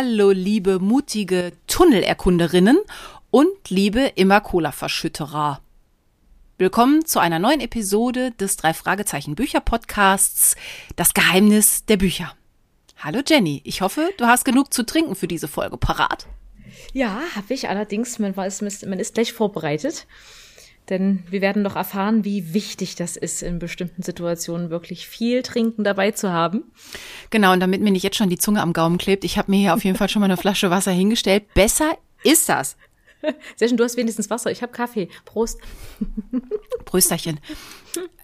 Hallo, 0.00 0.30
liebe 0.30 0.78
mutige 0.78 1.50
Tunnelerkunderinnen 1.66 2.78
und 3.32 3.48
liebe 3.68 4.12
Immercola-Verschütterer. 4.14 5.60
Willkommen 6.56 7.04
zu 7.04 7.18
einer 7.18 7.40
neuen 7.40 7.58
Episode 7.60 8.30
des 8.30 8.56
drei 8.56 8.74
Fragezeichen 8.74 9.34
Bücher 9.34 9.58
Podcasts 9.58 10.54
Das 10.94 11.14
Geheimnis 11.14 11.84
der 11.86 11.96
Bücher. 11.96 12.32
Hallo 12.98 13.22
Jenny, 13.26 13.60
ich 13.64 13.80
hoffe, 13.80 14.08
du 14.18 14.26
hast 14.26 14.44
genug 14.44 14.72
zu 14.72 14.86
trinken 14.86 15.16
für 15.16 15.26
diese 15.26 15.48
Folge 15.48 15.76
parat. 15.76 16.28
Ja, 16.92 17.20
habe 17.34 17.52
ich 17.52 17.68
allerdings. 17.68 18.20
Man, 18.20 18.36
weiß, 18.36 18.62
man 18.86 19.00
ist 19.00 19.14
gleich 19.14 19.32
vorbereitet. 19.32 20.06
Denn 20.88 21.22
wir 21.28 21.40
werden 21.40 21.64
doch 21.64 21.76
erfahren, 21.76 22.24
wie 22.24 22.54
wichtig 22.54 22.94
das 22.94 23.16
ist, 23.16 23.42
in 23.42 23.58
bestimmten 23.58 24.02
Situationen 24.02 24.70
wirklich 24.70 25.06
viel 25.06 25.42
Trinken 25.42 25.84
dabei 25.84 26.12
zu 26.12 26.32
haben. 26.32 26.64
Genau, 27.30 27.52
und 27.52 27.60
damit 27.60 27.82
mir 27.82 27.90
nicht 27.90 28.02
jetzt 28.02 28.16
schon 28.16 28.30
die 28.30 28.38
Zunge 28.38 28.62
am 28.62 28.72
Gaumen 28.72 28.98
klebt, 28.98 29.24
ich 29.24 29.36
habe 29.36 29.50
mir 29.50 29.58
hier 29.58 29.74
auf 29.74 29.84
jeden 29.84 29.96
Fall 29.96 30.08
schon 30.08 30.20
mal 30.20 30.26
eine 30.26 30.36
Flasche 30.36 30.70
Wasser 30.70 30.92
hingestellt. 30.92 31.52
Besser 31.54 31.96
ist 32.24 32.48
das. 32.48 32.76
Sehr 33.56 33.68
schön, 33.68 33.76
du 33.76 33.84
hast 33.84 33.96
wenigstens 33.96 34.30
Wasser. 34.30 34.50
Ich 34.50 34.62
habe 34.62 34.72
Kaffee. 34.72 35.08
Prost. 35.24 35.60
Prösterchen. 36.84 37.40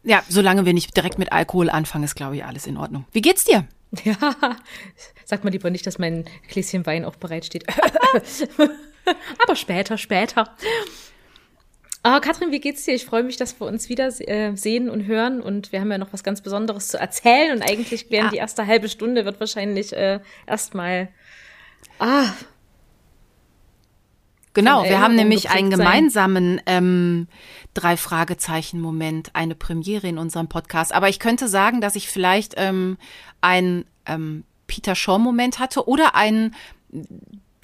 Ja, 0.02 0.22
solange 0.28 0.64
wir 0.64 0.72
nicht 0.72 0.96
direkt 0.96 1.18
mit 1.18 1.32
Alkohol 1.32 1.68
anfangen, 1.70 2.04
ist, 2.04 2.14
glaube 2.14 2.36
ich, 2.36 2.44
alles 2.44 2.66
in 2.66 2.76
Ordnung. 2.76 3.04
Wie 3.12 3.20
geht's 3.20 3.44
dir? 3.44 3.66
Ja, 4.04 4.16
sag 5.24 5.44
mal 5.44 5.50
lieber 5.50 5.70
nicht, 5.70 5.86
dass 5.86 5.98
mein 5.98 6.24
Gläschen 6.48 6.84
Wein 6.86 7.04
auch 7.04 7.16
bereitsteht. 7.16 7.64
Aber 9.42 9.56
später, 9.56 9.98
später. 9.98 10.54
Ah, 12.06 12.20
Katrin, 12.20 12.52
wie 12.52 12.60
geht's 12.60 12.84
dir? 12.84 12.94
Ich 12.94 13.06
freue 13.06 13.22
mich, 13.22 13.38
dass 13.38 13.58
wir 13.58 13.66
uns 13.66 13.88
wieder 13.88 14.08
äh, 14.28 14.54
sehen 14.56 14.90
und 14.90 15.06
hören 15.06 15.40
und 15.40 15.72
wir 15.72 15.80
haben 15.80 15.90
ja 15.90 15.96
noch 15.96 16.12
was 16.12 16.22
ganz 16.22 16.42
Besonderes 16.42 16.88
zu 16.88 16.98
erzählen 16.98 17.56
und 17.56 17.62
eigentlich 17.62 18.10
werden 18.10 18.26
ja. 18.26 18.30
die 18.30 18.36
erste 18.36 18.66
halbe 18.66 18.90
Stunde 18.90 19.24
wird 19.24 19.40
wahrscheinlich 19.40 19.94
äh, 19.94 20.20
erstmal 20.46 21.08
ah 21.98 22.26
Genau, 24.52 24.84
wir 24.84 25.00
haben 25.00 25.16
nämlich 25.16 25.50
einen 25.50 25.70
gemeinsamen 25.70 26.60
ähm, 26.66 27.26
drei 27.72 27.96
Fragezeichen 27.96 28.80
Moment, 28.80 29.30
eine 29.32 29.54
Premiere 29.54 30.06
in 30.06 30.18
unserem 30.18 30.48
Podcast. 30.48 30.94
Aber 30.94 31.08
ich 31.08 31.18
könnte 31.18 31.48
sagen, 31.48 31.80
dass 31.80 31.96
ich 31.96 32.08
vielleicht 32.08 32.54
ähm, 32.56 32.96
einen 33.40 33.86
ähm, 34.06 34.44
Peter 34.66 34.94
Shaw 34.94 35.18
Moment 35.18 35.58
hatte 35.58 35.88
oder 35.88 36.14
einen 36.14 36.54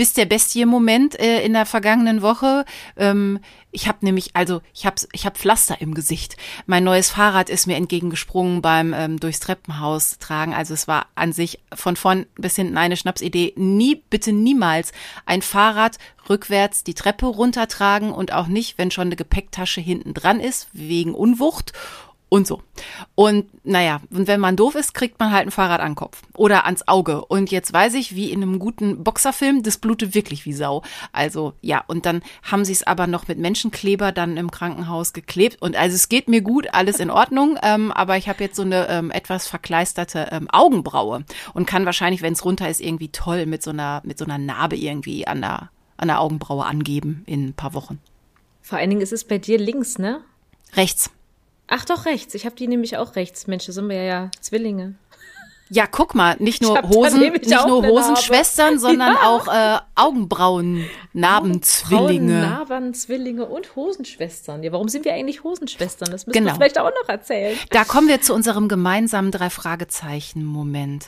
bis 0.00 0.14
der 0.14 0.24
Bestie-Moment 0.24 1.20
äh, 1.20 1.42
in 1.42 1.52
der 1.52 1.66
vergangenen 1.66 2.22
Woche. 2.22 2.64
Ähm, 2.96 3.38
ich 3.70 3.86
habe 3.86 3.98
nämlich, 4.00 4.30
also 4.32 4.62
ich 4.72 4.86
habe 4.86 4.96
ich 5.12 5.26
hab 5.26 5.36
Pflaster 5.36 5.78
im 5.82 5.92
Gesicht. 5.92 6.38
Mein 6.64 6.84
neues 6.84 7.10
Fahrrad 7.10 7.50
ist 7.50 7.66
mir 7.66 7.76
entgegengesprungen 7.76 8.62
beim 8.62 8.94
ähm, 8.94 9.20
durchs 9.20 9.40
Treppenhaus 9.40 10.18
tragen. 10.18 10.54
Also 10.54 10.72
es 10.72 10.88
war 10.88 11.08
an 11.16 11.34
sich 11.34 11.60
von 11.74 11.96
vorn 11.96 12.24
bis 12.36 12.56
hinten 12.56 12.78
eine 12.78 12.96
Schnapsidee. 12.96 13.52
Nie, 13.56 13.96
bitte 14.08 14.32
niemals 14.32 14.92
ein 15.26 15.42
Fahrrad 15.42 15.98
rückwärts 16.30 16.82
die 16.82 16.94
Treppe 16.94 17.26
runtertragen 17.26 18.10
und 18.10 18.32
auch 18.32 18.46
nicht, 18.46 18.78
wenn 18.78 18.90
schon 18.90 19.08
eine 19.08 19.16
Gepäcktasche 19.16 19.82
hinten 19.82 20.14
dran 20.14 20.40
ist, 20.40 20.68
wegen 20.72 21.12
Unwucht 21.12 21.74
und 22.30 22.46
so. 22.46 22.62
Und 23.14 23.46
naja, 23.64 24.00
und 24.10 24.26
wenn 24.28 24.40
man 24.40 24.56
doof 24.56 24.76
ist, 24.76 24.94
kriegt 24.94 25.18
man 25.18 25.32
halt 25.32 25.48
ein 25.48 25.50
Fahrrad 25.50 25.80
an 25.80 25.90
den 25.90 25.96
Kopf 25.96 26.22
oder 26.34 26.64
ans 26.64 26.86
Auge. 26.88 27.24
Und 27.24 27.50
jetzt 27.50 27.72
weiß 27.72 27.94
ich, 27.94 28.14
wie 28.14 28.30
in 28.30 28.42
einem 28.42 28.58
guten 28.58 29.02
Boxerfilm, 29.04 29.62
das 29.62 29.76
blutet 29.76 30.14
wirklich 30.14 30.46
wie 30.46 30.52
Sau. 30.52 30.82
Also 31.12 31.52
ja, 31.60 31.84
und 31.88 32.06
dann 32.06 32.22
haben 32.42 32.64
sie 32.64 32.72
es 32.72 32.86
aber 32.86 33.06
noch 33.06 33.28
mit 33.28 33.38
Menschenkleber 33.38 34.12
dann 34.12 34.36
im 34.36 34.50
Krankenhaus 34.50 35.12
geklebt. 35.12 35.60
Und 35.60 35.76
also 35.76 35.96
es 35.96 36.08
geht 36.08 36.28
mir 36.28 36.40
gut, 36.40 36.68
alles 36.72 37.00
in 37.00 37.10
Ordnung, 37.10 37.58
ähm, 37.62 37.90
aber 37.92 38.16
ich 38.16 38.28
habe 38.28 38.42
jetzt 38.44 38.56
so 38.56 38.62
eine 38.62 38.88
ähm, 38.88 39.10
etwas 39.10 39.48
verkleisterte 39.48 40.28
ähm, 40.30 40.48
Augenbraue 40.50 41.24
und 41.52 41.66
kann 41.66 41.84
wahrscheinlich, 41.84 42.22
wenn 42.22 42.32
es 42.32 42.44
runter 42.44 42.70
ist, 42.70 42.80
irgendwie 42.80 43.08
toll 43.08 43.44
mit 43.44 43.62
so 43.62 43.70
einer, 43.70 44.02
mit 44.04 44.18
so 44.18 44.24
einer 44.24 44.38
Narbe 44.38 44.76
irgendwie 44.76 45.26
an 45.26 45.40
der, 45.40 45.70
an 45.96 46.06
der 46.06 46.20
Augenbraue 46.20 46.64
angeben 46.64 47.24
in 47.26 47.48
ein 47.48 47.54
paar 47.54 47.74
Wochen. 47.74 47.98
Vor 48.62 48.78
allen 48.78 48.90
Dingen 48.90 49.02
ist 49.02 49.12
es 49.12 49.24
bei 49.24 49.38
dir 49.38 49.58
links, 49.58 49.98
ne? 49.98 50.20
Rechts. 50.76 51.10
Ach 51.70 51.84
doch, 51.84 52.04
rechts. 52.04 52.34
Ich 52.34 52.44
habe 52.44 52.56
die 52.56 52.66
nämlich 52.66 52.96
auch 52.96 53.14
rechts. 53.14 53.46
Mensch, 53.46 53.66
da 53.66 53.72
sind 53.72 53.88
wir 53.88 54.02
ja 54.02 54.30
Zwillinge. 54.40 54.96
Ja, 55.72 55.86
guck 55.86 56.16
mal, 56.16 56.34
nicht 56.40 56.62
nur 56.62 56.82
Hosen, 56.82 57.20
nicht 57.20 57.48
nur 57.48 57.86
Hosenschwestern, 57.86 58.80
sondern 58.80 59.12
ja. 59.12 59.28
auch 59.28 59.46
äh, 59.46 59.78
Augenbrauen, 59.94 60.84
Narbenzwillinge. 61.12 62.40
Narbenzwillinge 62.40 63.46
und 63.46 63.76
Hosenschwestern. 63.76 64.64
Ja, 64.64 64.72
warum 64.72 64.88
sind 64.88 65.04
wir 65.04 65.14
eigentlich 65.14 65.44
Hosenschwestern? 65.44 66.10
Das 66.10 66.26
müssen 66.26 66.36
genau. 66.36 66.50
wir 66.50 66.56
vielleicht 66.56 66.80
auch 66.80 66.90
noch 66.90 67.08
erzählen. 67.08 67.56
Da 67.70 67.84
kommen 67.84 68.08
wir 68.08 68.20
zu 68.20 68.34
unserem 68.34 68.66
gemeinsamen 68.68 69.30
drei 69.30 69.48
Fragezeichen 69.48 70.44
Moment. 70.44 71.06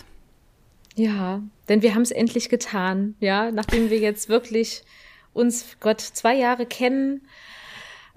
Ja, 0.94 1.40
denn 1.68 1.82
wir 1.82 1.96
haben 1.96 2.02
es 2.02 2.12
endlich 2.12 2.48
getan, 2.48 3.16
ja, 3.18 3.50
nachdem 3.50 3.90
wir 3.90 3.98
jetzt 3.98 4.28
wirklich 4.28 4.84
uns 5.32 5.76
Gott 5.80 6.00
zwei 6.00 6.36
Jahre 6.36 6.66
kennen 6.66 7.22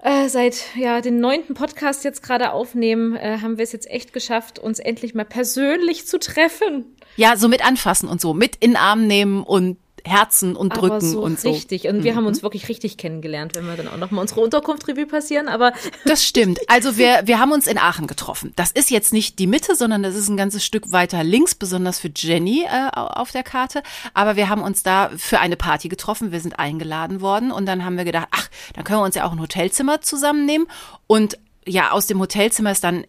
äh, 0.06 0.28
seit 0.28 0.76
ja 0.76 1.00
den 1.00 1.18
neunten 1.18 1.54
Podcast 1.54 2.04
jetzt 2.04 2.22
gerade 2.22 2.52
aufnehmen, 2.52 3.16
äh, 3.16 3.38
haben 3.42 3.58
wir 3.58 3.64
es 3.64 3.72
jetzt 3.72 3.90
echt 3.90 4.12
geschafft, 4.12 4.60
uns 4.60 4.78
endlich 4.78 5.14
mal 5.14 5.24
persönlich 5.24 6.06
zu 6.06 6.20
treffen. 6.20 6.96
Ja, 7.16 7.36
so 7.36 7.48
mit 7.48 7.66
anfassen 7.66 8.08
und 8.08 8.20
so, 8.20 8.32
mit 8.32 8.54
in 8.56 8.70
den 8.70 8.76
Arm 8.76 9.08
nehmen 9.08 9.42
und 9.42 9.78
Herzen 10.06 10.56
und 10.56 10.70
drücken 10.70 10.92
aber 10.92 11.00
so 11.00 11.20
und 11.22 11.40
so. 11.40 11.50
Richtig. 11.50 11.88
Und 11.88 12.04
wir 12.04 12.12
mhm. 12.12 12.16
haben 12.16 12.26
uns 12.26 12.42
wirklich 12.42 12.68
richtig 12.68 12.96
kennengelernt, 12.96 13.54
wenn 13.54 13.66
wir 13.66 13.76
dann 13.76 13.88
auch 13.88 13.96
noch 13.96 14.10
mal 14.10 14.20
unsere 14.20 14.40
Unterkunftsrevue 14.40 15.06
passieren. 15.06 15.48
Aber 15.48 15.72
das 16.04 16.24
stimmt. 16.24 16.58
Also 16.68 16.96
wir 16.96 17.22
wir 17.24 17.38
haben 17.38 17.52
uns 17.52 17.66
in 17.66 17.78
Aachen 17.78 18.06
getroffen. 18.06 18.52
Das 18.56 18.70
ist 18.70 18.90
jetzt 18.90 19.12
nicht 19.12 19.38
die 19.38 19.46
Mitte, 19.46 19.74
sondern 19.76 20.02
das 20.02 20.14
ist 20.14 20.28
ein 20.28 20.36
ganzes 20.36 20.64
Stück 20.64 20.92
weiter 20.92 21.24
links, 21.24 21.54
besonders 21.54 21.98
für 21.98 22.10
Jenny 22.14 22.64
äh, 22.64 22.90
auf 22.94 23.32
der 23.32 23.42
Karte. 23.42 23.82
Aber 24.14 24.36
wir 24.36 24.48
haben 24.48 24.62
uns 24.62 24.82
da 24.82 25.10
für 25.16 25.40
eine 25.40 25.56
Party 25.56 25.88
getroffen. 25.88 26.32
Wir 26.32 26.40
sind 26.40 26.58
eingeladen 26.58 27.20
worden 27.20 27.50
und 27.50 27.66
dann 27.66 27.84
haben 27.84 27.96
wir 27.96 28.04
gedacht, 28.04 28.28
ach, 28.30 28.48
dann 28.74 28.84
können 28.84 29.00
wir 29.00 29.04
uns 29.04 29.14
ja 29.14 29.24
auch 29.24 29.32
ein 29.32 29.40
Hotelzimmer 29.40 30.00
zusammennehmen 30.00 30.66
und 31.06 31.38
ja, 31.66 31.90
aus 31.90 32.06
dem 32.06 32.20
Hotelzimmer 32.20 32.70
ist 32.70 32.84
dann 32.84 33.04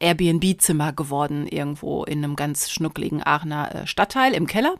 Airbnb-Zimmer 0.00 0.92
geworden, 0.92 1.46
irgendwo 1.46 2.04
in 2.04 2.18
einem 2.18 2.36
ganz 2.36 2.70
schnuckligen 2.70 3.22
Aachener 3.24 3.74
äh, 3.74 3.86
Stadtteil 3.86 4.34
im 4.34 4.46
Keller. 4.46 4.74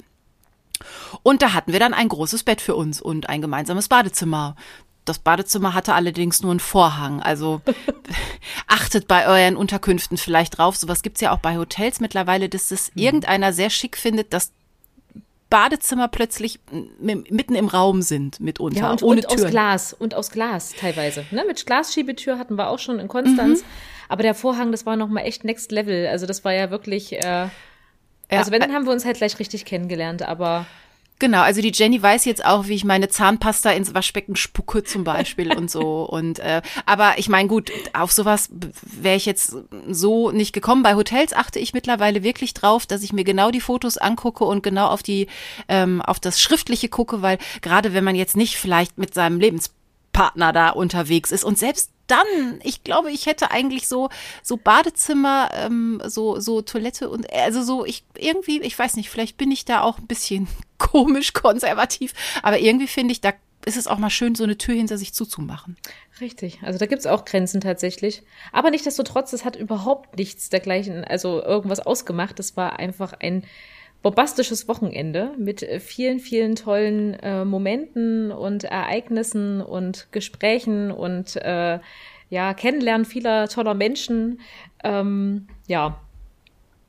Und 1.22 1.42
da 1.42 1.52
hatten 1.52 1.72
wir 1.72 1.80
dann 1.80 1.94
ein 1.94 2.08
großes 2.08 2.42
Bett 2.42 2.60
für 2.60 2.74
uns 2.74 3.00
und 3.00 3.28
ein 3.28 3.40
gemeinsames 3.40 3.88
Badezimmer. 3.88 4.56
Das 5.04 5.18
Badezimmer 5.18 5.74
hatte 5.74 5.94
allerdings 5.94 6.42
nur 6.42 6.52
einen 6.52 6.60
Vorhang. 6.60 7.20
Also 7.20 7.60
achtet 8.68 9.08
bei 9.08 9.26
euren 9.26 9.56
Unterkünften 9.56 10.16
vielleicht 10.16 10.58
drauf. 10.58 10.76
Sowas 10.76 11.02
gibt's 11.02 11.20
ja 11.20 11.32
auch 11.32 11.40
bei 11.40 11.56
Hotels 11.56 12.00
mittlerweile, 12.00 12.48
dass 12.48 12.70
es 12.70 12.94
mhm. 12.94 13.02
irgendeiner 13.02 13.52
sehr 13.52 13.70
schick 13.70 13.96
findet, 13.96 14.32
dass 14.32 14.52
Badezimmer 15.52 16.08
plötzlich 16.08 16.60
mitten 16.98 17.54
im 17.54 17.68
Raum 17.68 18.00
sind 18.00 18.40
mitunter, 18.40 18.80
ja, 18.80 18.90
und, 18.90 19.02
ohne 19.02 19.20
und 19.20 19.28
Türen. 19.28 19.44
aus 19.44 19.50
Glas 19.50 19.92
und 19.92 20.14
aus 20.14 20.30
Glas 20.30 20.72
teilweise. 20.80 21.26
Ne? 21.30 21.44
Mit 21.46 21.66
Glasschiebetür 21.66 22.38
hatten 22.38 22.56
wir 22.56 22.70
auch 22.70 22.78
schon 22.78 22.98
in 22.98 23.06
Konstanz, 23.06 23.60
mhm. 23.60 23.66
aber 24.08 24.22
der 24.22 24.34
Vorhang, 24.34 24.72
das 24.72 24.86
war 24.86 24.96
noch 24.96 25.08
mal 25.08 25.20
echt 25.20 25.44
Next 25.44 25.70
Level. 25.70 26.06
Also 26.06 26.24
das 26.24 26.42
war 26.46 26.54
ja 26.54 26.70
wirklich 26.70 27.12
äh, 27.22 27.48
ja. 28.32 28.38
Also 28.38 28.50
wenn, 28.50 28.60
dann 28.60 28.72
haben 28.72 28.86
wir 28.86 28.92
uns 28.92 29.04
halt 29.04 29.18
gleich 29.18 29.38
richtig 29.38 29.64
kennengelernt, 29.64 30.22
aber. 30.22 30.66
Genau, 31.18 31.42
also 31.42 31.62
die 31.62 31.70
Jenny 31.72 32.02
weiß 32.02 32.24
jetzt 32.24 32.44
auch, 32.44 32.66
wie 32.66 32.74
ich 32.74 32.84
meine 32.84 33.08
Zahnpasta 33.08 33.70
ins 33.70 33.94
Waschbecken 33.94 34.34
spucke 34.34 34.82
zum 34.82 35.04
Beispiel 35.04 35.56
und 35.56 35.70
so. 35.70 36.02
Und 36.10 36.40
äh, 36.40 36.62
aber 36.84 37.16
ich 37.16 37.28
meine, 37.28 37.48
gut, 37.48 37.70
auf 37.92 38.10
sowas 38.10 38.50
wäre 38.82 39.14
ich 39.14 39.24
jetzt 39.24 39.54
so 39.88 40.32
nicht 40.32 40.52
gekommen. 40.52 40.82
Bei 40.82 40.96
Hotels 40.96 41.32
achte 41.32 41.60
ich 41.60 41.74
mittlerweile 41.74 42.24
wirklich 42.24 42.54
drauf, 42.54 42.86
dass 42.86 43.04
ich 43.04 43.12
mir 43.12 43.22
genau 43.22 43.52
die 43.52 43.60
Fotos 43.60 43.98
angucke 43.98 44.42
und 44.44 44.64
genau 44.64 44.88
auf 44.88 45.04
die 45.04 45.28
ähm, 45.68 46.02
auf 46.02 46.18
das 46.18 46.40
Schriftliche 46.40 46.88
gucke, 46.88 47.22
weil 47.22 47.38
gerade 47.60 47.94
wenn 47.94 48.02
man 48.02 48.16
jetzt 48.16 48.36
nicht 48.36 48.56
vielleicht 48.56 48.98
mit 48.98 49.14
seinem 49.14 49.38
Lebenspartner 49.38 50.52
da 50.52 50.70
unterwegs 50.70 51.30
ist 51.30 51.44
und 51.44 51.56
selbst 51.56 51.92
dann, 52.12 52.60
ich 52.62 52.84
glaube, 52.84 53.10
ich 53.10 53.26
hätte 53.26 53.50
eigentlich 53.50 53.88
so 53.88 54.10
so 54.42 54.56
Badezimmer, 54.56 55.50
ähm, 55.54 56.00
so 56.06 56.38
so 56.38 56.62
Toilette 56.62 57.08
und 57.08 57.32
also 57.32 57.62
so 57.62 57.84
ich 57.84 58.04
irgendwie, 58.16 58.60
ich 58.60 58.78
weiß 58.78 58.96
nicht, 58.96 59.10
vielleicht 59.10 59.36
bin 59.36 59.50
ich 59.50 59.64
da 59.64 59.82
auch 59.82 59.98
ein 59.98 60.06
bisschen 60.06 60.46
komisch 60.78 61.32
konservativ, 61.32 62.12
aber 62.42 62.58
irgendwie 62.58 62.86
finde 62.86 63.12
ich, 63.12 63.20
da 63.20 63.32
ist 63.64 63.76
es 63.76 63.86
auch 63.86 63.98
mal 63.98 64.10
schön, 64.10 64.34
so 64.34 64.44
eine 64.44 64.58
Tür 64.58 64.74
hinter 64.74 64.98
sich 64.98 65.14
zuzumachen. 65.14 65.76
Richtig, 66.20 66.58
also 66.62 66.78
da 66.78 66.86
gibt's 66.86 67.06
auch 67.06 67.24
Grenzen 67.24 67.60
tatsächlich. 67.60 68.22
Aber 68.50 68.70
nichtsdestotrotz, 68.70 69.32
es 69.32 69.44
hat 69.44 69.56
überhaupt 69.56 70.18
nichts 70.18 70.50
dergleichen, 70.50 71.04
also 71.04 71.42
irgendwas 71.42 71.80
ausgemacht. 71.80 72.40
Es 72.40 72.56
war 72.56 72.78
einfach 72.78 73.12
ein 73.12 73.44
bombastisches 74.02 74.68
Wochenende 74.68 75.32
mit 75.38 75.66
vielen, 75.80 76.18
vielen 76.18 76.56
tollen 76.56 77.14
äh, 77.14 77.44
Momenten 77.44 78.32
und 78.32 78.64
Ereignissen 78.64 79.60
und 79.60 80.08
Gesprächen 80.10 80.90
und 80.90 81.36
äh, 81.36 81.78
ja, 82.30 82.54
Kennenlernen 82.54 83.04
vieler 83.04 83.48
toller 83.48 83.74
Menschen. 83.74 84.40
Ähm, 84.82 85.46
ja, 85.68 86.00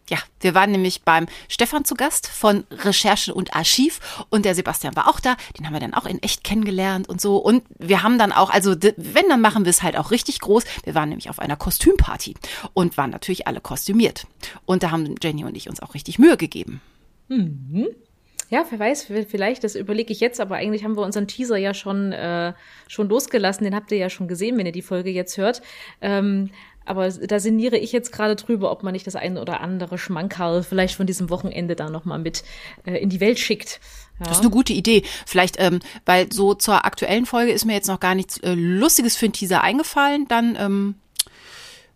ja, 0.09 0.17
wir 0.41 0.53
waren 0.53 0.71
nämlich 0.71 1.03
beim 1.03 1.27
Stefan 1.47 1.85
zu 1.85 1.95
Gast 1.95 2.27
von 2.27 2.65
Recherche 2.69 3.33
und 3.33 3.55
Archiv 3.55 4.25
und 4.29 4.43
der 4.43 4.53
Sebastian 4.53 4.95
war 4.97 5.07
auch 5.07 5.19
da. 5.19 5.37
Den 5.57 5.65
haben 5.65 5.73
wir 5.73 5.79
dann 5.79 5.93
auch 5.93 6.05
in 6.05 6.21
echt 6.21 6.43
kennengelernt 6.43 7.07
und 7.07 7.21
so. 7.21 7.37
Und 7.37 7.63
wir 7.79 8.03
haben 8.03 8.17
dann 8.17 8.33
auch, 8.33 8.49
also 8.49 8.75
wenn, 8.97 9.29
dann 9.29 9.39
machen 9.39 9.63
wir 9.63 9.69
es 9.69 9.81
halt 9.81 9.97
auch 9.97 10.11
richtig 10.11 10.41
groß. 10.41 10.65
Wir 10.83 10.93
waren 10.93 11.09
nämlich 11.09 11.29
auf 11.29 11.39
einer 11.39 11.55
Kostümparty 11.55 12.35
und 12.73 12.97
waren 12.97 13.11
natürlich 13.11 13.47
alle 13.47 13.61
kostümiert. 13.61 14.27
Und 14.65 14.83
da 14.83 14.91
haben 14.91 15.15
Jenny 15.21 15.45
und 15.45 15.55
ich 15.55 15.69
uns 15.69 15.81
auch 15.81 15.93
richtig 15.93 16.19
Mühe 16.19 16.35
gegeben. 16.35 16.81
Mhm. 17.27 17.87
Ja, 18.49 18.65
wer 18.69 18.77
weiß, 18.77 19.07
vielleicht, 19.27 19.63
das 19.63 19.73
überlege 19.73 20.13
ich 20.13 20.19
jetzt, 20.19 20.39
aber 20.39 20.57
eigentlich 20.57 20.83
haben 20.83 20.95
wir 20.95 21.03
unseren 21.03 21.27
Teaser 21.27 21.57
ja 21.57 21.73
schon, 21.73 22.11
äh, 22.11 22.53
schon 22.87 23.09
losgelassen. 23.09 23.63
Den 23.63 23.73
habt 23.73 23.91
ihr 23.91 23.97
ja 23.97 24.11
schon 24.11 24.27
gesehen, 24.27 24.57
wenn 24.57 24.67
ihr 24.67 24.71
die 24.71 24.83
Folge 24.83 25.09
jetzt 25.09 25.37
hört. 25.37 25.63
Ähm, 26.01 26.51
aber 26.85 27.09
da 27.09 27.39
sinniere 27.39 27.77
ich 27.77 27.91
jetzt 27.91 28.11
gerade 28.11 28.35
drüber, 28.35 28.71
ob 28.71 28.83
man 28.83 28.93
nicht 28.93 29.07
das 29.07 29.15
eine 29.15 29.41
oder 29.41 29.61
andere 29.61 29.97
Schmankerl 29.97 30.63
vielleicht 30.63 30.95
von 30.95 31.07
diesem 31.07 31.29
Wochenende 31.29 31.75
da 31.75 31.89
nochmal 31.89 32.19
mit 32.19 32.43
äh, 32.85 32.97
in 32.97 33.09
die 33.09 33.21
Welt 33.21 33.39
schickt. 33.39 33.79
Ja. 34.19 34.25
Das 34.25 34.37
ist 34.37 34.41
eine 34.41 34.51
gute 34.51 34.73
Idee. 34.73 35.03
Vielleicht, 35.25 35.55
ähm, 35.59 35.79
weil 36.05 36.31
so 36.31 36.53
zur 36.53 36.85
aktuellen 36.85 37.25
Folge 37.25 37.53
ist 37.53 37.65
mir 37.65 37.73
jetzt 37.73 37.87
noch 37.87 37.99
gar 37.99 38.15
nichts 38.15 38.37
äh, 38.39 38.53
Lustiges 38.53 39.15
für 39.15 39.25
einen 39.25 39.33
Teaser 39.33 39.61
eingefallen. 39.61 40.27
Dann, 40.27 40.57
ähm, 40.59 40.95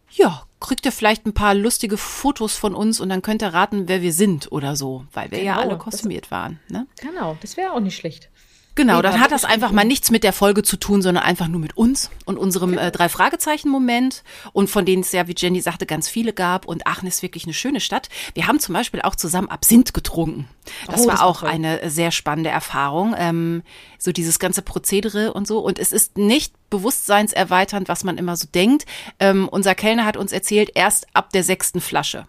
ja, 0.10 0.47
kriegt 0.60 0.86
ihr 0.86 0.92
vielleicht 0.92 1.26
ein 1.26 1.34
paar 1.34 1.54
lustige 1.54 1.98
Fotos 1.98 2.56
von 2.56 2.74
uns 2.74 3.00
und 3.00 3.10
dann 3.10 3.22
könnt 3.22 3.42
ihr 3.42 3.54
raten, 3.54 3.88
wer 3.88 4.02
wir 4.02 4.14
sind 4.14 4.52
oder 4.52 4.76
so, 4.76 5.06
weil 5.14 5.32
wir 5.32 5.40
genau, 5.40 5.52
ja 5.52 5.60
alle 5.60 5.78
kostümiert 5.78 6.32
waren. 6.32 6.60
Ne? 6.70 6.88
Genau, 7.00 7.38
das 7.42 7.58
wäre 7.58 7.74
auch 7.74 7.80
nicht 7.80 7.96
schlecht. 7.96 8.30
Genau, 8.78 9.02
dann 9.02 9.20
hat 9.20 9.32
das 9.32 9.44
einfach 9.44 9.72
mal 9.72 9.86
nichts 9.86 10.12
mit 10.12 10.24
der 10.24 10.34
Folge 10.34 10.62
zu 10.62 10.78
tun, 10.78 11.02
sondern 11.02 11.24
einfach 11.24 11.48
nur 11.48 11.60
mit 11.60 11.76
uns 11.76 12.12
und 12.26 12.38
unserem 12.38 12.78
äh, 12.78 12.92
drei 12.92 13.10
Fragezeichen 13.10 13.70
Moment 13.70 14.24
und 14.54 14.70
von 14.70 14.86
denen 14.86 15.02
es 15.02 15.12
ja, 15.12 15.28
wie 15.28 15.34
Jenny 15.36 15.62
sagte, 15.62 15.88
ganz 15.88 16.08
viele 16.08 16.32
gab. 16.32 16.68
Und 16.68 16.86
Aachen 16.86 17.08
ist 17.08 17.24
wirklich 17.24 17.46
eine 17.46 17.56
schöne 17.56 17.80
Stadt. 17.80 18.08
Wir 18.36 18.46
haben 18.46 18.60
zum 18.60 18.74
Beispiel 18.74 19.02
auch 19.02 19.16
zusammen 19.16 19.50
Absinth 19.50 19.96
getrunken. 19.96 20.48
Das 20.86 21.02
oh, 21.02 21.08
war 21.08 21.14
das 21.14 21.22
auch 21.22 21.40
toll. 21.40 21.50
eine 21.50 21.90
sehr 21.90 22.12
spannende 22.12 22.52
Erfahrung. 22.52 23.16
Ähm, 23.18 23.64
so 23.98 24.12
dieses 24.12 24.38
ganze 24.38 24.62
Prozedere 24.62 25.34
und 25.34 25.48
so. 25.48 25.58
Und 25.58 25.80
es 25.80 25.92
ist 25.92 26.20
nicht 26.20 26.54
bewusstseinserweiternd, 26.70 27.88
was 27.88 28.04
man 28.04 28.20
immer 28.20 28.36
so 28.36 28.46
denkt. 28.54 28.86
Ähm, 29.20 29.50
unser 29.50 29.74
Kellner 29.74 30.06
hat 30.06 30.18
uns 30.18 30.32
erzählt, 30.32 30.70
erst 30.76 31.08
ab 31.14 31.32
der 31.32 31.44
sechsten 31.44 31.82
Flasche. 31.82 32.28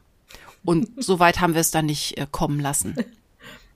Und 0.65 0.89
so 0.97 1.19
weit 1.19 1.43
haben 1.43 1.53
wir 1.53 1.61
es 1.61 1.73
dann 1.73 1.85
nicht 1.85 2.17
äh, 2.17 2.27
kommen 2.31 2.59
lassen. 2.59 2.97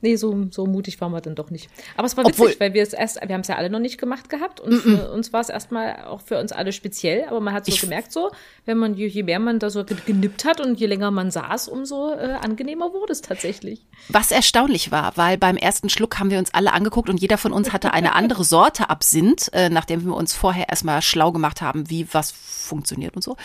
Nee, 0.03 0.17
so, 0.17 0.47
so 0.51 0.67
mutig 0.67 1.01
waren 1.01 1.13
wir 1.13 1.21
dann 1.21 1.37
doch 1.37 1.51
nicht. 1.51 1.71
Aber 1.97 2.07
es 2.07 2.17
war 2.17 2.25
witzig, 2.25 2.41
Obwohl, 2.41 2.57
weil 2.59 2.75
wir 2.75 2.83
es 2.83 2.93
erst, 2.93 3.21
wir 3.25 3.33
haben 3.33 3.43
es 3.43 3.49
ja 3.49 3.55
alle 3.55 3.71
noch 3.71 3.79
nicht 3.79 3.99
gemacht 3.99 4.29
gehabt 4.29 4.59
und 4.61 4.73
m 4.73 4.79
-m. 4.79 4.83
für 4.83 5.13
uns 5.13 5.33
war 5.33 5.41
es 5.41 5.49
erstmal 5.49 6.05
auch 6.05 6.21
für 6.21 6.41
uns 6.41 6.51
alle 6.51 6.73
speziell, 6.73 7.25
aber 7.29 7.41
man 7.41 7.55
hat 7.55 7.67
so 7.67 7.73
ich 7.73 7.81
gemerkt, 7.81 8.13
so, 8.13 8.33
wenn 8.67 8.79
man, 8.79 8.95
je, 8.95 9.07
je 9.07 9.23
mehr 9.23 9.39
man 9.39 9.61
da 9.61 9.71
so 9.71 9.85
genippt 9.85 10.45
hat 10.45 10.61
und 10.61 10.81
je 10.81 10.87
länger 10.87 11.13
man 11.13 11.31
saß, 11.31 11.69
umso 11.69 12.13
äh, 12.15 12.37
angenehmer 12.41 12.93
wurde 12.93 13.13
es 13.13 13.23
tatsächlich. 13.23 13.87
Was 14.09 14.33
erstaunlich 14.33 14.91
war, 14.91 15.17
weil 15.17 15.39
beim 15.39 15.57
ersten 15.57 15.89
Schluck 15.89 16.19
haben 16.19 16.31
wir 16.31 16.39
uns 16.39 16.53
alle 16.53 16.73
angeguckt 16.73 17.09
und 17.09 17.21
jeder 17.21 17.39
von 17.39 17.53
uns 17.53 17.73
hatte 17.73 17.93
eine 17.93 18.13
andere 18.17 18.43
Sorte 18.43 18.91
Absinth, 18.91 19.51
äh, 19.53 19.69
nachdem 19.69 20.05
wir 20.05 20.17
uns 20.17 20.35
vorher 20.35 20.69
erstmal 20.69 21.01
schlau 21.01 21.31
gemacht 21.31 21.63
haben, 21.63 21.89
wie 21.89 22.13
was 22.13 22.33
funktioniert 22.33 23.15
und 23.15 23.23
so. 23.23 23.37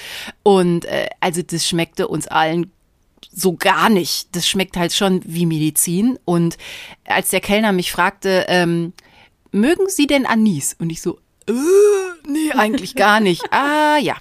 Und 0.41 0.85
äh, 0.85 1.09
also 1.19 1.43
das 1.43 1.67
schmeckte 1.67 2.07
uns 2.07 2.27
allen 2.27 2.71
so 3.31 3.53
gar 3.53 3.89
nicht. 3.89 4.35
Das 4.35 4.47
schmeckt 4.47 4.77
halt 4.77 4.93
schon 4.93 5.21
wie 5.25 5.45
Medizin. 5.45 6.17
Und 6.25 6.57
als 7.05 7.29
der 7.29 7.41
Kellner 7.41 7.71
mich 7.71 7.91
fragte, 7.91 8.45
ähm, 8.47 8.93
mögen 9.51 9.89
Sie 9.89 10.07
denn 10.07 10.25
Anis? 10.25 10.75
Und 10.79 10.89
ich 10.89 11.01
so, 11.01 11.19
äh, 11.47 11.53
nee, 12.27 12.51
eigentlich 12.51 12.95
gar 12.95 13.19
nicht. 13.19 13.43
ah, 13.51 13.97
ja. 13.97 14.15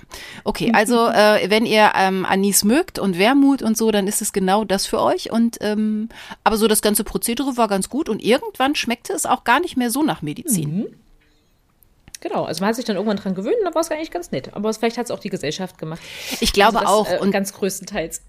Okay, 0.44 0.72
also 0.74 1.08
äh, 1.08 1.50
wenn 1.50 1.66
ihr 1.66 1.92
ähm, 1.96 2.24
Anis 2.24 2.64
mögt 2.64 2.98
und 2.98 3.18
Wermut 3.18 3.62
und 3.62 3.76
so, 3.76 3.90
dann 3.90 4.06
ist 4.06 4.22
es 4.22 4.32
genau 4.32 4.64
das 4.64 4.86
für 4.86 5.00
euch. 5.00 5.30
Und 5.30 5.58
ähm, 5.60 6.08
aber 6.44 6.56
so 6.56 6.68
das 6.68 6.82
ganze 6.82 7.04
Prozedere 7.04 7.56
war 7.56 7.68
ganz 7.68 7.88
gut 7.88 8.08
und 8.08 8.22
irgendwann 8.22 8.74
schmeckte 8.74 9.12
es 9.12 9.26
auch 9.26 9.44
gar 9.44 9.60
nicht 9.60 9.76
mehr 9.76 9.90
so 9.90 10.02
nach 10.02 10.22
Medizin. 10.22 10.78
Mhm. 10.78 10.86
Genau, 12.20 12.44
also 12.44 12.60
man 12.60 12.68
hat 12.68 12.76
sich 12.76 12.84
dann 12.84 12.96
irgendwann 12.96 13.16
dran 13.16 13.34
gewöhnt 13.34 13.56
und 13.58 13.64
dann 13.64 13.74
war 13.74 13.82
es 13.82 13.90
eigentlich 13.90 14.10
ganz 14.10 14.30
nett. 14.30 14.54
Aber 14.54 14.72
vielleicht 14.72 14.98
hat 14.98 15.06
es 15.06 15.10
auch 15.10 15.18
die 15.18 15.30
Gesellschaft 15.30 15.78
gemacht. 15.78 16.00
Ich 16.40 16.52
glaube 16.52 16.78
also 16.80 17.04
das, 17.04 17.12
auch. 17.12 17.18
Äh, 17.18 17.22
und 17.22 17.30
ganz 17.30 17.52
größtenteils. 17.52 18.22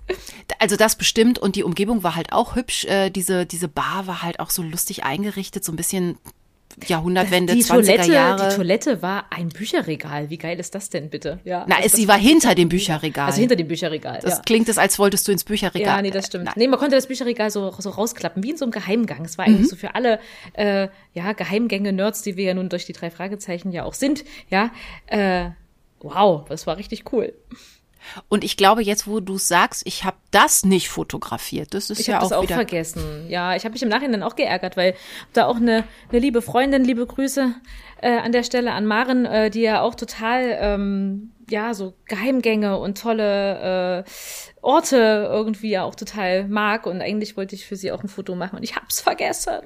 Also 0.59 0.75
das 0.75 0.95
bestimmt 0.95 1.39
und 1.39 1.55
die 1.55 1.63
Umgebung 1.63 2.03
war 2.03 2.15
halt 2.15 2.31
auch 2.31 2.55
hübsch. 2.55 2.85
Äh, 2.85 3.09
diese, 3.09 3.45
diese 3.45 3.67
Bar 3.67 4.07
war 4.07 4.23
halt 4.23 4.39
auch 4.39 4.49
so 4.49 4.61
lustig 4.61 5.03
eingerichtet, 5.03 5.63
so 5.63 5.71
ein 5.71 5.75
bisschen 5.75 6.17
Jahrhundertwende, 6.85 7.53
die 7.53 7.63
20er 7.63 7.67
Toilette, 7.67 8.11
Jahre. 8.11 8.49
Die 8.49 8.55
Toilette 8.55 9.01
war 9.01 9.25
ein 9.31 9.49
Bücherregal. 9.49 10.29
Wie 10.29 10.37
geil 10.37 10.59
ist 10.59 10.75
das 10.75 10.89
denn 10.89 11.09
bitte? 11.09 11.39
Ja, 11.43 11.65
Na, 11.67 11.77
also 11.77 11.97
sie 11.97 12.07
war 12.07 12.17
hinter 12.17 12.53
dem 12.53 12.69
Bücherregal. 12.69 13.25
Also 13.25 13.39
hinter 13.39 13.55
dem 13.55 13.67
Bücherregal. 13.67 14.19
Das 14.21 14.37
ja. 14.37 14.41
klingt 14.45 14.69
es, 14.69 14.77
als 14.77 14.99
wolltest 14.99 15.27
du 15.27 15.31
ins 15.31 15.43
Bücherregal. 15.43 15.95
Ja, 15.95 16.01
nee, 16.01 16.11
das 16.11 16.27
stimmt. 16.27 16.45
Nein. 16.45 16.53
Nee, 16.55 16.67
man 16.67 16.79
konnte 16.79 16.95
das 16.95 17.07
Bücherregal 17.07 17.49
so, 17.49 17.73
so 17.79 17.89
rausklappen, 17.89 18.43
wie 18.43 18.51
in 18.51 18.57
so 18.57 18.65
einem 18.65 18.71
Geheimgang. 18.71 19.25
Es 19.25 19.37
war 19.37 19.45
eigentlich 19.45 19.61
mhm. 19.61 19.69
so 19.69 19.75
für 19.75 19.95
alle 19.95 20.19
äh, 20.53 20.87
ja, 21.13 21.33
Geheimgänge-Nerds, 21.33 22.21
die 22.21 22.37
wir 22.37 22.45
ja 22.45 22.53
nun 22.53 22.69
durch 22.69 22.85
die 22.85 22.93
drei 22.93 23.09
Fragezeichen 23.09 23.71
ja 23.71 23.83
auch 23.83 23.95
sind. 23.95 24.23
Ja, 24.49 24.71
äh, 25.07 25.49
wow, 25.99 26.47
das 26.47 26.67
war 26.67 26.77
richtig 26.77 27.11
cool. 27.11 27.33
Und 28.29 28.43
ich 28.43 28.57
glaube, 28.57 28.81
jetzt, 28.83 29.07
wo 29.07 29.19
du 29.19 29.37
sagst, 29.37 29.83
ich 29.85 30.03
habe 30.03 30.17
das 30.31 30.65
nicht 30.65 30.89
fotografiert, 30.89 31.73
das 31.73 31.89
ist 31.89 31.99
ich 31.99 32.07
ja 32.07 32.21
auch, 32.21 32.31
auch 32.31 32.43
wieder 32.43 32.55
vergessen. 32.55 33.27
Ja, 33.29 33.55
ich 33.55 33.63
habe 33.63 33.73
mich 33.73 33.83
im 33.83 33.89
Nachhinein 33.89 34.23
auch 34.23 34.35
geärgert, 34.35 34.77
weil 34.77 34.95
da 35.33 35.45
auch 35.45 35.57
eine, 35.57 35.83
eine 36.09 36.19
liebe 36.19 36.41
Freundin, 36.41 36.83
liebe 36.83 37.05
Grüße 37.05 37.53
äh, 38.01 38.17
an 38.17 38.31
der 38.31 38.43
Stelle 38.43 38.71
an 38.73 38.85
Maren, 38.85 39.25
äh, 39.25 39.49
die 39.49 39.61
ja 39.61 39.81
auch 39.81 39.95
total 39.95 40.57
ähm, 40.59 41.31
ja 41.49 41.73
so 41.73 41.93
Geheimgänge 42.05 42.77
und 42.77 42.97
tolle 42.97 44.03
äh, 44.05 44.09
Orte 44.61 45.27
irgendwie 45.31 45.69
ja 45.69 45.83
auch 45.83 45.95
total 45.95 46.47
mag 46.47 46.85
und 46.85 47.01
eigentlich 47.01 47.37
wollte 47.37 47.55
ich 47.55 47.65
für 47.65 47.75
sie 47.75 47.91
auch 47.91 48.03
ein 48.03 48.09
Foto 48.09 48.35
machen 48.35 48.57
und 48.57 48.63
ich 48.63 48.75
hab's 48.75 48.99
vergessen. 48.99 49.59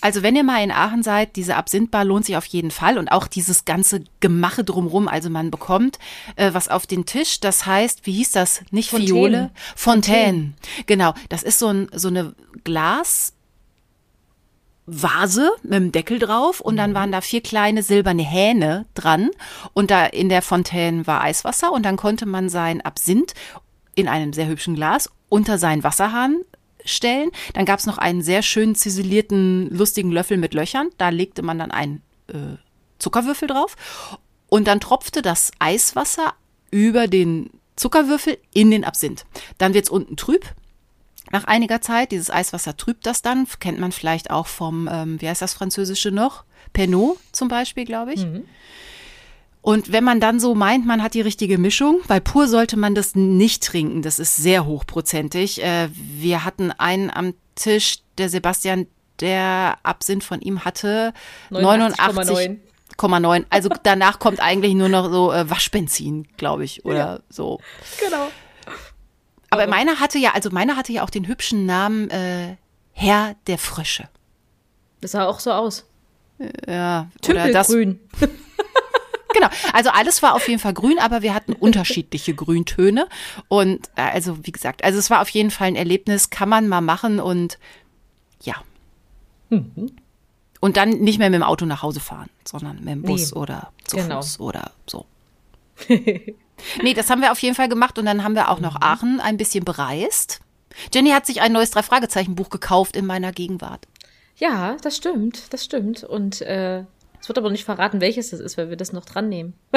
Also 0.00 0.22
wenn 0.22 0.36
ihr 0.36 0.44
mal 0.44 0.62
in 0.62 0.70
Aachen 0.70 1.02
seid, 1.02 1.36
diese 1.36 1.56
Absinthbar 1.56 2.04
lohnt 2.04 2.26
sich 2.26 2.36
auf 2.36 2.46
jeden 2.46 2.70
Fall 2.70 2.98
und 2.98 3.08
auch 3.08 3.26
dieses 3.26 3.64
ganze 3.64 4.04
Gemache 4.20 4.64
drumrum. 4.64 5.08
Also 5.08 5.30
man 5.30 5.50
bekommt 5.50 5.98
äh, 6.36 6.52
was 6.52 6.68
auf 6.68 6.86
den 6.86 7.06
Tisch. 7.06 7.40
Das 7.40 7.66
heißt, 7.66 8.06
wie 8.06 8.12
hieß 8.12 8.32
das? 8.32 8.62
Nicht 8.70 8.90
Fontänen. 8.90 9.08
Fiole, 9.08 9.50
Fontänen. 9.74 10.54
Genau. 10.86 11.14
Das 11.28 11.42
ist 11.42 11.58
so 11.58 11.68
ein 11.68 11.88
so 11.92 12.08
eine 12.08 12.34
Glas 12.62 13.34
Vase 14.86 15.50
mit 15.62 15.74
dem 15.74 15.92
Deckel 15.92 16.18
drauf 16.18 16.60
und 16.60 16.76
dann 16.76 16.90
mhm. 16.90 16.94
waren 16.94 17.12
da 17.12 17.20
vier 17.20 17.42
kleine 17.42 17.82
silberne 17.82 18.22
Hähne 18.22 18.86
dran 18.94 19.30
und 19.72 19.90
da 19.90 20.06
in 20.06 20.28
der 20.28 20.42
Fontäne 20.42 21.06
war 21.06 21.22
Eiswasser 21.22 21.72
und 21.72 21.84
dann 21.84 21.96
konnte 21.96 22.26
man 22.26 22.48
sein 22.48 22.80
Absinth 22.82 23.34
in 23.94 24.08
einem 24.08 24.32
sehr 24.32 24.46
hübschen 24.46 24.74
Glas 24.74 25.10
unter 25.28 25.58
seinen 25.58 25.84
Wasserhahn 25.84 26.38
stellen. 26.84 27.30
Dann 27.54 27.64
gab 27.64 27.78
es 27.78 27.86
noch 27.86 27.98
einen 27.98 28.22
sehr 28.22 28.42
schön 28.42 28.74
ziselierten, 28.74 29.70
lustigen 29.70 30.10
Löffel 30.10 30.36
mit 30.36 30.54
Löchern. 30.54 30.90
Da 30.98 31.08
legte 31.08 31.42
man 31.42 31.58
dann 31.58 31.70
einen 31.70 32.02
äh, 32.28 32.56
Zuckerwürfel 32.98 33.48
drauf. 33.48 33.76
Und 34.48 34.68
dann 34.68 34.80
tropfte 34.80 35.22
das 35.22 35.50
Eiswasser 35.58 36.34
über 36.70 37.08
den 37.08 37.50
Zuckerwürfel 37.76 38.38
in 38.52 38.70
den 38.70 38.84
Absinth. 38.84 39.24
Dann 39.58 39.74
wird 39.74 39.84
es 39.84 39.90
unten 39.90 40.16
trüb. 40.16 40.44
Nach 41.34 41.44
einiger 41.46 41.80
Zeit, 41.80 42.12
dieses 42.12 42.30
Eiswasser 42.30 42.76
trübt 42.76 43.06
das 43.06 43.20
dann, 43.20 43.48
kennt 43.58 43.80
man 43.80 43.90
vielleicht 43.90 44.30
auch 44.30 44.46
vom, 44.46 44.88
ähm, 44.88 45.20
wie 45.20 45.28
heißt 45.28 45.42
das 45.42 45.52
Französische 45.52 46.12
noch? 46.12 46.44
Pernod 46.72 47.18
zum 47.32 47.48
Beispiel, 47.48 47.84
glaube 47.84 48.12
ich. 48.12 48.24
Mhm. 48.24 48.44
Und 49.60 49.90
wenn 49.90 50.04
man 50.04 50.20
dann 50.20 50.38
so 50.38 50.54
meint, 50.54 50.86
man 50.86 51.02
hat 51.02 51.14
die 51.14 51.22
richtige 51.22 51.58
Mischung, 51.58 51.98
weil 52.06 52.20
pur 52.20 52.46
sollte 52.46 52.76
man 52.76 52.94
das 52.94 53.16
nicht 53.16 53.64
trinken, 53.64 54.02
das 54.02 54.20
ist 54.20 54.36
sehr 54.36 54.64
hochprozentig. 54.64 55.60
Äh, 55.60 55.88
wir 55.92 56.44
hatten 56.44 56.70
einen 56.70 57.10
am 57.10 57.34
Tisch, 57.56 57.98
der 58.16 58.28
Sebastian, 58.28 58.86
der 59.18 59.78
Absinth 59.82 60.22
von 60.22 60.40
ihm 60.40 60.64
hatte 60.64 61.12
89,9. 61.50 63.44
Also 63.50 63.70
danach 63.82 64.20
kommt 64.20 64.38
eigentlich 64.38 64.74
nur 64.74 64.88
noch 64.88 65.10
so 65.10 65.32
äh, 65.32 65.50
Waschbenzin, 65.50 66.28
glaube 66.36 66.62
ich, 66.62 66.84
oder 66.84 66.96
ja, 66.96 67.18
so. 67.28 67.58
Genau. 67.98 68.28
Aber 69.54 69.66
meiner 69.66 70.00
hatte 70.00 70.18
ja, 70.18 70.32
also 70.32 70.50
meiner 70.50 70.76
hatte 70.76 70.92
ja 70.92 71.02
auch 71.02 71.10
den 71.10 71.26
hübschen 71.26 71.66
Namen 71.66 72.10
äh, 72.10 72.56
Herr 72.92 73.34
der 73.46 73.58
Frösche. 73.58 74.08
Das 75.00 75.12
sah 75.12 75.26
auch 75.26 75.40
so 75.40 75.52
aus. 75.52 75.86
Ja, 76.66 77.08
Tümpelgrün. 77.22 78.00
Genau, 79.34 79.48
also 79.72 79.90
alles 79.90 80.22
war 80.22 80.34
auf 80.34 80.46
jeden 80.46 80.60
Fall 80.60 80.74
grün, 80.74 81.00
aber 81.00 81.22
wir 81.22 81.34
hatten 81.34 81.54
unterschiedliche 81.54 82.34
Grüntöne. 82.36 83.08
Und 83.48 83.90
äh, 83.96 84.02
also, 84.02 84.38
wie 84.46 84.52
gesagt, 84.52 84.84
also 84.84 84.98
es 84.98 85.10
war 85.10 85.20
auf 85.20 85.28
jeden 85.28 85.50
Fall 85.50 85.66
ein 85.66 85.76
Erlebnis, 85.76 86.30
kann 86.30 86.48
man 86.48 86.68
mal 86.68 86.80
machen 86.80 87.18
und 87.18 87.58
ja. 88.42 88.54
Mhm. 89.50 89.90
Und 90.60 90.76
dann 90.76 90.90
nicht 90.90 91.18
mehr 91.18 91.30
mit 91.30 91.40
dem 91.40 91.42
Auto 91.42 91.66
nach 91.66 91.82
Hause 91.82 91.98
fahren, 91.98 92.30
sondern 92.44 92.76
mit 92.76 92.88
dem 92.88 93.02
Bus 93.02 93.32
nee, 93.32 93.40
oder 93.40 93.72
zu 93.82 93.96
genau. 93.96 94.22
Fuß 94.22 94.38
oder 94.38 94.70
so. 94.86 95.04
nee, 96.82 96.94
das 96.94 97.10
haben 97.10 97.20
wir 97.20 97.32
auf 97.32 97.38
jeden 97.40 97.54
Fall 97.54 97.68
gemacht 97.68 97.98
und 97.98 98.06
dann 98.06 98.24
haben 98.24 98.34
wir 98.34 98.50
auch 98.50 98.60
noch 98.60 98.74
mhm. 98.74 98.82
Aachen 98.82 99.20
ein 99.20 99.36
bisschen 99.36 99.64
bereist. 99.64 100.40
Jenny 100.92 101.10
hat 101.10 101.26
sich 101.26 101.40
ein 101.40 101.52
neues 101.52 101.70
Drei-Fragezeichen-Buch 101.70 102.50
gekauft 102.50 102.96
in 102.96 103.06
meiner 103.06 103.32
Gegenwart. 103.32 103.86
Ja, 104.36 104.76
das 104.82 104.96
stimmt, 104.96 105.52
das 105.52 105.64
stimmt. 105.64 106.02
Und 106.02 106.40
äh, 106.40 106.84
es 107.20 107.28
wird 107.28 107.38
aber 107.38 107.50
nicht 107.50 107.64
verraten, 107.64 108.00
welches 108.00 108.30
das 108.30 108.40
ist, 108.40 108.58
weil 108.58 108.68
wir 108.68 108.76
das 108.76 108.92
noch 108.92 109.04
dran 109.04 109.28
nehmen. 109.28 109.54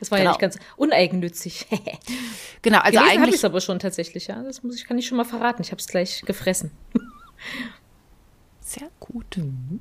das 0.00 0.10
war 0.10 0.18
genau. 0.18 0.30
ja 0.30 0.30
nicht 0.30 0.40
ganz 0.40 0.58
uneigennützig. 0.76 1.66
genau, 2.62 2.78
also 2.78 2.98
Gelesen 2.98 3.08
eigentlich 3.08 3.20
habe 3.20 3.30
ich 3.30 3.36
es 3.36 3.44
aber 3.44 3.60
schon 3.60 3.78
tatsächlich, 3.78 4.26
ja. 4.28 4.42
Das 4.42 4.62
muss 4.62 4.76
ich 4.76 4.86
kann 4.86 4.98
ich 4.98 5.06
schon 5.06 5.16
mal 5.16 5.24
verraten. 5.24 5.62
Ich 5.62 5.70
habe 5.70 5.80
es 5.80 5.86
gleich 5.86 6.22
gefressen. 6.22 6.70
Sehr 8.60 8.88
gut. 8.98 9.36
Mhm. 9.36 9.80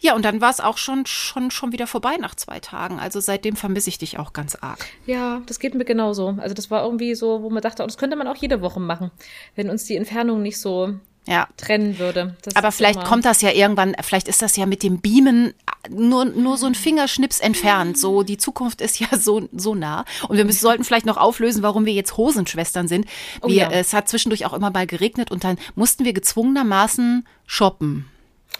Ja, 0.00 0.14
und 0.14 0.24
dann 0.24 0.40
war 0.40 0.50
es 0.50 0.60
auch 0.60 0.78
schon, 0.78 1.06
schon, 1.06 1.50
schon 1.50 1.72
wieder 1.72 1.86
vorbei 1.86 2.16
nach 2.20 2.34
zwei 2.36 2.60
Tagen. 2.60 3.00
Also 3.00 3.18
seitdem 3.20 3.56
vermisse 3.56 3.88
ich 3.88 3.98
dich 3.98 4.18
auch 4.18 4.32
ganz 4.32 4.54
arg. 4.54 4.86
Ja, 5.06 5.42
das 5.46 5.58
geht 5.58 5.74
mir 5.74 5.84
genauso. 5.84 6.36
Also 6.38 6.54
das 6.54 6.70
war 6.70 6.84
irgendwie 6.84 7.14
so, 7.14 7.42
wo 7.42 7.50
man 7.50 7.62
dachte, 7.62 7.82
oh, 7.82 7.86
das 7.86 7.98
könnte 7.98 8.16
man 8.16 8.28
auch 8.28 8.36
jede 8.36 8.60
Woche 8.60 8.80
machen, 8.80 9.10
wenn 9.56 9.70
uns 9.70 9.84
die 9.84 9.96
Entfernung 9.96 10.40
nicht 10.42 10.60
so 10.60 10.94
ja. 11.26 11.46
trennen 11.56 11.98
würde. 11.98 12.36
Das 12.42 12.56
Aber 12.56 12.72
vielleicht 12.72 13.04
kommt 13.04 13.24
das 13.24 13.42
ja 13.42 13.50
irgendwann, 13.50 13.94
vielleicht 14.00 14.28
ist 14.28 14.40
das 14.40 14.56
ja 14.56 14.66
mit 14.66 14.82
dem 14.82 15.00
Beamen 15.00 15.52
nur, 15.90 16.24
nur 16.24 16.56
so 16.56 16.66
ein 16.66 16.74
Fingerschnips 16.74 17.40
entfernt. 17.40 17.98
So, 17.98 18.22
die 18.22 18.38
Zukunft 18.38 18.80
ist 18.80 18.98
ja 18.98 19.08
so, 19.18 19.48
so 19.52 19.74
nah. 19.74 20.04
Und 20.28 20.36
wir 20.36 20.44
müssen, 20.44 20.60
sollten 20.60 20.84
vielleicht 20.84 21.06
noch 21.06 21.16
auflösen, 21.16 21.62
warum 21.62 21.84
wir 21.86 21.92
jetzt 21.92 22.16
Hosenschwestern 22.16 22.88
sind. 22.88 23.06
Oh 23.42 23.48
wir, 23.48 23.68
oh 23.68 23.70
ja. 23.72 23.78
Es 23.78 23.92
hat 23.92 24.08
zwischendurch 24.08 24.46
auch 24.46 24.52
immer 24.52 24.70
mal 24.70 24.86
geregnet 24.86 25.30
und 25.30 25.44
dann 25.44 25.58
mussten 25.74 26.04
wir 26.04 26.12
gezwungenermaßen 26.12 27.26
shoppen. 27.46 28.06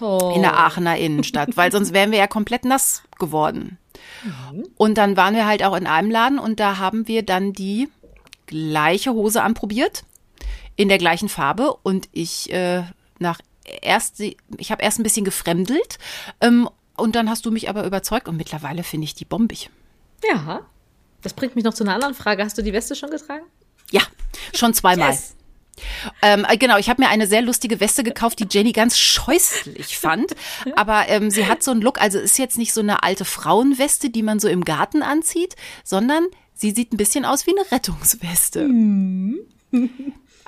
Oh. 0.01 0.33
In 0.35 0.43
der 0.43 0.57
Aachener 0.57 0.97
Innenstadt, 0.97 1.57
weil 1.57 1.73
sonst 1.73 1.93
wären 1.93 2.13
wir 2.13 2.19
ja 2.19 2.27
komplett 2.27 2.65
nass 2.65 3.03
geworden. 3.19 3.79
Mhm. 4.23 4.65
Und 4.77 4.97
dann 4.97 5.17
waren 5.17 5.35
wir 5.35 5.47
halt 5.47 5.65
auch 5.65 5.77
in 5.77 5.87
einem 5.87 6.11
Laden 6.11 6.39
und 6.39 6.61
da 6.61 6.79
haben 6.79 7.09
wir 7.09 7.23
dann 7.23 7.53
die 7.53 7.89
gleiche 8.47 9.13
Hose 9.13 9.43
anprobiert 9.43 10.05
in 10.77 10.89
der 10.89 10.99
gleichen 10.99 11.29
Farbe 11.29 11.75
und 11.83 12.09
ich 12.13 12.53
äh, 12.53 12.85
nach 13.19 13.41
erst 13.83 14.21
ich 14.21 14.71
habe 14.71 14.83
erst 14.83 14.99
ein 14.99 15.03
bisschen 15.03 15.25
gefremdelt 15.25 15.99
ähm, 16.41 16.69
und 16.97 17.17
dann 17.17 17.29
hast 17.29 17.45
du 17.45 17.51
mich 17.51 17.69
aber 17.69 17.85
überzeugt 17.85 18.29
und 18.29 18.37
mittlerweile 18.37 18.85
finde 18.85 19.05
ich 19.05 19.15
die 19.15 19.25
bombig. 19.25 19.71
Ja. 20.29 20.61
Das 21.23 21.35
bringt 21.35 21.57
mich 21.57 21.65
noch 21.65 21.75
zu 21.75 21.83
einer 21.83 21.95
anderen 21.95 22.15
Frage. 22.15 22.45
Hast 22.45 22.57
du 22.57 22.63
die 22.63 22.73
Weste 22.73 22.95
schon 22.95 23.11
getragen? 23.11 23.45
Ja, 23.91 24.03
schon 24.55 24.73
zweimal. 24.73 25.11
Yes. 25.11 25.35
Ähm, 26.23 26.47
äh, 26.49 26.57
genau, 26.57 26.79
ich 26.79 26.89
habe 26.89 27.03
mir 27.03 27.09
eine 27.09 27.27
sehr 27.27 27.43
lustige 27.43 27.81
Weste 27.81 28.03
gekauft, 28.03 28.39
die 28.39 28.47
Jenny 28.51 28.73
ganz 28.73 28.99
scheußlich 28.99 29.99
fand. 29.99 30.35
Aber 30.77 31.09
ähm, 31.09 31.31
sie 31.31 31.47
hat 31.47 31.63
so 31.63 31.71
einen 31.71 31.83
Look, 31.83 32.01
also 32.01 32.19
ist 32.19 32.39
jetzt 32.39 32.59
nicht 32.59 32.73
so 32.73 32.81
eine 32.81 33.03
alte 33.03 33.25
Frauenweste, 33.25 34.11
die 34.11 34.23
man 34.23 34.41
so 34.41 34.49
im 34.49 34.65
Garten 34.65 35.03
anzieht, 35.03 35.57
sondern 35.85 36.27
sie 36.55 36.73
sieht 36.73 36.93
ein 36.93 36.97
bisschen 36.97 37.25
aus 37.25 37.47
wie 37.47 37.53
eine 37.59 37.71
Rettungsweste. 37.71 38.65
Mhm. 38.65 39.39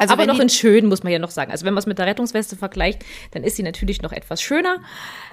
Also 0.00 0.14
aber 0.14 0.24
noch 0.24 0.38
in 0.38 0.48
schön, 0.48 0.86
muss 0.86 1.02
man 1.02 1.12
ja 1.12 1.18
noch 1.18 1.30
sagen. 1.30 1.52
Also 1.52 1.66
wenn 1.66 1.74
man 1.74 1.80
es 1.80 1.86
mit 1.86 1.98
der 1.98 2.06
Rettungsweste 2.06 2.56
vergleicht, 2.56 3.04
dann 3.32 3.44
ist 3.44 3.56
sie 3.56 3.62
natürlich 3.62 4.00
noch 4.00 4.12
etwas 4.12 4.40
schöner. 4.40 4.76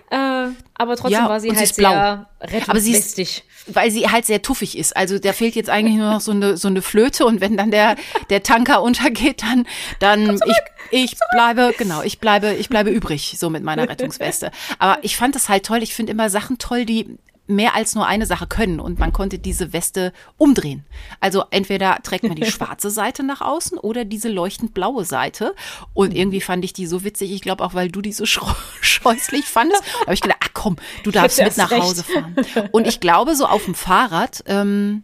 Äh, 0.09 0.49
aber 0.75 0.95
trotzdem 0.97 1.11
ja, 1.21 1.29
war 1.29 1.39
sie 1.39 1.55
halt 1.55 1.67
sie 1.67 1.73
sehr 1.75 2.27
rettungswestig. 2.41 3.43
weil 3.67 3.91
sie 3.91 4.09
halt 4.09 4.25
sehr 4.25 4.41
tuffig 4.41 4.77
ist. 4.77 4.95
Also 4.95 5.19
da 5.19 5.31
fehlt 5.31 5.55
jetzt 5.55 5.69
eigentlich 5.69 5.95
nur 5.95 6.11
noch 6.11 6.21
so 6.21 6.31
eine, 6.31 6.57
so 6.57 6.67
eine 6.67 6.81
Flöte 6.81 7.25
und 7.25 7.39
wenn 7.39 7.55
dann 7.55 7.71
der, 7.71 7.95
der 8.29 8.43
Tanker 8.43 8.81
untergeht, 8.81 9.41
dann, 9.41 9.65
dann 9.99 10.39
ich, 10.45 10.57
ich 10.91 11.17
bleibe, 11.31 11.73
genau, 11.77 12.01
ich 12.01 12.19
bleibe, 12.19 12.53
ich 12.53 12.67
bleibe 12.67 12.89
übrig, 12.89 13.35
so 13.37 13.49
mit 13.49 13.63
meiner 13.63 13.87
Rettungsweste. 13.89 14.51
Aber 14.79 15.01
ich 15.01 15.15
fand 15.15 15.33
das 15.35 15.47
halt 15.47 15.65
toll. 15.65 15.81
Ich 15.81 15.93
finde 15.93 16.11
immer 16.11 16.29
Sachen 16.29 16.57
toll, 16.57 16.85
die 16.85 17.17
mehr 17.47 17.75
als 17.75 17.95
nur 17.95 18.05
eine 18.05 18.25
Sache 18.25 18.47
können 18.47 18.79
und 18.79 18.99
man 18.99 19.13
konnte 19.13 19.39
diese 19.39 19.73
Weste 19.73 20.13
umdrehen. 20.37 20.85
Also 21.19 21.45
entweder 21.49 21.97
trägt 22.03 22.23
man 22.23 22.35
die 22.35 22.45
schwarze 22.51 22.89
Seite 22.89 23.23
nach 23.23 23.41
außen 23.41 23.77
oder 23.77 24.05
diese 24.05 24.29
leuchtend 24.29 24.73
blaue 24.73 25.05
Seite. 25.05 25.55
Und 25.93 26.13
irgendwie 26.13 26.41
fand 26.41 26.63
ich 26.65 26.73
die 26.73 26.85
so 26.85 27.03
witzig. 27.03 27.31
Ich 27.31 27.41
glaube 27.41 27.63
auch, 27.63 27.73
weil 27.73 27.89
du 27.89 28.01
die 28.01 28.13
so 28.13 28.25
scheußlich 28.81 29.45
fandest, 29.45 29.83
habe 30.01 30.13
ich 30.13 30.21
gedacht, 30.21 30.39
ach 30.43 30.49
komm, 30.53 30.75
du 31.03 31.11
darfst 31.11 31.41
mit 31.41 31.57
nach 31.57 31.71
recht. 31.71 31.83
Hause 31.83 32.03
fahren. 32.03 32.35
Und 32.71 32.85
ich 32.85 32.99
glaube, 32.99 33.35
so 33.35 33.45
auf 33.45 33.65
dem 33.65 33.75
Fahrrad 33.75 34.43
ähm, 34.47 35.03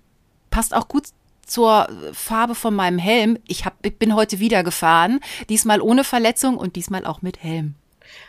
passt 0.50 0.74
auch 0.74 0.88
gut 0.88 1.06
zur 1.46 1.88
Farbe 2.14 2.56
von 2.56 2.74
meinem 2.76 3.00
Helm. 3.00 3.38
Ich, 3.48 3.66
hab, 3.66 3.86
ich 3.86 3.98
bin 3.98 4.16
heute 4.16 4.40
wieder 4.40 4.64
gefahren, 4.64 5.20
diesmal 5.50 5.82
ohne 5.82 6.04
Verletzung 6.04 6.58
und 6.58 6.76
diesmal 6.76 7.06
auch 7.06 7.22
mit 7.22 7.44
Helm. 7.44 7.76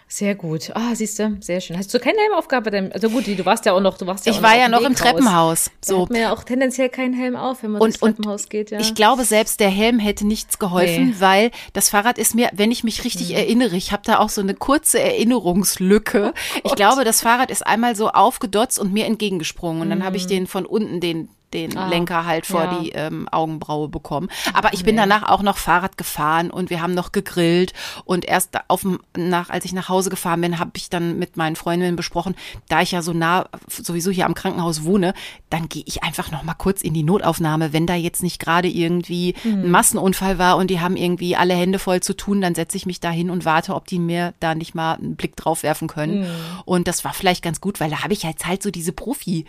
Sehr 0.07 0.35
gut. 0.35 0.71
Ah, 0.75 0.95
siehst 0.95 1.19
du, 1.19 1.39
sehr 1.41 1.61
schön. 1.61 1.79
Hast 1.79 1.93
du 1.93 1.99
keine 1.99 2.19
Helmaufgabe? 2.19 2.91
Also 2.93 3.09
gut, 3.09 3.27
du 3.27 3.45
warst 3.45 3.65
ja 3.65 3.73
auch 3.73 3.81
noch, 3.81 3.97
du 3.97 4.07
warst 4.07 4.27
ja 4.27 4.33
Ich 4.33 4.43
war 4.43 4.57
ja 4.57 4.69
noch 4.69 4.83
im 4.83 4.95
Treppenhaus. 4.95 5.71
So. 5.85 5.97
Da 5.97 6.03
hat 6.03 6.11
man 6.11 6.21
ja 6.21 6.33
auch 6.33 6.45
tendenziell 6.45 6.89
keinen 6.89 7.15
Helm 7.15 7.37
auf, 7.37 7.63
wenn 7.63 7.73
man 7.73 7.81
und, 7.81 7.89
durchs 7.89 8.01
Treppenhaus 8.01 8.49
geht, 8.49 8.71
ja. 8.71 8.81
Ich 8.81 8.95
glaube, 8.95 9.25
selbst 9.25 9.61
der 9.61 9.71
Helm 9.71 9.99
hätte 9.99 10.27
nichts 10.27 10.59
geholfen, 10.59 11.09
nee. 11.09 11.15
weil 11.19 11.51
das 11.73 11.89
Fahrrad 11.89 12.19
ist 12.19 12.35
mir, 12.35 12.51
wenn 12.53 12.71
ich 12.71 12.85
mich 12.85 13.05
richtig 13.05 13.31
hm. 13.31 13.37
erinnere, 13.37 13.77
ich 13.77 13.93
habe 13.93 14.03
da 14.05 14.19
auch 14.19 14.29
so 14.29 14.41
eine 14.41 14.55
kurze 14.55 15.01
Erinnerungslücke. 15.01 16.33
Oh 16.35 16.61
ich 16.65 16.75
glaube, 16.75 17.05
das 17.05 17.21
Fahrrad 17.21 17.51
ist 17.51 17.67
einmal 17.67 17.97
so 17.97 18.11
aufgedotzt 18.11 18.79
und 18.79 18.93
mir 18.93 19.07
entgegengesprungen 19.07 19.83
und 19.83 19.91
dann 19.91 20.01
hm. 20.01 20.07
habe 20.07 20.17
ich 20.17 20.27
den 20.27 20.47
von 20.47 20.67
unten 20.67 21.01
den 21.01 21.29
den 21.55 21.77
ah, 21.77 21.89
Lenker 21.89 22.27
halt 22.27 22.45
vor 22.45 22.65
ja. 22.65 22.79
die 22.79 22.91
ähm, 22.91 23.29
Augenbraue 23.31 23.89
bekommen. 23.89 24.29
Aber 24.53 24.75
ich 24.75 24.85
bin 24.85 24.97
danach 24.97 25.23
auch 25.23 25.43
noch 25.43 25.57
Fahrrad 25.57 25.97
gefahren 25.97 26.51
und 26.51 26.69
wir 26.69 26.83
haben 26.83 26.93
noch 26.93 27.13
gegrillt 27.13 27.73
und 28.05 28.27
erst 28.27 28.59
auf 28.69 28.85
nach 29.17 29.49
als 29.49 29.65
ich 29.65 29.73
nach 29.73 29.89
Hause 29.89 30.11
gefahren 30.11 30.41
bin, 30.41 30.59
habe 30.59 30.73
ich 30.75 30.91
dann 30.91 31.19
mit 31.19 31.37
meinen 31.37 31.57
Freundinnen 31.57 31.97
besprochen, 31.97 32.35
da 32.69 32.83
ich 32.83 32.91
ja 32.91 33.01
so 33.01 33.13
nah 33.13 33.49
sowieso 33.69 34.11
hier 34.11 34.27
am 34.27 34.35
Krankenhaus 34.35 34.85
wohne, 34.85 35.15
dann 35.49 35.69
gehe 35.69 35.85
ich 35.87 36.03
einfach 36.03 36.31
noch 36.31 36.43
mal 36.43 36.55
kurz 36.55 36.83
in 36.83 36.93
die 36.93 37.05
Notaufnahme, 37.05 37.73
wenn 37.73 37.87
da 37.87 37.95
jetzt 37.95 38.23
nicht 38.23 38.41
gerade 38.41 38.69
irgendwie 38.69 39.35
mhm. 39.45 39.65
ein 39.65 39.71
Massenunfall 39.71 40.39
war 40.39 40.57
und 40.57 40.69
die 40.69 40.81
haben 40.81 40.97
irgendwie 40.97 41.37
alle 41.37 41.55
Hände 41.55 41.79
voll 41.79 42.01
zu 42.01 42.15
tun, 42.17 42.41
dann 42.41 42.55
setze 42.55 42.77
ich 42.77 42.87
mich 42.87 43.01
da 43.01 43.11
hin 43.11 43.31
und 43.31 43.45
warte, 43.45 43.75
ob 43.75 43.87
die 43.87 44.01
mir 44.01 44.35
da 44.41 44.55
nicht 44.55 44.75
mal 44.75 44.95
einen 44.95 45.17
Blick 45.17 45.37
drauf 45.37 45.63
werfen 45.63 45.89
können. 45.89 46.23
Mhm. 46.23 46.27
Und 46.65 46.89
das 46.89 47.05
war 47.05 47.15
vielleicht 47.15 47.43
ganz 47.43 47.61
gut, 47.61 47.81
weil 47.81 47.91
da 47.91 48.03
habe 48.03 48.13
ich 48.13 48.25
jetzt 48.25 48.47
halt 48.47 48.63
so 48.63 48.71
diese 48.71 48.93
Profi 48.93 49.45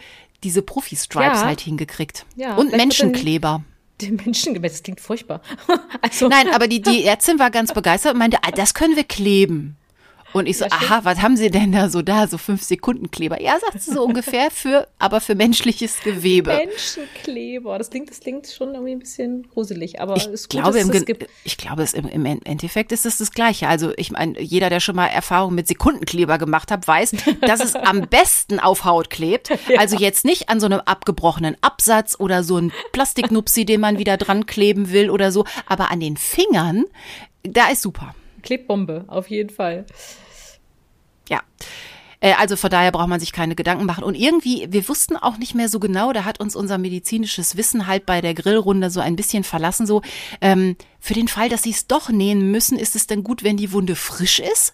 diese 0.45 0.61
Profi-Stripes 0.61 1.41
ja. 1.41 1.45
halt 1.45 1.59
hingekriegt. 1.59 2.25
Ja, 2.35 2.55
und 2.55 2.71
Menschenkleber. 2.71 3.63
Die 3.99 4.11
Menschenkleber, 4.11 4.67
das 4.69 4.83
klingt 4.83 5.01
furchtbar. 5.01 5.41
also. 6.01 6.29
Nein, 6.29 6.49
aber 6.53 6.67
die, 6.67 6.81
die 6.81 7.03
Ärztin 7.03 7.39
war 7.39 7.51
ganz 7.51 7.73
begeistert 7.73 8.13
und 8.13 8.19
meinte, 8.19 8.37
ah, 8.43 8.51
das 8.51 8.73
können 8.73 8.95
wir 8.95 9.03
kleben. 9.03 9.75
Und 10.35 10.47
ich 10.47 10.57
so, 10.57 10.65
ja, 10.65 10.71
aha, 10.73 10.99
was 11.03 11.21
haben 11.21 11.37
Sie 11.37 11.49
denn 11.49 11.71
da 11.71 11.87
so 11.87 12.01
da, 12.01 12.27
so 12.27 12.37
fünf 12.37 12.61
Sekunden 12.61 13.09
Kleber? 13.09 13.41
Ja, 13.41 13.57
sagt 13.57 13.81
sie 13.81 13.93
so 13.93 14.03
ungefähr 14.03 14.51
für, 14.51 14.85
aber 14.99 15.21
für 15.21 15.33
menschliches 15.33 16.01
Gewebe. 16.01 16.53
Menschenkleber, 16.53 17.77
das 17.77 17.89
klingt, 17.89 18.09
das 18.09 18.19
klingt 18.19 18.45
schon 18.45 18.73
irgendwie 18.73 18.91
ein 18.91 18.99
bisschen 18.99 19.47
gruselig, 19.47 20.01
aber 20.01 20.17
ich 20.17 20.27
ist 20.27 20.49
gut, 20.49 20.61
glaube, 20.61 20.79
im, 20.79 20.89
es 20.89 21.05
gibt. 21.05 21.29
Ich 21.45 21.55
glaube, 21.55 21.83
es 21.83 21.93
im, 21.93 22.09
im 22.09 22.25
Endeffekt 22.25 22.91
ist 22.91 23.05
es 23.05 23.17
das 23.17 23.31
Gleiche. 23.31 23.69
Also 23.69 23.93
ich 23.95 24.11
meine, 24.11 24.41
jeder, 24.41 24.69
der 24.69 24.81
schon 24.81 24.97
mal 24.97 25.07
Erfahrung 25.07 25.55
mit 25.55 25.69
Sekundenkleber 25.69 26.37
gemacht 26.37 26.69
hat, 26.69 26.85
weiß, 26.85 27.13
dass 27.39 27.63
es 27.63 27.73
am 27.73 28.01
besten 28.09 28.59
auf 28.59 28.83
Haut 28.83 29.09
klebt. 29.09 29.53
Ja. 29.67 29.79
Also 29.79 29.97
jetzt 29.97 30.25
nicht 30.25 30.49
an 30.49 30.59
so 30.59 30.67
einem 30.67 30.81
abgebrochenen 30.81 31.57
Absatz 31.61 32.19
oder 32.19 32.43
so 32.43 32.57
ein 32.57 32.71
Plastiknupsi, 32.91 33.65
den 33.65 33.81
man 33.81 33.97
wieder 33.97 34.17
dran 34.17 34.45
kleben 34.45 34.91
will 34.91 35.09
oder 35.09 35.31
so, 35.31 35.45
aber 35.65 35.91
an 35.91 35.99
den 36.01 36.17
Fingern, 36.17 36.85
da 37.41 37.69
ist 37.69 37.81
super. 37.81 38.13
Klebbombe, 38.43 39.05
auf 39.07 39.29
jeden 39.29 39.49
Fall. 39.49 39.85
Ja. 41.29 41.41
Äh, 42.19 42.33
also 42.33 42.55
von 42.55 42.69
daher 42.69 42.91
braucht 42.91 43.07
man 43.07 43.19
sich 43.19 43.31
keine 43.31 43.55
Gedanken 43.55 43.85
machen. 43.85 44.03
Und 44.03 44.15
irgendwie, 44.15 44.67
wir 44.69 44.87
wussten 44.89 45.15
auch 45.15 45.37
nicht 45.37 45.55
mehr 45.55 45.69
so 45.69 45.79
genau, 45.79 46.13
da 46.13 46.25
hat 46.25 46.39
uns 46.39 46.55
unser 46.55 46.77
medizinisches 46.77 47.57
Wissen 47.57 47.87
halt 47.87 48.05
bei 48.05 48.21
der 48.21 48.33
Grillrunde 48.33 48.89
so 48.89 48.99
ein 48.99 49.15
bisschen 49.15 49.43
verlassen, 49.43 49.85
so, 49.85 50.01
ähm, 50.41 50.75
für 50.99 51.13
den 51.13 51.27
Fall, 51.27 51.49
dass 51.49 51.63
sie 51.63 51.71
es 51.71 51.87
doch 51.87 52.09
nähen 52.09 52.49
müssen, 52.51 52.79
ist 52.79 52.95
es 52.95 53.05
dann 53.05 53.23
gut, 53.23 53.43
wenn 53.43 53.57
die 53.57 53.71
Wunde 53.71 53.95
frisch 53.95 54.39
ist? 54.39 54.73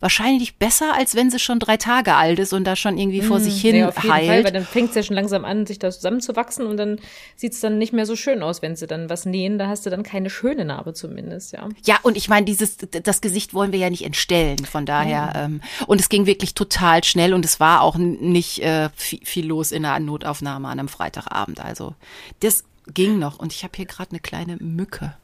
Wahrscheinlich 0.00 0.56
besser, 0.56 0.94
als 0.94 1.14
wenn 1.14 1.30
sie 1.30 1.38
schon 1.38 1.58
drei 1.58 1.76
Tage 1.76 2.14
alt 2.14 2.38
ist 2.38 2.54
und 2.54 2.64
da 2.64 2.74
schon 2.74 2.96
irgendwie 2.96 3.20
vor 3.20 3.38
sich 3.38 3.60
hin 3.60 3.76
ja, 3.76 3.88
auf 3.88 4.02
jeden 4.02 4.14
heilt. 4.14 4.26
Fall, 4.26 4.44
weil 4.44 4.52
dann 4.52 4.64
fängt 4.64 4.88
es 4.90 4.94
ja 4.94 5.02
schon 5.02 5.14
langsam 5.14 5.44
an, 5.44 5.66
sich 5.66 5.78
da 5.78 5.90
zusammenzuwachsen 5.90 6.66
und 6.66 6.78
dann 6.78 6.98
sieht 7.36 7.52
es 7.52 7.60
dann 7.60 7.76
nicht 7.76 7.92
mehr 7.92 8.06
so 8.06 8.16
schön 8.16 8.42
aus, 8.42 8.62
wenn 8.62 8.76
sie 8.76 8.86
dann 8.86 9.10
was 9.10 9.26
nähen. 9.26 9.58
Da 9.58 9.68
hast 9.68 9.84
du 9.84 9.90
dann 9.90 10.02
keine 10.02 10.30
schöne 10.30 10.64
Narbe 10.64 10.94
zumindest, 10.94 11.52
ja. 11.52 11.68
Ja, 11.84 11.98
und 12.02 12.16
ich 12.16 12.28
meine, 12.30 12.46
dieses, 12.46 12.78
das 12.78 13.20
Gesicht 13.20 13.52
wollen 13.52 13.72
wir 13.72 13.78
ja 13.78 13.90
nicht 13.90 14.04
entstellen. 14.04 14.64
Von 14.64 14.86
daher, 14.86 15.32
ja. 15.34 15.44
ähm, 15.44 15.60
und 15.86 16.00
es 16.00 16.08
ging 16.08 16.24
wirklich 16.24 16.54
total 16.54 17.04
schnell 17.04 17.34
und 17.34 17.44
es 17.44 17.60
war 17.60 17.82
auch 17.82 17.96
nicht 17.96 18.62
äh, 18.62 18.88
viel, 18.96 19.20
viel 19.24 19.46
los 19.46 19.70
in 19.70 19.82
der 19.82 20.00
Notaufnahme 20.00 20.68
an 20.68 20.78
einem 20.78 20.88
Freitagabend. 20.88 21.60
Also 21.60 21.94
das 22.40 22.64
ging 22.94 23.18
noch 23.18 23.38
und 23.38 23.52
ich 23.52 23.64
habe 23.64 23.76
hier 23.76 23.86
gerade 23.86 24.12
eine 24.12 24.20
kleine 24.20 24.56
Mücke. 24.56 25.14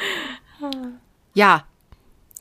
ja, 1.34 1.64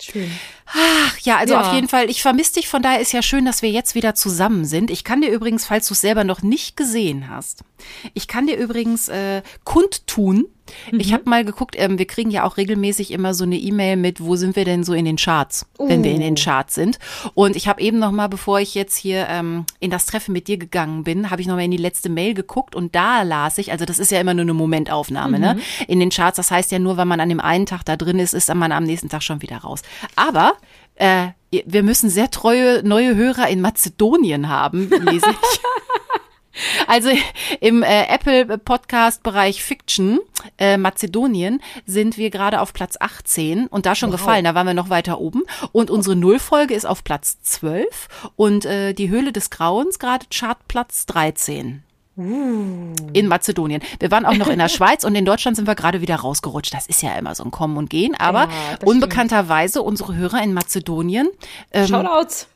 Schön. 0.02 0.30
Ach, 0.68 1.18
ja, 1.20 1.38
also 1.38 1.54
ja. 1.54 1.62
auf 1.62 1.74
jeden 1.74 1.88
Fall, 1.88 2.10
ich 2.10 2.22
vermisse 2.22 2.54
dich, 2.54 2.68
von 2.68 2.82
daher 2.82 3.00
ist 3.00 3.14
ja 3.14 3.22
schön, 3.22 3.46
dass 3.46 3.62
wir 3.62 3.70
jetzt 3.70 3.96
wieder 3.96 4.16
zusammen 4.16 4.66
sind. 4.66 4.90
Ich 4.90 5.04
kann 5.04 5.22
dir 5.22 5.32
übrigens, 5.32 5.66
falls 5.66 5.88
du 5.88 5.94
es 5.94 6.02
selber 6.02 6.24
noch 6.24 6.42
nicht 6.42 6.76
gesehen 6.76 7.30
hast, 7.30 7.64
ich 8.14 8.28
kann 8.28 8.48
dir 8.48 8.58
übrigens 8.58 9.08
äh, 9.08 9.44
kundtun, 9.64 10.48
Mhm. 10.92 11.00
Ich 11.00 11.14
habe 11.14 11.30
mal 11.30 11.46
geguckt, 11.46 11.76
ähm, 11.78 12.00
wir 12.00 12.08
kriegen 12.08 12.32
ja 12.32 12.44
auch 12.44 12.58
regelmäßig 12.58 13.12
immer 13.12 13.34
so 13.34 13.44
eine 13.44 13.58
E-Mail 13.58 13.98
mit, 13.98 14.22
wo 14.22 14.36
sind 14.36 14.56
wir 14.56 14.66
denn 14.66 14.84
so 14.84 14.94
in 14.94 15.06
den 15.06 15.18
Charts, 15.18 15.66
uh. 15.80 15.88
wenn 15.88 16.04
wir 16.04 16.12
in 16.12 16.22
den 16.22 16.34
oh. 16.34 16.42
Charts 16.42 16.76
sind. 16.76 17.00
Und 17.34 17.56
ich 17.56 17.68
habe 17.68 17.82
eben 17.82 18.00
noch 18.00 18.12
mal, 18.12 18.28
bevor 18.28 18.60
ich 18.60 18.76
jetzt 18.76 18.96
hier 18.96 19.28
ähm, 19.30 19.66
in 19.80 19.92
das 19.92 20.06
Treffen 20.06 20.34
mit 20.34 20.48
dir 20.48 20.58
gegangen 20.58 21.04
bin, 21.04 21.30
habe 21.30 21.42
ich 21.42 21.48
noch 21.48 21.56
mal 21.56 21.64
in 21.64 21.72
die 21.72 21.78
letzte 21.78 22.10
Mail 22.10 22.34
geguckt 22.34 22.76
und 22.76 22.96
da 22.96 23.22
las 23.22 23.58
ich, 23.58 23.72
also 23.72 23.86
das 23.86 24.00
ist 24.00 24.12
ja 24.12 24.20
immer 24.20 24.34
nur 24.34 24.44
eine 24.44 24.54
Momentaufnahme, 24.54 25.40
ne? 25.40 25.54
mhm. 25.54 25.60
ne? 25.60 25.66
In 25.88 26.00
den 26.00 26.10
Charts, 26.10 26.38
das 26.38 26.52
heißt 26.52 26.72
ja 26.72 26.80
nur, 26.80 26.98
wenn 26.98 27.08
man 27.08 27.20
an 27.20 27.30
dem 27.30 27.40
einen 27.40 27.66
Tag 27.66 27.84
da 27.86 27.96
drin 27.96 28.20
ist, 28.20 28.34
ist 28.34 28.54
man 28.54 28.72
am 28.72 28.84
nächsten 28.84 29.10
Tag 29.10 29.24
schon 29.24 29.42
wieder 29.42 29.58
raus. 29.58 29.82
Aber 30.16 30.54
äh, 30.96 31.28
wir 31.66 31.84
müssen 31.84 32.10
sehr 32.10 32.32
treue 32.32 32.84
neue 32.84 33.16
Hörer 33.16 33.48
in 33.48 33.62
Mazedonien 33.62 34.50
haben, 34.50 34.90
lese 34.90 35.30
ich. 35.30 35.60
Also 36.88 37.10
im 37.60 37.84
äh, 37.84 38.06
Apple 38.08 38.58
Podcast 38.58 39.24
Bereich 39.24 39.64
Fiction 39.64 40.20
äh, 40.58 40.78
Mazedonien 40.78 41.62
sind 41.86 42.18
wir 42.18 42.30
gerade 42.30 42.62
auf 42.62 42.74
Platz 42.74 42.96
18 43.00 43.68
und 43.68 43.86
da 43.86 43.96
schon 43.96 44.12
wow. 44.12 44.20
gefallen, 44.20 44.46
da 44.46 44.56
waren 44.56 44.68
wir 44.68 44.74
noch 44.74 44.90
weiter 44.90 45.20
oben 45.20 45.44
und 45.74 45.90
unsere 45.90 46.16
Nullfolge 46.16 46.74
ist 46.74 46.86
auf 46.86 47.04
Platz 47.04 47.42
12 47.42 48.08
und 48.36 48.66
äh, 48.66 48.94
die 48.94 49.10
Höhle 49.10 49.34
des 49.34 49.50
Grauens 49.50 50.00
gerade 50.00 50.26
Chartplatz 50.34 51.06
13. 51.08 51.84
In 52.18 53.28
Mazedonien. 53.28 53.82
Wir 54.00 54.10
waren 54.10 54.26
auch 54.26 54.38
noch 54.38 54.48
in 54.48 54.60
der 54.60 54.70
Schweiz 54.70 55.04
und 55.04 55.16
in 55.16 55.26
Deutschland 55.26 55.58
sind 55.58 55.68
wir 55.68 55.76
gerade 55.76 56.02
wieder 56.02 56.16
rausgerutscht. 56.16 56.74
Das 56.74 56.88
ist 56.88 57.02
ja 57.02 57.14
immer 57.18 57.36
so 57.36 57.44
ein 57.44 57.52
Kommen 57.52 57.78
und 57.78 57.90
Gehen. 57.90 58.16
Aber 58.16 58.44
ja, 58.44 58.78
unbekannterweise 58.86 59.82
unsere 59.82 60.16
Hörer 60.16 60.42
in 60.42 60.54
Mazedonien. 60.54 61.30
Ähm, 61.72 61.88
Shoutouts. 61.88 62.48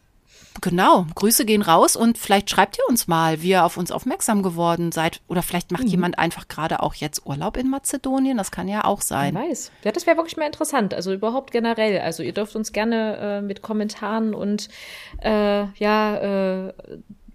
Genau, 0.61 1.05
Grüße 1.15 1.45
gehen 1.45 1.61
raus 1.61 1.95
und 1.95 2.17
vielleicht 2.17 2.49
schreibt 2.49 2.77
ihr 2.77 2.83
uns 2.89 3.07
mal, 3.07 3.41
wie 3.41 3.51
ihr 3.51 3.63
auf 3.63 3.77
uns 3.77 3.91
aufmerksam 3.91 4.43
geworden 4.43 4.91
seid. 4.91 5.21
Oder 5.27 5.41
vielleicht 5.41 5.71
macht 5.71 5.83
mhm. 5.83 5.89
jemand 5.89 6.19
einfach 6.19 6.47
gerade 6.47 6.81
auch 6.81 6.95
jetzt 6.95 7.25
Urlaub 7.25 7.55
in 7.55 7.69
Mazedonien. 7.69 8.37
Das 8.37 8.51
kann 8.51 8.67
ja 8.67 8.83
auch 8.83 9.01
sein. 9.01 9.35
Wer 9.35 9.49
weiß. 9.49 9.71
Ja, 9.83 9.91
das 9.91 10.05
wäre 10.05 10.17
wirklich 10.17 10.37
mal 10.37 10.45
interessant. 10.45 10.93
Also 10.93 11.13
überhaupt 11.13 11.51
generell. 11.51 11.99
Also 11.99 12.23
ihr 12.23 12.33
dürft 12.33 12.55
uns 12.55 12.73
gerne 12.73 13.17
äh, 13.17 13.41
mit 13.41 13.61
Kommentaren 13.61 14.33
und 14.33 14.69
äh, 15.21 15.65
ja, 15.75 16.67
äh, 16.67 16.73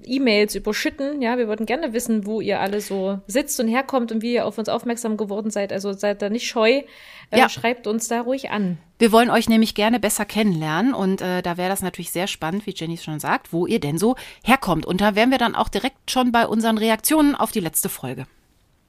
E-Mails 0.06 0.54
überschütten. 0.54 1.22
Ja, 1.22 1.38
wir 1.38 1.48
würden 1.48 1.66
gerne 1.66 1.92
wissen, 1.92 2.26
wo 2.26 2.40
ihr 2.40 2.60
alle 2.60 2.80
so 2.80 3.20
sitzt 3.26 3.58
und 3.60 3.68
herkommt 3.68 4.12
und 4.12 4.22
wie 4.22 4.34
ihr 4.34 4.46
auf 4.46 4.58
uns 4.58 4.68
aufmerksam 4.68 5.16
geworden 5.16 5.50
seid. 5.50 5.72
Also 5.72 5.92
seid 5.92 6.22
da 6.22 6.30
nicht 6.30 6.46
scheu. 6.46 6.82
Äh, 7.30 7.38
ja. 7.38 7.48
Schreibt 7.48 7.86
uns 7.86 8.08
da 8.08 8.20
ruhig 8.20 8.50
an. 8.50 8.78
Wir 8.98 9.12
wollen 9.12 9.30
euch 9.30 9.48
nämlich 9.48 9.74
gerne 9.74 9.98
besser 9.98 10.24
kennenlernen 10.24 10.94
und 10.94 11.20
äh, 11.20 11.42
da 11.42 11.56
wäre 11.56 11.68
das 11.68 11.82
natürlich 11.82 12.12
sehr 12.12 12.26
spannend, 12.26 12.66
wie 12.66 12.74
Jenny 12.74 12.96
schon 12.96 13.20
sagt, 13.20 13.52
wo 13.52 13.66
ihr 13.66 13.80
denn 13.80 13.98
so 13.98 14.14
herkommt. 14.44 14.86
Und 14.86 15.00
da 15.00 15.14
wären 15.14 15.30
wir 15.30 15.38
dann 15.38 15.54
auch 15.54 15.68
direkt 15.68 16.10
schon 16.10 16.32
bei 16.32 16.46
unseren 16.46 16.78
Reaktionen 16.78 17.34
auf 17.34 17.50
die 17.50 17.60
letzte 17.60 17.88
Folge. 17.88 18.26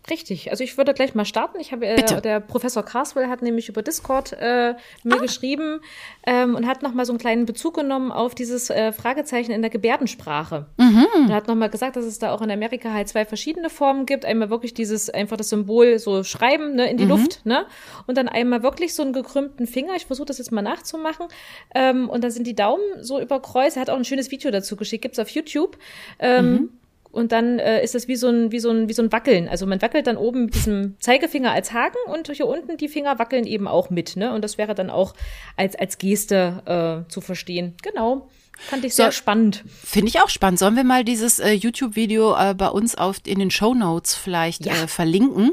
Richtig, 0.09 0.51
also 0.51 0.63
ich 0.63 0.77
würde 0.77 0.93
gleich 0.93 1.15
mal 1.15 1.25
starten. 1.25 1.59
Ich 1.59 1.71
habe 1.71 1.85
äh, 1.87 2.21
der 2.21 2.39
Professor 2.39 2.83
Carswell 2.83 3.27
hat 3.27 3.41
nämlich 3.41 3.69
über 3.69 3.81
Discord 3.81 4.33
äh, 4.33 4.75
mir 5.03 5.15
ah. 5.15 5.17
geschrieben 5.17 5.81
ähm, 6.27 6.55
und 6.55 6.67
hat 6.67 6.83
noch 6.83 6.93
mal 6.93 7.05
so 7.05 7.11
einen 7.11 7.19
kleinen 7.19 7.45
Bezug 7.47 7.75
genommen 7.75 8.11
auf 8.11 8.35
dieses 8.35 8.69
äh, 8.69 8.91
Fragezeichen 8.91 9.51
in 9.51 9.61
der 9.61 9.71
Gebärdensprache. 9.71 10.67
Mhm. 10.77 11.07
Und 11.15 11.33
hat 11.33 11.47
noch 11.47 11.55
mal 11.55 11.69
gesagt, 11.69 11.95
dass 11.95 12.05
es 12.05 12.19
da 12.19 12.33
auch 12.33 12.41
in 12.41 12.51
Amerika 12.51 12.93
halt 12.93 13.07
zwei 13.07 13.25
verschiedene 13.25 13.71
Formen 13.71 14.05
gibt. 14.05 14.25
Einmal 14.25 14.51
wirklich 14.51 14.75
dieses 14.75 15.09
einfach 15.09 15.37
das 15.37 15.49
Symbol 15.49 15.97
so 15.97 16.23
schreiben 16.23 16.75
ne, 16.75 16.87
in 16.89 16.97
die 16.97 17.05
mhm. 17.05 17.09
Luft, 17.09 17.45
ne, 17.45 17.65
und 18.05 18.15
dann 18.15 18.27
einmal 18.27 18.61
wirklich 18.61 18.93
so 18.93 19.01
einen 19.01 19.13
gekrümmten 19.13 19.65
Finger. 19.65 19.95
Ich 19.95 20.05
versuche 20.05 20.27
das 20.27 20.37
jetzt 20.37 20.51
mal 20.51 20.61
nachzumachen. 20.61 21.27
Ähm, 21.73 22.09
und 22.09 22.23
dann 22.23 22.29
sind 22.29 22.45
die 22.45 22.55
Daumen 22.55 22.83
so 23.01 23.19
überkreuzt. 23.19 23.77
Er 23.77 23.81
hat 23.81 23.89
auch 23.89 23.97
ein 23.97 24.05
schönes 24.05 24.29
Video 24.29 24.51
dazu 24.51 24.75
geschickt, 24.75 25.01
gibt's 25.01 25.17
auf 25.17 25.29
YouTube. 25.29 25.77
Ähm, 26.19 26.51
mhm 26.51 26.69
und 27.15 27.31
dann 27.31 27.59
äh, 27.59 27.83
ist 27.83 27.95
das 27.95 28.07
wie 28.07 28.15
so 28.15 28.27
ein 28.27 28.51
wie 28.51 28.59
so 28.59 28.69
ein 28.69 28.89
wie 28.89 28.93
so 28.93 29.01
ein 29.01 29.11
Wackeln. 29.11 29.47
Also 29.47 29.65
man 29.65 29.81
wackelt 29.81 30.05
dann 30.05 30.17
oben 30.17 30.45
mit 30.45 30.55
diesem 30.55 30.95
Zeigefinger 30.99 31.51
als 31.51 31.71
Haken 31.71 31.97
und 32.13 32.29
hier 32.29 32.47
unten 32.47 32.77
die 32.77 32.89
Finger 32.89 33.17
wackeln 33.17 33.47
eben 33.47 33.67
auch 33.67 33.89
mit, 33.89 34.17
ne? 34.17 34.33
Und 34.33 34.43
das 34.43 34.57
wäre 34.57 34.75
dann 34.75 34.89
auch 34.89 35.13
als 35.55 35.75
als 35.75 35.97
Geste 35.97 37.05
äh, 37.07 37.09
zu 37.11 37.21
verstehen. 37.21 37.73
Genau. 37.81 38.27
Fand 38.57 38.85
ich 38.85 38.95
sehr 38.95 39.07
so, 39.07 39.11
spannend. 39.11 39.63
Finde 39.83 40.09
ich 40.09 40.21
auch 40.21 40.29
spannend. 40.29 40.59
Sollen 40.59 40.75
wir 40.75 40.83
mal 40.83 41.03
dieses 41.03 41.39
äh, 41.39 41.51
YouTube-Video 41.51 42.35
äh, 42.35 42.53
bei 42.53 42.69
uns 42.69 42.95
auf, 42.95 43.17
in 43.25 43.39
den 43.39 43.51
Show 43.51 43.73
Notes 43.73 44.15
vielleicht 44.15 44.65
ja. 44.65 44.73
äh, 44.73 44.87
verlinken? 44.87 45.51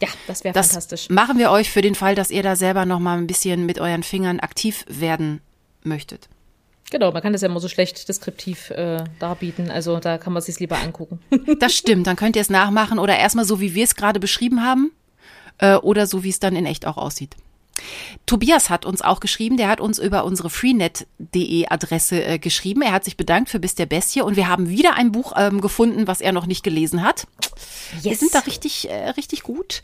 Ja, 0.00 0.08
das 0.26 0.44
wäre 0.44 0.54
fantastisch. 0.54 1.10
Machen 1.10 1.38
wir 1.38 1.50
euch 1.50 1.70
für 1.70 1.82
den 1.82 1.94
Fall, 1.94 2.14
dass 2.14 2.30
ihr 2.30 2.42
da 2.42 2.56
selber 2.56 2.86
noch 2.86 3.00
mal 3.00 3.18
ein 3.18 3.26
bisschen 3.26 3.66
mit 3.66 3.80
euren 3.80 4.02
Fingern 4.02 4.40
aktiv 4.40 4.84
werden 4.88 5.40
möchtet. 5.82 6.28
Genau, 6.90 7.12
man 7.12 7.22
kann 7.22 7.32
das 7.32 7.42
ja 7.42 7.48
immer 7.48 7.60
so 7.60 7.68
schlecht 7.68 8.08
deskriptiv 8.08 8.70
äh, 8.70 9.04
darbieten. 9.18 9.70
Also 9.70 9.98
da 9.98 10.18
kann 10.18 10.32
man 10.32 10.38
es 10.38 10.46
sich 10.46 10.58
lieber 10.58 10.78
angucken. 10.78 11.20
das 11.60 11.74
stimmt, 11.74 12.06
dann 12.06 12.16
könnt 12.16 12.36
ihr 12.36 12.42
es 12.42 12.50
nachmachen 12.50 12.98
oder 12.98 13.16
erstmal 13.16 13.44
so, 13.44 13.60
wie 13.60 13.74
wir 13.74 13.84
es 13.84 13.94
gerade 13.94 14.20
beschrieben 14.20 14.62
haben 14.62 14.92
äh, 15.58 15.76
oder 15.76 16.06
so, 16.06 16.24
wie 16.24 16.30
es 16.30 16.40
dann 16.40 16.56
in 16.56 16.66
echt 16.66 16.86
auch 16.86 16.96
aussieht. 16.96 17.36
Tobias 18.26 18.70
hat 18.70 18.84
uns 18.84 19.02
auch 19.02 19.20
geschrieben, 19.20 19.56
der 19.56 19.68
hat 19.68 19.80
uns 19.80 19.98
über 19.98 20.24
unsere 20.24 20.50
freenet.de 20.50 21.66
Adresse 21.68 22.22
äh, 22.22 22.38
geschrieben. 22.38 22.82
Er 22.82 22.92
hat 22.92 23.04
sich 23.04 23.16
bedankt 23.16 23.50
für 23.50 23.58
Bis 23.58 23.74
der 23.74 23.86
Bestie 23.86 24.22
und 24.22 24.36
wir 24.36 24.48
haben 24.48 24.68
wieder 24.68 24.94
ein 24.94 25.12
Buch 25.12 25.32
ähm, 25.36 25.60
gefunden, 25.60 26.06
was 26.06 26.20
er 26.20 26.32
noch 26.32 26.46
nicht 26.46 26.62
gelesen 26.62 27.02
hat. 27.02 27.26
Yes. 27.94 28.04
Wir 28.04 28.16
sind 28.16 28.34
da 28.34 28.40
richtig, 28.40 28.90
äh, 28.90 29.10
richtig 29.10 29.42
gut. 29.42 29.82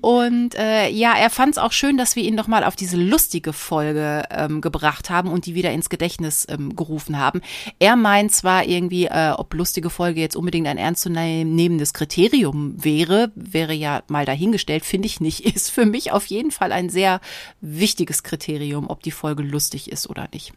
Und 0.00 0.54
äh, 0.54 0.88
ja, 0.88 1.14
er 1.14 1.30
fand 1.30 1.52
es 1.52 1.58
auch 1.58 1.72
schön, 1.72 1.96
dass 1.96 2.16
wir 2.16 2.24
ihn 2.24 2.34
nochmal 2.34 2.64
auf 2.64 2.76
diese 2.76 2.96
lustige 2.96 3.52
Folge 3.52 4.24
ähm, 4.30 4.60
gebracht 4.60 5.10
haben 5.10 5.30
und 5.30 5.46
die 5.46 5.54
wieder 5.54 5.70
ins 5.70 5.90
Gedächtnis 5.90 6.46
ähm, 6.48 6.74
gerufen 6.74 7.18
haben. 7.18 7.40
Er 7.78 7.96
meint 7.96 8.32
zwar 8.32 8.64
irgendwie, 8.64 9.06
äh, 9.06 9.32
ob 9.36 9.54
lustige 9.54 9.90
Folge 9.90 10.20
jetzt 10.20 10.36
unbedingt 10.36 10.66
ein 10.66 10.78
ernstzunehmendes 10.78 11.92
Kriterium 11.92 12.82
wäre, 12.82 13.32
wäre 13.34 13.74
ja 13.74 14.02
mal 14.08 14.24
dahingestellt, 14.24 14.84
finde 14.84 15.06
ich 15.06 15.20
nicht. 15.20 15.40
Ist 15.52 15.70
für 15.70 15.86
mich 15.86 16.12
auf 16.12 16.26
jeden 16.26 16.50
Fall 16.50 16.72
ein 16.72 16.88
sehr 16.88 17.20
wichtiges 17.60 18.22
Kriterium, 18.22 18.88
ob 18.90 19.02
die 19.02 19.10
Folge 19.10 19.42
lustig 19.42 19.90
ist 19.90 20.08
oder 20.08 20.28
nicht. 20.32 20.52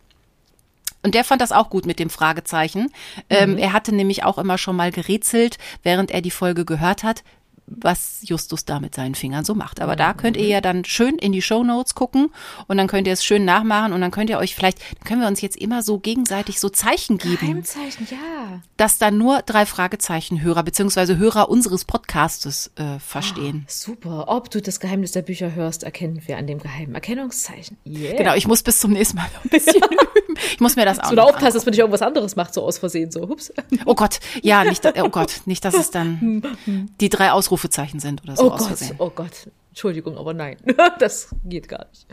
Und 1.05 1.13
der 1.13 1.23
fand 1.23 1.39
das 1.39 1.51
auch 1.51 1.69
gut 1.69 1.85
mit 1.85 1.99
dem 1.99 2.09
Fragezeichen. 2.09 2.91
Ähm, 3.29 3.51
mhm. 3.51 3.57
Ähm, 3.57 3.57
er 3.59 3.73
hatte 3.73 3.93
nämlich 3.93 4.23
auch 4.23 4.39
immer 4.39 4.57
schon 4.57 4.75
mal 4.75 4.91
gerätselt, 4.91 5.59
während 5.83 6.09
er 6.09 6.21
die 6.21 6.31
Folge 6.31 6.65
gehört 6.65 7.03
hat, 7.03 7.23
was 7.67 8.19
Justus 8.23 8.65
da 8.65 8.79
mit 8.79 8.93
seinen 8.93 9.15
Fingern 9.15 9.43
so 9.43 9.55
macht. 9.55 9.81
Aber 9.81 9.95
da 9.95 10.13
könnt 10.13 10.37
ihr 10.37 10.47
ja 10.47 10.61
dann 10.61 10.85
schön 10.85 11.17
in 11.17 11.31
die 11.31 11.41
Show 11.41 11.63
Notes 11.63 11.95
gucken 11.95 12.31
und 12.67 12.77
dann 12.77 12.87
könnt 12.87 13.07
ihr 13.07 13.13
es 13.13 13.25
schön 13.25 13.43
nachmachen 13.43 13.93
und 13.93 14.01
dann 14.01 14.11
könnt 14.11 14.29
ihr 14.29 14.37
euch 14.37 14.55
vielleicht, 14.55 14.79
können 15.03 15.21
wir 15.21 15.27
uns 15.27 15.41
jetzt 15.41 15.57
immer 15.57 15.81
so 15.81 15.97
gegenseitig 15.99 16.59
so 16.59 16.69
Zeichen 16.69 17.17
geben. 17.17 17.37
Geheimzeichen, 17.37 18.07
ja. 18.11 18.61
Dass 18.77 18.97
dann 18.97 19.17
nur 19.17 19.41
drei 19.41 19.65
Fragezeichen 19.65 20.41
Hörer 20.41 20.63
beziehungsweise 20.63 21.17
Hörer 21.17 21.49
unseres 21.49 21.85
Podcastes 21.85 22.71
äh, 22.75 22.99
verstehen. 22.99 23.63
Oh, 23.65 23.69
super. 23.69 24.25
Ob 24.27 24.51
du 24.51 24.61
das 24.61 24.79
Geheimnis 24.79 25.11
der 25.13 25.23
Bücher 25.23 25.55
hörst, 25.55 25.83
erkennen 25.83 26.21
wir 26.25 26.37
an 26.37 26.47
dem 26.47 26.59
geheimen 26.59 26.93
Erkennungszeichen. 26.93 27.77
Yeah. 27.85 28.15
Genau, 28.15 28.35
ich 28.35 28.47
muss 28.47 28.61
bis 28.61 28.79
zum 28.79 28.91
nächsten 28.91 29.17
Mal 29.17 29.27
ein 29.43 29.49
bisschen 29.49 29.75
üben. 29.83 30.35
Ich 30.51 30.59
muss 30.59 30.75
mir 30.75 30.85
das 30.85 30.99
auch. 30.99 31.09
So 31.09 31.17
aufpassen, 31.17 31.53
dass 31.53 31.65
man 31.65 31.71
nicht 31.71 31.79
irgendwas 31.79 32.01
anderes 32.01 32.35
macht, 32.35 32.53
so 32.53 32.63
aus 32.63 32.77
Versehen, 32.77 33.09
so, 33.11 33.27
hups. 33.27 33.53
Oh 33.85 33.95
Gott, 33.95 34.19
ja, 34.41 34.63
nicht, 34.63 34.85
oh 34.85 35.09
Gott, 35.09 35.41
nicht, 35.45 35.63
dass 35.63 35.75
es 35.75 35.91
dann 35.91 36.43
die 36.99 37.09
drei 37.09 37.31
Ausrufe 37.31 37.54
Ausrufezeichen 37.55 37.99
sind 37.99 38.23
oder 38.23 38.35
so. 38.35 38.51
Oh 38.51 38.57
Gott, 38.57 38.79
oh 38.97 39.09
Gott. 39.09 39.49
Entschuldigung, 39.69 40.17
aber 40.17 40.33
nein. 40.33 40.57
das 40.99 41.33
geht 41.45 41.69
gar 41.69 41.85
nicht. 41.89 42.05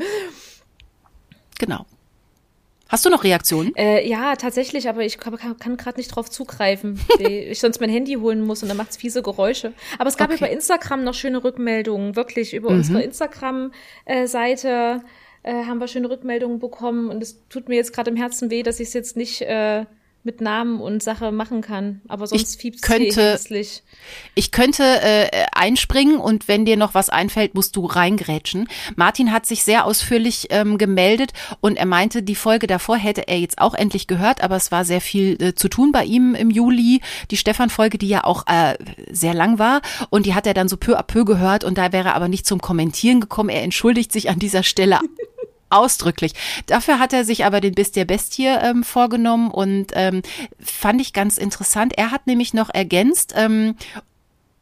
Genau. 1.59 1.85
Hast 2.89 3.05
du 3.05 3.11
noch 3.11 3.25
Reaktionen? 3.25 3.75
Äh, 3.75 4.07
ja, 4.07 4.37
tatsächlich, 4.37 4.89
aber 4.89 5.03
ich 5.03 5.19
kann, 5.19 5.37
kann 5.59 5.77
gerade 5.77 5.99
nicht 5.99 6.15
drauf 6.15 6.31
zugreifen. 6.31 7.01
ich 7.19 7.59
sonst 7.59 7.81
mein 7.81 7.91
Handy 7.91 8.15
holen 8.15 8.43
muss 8.43 8.63
und 8.63 8.69
dann 8.69 8.77
macht's 8.77 8.97
fiese 8.97 9.23
Geräusche. 9.23 9.73
Aber 9.99 10.09
es 10.09 10.17
gab 10.17 10.31
okay. 10.31 10.39
über 10.39 10.51
Instagram 10.51 11.03
noch 11.03 11.15
schöne 11.15 11.43
Rückmeldungen, 11.43 12.15
wirklich 12.17 12.55
über 12.55 12.71
mhm. 12.71 12.77
unsere 12.77 13.03
Instagram-Seite 13.03 15.03
äh, 15.43 15.65
haben 15.65 15.81
wir 15.81 15.89
schöne 15.89 16.11
Rückmeldungen 16.11 16.61
bekommen 16.61 17.09
und 17.09 17.23
es 17.23 17.41
tut 17.49 17.69
mir 17.69 17.77
jetzt 17.77 17.93
gerade 17.93 18.11
im 18.11 18.17
Herzen 18.17 18.51
weh, 18.51 18.63
dass 18.63 18.79
ich 18.79 18.89
es 18.89 18.95
jetzt 18.95 19.17
nicht 19.17 19.43
äh, 19.43 19.87
mit 20.25 20.41
Namen 20.41 20.81
und 20.81 21.03
Sache 21.03 21.33
machen 21.33 21.63
kann. 21.63 22.01
Aber 22.07 22.27
sonst 22.27 22.61
fiebst 22.61 22.83
könnte, 22.83 23.33
hässlich. 23.33 23.83
Ich 24.37 24.53
könnte 24.53 24.85
äh, 24.85 25.29
einspringen 25.53 26.19
und 26.19 26.47
wenn 26.47 26.65
dir 26.65 26.77
noch 26.77 26.95
was 26.95 27.11
einfällt, 27.11 27.55
musst 27.55 27.75
du 27.75 27.87
reingrätschen. 27.87 28.69
Martin 28.95 29.33
hat 29.33 29.47
sich 29.47 29.65
sehr 29.65 29.85
ausführlich 29.85 30.49
ähm, 30.51 30.79
gemeldet 30.79 31.33
und 31.61 31.77
er 31.77 31.87
meinte, 31.87 32.23
die 32.23 32.37
Folge 32.37 32.69
davor 32.69 32.97
hätte 32.97 33.27
er 33.27 33.39
jetzt 33.39 33.59
auch 33.59 33.75
endlich 33.75 34.07
gehört, 34.07 34.45
aber 34.45 34.55
es 34.55 34.71
war 34.71 34.85
sehr 34.85 35.01
viel 35.01 35.43
äh, 35.43 35.55
zu 35.55 35.69
tun 35.69 35.91
bei 35.91 36.05
ihm 36.05 36.37
im 36.37 36.51
Juli. 36.51 37.01
Die 37.33 37.37
Stefan-Folge, 37.37 37.99
die 37.99 38.09
ja 38.09 38.23
auch 38.23 38.47
äh, 38.47 38.77
sehr 39.11 39.35
lang 39.35 39.59
war 39.59 39.83
und 40.11 40.27
die 40.27 40.35
hat 40.35 40.47
er 40.47 40.55
dann 40.55 40.69
so 40.69 40.77
peu 40.77 40.97
à 40.97 41.03
peu 41.03 41.25
gehört 41.25 41.65
und 41.65 41.79
da 41.79 41.93
wäre 41.93 42.11
er 42.11 42.15
aber 42.15 42.29
nicht 42.29 42.47
zum 42.47 42.61
Kommentieren 42.61 43.21
gekommen. 43.21 43.51
Er 43.51 43.63
entschuldigt 43.63 44.13
sich 44.13 44.31
an 44.31 44.39
dieser 44.39 44.63
Stelle 44.63 45.01
ausdrücklich. 45.73 46.33
Dafür 46.67 46.99
hat 46.99 47.13
er 47.13 47.25
sich 47.25 47.45
aber 47.45 47.61
den 47.61 47.75
Biss 47.75 47.93
der 47.93 48.05
Bestie 48.05 48.47
ähm, 48.47 48.85
vorgenommen 48.85 49.51
und 49.51 49.93
ähm, 49.95 50.23
fand 50.61 51.01
ich 51.01 51.13
ganz 51.13 51.39
interessant. 51.39 51.93
Er 51.97 52.11
hat 52.11 52.27
nämlich 52.27 52.55
noch 52.55 52.71
ergänzt, 52.73 53.35
ähm, 53.37 53.77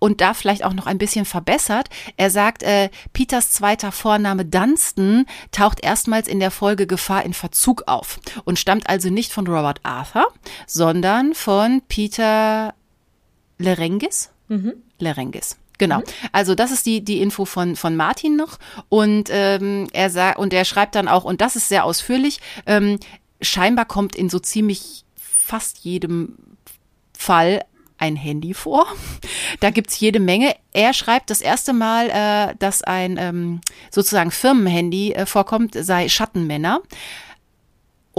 und 0.01 0.21
da 0.21 0.35
vielleicht 0.35 0.65
auch 0.65 0.73
noch 0.73 0.87
ein 0.87 0.99
bisschen 0.99 1.25
verbessert. 1.25 1.89
Er 2.17 2.31
sagt, 2.31 2.65
äh, 2.65 2.89
Peters 3.13 3.53
zweiter 3.53 3.93
Vorname 3.93 4.45
Dunstan 4.45 5.27
taucht 5.53 5.85
erstmals 5.85 6.27
in 6.27 6.41
der 6.41 6.51
Folge 6.51 6.89
Gefahr 6.89 7.25
in 7.25 7.35
Verzug 7.35 7.85
auf 7.87 8.19
und 8.45 8.59
stammt 8.59 8.89
also 8.89 9.11
nicht 9.11 9.31
von 9.31 9.47
Robert 9.47 9.81
Arthur, 9.85 10.27
sondern 10.67 11.35
von 11.35 11.83
Peter 11.87 12.75
Lerengis. 13.59 14.31
Mhm. 14.49 14.73
Lerengis. 14.99 15.57
Genau. 15.81 16.01
Mhm. 16.01 16.05
Also 16.31 16.55
das 16.55 16.71
ist 16.71 16.87
die, 16.87 17.03
die 17.03 17.21
Info 17.21 17.47
von, 17.47 17.75
von 17.75 17.97
Martin 17.97 18.37
noch. 18.37 18.59
Und 18.89 19.31
ähm, 19.33 19.89
er 19.93 20.11
sagt, 20.11 20.39
und 20.39 20.53
er 20.53 20.65
schreibt 20.65 20.95
dann 20.95 21.09
auch, 21.09 21.25
und 21.25 21.41
das 21.41 21.57
ist 21.57 21.69
sehr 21.69 21.85
ausführlich, 21.85 22.39
ähm, 22.67 23.01
scheinbar 23.41 23.87
kommt 23.87 24.15
in 24.15 24.29
so 24.29 24.39
ziemlich 24.39 25.05
fast 25.17 25.79
jedem 25.79 26.37
Fall 27.17 27.65
ein 27.97 28.15
Handy 28.15 28.53
vor. 28.55 28.87
Da 29.61 29.71
gibt's 29.71 29.99
jede 29.99 30.21
Menge. 30.21 30.55
Er 30.73 30.93
schreibt 30.93 31.31
das 31.31 31.41
erste 31.41 31.73
Mal, 31.73 32.11
äh, 32.11 32.55
dass 32.59 32.83
ein 32.83 33.17
ähm, 33.19 33.61
sozusagen 33.91 34.31
Firmenhandy 34.31 35.13
äh, 35.13 35.27
vorkommt, 35.27 35.75
sei 35.75 36.09
Schattenmänner. 36.09 36.81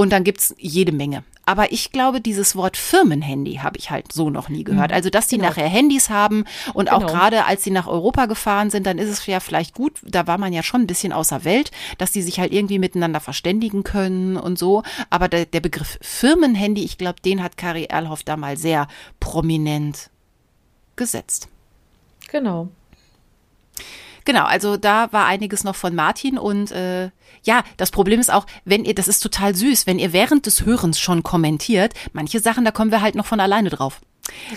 Und 0.01 0.09
dann 0.09 0.23
gibt's 0.23 0.55
jede 0.57 0.91
Menge. 0.91 1.23
Aber 1.45 1.71
ich 1.71 1.91
glaube, 1.91 2.21
dieses 2.21 2.55
Wort 2.55 2.75
Firmenhandy 2.75 3.57
habe 3.57 3.77
ich 3.77 3.91
halt 3.91 4.11
so 4.11 4.31
noch 4.31 4.49
nie 4.49 4.63
gehört. 4.63 4.89
Mhm. 4.89 4.95
Also, 4.95 5.11
dass 5.11 5.27
die 5.27 5.35
genau. 5.35 5.49
nachher 5.49 5.67
Handys 5.67 6.09
haben 6.09 6.45
und 6.73 6.89
genau. 6.89 6.97
auch 6.97 7.05
gerade 7.05 7.45
als 7.45 7.63
sie 7.63 7.69
nach 7.69 7.85
Europa 7.85 8.25
gefahren 8.25 8.71
sind, 8.71 8.87
dann 8.87 8.97
ist 8.97 9.09
es 9.09 9.23
ja 9.27 9.39
vielleicht 9.39 9.75
gut, 9.75 9.99
da 10.03 10.25
war 10.25 10.39
man 10.39 10.53
ja 10.53 10.63
schon 10.63 10.81
ein 10.81 10.87
bisschen 10.87 11.13
außer 11.13 11.43
Welt, 11.43 11.69
dass 11.99 12.11
die 12.11 12.23
sich 12.23 12.39
halt 12.39 12.51
irgendwie 12.51 12.79
miteinander 12.79 13.19
verständigen 13.19 13.83
können 13.83 14.37
und 14.37 14.57
so. 14.57 14.81
Aber 15.11 15.27
der, 15.27 15.45
der 15.45 15.59
Begriff 15.59 15.99
Firmenhandy, 16.01 16.83
ich 16.83 16.97
glaube, 16.97 17.21
den 17.23 17.43
hat 17.43 17.55
Kari 17.55 17.83
Erlhoff 17.83 18.23
da 18.23 18.37
mal 18.37 18.57
sehr 18.57 18.87
prominent 19.19 20.09
gesetzt. 20.95 21.47
Genau. 22.27 22.69
Genau, 24.25 24.45
also 24.45 24.77
da 24.77 25.13
war 25.13 25.27
einiges 25.27 25.63
noch 25.63 25.75
von 25.75 25.93
Martin 25.93 26.39
und 26.39 26.71
äh, 26.71 27.11
ja, 27.43 27.63
das 27.77 27.91
Problem 27.91 28.19
ist 28.19 28.31
auch, 28.31 28.45
wenn 28.65 28.85
ihr, 28.85 28.95
das 28.95 29.07
ist 29.07 29.21
total 29.21 29.55
süß, 29.55 29.87
wenn 29.87 29.99
ihr 29.99 30.13
während 30.13 30.45
des 30.45 30.65
Hörens 30.65 30.99
schon 30.99 31.23
kommentiert, 31.23 31.93
manche 32.13 32.39
Sachen, 32.39 32.65
da 32.65 32.71
kommen 32.71 32.91
wir 32.91 33.01
halt 33.01 33.15
noch 33.15 33.25
von 33.25 33.39
alleine 33.39 33.69
drauf. 33.69 34.01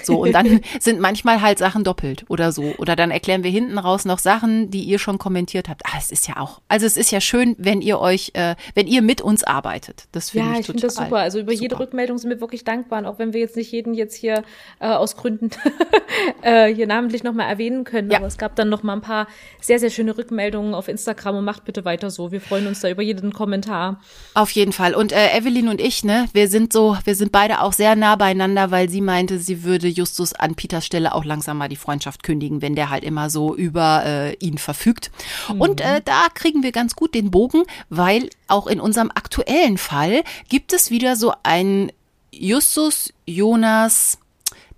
So, 0.03 0.23
und 0.23 0.33
dann 0.33 0.61
sind 0.81 1.01
manchmal 1.01 1.41
halt 1.41 1.59
Sachen 1.59 1.85
doppelt 1.85 2.25
oder 2.29 2.53
so. 2.53 2.75
Oder 2.79 2.97
dann 2.97 3.11
erklären 3.11 3.43
wir 3.45 3.51
hinten 3.51 3.79
raus 3.79 4.05
noch 4.05 4.19
Sachen, 4.19 4.71
die 4.71 4.83
ihr 4.83 4.99
schon 4.99 5.19
kommentiert 5.19 5.69
habt. 5.69 5.83
Ah, 5.87 5.97
es 5.99 6.11
ist 6.11 6.29
ja 6.29 6.37
auch, 6.39 6.61
also 6.69 6.87
es 6.87 6.97
ist 6.97 7.11
ja 7.11 7.21
schön, 7.21 7.57
wenn 7.59 7.81
ihr 7.81 7.99
euch, 7.99 8.31
äh, 8.35 8.57
wenn 8.75 8.87
ihr 8.87 9.03
mit 9.03 9.21
uns 9.21 9.45
arbeitet. 9.45 10.05
Das 10.13 10.31
finde 10.31 10.49
ja, 10.49 10.53
ich, 10.55 10.61
ich 10.61 10.67
finde 10.67 10.83
das 10.83 10.95
super. 10.95 11.19
Also 11.19 11.41
über 11.41 11.53
super. 11.53 11.63
jede 11.63 11.79
Rückmeldung 11.79 12.19
sind 12.19 12.31
wir 12.31 12.41
wirklich 12.41 12.65
dankbar. 12.65 13.01
Und 13.01 13.07
auch 13.07 13.19
wenn 13.19 13.33
wir 13.33 13.41
jetzt 13.41 13.57
nicht 13.57 13.73
jeden 13.73 13.95
jetzt 13.95 14.15
hier 14.15 14.43
äh, 14.81 14.89
aus 14.89 15.17
Gründen 15.17 15.51
äh, 16.43 16.73
hier 16.73 16.87
namentlich 16.87 17.23
nochmal 17.23 17.49
erwähnen 17.49 17.85
können. 17.85 18.11
Ja. 18.11 18.19
Aber 18.19 18.27
es 18.27 18.39
gab 18.39 18.57
dann 18.57 18.69
noch 18.69 18.83
mal 18.83 18.95
ein 18.95 19.03
paar 19.03 19.27
sehr, 19.61 19.79
sehr 19.79 19.91
schöne 19.91 20.17
Rückmeldungen 20.17 20.75
auf 20.75 20.89
Instagram 20.89 21.37
und 21.37 21.45
macht 21.45 21.65
bitte 21.65 21.85
weiter 21.85 22.11
so. 22.11 22.33
Wir 22.33 22.41
freuen 22.41 22.63
uns 22.66 22.81
da 22.81 22.90
über 22.90 23.03
jeden 23.03 23.33
Kommentar. 23.33 24.00
Auf 24.35 24.50
jeden 24.50 24.72
Fall. 24.72 24.94
Und 24.94 25.12
äh, 25.12 25.37
Evelyn 25.37 25.68
und 25.68 25.81
ich, 25.81 26.05
ne, 26.05 26.29
wir 26.33 26.48
sind 26.48 26.72
so, 26.72 26.96
wir 27.05 27.14
sind 27.14 27.33
beide 27.33 27.61
auch 27.61 27.72
sehr 27.72 27.96
nah 27.96 28.16
beieinander, 28.16 28.70
weil 28.70 28.88
sie 28.88 29.00
meinte, 29.00 29.38
sie 29.38 29.62
würde 29.64 29.88
Justus 29.88 30.33
an 30.33 30.55
Peters 30.55 30.87
Stelle 30.87 31.14
auch 31.14 31.24
langsam 31.24 31.59
mal 31.59 31.68
die 31.68 31.77
Freundschaft 31.77 32.22
kündigen, 32.22 32.62
wenn 32.62 32.74
der 32.74 32.90
halt 32.90 33.05
immer 33.05 33.31
so 33.31 33.55
über 33.55 34.05
äh, 34.05 34.35
ihn 34.35 34.59
verfügt. 34.59 35.11
Mhm. 35.53 35.61
Und 35.61 35.81
äh, 35.81 36.00
da 36.05 36.29
kriegen 36.35 36.62
wir 36.62 36.72
ganz 36.72 36.96
gut 36.96 37.14
den 37.14 37.31
Bogen, 37.31 37.62
weil 37.88 38.31
auch 38.48 38.66
in 38.66 38.81
unserem 38.81 39.11
aktuellen 39.11 39.79
Fall 39.79 40.22
gibt 40.48 40.72
es 40.72 40.90
wieder 40.90 41.16
so 41.16 41.33
ein 41.42 41.92
Justus 42.33 43.12
Jonas 43.27 44.18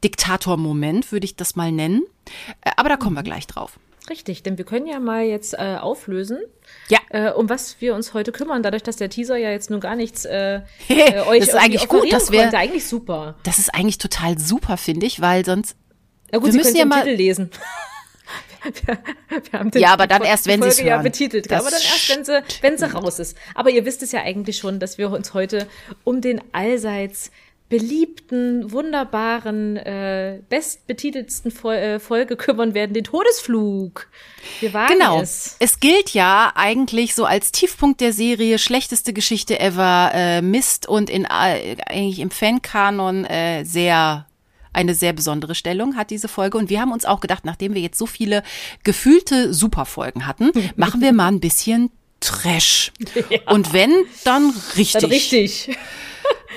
Diktator-Moment, 0.04 1.10
würde 1.10 1.24
ich 1.24 1.36
das 1.36 1.56
mal 1.56 1.72
nennen. 1.72 2.02
Äh, 2.60 2.70
aber 2.76 2.88
da 2.88 2.96
kommen 2.96 3.16
wir 3.16 3.22
gleich 3.22 3.46
drauf. 3.46 3.78
Richtig, 4.08 4.42
denn 4.42 4.56
wir 4.56 4.64
können 4.64 4.86
ja 4.86 5.00
mal 5.00 5.24
jetzt 5.24 5.54
äh, 5.54 5.76
auflösen, 5.80 6.38
ja. 6.88 6.98
äh, 7.10 7.30
um 7.32 7.48
was 7.48 7.80
wir 7.80 7.94
uns 7.94 8.14
heute 8.14 8.30
kümmern, 8.30 8.62
dadurch, 8.62 8.84
dass 8.84 8.96
der 8.96 9.10
Teaser 9.10 9.36
ja 9.36 9.50
jetzt 9.50 9.68
nun 9.68 9.80
gar 9.80 9.96
nichts 9.96 10.24
äh, 10.24 10.60
äh, 10.88 11.20
euch 11.22 11.40
das 11.40 11.48
ist 11.48 11.54
eigentlich 11.54 11.88
gut, 11.88 12.12
das 12.12 12.30
wäre 12.30 12.56
eigentlich 12.56 12.86
super. 12.86 13.34
Das 13.42 13.58
ist 13.58 13.74
eigentlich 13.74 13.98
total 13.98 14.38
super, 14.38 14.76
finde 14.76 15.06
ich, 15.06 15.20
weil 15.20 15.44
sonst 15.44 15.76
ja 16.32 16.38
gut, 16.38 16.46
wir 16.46 16.52
Sie 16.52 16.58
müssen 16.58 16.76
ja 16.76 16.84
mal 16.84 17.02
Titel 17.02 17.16
lesen. 17.16 17.50
Wir, 18.62 18.98
wir 19.50 19.58
haben 19.58 19.70
den, 19.70 19.82
ja, 19.82 19.92
aber 19.92 20.06
dann 20.06 20.22
erst, 20.22 20.46
wenn 20.46 20.62
sie 20.62 20.68
es 20.68 20.80
ja 20.80 21.00
betitelt. 21.00 21.50
Das 21.50 21.60
aber 21.60 21.70
dann 21.70 21.80
erst, 21.80 22.08
wenn 22.10 22.24
sie, 22.24 22.42
wenn 22.62 22.78
sie 22.78 22.92
raus 22.92 23.18
ist. 23.18 23.36
Aber 23.54 23.70
ihr 23.70 23.84
wisst 23.84 24.02
es 24.02 24.12
ja 24.12 24.22
eigentlich 24.22 24.58
schon, 24.58 24.80
dass 24.80 24.98
wir 24.98 25.10
uns 25.10 25.34
heute 25.34 25.68
um 26.04 26.20
den 26.20 26.40
allseits 26.52 27.30
beliebten, 27.68 28.70
wunderbaren, 28.70 29.76
äh, 29.76 30.40
bestbetitelsten 30.48 31.50
Fol 31.50 31.74
äh, 31.74 31.98
Folge 31.98 32.36
kümmern 32.36 32.74
werden, 32.74 32.94
den 32.94 33.04
Todesflug. 33.04 34.08
Wir 34.60 34.72
wagen 34.72 34.94
genau. 34.94 35.20
es. 35.20 35.56
Es 35.58 35.80
gilt 35.80 36.10
ja 36.10 36.52
eigentlich 36.54 37.14
so 37.14 37.24
als 37.24 37.50
Tiefpunkt 37.50 38.00
der 38.00 38.12
Serie, 38.12 38.58
schlechteste 38.58 39.12
Geschichte 39.12 39.58
ever, 39.58 40.12
äh, 40.14 40.42
Mist 40.42 40.88
und 40.88 41.10
in 41.10 41.24
äh, 41.24 41.76
eigentlich 41.86 42.20
im 42.20 42.30
Fankanon 42.30 43.24
äh, 43.24 43.64
sehr 43.64 44.26
eine 44.72 44.94
sehr 44.94 45.14
besondere 45.14 45.54
Stellung 45.54 45.96
hat 45.96 46.10
diese 46.10 46.28
Folge. 46.28 46.58
Und 46.58 46.68
wir 46.68 46.80
haben 46.80 46.92
uns 46.92 47.06
auch 47.06 47.20
gedacht, 47.20 47.46
nachdem 47.46 47.74
wir 47.74 47.80
jetzt 47.80 47.98
so 47.98 48.04
viele 48.06 48.42
gefühlte 48.84 49.54
Superfolgen 49.54 50.26
hatten, 50.26 50.52
machen 50.76 51.00
wir 51.00 51.12
mal 51.12 51.28
ein 51.28 51.40
bisschen 51.40 51.90
Trash. 52.20 52.92
Ja. 53.30 53.52
Und 53.52 53.72
wenn, 53.72 53.92
dann 54.24 54.52
richtig. 54.76 55.00
Dann 55.00 55.10
richtig. 55.10 55.78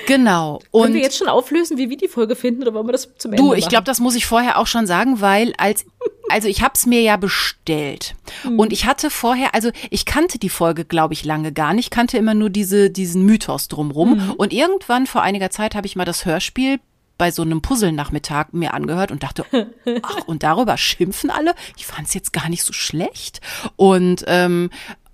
Genau. 0.06 0.60
Und 0.70 0.82
Können 0.82 0.94
wir 0.94 1.02
jetzt 1.02 1.16
schon 1.16 1.28
auflösen, 1.28 1.78
wie 1.78 1.90
wir 1.90 1.96
die 1.96 2.08
Folge 2.08 2.36
finden, 2.36 2.62
oder 2.62 2.74
wollen 2.74 2.86
wir 2.86 2.92
das 2.92 3.10
zum 3.18 3.32
Ende 3.32 3.42
Du, 3.42 3.54
ich 3.54 3.68
glaube, 3.68 3.84
das 3.84 4.00
muss 4.00 4.14
ich 4.14 4.26
vorher 4.26 4.58
auch 4.58 4.66
schon 4.66 4.86
sagen, 4.86 5.20
weil 5.20 5.52
als 5.56 5.84
also 6.28 6.46
ich 6.46 6.62
habe 6.62 6.74
es 6.74 6.86
mir 6.86 7.02
ja 7.02 7.16
bestellt 7.16 8.14
mhm. 8.44 8.58
und 8.58 8.72
ich 8.72 8.86
hatte 8.86 9.10
vorher, 9.10 9.54
also 9.54 9.70
ich 9.90 10.06
kannte 10.06 10.38
die 10.38 10.48
Folge, 10.48 10.84
glaube 10.84 11.12
ich, 11.12 11.24
lange 11.24 11.52
gar 11.52 11.74
nicht, 11.74 11.90
kannte 11.90 12.18
immer 12.18 12.34
nur 12.34 12.50
diese 12.50 12.90
diesen 12.90 13.24
Mythos 13.24 13.68
drumrum 13.68 14.14
mhm. 14.14 14.32
und 14.32 14.52
irgendwann 14.52 15.06
vor 15.06 15.22
einiger 15.22 15.50
Zeit 15.50 15.74
habe 15.74 15.86
ich 15.86 15.96
mal 15.96 16.04
das 16.04 16.24
Hörspiel 16.24 16.78
bei 17.20 17.30
so 17.30 17.42
einem 17.42 17.60
Puzzle-Nachmittag 17.60 18.54
mir 18.54 18.72
angehört 18.72 19.10
und 19.10 19.22
dachte, 19.22 19.44
ach, 20.02 20.26
und 20.26 20.42
darüber 20.42 20.78
schimpfen 20.78 21.28
alle? 21.28 21.54
Ich 21.76 21.84
fand 21.84 22.08
es 22.08 22.14
jetzt 22.14 22.32
gar 22.32 22.48
nicht 22.48 22.64
so 22.64 22.72
schlecht. 22.72 23.42
Und 23.76 24.24
ähm, 24.26 24.70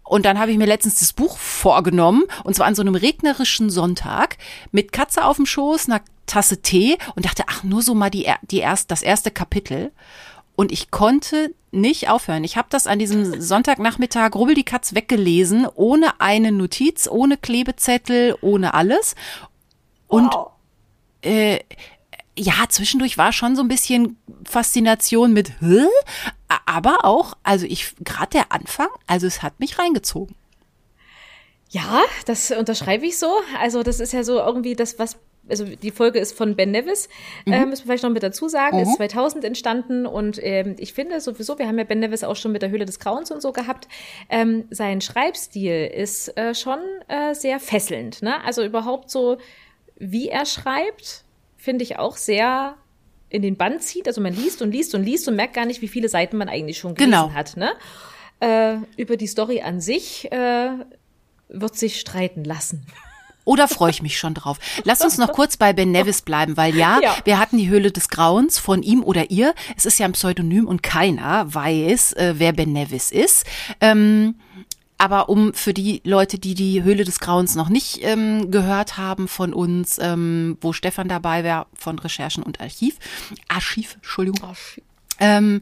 und 0.07 0.25
dann 0.25 0.39
habe 0.39 0.53
ich 0.53 0.59
mir 0.59 0.67
letztens 0.67 1.01
das 1.01 1.13
Buch 1.13 1.37
vorgenommen, 1.37 2.25
und 2.45 2.55
zwar 2.55 2.67
an 2.67 2.75
so 2.75 2.83
einem 2.83 2.95
regnerischen 2.95 3.71
Sonntag, 3.71 4.39
mit 4.71 4.93
Katze 4.93 5.25
auf 5.25 5.37
dem 5.37 5.47
Schoß, 5.47 5.89
einer 5.89 6.01
Tasse 6.27 6.63
Tee 6.63 6.99
und 7.15 7.25
dachte, 7.25 7.45
ach, 7.47 7.63
nur 7.63 7.83
so 7.83 7.95
mal 7.95 8.11
die, 8.11 8.31
die 8.43 8.59
erst, 8.59 8.91
das 8.91 9.03
erste 9.03 9.31
Kapitel. 9.31 9.93
Und 10.57 10.73
ich 10.73 10.91
konnte 10.91 11.55
nicht 11.71 12.09
aufhören. 12.09 12.45
Ich 12.45 12.57
habe 12.57 12.69
das 12.71 12.87
an 12.87 12.99
diesem 12.99 13.41
Sonntagnachmittag 13.41 14.35
rubbel 14.35 14.55
die 14.55 14.65
Katz 14.65 14.95
weggelesen, 14.95 15.67
ohne 15.75 16.21
eine 16.21 16.51
Notiz, 16.51 17.07
ohne 17.09 17.37
Klebezettel, 17.37 18.37
ohne 18.41 18.75
alles. 18.75 19.15
Und 20.09 20.33
wow. 20.33 20.51
äh, 21.23 21.61
ja, 22.39 22.55
zwischendurch 22.69 23.19
war 23.19 23.33
schon 23.33 23.57
so 23.57 23.63
ein 23.63 23.69
bisschen 23.69 24.19
Faszination 24.45 25.33
mit, 25.33 25.61
Hä? 25.61 25.87
aber 26.67 27.05
auch, 27.05 27.35
also 27.43 27.67
ich, 27.67 27.95
gerade 28.05 28.31
der 28.31 28.53
Anfang, 28.53 28.89
also 29.07 29.27
es 29.27 29.43
hat 29.43 29.59
mich 29.59 29.79
reingezogen. 29.79 30.35
Ja, 31.71 32.03
das 32.27 32.51
unterschreibe 32.53 33.07
ich 33.07 33.19
so. 33.19 33.31
Also 33.61 33.83
das 33.83 34.01
ist 34.01 34.13
ja 34.13 34.23
so 34.23 34.39
irgendwie 34.39 34.75
das, 34.75 34.99
was 34.99 35.19
also 35.49 35.65
die 35.65 35.91
Folge 35.91 36.19
ist 36.19 36.37
von 36.37 36.57
Ben 36.57 36.73
Nevis, 36.73 37.09
mhm. 37.45 37.53
äh, 37.53 37.67
müssen 37.67 37.83
wir 37.85 37.87
vielleicht 37.87 38.03
noch 38.03 38.11
mit 38.11 38.23
dazu 38.23 38.49
sagen, 38.49 38.79
mhm. 38.79 38.83
ist 38.83 38.97
2000 38.97 39.45
entstanden 39.45 40.05
und 40.05 40.41
ähm, 40.43 40.75
ich 40.79 40.93
finde 40.93 41.21
sowieso, 41.21 41.57
wir 41.59 41.69
haben 41.69 41.79
ja 41.79 41.85
Ben 41.85 42.01
Nevis 42.01 42.25
auch 42.25 42.35
schon 42.35 42.51
mit 42.51 42.63
der 42.63 42.71
Höhle 42.71 42.85
des 42.85 42.99
Grauens 42.99 43.31
und 43.31 43.41
so 43.41 43.53
gehabt, 43.53 43.87
ähm, 44.29 44.65
sein 44.71 45.01
Schreibstil 45.01 45.87
ist 45.87 46.37
äh, 46.37 46.55
schon 46.55 46.81
äh, 47.09 47.35
sehr 47.35 47.61
fesselnd, 47.61 48.23
ne? 48.23 48.43
Also 48.45 48.65
überhaupt 48.65 49.09
so, 49.09 49.39
wie 49.97 50.29
er 50.29 50.47
schreibt, 50.47 51.26
finde 51.67 51.83
ich 51.83 51.99
auch 51.99 52.17
sehr 52.17 52.77
in 53.29 53.43
den 53.43 53.57
Band 53.57 53.83
zieht. 53.83 54.07
Also 54.07 54.21
man 54.21 54.33
liest 54.33 54.63
und 54.63 54.71
liest 54.71 54.95
und 54.95 55.03
liest 55.03 55.27
und 55.27 55.35
merkt 55.35 55.53
gar 55.53 55.67
nicht, 55.67 55.83
wie 55.83 55.89
viele 55.89 56.09
Seiten 56.09 56.37
man 56.37 56.49
eigentlich 56.49 56.79
schon 56.79 56.95
gelesen 56.95 57.11
genau. 57.11 57.33
hat. 57.33 57.57
Ne? 57.57 57.73
Äh, 58.39 58.77
über 58.97 59.17
die 59.17 59.27
Story 59.27 59.63
an 59.63 59.81
sich 59.81 60.31
äh, 60.31 60.69
wird 61.49 61.77
sich 61.77 61.99
streiten 61.99 62.45
lassen. 62.45 62.87
Oder 63.45 63.67
freue 63.67 63.91
ich 63.91 64.01
mich 64.01 64.17
schon 64.17 64.35
drauf? 64.35 64.59
Lass 64.85 65.01
uns 65.01 65.19
noch 65.19 65.33
kurz 65.33 65.57
bei 65.57 65.73
Ben 65.73 65.91
Nevis 65.91 66.23
bleiben, 66.23 66.57
weil 66.57 66.77
ja, 66.77 67.01
ja, 67.03 67.17
wir 67.25 67.41
hatten 67.41 67.59
die 67.59 67.69
Höhle 67.69 67.91
des 67.91 68.09
Grauens 68.11 68.61
von 68.61 68.85
ihm 68.85 69.03
oder 69.03 69.31
ihr. 69.33 69.53
Es 69.77 69.87
ist 69.87 69.99
ja 69.99 70.07
ein 70.07 70.13
Pseudonym 70.13 70.69
und 70.69 70.85
keiner 70.85 71.53
weiß, 71.53 72.13
äh, 72.13 72.35
wer 72.37 72.53
Ben 72.53 72.73
Nevis 72.73 73.11
ist. 73.11 73.45
Ähm, 73.81 74.37
aber 74.99 75.29
um 75.29 75.53
für 75.53 75.75
die 75.75 76.01
Leute, 76.05 76.39
die 76.39 76.55
die 76.55 76.83
Höhle 76.83 77.05
des 77.05 77.21
Grauens 77.21 77.55
noch 77.55 77.69
nicht 77.69 78.01
ähm, 78.03 78.51
gehört 78.51 78.97
haben 78.97 79.29
von 79.29 79.53
uns, 79.53 79.99
ähm, 80.01 80.57
wo 80.61 80.73
Stefan 80.73 81.09
dabei 81.09 81.45
war 81.45 81.67
von 81.75 81.99
Recherchen 81.99 82.43
und 82.43 82.61
Archiv, 82.61 82.97
Archiv, 83.49 83.95
Entschuldigung. 83.97 84.43
Archiv. 84.43 84.86
Ähm, 85.19 85.61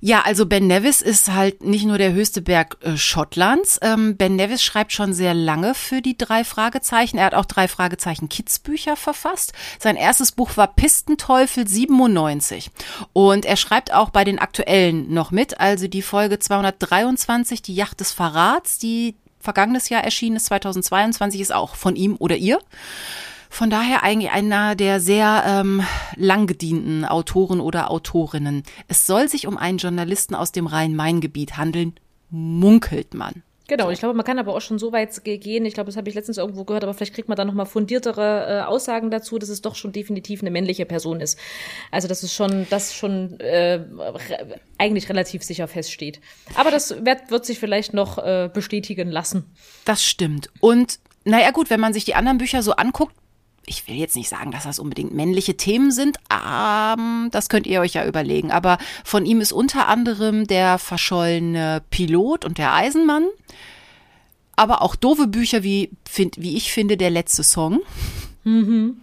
ja, 0.00 0.20
also 0.20 0.46
Ben 0.46 0.68
Nevis 0.68 1.02
ist 1.02 1.32
halt 1.32 1.64
nicht 1.64 1.84
nur 1.84 1.98
der 1.98 2.12
höchste 2.12 2.40
Berg 2.40 2.76
äh, 2.82 2.96
Schottlands. 2.96 3.80
Ähm, 3.82 4.16
ben 4.16 4.36
Nevis 4.36 4.62
schreibt 4.62 4.92
schon 4.92 5.12
sehr 5.12 5.34
lange 5.34 5.74
für 5.74 6.00
die 6.00 6.16
drei 6.16 6.44
Fragezeichen. 6.44 7.18
Er 7.18 7.26
hat 7.26 7.34
auch 7.34 7.46
drei 7.46 7.66
Fragezeichen 7.66 8.28
Kidsbücher 8.28 8.94
verfasst. 8.94 9.52
Sein 9.80 9.96
erstes 9.96 10.30
Buch 10.30 10.56
war 10.56 10.68
Pistenteufel 10.68 11.66
97. 11.66 12.70
Und 13.12 13.44
er 13.44 13.56
schreibt 13.56 13.92
auch 13.92 14.10
bei 14.10 14.22
den 14.22 14.38
aktuellen 14.38 15.12
noch 15.12 15.32
mit. 15.32 15.58
Also 15.58 15.88
die 15.88 16.02
Folge 16.02 16.38
223, 16.38 17.60
die 17.62 17.74
Yacht 17.74 17.98
des 17.98 18.12
Verrats, 18.12 18.78
die 18.78 19.16
vergangenes 19.40 19.88
Jahr 19.88 20.04
erschienen 20.04 20.36
ist, 20.36 20.46
2022, 20.46 21.40
ist 21.40 21.52
auch 21.52 21.74
von 21.74 21.96
ihm 21.96 22.14
oder 22.18 22.36
ihr. 22.36 22.60
Von 23.50 23.70
daher 23.70 24.02
eigentlich 24.02 24.30
einer 24.30 24.74
der 24.76 25.00
sehr 25.00 25.42
ähm, 25.46 25.82
lang 26.16 26.46
gedienten 26.46 27.04
Autoren 27.04 27.60
oder 27.60 27.90
Autorinnen. 27.90 28.62
Es 28.88 29.06
soll 29.06 29.28
sich 29.28 29.46
um 29.46 29.56
einen 29.56 29.78
Journalisten 29.78 30.34
aus 30.34 30.52
dem 30.52 30.66
Rhein-Main-Gebiet 30.66 31.56
handeln, 31.56 31.94
munkelt 32.30 33.14
man. 33.14 33.42
Genau, 33.68 33.90
ich 33.90 33.98
glaube, 33.98 34.14
man 34.14 34.24
kann 34.24 34.38
aber 34.38 34.54
auch 34.54 34.62
schon 34.62 34.78
so 34.78 34.92
weit 34.92 35.22
gehen. 35.24 35.66
Ich 35.66 35.74
glaube, 35.74 35.88
das 35.88 35.98
habe 35.98 36.08
ich 36.08 36.14
letztens 36.14 36.38
irgendwo 36.38 36.64
gehört, 36.64 36.84
aber 36.84 36.94
vielleicht 36.94 37.14
kriegt 37.14 37.28
man 37.28 37.36
da 37.36 37.44
nochmal 37.44 37.66
fundiertere 37.66 38.62
äh, 38.62 38.62
Aussagen 38.62 39.10
dazu, 39.10 39.38
dass 39.38 39.50
es 39.50 39.60
doch 39.60 39.74
schon 39.74 39.92
definitiv 39.92 40.40
eine 40.40 40.50
männliche 40.50 40.86
Person 40.86 41.20
ist. 41.20 41.38
Also, 41.90 42.08
dass 42.08 42.22
es 42.22 42.32
schon, 42.32 42.66
das 42.70 42.94
schon 42.94 43.38
äh, 43.40 43.84
eigentlich 44.78 45.10
relativ 45.10 45.42
sicher 45.42 45.68
feststeht. 45.68 46.18
Aber 46.54 46.70
das 46.70 47.04
wird, 47.04 47.30
wird 47.30 47.44
sich 47.44 47.58
vielleicht 47.58 47.92
noch 47.92 48.16
äh, 48.16 48.48
bestätigen 48.50 49.10
lassen. 49.10 49.44
Das 49.84 50.02
stimmt. 50.02 50.48
Und 50.60 50.98
naja, 51.24 51.50
gut, 51.50 51.68
wenn 51.68 51.80
man 51.80 51.92
sich 51.92 52.06
die 52.06 52.14
anderen 52.14 52.38
Bücher 52.38 52.62
so 52.62 52.72
anguckt, 52.72 53.14
ich 53.68 53.86
will 53.86 53.96
jetzt 53.96 54.16
nicht 54.16 54.28
sagen, 54.28 54.50
dass 54.50 54.64
das 54.64 54.78
unbedingt 54.78 55.14
männliche 55.14 55.56
Themen 55.56 55.90
sind, 55.90 56.18
ähm, 56.32 57.28
das 57.30 57.48
könnt 57.48 57.66
ihr 57.66 57.80
euch 57.80 57.94
ja 57.94 58.06
überlegen. 58.06 58.50
Aber 58.50 58.78
von 59.04 59.26
ihm 59.26 59.40
ist 59.40 59.52
unter 59.52 59.88
anderem 59.88 60.46
der 60.46 60.78
verschollene 60.78 61.82
Pilot 61.90 62.44
und 62.44 62.58
der 62.58 62.72
Eisenmann. 62.74 63.26
Aber 64.56 64.82
auch 64.82 64.96
doofe 64.96 65.28
Bücher 65.28 65.62
wie, 65.62 65.90
find, 66.08 66.36
wie 66.38 66.56
ich 66.56 66.72
finde, 66.72 66.96
der 66.96 67.10
letzte 67.10 67.44
Song. 67.44 67.80
Mhm. 68.44 69.00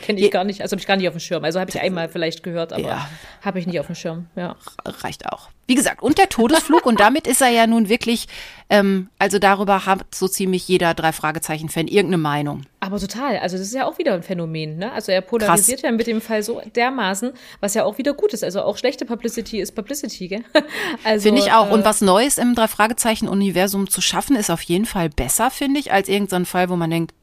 Kenne 0.00 0.20
ich 0.20 0.30
gar 0.30 0.44
nicht, 0.44 0.62
also 0.62 0.72
habe 0.74 0.80
ich 0.80 0.86
gar 0.86 0.96
nicht 0.96 1.08
auf 1.08 1.14
dem 1.14 1.20
Schirm. 1.20 1.44
Also 1.44 1.60
habe 1.60 1.70
ich 1.70 1.80
einmal 1.80 2.08
vielleicht 2.08 2.42
gehört, 2.42 2.72
aber 2.72 2.82
ja. 2.82 3.08
habe 3.42 3.58
ich 3.58 3.66
nicht 3.66 3.78
auf 3.78 3.86
dem 3.86 3.94
Schirm. 3.94 4.26
Ja. 4.36 4.56
Reicht 4.84 5.26
auch. 5.30 5.50
Wie 5.66 5.74
gesagt, 5.74 6.02
und 6.02 6.18
der 6.18 6.28
Todesflug 6.28 6.86
und 6.86 6.98
damit 6.98 7.26
ist 7.26 7.40
er 7.40 7.48
ja 7.48 7.66
nun 7.66 7.88
wirklich, 7.88 8.26
ähm, 8.68 9.08
also 9.18 9.38
darüber 9.38 9.86
hat 9.86 10.14
so 10.14 10.28
ziemlich 10.28 10.66
jeder 10.66 10.92
drei 10.92 11.12
Fragezeichen-Fan 11.12 11.86
irgendeine 11.86 12.18
Meinung. 12.18 12.62
Aber 12.80 12.98
total, 12.98 13.38
also 13.38 13.56
das 13.56 13.68
ist 13.68 13.74
ja 13.74 13.86
auch 13.86 13.96
wieder 13.96 14.12
ein 14.14 14.22
Phänomen, 14.24 14.76
ne? 14.76 14.90
Also 14.92 15.12
er 15.12 15.20
polarisiert 15.20 15.80
Krass. 15.80 15.90
ja 15.90 15.96
mit 15.96 16.06
dem 16.08 16.20
Fall 16.20 16.42
so 16.42 16.60
dermaßen, 16.74 17.32
was 17.60 17.74
ja 17.74 17.84
auch 17.84 17.96
wieder 17.96 18.12
gut 18.12 18.34
ist. 18.34 18.42
Also 18.42 18.62
auch 18.62 18.76
schlechte 18.76 19.04
Publicity 19.04 19.60
ist 19.60 19.72
Publicity, 19.72 20.28
gell? 20.28 20.44
Also, 21.04 21.28
finde 21.28 21.40
ich 21.40 21.52
auch. 21.52 21.70
Äh, 21.70 21.74
und 21.74 21.84
was 21.84 22.00
Neues 22.00 22.38
im 22.38 22.54
drei 22.54 22.66
Fragezeichen-Universum 22.66 23.88
zu 23.88 24.00
schaffen, 24.00 24.36
ist 24.36 24.50
auf 24.50 24.62
jeden 24.62 24.84
Fall 24.84 25.10
besser, 25.10 25.50
finde 25.50 25.78
ich, 25.78 25.92
als 25.92 26.08
irgendein 26.08 26.44
Fall, 26.44 26.68
wo 26.68 26.76
man 26.76 26.90
denkt, 26.90 27.14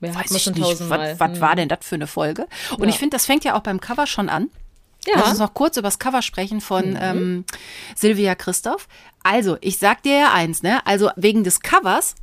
ja, 0.00 0.14
Weiß 0.14 0.30
ich 0.30 0.46
nicht, 0.46 0.80
was, 0.88 1.20
was 1.20 1.40
war 1.40 1.50
hm. 1.50 1.56
denn 1.56 1.68
das 1.68 1.80
für 1.82 1.96
eine 1.96 2.06
Folge? 2.06 2.46
Und 2.76 2.84
ja. 2.84 2.88
ich 2.88 2.98
finde, 2.98 3.14
das 3.16 3.26
fängt 3.26 3.44
ja 3.44 3.56
auch 3.56 3.62
beim 3.62 3.80
Cover 3.80 4.06
schon 4.06 4.28
an. 4.28 4.48
Ja. 5.06 5.14
Lass 5.16 5.30
uns 5.30 5.38
noch 5.38 5.54
kurz 5.54 5.76
über 5.76 5.88
das 5.88 5.98
Cover 5.98 6.22
sprechen 6.22 6.60
von 6.60 6.90
mhm. 6.90 6.98
ähm, 7.00 7.44
Silvia 7.96 8.34
Christoph. 8.34 8.86
Also, 9.22 9.56
ich 9.60 9.78
sag 9.78 10.02
dir 10.02 10.16
ja 10.16 10.32
eins, 10.32 10.62
ne? 10.62 10.84
Also 10.86 11.10
wegen 11.16 11.44
des 11.44 11.60
Covers 11.60 12.14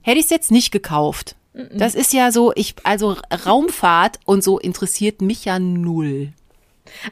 hätte 0.00 0.18
ich 0.18 0.24
es 0.24 0.30
jetzt 0.30 0.50
nicht 0.50 0.70
gekauft. 0.70 1.36
Mhm. 1.54 1.68
Das 1.74 1.94
ist 1.94 2.12
ja 2.12 2.32
so, 2.32 2.52
ich, 2.54 2.74
also 2.84 3.16
Raumfahrt 3.46 4.20
und 4.24 4.42
so 4.42 4.58
interessiert 4.58 5.20
mich 5.20 5.44
ja 5.44 5.58
null. 5.58 6.32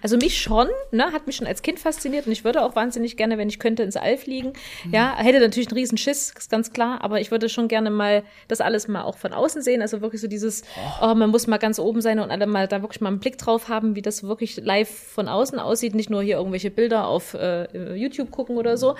Also 0.03 0.17
mich 0.17 0.41
schon, 0.41 0.69
ne, 0.91 1.13
hat 1.13 1.27
mich 1.27 1.37
schon 1.37 1.47
als 1.47 1.63
Kind 1.63 1.79
fasziniert 1.79 2.27
und 2.27 2.33
ich 2.33 2.45
würde 2.45 2.63
auch 2.63 2.77
wahnsinnig 2.77 3.17
gerne, 3.17 3.39
wenn 3.39 3.49
ich 3.49 3.59
könnte, 3.59 3.83
ins 3.83 3.97
All 3.97 4.17
fliegen. 4.17 4.53
Mhm. 4.85 4.95
Ja, 4.95 5.17
hätte 5.17 5.41
natürlich 5.41 5.69
einen 5.69 5.79
riesen 5.79 5.99
Schiss, 5.99 6.33
ist 6.37 6.51
ganz 6.51 6.73
klar, 6.73 7.03
aber 7.03 7.21
ich 7.21 7.31
würde 7.31 7.49
schon 7.49 7.69
gerne 7.69 7.91
mal 7.91 8.23
das 8.49 8.61
alles 8.61 8.89
mal 8.89 9.03
auch 9.03 9.17
von 9.17 9.33
außen 9.33 9.63
sehen. 9.63 9.83
Also 9.83 10.01
wirklich 10.01 10.21
so 10.21 10.29
dieses, 10.29 10.63
oh, 11.01 11.07
oh 11.11 11.15
man 11.15 11.31
muss 11.31 11.47
mal 11.47 11.59
ganz 11.59 11.79
oben 11.79 12.01
sein 12.01 12.19
und 12.21 12.31
alle 12.31 12.47
mal 12.47 12.69
da 12.69 12.83
wirklich 12.83 13.01
mal 13.01 13.09
einen 13.09 13.21
Blick 13.21 13.39
drauf 13.39 13.69
haben, 13.69 13.95
wie 13.95 14.03
das 14.03 14.23
wirklich 14.23 14.57
live 14.57 14.91
von 14.91 15.29
außen 15.29 15.59
aussieht, 15.59 15.95
nicht 15.95 16.11
nur 16.11 16.23
hier 16.23 16.37
irgendwelche 16.37 16.71
Bilder 16.71 17.07
auf 17.07 17.35
äh, 17.35 17.95
YouTube 17.95 18.31
gucken 18.31 18.57
oder 18.57 18.77
so. 18.77 18.97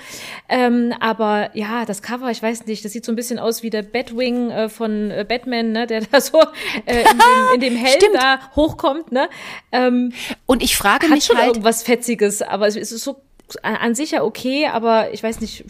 Ähm, 0.49 0.93
aber 0.99 1.49
ja, 1.53 1.85
das 1.85 2.01
Cover, 2.01 2.29
ich 2.31 2.41
weiß 2.41 2.65
nicht, 2.65 2.83
das 2.85 2.91
sieht 2.91 3.05
so 3.05 3.11
ein 3.11 3.15
bisschen 3.15 3.39
aus 3.39 3.63
wie 3.63 3.69
der 3.69 3.83
Batwing 3.83 4.51
äh, 4.51 4.69
von 4.69 5.11
äh, 5.11 5.25
Batman, 5.27 5.71
ne, 5.71 5.87
der 5.87 6.01
da 6.11 6.21
so 6.21 6.39
äh, 6.85 7.01
in, 7.01 7.05
dem, 7.05 7.53
in 7.55 7.61
dem 7.61 7.75
Helm 7.75 8.13
da 8.13 8.39
hochkommt, 8.55 9.11
ne? 9.11 9.29
Ähm, 9.71 10.13
und 10.45 10.63
ich 10.63 10.70
frage 10.75 11.07
hat 11.07 11.15
mich 11.15 11.25
schon 11.25 11.37
halt, 11.37 11.47
irgendwas 11.47 11.83
Fetziges, 11.83 12.41
aber 12.41 12.67
es 12.67 12.75
ist 12.75 12.89
so 13.03 13.21
an 13.63 13.95
sich 13.95 14.11
ja 14.11 14.23
okay, 14.23 14.67
aber 14.67 15.13
ich 15.13 15.23
weiß 15.23 15.41
nicht. 15.41 15.65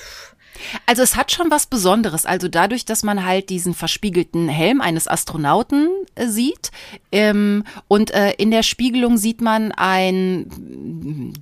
Also 0.86 1.02
es 1.02 1.16
hat 1.16 1.32
schon 1.32 1.50
was 1.50 1.66
Besonderes. 1.66 2.26
Also 2.26 2.48
dadurch, 2.48 2.86
dass 2.86 3.04
man 3.04 3.26
halt 3.26 3.50
diesen 3.50 3.74
verspiegelten 3.74 4.48
Helm 4.48 4.82
eines 4.82 5.08
Astronauten 5.08 5.90
äh, 6.16 6.28
sieht 6.28 6.72
ähm, 7.12 7.64
und 7.88 8.12
äh, 8.12 8.34
in 8.34 8.52
der 8.52 8.62
Spiegelung 8.62 9.18
sieht 9.18 9.42
man 9.42 9.72
ein, 9.72 11.34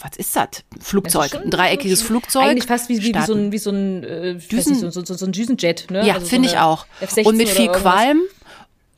was 0.00 0.16
ist 0.16 0.34
das? 0.36 0.48
Flugzeug, 0.80 1.34
ein 1.34 1.50
dreieckiges 1.50 2.02
Flugzeug. 2.02 2.44
Eigentlich 2.44 2.66
fast 2.66 2.88
wie, 2.88 3.02
wie, 3.02 3.14
wie 3.14 3.22
so 3.22 3.34
ein, 3.34 3.52
wie 3.52 3.58
so 3.58 3.70
ein, 3.70 4.04
äh, 4.04 4.34
Düsen, 4.36 4.72
nicht, 4.72 4.92
so, 4.92 5.04
so, 5.04 5.14
so, 5.14 5.26
ein 5.26 5.32
Düsenjet. 5.32 5.90
Ne? 5.90 6.06
Ja, 6.06 6.14
also 6.14 6.26
finde 6.26 6.48
so 6.48 6.54
ich 6.54 6.60
auch. 6.60 6.86
Und 7.24 7.36
mit 7.36 7.48
viel 7.48 7.68
Qualm 7.68 8.22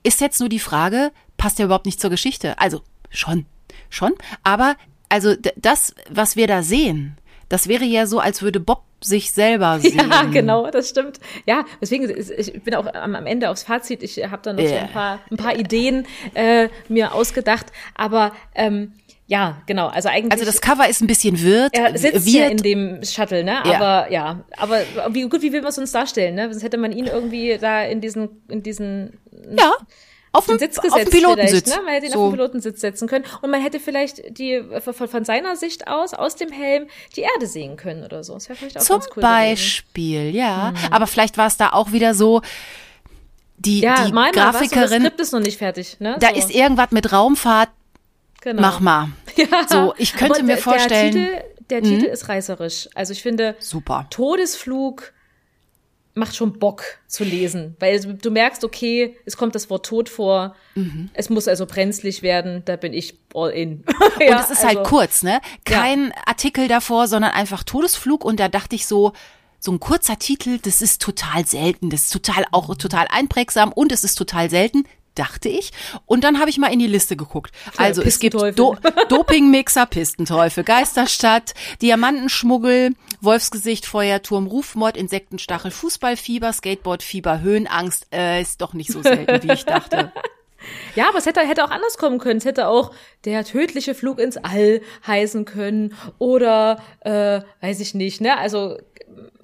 ist 0.03 0.21
jetzt 0.21 0.41
nur 0.41 0.49
die 0.49 0.61
Frage, 0.61 1.11
passt 1.37 1.59
ja 1.59 1.65
überhaupt 1.65 1.87
nicht 1.87 2.01
zur 2.01 2.11
Geschichte. 2.11 2.59
Also 2.59 2.83
schon, 3.11 3.47
schon. 3.91 4.13
Aber 4.43 4.77
also 5.09 5.35
das, 5.57 5.95
was 6.09 6.37
wir 6.37 6.47
da 6.47 6.63
sehen, 6.63 7.17
das 7.49 7.69
wäre 7.69 7.85
ja 7.85 8.07
so, 8.07 8.21
als 8.21 8.43
würde 8.43 8.61
Bob 8.61 8.85
sich 9.03 9.33
selber 9.33 9.79
sehen. 9.83 10.09
Ja, 10.11 10.23
genau, 10.23 10.71
das 10.71 10.89
stimmt. 10.89 11.21
Ja, 11.47 11.65
deswegen, 11.81 12.09
ich 12.09 12.63
bin 12.63 12.75
auch 12.75 12.87
am, 12.95 13.15
Ende 13.27 13.51
aufs 13.51 13.65
Fazit. 13.65 14.03
Ich 14.03 14.19
habe 14.25 14.41
da 14.43 14.53
noch 14.53 14.63
yeah. 14.63 14.71
so 14.71 14.77
ein 14.77 14.93
paar, 14.93 15.21
ein 15.31 15.37
paar 15.37 15.59
Ideen 15.59 16.07
äh, 16.35 16.69
mir 16.89 17.15
ausgedacht. 17.15 17.67
Aber 17.95 18.33
ähm, 18.55 18.93
ja, 19.27 19.63
genau. 19.67 19.89
Also 19.89 20.09
eigentlich. 20.09 20.33
Also 20.33 20.45
das 20.45 20.61
Cover 20.61 20.89
ist 20.89 21.01
ein 21.01 21.07
bisschen 21.07 21.41
wirrt. 21.41 21.73
Er 21.77 21.97
sitzt 21.97 22.27
wird. 22.27 22.35
ja 22.35 22.47
in 22.49 22.57
dem 22.59 23.05
Shuttle, 23.05 23.45
ne? 23.45 23.65
Aber 23.65 24.11
ja, 24.11 24.11
ja 24.11 24.45
aber 24.57 24.83
wie 25.11 25.23
gut, 25.29 25.43
wie 25.43 25.53
will 25.53 25.63
man 25.63 25.71
es 25.71 25.79
uns 25.79 25.93
darstellen, 25.93 26.35
ne? 26.35 26.51
Sonst 26.51 26.63
hätte 26.63 26.79
man 26.79 26.93
ihn 26.93 27.07
irgendwie 27.07 27.57
da 27.59 27.83
in 27.83 28.01
diesen, 28.01 28.43
in 28.49 28.63
diesen. 28.63 29.19
Ja 29.57 29.73
auf 30.33 30.47
den 30.47 30.59
Sitz 30.59 30.77
gesetzt. 30.77 30.95
Auf 30.95 31.03
den 31.03 31.11
Pilotensitz. 31.11 31.69
Ne? 31.69 31.83
Man 31.83 31.95
hätte 31.95 32.07
ihn 32.07 32.13
so. 32.13 32.21
auf 32.21 32.29
den 32.31 32.37
Pilotensitz 32.37 32.81
setzen 32.81 33.09
können. 33.09 33.25
Und 33.43 33.51
man 33.51 33.61
hätte 33.61 33.81
vielleicht 33.81 34.39
die 34.39 34.63
von, 34.81 35.09
von 35.09 35.25
seiner 35.25 35.57
Sicht 35.57 35.89
aus, 35.89 36.15
aus 36.15 36.37
dem 36.37 36.53
Helm, 36.53 36.87
die 37.17 37.23
Erde 37.23 37.47
sehen 37.47 37.77
können 37.77 38.05
oder 38.05 38.23
so. 38.23 38.35
Das 38.35 38.49
wäre 38.49 38.57
vielleicht 38.57 38.79
auch 38.79 38.83
Zum 38.83 39.01
cool 39.17 39.23
Beispiel, 39.23 40.21
gewesen. 40.21 40.37
ja. 40.37 40.71
Mhm. 40.73 40.93
Aber 40.93 41.07
vielleicht 41.07 41.37
war 41.37 41.49
es 41.49 41.57
da 41.57 41.71
auch 41.71 41.93
wieder 41.93 42.15
so, 42.15 42.43
die, 43.59 43.81
ja, 43.81 44.07
die 44.07 44.13
mal 44.13 44.31
Grafikerin. 44.31 44.89
das 44.89 45.01
Skript 45.01 45.21
ist 45.21 45.33
noch 45.33 45.41
nicht 45.41 45.59
fertig. 45.59 45.97
Ne? 45.99 46.17
Da 46.21 46.29
so. 46.29 46.37
ist 46.37 46.51
irgendwas 46.51 46.93
mit 46.93 47.13
Raumfahrt. 47.13 47.71
Genau. 48.41 48.63
Mach 48.63 48.81
mal. 48.81 49.09
Ja, 49.37 49.67
so, 49.69 49.95
ich 49.97 50.15
könnte 50.15 50.43
mir 50.43 50.59
vorstellen. 50.59 51.15
Der 51.15 51.25
Titel, 51.25 51.45
der 51.71 51.83
Titel 51.83 52.07
mhm. 52.09 52.13
ist 52.13 52.29
reißerisch. 52.29 52.89
Also 52.95 53.13
ich 53.13 53.23
finde. 53.23 53.55
Super. 53.59 54.07
Todesflug 54.11 55.13
macht 56.15 56.35
schon 56.35 56.59
Bock 56.59 56.83
zu 57.07 57.25
lesen, 57.25 57.77
weil 57.79 58.01
du 58.01 58.31
merkst, 58.31 58.65
okay, 58.65 59.17
es 59.25 59.37
kommt 59.37 59.55
das 59.55 59.71
Wort 59.71 59.87
Tod 59.87 60.09
vor, 60.09 60.57
mhm. 60.75 61.11
es 61.15 61.31
muss 61.31 61.47
also 61.49 61.67
brenzlig 61.67 62.23
werden, 62.23 62.63
da 62.65 62.77
bin 62.77 62.93
ich 62.93 63.19
all 63.35 63.51
in. 63.51 63.85
ja, 64.21 64.37
und 64.37 64.45
es 64.45 64.51
ist 64.51 64.59
halt 64.59 64.69
also, 64.69 64.79
halt 64.79 64.87
kurz, 64.87 65.23
ne? 65.23 65.41
Kein 65.65 66.07
ja. 66.07 66.13
Artikel 66.27 66.69
davor, 66.69 67.07
sondern 67.07 67.33
einfach 67.33 67.63
Todesflug 67.63 68.25
und 68.25 68.41
da 68.41 68.49
dachte 68.49 68.75
ich 68.75 68.87
so, 68.87 69.13
so 69.61 69.73
ein 69.73 69.79
kurzer 69.79 70.19
Titel, 70.19 70.59
das 70.59 70.83
ist 70.83 71.03
total 71.03 71.47
selten, 71.47 71.91
das 71.91 72.05
ist 72.05 72.13
total 72.13 72.45
auch 72.51 72.75
total 72.77 73.07
einprägsam 73.11 73.73
und 73.73 73.93
es 73.93 74.05
ist 74.05 74.15
total 74.17 74.51
selten 74.51 74.85
dachte 75.15 75.49
ich. 75.49 75.73
Und 76.07 76.25
dann 76.25 76.39
habe 76.41 76.51
ich 76.51 76.59
mal 76.59 76.73
in 76.73 76.79
die 76.79 76.87
Liste 76.87 77.17
geguckt. 77.17 77.53
Also 77.77 78.03
es 78.03 78.19
gibt 78.19 78.35
Do 78.35 78.77
Dopingmixer, 79.09 79.87
Pistenteufel, 79.87 80.65
Geisterstadt, 80.65 81.55
Diamantenschmuggel, 81.83 82.95
Wolfsgesicht, 83.21 83.87
Feuerturm, 83.87 84.47
Rufmord, 84.47 84.97
Insektenstachel, 84.97 85.71
Fußballfieber, 85.71 86.53
Skateboardfieber, 86.53 87.41
Höhenangst. 87.41 88.07
Äh, 88.13 88.41
ist 88.43 88.61
doch 88.61 88.73
nicht 88.73 88.93
so 88.93 89.03
selten, 89.03 89.43
wie 89.43 89.53
ich 89.53 89.65
dachte. 89.65 90.13
Ja, 90.95 91.09
aber 91.09 91.17
es 91.17 91.25
hätte, 91.25 91.41
hätte 91.41 91.65
auch 91.65 91.71
anders 91.71 91.97
kommen 91.97 92.19
können. 92.19 92.37
Es 92.37 92.45
hätte 92.45 92.69
auch 92.69 92.93
der 93.25 93.45
tödliche 93.45 93.95
Flug 93.95 94.19
ins 94.19 94.37
All 94.37 94.83
heißen 95.07 95.47
können 95.47 95.95
oder 96.19 96.83
äh, 97.01 97.41
weiß 97.63 97.81
ich 97.81 97.95
nicht, 97.95 98.21
ne? 98.21 98.37
Also 98.37 98.77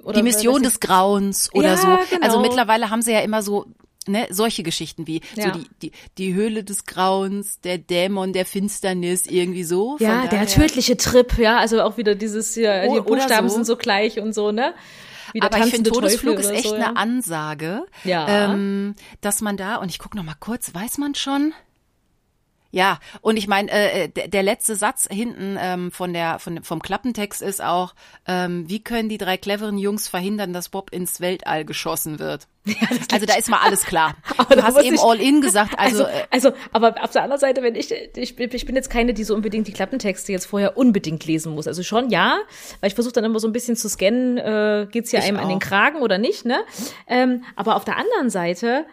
oder, 0.04 0.18
die 0.18 0.22
Mission 0.22 0.62
des 0.62 0.78
Grauens 0.78 1.50
oder 1.54 1.68
ja, 1.68 1.76
so. 1.76 1.88
Also 1.88 2.04
genau. 2.10 2.26
Also 2.26 2.40
mittlerweile 2.40 2.90
haben 2.90 3.02
sie 3.02 3.12
ja 3.12 3.20
immer 3.20 3.42
so 3.42 3.66
ne, 4.08 4.26
solche 4.30 4.62
Geschichten 4.62 5.06
wie 5.06 5.20
ja. 5.34 5.52
so 5.52 5.58
die, 5.58 5.68
die, 5.82 5.92
die 6.18 6.34
Höhle 6.34 6.64
des 6.64 6.84
Grauens, 6.84 7.60
der 7.60 7.78
Dämon 7.78 8.32
der 8.32 8.46
Finsternis, 8.46 9.26
irgendwie 9.26 9.64
so. 9.64 9.96
Ja, 10.00 10.26
der 10.26 10.46
tödliche 10.46 10.96
Trip, 10.96 11.38
ja, 11.38 11.58
also 11.58 11.82
auch 11.82 11.96
wieder 11.96 12.14
dieses 12.14 12.54
hier, 12.54 12.88
die 12.88 13.00
Buchstaben 13.00 13.48
so. 13.48 13.54
sind 13.56 13.64
so 13.64 13.76
gleich 13.76 14.20
und 14.20 14.34
so, 14.34 14.52
ne? 14.52 14.74
Aber 15.40 15.58
ich 15.58 15.66
finde, 15.66 15.90
Todesflug 15.90 16.38
ist 16.38 16.50
echt 16.50 16.68
so, 16.68 16.76
ja? 16.76 16.86
eine 16.86 16.96
Ansage, 16.96 17.86
ja. 18.04 18.52
ähm, 18.52 18.94
dass 19.20 19.40
man 19.40 19.56
da, 19.56 19.76
und 19.76 19.90
ich 19.90 19.98
gucke 19.98 20.16
noch 20.16 20.24
mal 20.24 20.36
kurz, 20.38 20.72
weiß 20.74 20.98
man 20.98 21.14
schon? 21.14 21.52
Ja, 22.70 22.98
und 23.22 23.36
ich 23.36 23.48
meine, 23.48 23.70
äh, 23.70 24.08
der, 24.08 24.28
der 24.28 24.42
letzte 24.42 24.76
Satz 24.76 25.08
hinten 25.10 25.56
ähm, 25.58 25.90
von 25.90 26.12
der 26.12 26.38
von, 26.38 26.62
vom 26.62 26.82
Klappentext 26.82 27.40
ist 27.40 27.62
auch, 27.62 27.94
ähm, 28.26 28.68
wie 28.68 28.82
können 28.82 29.08
die 29.08 29.18
drei 29.18 29.36
cleveren 29.36 29.78
Jungs 29.78 30.08
verhindern, 30.08 30.52
dass 30.52 30.68
Bob 30.68 30.92
ins 30.92 31.20
Weltall 31.20 31.64
geschossen 31.64 32.18
wird? 32.18 32.48
Ja, 32.80 32.88
also 33.12 33.26
da 33.26 33.34
ist 33.34 33.48
mal 33.48 33.60
alles 33.60 33.84
klar. 33.84 34.16
Aber 34.36 34.56
du 34.56 34.62
hast 34.62 34.82
eben 34.82 34.96
ich, 34.96 35.00
all 35.00 35.20
in 35.20 35.40
gesagt. 35.40 35.74
Also, 35.78 36.04
also, 36.04 36.18
äh, 36.18 36.26
also, 36.30 36.52
aber 36.72 37.02
auf 37.02 37.10
der 37.12 37.22
anderen 37.22 37.40
Seite, 37.40 37.62
wenn 37.62 37.74
ich, 37.74 37.92
ich, 37.92 38.38
ich 38.38 38.66
bin 38.66 38.74
jetzt 38.74 38.90
keine, 38.90 39.14
die 39.14 39.24
so 39.24 39.34
unbedingt 39.34 39.68
die 39.68 39.72
Klappentexte 39.72 40.32
jetzt 40.32 40.46
vorher 40.46 40.76
unbedingt 40.76 41.24
lesen 41.26 41.54
muss. 41.54 41.66
Also 41.66 41.82
schon 41.82 42.10
ja, 42.10 42.38
weil 42.80 42.88
ich 42.88 42.94
versuche 42.94 43.12
dann 43.12 43.24
immer 43.24 43.38
so 43.38 43.46
ein 43.46 43.52
bisschen 43.52 43.76
zu 43.76 43.88
scannen, 43.88 44.38
äh, 44.38 44.86
geht's 44.90 45.10
hier 45.10 45.22
einem 45.22 45.36
auch. 45.36 45.42
an 45.42 45.48
den 45.48 45.58
Kragen 45.58 46.02
oder 46.02 46.18
nicht, 46.18 46.44
ne? 46.44 46.58
Ähm, 47.06 47.44
aber 47.54 47.76
auf 47.76 47.84
der 47.84 47.96
anderen 47.96 48.30
Seite 48.30 48.84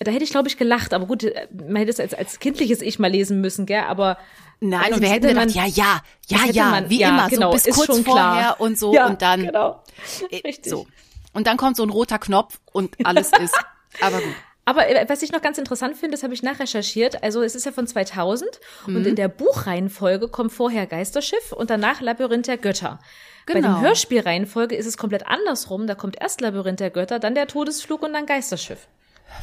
da 0.00 0.12
hätte 0.12 0.22
ich, 0.22 0.30
glaube 0.30 0.48
ich, 0.48 0.56
gelacht. 0.56 0.94
Aber 0.94 1.06
gut, 1.06 1.24
äh, 1.24 1.48
man 1.52 1.76
hätte 1.76 1.90
es 1.90 1.98
als, 1.98 2.14
als 2.14 2.38
kindliches 2.38 2.82
Ich 2.82 2.98
mal 2.98 3.10
lesen 3.10 3.40
müssen, 3.40 3.66
gell? 3.66 3.82
Aber 3.88 4.16
Nein, 4.60 4.80
also 4.80 4.94
und 4.96 5.02
wir 5.02 5.08
hätten 5.08 5.28
gedacht, 5.28 5.50
ja, 5.50 5.66
ja, 5.66 6.00
ja, 6.26 6.38
ja, 6.50 6.70
man, 6.70 6.90
wie 6.90 7.00
ja, 7.00 7.10
immer, 7.10 7.28
genau, 7.28 7.56
so 7.56 7.64
bis 7.64 7.76
kurz 7.76 8.00
vorher 8.00 8.24
klar. 8.24 8.60
und 8.60 8.78
so 8.78 8.92
ja, 8.92 9.06
und 9.06 9.22
dann. 9.22 9.46
Genau. 9.46 9.82
Äh, 10.30 10.36
Richtig. 10.36 10.70
So. 10.70 10.86
Und 11.32 11.46
dann 11.46 11.56
kommt 11.56 11.76
so 11.76 11.82
ein 11.82 11.90
roter 11.90 12.18
Knopf 12.18 12.58
und 12.72 12.96
alles 13.04 13.32
ist. 13.32 13.54
aber 14.00 14.18
gut. 14.18 14.34
Aber 14.68 14.86
äh, 14.86 15.08
was 15.08 15.22
ich 15.22 15.32
noch 15.32 15.40
ganz 15.40 15.56
interessant 15.56 15.96
finde, 15.96 16.14
das 16.14 16.22
habe 16.22 16.34
ich 16.34 16.42
nachrecherchiert. 16.42 17.22
Also 17.22 17.42
es 17.42 17.54
ist 17.54 17.64
ja 17.64 17.72
von 17.72 17.86
2000 17.86 18.60
mhm. 18.86 18.96
und 18.96 19.06
in 19.06 19.16
der 19.16 19.28
Buchreihenfolge 19.28 20.28
kommt 20.28 20.52
vorher 20.52 20.86
Geisterschiff 20.86 21.52
und 21.52 21.70
danach 21.70 22.02
Labyrinth 22.02 22.48
der 22.48 22.58
Götter. 22.58 22.98
Genau. 23.46 23.60
Bei 23.60 23.60
der 23.62 23.80
Hörspielreihenfolge 23.80 24.76
ist 24.76 24.84
es 24.84 24.98
komplett 24.98 25.26
andersrum. 25.26 25.86
Da 25.86 25.94
kommt 25.94 26.20
erst 26.20 26.42
Labyrinth 26.42 26.80
der 26.80 26.90
Götter, 26.90 27.18
dann 27.18 27.34
der 27.34 27.46
Todesflug 27.46 28.02
und 28.02 28.12
dann 28.12 28.26
Geisterschiff. 28.26 28.88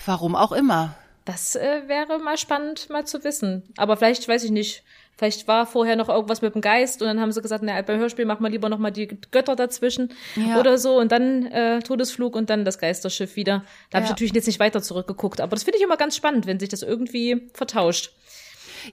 Warum 0.05 0.35
auch 0.35 0.51
immer. 0.51 0.93
Das 1.25 1.55
äh, 1.55 1.87
wäre 1.87 2.19
mal 2.19 2.37
spannend, 2.37 2.91
mal 2.91 3.05
zu 3.05 3.23
wissen. 3.23 3.73
Aber 3.77 3.97
vielleicht, 3.97 4.27
weiß 4.27 4.43
ich 4.43 4.51
nicht, 4.51 4.83
Vielleicht 5.17 5.47
war 5.47 5.65
vorher 5.65 5.95
noch 5.95 6.09
irgendwas 6.09 6.41
mit 6.41 6.55
dem 6.55 6.61
Geist 6.61 7.01
und 7.01 7.07
dann 7.07 7.21
haben 7.21 7.31
sie 7.31 7.41
gesagt, 7.41 7.63
na, 7.63 7.81
beim 7.81 7.99
Hörspiel 7.99 8.25
machen 8.25 8.43
wir 8.43 8.49
lieber 8.49 8.67
noch 8.67 8.79
mal 8.79 8.91
die 8.91 9.07
Götter 9.07 9.55
dazwischen 9.55 10.13
ja. 10.35 10.59
oder 10.59 10.77
so 10.77 10.99
und 10.99 11.11
dann 11.11 11.45
äh, 11.45 11.79
Todesflug 11.79 12.35
und 12.35 12.49
dann 12.49 12.65
das 12.65 12.79
Geisterschiff 12.79 13.37
wieder. 13.37 13.63
Da 13.89 13.97
ja. 13.97 14.01
habe 14.01 14.05
ich 14.05 14.09
natürlich 14.09 14.33
jetzt 14.33 14.47
nicht 14.47 14.59
weiter 14.59 14.81
zurückgeguckt, 14.81 15.39
aber 15.39 15.55
das 15.55 15.63
finde 15.63 15.77
ich 15.77 15.83
immer 15.83 15.95
ganz 15.95 16.17
spannend, 16.17 16.47
wenn 16.47 16.59
sich 16.59 16.67
das 16.67 16.81
irgendwie 16.81 17.49
vertauscht. 17.53 18.11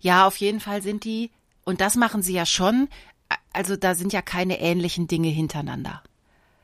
Ja, 0.00 0.26
auf 0.26 0.37
jeden 0.37 0.61
Fall 0.61 0.80
sind 0.80 1.04
die, 1.04 1.30
und 1.64 1.80
das 1.80 1.96
machen 1.96 2.22
sie 2.22 2.35
ja 2.35 2.46
schon, 2.46 2.88
also 3.52 3.76
da 3.76 3.94
sind 3.94 4.12
ja 4.12 4.22
keine 4.22 4.61
ähnlichen 4.61 5.08
Dinge 5.08 5.28
hintereinander. 5.28 6.02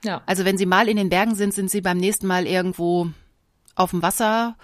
Ja. 0.04 0.22
Also 0.26 0.44
wenn 0.44 0.56
sie 0.56 0.66
mal 0.66 0.88
in 0.88 0.96
den 0.96 1.08
Bergen 1.08 1.34
sind, 1.34 1.52
sind 1.52 1.70
sie 1.70 1.80
beim 1.80 1.98
nächsten 1.98 2.28
Mal 2.28 2.46
irgendwo 2.46 3.08
auf 3.74 3.90
dem 3.90 4.02
Wasser 4.02 4.56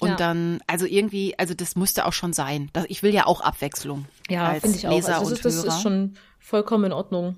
und 0.00 0.08
ja. 0.10 0.16
dann, 0.16 0.60
also 0.66 0.86
irgendwie, 0.86 1.38
also 1.38 1.54
das 1.54 1.76
müsste 1.76 2.06
auch 2.06 2.12
schon 2.12 2.32
sein. 2.32 2.70
Ich 2.88 3.02
will 3.02 3.14
ja 3.14 3.26
auch 3.26 3.40
Abwechslung. 3.40 4.06
Ja, 4.28 4.54
finde 4.54 4.78
ich 4.78 4.86
auch. 4.88 4.92
Leser 4.92 5.18
also 5.18 5.30
das, 5.30 5.44
ist, 5.44 5.64
das 5.64 5.76
ist 5.76 5.82
schon 5.82 6.14
vollkommen 6.38 6.86
in 6.86 6.92
Ordnung. 6.92 7.36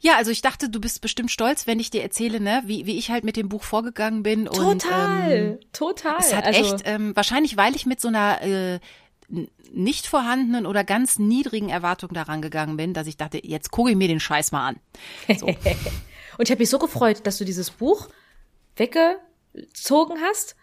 Ja, 0.00 0.16
also 0.16 0.30
ich 0.30 0.42
dachte, 0.42 0.68
du 0.68 0.80
bist 0.80 1.00
bestimmt 1.00 1.30
stolz, 1.30 1.66
wenn 1.66 1.80
ich 1.80 1.90
dir 1.90 2.02
erzähle, 2.02 2.38
ne, 2.38 2.62
wie, 2.66 2.84
wie 2.84 2.98
ich 2.98 3.10
halt 3.10 3.24
mit 3.24 3.36
dem 3.36 3.48
Buch 3.48 3.62
vorgegangen 3.62 4.22
bin. 4.22 4.44
Total, 4.44 4.72
und, 4.72 4.84
ähm, 5.32 5.58
total. 5.72 6.16
Es 6.18 6.34
hat 6.34 6.44
also, 6.44 6.74
echt, 6.74 6.82
ähm, 6.84 7.16
wahrscheinlich, 7.16 7.56
weil 7.56 7.74
ich 7.74 7.86
mit 7.86 8.02
so 8.02 8.08
einer 8.08 8.42
äh, 8.42 8.80
nicht 9.72 10.06
vorhandenen 10.06 10.66
oder 10.66 10.84
ganz 10.84 11.18
niedrigen 11.18 11.70
Erwartung 11.70 12.10
daran 12.12 12.42
gegangen 12.42 12.76
bin, 12.76 12.92
dass 12.92 13.06
ich 13.06 13.16
dachte, 13.16 13.40
jetzt 13.42 13.70
gucke 13.70 13.90
ich 13.90 13.96
mir 13.96 14.08
den 14.08 14.20
Scheiß 14.20 14.52
mal 14.52 14.68
an. 14.68 14.76
So. 15.38 15.46
und 15.46 15.56
ich 16.40 16.50
habe 16.50 16.58
mich 16.58 16.70
so 16.70 16.78
gefreut, 16.78 17.26
dass 17.26 17.38
du 17.38 17.46
dieses 17.46 17.70
Buch 17.70 18.08
weggezogen 18.76 20.18
hast 20.22 20.54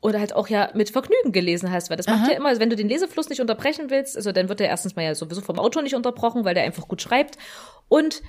oder 0.00 0.20
halt 0.20 0.34
auch 0.34 0.48
ja 0.48 0.70
mit 0.74 0.90
Vergnügen 0.90 1.32
gelesen 1.32 1.72
hast, 1.72 1.90
weil 1.90 1.96
das 1.96 2.06
macht 2.06 2.22
Aha. 2.22 2.30
ja 2.30 2.36
immer, 2.36 2.48
also 2.48 2.60
wenn 2.60 2.70
du 2.70 2.76
den 2.76 2.88
Lesefluss 2.88 3.28
nicht 3.28 3.40
unterbrechen 3.40 3.90
willst, 3.90 4.16
also 4.16 4.32
dann 4.32 4.48
wird 4.48 4.60
er 4.60 4.68
erstens 4.68 4.94
mal 4.96 5.02
ja 5.02 5.14
sowieso 5.14 5.40
vom 5.40 5.58
Autor 5.58 5.82
nicht 5.82 5.94
unterbrochen, 5.94 6.44
weil 6.44 6.54
der 6.54 6.64
einfach 6.64 6.86
gut 6.86 7.02
schreibt 7.02 7.36
und 7.88 8.22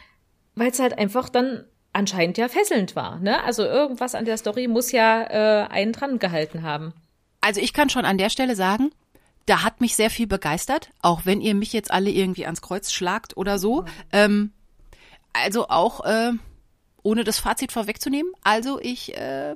weil 0.55 0.71
es 0.71 0.79
halt 0.79 0.97
einfach 0.97 1.29
dann 1.29 1.65
anscheinend 1.93 2.38
ja 2.38 2.47
fesselnd 2.47 2.95
war, 2.95 3.19
ne? 3.19 3.43
Also 3.43 3.63
irgendwas 3.63 4.15
an 4.15 4.25
der 4.25 4.38
Story 4.38 4.67
muss 4.67 4.91
ja 4.91 5.23
äh, 5.23 5.67
einen 5.67 5.93
dran 5.93 6.19
gehalten 6.19 6.63
haben. 6.63 6.93
Also 7.41 7.62
ich 7.62 7.73
kann 7.73 7.89
schon 7.89 8.05
an 8.05 8.17
der 8.17 8.29
Stelle 8.29 8.55
sagen, 8.55 8.91
da 9.45 9.63
hat 9.63 9.82
mich 9.82 9.95
sehr 9.95 10.10
viel 10.10 10.27
begeistert, 10.27 10.89
auch 11.01 11.25
wenn 11.25 11.41
ihr 11.41 11.55
mich 11.55 11.73
jetzt 11.73 11.91
alle 11.91 12.10
irgendwie 12.10 12.45
ans 12.45 12.62
Kreuz 12.62 12.91
schlagt 12.91 13.38
oder 13.38 13.58
so. 13.58 13.86
Ähm, 14.12 14.51
also 15.34 15.67
auch 15.69 16.05
äh, 16.05 16.32
ohne 17.01 17.23
das 17.23 17.39
Fazit 17.39 17.71
vorwegzunehmen. 17.71 18.32
Also 18.43 18.79
ich 18.79 19.13
ähm. 19.15 19.55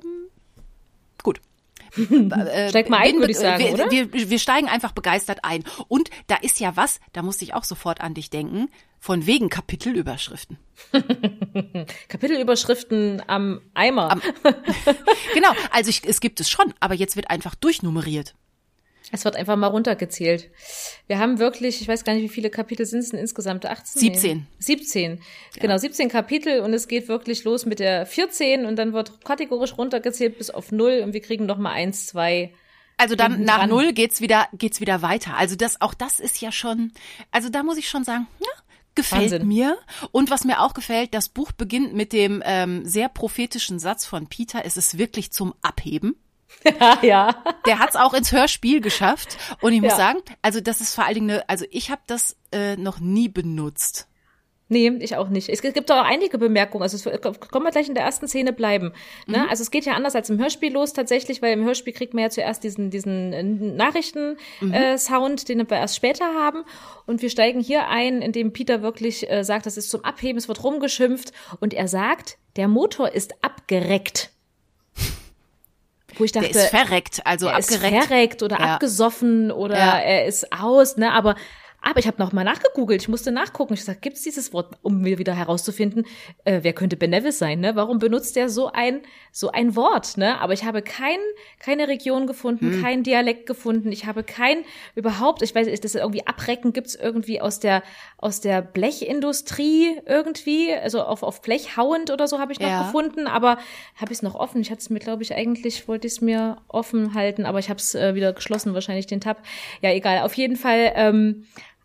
Äh, 1.96 2.68
Steig 2.68 2.90
mal 2.90 2.98
ein, 2.98 3.18
würde 3.18 3.30
ich 3.30 3.38
sagen, 3.38 3.64
wir, 3.64 3.72
oder? 3.72 3.90
Wir, 3.90 4.12
wir 4.12 4.38
steigen 4.38 4.68
einfach 4.68 4.92
begeistert 4.92 5.40
ein. 5.42 5.64
Und 5.88 6.10
da 6.26 6.36
ist 6.36 6.60
ja 6.60 6.76
was, 6.76 7.00
da 7.12 7.22
musste 7.22 7.44
ich 7.44 7.54
auch 7.54 7.64
sofort 7.64 8.00
an 8.00 8.14
dich 8.14 8.30
denken, 8.30 8.68
von 8.98 9.26
wegen 9.26 9.50
Kapitelüberschriften. 9.50 10.58
Kapitelüberschriften 12.08 13.22
am 13.26 13.60
Eimer. 13.74 14.10
Am, 14.10 14.22
genau, 15.34 15.50
also 15.70 15.90
ich, 15.90 16.02
es 16.06 16.20
gibt 16.20 16.40
es 16.40 16.48
schon, 16.48 16.72
aber 16.80 16.94
jetzt 16.94 17.16
wird 17.16 17.30
einfach 17.30 17.54
durchnummeriert. 17.54 18.34
Es 19.14 19.24
wird 19.24 19.36
einfach 19.36 19.54
mal 19.54 19.68
runtergezählt. 19.68 20.50
Wir 21.06 21.20
haben 21.20 21.38
wirklich, 21.38 21.80
ich 21.80 21.86
weiß 21.86 22.02
gar 22.02 22.14
nicht, 22.14 22.24
wie 22.24 22.28
viele 22.28 22.50
Kapitel 22.50 22.84
sind 22.84 22.98
es 22.98 23.10
denn 23.10 23.20
insgesamt? 23.20 23.64
18? 23.64 24.00
17. 24.00 24.46
17. 24.58 25.12
Ja. 25.12 25.18
Genau, 25.60 25.78
17 25.78 26.08
Kapitel 26.08 26.58
und 26.58 26.74
es 26.74 26.88
geht 26.88 27.06
wirklich 27.06 27.44
los 27.44 27.64
mit 27.64 27.78
der 27.78 28.06
14 28.06 28.66
und 28.66 28.74
dann 28.74 28.92
wird 28.92 29.24
kategorisch 29.24 29.78
runtergezählt 29.78 30.36
bis 30.36 30.50
auf 30.50 30.72
null 30.72 31.02
und 31.04 31.12
wir 31.12 31.20
kriegen 31.20 31.46
noch 31.46 31.58
mal 31.58 31.70
eins, 31.70 32.06
zwei. 32.06 32.52
Also 32.96 33.14
dann 33.14 33.44
nach 33.44 33.58
dran. 33.58 33.70
null 33.70 33.92
geht's 33.92 34.20
wieder, 34.20 34.48
geht's 34.52 34.80
wieder 34.80 35.00
weiter. 35.00 35.36
Also 35.36 35.54
das, 35.54 35.80
auch 35.80 35.94
das 35.94 36.18
ist 36.18 36.40
ja 36.40 36.50
schon, 36.50 36.90
also 37.30 37.50
da 37.50 37.62
muss 37.62 37.78
ich 37.78 37.88
schon 37.88 38.02
sagen, 38.02 38.26
ja, 38.40 38.48
gefällt 38.96 39.30
Wahnsinn. 39.30 39.46
mir. 39.46 39.78
Und 40.10 40.28
was 40.32 40.42
mir 40.42 40.60
auch 40.60 40.74
gefällt, 40.74 41.14
das 41.14 41.28
Buch 41.28 41.52
beginnt 41.52 41.94
mit 41.94 42.12
dem 42.12 42.42
ähm, 42.44 42.84
sehr 42.84 43.08
prophetischen 43.08 43.78
Satz 43.78 44.06
von 44.06 44.26
Peter, 44.26 44.64
es 44.64 44.76
ist 44.76 44.98
wirklich 44.98 45.30
zum 45.30 45.54
Abheben. 45.62 46.16
ja. 47.02 47.34
Der 47.66 47.78
hat 47.78 47.90
es 47.90 47.96
auch 47.96 48.14
ins 48.14 48.32
Hörspiel 48.32 48.80
geschafft. 48.80 49.36
Und 49.60 49.72
ich 49.72 49.80
muss 49.80 49.92
ja. 49.92 49.96
sagen, 49.96 50.20
also 50.42 50.60
das 50.60 50.80
ist 50.80 50.94
vor 50.94 51.04
allen 51.04 51.14
Dingen 51.14 51.30
eine, 51.30 51.48
also 51.48 51.64
ich 51.70 51.90
habe 51.90 52.02
das 52.06 52.36
äh, 52.52 52.76
noch 52.76 53.00
nie 53.00 53.28
benutzt. 53.28 54.08
Nee, 54.68 54.88
ich 55.00 55.14
auch 55.16 55.28
nicht. 55.28 55.50
Es 55.50 55.60
gibt 55.60 55.92
auch 55.92 56.04
einige 56.04 56.38
Bemerkungen. 56.38 56.82
Also 56.82 56.96
es 56.96 57.20
kommen 57.20 57.66
wir 57.66 57.70
gleich 57.70 57.88
in 57.88 57.94
der 57.94 58.02
ersten 58.02 58.26
Szene 58.26 58.52
bleiben. 58.52 58.92
Ne? 59.26 59.38
Mhm. 59.38 59.48
Also 59.50 59.62
es 59.62 59.70
geht 59.70 59.84
ja 59.84 59.92
anders 59.92 60.16
als 60.16 60.30
im 60.30 60.38
Hörspiel 60.38 60.72
los 60.72 60.94
tatsächlich, 60.94 61.42
weil 61.42 61.52
im 61.52 61.64
Hörspiel 61.64 61.92
kriegt 61.92 62.14
man 62.14 62.22
ja 62.22 62.30
zuerst 62.30 62.64
diesen, 62.64 62.90
diesen 62.90 63.32
äh, 63.34 63.42
Nachrichten-Sound, 63.42 64.60
mhm. 64.62 64.72
äh, 64.72 65.44
den 65.44 65.70
wir 65.70 65.76
erst 65.76 65.96
später 65.96 66.24
haben. 66.34 66.64
Und 67.06 67.20
wir 67.20 67.28
steigen 67.28 67.60
hier 67.60 67.88
ein, 67.88 68.22
indem 68.22 68.54
Peter 68.54 68.80
wirklich 68.80 69.30
äh, 69.30 69.44
sagt, 69.44 69.66
das 69.66 69.76
ist 69.76 69.90
zum 69.90 70.02
Abheben, 70.02 70.38
es 70.38 70.48
wird 70.48 70.64
rumgeschimpft. 70.64 71.32
Und 71.60 71.74
er 71.74 71.86
sagt, 71.86 72.38
der 72.56 72.66
Motor 72.66 73.12
ist 73.12 73.44
abgereckt. 73.44 74.33
Wo 76.16 76.24
ich 76.24 76.32
dachte, 76.32 76.50
der 76.50 76.64
ist 76.64 76.70
verreckt, 76.70 77.20
also 77.24 77.46
er 77.46 77.56
abgereckt. 77.56 77.94
Ist 77.96 78.06
verreckt 78.06 78.42
oder 78.42 78.58
ja. 78.58 78.74
abgesoffen 78.74 79.50
oder 79.50 79.76
ja. 79.78 79.98
er 79.98 80.26
ist 80.26 80.52
aus, 80.52 80.96
ne? 80.96 81.12
Aber 81.12 81.34
aber 81.84 82.00
ich 82.00 82.06
habe 82.06 82.16
noch 82.18 82.32
mal 82.32 82.44
nachgegoogelt, 82.44 83.02
ich 83.02 83.08
musste 83.08 83.30
nachgucken. 83.30 83.74
Ich 83.74 83.84
sag, 83.84 84.00
gibt 84.00 84.16
es 84.16 84.22
dieses 84.22 84.52
Wort, 84.52 84.78
um 84.82 85.02
mir 85.02 85.18
wieder 85.18 85.34
herauszufinden, 85.34 86.06
äh, 86.44 86.60
wer 86.62 86.72
könnte 86.72 86.96
Benevis 86.96 87.38
sein, 87.38 87.60
ne? 87.60 87.76
Warum 87.76 87.98
benutzt 87.98 88.36
der 88.36 88.48
so 88.48 88.70
ein 88.72 89.02
so 89.32 89.50
ein 89.50 89.76
Wort, 89.76 90.16
ne? 90.16 90.40
Aber 90.40 90.54
ich 90.54 90.64
habe 90.64 90.80
kein 90.80 91.18
keine 91.58 91.86
Region 91.86 92.26
gefunden, 92.26 92.72
hm. 92.72 92.82
kein 92.82 93.02
Dialekt 93.02 93.46
gefunden. 93.46 93.92
Ich 93.92 94.06
habe 94.06 94.24
kein 94.24 94.64
überhaupt, 94.94 95.42
ich 95.42 95.54
weiß, 95.54 95.68
das 95.80 95.94
irgendwie 95.94 96.26
abrecken 96.26 96.72
gibt's 96.72 96.94
irgendwie 96.94 97.40
aus 97.40 97.60
der 97.60 97.82
aus 98.16 98.40
der 98.40 98.62
Blechindustrie 98.62 100.00
irgendwie, 100.06 100.72
also 100.72 101.02
auf 101.02 101.22
auf 101.22 101.42
Blech 101.42 101.76
hauend 101.76 102.10
oder 102.10 102.26
so 102.28 102.38
habe 102.38 102.52
ich 102.52 102.60
noch 102.60 102.68
ja. 102.68 102.84
gefunden, 102.84 103.26
aber 103.26 103.58
habe 103.96 104.10
ich 104.10 104.18
es 104.18 104.22
noch 104.22 104.34
offen. 104.34 104.62
Ich 104.62 104.70
hatte 104.70 104.80
es 104.80 104.88
mir 104.88 105.00
glaube 105.00 105.22
ich 105.22 105.34
eigentlich 105.34 105.86
wollte 105.86 106.06
ich 106.06 106.14
es 106.14 106.20
mir 106.22 106.56
offen 106.68 107.12
halten, 107.12 107.44
aber 107.44 107.58
ich 107.58 107.68
habe 107.68 107.78
es 107.78 107.94
äh, 107.94 108.14
wieder 108.14 108.32
geschlossen 108.32 108.72
wahrscheinlich 108.72 109.06
den 109.06 109.20
Tab. 109.20 109.42
Ja, 109.82 109.90
egal, 109.90 110.20
auf 110.20 110.34
jeden 110.34 110.56
Fall 110.56 110.92
ähm, 110.94 111.44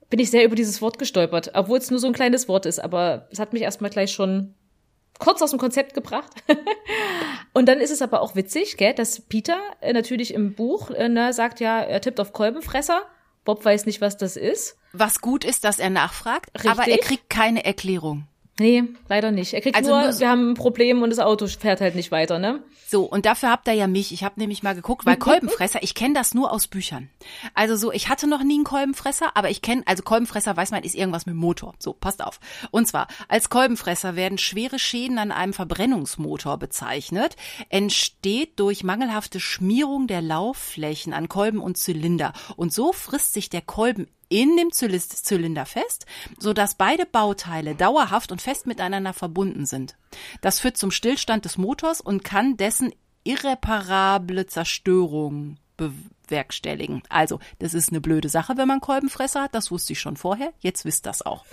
bin 0.09 0.19
ich 0.19 0.31
sehr 0.31 0.45
über 0.45 0.55
dieses 0.55 0.81
Wort 0.81 0.99
gestolpert, 0.99 1.51
obwohl 1.53 1.77
es 1.77 1.91
nur 1.91 1.99
so 1.99 2.07
ein 2.07 2.13
kleines 2.13 2.47
Wort 2.47 2.65
ist, 2.65 2.79
aber 2.79 3.27
es 3.31 3.39
hat 3.39 3.53
mich 3.53 3.61
erstmal 3.61 3.91
gleich 3.91 4.11
schon 4.11 4.55
kurz 5.19 5.41
aus 5.41 5.51
dem 5.51 5.59
Konzept 5.59 5.93
gebracht. 5.93 6.31
und 7.53 7.67
dann 7.67 7.79
ist 7.79 7.91
es 7.91 8.01
aber 8.01 8.21
auch 8.21 8.35
witzig, 8.35 8.77
gell, 8.77 8.93
dass 8.93 9.21
Peter 9.21 9.59
äh, 9.81 9.93
natürlich 9.93 10.33
im 10.33 10.55
Buch 10.55 10.89
äh, 10.91 11.09
ne, 11.09 11.33
sagt 11.33 11.59
ja, 11.59 11.79
er 11.81 12.01
tippt 12.01 12.19
auf 12.19 12.33
Kolbenfresser. 12.33 13.03
Bob 13.45 13.63
weiß 13.63 13.85
nicht, 13.85 14.01
was 14.01 14.17
das 14.17 14.35
ist. 14.35 14.77
Was 14.93 15.21
gut 15.21 15.43
ist, 15.43 15.63
dass 15.63 15.79
er 15.79 15.89
nachfragt, 15.89 16.51
Richtig. 16.55 16.71
aber 16.71 16.87
er 16.87 16.97
kriegt 16.97 17.29
keine 17.29 17.63
Erklärung. 17.65 18.27
Nee, 18.59 18.83
leider 19.07 19.31
nicht. 19.31 19.53
Er 19.53 19.61
kriegt 19.61 19.75
also 19.75 19.91
nur, 19.91 20.03
nur 20.03 20.19
wir 20.19 20.29
haben 20.29 20.51
ein 20.51 20.53
Problem 20.53 21.01
und 21.01 21.09
das 21.09 21.19
Auto 21.19 21.47
fährt 21.47 21.79
halt 21.79 21.95
nicht 21.95 22.11
weiter, 22.11 22.39
ne? 22.39 22.61
So, 22.87 23.03
und 23.03 23.25
dafür 23.25 23.51
habt 23.51 23.67
ihr 23.67 23.73
ja 23.73 23.87
mich. 23.87 24.11
Ich 24.11 24.23
habe 24.23 24.39
nämlich 24.39 24.63
mal 24.63 24.75
geguckt, 24.75 25.05
weil 25.05 25.15
Kolbenfresser, 25.17 25.81
ich 25.81 25.95
kenne 25.95 26.13
das 26.13 26.33
nur 26.33 26.51
aus 26.51 26.67
Büchern. 26.67 27.09
Also 27.53 27.75
so, 27.77 27.91
ich 27.91 28.09
hatte 28.09 28.27
noch 28.27 28.43
nie 28.43 28.55
einen 28.55 28.63
Kolbenfresser, 28.65 29.37
aber 29.37 29.49
ich 29.49 29.61
kenne, 29.61 29.83
also 29.85 30.03
Kolbenfresser 30.03 30.57
weiß 30.57 30.71
man, 30.71 30.83
ist 30.83 30.95
irgendwas 30.95 31.25
mit 31.25 31.35
Motor. 31.35 31.73
So, 31.79 31.93
passt 31.93 32.23
auf. 32.23 32.39
Und 32.71 32.87
zwar, 32.87 33.07
als 33.27 33.49
Kolbenfresser 33.49 34.15
werden 34.15 34.37
schwere 34.37 34.77
Schäden 34.77 35.19
an 35.19 35.31
einem 35.31 35.53
Verbrennungsmotor 35.53 36.57
bezeichnet, 36.57 37.37
entsteht 37.69 38.59
durch 38.59 38.83
mangelhafte 38.83 39.39
Schmierung 39.39 40.07
der 40.07 40.21
Laufflächen 40.21 41.13
an 41.13 41.29
Kolben 41.29 41.59
und 41.59 41.77
Zylinder. 41.77 42.33
Und 42.57 42.73
so 42.73 42.91
frisst 42.91 43.33
sich 43.33 43.49
der 43.49 43.61
Kolben 43.61 44.07
in 44.29 44.55
dem 44.57 44.71
Zylinder 44.71 45.65
fest, 45.65 46.05
so 46.37 46.53
dass 46.53 46.75
beide 46.75 47.05
Bauteile 47.05 47.75
dauerhaft 47.75 48.31
und 48.31 48.41
fest 48.41 48.67
miteinander 48.67 49.13
verbunden 49.13 49.65
sind. 49.65 49.95
Das 50.41 50.59
führt 50.59 50.77
zum 50.77 50.91
Stillstand 50.91 51.45
des 51.45 51.57
Motors 51.57 51.99
und 51.99 52.23
kann 52.23 52.55
dessen 52.55 52.93
irreparable 53.23 54.45
Zerstörung 54.45 55.57
bewerkstelligen. 55.77 57.01
Also, 57.09 57.39
das 57.59 57.73
ist 57.73 57.89
eine 57.89 58.01
blöde 58.01 58.29
Sache, 58.29 58.57
wenn 58.57 58.67
man 58.67 58.81
Kolbenfresser 58.81 59.43
hat. 59.43 59.55
Das 59.55 59.71
wusste 59.71 59.93
ich 59.93 59.99
schon 59.99 60.17
vorher. 60.17 60.51
Jetzt 60.59 60.85
wisst 60.85 61.05
das 61.05 61.25
auch. 61.25 61.45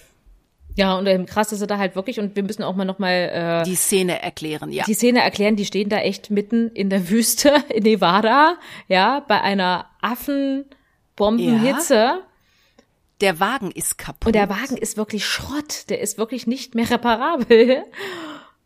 Ja, 0.77 0.97
und 0.99 1.07
ähm, 1.07 1.25
krass 1.25 1.53
ist 1.53 1.63
er 1.63 1.67
da 1.67 1.79
halt 1.79 1.97
wirklich, 1.97 2.21
und 2.21 2.37
wir 2.37 2.43
müssen 2.43 2.63
auch 2.63 2.77
mal 2.77 2.85
nochmal 2.85 3.63
äh, 3.63 3.65
die 3.65 3.77
Szene 3.77 4.23
erklären, 4.23 4.71
ja. 4.71 4.85
Die 4.85 4.93
Szene 4.93 5.23
erklären, 5.23 5.57
die 5.57 5.65
stehen 5.65 5.89
da 5.89 5.97
echt 5.99 6.31
mitten 6.31 6.69
in 6.71 6.91
der 6.91 7.09
Wüste 7.09 7.55
in 7.75 7.85
Nevada, 7.85 8.59
ja, 8.87 9.21
bei 9.21 9.41
einer 9.41 9.87
Affenbombenhitze. 10.03 11.95
Ja. 11.95 12.21
Der 13.21 13.41
Wagen 13.41 13.71
ist 13.71 13.99
kaputt. 13.99 14.27
Und 14.27 14.35
der 14.35 14.49
Wagen 14.51 14.77
ist 14.77 14.97
wirklich 14.97 15.25
Schrott. 15.25 15.89
Der 15.89 16.01
ist 16.01 16.19
wirklich 16.19 16.47
nicht 16.47 16.75
mehr 16.75 16.91
reparabel. 16.91 17.85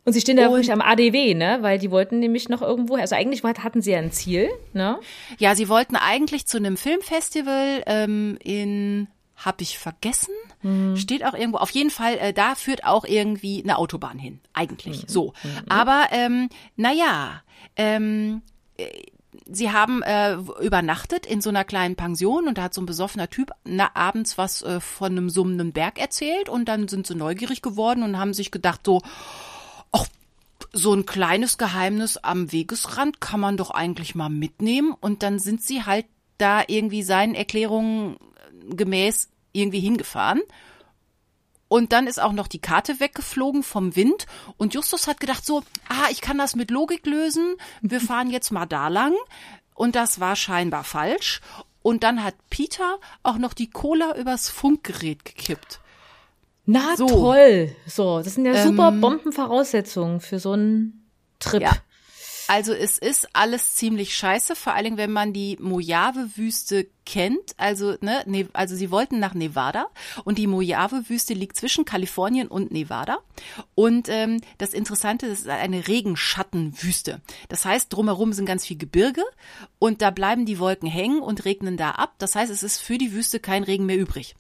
Und 0.05 0.15
sie 0.15 0.21
stehen 0.23 0.39
da 0.39 0.51
wirklich 0.51 0.73
am 0.73 0.81
ADW, 0.81 1.35
ne? 1.35 1.59
Weil 1.61 1.79
die 1.79 1.91
wollten 1.91 2.21
nämlich 2.21 2.49
noch 2.49 2.63
irgendwo, 2.63 2.97
also 2.97 3.15
eigentlich 3.15 3.45
hatten 3.45 3.83
sie 3.83 3.93
ja 3.93 3.99
ein 3.99 4.13
Ziel, 4.13 4.49
ne? 4.73 4.99
Ja, 5.39 5.55
sie 5.55 5.69
wollten 5.69 5.95
eigentlich 5.95 6.47
zu 6.47 6.57
einem 6.57 6.77
Filmfestival 6.77 7.83
ähm, 7.87 8.39
in, 8.43 9.09
hab 9.37 9.61
ich 9.61 9.79
vergessen, 9.79 10.35
hm. 10.63 10.97
steht 10.97 11.25
auch 11.25 11.35
irgendwo. 11.35 11.59
Auf 11.59 11.71
jeden 11.71 11.91
Fall, 11.91 12.17
äh, 12.19 12.33
da 12.33 12.55
führt 12.55 12.85
auch 12.85 13.05
irgendwie 13.05 13.63
eine 13.63 13.77
Autobahn 13.77 14.19
hin, 14.19 14.41
eigentlich. 14.55 15.03
Hm. 15.03 15.09
So, 15.09 15.35
hm. 15.43 15.51
aber 15.69 16.07
ähm, 16.13 16.49
naja, 16.77 17.43
ähm, 17.77 18.41
äh, 18.79 18.89
sie 19.53 19.73
haben 19.73 20.03
äh, 20.03 20.35
übernachtet 20.63 21.27
in 21.27 21.41
so 21.41 21.51
einer 21.51 21.65
kleinen 21.65 21.97
Pension 21.97 22.49
und 22.49 22.59
da 22.59 22.63
hat 22.65 22.75
so 22.75 22.81
ein 22.81 22.87
besoffener 22.87 23.29
Typ 23.29 23.51
na, 23.65 23.91
abends 23.95 24.39
was 24.39 24.63
äh, 24.63 24.81
von 24.81 25.13
einem 25.13 25.31
summenden 25.31 25.73
Berg 25.73 25.99
erzählt 25.99 26.49
und 26.49 26.67
dann 26.69 26.89
sind 26.89 27.07
sie 27.07 27.15
neugierig 27.15 27.63
geworden 27.63 28.03
und 28.03 28.19
haben 28.19 28.35
sich 28.35 28.51
gedacht 28.51 28.83
so, 28.85 29.03
ach, 29.93 30.07
so 30.73 30.95
ein 30.95 31.07
kleines 31.07 31.59
Geheimnis 31.59 32.17
am 32.17 32.53
Wegesrand 32.53 33.21
kann 33.21 33.41
man 33.41 33.57
doch 33.57 33.71
eigentlich 33.71 34.15
mal 34.15 34.31
mitnehmen 34.31 34.95
und 35.01 35.23
dann 35.23 35.39
sind 35.39 35.63
sie 35.63 35.85
halt 35.85 36.07
da 36.39 36.63
irgendwie 36.67 37.03
seinen 37.03 37.35
Erklärungen 37.35 38.17
gemäß 38.69 39.29
irgendwie 39.53 39.81
hingefahren. 39.81 40.41
Und 41.71 41.93
dann 41.93 42.09
ist 42.09 42.21
auch 42.21 42.33
noch 42.33 42.49
die 42.49 42.59
Karte 42.59 42.99
weggeflogen 42.99 43.63
vom 43.63 43.95
Wind. 43.95 44.27
Und 44.57 44.75
Justus 44.75 45.07
hat 45.07 45.21
gedacht 45.21 45.47
so, 45.47 45.63
ah, 45.89 46.09
ich 46.11 46.21
kann 46.21 46.37
das 46.37 46.57
mit 46.57 46.73
Logik 46.73 47.07
lösen. 47.07 47.55
Wir 47.81 48.01
fahren 48.01 48.29
jetzt 48.29 48.51
mal 48.51 48.67
da 48.67 48.89
lang. 48.89 49.15
Und 49.77 49.95
das 49.95 50.19
war 50.19 50.35
scheinbar 50.35 50.83
falsch. 50.83 51.41
Und 51.81 52.03
dann 52.03 52.25
hat 52.25 52.35
Peter 52.51 52.99
auch 53.23 53.39
noch 53.39 53.55
die 53.55 53.71
Cola 53.71 54.17
übers 54.17 54.51
Funkgerät 54.51 55.25
gekippt. 55.25 55.79
Na 56.67 56.97
so. 56.97 57.07
toll. 57.07 57.77
So, 57.87 58.19
das 58.19 58.35
sind 58.35 58.47
ja 58.47 58.67
super 58.67 58.89
ähm, 58.89 59.01
Bombenvoraussetzungen 59.01 60.21
für 60.21 60.41
so 60.41 60.55
einen 60.55 61.09
Trip. 61.39 61.63
Ja. 61.63 61.73
Also 62.51 62.73
es 62.73 62.99
ist 62.99 63.29
alles 63.33 63.77
ziemlich 63.77 64.13
scheiße, 64.17 64.57
vor 64.57 64.75
allem 64.75 64.97
wenn 64.97 65.13
man 65.13 65.33
die 65.33 65.57
Mojave-Wüste 65.61 66.89
kennt. 67.07 67.55
Also, 67.59 67.95
ne, 68.01 68.25
ne, 68.27 68.49
also 68.53 68.75
sie 68.75 68.91
wollten 68.91 69.21
nach 69.21 69.35
Nevada 69.35 69.87
und 70.25 70.37
die 70.37 70.49
Mojave-Wüste 70.49 71.33
liegt 71.33 71.57
zwischen 71.57 71.85
Kalifornien 71.85 72.49
und 72.49 72.73
Nevada. 72.73 73.19
Und 73.77 74.09
ähm, 74.09 74.41
das 74.59 74.75
Interessante 74.75 75.27
ist, 75.27 75.33
es 75.33 75.41
ist 75.43 75.49
eine 75.49 75.87
Regenschattenwüste. 75.87 77.21
Das 77.49 77.65
heißt, 77.65 77.93
drumherum 77.93 78.33
sind 78.33 78.47
ganz 78.47 78.67
viel 78.67 78.79
Gebirge 78.79 79.23
und 79.79 80.03
da 80.03 80.11
bleiben 80.11 80.45
die 80.45 80.59
Wolken 80.59 80.89
hängen 80.89 81.21
und 81.21 81.45
regnen 81.45 81.77
da 81.77 81.93
ab. 81.93 82.15
Das 82.19 82.35
heißt, 82.35 82.51
es 82.51 82.65
ist 82.65 82.79
für 82.79 82.99
die 82.99 83.13
Wüste 83.13 83.39
kein 83.39 83.63
Regen 83.63 83.87
mehr 83.87 83.97
übrig. 83.97 84.35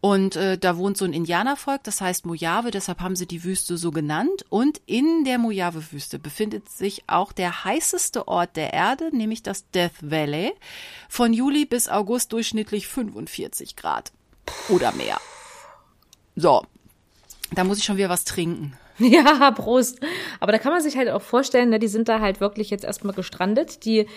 Und 0.00 0.36
äh, 0.36 0.56
da 0.56 0.76
wohnt 0.76 0.96
so 0.96 1.04
ein 1.04 1.12
Indianervolk, 1.12 1.82
das 1.82 2.00
heißt 2.00 2.24
Mojave, 2.24 2.70
deshalb 2.70 3.00
haben 3.00 3.16
sie 3.16 3.26
die 3.26 3.42
Wüste 3.42 3.76
so 3.76 3.90
genannt. 3.90 4.44
Und 4.48 4.80
in 4.86 5.24
der 5.24 5.38
Mojave-Wüste 5.38 6.20
befindet 6.20 6.68
sich 6.68 7.02
auch 7.08 7.32
der 7.32 7.64
heißeste 7.64 8.28
Ort 8.28 8.56
der 8.56 8.72
Erde, 8.72 9.14
nämlich 9.16 9.42
das 9.42 9.68
Death 9.70 10.00
Valley. 10.00 10.52
Von 11.08 11.32
Juli 11.32 11.64
bis 11.64 11.88
August 11.88 12.32
durchschnittlich 12.32 12.86
45 12.86 13.74
Grad 13.74 14.12
oder 14.68 14.92
mehr. 14.92 15.18
So, 16.36 16.62
da 17.50 17.64
muss 17.64 17.78
ich 17.78 17.84
schon 17.84 17.96
wieder 17.96 18.08
was 18.08 18.24
trinken. 18.24 18.74
Ja, 19.00 19.52
Prost. 19.52 20.00
Aber 20.40 20.50
da 20.50 20.58
kann 20.58 20.72
man 20.72 20.82
sich 20.82 20.96
halt 20.96 21.08
auch 21.08 21.22
vorstellen, 21.22 21.70
ne, 21.70 21.78
die 21.78 21.86
sind 21.86 22.08
da 22.08 22.18
halt 22.18 22.40
wirklich 22.40 22.68
jetzt 22.70 22.84
erstmal 22.84 23.14
gestrandet. 23.14 23.84
Die, 23.84 24.08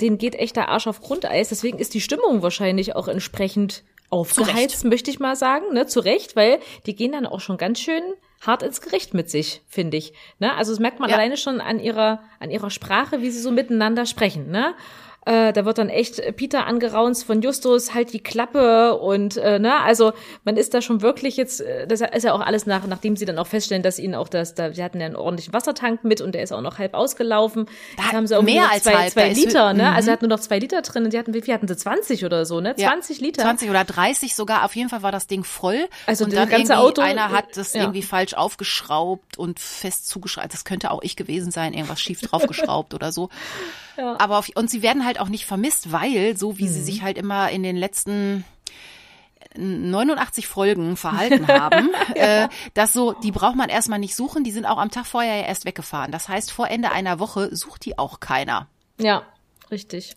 denen 0.00 0.18
geht 0.18 0.36
echt 0.36 0.54
der 0.54 0.68
Arsch 0.68 0.86
auf 0.86 1.00
Grundeis. 1.00 1.48
Deswegen 1.48 1.78
ist 1.78 1.94
die 1.94 2.00
Stimmung 2.00 2.40
wahrscheinlich 2.40 2.94
auch 2.94 3.08
entsprechend 3.08 3.82
aufgeheizt, 4.10 4.84
möchte 4.84 5.10
ich 5.10 5.20
mal 5.20 5.36
sagen, 5.36 5.72
ne, 5.72 5.86
zu 5.86 6.00
Recht, 6.00 6.36
weil 6.36 6.58
die 6.86 6.94
gehen 6.94 7.12
dann 7.12 7.26
auch 7.26 7.40
schon 7.40 7.56
ganz 7.56 7.80
schön 7.80 8.02
hart 8.40 8.62
ins 8.62 8.80
Gericht 8.80 9.14
mit 9.14 9.30
sich, 9.30 9.62
finde 9.68 9.96
ich. 9.96 10.12
Ne? 10.38 10.54
Also 10.54 10.72
das 10.72 10.80
merkt 10.80 10.98
man 10.98 11.10
ja. 11.10 11.16
alleine 11.16 11.36
schon 11.36 11.60
an 11.60 11.78
ihrer, 11.78 12.22
an 12.38 12.50
ihrer 12.50 12.70
Sprache, 12.70 13.20
wie 13.22 13.30
sie 13.30 13.40
so 13.40 13.50
miteinander 13.50 14.06
sprechen. 14.06 14.50
Ne? 14.50 14.74
Äh, 15.26 15.52
da 15.52 15.66
wird 15.66 15.76
dann 15.76 15.90
echt 15.90 16.22
Peter 16.36 16.66
angeraunzt 16.66 17.24
von 17.24 17.42
Justus, 17.42 17.92
halt 17.92 18.14
die 18.14 18.20
Klappe 18.20 18.96
und 18.96 19.36
äh, 19.36 19.58
ne, 19.58 19.78
also 19.80 20.14
man 20.44 20.56
ist 20.56 20.72
da 20.72 20.80
schon 20.80 21.02
wirklich 21.02 21.36
jetzt, 21.36 21.60
äh, 21.60 21.86
das 21.86 22.00
ist 22.00 22.24
ja 22.24 22.32
auch 22.32 22.40
alles 22.40 22.64
nach, 22.64 22.86
nachdem 22.86 23.16
sie 23.16 23.26
dann 23.26 23.38
auch 23.38 23.46
feststellen, 23.46 23.82
dass 23.82 23.98
ihnen 23.98 24.14
auch 24.14 24.28
das, 24.28 24.54
da, 24.54 24.72
sie 24.72 24.82
hatten 24.82 24.98
ja 24.98 25.04
einen 25.04 25.16
ordentlichen 25.16 25.52
Wassertank 25.52 26.04
mit 26.04 26.22
und 26.22 26.34
der 26.34 26.42
ist 26.42 26.52
auch 26.52 26.62
noch 26.62 26.78
halb 26.78 26.94
ausgelaufen. 26.94 27.66
Da 27.98 28.12
haben 28.12 28.26
sie 28.26 28.34
auch 28.34 28.42
mehr 28.42 28.70
als 28.70 28.84
zwei, 28.84 28.94
halb, 28.94 29.12
zwei 29.12 29.28
Liter, 29.28 29.74
ne? 29.74 29.82
Mhm. 29.82 29.94
Also 29.94 30.08
er 30.08 30.12
hat 30.14 30.22
nur 30.22 30.30
noch 30.30 30.40
zwei 30.40 30.58
Liter 30.58 30.80
drin 30.80 31.04
und 31.04 31.12
die 31.12 31.18
hatten, 31.18 31.34
wie 31.34 31.42
viel 31.42 31.52
hatten 31.52 31.68
sie? 31.68 31.76
20 31.76 32.24
oder 32.24 32.46
so, 32.46 32.60
ne? 32.60 32.74
20 32.74 33.18
ja, 33.18 33.26
Liter. 33.26 33.42
20 33.42 33.68
oder 33.68 33.84
30 33.84 34.34
sogar, 34.34 34.64
auf 34.64 34.74
jeden 34.74 34.88
Fall 34.88 35.02
war 35.02 35.12
das 35.12 35.26
Ding 35.26 35.44
voll. 35.44 35.86
Also 36.06 36.24
und 36.24 36.32
dann 36.32 36.48
ganze 36.48 36.78
Auto. 36.78 37.02
Einer 37.02 37.30
hat 37.30 37.56
das 37.56 37.74
ja. 37.74 37.82
irgendwie 37.82 38.02
falsch 38.02 38.32
aufgeschraubt 38.32 39.36
und 39.36 39.60
fest 39.60 40.08
zugeschraubt. 40.08 40.52
Das 40.54 40.64
könnte 40.64 40.90
auch 40.90 41.02
ich 41.02 41.16
gewesen 41.16 41.50
sein, 41.50 41.74
irgendwas 41.74 42.00
schief 42.00 42.22
draufgeschraubt 42.22 42.94
oder 42.94 43.12
so. 43.12 43.28
Ja. 44.00 44.18
Aber 44.18 44.38
auf, 44.38 44.48
und 44.54 44.70
sie 44.70 44.82
werden 44.82 45.04
halt 45.04 45.20
auch 45.20 45.28
nicht 45.28 45.44
vermisst, 45.44 45.92
weil, 45.92 46.36
so 46.36 46.56
wie 46.58 46.64
mhm. 46.64 46.72
sie 46.72 46.82
sich 46.82 47.02
halt 47.02 47.18
immer 47.18 47.50
in 47.50 47.62
den 47.62 47.76
letzten 47.76 48.44
89 49.56 50.46
Folgen 50.46 50.96
verhalten 50.96 51.46
haben, 51.48 51.90
ja. 52.16 52.44
äh, 52.44 52.48
dass 52.72 52.94
so, 52.94 53.12
die 53.12 53.30
braucht 53.30 53.56
man 53.56 53.68
erstmal 53.68 53.98
nicht 53.98 54.14
suchen, 54.14 54.42
die 54.42 54.52
sind 54.52 54.64
auch 54.64 54.78
am 54.78 54.90
Tag 54.90 55.06
vorher 55.06 55.36
ja 55.36 55.46
erst 55.46 55.66
weggefahren. 55.66 56.12
Das 56.12 56.28
heißt, 56.28 56.50
vor 56.50 56.68
Ende 56.68 56.92
einer 56.92 57.18
Woche 57.18 57.54
sucht 57.54 57.84
die 57.84 57.98
auch 57.98 58.20
keiner. 58.20 58.68
Ja, 58.98 59.22
richtig. 59.70 60.14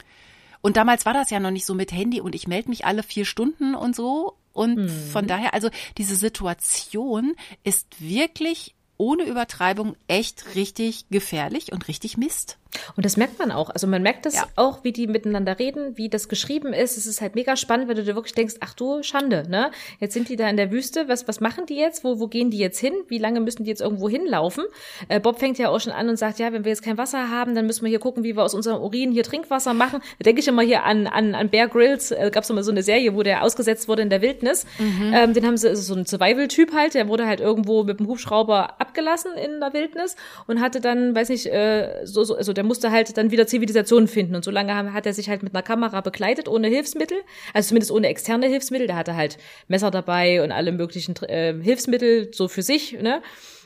Und 0.62 0.78
damals 0.78 1.06
war 1.06 1.14
das 1.14 1.30
ja 1.30 1.42
noch 1.42 1.52
nicht 1.52 1.66
so 1.66 1.74
mit 1.74 1.92
Handy 1.92 2.22
und 2.22 2.36
ich 2.36 2.48
melde 2.48 2.70
mich 2.70 2.86
alle 2.86 3.04
vier 3.04 3.26
Stunden 3.26 3.76
und 3.76 3.96
so. 3.96 4.38
Und 4.54 4.78
mhm. 4.78 5.10
von 5.12 5.28
daher, 5.28 5.54
also 5.54 5.70
diese 5.98 6.16
Situation 6.16 7.36
ist 7.64 8.00
wirklich 8.00 8.76
ohne 8.96 9.24
Übertreibung 9.24 9.98
echt 10.08 10.56
richtig 10.56 11.10
gefährlich 11.10 11.74
und 11.74 11.90
richtig 11.90 12.16
Mist. 12.16 12.58
Und 12.96 13.06
das 13.06 13.18
merkt 13.18 13.40
man 13.40 13.52
auch. 13.52 13.70
Also 13.70 13.88
man 13.88 14.02
merkt 14.02 14.26
das 14.26 14.36
ja. 14.36 14.48
auch, 14.56 14.84
wie 14.84 14.92
die 14.92 15.08
miteinander 15.08 15.60
reden, 15.60 15.98
wie 15.98 16.10
das 16.10 16.30
geschrieben 16.30 16.74
ist. 16.74 16.98
Es 16.98 17.06
ist 17.06 17.22
halt 17.22 17.36
mega 17.36 17.56
spannend, 17.56 17.88
wenn 17.88 17.96
du 17.96 18.04
dir 18.04 18.16
wirklich 18.16 18.34
denkst, 18.34 18.56
ach 18.60 18.74
du 18.74 19.04
Schande, 19.04 19.44
ne? 19.50 19.72
Jetzt 20.00 20.14
sind 20.14 20.30
die 20.30 20.36
da 20.36 20.50
in 20.50 20.58
der 20.58 20.72
Wüste. 20.72 21.08
Was, 21.08 21.28
was 21.28 21.40
machen 21.40 21.66
die 21.66 21.76
jetzt? 21.76 22.04
Wo, 22.04 22.20
wo 22.20 22.28
gehen 22.28 22.50
die 22.50 22.58
jetzt 22.58 22.80
hin? 22.80 22.94
Wie 23.08 23.18
lange 23.18 23.40
müssen 23.40 23.64
die 23.64 23.70
jetzt 23.70 23.82
irgendwo 23.82 24.10
hinlaufen? 24.10 24.66
Äh, 25.08 25.20
Bob 25.20 25.40
fängt 25.40 25.58
ja 25.58 25.70
auch 25.70 25.80
schon 25.80 25.94
an 25.94 26.10
und 26.10 26.18
sagt, 26.18 26.40
ja, 26.40 26.52
wenn 26.54 26.64
wir 26.66 26.70
jetzt 26.70 26.84
kein 26.84 26.98
Wasser 26.98 27.30
haben, 27.30 27.56
dann 27.56 27.66
müssen 27.66 27.84
wir 27.84 27.90
hier 27.90 28.00
gucken, 28.00 28.24
wie 28.24 28.36
wir 28.36 28.44
aus 28.44 28.54
unserem 28.54 28.82
Urin 28.82 29.12
hier 29.12 29.24
Trinkwasser 29.24 29.74
machen. 29.74 30.02
Da 30.20 30.24
denke 30.24 30.42
ich 30.42 30.48
immer 30.48 30.62
hier 30.62 30.84
an, 30.84 31.08
an, 31.08 31.36
an 31.36 31.50
Bear 31.50 31.68
Grylls. 31.68 32.12
Äh, 32.12 32.30
Gab 32.32 32.44
es 32.44 32.50
immer 32.50 32.64
so 32.64 32.72
eine 32.72 32.84
Serie, 32.84 33.16
wo 33.16 33.24
der 33.24 33.44
ausgesetzt 33.44 33.88
wurde 33.88 34.02
in 34.02 34.10
der 34.10 34.22
Wildnis. 34.22 34.66
Mhm. 34.80 35.14
Ähm, 35.14 35.34
den 35.34 35.46
haben 35.46 35.58
sie, 35.58 35.76
so 35.76 35.94
ein 35.94 36.06
Survival-Typ 36.06 36.74
halt, 36.74 36.94
der 36.94 37.08
wurde 37.08 37.26
halt 37.26 37.40
irgendwo 37.40 37.84
mit 37.84 38.00
dem 38.00 38.08
Hubschrauber 38.08 38.80
abgelassen 38.80 39.34
in 39.34 39.60
der 39.60 39.74
Wildnis 39.74 40.16
und 40.48 40.62
hatte 40.62 40.82
dann, 40.82 41.16
weiß 41.16 41.30
nicht, 41.30 41.46
äh, 41.48 42.06
so, 42.06 42.24
so, 42.24 42.36
also 42.36 42.54
der 42.54 42.63
musste 42.64 42.92
halt 42.92 43.18
dann 43.18 43.32
wieder 43.32 43.48
Zivilisation 43.48 44.08
finden. 44.08 44.36
Und 44.36 44.44
so 44.44 44.52
lange 44.52 44.94
hat 44.94 45.06
er 45.06 45.14
sich 45.14 45.30
halt 45.30 45.44
mit 45.44 45.54
einer 45.54 45.64
Kamera 45.64 46.02
begleitet, 46.02 46.48
ohne 46.48 46.68
Hilfsmittel, 46.68 47.18
also 47.54 47.70
zumindest 47.70 47.92
ohne 47.92 48.08
externe 48.08 48.48
Hilfsmittel. 48.48 48.88
Da 48.88 48.96
hatte 48.96 49.16
halt 49.16 49.38
Messer 49.68 49.92
dabei 49.92 50.42
und 50.44 50.52
alle 50.52 50.72
möglichen 50.72 51.16
äh, 51.24 51.54
Hilfsmittel 51.62 52.34
so 52.34 52.48
für 52.48 52.62
sich, 52.62 52.94
ne? 52.94 53.22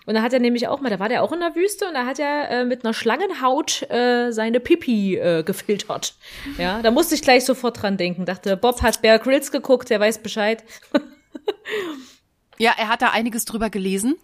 Und 0.07 0.13
da 0.13 0.21
hat 0.21 0.31
er 0.31 0.39
nämlich 0.39 0.69
auch 0.69 0.79
mal, 0.79 0.89
da 0.89 0.99
war 0.99 1.09
der 1.09 1.21
auch 1.21 1.33
in 1.33 1.41
der 1.41 1.53
Wüste 1.53 1.85
und 1.85 1.93
da 1.93 2.05
hat 2.05 2.17
er 2.17 2.49
äh, 2.49 2.65
mit 2.65 2.85
einer 2.85 2.93
Schlangenhaut 2.93 3.81
äh, 3.91 4.31
seine 4.31 4.61
Pipi 4.61 5.17
äh, 5.17 5.43
gefiltert. 5.43 6.15
Ja, 6.57 6.81
da 6.81 6.91
musste 6.91 7.13
ich 7.13 7.21
gleich 7.21 7.43
sofort 7.43 7.81
dran 7.81 7.97
denken. 7.97 8.25
Dachte, 8.25 8.55
Bob 8.55 8.81
hat 8.81 9.01
Bear 9.01 9.19
Grylls 9.19 9.51
geguckt, 9.51 9.89
der 9.89 9.99
weiß 9.99 10.19
Bescheid. 10.19 10.63
ja, 12.57 12.71
er 12.77 12.87
hat 12.87 13.01
da 13.01 13.09
einiges 13.09 13.43
drüber 13.43 13.69
gelesen 13.69 14.15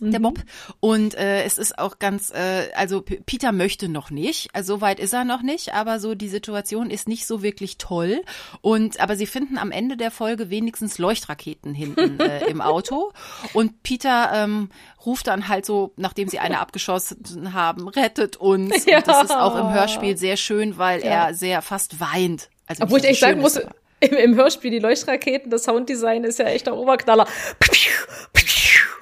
der 0.00 0.18
Bob. 0.18 0.38
Mhm. 0.38 0.42
Und 0.80 1.14
äh, 1.14 1.44
es 1.44 1.58
ist 1.58 1.78
auch 1.78 1.98
ganz, 1.98 2.30
äh, 2.30 2.68
also 2.74 3.00
P 3.02 3.20
Peter 3.24 3.52
möchte 3.52 3.88
noch 3.88 4.10
nicht, 4.10 4.48
also 4.52 4.74
so 4.74 4.80
weit 4.80 4.98
ist 4.98 5.12
er 5.12 5.24
noch 5.24 5.42
nicht, 5.42 5.72
aber 5.72 6.00
so 6.00 6.14
die 6.14 6.28
Situation 6.28 6.90
ist 6.90 7.08
nicht 7.08 7.26
so 7.26 7.42
wirklich 7.42 7.78
toll. 7.78 8.22
Und 8.60 9.00
aber 9.00 9.16
sie 9.16 9.26
finden 9.26 9.56
am 9.56 9.70
Ende 9.70 9.96
der 9.96 10.10
Folge 10.10 10.50
wenigstens 10.50 10.98
Leuchtraketen 10.98 11.74
hinten 11.74 12.18
äh, 12.20 12.46
im 12.46 12.60
Auto. 12.60 13.12
Und 13.52 13.82
Peter 13.82 14.30
ähm, 14.34 14.70
ruft 15.04 15.28
dann 15.28 15.48
halt 15.48 15.64
so, 15.64 15.92
nachdem 15.96 16.28
sie 16.28 16.38
eine 16.38 16.60
abgeschossen 16.60 17.52
haben, 17.52 17.88
rettet 17.88 18.36
uns. 18.36 18.84
Ja. 18.86 18.98
Und 18.98 19.08
das 19.08 19.24
ist 19.24 19.30
auch 19.30 19.56
im 19.56 19.72
Hörspiel 19.72 20.16
sehr 20.16 20.36
schön, 20.36 20.76
weil 20.76 21.00
ja. 21.00 21.28
er 21.28 21.34
sehr 21.34 21.62
fast 21.62 22.00
weint. 22.00 22.50
Also 22.66 22.84
Obwohl 22.84 22.98
ich 23.00 23.06
echt 23.06 23.20
sagen 23.20 23.40
muss, 23.40 23.60
im, 24.00 24.16
im 24.16 24.34
Hörspiel 24.34 24.70
die 24.70 24.78
Leuchtraketen, 24.78 25.50
das 25.50 25.64
Sounddesign 25.64 26.24
ist 26.24 26.38
ja 26.38 26.46
echt 26.46 26.66
der 26.66 26.76
Oberknaller. 26.76 27.26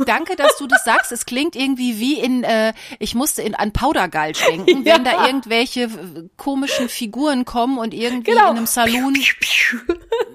Danke, 0.07 0.37
dass 0.37 0.57
du 0.59 0.67
das 0.67 0.85
sagst. 0.85 1.13
Es 1.13 1.27
klingt 1.27 1.57
irgendwie 1.57 1.99
wie 1.99 2.19
in, 2.19 2.45
äh, 2.45 2.73
ich 2.99 3.15
musste 3.15 3.43
in 3.43 3.55
an 3.55 3.73
Powdergulch 3.73 4.45
denken, 4.47 4.83
ja. 4.85 4.95
wenn 4.95 5.05
da 5.05 5.27
irgendwelche 5.27 5.89
komischen 6.37 6.89
Figuren 6.89 7.45
kommen 7.45 7.79
und 7.79 7.95
irgendwie 7.95 8.33
genau. 8.33 8.51
in 8.51 8.57
einem 8.57 8.67
Saloon 8.67 9.17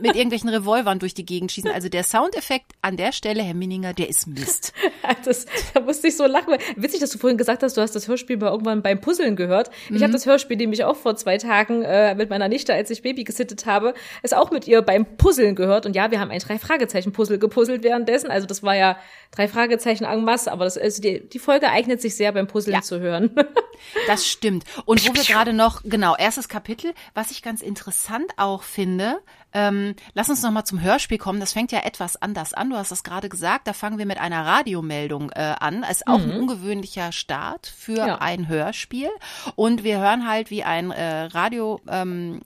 mit 0.01 0.15
irgendwelchen 0.15 0.49
Revolvern 0.49 0.99
durch 0.99 1.13
die 1.13 1.25
Gegend 1.25 1.51
schießen. 1.51 1.71
Also 1.71 1.89
der 1.89 2.03
Soundeffekt 2.03 2.73
an 2.81 2.97
der 2.97 3.11
Stelle, 3.11 3.43
Herr 3.43 3.53
Minninger, 3.53 3.93
der 3.93 4.09
ist 4.09 4.27
Mist. 4.27 4.73
Das, 5.23 5.45
da 5.73 5.79
musste 5.79 6.07
ich 6.07 6.17
so 6.17 6.25
lachen. 6.25 6.55
Witzig, 6.75 6.99
dass 6.99 7.09
du 7.11 7.17
vorhin 7.17 7.37
gesagt 7.37 7.63
hast, 7.63 7.75
du 7.75 7.81
hast 7.81 7.95
das 7.95 8.07
Hörspiel 8.07 8.37
mal 8.37 8.51
irgendwann 8.51 8.81
beim 8.81 8.99
Puzzeln 8.99 9.35
gehört. 9.35 9.71
Ich 9.85 9.91
mhm. 9.91 10.03
habe 10.03 10.13
das 10.13 10.25
Hörspiel 10.25 10.57
nämlich 10.57 10.83
auch 10.83 10.95
vor 10.95 11.15
zwei 11.15 11.37
Tagen 11.37 11.81
äh, 11.81 12.13
mit 12.15 12.29
meiner 12.29 12.47
Nichte, 12.47 12.73
als 12.73 12.89
ich 12.89 13.01
Baby 13.01 13.23
gesittet 13.23 13.65
habe, 13.65 13.93
es 14.21 14.33
auch 14.33 14.51
mit 14.51 14.67
ihr 14.67 14.81
beim 14.81 15.05
Puzzeln 15.17 15.55
gehört. 15.55 15.85
Und 15.85 15.95
ja, 15.95 16.11
wir 16.11 16.19
haben 16.19 16.31
ein 16.31 16.39
Drei-Fragezeichen-Puzzle 16.39 17.39
gepuzzelt 17.39 17.83
währenddessen. 17.83 18.29
Also 18.29 18.47
das 18.47 18.63
war 18.63 18.75
ja 18.75 18.97
drei 19.31 19.47
Fragezeichen 19.47 20.03
en 20.03 20.23
masse, 20.23 20.51
aber 20.51 20.65
das, 20.65 20.77
also 20.77 21.01
die, 21.01 21.27
die 21.27 21.39
Folge 21.39 21.69
eignet 21.69 22.01
sich 22.01 22.15
sehr 22.15 22.31
beim 22.31 22.47
Puzzeln 22.47 22.75
ja. 22.75 22.81
zu 22.81 22.99
hören. 22.99 23.31
das 24.07 24.27
stimmt. 24.27 24.65
Und 24.85 25.07
wo 25.07 25.13
wir 25.13 25.23
gerade 25.23 25.53
noch, 25.53 25.81
genau, 25.83 26.15
erstes 26.15 26.49
Kapitel, 26.49 26.93
was 27.13 27.31
ich 27.31 27.41
ganz 27.41 27.61
interessant 27.61 28.31
auch 28.37 28.63
finde, 28.63 29.19
ähm, 29.53 29.95
lass 30.13 30.29
uns 30.29 30.41
noch 30.43 30.51
mal 30.51 30.65
zum 30.65 30.81
Hörspiel 30.81 31.17
kommen. 31.17 31.39
Das 31.39 31.53
fängt 31.53 31.71
ja 31.71 31.79
etwas 31.79 32.21
anders 32.21 32.53
an. 32.53 32.69
Du 32.69 32.75
hast 32.75 32.91
das 32.91 33.03
gerade 33.03 33.29
gesagt. 33.29 33.67
Da 33.67 33.73
fangen 33.73 33.97
wir 33.97 34.05
mit 34.05 34.19
einer 34.19 34.45
Radiomeldung 34.45 35.31
äh, 35.31 35.55
an. 35.59 35.83
Ist 35.83 36.07
auch 36.07 36.19
mhm. 36.19 36.31
ein 36.31 36.39
ungewöhnlicher 36.39 37.11
Start 37.11 37.67
für 37.67 37.95
ja. 37.97 38.17
ein 38.19 38.47
Hörspiel. 38.47 39.09
Und 39.55 39.83
wir 39.83 39.99
hören 39.99 40.27
halt, 40.27 40.51
wie 40.51 40.63
ein 40.63 40.91
äh, 40.91 41.23
Radioansager 41.23 42.41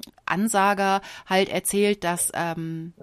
ähm, 0.95 1.01
halt 1.27 1.49
erzählt, 1.49 2.03
dass 2.03 2.31
ähm, 2.33 2.93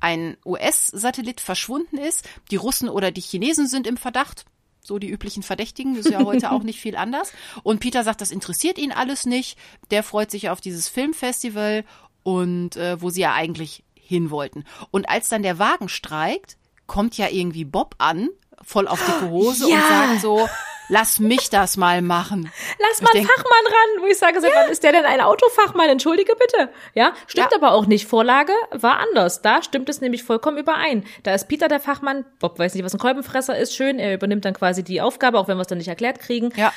ein 0.00 0.36
US-Satellit 0.44 1.40
verschwunden 1.40 1.98
ist. 1.98 2.28
Die 2.50 2.56
Russen 2.56 2.88
oder 2.88 3.10
die 3.10 3.20
Chinesen 3.20 3.66
sind 3.66 3.86
im 3.86 3.96
Verdacht. 3.96 4.46
So 4.80 4.98
die 4.98 5.10
üblichen 5.10 5.42
Verdächtigen, 5.42 5.94
das 5.94 6.06
ist 6.06 6.12
ja 6.12 6.24
heute 6.24 6.50
auch 6.50 6.62
nicht 6.62 6.80
viel 6.80 6.96
anders. 6.96 7.32
Und 7.62 7.80
Peter 7.80 8.04
sagt, 8.04 8.22
das 8.22 8.30
interessiert 8.30 8.78
ihn 8.78 8.90
alles 8.90 9.26
nicht. 9.26 9.58
Der 9.90 10.02
freut 10.02 10.30
sich 10.30 10.48
auf 10.48 10.62
dieses 10.62 10.88
Filmfestival 10.88 11.84
und 12.28 12.76
äh, 12.76 13.00
wo 13.00 13.08
sie 13.08 13.22
ja 13.22 13.32
eigentlich 13.32 13.84
hin 13.94 14.30
wollten. 14.30 14.64
Und 14.90 15.08
als 15.08 15.30
dann 15.30 15.42
der 15.42 15.58
Wagen 15.58 15.88
streikt, 15.88 16.58
kommt 16.86 17.16
ja 17.16 17.28
irgendwie 17.30 17.64
Bob 17.64 17.94
an, 17.96 18.28
voll 18.62 18.86
auf 18.86 19.02
dicke 19.02 19.30
Hose 19.30 19.70
ja. 19.70 19.76
und 19.76 19.82
sagt 19.88 20.20
so, 20.20 20.46
lass 20.90 21.20
mich 21.20 21.48
das 21.48 21.78
mal 21.78 22.02
machen. 22.02 22.52
Lass 22.80 23.00
mal 23.00 23.12
einen 23.14 23.26
Fachmann 23.26 23.66
ran, 23.66 24.02
wo 24.02 24.06
ich 24.08 24.18
sage, 24.18 24.40
ja. 24.42 24.48
wann 24.54 24.70
ist 24.70 24.82
der 24.82 24.92
denn 24.92 25.06
ein 25.06 25.22
Autofachmann? 25.22 25.88
Entschuldige 25.88 26.34
bitte. 26.36 26.70
Ja, 26.92 27.14
stimmt 27.26 27.48
ja. 27.50 27.56
aber 27.56 27.72
auch 27.72 27.86
nicht. 27.86 28.06
Vorlage 28.06 28.52
war 28.72 28.98
anders. 28.98 29.40
Da 29.40 29.62
stimmt 29.62 29.88
es 29.88 30.02
nämlich 30.02 30.22
vollkommen 30.22 30.58
überein. 30.58 31.06
Da 31.22 31.34
ist 31.34 31.48
Peter 31.48 31.68
der 31.68 31.80
Fachmann. 31.80 32.26
Bob 32.40 32.58
weiß 32.58 32.74
nicht, 32.74 32.84
was 32.84 32.92
ein 32.92 33.00
Kolbenfresser 33.00 33.56
ist. 33.56 33.74
Schön, 33.74 33.98
er 33.98 34.12
übernimmt 34.12 34.44
dann 34.44 34.52
quasi 34.52 34.84
die 34.84 35.00
Aufgabe, 35.00 35.38
auch 35.38 35.48
wenn 35.48 35.56
wir 35.56 35.62
es 35.62 35.68
dann 35.68 35.78
nicht 35.78 35.88
erklärt 35.88 36.20
kriegen. 36.20 36.50
Ja. 36.56 36.74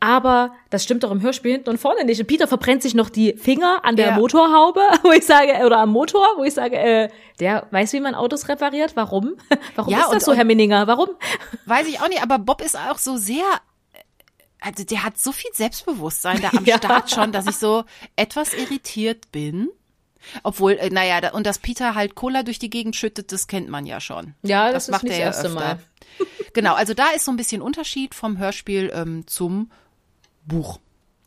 Aber 0.00 0.54
das 0.70 0.82
stimmt 0.82 1.02
doch 1.04 1.10
im 1.10 1.20
Hörspiel 1.20 1.52
hinten 1.52 1.68
und 1.68 1.78
vorne 1.78 2.04
nicht. 2.04 2.18
Und 2.18 2.26
Peter 2.26 2.48
verbrennt 2.48 2.82
sich 2.82 2.94
noch 2.94 3.10
die 3.10 3.34
Finger 3.34 3.84
an 3.84 3.96
der 3.96 4.08
ja. 4.08 4.14
Motorhaube, 4.14 4.80
wo 5.02 5.12
ich 5.12 5.26
sage, 5.26 5.64
oder 5.64 5.78
am 5.78 5.90
Motor, 5.90 6.26
wo 6.38 6.44
ich 6.44 6.54
sage, 6.54 6.76
äh, 6.78 7.08
der 7.38 7.66
weiß, 7.70 7.92
wie 7.92 8.00
man 8.00 8.14
Autos 8.14 8.48
repariert. 8.48 8.96
Warum? 8.96 9.34
Warum 9.74 9.92
ja, 9.92 10.00
ist 10.00 10.12
das 10.12 10.24
so, 10.24 10.32
Herr 10.32 10.44
Minninger? 10.44 10.86
Warum? 10.86 11.10
Weiß 11.66 11.86
ich 11.86 12.00
auch 12.00 12.08
nicht, 12.08 12.22
aber 12.22 12.38
Bob 12.38 12.62
ist 12.62 12.78
auch 12.78 12.98
so 12.98 13.16
sehr 13.18 13.44
also 14.62 14.84
der 14.84 15.04
hat 15.04 15.18
so 15.18 15.32
viel 15.32 15.50
Selbstbewusstsein 15.54 16.42
da 16.42 16.50
am 16.56 16.64
ja. 16.64 16.76
Start 16.76 17.10
schon, 17.10 17.32
dass 17.32 17.46
ich 17.46 17.56
so 17.56 17.84
etwas 18.16 18.52
irritiert 18.52 19.32
bin. 19.32 19.70
Obwohl, 20.42 20.72
äh, 20.72 20.90
naja, 20.90 21.32
und 21.32 21.46
dass 21.46 21.58
Peter 21.58 21.94
halt 21.94 22.14
Cola 22.14 22.42
durch 22.42 22.58
die 22.58 22.68
Gegend 22.68 22.94
schüttet, 22.94 23.32
das 23.32 23.46
kennt 23.46 23.70
man 23.70 23.86
ja 23.86 24.00
schon. 24.00 24.34
Ja, 24.42 24.70
das, 24.70 24.86
das 24.86 24.92
macht 24.92 25.10
er 25.10 25.18
ja 25.18 25.30
öfter. 25.30 25.48
Mal. 25.48 25.78
genau, 26.52 26.74
also 26.74 26.92
da 26.92 27.08
ist 27.16 27.24
so 27.24 27.30
ein 27.30 27.38
bisschen 27.38 27.62
Unterschied 27.62 28.14
vom 28.14 28.36
Hörspiel 28.36 28.92
ähm, 28.94 29.26
zum 29.26 29.70
Buch. 30.50 30.78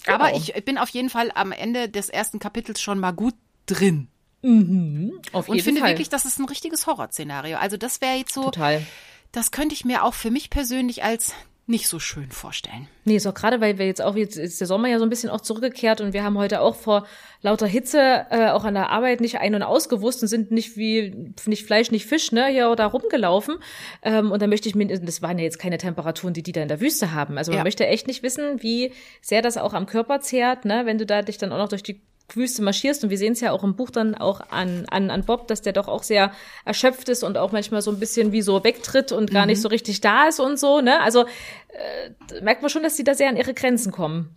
Genau. 0.06 0.16
Aber 0.16 0.36
ich 0.36 0.54
bin 0.66 0.78
auf 0.78 0.90
jeden 0.90 1.10
Fall 1.10 1.32
am 1.34 1.52
Ende 1.52 1.90
des 1.90 2.10
ersten 2.10 2.40
Kapitels 2.40 2.82
schon 2.82 3.00
mal 3.00 3.12
gut 3.12 3.36
drin. 3.66 4.10
Mhm, 4.42 5.22
auf 5.32 5.48
jeden 5.48 5.60
und 5.60 5.64
finde 5.64 5.82
Fall. 5.82 5.92
wirklich, 5.92 6.10
das 6.10 6.26
ist 6.26 6.38
ein 6.38 6.46
richtiges 6.46 6.86
Horrorszenario. 6.86 7.58
Also 7.58 7.78
das 7.78 8.02
wäre 8.02 8.18
jetzt 8.18 8.34
so, 8.34 8.44
Total. 8.44 8.86
das 9.32 9.52
könnte 9.52 9.74
ich 9.74 9.86
mir 9.86 10.04
auch 10.04 10.14
für 10.14 10.32
mich 10.32 10.50
persönlich 10.50 11.04
als 11.04 11.34
nicht 11.66 11.88
so 11.88 11.97
schön 11.97 12.30
vorstellen. 12.30 12.89
Nee, 13.05 13.16
ist 13.16 13.26
auch 13.26 13.34
gerade, 13.34 13.61
weil 13.61 13.78
wir 13.78 13.86
jetzt 13.86 14.01
auch, 14.01 14.18
jetzt 14.18 14.36
ist 14.36 14.59
der 14.59 14.68
Sommer 14.68 14.89
ja 14.89 14.99
so 14.99 15.05
ein 15.05 15.09
bisschen 15.09 15.30
auch 15.30 15.39
zurückgekehrt 15.39 16.01
und 16.01 16.11
wir 16.11 16.24
haben 16.24 16.38
heute 16.38 16.59
auch 16.59 16.76
vor 16.76 17.07
lauter 17.41 17.68
Hitze 17.68 18.26
äh, 18.32 18.49
auch 18.49 18.66
an 18.66 18.74
der 18.74 18.89
Arbeit 18.89 19.22
nicht 19.22 19.39
ein- 19.39 19.55
und 19.55 19.64
ausgewusst 19.64 20.22
und 20.22 20.28
sind 20.28 20.51
nicht 20.51 20.76
wie, 20.76 21.34
nicht 21.45 21.66
Fleisch, 21.66 21.89
nicht 21.89 22.05
Fisch, 22.05 22.34
ne, 22.34 22.47
hier 22.47 22.70
oder 22.70 22.88
rumgelaufen. 22.88 23.59
Ähm, 24.01 24.32
und 24.32 24.41
da 24.41 24.47
möchte 24.47 24.68
ich 24.68 24.76
mir, 24.76 24.88
das 24.88 25.22
waren 25.22 25.38
ja 25.38 25.45
jetzt 25.45 25.57
keine 25.57 25.78
Temperaturen, 25.78 26.34
die 26.34 26.43
die 26.43 26.51
da 26.51 26.61
in 26.61 26.68
der 26.68 26.82
Wüste 26.82 27.14
haben. 27.14 27.38
Also 27.38 27.51
man 27.51 27.59
ja. 27.59 27.64
möchte 27.64 27.88
echt 27.88 28.07
nicht 28.07 28.24
wissen, 28.24 28.61
wie 28.61 28.91
sehr 29.22 29.41
das 29.41 29.55
auch 29.55 29.74
am 29.74 29.86
Körper 29.86 30.20
zehrt, 30.20 30.66
ne, 30.66 30.86
wenn 30.86 30.97
du 30.97 31.05
da 31.05 31.22
dich 31.22 31.38
dann 31.38 31.53
auch 31.53 31.57
noch 31.57 31.70
durch 31.70 31.84
die 31.84 32.01
Wüste 32.30 32.62
marschierst. 32.62 33.04
Und 33.04 33.10
wir 33.10 33.18
sehen 33.18 33.34
es 33.34 33.42
ja 33.42 33.52
auch 33.52 33.64
im 33.64 33.76
Buch 33.76 33.90
dann 33.90 34.16
auch 34.16 34.42
an, 34.50 34.86
an, 34.90 35.10
an 35.10 35.24
Bob, 35.24 35.48
dass 35.48 35.62
der 35.62 35.74
doch 35.74 35.88
auch 35.88 36.04
sehr 36.04 36.32
erschöpft 36.66 37.10
ist 37.10 37.24
und 37.24 37.38
auch 37.38 37.52
manchmal 37.52 37.82
so 37.82 37.92
ein 37.92 38.00
bisschen 38.00 38.32
wie 38.32 38.42
so 38.42 38.64
wegtritt 38.64 39.12
und 39.12 39.32
gar 39.32 39.44
mhm. 39.44 39.50
nicht 39.50 39.62
so 39.62 39.68
richtig 39.68 40.02
da 40.02 40.28
ist 40.28 40.40
und 40.40 40.60
so. 40.60 40.82
Ne? 40.82 41.00
Also 41.02 41.26
äh, 41.70 42.42
merkt 42.42 42.62
man 42.62 42.70
schon, 42.70 42.84
dass 42.84 42.98
sie 42.98 43.04
da 43.04 43.14
sehr 43.14 43.30
an 43.30 43.38
ihre 43.38 43.54
Grenzen 43.54 43.92
kommen. 43.92 44.36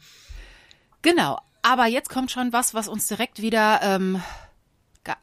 Genau. 1.03 1.39
Aber 1.62 1.87
jetzt 1.87 2.11
kommt 2.11 2.30
schon 2.30 2.53
was, 2.53 2.74
was 2.74 2.87
uns 2.87 3.09
direkt 3.09 3.43
wieder, 3.43 3.80
ähm, 3.82 4.22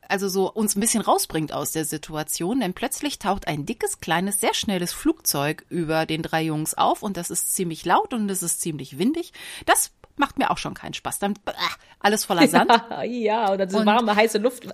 also 0.10 0.28
so 0.28 0.52
uns 0.52 0.76
ein 0.76 0.82
bisschen 0.82 1.02
rausbringt 1.02 1.54
aus 1.54 1.72
der 1.72 1.86
Situation, 1.86 2.60
denn 2.60 2.74
plötzlich 2.74 3.18
taucht 3.18 3.48
ein 3.48 3.66
dickes, 3.66 4.00
kleines, 4.00 4.42
sehr 4.42 4.54
schnelles 4.54 4.92
Flugzeug 4.92 5.66
über 5.70 6.06
den 6.06 6.22
drei 6.22 6.44
Jungs 6.44 6.74
auf 6.74 7.02
und 7.02 7.16
das 7.16 7.30
ist 7.30 7.56
ziemlich 7.56 7.86
laut 7.86 8.14
und 8.14 8.30
es 8.30 8.44
ist 8.44 8.60
ziemlich 8.60 8.98
windig. 8.98 9.32
Das 9.66 9.92
macht 10.18 10.38
mir 10.38 10.52
auch 10.52 10.58
schon 10.58 10.74
keinen 10.74 10.94
Spaß. 10.94 11.20
Dann 11.20 11.34
äh, 11.46 11.52
alles 12.00 12.26
voller 12.26 12.48
Sand. 12.48 12.72
Ja, 12.90 13.04
ja 13.04 13.54
oder 13.54 13.66
diese 13.66 13.86
warme, 13.86 14.16
heiße 14.16 14.38
Luft. 14.38 14.68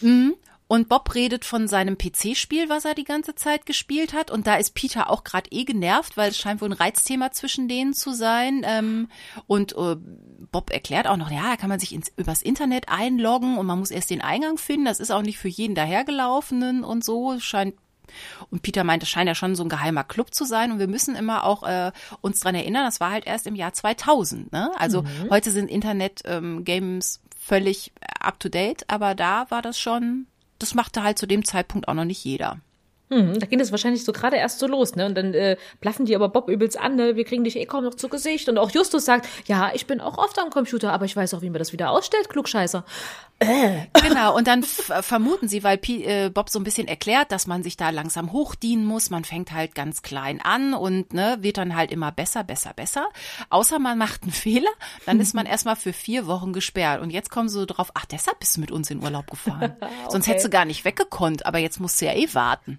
Mhm. 0.00 0.34
Und 0.66 0.88
Bob 0.88 1.14
redet 1.14 1.44
von 1.44 1.68
seinem 1.68 1.98
PC-Spiel, 1.98 2.70
was 2.70 2.86
er 2.86 2.94
die 2.94 3.04
ganze 3.04 3.34
Zeit 3.34 3.66
gespielt 3.66 4.14
hat. 4.14 4.30
Und 4.30 4.46
da 4.46 4.56
ist 4.56 4.74
Peter 4.74 5.10
auch 5.10 5.22
gerade 5.22 5.50
eh 5.52 5.64
genervt, 5.64 6.16
weil 6.16 6.30
es 6.30 6.38
scheint 6.38 6.62
wohl 6.62 6.70
ein 6.70 6.72
Reizthema 6.72 7.30
zwischen 7.32 7.68
denen 7.68 7.92
zu 7.92 8.14
sein. 8.14 8.64
Ähm, 8.66 9.08
und 9.46 9.76
äh, 9.76 9.96
Bob 10.50 10.70
erklärt 10.70 11.06
auch 11.06 11.18
noch, 11.18 11.30
ja, 11.30 11.50
da 11.50 11.56
kann 11.56 11.68
man 11.68 11.80
sich 11.80 11.92
ins, 11.92 12.10
übers 12.16 12.40
Internet 12.40 12.88
einloggen 12.88 13.58
und 13.58 13.66
man 13.66 13.78
muss 13.78 13.90
erst 13.90 14.08
den 14.08 14.22
Eingang 14.22 14.56
finden. 14.56 14.86
Das 14.86 15.00
ist 15.00 15.10
auch 15.10 15.22
nicht 15.22 15.38
für 15.38 15.48
jeden 15.48 15.74
dahergelaufenen 15.74 16.82
und 16.82 17.04
so. 17.04 17.38
Scheint 17.40 17.74
und 18.50 18.62
Peter 18.62 18.84
meinte, 18.84 19.06
scheint 19.06 19.28
ja 19.28 19.34
schon 19.34 19.54
so 19.54 19.62
ein 19.62 19.68
geheimer 19.68 20.04
Club 20.04 20.34
zu 20.34 20.44
sein. 20.44 20.72
Und 20.72 20.78
wir 20.78 20.88
müssen 20.88 21.16
immer 21.16 21.44
auch 21.44 21.62
äh, 21.62 21.92
uns 22.20 22.40
dran 22.40 22.54
erinnern, 22.54 22.84
das 22.84 23.00
war 23.00 23.10
halt 23.10 23.26
erst 23.26 23.46
im 23.46 23.54
Jahr 23.54 23.72
2000. 23.72 24.52
Ne? 24.52 24.70
Also 24.78 25.02
mhm. 25.02 25.30
heute 25.30 25.50
sind 25.50 25.70
Internet-Games 25.70 27.20
ähm, 27.22 27.30
völlig 27.38 27.92
up 28.20 28.40
to 28.40 28.48
date, 28.48 28.84
aber 28.88 29.14
da 29.14 29.50
war 29.50 29.62
das 29.62 29.78
schon, 29.78 30.26
das 30.58 30.74
machte 30.74 31.02
halt 31.02 31.18
zu 31.18 31.26
dem 31.26 31.44
Zeitpunkt 31.44 31.88
auch 31.88 31.94
noch 31.94 32.04
nicht 32.04 32.24
jeder. 32.24 32.60
Hm, 33.10 33.38
da 33.38 33.46
ging 33.46 33.58
das 33.58 33.70
wahrscheinlich 33.70 34.02
so 34.02 34.12
gerade 34.12 34.36
erst 34.36 34.58
so 34.58 34.66
los, 34.66 34.96
ne? 34.96 35.04
Und 35.04 35.14
dann 35.14 35.34
äh, 35.34 35.56
blaffen 35.80 36.06
die 36.06 36.16
aber 36.16 36.30
Bob 36.30 36.48
übelst 36.48 36.80
an, 36.80 36.96
ne? 36.96 37.16
Wir 37.16 37.24
kriegen 37.24 37.44
dich 37.44 37.56
eh 37.56 37.66
kaum 37.66 37.84
noch 37.84 37.94
zu 37.94 38.08
Gesicht. 38.08 38.48
Und 38.48 38.56
auch 38.56 38.70
Justus 38.70 39.04
sagt, 39.04 39.28
ja, 39.46 39.70
ich 39.74 39.86
bin 39.86 40.00
auch 40.00 40.16
oft 40.16 40.38
am 40.38 40.48
Computer, 40.48 40.90
aber 40.90 41.04
ich 41.04 41.14
weiß 41.14 41.34
auch, 41.34 41.42
wie 41.42 41.50
man 41.50 41.58
das 41.58 41.72
wieder 41.72 41.90
ausstellt, 41.90 42.30
Klugscheißer. 42.30 42.84
Äh. 43.40 43.86
Genau, 44.00 44.36
und 44.36 44.46
dann 44.46 44.62
vermuten 44.62 45.48
sie, 45.48 45.64
weil 45.64 45.76
P 45.76 46.04
äh, 46.04 46.30
Bob 46.30 46.50
so 46.50 46.58
ein 46.60 46.64
bisschen 46.64 46.86
erklärt, 46.86 47.32
dass 47.32 47.46
man 47.46 47.62
sich 47.62 47.76
da 47.76 47.90
langsam 47.90 48.32
hochdienen 48.32 48.84
muss. 48.84 49.10
Man 49.10 49.24
fängt 49.24 49.52
halt 49.52 49.74
ganz 49.74 50.02
klein 50.02 50.40
an 50.40 50.72
und 50.72 51.12
ne, 51.12 51.38
wird 51.40 51.58
dann 51.58 51.74
halt 51.74 51.90
immer 51.90 52.12
besser, 52.12 52.44
besser, 52.44 52.72
besser. 52.74 53.08
Außer 53.50 53.78
man 53.78 53.98
macht 53.98 54.22
einen 54.22 54.32
Fehler, 54.32 54.70
dann 55.06 55.20
ist 55.20 55.34
man 55.34 55.46
erstmal 55.54 55.76
für 55.76 55.92
vier 55.92 56.26
Wochen 56.26 56.52
gesperrt. 56.52 57.02
Und 57.02 57.10
jetzt 57.10 57.30
kommen 57.30 57.48
sie 57.48 57.58
so 57.58 57.66
drauf, 57.66 57.90
ach, 57.94 58.06
deshalb 58.06 58.38
bist 58.38 58.56
du 58.56 58.60
mit 58.60 58.70
uns 58.70 58.90
in 58.90 59.02
Urlaub 59.02 59.30
gefahren. 59.30 59.76
okay. 59.80 59.92
Sonst 60.08 60.28
hättest 60.28 60.46
du 60.46 60.50
gar 60.50 60.64
nicht 60.64 60.84
weggekonnt, 60.84 61.44
aber 61.44 61.58
jetzt 61.58 61.80
musst 61.80 62.00
du 62.00 62.06
ja 62.06 62.14
eh 62.14 62.28
warten. 62.32 62.78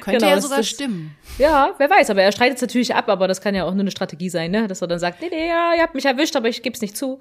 Könnte 0.00 0.20
genau, 0.20 0.30
ja 0.34 0.40
sogar 0.40 0.58
das, 0.58 0.68
stimmen. 0.68 1.16
Ja, 1.36 1.74
wer 1.78 1.90
weiß, 1.90 2.10
aber 2.10 2.22
er 2.22 2.30
streitet 2.30 2.56
es 2.56 2.62
natürlich 2.62 2.94
ab, 2.94 3.08
aber 3.08 3.26
das 3.26 3.40
kann 3.40 3.56
ja 3.56 3.64
auch 3.64 3.72
nur 3.72 3.80
eine 3.80 3.90
Strategie 3.90 4.30
sein, 4.30 4.52
ne? 4.52 4.68
Dass 4.68 4.82
er 4.82 4.88
dann 4.88 5.00
sagt, 5.00 5.20
nee, 5.20 5.28
nee, 5.30 5.48
ja, 5.48 5.74
ihr 5.74 5.82
habt 5.82 5.94
mich 5.94 6.04
erwischt, 6.04 6.36
aber 6.36 6.48
ich 6.48 6.62
geb's 6.62 6.80
nicht 6.80 6.96
zu. 6.96 7.18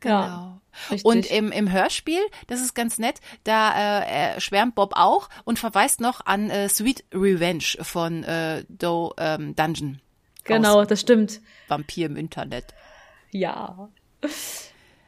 Genau. 0.00 0.14
Ja. 0.14 0.60
Richtig. 0.90 1.04
Und 1.04 1.26
im, 1.30 1.52
im 1.52 1.70
Hörspiel, 1.70 2.20
das 2.46 2.60
ist 2.60 2.74
ganz 2.74 2.98
nett, 2.98 3.20
da 3.44 4.02
äh, 4.02 4.40
schwärmt 4.40 4.74
Bob 4.74 4.92
auch 4.94 5.28
und 5.44 5.58
verweist 5.58 6.00
noch 6.00 6.24
an 6.26 6.48
äh, 6.48 6.68
Sweet 6.68 7.04
Revenge 7.12 7.76
von 7.82 8.22
äh, 8.24 8.64
Doe 8.68 9.12
ähm, 9.18 9.54
Dungeon. 9.56 10.00
Genau, 10.44 10.84
das 10.84 11.00
stimmt. 11.00 11.40
Vampir 11.68 12.06
im 12.06 12.16
Internet. 12.16 12.74
Ja. 13.30 13.88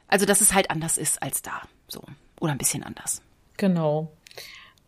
Also, 0.08 0.26
dass 0.26 0.40
es 0.40 0.52
halt 0.52 0.70
anders 0.70 0.98
ist 0.98 1.22
als 1.22 1.42
da. 1.42 1.62
So. 1.88 2.02
Oder 2.40 2.52
ein 2.52 2.58
bisschen 2.58 2.82
anders. 2.82 3.22
Genau. 3.56 4.12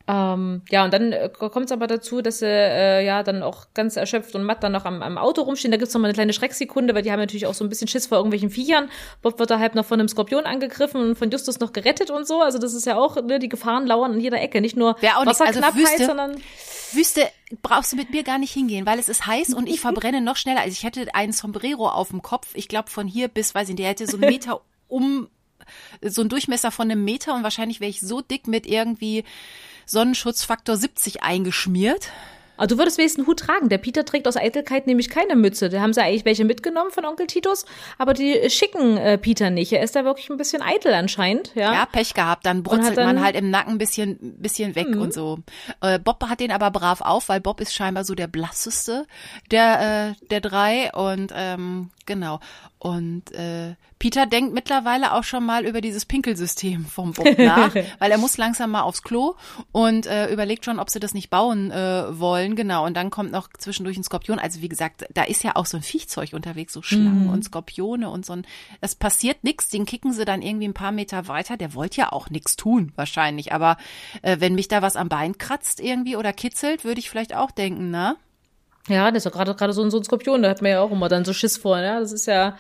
Ähm, 0.07 0.61
ja, 0.71 0.85
und 0.85 0.93
dann 0.93 1.13
äh, 1.13 1.31
kommt 1.31 1.67
es 1.67 1.73
aber 1.73 1.87
dazu, 1.87 2.21
dass 2.21 2.41
sie 2.41 2.47
äh, 2.47 3.05
ja 3.07 3.23
dann 3.23 3.43
auch 3.43 3.69
ganz 3.73 3.97
erschöpft 3.97 4.35
und 4.35 4.45
matt 4.45 4.63
dann 4.63 4.73
noch 4.73 4.85
am, 4.85 5.03
am 5.03 5.17
Auto 5.17 5.43
rumstehen. 5.43 5.71
Da 5.71 5.79
gibt's 5.79 5.95
noch 5.95 6.01
mal 6.01 6.09
eine 6.09 6.15
kleine 6.15 6.35
Schrecksekunde, 6.35 6.95
weil 6.95 7.03
die 7.03 7.11
haben 7.11 7.21
natürlich 7.21 7.47
auch 7.47 7.55
so 7.55 7.65
ein 7.65 7.71
bisschen 7.71 7.89
Schiss 7.89 8.07
vor 8.07 8.19
irgendwelchen 8.19 8.51
Viechern. 8.51 8.91
Bob 9.23 9.39
wird 9.39 9.51
da 9.51 9.59
halb 9.59 9.75
noch 9.75 9.87
von 9.87 9.99
einem 9.99 10.09
Skorpion 10.09 10.45
angegriffen 10.45 11.01
und 11.01 11.17
von 11.17 11.31
Justus 11.31 11.59
noch 11.59 11.73
gerettet 11.73 12.11
und 12.11 12.27
so. 12.27 12.43
Also 12.43 12.59
das 12.59 12.75
ist 12.75 12.85
ja 12.85 12.97
auch, 12.97 13.23
ne, 13.23 13.39
die 13.39 13.49
Gefahren 13.49 13.87
lauern 13.87 14.13
an 14.13 14.21
jeder 14.21 14.43
Ecke. 14.43 14.61
Nicht 14.61 14.77
nur 14.77 15.01
Wär 15.01 15.17
auch 15.19 15.25
nicht, 15.25 15.41
Wasserknappheit, 15.41 15.75
also 15.75 15.79
Wüste, 15.79 16.07
sondern 16.07 16.37
Wüste 16.93 17.23
brauchst 17.63 17.93
du 17.93 17.97
mit 17.97 18.11
mir 18.11 18.25
gar 18.25 18.39
nicht 18.39 18.53
hingehen, 18.53 18.85
weil 18.85 18.99
es 18.99 19.09
ist 19.09 19.27
heiß 19.27 19.55
und 19.55 19.69
ich 19.69 19.81
verbrenne 19.81 20.21
noch 20.21 20.37
schneller. 20.37 20.61
Also 20.61 20.73
ich 20.73 20.85
hätte 20.85 21.15
einen 21.15 21.33
Sombrero 21.33 21.89
auf 21.89 22.11
dem 22.11 22.21
Kopf. 22.21 22.49
Ich 22.53 22.69
glaube 22.69 22.91
von 22.91 23.07
hier 23.07 23.29
bis, 23.29 23.55
weiß 23.55 23.71
ich 23.71 23.75
nicht, 23.75 23.81
der 23.81 23.89
hätte 23.89 24.07
so 24.07 24.19
einen 24.19 24.29
Meter 24.31 24.61
um, 24.89 25.29
so 26.03 26.21
einen 26.21 26.29
Durchmesser 26.29 26.71
von 26.71 26.91
einem 26.91 27.05
Meter 27.05 27.35
und 27.35 27.43
wahrscheinlich 27.43 27.81
wäre 27.81 27.91
ich 27.91 28.01
so 28.01 28.21
dick 28.21 28.47
mit 28.47 28.67
irgendwie 28.67 29.25
Sonnenschutzfaktor 29.87 30.77
70 30.77 31.23
eingeschmiert. 31.23 32.11
Aber 32.57 32.67
du 32.69 32.79
würdest 32.79 32.99
wenigstens 32.99 33.23
einen 33.23 33.27
Hut 33.27 33.41
tragen. 33.41 33.69
Der 33.69 33.79
Peter 33.79 34.05
trägt 34.05 34.29
aus 34.29 34.37
Eitelkeit 34.37 34.87
nämlich 34.87 35.11
keine 35.11 35.35
Mütze. 35.35 35.69
Da 35.69 35.81
haben 35.81 35.93
sie 35.93 36.03
eigentlich 36.03 36.25
welche 36.25 36.45
mitgenommen 36.45 36.91
von 36.91 37.05
Onkel 37.05 37.27
Titus, 37.27 37.65
aber 37.99 38.15
die 38.15 38.49
schicken 38.49 38.97
äh, 38.97 39.19
Peter 39.19 39.51
nicht. 39.51 39.73
Er 39.73 39.83
ist 39.83 39.97
da 39.97 40.05
wirklich 40.05 40.31
ein 40.31 40.37
bisschen 40.37 40.63
eitel 40.63 40.95
anscheinend. 40.95 41.53
Ja, 41.55 41.73
ja 41.73 41.87
Pech 41.87 42.15
gehabt. 42.15 42.47
Dann 42.47 42.63
brutzelt 42.63 42.97
dann, 42.97 43.07
man 43.07 43.25
halt 43.25 43.35
im 43.35 43.51
Nacken 43.51 43.73
ein 43.73 43.79
bisschen, 43.79 44.19
bisschen 44.39 44.75
weg 44.77 44.89
mhm. 44.89 45.01
und 45.01 45.13
so. 45.13 45.39
Äh, 45.81 45.99
Bob 45.99 46.23
hat 46.29 46.41
den 46.41 46.53
aber 46.53 46.71
brav 46.71 47.01
auf, 47.01 47.29
weil 47.29 47.41
Bob 47.41 47.61
ist 47.61 47.75
scheinbar 47.75 48.05
so 48.05 48.15
der 48.15 48.29
blasseste 48.29 49.07
der, 49.51 50.15
äh, 50.21 50.27
der 50.29 50.41
drei. 50.41 50.93
Und 50.93 51.33
ähm, 51.35 51.91
genau. 52.07 52.39
Und 52.85 53.33
äh, 53.33 53.77
Peter 53.99 54.27
denkt 54.27 54.53
mittlerweile 54.53 55.15
auch 55.15 55.25
schon 55.25 55.47
mal 55.47 55.65
über 55.65 55.81
dieses 55.81 56.05
Pinkelsystem 56.05 56.85
vom 56.85 57.15
Bob 57.15 57.39
nach, 57.39 57.75
weil 57.99 58.11
er 58.11 58.19
muss 58.19 58.37
langsam 58.37 58.73
mal 58.73 58.83
aufs 58.83 59.03
Klo 59.03 59.37
und 59.73 60.05
äh, 60.05 60.31
überlegt 60.31 60.67
schon, 60.67 60.79
ob 60.79 60.91
sie 60.91 61.01
das 61.01 61.15
nicht 61.15 61.31
bauen 61.31 61.71
äh, 61.71 62.05
wollen. 62.21 62.57
Genau. 62.57 62.85
Und 62.85 62.95
dann 62.95 63.09
kommt 63.09 63.33
noch 63.33 63.49
zwischendurch 63.57 63.97
ein 63.97 64.05
Skorpion. 64.05 64.39
Also 64.39 64.61
wie 64.61 64.69
gesagt, 64.69 65.07
da 65.15 65.23
ist 65.23 65.43
ja 65.43 65.57
auch 65.57 65.65
so 65.65 65.79
ein 65.79 65.83
Viechzeug 65.83 66.35
unterwegs, 66.35 66.75
so 66.75 66.83
Schlangen 66.83 67.25
mhm. 67.25 67.31
und 67.31 67.45
Skorpione 67.45 68.11
und 68.11 68.27
so 68.27 68.35
ein. 68.35 68.47
Es 68.83 68.95
passiert 68.95 69.45
nichts. 69.45 69.71
Den 69.71 69.87
kicken 69.87 70.13
sie 70.13 70.27
dann 70.27 70.43
irgendwie 70.43 70.69
ein 70.69 70.75
paar 70.75 70.93
Meter 70.93 71.27
weiter. 71.27 71.57
Der 71.57 71.73
wollte 71.73 72.03
ja 72.03 72.13
auch 72.13 72.29
nichts 72.29 72.57
tun, 72.57 72.93
wahrscheinlich. 72.97 73.55
Aber 73.55 73.79
äh, 74.21 74.37
wenn 74.41 74.55
mich 74.55 74.69
da 74.69 74.83
was 74.83 74.97
am 74.97 75.09
Bein 75.09 75.39
kratzt 75.39 75.81
irgendwie 75.81 76.17
oder 76.17 76.35
kitzelt, 76.35 76.85
würde 76.85 77.01
ich 77.01 77.09
vielleicht 77.09 77.35
auch 77.35 77.51
denken, 77.51 77.91
na? 77.91 78.17
Ja, 78.89 79.11
das 79.11 79.19
ist 79.19 79.25
ja 79.25 79.31
gerade 79.31 79.55
gerade 79.55 79.73
so 79.73 79.83
ein, 79.83 79.91
so 79.91 79.99
ein 79.99 80.05
Skorpion, 80.05 80.43
da 80.43 80.51
hat 80.51 80.63
man 80.63 80.71
ja 80.71 80.81
auch 80.81 80.91
immer 80.91 81.09
dann 81.09 81.25
so 81.25 81.33
Schiss 81.33 81.57
vor, 81.57 81.79
ne? 81.79 81.99
Das 82.01 82.13
ist 82.13 82.27
ja 82.27 82.57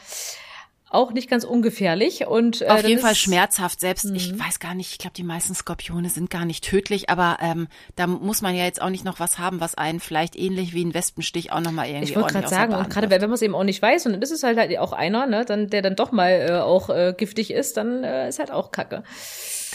auch 0.94 1.12
nicht 1.12 1.28
ganz 1.28 1.44
ungefährlich 1.44 2.26
und 2.26 2.62
äh, 2.62 2.66
auf 2.66 2.86
jeden 2.86 3.00
Fall 3.00 3.16
schmerzhaft. 3.16 3.80
Selbst 3.80 4.04
mhm. 4.04 4.14
ich 4.14 4.38
weiß 4.38 4.60
gar 4.60 4.74
nicht, 4.74 4.92
ich 4.92 4.98
glaube, 4.98 5.14
die 5.16 5.24
meisten 5.24 5.54
Skorpione 5.54 6.08
sind 6.08 6.30
gar 6.30 6.44
nicht 6.44 6.64
tödlich, 6.64 7.10
aber 7.10 7.38
ähm, 7.42 7.66
da 7.96 8.06
muss 8.06 8.42
man 8.42 8.54
ja 8.54 8.64
jetzt 8.64 8.80
auch 8.80 8.90
nicht 8.90 9.04
noch 9.04 9.18
was 9.18 9.38
haben, 9.38 9.60
was 9.60 9.74
einen 9.74 9.98
vielleicht 9.98 10.36
ähnlich 10.36 10.72
wie 10.72 10.84
ein 10.84 10.94
Wespenstich 10.94 11.52
auch 11.52 11.60
noch 11.60 11.72
mal 11.72 11.88
irgendwie. 11.88 12.04
Ich 12.04 12.16
wollte 12.16 12.34
gerade 12.34 12.48
sagen, 12.48 12.74
und 12.74 12.90
gerade 12.90 13.10
wenn 13.10 13.20
man 13.20 13.32
es 13.32 13.42
eben 13.42 13.56
auch 13.56 13.64
nicht 13.64 13.82
weiß 13.82 14.06
und 14.06 14.12
dann 14.12 14.22
ist 14.22 14.30
es 14.30 14.44
halt, 14.44 14.56
halt 14.56 14.78
auch 14.78 14.92
einer, 14.92 15.26
ne, 15.26 15.44
dann 15.44 15.68
der 15.68 15.82
dann 15.82 15.96
doch 15.96 16.12
mal 16.12 16.30
äh, 16.30 16.52
auch 16.60 16.88
äh, 16.90 17.12
giftig 17.16 17.50
ist, 17.50 17.76
dann 17.76 18.04
äh, 18.04 18.28
ist 18.28 18.38
halt 18.38 18.52
auch 18.52 18.70
Kacke. 18.70 19.02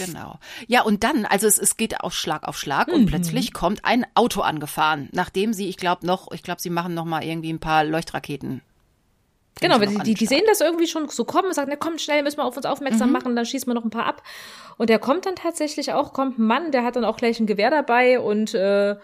Genau. 0.05 0.39
Ja, 0.67 0.81
und 0.81 1.03
dann, 1.03 1.25
also 1.25 1.47
es, 1.47 1.57
es 1.57 1.77
geht 1.77 2.01
auf 2.01 2.13
Schlag 2.13 2.47
auf 2.47 2.57
Schlag 2.57 2.87
mhm. 2.87 2.93
und 2.93 3.05
plötzlich 3.05 3.53
kommt 3.53 3.85
ein 3.85 4.05
Auto 4.15 4.41
angefahren, 4.41 5.09
nachdem 5.11 5.53
sie, 5.53 5.67
ich 5.67 5.77
glaube 5.77 6.05
noch, 6.05 6.31
ich 6.31 6.43
glaube, 6.43 6.61
sie 6.61 6.69
machen 6.69 6.93
noch 6.93 7.05
mal 7.05 7.23
irgendwie 7.23 7.51
ein 7.51 7.59
paar 7.59 7.83
Leuchtraketen 7.83 8.61
Genau, 9.61 9.77
die, 9.77 9.97
die, 9.99 10.13
die 10.13 10.25
sehen 10.25 10.43
das 10.47 10.61
irgendwie 10.61 10.87
schon 10.87 11.09
so 11.09 11.25
kommen 11.25 11.47
und 11.47 11.53
sagen, 11.53 11.69
na 11.69 11.75
komm, 11.75 11.97
schnell, 11.97 12.23
müssen 12.23 12.37
wir 12.37 12.45
auf 12.45 12.55
uns 12.55 12.65
aufmerksam 12.65 13.09
mhm. 13.09 13.13
machen, 13.13 13.35
dann 13.35 13.45
schießen 13.45 13.67
wir 13.67 13.73
noch 13.73 13.83
ein 13.83 13.89
paar 13.89 14.05
ab. 14.05 14.23
Und 14.77 14.89
der 14.89 14.99
kommt 14.99 15.25
dann 15.25 15.35
tatsächlich 15.35 15.93
auch, 15.93 16.13
kommt 16.13 16.39
ein 16.39 16.43
Mann, 16.43 16.71
der 16.71 16.83
hat 16.83 16.95
dann 16.95 17.05
auch 17.05 17.17
gleich 17.17 17.39
ein 17.39 17.47
Gewehr 17.47 17.69
dabei 17.69 18.19
und 18.19 18.53
äh, 18.53 18.95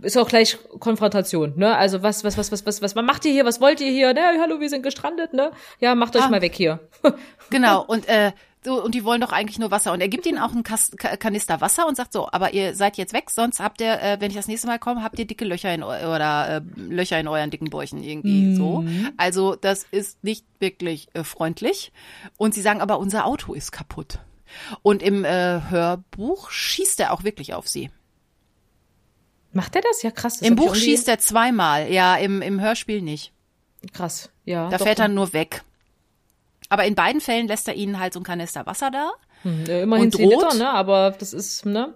ist 0.00 0.16
auch 0.16 0.28
gleich 0.28 0.58
Konfrontation, 0.78 1.54
ne? 1.56 1.76
Also 1.76 2.02
was, 2.02 2.24
was, 2.24 2.38
was, 2.38 2.52
was, 2.52 2.64
was, 2.64 2.82
was, 2.82 2.94
was 2.94 3.04
macht 3.04 3.24
ihr 3.24 3.32
hier? 3.32 3.44
Was 3.44 3.60
wollt 3.60 3.80
ihr 3.80 3.90
hier? 3.90 4.14
Ne, 4.14 4.22
hallo, 4.40 4.60
wir 4.60 4.68
sind 4.68 4.82
gestrandet, 4.82 5.32
ne? 5.32 5.50
Ja, 5.80 5.94
macht 5.94 6.16
euch 6.16 6.22
ah. 6.22 6.28
mal 6.28 6.40
weg 6.40 6.54
hier. 6.54 6.78
genau, 7.50 7.84
und 7.86 8.08
äh, 8.08 8.32
so, 8.64 8.82
und 8.82 8.94
die 8.94 9.04
wollen 9.04 9.20
doch 9.20 9.32
eigentlich 9.32 9.58
nur 9.58 9.70
Wasser. 9.70 9.92
Und 9.92 10.00
er 10.00 10.08
gibt 10.08 10.26
ihnen 10.26 10.38
auch 10.38 10.52
einen 10.52 10.64
Kanister 10.64 11.60
Wasser 11.60 11.86
und 11.86 11.96
sagt 11.96 12.12
so, 12.12 12.28
aber 12.30 12.52
ihr 12.54 12.74
seid 12.74 12.96
jetzt 12.96 13.12
weg, 13.12 13.30
sonst 13.30 13.60
habt 13.60 13.80
ihr, 13.80 14.00
äh, 14.00 14.16
wenn 14.20 14.30
ich 14.30 14.36
das 14.36 14.48
nächste 14.48 14.66
Mal 14.66 14.78
komme, 14.78 15.02
habt 15.02 15.18
ihr 15.18 15.26
dicke 15.26 15.44
Löcher 15.44 15.72
in 15.72 15.82
oder 15.82 16.56
äh, 16.56 16.60
Löcher 16.76 17.20
in 17.20 17.28
euren 17.28 17.50
dicken 17.50 17.70
Bäuchen 17.70 18.02
irgendwie 18.02 18.46
mhm. 18.46 18.56
so. 18.56 18.84
Also 19.16 19.54
das 19.54 19.86
ist 19.90 20.22
nicht 20.24 20.44
wirklich 20.58 21.08
äh, 21.14 21.22
freundlich. 21.22 21.92
Und 22.36 22.54
sie 22.54 22.62
sagen 22.62 22.80
aber, 22.80 22.98
unser 22.98 23.26
Auto 23.26 23.54
ist 23.54 23.70
kaputt. 23.70 24.18
Und 24.82 25.02
im 25.02 25.24
äh, 25.24 25.60
Hörbuch 25.68 26.50
schießt 26.50 27.00
er 27.00 27.12
auch 27.12 27.22
wirklich 27.22 27.54
auf 27.54 27.68
sie. 27.68 27.90
Macht 29.52 29.76
er 29.76 29.82
das? 29.82 30.02
Ja, 30.02 30.10
krass. 30.10 30.38
Das 30.38 30.48
Im 30.48 30.56
Buch 30.56 30.74
schießt 30.74 31.08
er 31.08 31.18
zweimal, 31.18 31.90
ja, 31.90 32.16
im, 32.16 32.42
im 32.42 32.60
Hörspiel 32.60 33.02
nicht. 33.02 33.32
Krass, 33.92 34.30
ja. 34.44 34.68
Da 34.68 34.78
fährt 34.78 34.98
er 34.98 35.08
nur 35.08 35.32
weg. 35.32 35.62
Aber 36.68 36.84
in 36.84 36.94
beiden 36.94 37.20
Fällen 37.20 37.48
lässt 37.48 37.68
er 37.68 37.74
ihnen 37.74 37.98
halt 37.98 38.12
so 38.12 38.20
ein 38.20 38.24
Kanister 38.24 38.66
Wasser 38.66 38.90
da. 38.90 39.10
Hm, 39.42 39.64
immerhin 39.66 40.06
und 40.06 40.14
10 40.14 40.30
Liter, 40.30 40.54
ne? 40.54 40.70
Aber 40.70 41.12
das 41.18 41.32
ist, 41.32 41.64
ne? 41.64 41.94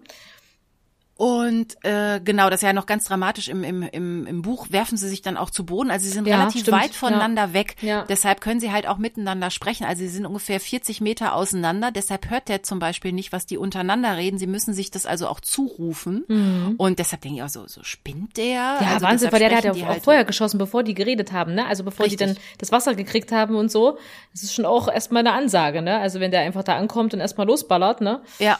Und 1.22 1.76
äh, 1.84 2.18
genau, 2.18 2.50
das 2.50 2.62
ist 2.62 2.66
ja 2.66 2.72
noch 2.72 2.86
ganz 2.86 3.04
dramatisch 3.04 3.46
im, 3.46 3.62
im, 3.62 3.84
im, 3.84 4.26
im 4.26 4.42
Buch, 4.42 4.66
werfen 4.70 4.98
sie 4.98 5.08
sich 5.08 5.22
dann 5.22 5.36
auch 5.36 5.50
zu 5.50 5.64
Boden. 5.64 5.92
Also 5.92 6.04
sie 6.04 6.10
sind 6.10 6.26
ja, 6.26 6.36
relativ 6.36 6.62
stimmt. 6.62 6.82
weit 6.82 6.94
voneinander 6.96 7.42
ja. 7.42 7.52
weg. 7.52 7.76
Ja. 7.80 8.04
Deshalb 8.08 8.40
können 8.40 8.58
sie 8.58 8.72
halt 8.72 8.88
auch 8.88 8.98
miteinander 8.98 9.50
sprechen. 9.50 9.84
Also 9.84 10.00
sie 10.00 10.08
sind 10.08 10.26
ungefähr 10.26 10.58
40 10.58 11.00
Meter 11.00 11.36
auseinander. 11.36 11.92
Deshalb 11.92 12.28
hört 12.28 12.48
der 12.48 12.64
zum 12.64 12.80
Beispiel 12.80 13.12
nicht, 13.12 13.30
was 13.30 13.46
die 13.46 13.56
untereinander 13.56 14.16
reden. 14.16 14.36
Sie 14.36 14.48
müssen 14.48 14.74
sich 14.74 14.90
das 14.90 15.06
also 15.06 15.28
auch 15.28 15.40
zurufen. 15.40 16.24
Mhm. 16.26 16.74
Und 16.76 16.98
deshalb 16.98 17.22
denke 17.22 17.36
ich 17.36 17.44
auch 17.44 17.48
so, 17.48 17.68
so 17.68 17.84
spinnt 17.84 18.36
der? 18.36 18.54
Ja, 18.54 18.78
also 18.94 19.06
Wahnsinn, 19.06 19.30
weil 19.30 19.38
der, 19.38 19.48
der 19.50 19.58
hat 19.58 19.64
ja 19.64 19.72
auch 19.74 19.88
halt 19.90 20.02
vorher 20.02 20.24
geschossen, 20.24 20.58
bevor 20.58 20.82
die 20.82 20.94
geredet 20.94 21.30
haben, 21.30 21.54
ne? 21.54 21.66
Also 21.66 21.84
bevor 21.84 22.06
Richtig. 22.06 22.18
die 22.18 22.34
dann 22.34 22.42
das 22.58 22.72
Wasser 22.72 22.96
gekriegt 22.96 23.30
haben 23.30 23.54
und 23.54 23.70
so. 23.70 23.96
Das 24.32 24.42
ist 24.42 24.54
schon 24.54 24.64
auch 24.64 24.92
erstmal 24.92 25.20
eine 25.20 25.34
Ansage, 25.34 25.82
ne? 25.82 26.00
Also 26.00 26.18
wenn 26.18 26.32
der 26.32 26.40
einfach 26.40 26.64
da 26.64 26.74
ankommt 26.74 27.14
und 27.14 27.20
erstmal 27.20 27.46
losballert, 27.46 28.00
ne? 28.00 28.22
Ja, 28.40 28.58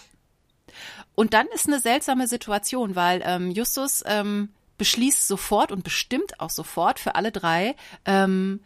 und 1.15 1.35
dann 1.35 1.47
ist 1.55 1.67
eine 1.67 1.81
seltsame 1.81 2.27
Situation, 2.27 2.97
weil 2.97 3.23
ähm, 3.25 3.51
Justus 3.51 4.03
ähm, 4.07 4.51
beschließt 4.79 5.27
sofort 5.29 5.73
und 5.73 5.85
bestimmt 5.85 6.41
auch 6.41 6.51
sofort 6.51 6.99
für 6.99 7.15
alle 7.15 7.33
drei, 7.33 7.75
ähm, 8.05 8.61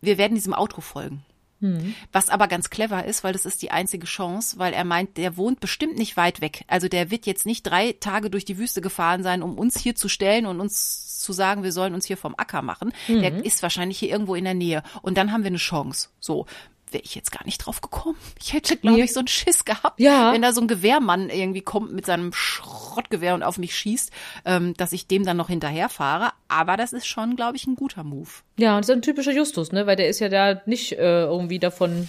wir 0.00 0.18
werden 0.18 0.34
diesem 0.34 0.54
Auto 0.54 0.80
folgen. 0.80 1.24
Hm. 1.60 1.94
Was 2.10 2.28
aber 2.28 2.48
ganz 2.48 2.70
clever 2.70 3.04
ist, 3.04 3.22
weil 3.22 3.32
das 3.32 3.46
ist 3.46 3.62
die 3.62 3.70
einzige 3.70 4.06
Chance, 4.06 4.58
weil 4.58 4.72
er 4.72 4.84
meint, 4.84 5.16
der 5.16 5.36
wohnt 5.36 5.60
bestimmt 5.60 5.96
nicht 5.96 6.16
weit 6.16 6.40
weg. 6.40 6.64
Also 6.66 6.88
der 6.88 7.12
wird 7.12 7.24
jetzt 7.24 7.46
nicht 7.46 7.62
drei 7.62 7.92
Tage 8.00 8.30
durch 8.30 8.44
die 8.44 8.58
Wüste 8.58 8.80
gefahren 8.80 9.22
sein, 9.22 9.42
um 9.42 9.56
uns 9.56 9.78
hier 9.78 9.94
zu 9.94 10.08
stellen 10.08 10.46
und 10.46 10.60
uns 10.60 11.20
zu 11.20 11.32
sagen, 11.32 11.62
wir 11.62 11.70
sollen 11.70 11.94
uns 11.94 12.04
hier 12.04 12.16
vom 12.16 12.34
Acker 12.36 12.62
machen. 12.62 12.92
Mhm. 13.06 13.20
Der 13.20 13.44
ist 13.44 13.62
wahrscheinlich 13.62 13.98
hier 13.98 14.10
irgendwo 14.10 14.34
in 14.34 14.42
der 14.42 14.54
Nähe. 14.54 14.82
Und 15.02 15.16
dann 15.16 15.30
haben 15.30 15.44
wir 15.44 15.50
eine 15.50 15.58
Chance. 15.58 16.08
So 16.18 16.46
wäre 16.92 17.04
ich 17.04 17.14
jetzt 17.14 17.32
gar 17.32 17.44
nicht 17.44 17.58
drauf 17.58 17.80
gekommen. 17.80 18.16
Ich 18.40 18.52
hätte, 18.52 18.76
glaube 18.76 19.00
ich, 19.00 19.12
so 19.12 19.20
einen 19.20 19.28
Schiss 19.28 19.64
gehabt, 19.64 20.00
ja. 20.00 20.32
wenn 20.32 20.42
da 20.42 20.52
so 20.52 20.60
ein 20.60 20.68
Gewehrmann 20.68 21.30
irgendwie 21.30 21.60
kommt 21.60 21.92
mit 21.92 22.06
seinem 22.06 22.32
Schrottgewehr 22.32 23.34
und 23.34 23.42
auf 23.42 23.58
mich 23.58 23.76
schießt, 23.76 24.10
ähm, 24.44 24.74
dass 24.74 24.92
ich 24.92 25.06
dem 25.06 25.24
dann 25.24 25.36
noch 25.36 25.48
hinterherfahre. 25.48 26.30
Aber 26.48 26.76
das 26.76 26.92
ist 26.92 27.06
schon, 27.06 27.36
glaube 27.36 27.56
ich, 27.56 27.66
ein 27.66 27.74
guter 27.74 28.04
Move. 28.04 28.28
Ja, 28.58 28.76
und 28.76 28.82
das 28.82 28.88
ist 28.88 28.96
ein 28.96 29.02
typischer 29.02 29.32
Justus, 29.32 29.72
ne? 29.72 29.86
Weil 29.86 29.96
der 29.96 30.08
ist 30.08 30.20
ja 30.20 30.28
da 30.28 30.60
nicht 30.66 30.92
äh, 30.92 31.22
irgendwie 31.24 31.58
davon 31.58 32.08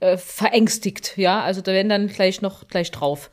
äh, 0.00 0.16
verängstigt, 0.16 1.16
ja. 1.16 1.40
Also 1.42 1.60
da 1.60 1.72
werden 1.72 1.88
dann 1.88 2.08
gleich 2.08 2.42
noch 2.42 2.68
gleich 2.68 2.90
drauf. 2.90 3.30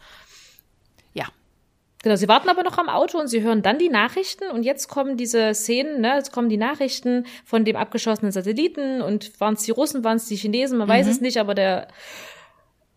Genau, 2.03 2.17
sie 2.17 2.27
warten 2.27 2.49
aber 2.49 2.63
noch 2.63 2.77
am 2.77 2.89
Auto 2.89 3.17
und 3.17 3.29
sie 3.29 3.41
hören 3.41 3.61
dann 3.61 3.79
die 3.79 3.87
Nachrichten 3.87 4.51
und 4.51 4.63
jetzt 4.63 4.89
kommen 4.89 5.15
diese 5.15 5.53
Szenen, 5.53 6.01
ne, 6.01 6.15
jetzt 6.17 6.33
kommen 6.33 6.49
die 6.49 6.57
Nachrichten 6.57 7.25
von 7.45 7.63
dem 7.63 7.77
abgeschossenen 7.77 8.33
Satelliten 8.33 9.01
und 9.01 9.39
waren 9.39 9.53
es 9.53 9.63
die 9.63 9.71
Russen, 9.71 10.03
waren 10.03 10.17
es 10.17 10.25
die 10.25 10.35
Chinesen, 10.35 10.77
man 10.77 10.87
mhm. 10.87 10.91
weiß 10.91 11.07
es 11.07 11.21
nicht, 11.21 11.37
aber 11.37 11.55
der 11.55 11.87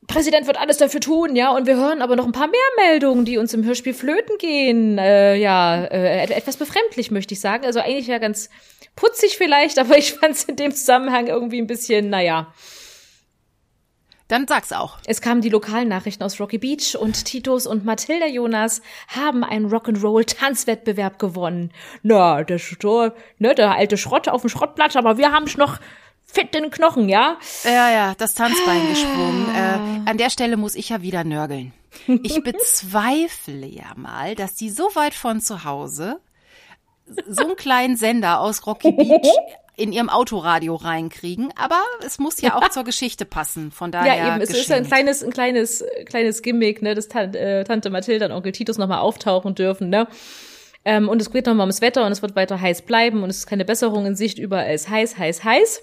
Präsident 0.09 0.49
wird 0.49 0.59
alles 0.59 0.79
dafür 0.79 1.01
tun, 1.01 1.37
ja, 1.37 1.51
und 1.51 1.67
wir 1.69 1.77
hören 1.77 2.03
aber 2.03 2.17
noch 2.17 2.27
ein 2.27 2.33
paar 2.33 2.49
mehr 2.49 2.89
Meldungen, 2.89 3.25
die 3.25 3.39
uns 3.39 3.55
im 3.55 3.65
Hörspiel 3.65 3.95
flöten 3.95 4.39
gehen. 4.39 4.99
Äh, 4.99 5.37
ja, 5.37 5.85
äh, 5.85 6.23
etwas 6.33 6.57
befremdlich, 6.57 7.11
möchte 7.11 7.35
ich 7.35 7.41
sagen. 7.41 7.65
Also 7.65 7.81
eigentlich 7.81 8.07
ja 8.07 8.19
ganz 8.19 8.49
putzig 8.95 9.37
vielleicht, 9.37 9.79
aber 9.81 9.99
ich 9.99 10.15
fand 10.15 10.35
es 10.35 10.45
in 10.45 10.57
dem 10.57 10.73
Zusammenhang 10.73 11.27
irgendwie 11.27 11.61
ein 11.61 11.67
bisschen, 11.67 12.11
naja. 12.11 12.53
Dann 14.29 14.47
sag's 14.49 14.73
auch. 14.73 14.99
Es 15.07 15.21
kamen 15.21 15.41
die 15.41 15.49
lokalen 15.49 15.89
Nachrichten 15.89 16.25
aus 16.25 16.41
Rocky 16.41 16.59
Beach 16.59 16.97
und 16.99 17.25
Titus 17.25 17.67
und 17.67 17.85
Mathilda 17.85 18.27
Jonas 18.27 18.83
haben 19.09 19.45
einen 19.45 19.73
Rock'n'Roll-Tanzwettbewerb 19.73 21.19
gewonnen. 21.19 21.71
Na, 22.03 22.43
der, 22.43 22.61
ne, 23.39 23.55
der 23.55 23.77
alte 23.77 23.97
Schrott 23.97 24.29
auf 24.29 24.41
dem 24.41 24.51
Schrottplatz, 24.51 24.97
aber 24.97 25.17
wir 25.17 25.31
haben 25.31 25.47
noch 25.59 25.79
fit 26.25 26.55
in 26.57 26.65
den 26.65 26.71
Knochen, 26.71 27.09
ja? 27.09 27.39
Ja, 27.65 27.91
ja, 27.91 28.15
das 28.19 28.35
Tanzbein 28.35 28.89
gesprungen. 28.89 29.47
Äh, 29.55 30.11
an 30.11 30.19
der 30.19 30.31
Stelle 30.31 30.57
muss 30.57 30.75
ich 30.75 30.89
ja 30.89 31.03
wieder 31.03 31.23
nörgeln. 31.23 31.73
Ich 32.23 32.43
bezweifle 32.45 33.67
ja 33.67 33.93
mal, 33.95 34.35
dass 34.35 34.55
die 34.55 34.71
so 34.71 34.91
weit 34.95 35.15
von 35.15 35.41
zu 35.41 35.65
Hause 35.65 36.21
so 37.29 37.45
einen 37.45 37.57
kleinen 37.57 37.97
Sender 37.97 38.41
aus 38.41 38.67
Rocky 38.67 38.91
Beach 38.91 39.31
in 39.77 39.93
ihrem 39.93 40.09
Autoradio 40.09 40.75
reinkriegen, 40.75 41.53
aber 41.55 41.81
es 42.05 42.19
muss 42.19 42.41
ja 42.41 42.57
auch 42.57 42.69
zur 42.71 42.85
Geschichte 42.85 43.27
passen. 43.27 43.71
Von 43.71 43.93
daher. 43.93 44.17
Ja, 44.17 44.33
eben, 44.33 44.41
es 44.41 44.49
geschenkt. 44.49 44.71
ist 44.71 44.73
ein 44.73 44.87
kleines, 44.87 45.23
ein 45.23 45.33
kleines, 45.33 45.85
kleines 46.07 46.43
Gimmick, 46.43 46.83
ne, 46.83 46.95
dass 46.95 47.07
äh, 47.09 47.65
Tante 47.65 47.91
Mathilda 47.91 48.27
und 48.27 48.33
Onkel 48.33 48.53
Titus 48.53 48.79
nochmal 48.79 48.99
auftauchen 48.99 49.55
dürfen, 49.55 49.91
ne? 49.91 50.09
Ähm, 50.85 51.09
und 51.09 51.21
es 51.21 51.31
geht 51.31 51.47
nochmal 51.47 51.65
ums 51.65 51.81
Wetter 51.81 52.07
und 52.07 52.13
es 52.13 52.23
wird 52.23 52.37
weiter 52.37 52.61
heiß 52.61 52.83
bleiben 52.83 53.23
und 53.23 53.31
es 53.31 53.39
ist 53.39 53.47
keine 53.47 53.65
Besserung 53.65 54.07
in 54.07 54.15
Sicht, 54.15 54.39
überall 54.39 54.73
ist 54.73 54.89
heiß, 54.89 55.19
heiß, 55.19 55.45
heiß. 55.45 55.83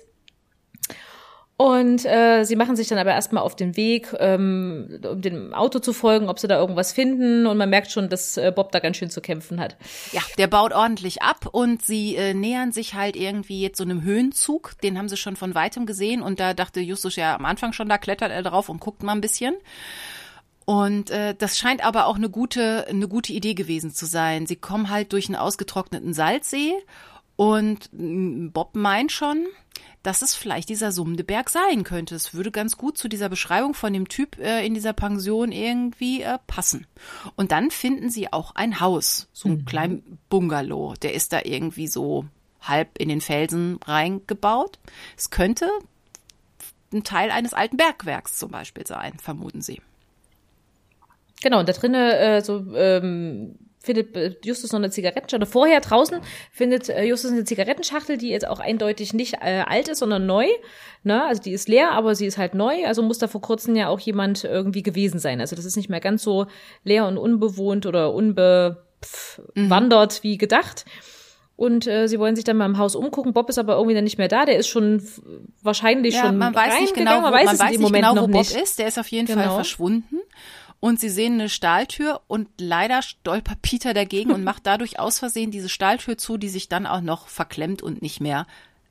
Und 1.55 2.03
äh, 2.05 2.45
sie 2.45 2.55
machen 2.55 2.75
sich 2.75 2.87
dann 2.87 2.97
aber 2.97 3.11
erstmal 3.11 3.43
auf 3.43 3.55
den 3.55 3.77
Weg, 3.77 4.13
ähm, 4.19 4.99
um 5.07 5.21
dem 5.21 5.53
Auto 5.53 5.77
zu 5.77 5.93
folgen, 5.93 6.27
ob 6.27 6.39
sie 6.39 6.47
da 6.47 6.59
irgendwas 6.59 6.93
finden. 6.93 7.45
Und 7.45 7.57
man 7.57 7.69
merkt 7.69 7.91
schon, 7.91 8.09
dass 8.09 8.37
äh, 8.37 8.51
Bob 8.53 8.71
da 8.71 8.79
ganz 8.79 8.97
schön 8.97 9.11
zu 9.11 9.21
kämpfen 9.21 9.59
hat. 9.59 9.77
Ja, 10.11 10.21
der 10.39 10.47
baut 10.47 10.73
ordentlich 10.73 11.21
ab 11.21 11.47
und 11.51 11.85
sie 11.85 12.15
äh, 12.15 12.33
nähern 12.33 12.71
sich 12.71 12.95
halt 12.95 13.15
irgendwie 13.15 13.61
jetzt 13.61 13.77
so 13.77 13.83
einem 13.83 14.01
Höhenzug. 14.01 14.73
Den 14.81 14.97
haben 14.97 15.09
sie 15.09 15.17
schon 15.17 15.35
von 15.35 15.53
weitem 15.53 15.85
gesehen. 15.85 16.23
Und 16.23 16.39
da 16.39 16.55
dachte 16.55 16.79
Justus 16.79 17.15
ja 17.17 17.35
am 17.35 17.45
Anfang 17.45 17.71
schon, 17.71 17.87
da 17.87 17.99
klettert 17.99 18.31
er 18.31 18.41
drauf 18.41 18.67
und 18.67 18.79
guckt 18.79 19.03
mal 19.03 19.13
ein 19.13 19.21
bisschen. 19.21 19.53
Und 20.65 21.11
äh, 21.11 21.35
das 21.37 21.57
scheint 21.59 21.85
aber 21.85 22.07
auch 22.07 22.15
eine 22.15 22.29
gute, 22.29 22.87
eine 22.87 23.07
gute 23.07 23.31
Idee 23.31 23.53
gewesen 23.53 23.93
zu 23.93 24.07
sein. 24.07 24.47
Sie 24.47 24.55
kommen 24.55 24.89
halt 24.89 25.13
durch 25.13 25.27
einen 25.27 25.35
ausgetrockneten 25.35 26.13
Salzsee 26.13 26.73
und 27.35 27.89
Bob 27.91 28.75
meint 28.75 29.11
schon, 29.11 29.45
dass 30.03 30.21
es 30.21 30.35
vielleicht 30.35 30.69
dieser 30.69 30.91
summende 30.91 31.23
Berg 31.23 31.49
sein 31.49 31.83
könnte. 31.83 32.15
Es 32.15 32.33
würde 32.33 32.51
ganz 32.51 32.77
gut 32.77 32.97
zu 32.97 33.07
dieser 33.07 33.29
Beschreibung 33.29 33.73
von 33.73 33.93
dem 33.93 34.09
Typ 34.09 34.37
äh, 34.37 34.65
in 34.65 34.73
dieser 34.73 34.93
Pension 34.93 35.51
irgendwie 35.51 36.21
äh, 36.21 36.37
passen. 36.45 36.85
Und 37.35 37.51
dann 37.51 37.71
finden 37.71 38.09
sie 38.09 38.31
auch 38.31 38.53
ein 38.55 38.81
Haus, 38.81 39.29
so 39.31 39.49
ein 39.49 39.59
mhm. 39.59 39.65
kleinen 39.65 40.19
Bungalow. 40.29 40.93
Der 41.01 41.13
ist 41.13 41.31
da 41.33 41.39
irgendwie 41.43 41.87
so 41.87 42.25
halb 42.61 42.97
in 42.99 43.09
den 43.09 43.21
Felsen 43.21 43.79
reingebaut. 43.85 44.77
Es 45.17 45.29
könnte 45.29 45.69
ein 46.93 47.03
Teil 47.03 47.31
eines 47.31 47.53
alten 47.53 47.77
Bergwerks 47.77 48.37
zum 48.37 48.51
Beispiel 48.51 48.85
sein, 48.85 49.17
vermuten 49.19 49.61
sie. 49.61 49.81
Genau, 51.41 51.59
und 51.59 51.67
da 51.67 51.73
drinnen 51.73 52.11
äh, 52.11 52.41
so 52.41 52.75
ähm, 52.75 53.55
findet 53.83 54.15
äh, 54.15 54.33
Justus 54.43 54.71
noch 54.71 54.79
eine 54.79 54.89
Zigarettenschachtel. 54.89 55.45
Vorher 55.45 55.81
draußen 55.81 56.19
findet 56.51 56.87
äh, 56.89 57.03
Justus 57.03 57.31
eine 57.31 57.43
Zigarettenschachtel, 57.43 58.17
die 58.17 58.29
jetzt 58.29 58.47
auch 58.47 58.59
eindeutig 58.59 59.13
nicht 59.13 59.35
äh, 59.41 59.63
alt 59.67 59.89
ist, 59.89 59.99
sondern 59.99 60.25
neu. 60.25 60.47
Ne? 61.03 61.23
Also 61.25 61.41
die 61.41 61.51
ist 61.51 61.67
leer, 61.67 61.91
aber 61.91 62.15
sie 62.15 62.25
ist 62.25 62.37
halt 62.37 62.55
neu. 62.55 62.85
Also 62.85 63.03
muss 63.03 63.17
da 63.19 63.27
vor 63.27 63.41
kurzem 63.41 63.75
ja 63.75 63.89
auch 63.89 63.99
jemand 63.99 64.45
irgendwie 64.45 64.83
gewesen 64.83 65.19
sein. 65.19 65.41
Also 65.41 65.57
das 65.57 65.65
ist 65.65 65.75
nicht 65.75 65.89
mehr 65.89 65.99
ganz 65.99 66.23
so 66.23 66.47
leer 66.85 67.05
und 67.05 67.17
unbewohnt 67.17 67.85
oder 67.85 68.13
unbewandert 68.13 68.79
mhm. 69.53 70.23
wie 70.23 70.37
gedacht. 70.37 70.85
Und 71.57 71.85
äh, 71.85 72.07
sie 72.07 72.19
wollen 72.19 72.35
sich 72.37 72.45
dann 72.45 72.57
mal 72.57 72.65
im 72.65 72.77
Haus 72.77 72.95
umgucken. 72.95 73.33
Bob 73.33 73.49
ist 73.49 73.59
aber 73.59 73.73
irgendwie 73.73 73.95
dann 73.95 74.05
nicht 74.05 74.17
mehr 74.17 74.29
da. 74.29 74.45
Der 74.45 74.57
ist 74.57 74.69
schon 74.69 75.03
wahrscheinlich 75.61 76.15
ja, 76.15 76.25
schon 76.25 76.37
man 76.37 76.55
weiß 76.55 76.79
nicht 76.79 76.95
genau, 76.95 77.19
man 77.19 77.33
weiß, 77.33 77.45
man 77.45 77.59
weiß 77.59 77.77
nicht 77.77 77.93
genau, 77.93 78.15
wo 78.15 78.27
Bob 78.27 78.41
ist. 78.41 78.79
Der 78.79 78.87
ist 78.87 78.97
auf 78.97 79.09
jeden 79.09 79.27
genau. 79.27 79.43
Fall 79.43 79.55
verschwunden 79.55 80.19
und 80.83 80.99
sie 80.99 81.07
sehen 81.07 81.35
eine 81.35 81.47
Stahltür 81.47 82.23
und 82.27 82.49
leider 82.57 83.01
stolpert 83.01 83.61
Peter 83.61 83.93
dagegen 83.93 84.31
und 84.33 84.43
macht 84.43 84.67
dadurch 84.67 84.99
aus 84.99 85.17
Versehen 85.17 85.49
diese 85.49 85.69
Stahltür 85.69 86.17
zu, 86.17 86.35
die 86.35 86.49
sich 86.49 86.67
dann 86.67 86.85
auch 86.85 86.99
noch 86.99 87.29
verklemmt 87.29 87.81
und 87.81 88.01
nicht 88.01 88.19
mehr 88.19 88.47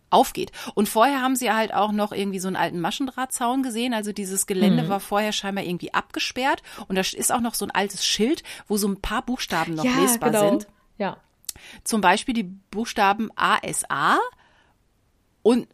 aufgeht. 0.09 0.53
Und 0.75 0.89
vorher 0.89 1.21
haben 1.21 1.37
sie 1.37 1.53
halt 1.53 1.75
auch 1.75 1.93
noch 1.93 2.13
irgendwie 2.13 2.39
so 2.39 2.49
einen 2.49 2.57
alten 2.57 2.81
Maschendrahtzaun 2.81 3.63
gesehen. 3.63 3.93
Also 3.93 4.13
dieses 4.13 4.47
Gelände 4.47 4.85
mhm. 4.85 4.89
war 4.89 5.01
vorher 5.01 5.33
scheinbar 5.33 5.65
irgendwie 5.65 5.93
abgesperrt. 5.93 6.63
Und 6.89 6.97
da 6.97 7.03
ist 7.03 7.31
auch 7.31 7.43
noch 7.43 7.53
so 7.53 7.67
ein 7.67 7.71
altes 7.71 8.07
Schild, 8.07 8.43
wo 8.69 8.79
so 8.79 8.89
ein 8.89 9.03
paar 9.03 9.21
Buchstaben 9.21 9.75
noch 9.75 9.85
ja, 9.85 10.01
lesbar 10.01 10.31
genau. 10.31 10.49
sind. 10.49 10.69
Ja. 10.97 11.19
Zum 11.85 12.01
Beispiel 12.01 12.33
die 12.33 12.45
Buchstaben 12.71 13.29
ASA 13.37 14.19
und 15.43 15.69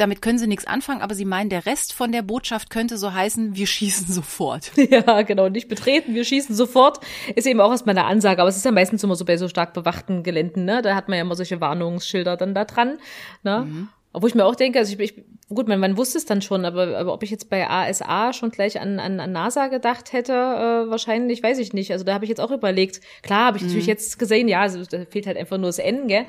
damit 0.00 0.22
können 0.22 0.38
sie 0.38 0.46
nichts 0.46 0.66
anfangen, 0.66 1.02
aber 1.02 1.14
sie 1.14 1.24
meinen, 1.24 1.50
der 1.50 1.66
Rest 1.66 1.92
von 1.92 2.10
der 2.10 2.22
Botschaft 2.22 2.70
könnte 2.70 2.96
so 2.96 3.12
heißen, 3.12 3.54
wir 3.54 3.66
schießen 3.66 4.06
sofort. 4.12 4.72
Ja, 4.90 5.22
genau, 5.22 5.48
nicht 5.48 5.68
betreten, 5.68 6.14
wir 6.14 6.24
schießen 6.24 6.54
sofort, 6.54 7.00
ist 7.36 7.46
eben 7.46 7.60
auch 7.60 7.70
erstmal 7.70 7.96
eine 7.96 8.06
Ansage, 8.06 8.40
aber 8.40 8.48
es 8.48 8.56
ist 8.56 8.64
ja 8.64 8.72
meistens 8.72 9.04
immer 9.04 9.14
so 9.14 9.24
bei 9.24 9.36
so 9.36 9.46
stark 9.46 9.72
bewachten 9.72 10.22
Geländen, 10.22 10.64
ne? 10.64 10.82
Da 10.82 10.96
hat 10.96 11.08
man 11.08 11.16
ja 11.16 11.22
immer 11.22 11.36
solche 11.36 11.60
Warnungsschilder 11.60 12.36
dann 12.36 12.54
da 12.54 12.64
dran, 12.64 12.98
ne? 13.44 13.66
Mhm. 13.68 13.88
Obwohl 14.12 14.28
ich 14.28 14.34
mir 14.34 14.44
auch 14.44 14.56
denke, 14.56 14.80
also 14.80 14.92
ich, 14.92 14.98
ich 14.98 15.24
gut, 15.48 15.68
man, 15.68 15.78
man 15.78 15.96
wusste 15.96 16.18
es 16.18 16.26
dann 16.26 16.42
schon, 16.42 16.64
aber, 16.64 16.98
aber 16.98 17.12
ob 17.12 17.22
ich 17.22 17.30
jetzt 17.30 17.48
bei 17.48 17.68
ASA 17.68 18.32
schon 18.32 18.50
gleich 18.50 18.80
an, 18.80 18.98
an, 18.98 19.20
an 19.20 19.30
NASA 19.30 19.68
gedacht 19.68 20.12
hätte, 20.12 20.32
äh, 20.32 20.90
wahrscheinlich, 20.90 21.42
weiß 21.42 21.58
ich 21.58 21.72
nicht. 21.72 21.92
Also 21.92 22.04
da 22.04 22.14
habe 22.14 22.24
ich 22.24 22.28
jetzt 22.28 22.40
auch 22.40 22.50
überlegt. 22.50 23.00
Klar, 23.22 23.46
habe 23.46 23.58
ich 23.58 23.62
mhm. 23.62 23.68
natürlich 23.68 23.86
jetzt 23.86 24.18
gesehen, 24.18 24.48
ja, 24.48 24.62
also 24.62 24.82
da 24.84 25.04
fehlt 25.04 25.26
halt 25.26 25.36
einfach 25.36 25.58
nur 25.58 25.68
das 25.68 25.78
N, 25.78 26.08
gell? 26.08 26.24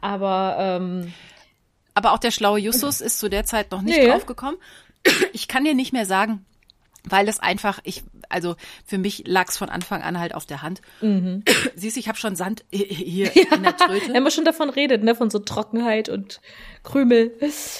Aber 0.00 0.56
ähm, 0.58 1.12
aber 1.96 2.12
auch 2.12 2.18
der 2.18 2.30
schlaue 2.30 2.60
Justus 2.60 3.00
ist 3.00 3.18
zu 3.18 3.30
der 3.30 3.46
Zeit 3.46 3.70
noch 3.70 3.80
nicht 3.80 3.98
nee. 3.98 4.06
draufgekommen. 4.06 4.60
Ich 5.32 5.48
kann 5.48 5.64
dir 5.64 5.74
nicht 5.74 5.94
mehr 5.94 6.04
sagen, 6.04 6.44
weil 7.04 7.26
es 7.26 7.40
einfach, 7.40 7.80
ich, 7.84 8.04
also 8.28 8.54
für 8.84 8.98
mich 8.98 9.26
lag 9.26 9.48
es 9.48 9.56
von 9.56 9.70
Anfang 9.70 10.02
an 10.02 10.18
halt 10.18 10.34
auf 10.34 10.44
der 10.44 10.60
Hand. 10.60 10.82
Mhm. 11.00 11.42
Siehst 11.74 11.96
du, 11.96 12.00
ich 12.00 12.08
habe 12.08 12.18
schon 12.18 12.36
Sand 12.36 12.66
hier 12.70 13.32
ja, 13.34 13.54
in 13.56 13.62
der 13.62 13.76
Tröte. 13.78 14.12
Wenn 14.12 14.22
man 14.22 14.30
schon 14.30 14.44
davon 14.44 14.68
redet, 14.68 15.04
ne, 15.04 15.14
von 15.14 15.30
so 15.30 15.38
Trockenheit 15.38 16.10
und 16.10 16.42
Krümel. 16.82 17.32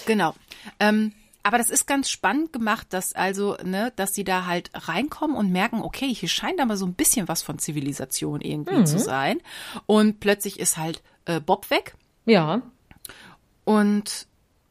Genau. 0.06 0.34
Ähm, 0.80 1.12
aber 1.42 1.58
das 1.58 1.68
ist 1.68 1.86
ganz 1.86 2.08
spannend 2.08 2.54
gemacht, 2.54 2.86
dass 2.90 3.12
also, 3.12 3.58
ne, 3.62 3.92
dass 3.96 4.14
sie 4.14 4.24
da 4.24 4.46
halt 4.46 4.70
reinkommen 4.72 5.36
und 5.36 5.52
merken, 5.52 5.82
okay, 5.82 6.12
hier 6.12 6.30
scheint 6.30 6.58
aber 6.58 6.78
so 6.78 6.86
ein 6.86 6.94
bisschen 6.94 7.28
was 7.28 7.42
von 7.42 7.58
Zivilisation 7.58 8.40
irgendwie 8.40 8.76
mhm. 8.76 8.86
zu 8.86 8.98
sein. 8.98 9.40
Und 9.84 10.20
plötzlich 10.20 10.58
ist 10.58 10.78
halt 10.78 11.02
äh, 11.26 11.38
Bob 11.38 11.68
weg. 11.68 11.96
Ja. 12.24 12.62
Und 13.66 14.28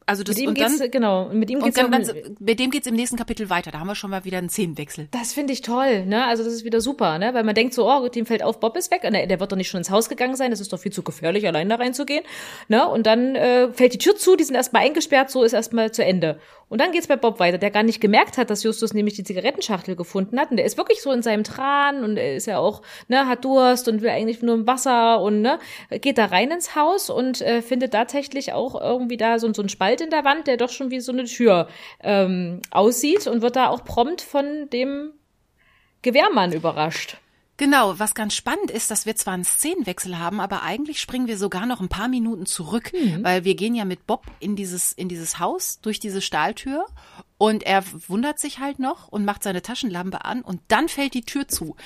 also 0.08 0.22
das 0.22 0.36
mit 0.36 0.44
ihm 0.44 0.48
und 0.50 0.54
geht's, 0.54 0.78
dann, 0.78 0.90
genau, 0.92 1.28
mit 1.30 1.50
ihm 1.50 1.60
geht's 1.60 1.82
und 1.82 1.92
dann, 1.92 2.04
dann, 2.04 2.36
mit 2.38 2.60
dem 2.60 2.70
geht's 2.70 2.86
im 2.86 2.94
nächsten 2.94 3.16
Kapitel 3.16 3.50
weiter. 3.50 3.72
Da 3.72 3.80
haben 3.80 3.88
wir 3.88 3.96
schon 3.96 4.10
mal 4.10 4.24
wieder 4.24 4.38
einen 4.38 4.48
Szenenwechsel. 4.48 5.08
Das 5.10 5.32
finde 5.32 5.52
ich 5.52 5.62
toll, 5.62 6.06
ne? 6.06 6.24
Also 6.26 6.44
das 6.44 6.52
ist 6.52 6.64
wieder 6.64 6.80
super, 6.80 7.18
ne? 7.18 7.34
Weil 7.34 7.42
man 7.42 7.56
denkt 7.56 7.74
so, 7.74 7.90
oh, 7.90 8.06
dem 8.08 8.24
fällt 8.24 8.44
auf, 8.44 8.60
Bob 8.60 8.76
ist 8.76 8.92
weg, 8.92 9.02
und 9.04 9.14
der, 9.14 9.26
der 9.26 9.40
wird 9.40 9.50
doch 9.50 9.56
nicht 9.56 9.68
schon 9.68 9.78
ins 9.78 9.90
Haus 9.90 10.08
gegangen 10.08 10.36
sein, 10.36 10.52
das 10.52 10.60
ist 10.60 10.72
doch 10.72 10.78
viel 10.78 10.92
zu 10.92 11.02
gefährlich, 11.02 11.46
allein 11.46 11.68
da 11.68 11.74
reinzugehen, 11.74 12.24
ne? 12.68 12.88
Und 12.88 13.06
dann 13.06 13.34
äh, 13.34 13.72
fällt 13.72 13.94
die 13.94 13.98
Tür 13.98 14.16
zu, 14.16 14.36
die 14.36 14.44
sind 14.44 14.54
erstmal 14.54 14.84
eingesperrt, 14.84 15.28
so 15.28 15.42
ist 15.42 15.52
erstmal 15.52 15.90
zu 15.90 16.04
Ende. 16.04 16.38
Und 16.68 16.80
dann 16.80 16.90
geht's 16.90 17.06
bei 17.06 17.16
Bob 17.16 17.38
weiter, 17.38 17.58
der 17.58 17.70
gar 17.70 17.84
nicht 17.84 18.00
gemerkt 18.00 18.38
hat, 18.38 18.50
dass 18.50 18.64
Justus 18.64 18.92
nämlich 18.92 19.14
die 19.14 19.22
Zigarettenschachtel 19.22 19.94
gefunden 19.94 20.40
hat. 20.40 20.50
Und 20.50 20.56
der 20.56 20.66
ist 20.66 20.76
wirklich 20.76 21.00
so 21.00 21.12
in 21.12 21.22
seinem 21.22 21.44
Tran 21.44 22.02
und 22.02 22.16
er 22.16 22.34
ist 22.34 22.46
ja 22.46 22.58
auch, 22.58 22.82
ne, 23.06 23.28
hat 23.28 23.44
Durst 23.44 23.86
und 23.86 24.02
will 24.02 24.10
eigentlich 24.10 24.42
nur 24.42 24.56
ein 24.56 24.66
Wasser 24.66 25.20
und 25.20 25.42
ne, 25.42 25.60
geht 26.00 26.18
da 26.18 26.26
rein 26.26 26.50
ins 26.50 26.74
Haus 26.74 27.08
und 27.08 27.40
äh, 27.40 27.62
findet 27.62 27.92
tatsächlich 27.92 28.52
auch 28.52 28.80
irgendwie 28.80 29.16
da 29.16 29.38
so, 29.38 29.52
so 29.54 29.62
ein 29.62 29.68
Spalt 29.68 29.95
in 30.00 30.10
der 30.10 30.24
Wand, 30.24 30.46
der 30.46 30.56
doch 30.56 30.70
schon 30.70 30.90
wie 30.90 31.00
so 31.00 31.12
eine 31.12 31.24
Tür 31.24 31.68
ähm, 32.00 32.60
aussieht 32.70 33.26
und 33.26 33.42
wird 33.42 33.56
da 33.56 33.68
auch 33.68 33.84
prompt 33.84 34.22
von 34.22 34.68
dem 34.70 35.12
Gewehrmann 36.02 36.52
überrascht. 36.52 37.18
Genau, 37.58 37.98
was 37.98 38.14
ganz 38.14 38.34
spannend 38.34 38.70
ist, 38.70 38.90
dass 38.90 39.06
wir 39.06 39.16
zwar 39.16 39.32
einen 39.32 39.44
Szenenwechsel 39.44 40.18
haben, 40.18 40.40
aber 40.40 40.62
eigentlich 40.62 41.00
springen 41.00 41.26
wir 41.26 41.38
sogar 41.38 41.64
noch 41.64 41.80
ein 41.80 41.88
paar 41.88 42.08
Minuten 42.08 42.44
zurück, 42.44 42.92
mhm. 42.92 43.24
weil 43.24 43.44
wir 43.44 43.54
gehen 43.54 43.74
ja 43.74 43.86
mit 43.86 44.06
Bob 44.06 44.26
in 44.40 44.56
dieses, 44.56 44.92
in 44.92 45.08
dieses 45.08 45.38
Haus 45.38 45.80
durch 45.80 45.98
diese 45.98 46.20
Stahltür 46.20 46.86
und 47.38 47.62
er 47.62 47.82
wundert 48.08 48.38
sich 48.38 48.58
halt 48.58 48.78
noch 48.78 49.08
und 49.08 49.24
macht 49.24 49.42
seine 49.42 49.62
Taschenlampe 49.62 50.26
an 50.26 50.42
und 50.42 50.60
dann 50.68 50.88
fällt 50.88 51.14
die 51.14 51.24
Tür 51.24 51.48
zu 51.48 51.76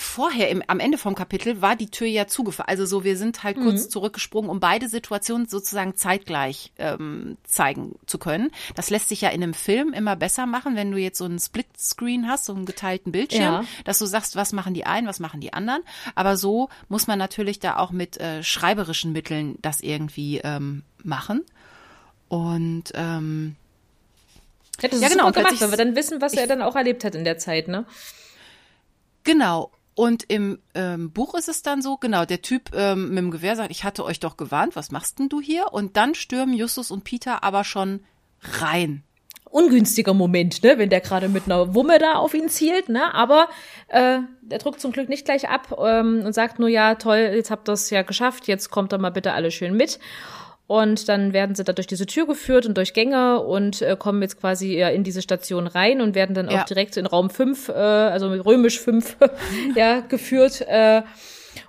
vorher 0.00 0.48
im, 0.48 0.62
am 0.66 0.80
Ende 0.80 0.98
vom 0.98 1.14
Kapitel 1.14 1.60
war 1.60 1.76
die 1.76 1.90
Tür 1.90 2.06
ja 2.06 2.26
zugefallen. 2.26 2.68
Also 2.68 2.86
so, 2.86 3.04
wir 3.04 3.16
sind 3.16 3.42
halt 3.42 3.58
kurz 3.58 3.84
mhm. 3.84 3.90
zurückgesprungen, 3.90 4.50
um 4.50 4.60
beide 4.60 4.88
Situationen 4.88 5.48
sozusagen 5.48 5.96
zeitgleich 5.96 6.72
ähm, 6.78 7.36
zeigen 7.44 7.96
zu 8.06 8.18
können. 8.18 8.50
Das 8.74 8.90
lässt 8.90 9.08
sich 9.08 9.20
ja 9.20 9.30
in 9.30 9.42
einem 9.42 9.54
Film 9.54 9.92
immer 9.92 10.16
besser 10.16 10.46
machen, 10.46 10.76
wenn 10.76 10.90
du 10.90 10.98
jetzt 10.98 11.18
so 11.18 11.24
einen 11.24 11.38
Splitscreen 11.38 12.28
hast, 12.28 12.44
so 12.44 12.54
einen 12.54 12.66
geteilten 12.66 13.12
Bildschirm, 13.12 13.42
ja. 13.42 13.64
dass 13.84 13.98
du 13.98 14.06
sagst, 14.06 14.36
was 14.36 14.52
machen 14.52 14.74
die 14.74 14.86
einen, 14.86 15.06
was 15.06 15.20
machen 15.20 15.40
die 15.40 15.52
anderen. 15.52 15.82
Aber 16.14 16.36
so 16.36 16.68
muss 16.88 17.06
man 17.06 17.18
natürlich 17.18 17.58
da 17.58 17.76
auch 17.76 17.90
mit 17.90 18.18
äh, 18.18 18.42
schreiberischen 18.42 19.12
Mitteln 19.12 19.56
das 19.62 19.80
irgendwie 19.80 20.38
ähm, 20.38 20.82
machen. 21.02 21.44
Und 22.28 22.84
ähm, 22.94 23.56
ja, 24.80 24.88
das 24.88 24.98
ist 24.98 25.02
ja, 25.02 25.08
genau, 25.08 25.26
super 25.26 25.42
gemacht, 25.42 25.60
weil 25.60 25.70
wir 25.70 25.76
dann 25.76 25.96
wissen, 25.96 26.20
was 26.20 26.34
ich, 26.34 26.38
er 26.38 26.46
dann 26.46 26.62
auch 26.62 26.76
erlebt 26.76 27.04
hat 27.04 27.14
in 27.14 27.24
der 27.24 27.38
Zeit, 27.38 27.68
ne? 27.68 27.84
Genau. 29.24 29.72
Und 29.98 30.22
im 30.28 30.60
ähm, 30.76 31.10
Buch 31.10 31.34
ist 31.34 31.48
es 31.48 31.62
dann 31.62 31.82
so, 31.82 31.96
genau, 31.96 32.24
der 32.24 32.40
Typ 32.40 32.70
ähm, 32.72 33.08
mit 33.08 33.18
dem 33.18 33.32
Gewehr 33.32 33.56
sagt, 33.56 33.72
ich 33.72 33.82
hatte 33.82 34.04
euch 34.04 34.20
doch 34.20 34.36
gewarnt, 34.36 34.76
was 34.76 34.92
machst 34.92 35.18
denn 35.18 35.28
du 35.28 35.40
hier? 35.40 35.72
Und 35.72 35.96
dann 35.96 36.14
stürmen 36.14 36.54
Justus 36.54 36.92
und 36.92 37.02
Peter 37.02 37.42
aber 37.42 37.64
schon 37.64 37.98
rein. 38.60 39.02
Ungünstiger 39.50 40.14
Moment, 40.14 40.62
ne, 40.62 40.78
wenn 40.78 40.88
der 40.88 41.00
gerade 41.00 41.28
mit 41.28 41.46
einer 41.46 41.74
Wumme 41.74 41.98
da 41.98 42.12
auf 42.12 42.32
ihn 42.32 42.48
zielt, 42.48 42.88
ne? 42.88 43.12
Aber 43.12 43.48
äh, 43.88 44.20
der 44.40 44.58
druckt 44.58 44.80
zum 44.80 44.92
Glück 44.92 45.08
nicht 45.08 45.24
gleich 45.24 45.48
ab 45.48 45.76
ähm, 45.84 46.22
und 46.24 46.32
sagt 46.32 46.60
nur, 46.60 46.68
ja, 46.68 46.94
toll, 46.94 47.32
jetzt 47.34 47.50
habt 47.50 47.68
ihr 47.68 47.72
es 47.72 47.90
ja 47.90 48.02
geschafft, 48.02 48.46
jetzt 48.46 48.70
kommt 48.70 48.92
doch 48.92 49.00
mal 49.00 49.10
bitte 49.10 49.32
alle 49.32 49.50
schön 49.50 49.74
mit. 49.74 49.98
Und 50.68 51.08
dann 51.08 51.32
werden 51.32 51.56
sie 51.56 51.64
da 51.64 51.72
durch 51.72 51.86
diese 51.86 52.04
Tür 52.04 52.26
geführt 52.26 52.66
und 52.66 52.76
durch 52.76 52.92
Gänge 52.92 53.40
und 53.40 53.80
äh, 53.80 53.96
kommen 53.98 54.20
jetzt 54.20 54.38
quasi 54.38 54.76
ja, 54.76 54.90
in 54.90 55.02
diese 55.02 55.22
Station 55.22 55.66
rein 55.66 56.02
und 56.02 56.14
werden 56.14 56.34
dann 56.34 56.50
ja. 56.50 56.60
auch 56.60 56.66
direkt 56.66 56.98
in 56.98 57.06
Raum 57.06 57.30
5, 57.30 57.70
äh, 57.70 57.72
also 57.72 58.28
römisch 58.28 58.78
5, 58.78 59.16
ja, 59.74 60.00
geführt 60.00 60.60
äh, 60.60 61.02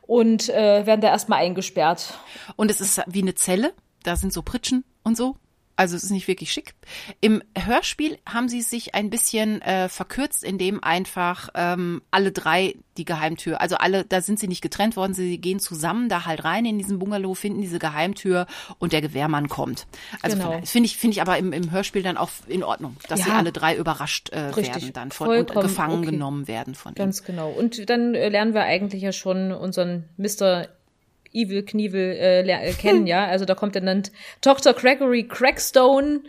und 0.02 0.50
äh, 0.50 0.86
werden 0.86 1.00
da 1.00 1.08
erstmal 1.08 1.40
eingesperrt. 1.40 2.14
Und 2.58 2.70
es 2.70 2.82
ist 2.82 3.02
wie 3.08 3.22
eine 3.22 3.36
Zelle, 3.36 3.72
da 4.04 4.18
sind 4.18 4.34
so 4.34 4.42
Pritschen 4.42 4.84
und 5.04 5.16
so. 5.16 5.38
Also 5.80 5.96
es 5.96 6.04
ist 6.04 6.12
nicht 6.12 6.28
wirklich 6.28 6.52
schick. 6.52 6.74
Im 7.22 7.42
Hörspiel 7.58 8.18
haben 8.28 8.50
sie 8.50 8.62
sich 8.62 8.96
ein 8.96 9.10
bisschen 9.10 9.62
äh, 9.62 9.88
verkürzt, 9.88 10.44
indem 10.44 10.84
einfach 10.84 11.48
ähm, 11.56 12.02
alle 12.12 12.34
drei 12.34 12.76
die 12.98 13.06
Geheimtür, 13.06 13.62
also 13.62 13.78
alle, 13.78 14.04
da 14.04 14.20
sind 14.20 14.40
sie 14.40 14.50
nicht 14.50 14.60
getrennt 14.60 14.98
worden, 14.98 15.14
sie 15.14 15.38
gehen 15.38 15.62
zusammen 15.62 16.10
da 16.10 16.26
halt 16.26 16.44
rein 16.44 16.66
in 16.66 16.78
diesen 16.78 17.00
Bungalow, 17.00 17.34
finden 17.34 17.62
diese 17.62 17.80
Geheimtür 17.80 18.46
und 18.78 18.92
der 18.92 19.00
Gewehrmann 19.00 19.48
kommt. 19.48 19.88
Also 20.22 20.36
genau. 20.36 20.60
finde 20.66 20.88
ich, 20.88 20.98
finde 20.98 21.14
ich 21.14 21.22
aber 21.22 21.38
im, 21.38 21.54
im 21.54 21.72
Hörspiel 21.72 22.04
dann 22.04 22.18
auch 22.18 22.30
in 22.48 22.62
Ordnung, 22.62 22.98
dass 23.08 23.22
ja. 23.22 23.28
sie 23.28 23.32
alle 23.32 23.54
drei 23.54 23.78
überrascht 23.78 24.34
äh, 24.34 24.54
werden 24.54 24.92
dann 24.92 25.12
von 25.12 25.30
und 25.30 25.56
gefangen 25.56 26.00
okay. 26.00 26.12
genommen 26.12 26.50
werden 26.50 26.76
von 26.76 26.94
Ganz 26.94 27.22
ihm. 27.22 27.28
genau. 27.28 27.52
Und 27.52 27.90
dann 27.90 28.12
lernen 28.12 28.54
wir 28.54 28.64
eigentlich 28.64 29.02
ja 29.02 29.14
schon 29.14 29.54
unseren 29.54 30.10
Mr. 30.18 30.68
Evil 31.34 31.64
Knievel 31.64 32.16
äh, 32.16 32.42
äh, 32.42 32.74
kennen, 32.74 33.08
ja. 33.08 33.26
Also 33.26 33.46
da 33.46 33.56
kommt 33.56 33.76
dann 33.76 34.04
Dr. 34.42 34.74
Gregory 34.74 35.28
Crackstone, 35.28 36.22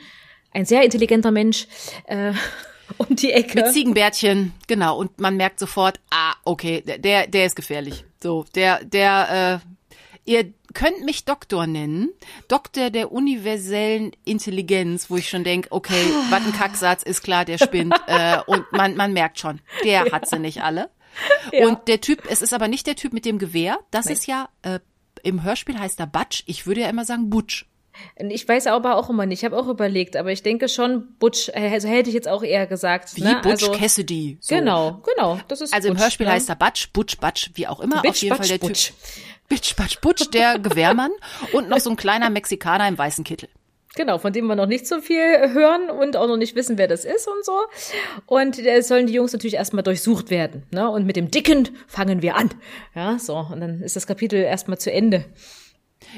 ein 0.53 0.65
sehr 0.65 0.83
intelligenter 0.83 1.31
Mensch, 1.31 1.67
äh, 2.07 2.33
um 2.99 3.17
die 3.17 3.33
Ecke. 3.33 3.63
Mit 3.63 3.73
Ziegenbärtchen, 3.73 4.53
genau. 4.67 4.99
Und 4.99 5.21
man 5.21 5.37
merkt 5.37 5.59
sofort, 5.59 6.01
ah, 6.11 6.35
okay, 6.45 6.83
der, 6.83 7.27
der 7.27 7.47
ist 7.47 7.57
gefährlich. 7.57 8.05
So, 8.23 8.45
der, 8.55 8.85
der, 8.85 9.63
äh, 9.63 10.31
ihr 10.31 10.53
könnt 10.75 11.05
mich 11.05 11.25
Doktor 11.25 11.67
nennen, 11.67 12.11
Doktor 12.49 12.91
der 12.91 13.13
universellen 13.13 14.13
Intelligenz, 14.25 15.11
wo 15.11 15.17
ich 15.17 15.29
schon 15.29 15.45
denk, 15.45 15.69
okay, 15.71 16.05
was 16.31 16.45
ein 16.45 16.53
Kacksatz, 16.53 17.03
ist 17.03 17.23
klar, 17.23 17.45
der 17.45 17.59
spinnt. 17.59 17.95
äh, 18.07 18.39
und 18.47 18.71
man, 18.73 18.97
man 18.97 19.13
merkt 19.13 19.39
schon, 19.39 19.61
der 19.85 20.05
ja. 20.07 20.13
hat 20.13 20.29
sie 20.29 20.39
nicht 20.39 20.63
alle. 20.63 20.91
Ja. 21.53 21.67
Und 21.67 21.89
der 21.89 22.01
Typ, 22.01 22.23
es 22.29 22.41
ist 22.41 22.55
aber 22.55 22.69
nicht 22.69 22.87
der 22.87 22.95
Typ 22.95 23.13
mit 23.13 23.25
dem 23.25 23.39
Gewehr, 23.39 23.79
das 23.91 24.07
Nein. 24.07 24.15
ist 24.15 24.27
ja 24.27 24.49
äh, 24.63 24.79
im 25.23 25.43
Hörspiel 25.43 25.79
heißt 25.79 26.01
er 26.01 26.07
Butch. 26.07 26.43
Ich 26.47 26.67
würde 26.67 26.83
ja 26.83 26.89
immer 26.89 27.05
sagen 27.05 27.31
Butch. 27.31 27.67
Ich 28.17 28.49
weiß 28.49 28.67
aber 28.69 28.97
auch 28.97 29.11
immer 29.11 29.27
nicht. 29.27 29.41
Ich 29.41 29.45
habe 29.45 29.59
auch 29.59 29.69
überlegt, 29.69 30.17
aber 30.17 30.33
ich 30.33 30.43
denke 30.43 30.69
schon, 30.69 31.15
Butch, 31.19 31.51
also 31.55 31.89
hätte 31.89 32.09
ich 32.09 32.15
jetzt 32.15 32.29
auch 32.29 32.43
eher 32.43 32.67
gesagt. 32.67 33.17
Wie 33.17 33.23
ne? 33.23 33.41
Butch 33.43 33.65
also, 33.65 33.73
Cassidy. 33.73 34.39
So. 34.41 34.55
Genau, 34.55 35.03
genau. 35.15 35.39
Das 35.49 35.61
ist 35.61 35.75
also 35.75 35.89
Butch, 35.89 35.99
im 35.99 36.03
Hörspiel 36.03 36.27
ne? 36.27 36.33
heißt 36.33 36.49
er 36.49 36.57
Butch, 36.57 36.93
Butch, 36.93 37.19
Butch, 37.19 37.51
wie 37.55 37.67
auch 37.67 37.81
immer. 37.81 38.01
Bitch, 38.03 38.11
Auf 38.11 38.23
jeden 38.23 38.37
Butch, 38.37 38.49
Fall 38.49 38.59
der 38.59 38.67
Butch. 38.67 38.87
Typ. 38.87 38.97
Bitch, 39.49 39.77
Butch, 39.77 40.01
Butch, 40.01 40.31
der 40.31 40.59
Gewehrmann 40.61 41.11
und 41.53 41.69
noch 41.69 41.81
so 41.81 41.91
ein 41.91 41.97
kleiner 41.97 42.31
Mexikaner 42.31 42.87
im 42.87 42.97
weißen 42.97 43.25
Kittel. 43.25 43.49
Genau, 43.97 44.19
von 44.19 44.33
dem 44.33 44.47
wir 44.47 44.55
noch 44.55 44.67
nicht 44.67 44.87
so 44.87 45.01
viel 45.01 45.19
hören 45.53 45.91
und 45.91 46.17
auch 46.17 46.29
noch 46.29 46.37
nicht 46.37 46.55
wissen, 46.55 46.79
wer 46.79 46.87
das 46.87 47.05
ist 47.05 47.27
und 47.27 47.45
so. 47.45 47.59
Und 48.27 48.65
da 48.65 48.81
sollen 48.83 49.09
die 49.09 49.15
Jungs 49.15 49.33
natürlich 49.33 49.55
erstmal 49.55 49.83
durchsucht 49.83 50.31
werden. 50.31 50.63
Ne? 50.71 50.89
Und 50.89 51.07
mit 51.07 51.17
dem 51.17 51.31
Dicken 51.31 51.69
fangen 51.89 52.23
wir 52.23 52.37
an. 52.37 52.51
Ja, 52.95 53.19
so. 53.19 53.37
Und 53.37 53.61
dann 53.61 53.83
ist 53.83 53.97
das 53.97 54.07
Kapitel 54.07 54.41
erstmal 54.41 54.79
zu 54.79 54.93
Ende. 54.93 55.25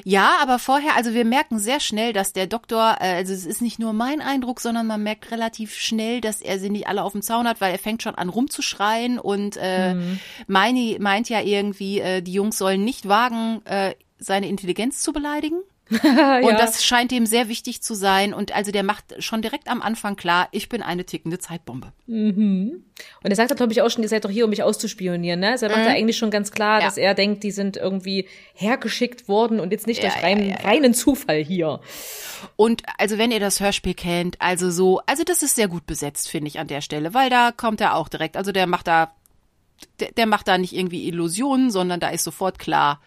Ja, 0.05 0.35
aber 0.41 0.59
vorher, 0.59 0.97
also 0.97 1.13
wir 1.13 1.25
merken 1.25 1.59
sehr 1.59 1.81
schnell, 1.81 2.13
dass 2.13 2.33
der 2.33 2.47
Doktor, 2.47 2.99
äh, 3.01 3.15
also 3.15 3.33
es 3.33 3.45
ist 3.45 3.61
nicht 3.61 3.79
nur 3.79 3.93
mein 3.93 4.21
Eindruck, 4.21 4.61
sondern 4.61 4.87
man 4.87 5.03
merkt 5.03 5.31
relativ 5.33 5.75
schnell, 5.75 6.21
dass 6.21 6.41
er 6.41 6.59
sie 6.59 6.71
nicht 6.71 6.87
alle 6.87 7.03
auf 7.03 7.13
dem 7.13 7.23
Zaun 7.23 7.49
hat, 7.49 7.61
weil 7.61 7.73
er 7.73 7.79
fängt 7.79 8.03
schon 8.03 8.15
an 8.15 8.29
rumzuschreien 8.29 9.19
und 9.19 9.57
äh, 9.57 9.95
Mhm. 9.95 10.21
Meini 10.47 10.99
meint 11.01 11.29
ja 11.29 11.41
irgendwie, 11.41 12.01
äh, 12.01 12.23
die 12.23 12.33
Jungs 12.33 12.59
sollen 12.59 12.85
nicht 12.85 13.09
wagen, 13.09 13.61
äh, 13.65 13.95
seine 14.19 14.49
Intelligenz 14.49 15.01
zu 15.03 15.13
beleidigen. 15.13 15.61
Und 16.43 16.53
das 16.59 16.85
scheint 16.85 17.13
ihm 17.13 17.27
sehr 17.27 17.49
wichtig 17.49 17.83
zu 17.83 17.95
sein. 17.95 18.35
Und 18.35 18.55
also 18.55 18.73
der 18.73 18.83
macht 18.83 19.23
schon 19.23 19.43
direkt 19.43 19.69
am 19.69 19.83
Anfang 19.83 20.17
klar, 20.17 20.49
ich 20.53 20.69
bin 20.69 20.83
eine 20.83 21.05
tickende 21.05 21.39
Zeitbombe. 21.39 21.93
Und 22.07 22.85
er 23.23 23.35
sagt, 23.37 23.55
glaube 23.57 23.73
ich, 23.73 23.83
auch 23.83 23.91
schon, 23.91 24.03
ihr 24.03 24.09
seid 24.09 24.25
doch 24.25 24.31
hier, 24.31 24.45
um 24.45 24.51
mich 24.51 24.63
auszuspionieren. 24.63 25.41
Ne? 25.41 25.51
Also 25.51 25.67
er 25.67 25.73
macht 25.77 25.85
ja 25.87 25.93
eigentlich 25.93 26.17
schon 26.17 26.31
ganz 26.31 26.51
klar, 26.53 26.77
Mhm. 26.77 26.81
Ja. 26.83 26.87
dass 26.87 26.97
er 26.97 27.15
denkt, 27.15 27.43
die 27.43 27.51
sind 27.51 27.77
irgendwie 27.77 28.29
hergeschickt 28.55 29.29
worden 29.29 29.61
und 29.61 29.73
jetzt 29.73 29.87
nicht 29.87 30.03
Ja, 30.03 30.11
durch 30.11 30.23
rein, 30.23 30.57
reinen 30.63 30.95
Zufall 30.95 31.43
hier. 31.43 31.81
Und 32.57 32.83
also 32.99 33.19
wenn 33.19 33.31
ihr 33.31 33.41
das 33.41 33.61
Hörspiel 33.61 33.95
kennt, 33.95 34.41
also 34.41 34.71
so, 34.71 35.01
also 35.07 35.23
das 35.25 35.43
ist 35.43 35.57
sehr 35.57 35.69
gut 35.69 35.87
besetzt, 35.87 36.29
finde 36.29 36.49
ich 36.49 36.59
an 36.59 36.67
der 36.69 36.81
Stelle, 36.81 37.15
weil 37.15 37.31
da 37.31 37.53
kommt 37.53 37.81
er 37.81 37.97
auch 37.97 38.09
direkt, 38.09 38.37
also 38.37 38.53
der 38.53 38.67
macht 38.67 38.87
da, 38.87 39.13
der, 40.01 40.13
der 40.13 40.27
macht 40.27 40.49
da 40.49 40.59
nicht 40.59 40.73
irgendwie 40.75 41.07
Illusionen, 41.09 41.71
sondern 41.71 42.01
da 42.01 42.09
ist 42.09 42.25
sofort 42.25 42.59
klar, 42.59 43.01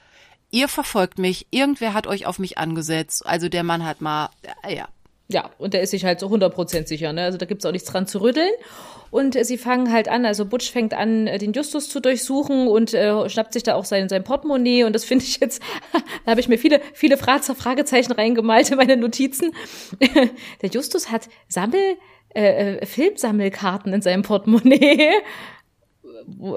ihr 0.55 0.69
verfolgt 0.69 1.19
mich, 1.19 1.47
irgendwer 1.51 1.93
hat 1.93 2.07
euch 2.07 2.25
auf 2.25 2.39
mich 2.39 2.57
angesetzt, 2.57 3.25
also 3.25 3.49
der 3.49 3.63
Mann 3.63 3.85
hat 3.85 3.99
mal, 3.99 4.29
äh, 4.63 4.75
ja. 4.75 4.87
Ja, 5.27 5.49
und 5.57 5.73
der 5.73 5.81
ist 5.81 5.89
sich 5.89 6.05
halt 6.05 6.19
so 6.19 6.27
100% 6.27 6.87
sicher. 6.87 7.11
Ne? 7.11 7.23
Also 7.23 7.39
da 7.39 7.47
gibt's 7.47 7.65
auch 7.65 7.71
nichts 7.71 7.89
dran 7.89 8.05
zu 8.05 8.21
rütteln. 8.21 8.51
Und 9.09 9.35
äh, 9.35 9.43
sie 9.43 9.57
fangen 9.57 9.91
halt 9.91 10.07
an, 10.07 10.23
also 10.23 10.45
Butch 10.45 10.71
fängt 10.71 10.93
an, 10.93 11.25
äh, 11.25 11.39
den 11.39 11.51
Justus 11.53 11.89
zu 11.89 11.99
durchsuchen 11.99 12.67
und 12.67 12.93
äh, 12.93 13.27
schnappt 13.27 13.53
sich 13.53 13.63
da 13.63 13.73
auch 13.73 13.85
sein, 13.85 14.07
sein 14.07 14.23
Portemonnaie. 14.23 14.83
Und 14.83 14.93
das 14.93 15.03
finde 15.05 15.25
ich 15.25 15.39
jetzt, 15.39 15.63
da 16.25 16.31
habe 16.31 16.39
ich 16.39 16.47
mir 16.47 16.59
viele, 16.59 16.79
viele 16.93 17.17
Fra 17.17 17.39
Fragezeichen 17.39 18.11
reingemalt 18.11 18.69
in 18.69 18.77
meine 18.77 18.97
Notizen. 18.97 19.51
Der 20.61 20.69
Justus 20.69 21.09
hat 21.09 21.27
Sammel, 21.47 21.97
äh, 22.35 22.85
Filmsammelkarten 22.85 23.93
in 23.93 24.03
seinem 24.03 24.21
Portemonnaie. 24.21 25.09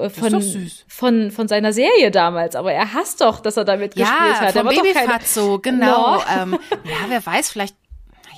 Äh, 0.01 0.09
Von, 0.09 0.71
von, 0.87 1.31
von 1.31 1.47
seiner 1.47 1.73
Serie 1.73 2.11
damals, 2.11 2.55
aber 2.55 2.73
er 2.73 2.93
hasst 2.93 3.21
doch, 3.21 3.39
dass 3.39 3.57
er 3.57 3.65
damit 3.65 3.95
gespielt 3.95 4.09
Ja, 4.19 4.39
hat. 4.41 4.53
Vom 4.53 4.65
wird 4.65 4.77
doch 4.77 4.83
kein- 4.83 4.93
Babyfatzo, 5.07 5.59
genau. 5.59 6.15
No. 6.17 6.21
Ähm, 6.35 6.59
ja, 6.85 6.95
wer 7.07 7.25
weiß, 7.25 7.49
vielleicht, 7.51 7.75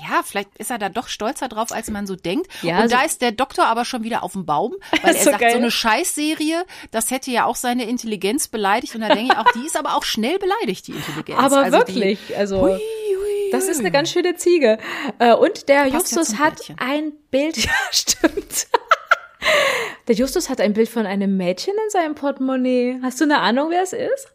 ja, 0.10 0.22
vielleicht 0.26 0.50
ist 0.58 0.72
er 0.72 0.78
da 0.80 0.90
doch 0.90 1.08
stolzer 1.08 1.48
drauf, 1.48 1.72
als 1.72 1.90
man 1.92 2.08
so 2.08 2.16
denkt. 2.16 2.48
Ja, 2.64 2.82
Und 2.82 2.90
so- 2.90 2.96
da 2.98 3.04
ist 3.04 3.22
der 3.22 3.32
Doktor 3.32 3.68
aber 3.68 3.86
schon 3.86 4.04
wieder 4.04 4.24
auf 4.24 4.34
dem 4.34 4.46
Baum, 4.46 4.74
weil 5.04 5.16
er 5.16 5.24
So 5.24 5.30
sagt, 5.30 5.40
geil. 5.40 5.52
so 5.52 5.58
eine 5.58 5.72
Scheißserie, 5.72 6.66
das 6.92 7.12
hätte 7.12 7.32
ja 7.32 7.46
auch 7.46 7.56
seine 7.56 7.86
Intelligenz 7.86 8.48
beleidigt. 8.48 8.96
Und 8.96 9.02
da 9.02 9.10
denke 9.10 9.34
ich 9.34 9.38
auch, 9.40 9.52
die 9.54 9.66
ist 9.66 9.78
aber 9.78 9.96
auch 9.96 10.04
schnell 10.04 10.38
beleidigt, 10.40 10.88
die 10.88 10.94
Intelligenz. 10.94 11.40
Aber 11.40 11.58
Also 11.60 11.78
wirklich, 11.78 12.20
Die, 12.28 12.36
also. 12.36 12.62
hui, 12.62 12.72
hui, 12.72 13.52
Das 13.52 13.68
ist 13.68 13.80
eine 13.80 13.92
ganz 13.92 14.10
schöne 14.12 14.36
Ziege. 14.36 14.80
Äh, 15.20 15.34
Und 15.34 15.70
der 15.70 15.84
Passt 15.84 15.92
ja 15.94 16.00
Justus 16.00 16.28
zum 16.30 16.40
hat 16.40 16.56
Bärtchen. 16.58 16.76
ein 16.80 17.12
Bild, 17.30 17.58
ja, 17.64 17.72
stimmt. 17.92 18.68
Der 20.08 20.16
Justus 20.16 20.50
hat 20.50 20.60
ein 20.60 20.74
Bild 20.74 20.90
von 20.90 21.06
einem 21.06 21.38
Mädchen 21.38 21.74
in 21.74 21.90
seinem 21.90 22.16
Portemonnaie. 22.16 23.00
Hast 23.02 23.20
du 23.20 23.26
eine 23.26 23.40
Ahnung, 23.40 23.70
wer 23.70 23.84
es 23.84 23.94
ist? 23.94 24.34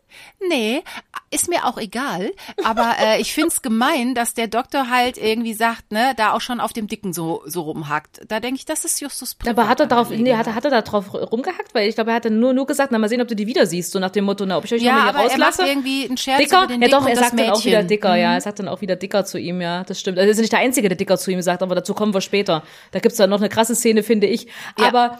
Nee, 0.49 0.83
ist 1.31 1.49
mir 1.49 1.65
auch 1.67 1.79
egal. 1.79 2.33
Aber 2.65 2.95
äh, 3.01 3.21
ich 3.21 3.33
find's 3.35 3.61
gemein, 3.63 4.15
dass 4.15 4.35
der 4.35 4.47
Doktor 4.47 4.89
halt 4.91 5.19
irgendwie 5.19 5.55
sagt, 5.55 5.93
ne, 5.93 6.13
da 6.17 6.33
auch 6.33 6.41
schon 6.41 6.61
auf 6.61 6.73
dem 6.73 6.87
Dicken 6.87 7.13
so, 7.13 7.43
so 7.47 7.63
rumhackt. 7.63 8.21
Da 8.29 8.41
denke 8.41 8.57
ich, 8.59 8.65
das 8.65 8.85
ist 8.85 9.01
Justus 9.01 9.37
Aber 9.47 9.69
hat 9.69 9.81
er 9.81 9.87
darauf, 9.87 10.09
Privatangelegenheit. 10.09 10.47
nee, 10.47 10.51
hat, 10.51 10.57
hat 10.57 10.65
er 10.65 10.71
da 10.71 10.83
drauf 10.83 11.13
rumgehackt? 11.13 11.75
Weil 11.75 11.89
ich 11.89 11.95
glaube, 11.97 12.11
er 12.11 12.17
hat 12.17 12.25
dann 12.25 12.39
nur, 12.41 12.53
nur 12.55 12.67
gesagt, 12.67 12.93
na 12.93 12.99
mal 12.99 13.09
sehen, 13.09 13.21
ob 13.21 13.29
du 13.29 13.35
die 13.37 13.47
wieder 13.47 13.67
siehst, 13.67 13.93
so 13.93 13.99
nach 13.99 14.11
dem 14.11 14.25
Motto, 14.25 14.47
na, 14.47 14.57
ob 14.59 14.65
ich 14.65 14.73
euch 14.75 14.83
Ja, 14.83 14.95
nochmal 14.95 15.09
aber 15.11 15.21
hier 15.23 15.31
er 15.33 15.39
macht 15.39 15.49
rauslasse. 15.53 15.69
irgendwie 15.71 16.07
einen 16.07 16.17
Scherz 16.17 16.39
Dicker? 16.39 16.59
über 16.59 16.67
den 16.69 16.83
Ja 16.83 16.89
doch, 16.89 17.07
er 17.07 17.17
sagt 17.17 17.39
dann 17.39 17.51
auch 17.51 17.65
wieder. 17.65 17.83
Dicker, 17.83 18.15
ja, 18.17 18.35
er 18.35 18.41
sagt 18.41 18.59
dann 18.61 18.69
auch 18.69 18.81
wieder 18.81 18.97
Dicker 18.97 19.25
zu 19.25 19.39
ihm, 19.39 19.61
ja, 19.61 19.85
das 19.85 19.99
stimmt. 20.01 20.19
Also 20.19 20.29
er 20.29 20.33
ist 20.33 20.39
nicht 20.39 20.53
der 20.53 20.61
Einzige, 20.61 20.89
der 20.89 20.97
Dicker 20.97 21.19
zu 21.19 21.31
ihm 21.31 21.43
sagt, 21.43 21.63
aber 21.63 21.75
dazu 21.75 21.93
kommen 21.95 22.15
wir 22.15 22.21
später. 22.21 22.63
Da 22.93 23.01
gibt's 23.01 23.17
dann 23.19 23.31
noch 23.31 23.39
eine 23.41 23.49
krasse 23.49 23.75
Szene, 23.75 24.03
finde 24.03 24.27
ich. 24.27 24.47
Ja. 24.79 24.87
Aber, 24.89 25.19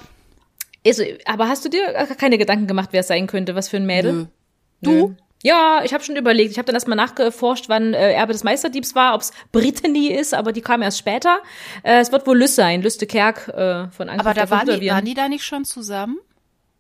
also, 0.87 1.03
aber 1.25 1.49
hast 1.49 1.65
du 1.65 1.69
dir 1.69 1.93
keine 2.19 2.39
Gedanken 2.39 2.67
gemacht, 2.67 2.91
wer 2.93 3.01
es 3.01 3.09
sein 3.09 3.27
könnte, 3.27 3.55
was 3.55 3.69
für 3.69 3.77
ein 3.79 3.87
Mädel? 3.87 4.13
Nö. 4.13 4.27
Du? 4.83 5.15
Ja, 5.43 5.83
ich 5.85 5.93
habe 5.95 6.03
schon 6.03 6.17
überlegt. 6.17 6.51
Ich 6.51 6.59
habe 6.59 6.67
dann 6.67 6.75
erstmal 6.75 6.97
nachgeforscht, 6.97 7.69
wann 7.69 7.95
äh, 7.95 8.13
Erbe 8.15 8.33
des 8.33 8.43
Meisterdiebs 8.43 8.95
war, 8.95 9.15
ob's 9.15 9.33
Brittany 9.53 10.09
ist, 10.09 10.35
aber 10.35 10.53
die 10.53 10.61
kam 10.63 10.83
erst 10.83 10.99
später. 10.99 11.39
Äh, 11.85 12.01
es 12.01 12.11
wird 12.11 12.27
wohl 12.27 12.37
Lys 12.39 12.57
sein, 12.57 12.83
Lys 12.83 12.99
de 12.99 13.07
Kerk 13.07 13.49
äh, 13.49 13.89
von 13.91 14.09
Angriff 14.09 14.27
Aber 14.27 14.35
da 14.35 14.51
waren 14.51 14.81
die, 14.81 14.91
waren 14.91 15.05
die 15.05 15.15
da 15.15 15.29
nicht 15.29 15.45
schon 15.45 15.65
zusammen? 15.65 16.19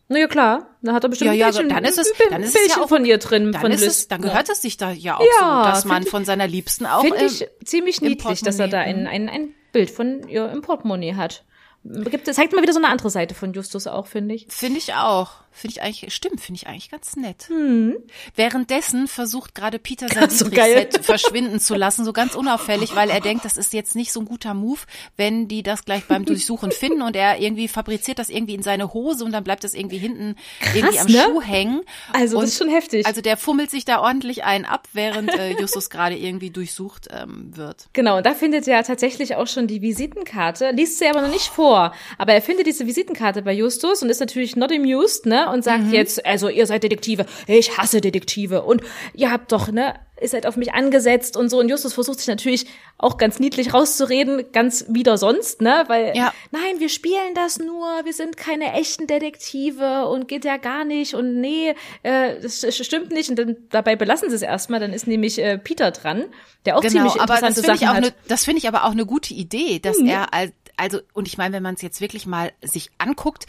Na 0.08 0.18
ja, 0.18 0.26
klar. 0.26 0.68
Da 0.82 0.94
hat 0.94 1.04
er 1.04 1.08
bestimmt 1.10 1.28
Ja, 1.28 1.34
ja, 1.34 1.46
ein 1.48 1.52
Bildchen, 1.52 1.68
dann 1.68 1.84
ist 1.84 1.98
es- 1.98 2.12
dann 2.30 2.42
ist 2.42 2.56
es 2.56 2.74
ja 2.76 2.82
auch- 2.82 2.88
von 2.88 3.04
ihr 3.04 3.18
drin, 3.18 3.52
Dann, 3.52 3.60
von 3.60 3.70
ist 3.72 3.82
es, 3.82 4.08
dann 4.08 4.22
gehört 4.22 4.48
es 4.48 4.62
sich 4.62 4.76
da 4.76 4.90
ja 4.90 5.16
auch 5.16 5.24
Ja, 5.40 5.64
so, 5.64 5.70
dass 5.70 5.84
man 5.84 6.02
ich- 6.04 6.08
von 6.10 6.24
seiner 6.24 6.46
Liebsten 6.46 6.86
auch. 6.86 7.02
Finde 7.02 7.24
ich 7.24 7.46
ziemlich 7.64 8.00
niedlich, 8.00 8.40
dass 8.42 8.58
er 8.58 8.68
da 8.68 8.80
ein, 8.80 9.06
ein, 9.06 9.28
ein 9.28 9.54
Bild 9.72 9.90
von 9.90 10.26
ihr 10.28 10.48
im 10.50 10.62
Portemonnaie 10.62 11.14
hat. 11.14 11.44
Gibt, 11.84 12.32
zeigt 12.32 12.52
mal 12.52 12.62
wieder 12.62 12.72
so 12.72 12.78
eine 12.80 12.88
andere 12.88 13.10
Seite 13.10 13.34
von 13.34 13.52
Justus 13.52 13.86
auch, 13.86 14.06
finde 14.08 14.34
ich. 14.34 14.46
Finde 14.48 14.78
ich 14.78 14.94
auch. 14.94 15.32
Finde 15.56 15.72
ich 15.72 15.82
eigentlich, 15.82 16.14
stimmt, 16.14 16.42
finde 16.42 16.60
ich 16.60 16.66
eigentlich 16.66 16.90
ganz 16.90 17.16
nett. 17.16 17.46
Hm. 17.48 17.96
Währenddessen 18.34 19.08
versucht 19.08 19.54
gerade 19.54 19.78
Peter 19.78 20.06
sein 20.06 20.28
So. 20.36 20.50
Dietrich-Set 20.50 21.02
verschwinden 21.02 21.60
zu 21.60 21.74
lassen, 21.74 22.04
so 22.04 22.12
ganz 22.12 22.34
unauffällig, 22.34 22.94
weil 22.94 23.08
er 23.08 23.20
denkt, 23.20 23.46
das 23.46 23.56
ist 23.56 23.72
jetzt 23.72 23.96
nicht 23.96 24.12
so 24.12 24.20
ein 24.20 24.26
guter 24.26 24.52
Move, 24.52 24.80
wenn 25.16 25.48
die 25.48 25.62
das 25.62 25.86
gleich 25.86 26.04
beim 26.04 26.26
Durchsuchen 26.26 26.70
finden 26.72 27.00
und 27.00 27.16
er 27.16 27.40
irgendwie 27.40 27.68
fabriziert 27.68 28.18
das 28.18 28.28
irgendwie 28.28 28.54
in 28.54 28.62
seine 28.62 28.92
Hose 28.92 29.24
und 29.24 29.32
dann 29.32 29.44
bleibt 29.44 29.64
das 29.64 29.72
irgendwie 29.72 29.96
hinten 29.96 30.36
irgendwie 30.74 30.98
am 30.98 31.06
ne? 31.06 31.22
Schuh 31.24 31.40
hängen. 31.40 31.80
Also, 32.12 32.36
und 32.36 32.42
das 32.42 32.50
ist 32.50 32.58
schon 32.58 32.68
heftig. 32.68 33.06
Also 33.06 33.22
der 33.22 33.38
fummelt 33.38 33.70
sich 33.70 33.86
da 33.86 34.02
ordentlich 34.02 34.44
einen 34.44 34.66
ab, 34.66 34.88
während 34.92 35.32
äh, 35.32 35.52
Justus 35.58 35.88
gerade 35.88 36.16
irgendwie 36.16 36.50
durchsucht 36.50 37.08
ähm, 37.10 37.56
wird. 37.56 37.88
Genau, 37.94 38.18
und 38.18 38.26
da 38.26 38.34
findet 38.34 38.68
er 38.68 38.84
tatsächlich 38.84 39.36
auch 39.36 39.46
schon 39.46 39.68
die 39.68 39.80
Visitenkarte, 39.80 40.72
liest 40.72 40.98
sie 40.98 41.06
aber 41.06 41.22
noch 41.22 41.30
nicht 41.30 41.46
vor. 41.46 41.94
Aber 42.18 42.34
er 42.34 42.42
findet 42.42 42.66
diese 42.66 42.86
Visitenkarte 42.86 43.40
bei 43.40 43.54
Justus 43.54 44.02
und 44.02 44.10
ist 44.10 44.20
natürlich 44.20 44.54
not 44.54 44.70
amused, 44.70 45.24
ne? 45.24 45.45
Und 45.52 45.64
sagt 45.64 45.90
jetzt, 45.92 46.24
also 46.26 46.48
ihr 46.48 46.66
seid 46.66 46.82
Detektive, 46.82 47.26
ich 47.46 47.76
hasse 47.78 48.00
Detektive 48.00 48.62
und 48.62 48.82
ihr 49.14 49.30
habt 49.30 49.52
doch, 49.52 49.70
ne, 49.70 49.94
ihr 50.20 50.28
seid 50.28 50.46
auf 50.46 50.56
mich 50.56 50.72
angesetzt 50.72 51.36
und 51.36 51.50
so. 51.50 51.58
Und 51.58 51.68
Justus 51.68 51.92
versucht 51.92 52.18
sich 52.20 52.28
natürlich 52.28 52.66
auch 52.96 53.18
ganz 53.18 53.38
niedlich 53.38 53.74
rauszureden, 53.74 54.46
ganz 54.52 54.86
wieder 54.88 55.18
sonst, 55.18 55.60
ne? 55.60 55.84
Weil, 55.88 56.16
Ja. 56.16 56.32
nein, 56.52 56.78
wir 56.80 56.88
spielen 56.88 57.34
das 57.34 57.58
nur, 57.58 57.86
wir 58.04 58.14
sind 58.14 58.36
keine 58.38 58.72
echten 58.72 59.06
Detektive 59.06 60.06
und 60.06 60.26
geht 60.28 60.44
ja 60.46 60.56
gar 60.56 60.84
nicht 60.84 61.14
und 61.14 61.40
nee, 61.40 61.74
äh, 62.02 62.40
das 62.40 62.64
stimmt 62.76 63.10
nicht. 63.12 63.28
Und 63.30 63.38
dann 63.38 63.56
dabei 63.70 63.94
belassen 63.96 64.30
sie 64.30 64.36
es 64.36 64.42
erstmal, 64.42 64.80
dann 64.80 64.92
ist 64.94 65.06
nämlich 65.06 65.38
äh, 65.38 65.58
Peter 65.58 65.90
dran, 65.90 66.24
der 66.64 66.78
auch 66.78 66.80
ziemlich 66.80 67.12
Genau, 67.12 67.22
aber 67.22 67.34
das 67.40 67.56
interessante 67.58 67.60
finde 67.62 67.74
ich 67.74 67.80
Sachen 67.80 67.96
hat. 67.96 68.04
ne, 68.04 68.12
das 68.28 68.44
finde 68.44 68.58
ich 68.58 68.68
aber 68.68 68.84
auch 68.84 68.92
eine 68.92 69.04
gute 69.06 69.34
Idee, 69.34 69.78
dass 69.80 69.98
Mhm. 69.98 70.06
er 70.06 70.32
als 70.32 70.52
also 70.78 70.98
und 71.14 71.26
ich 71.26 71.38
meine, 71.38 71.54
wenn 71.54 71.62
man 71.62 71.74
es 71.74 71.80
jetzt 71.80 72.02
wirklich 72.02 72.26
mal 72.26 72.52
sich 72.62 72.90
anguckt, 72.98 73.46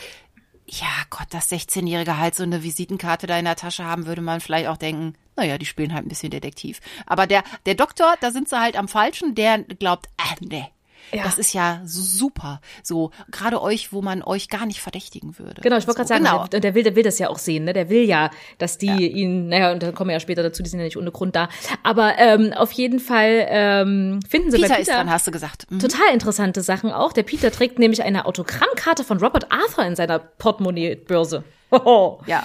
ja 0.70 0.88
Gott, 1.10 1.28
das 1.30 1.52
16-jährige 1.52 2.18
halt 2.18 2.36
so 2.36 2.44
eine 2.44 2.64
Visitenkarte 2.64 3.28
da 3.28 3.38
in 3.40 3.46
der 3.46 3.56
Tasche 3.56 3.86
haben, 3.86 4.06
würde 4.06 4.22
man 4.22 4.42
vielleicht 4.42 4.68
auch 4.68 4.78
denken, 4.78 5.14
naja, 5.36 5.58
die 5.58 5.66
spielen 5.66 5.94
halt 5.94 6.06
ein 6.06 6.10
bisschen 6.10 6.32
Detektiv. 6.32 6.82
Aber 7.06 7.28
der 7.28 7.44
der 7.66 7.76
Doktor, 7.76 8.16
da 8.22 8.32
sind 8.32 8.50
sie 8.50 8.60
halt 8.60 8.76
am 8.76 8.88
falschen, 8.88 9.36
der 9.36 9.60
glaubt, 9.64 10.08
ah, 10.18 10.36
nee. 10.42 10.68
Ja. 11.12 11.24
Das 11.24 11.38
ist 11.38 11.54
ja 11.54 11.82
super. 11.84 12.62
So, 12.84 13.12
gerade 13.32 13.62
euch, 13.62 13.92
wo 13.92 14.02
man 14.02 14.24
euch 14.24 14.50
gar 14.50 14.66
nicht 14.66 14.80
verdächtigen 14.80 15.38
würde. 15.38 15.62
Genau, 15.62 15.78
ich 15.78 15.88
wollte 15.88 16.04
so, 16.04 16.08
gerade 16.08 16.24
sagen, 16.24 16.24
genau. 16.24 16.48
der, 16.48 16.60
der 16.60 16.76
will, 16.76 16.84
der 16.84 16.96
will 16.96 17.04
das 17.04 17.20
ja 17.20 17.30
auch 17.30 17.40
sehen, 17.40 17.66
ne? 17.66 17.74
Der 17.74 17.90
will 17.90 18.04
ja, 18.04 18.30
dass 18.58 18.78
die 18.78 19.08
ihn, 19.08 19.50
naja, 19.50 19.72
und 19.72 19.84
dann 19.84 19.94
kommen 19.94 20.10
wir 20.10 20.14
ja 20.14 20.20
später 20.20 20.44
dazu, 20.44 20.64
die 20.64 20.70
sind 20.70 20.80
ja 20.80 20.86
nicht 20.86 20.98
ohne 20.98 21.12
Grund 21.12 21.36
da. 21.36 21.50
Aber 21.84 22.18
ähm, 22.18 22.54
auf 22.54 22.72
jeden 22.72 23.00
Fall 23.00 23.46
ähm, 23.50 24.20
finden 24.28 24.52
sie 24.52 24.58
bei 24.58 24.68
Peter 24.68 24.78
Peter 24.78 24.92
ist 24.92 24.98
dran, 24.98 25.12
hast 25.12 25.28
du 25.28 25.32
gesagt. 25.32 25.70
Mhm. 25.70 25.80
total 25.80 26.14
interessante 26.14 26.62
Sachen 26.62 26.92
auch. 26.92 27.14
Der 27.14 27.24
Peter 27.24 27.52
trägt 27.52 27.80
nämlich 27.80 28.04
eine 28.04 28.26
Autogrammkarte 28.26 29.04
von 29.04 29.20
Robert 29.20 29.52
Arthur 29.52 29.86
in 29.86 29.96
seiner 29.96 30.20
Portemonnaie-Börse. 30.20 31.44
Hoho. 31.72 32.22
Ja. 32.26 32.44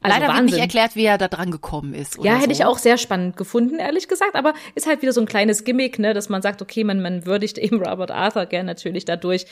Also 0.00 0.14
Leider 0.14 0.28
wird 0.28 0.38
Wahnsinn. 0.38 0.54
nicht 0.54 0.62
erklärt, 0.62 0.96
wie 0.96 1.04
er 1.04 1.18
da 1.18 1.28
dran 1.28 1.50
gekommen 1.50 1.92
ist. 1.94 2.16
Ja, 2.16 2.32
oder 2.32 2.34
hätte 2.36 2.54
so. 2.54 2.62
ich 2.62 2.64
auch 2.64 2.78
sehr 2.78 2.98
spannend 2.98 3.36
gefunden, 3.36 3.78
ehrlich 3.78 4.08
gesagt. 4.08 4.36
Aber 4.36 4.54
ist 4.74 4.86
halt 4.86 5.02
wieder 5.02 5.12
so 5.12 5.20
ein 5.20 5.26
kleines 5.26 5.64
Gimmick, 5.64 5.98
ne, 5.98 6.14
dass 6.14 6.28
man 6.28 6.40
sagt, 6.42 6.62
okay, 6.62 6.84
man, 6.84 7.00
man 7.02 7.26
würdigt 7.26 7.58
eben 7.58 7.82
Robert 7.82 8.10
Arthur 8.10 8.46
gern 8.46 8.66
natürlich 8.66 9.04
dadurch. 9.04 9.46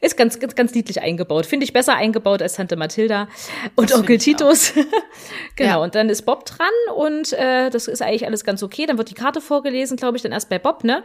Ist 0.00 0.16
ganz, 0.16 0.40
ganz, 0.40 0.54
ganz 0.54 0.74
niedlich 0.74 1.02
eingebaut. 1.02 1.44
Finde 1.44 1.64
ich 1.64 1.72
besser 1.72 1.94
eingebaut 1.94 2.40
als 2.40 2.54
Tante 2.54 2.76
Mathilda 2.76 3.28
und 3.76 3.90
das 3.90 3.98
Onkel 3.98 4.18
Titus. 4.18 4.72
genau. 5.56 5.70
Ja. 5.70 5.76
Und 5.76 5.94
dann 5.94 6.08
ist 6.08 6.22
Bob 6.22 6.46
dran 6.46 6.68
und 6.96 7.32
äh, 7.34 7.68
das 7.68 7.86
ist 7.86 8.00
eigentlich 8.00 8.26
alles 8.26 8.44
ganz 8.44 8.62
okay. 8.62 8.86
Dann 8.86 8.96
wird 8.96 9.10
die 9.10 9.14
Karte 9.14 9.40
vorgelesen, 9.40 9.96
glaube 9.98 10.16
ich, 10.16 10.22
dann 10.22 10.32
erst 10.32 10.48
bei 10.48 10.58
Bob, 10.58 10.84
ne? 10.84 11.04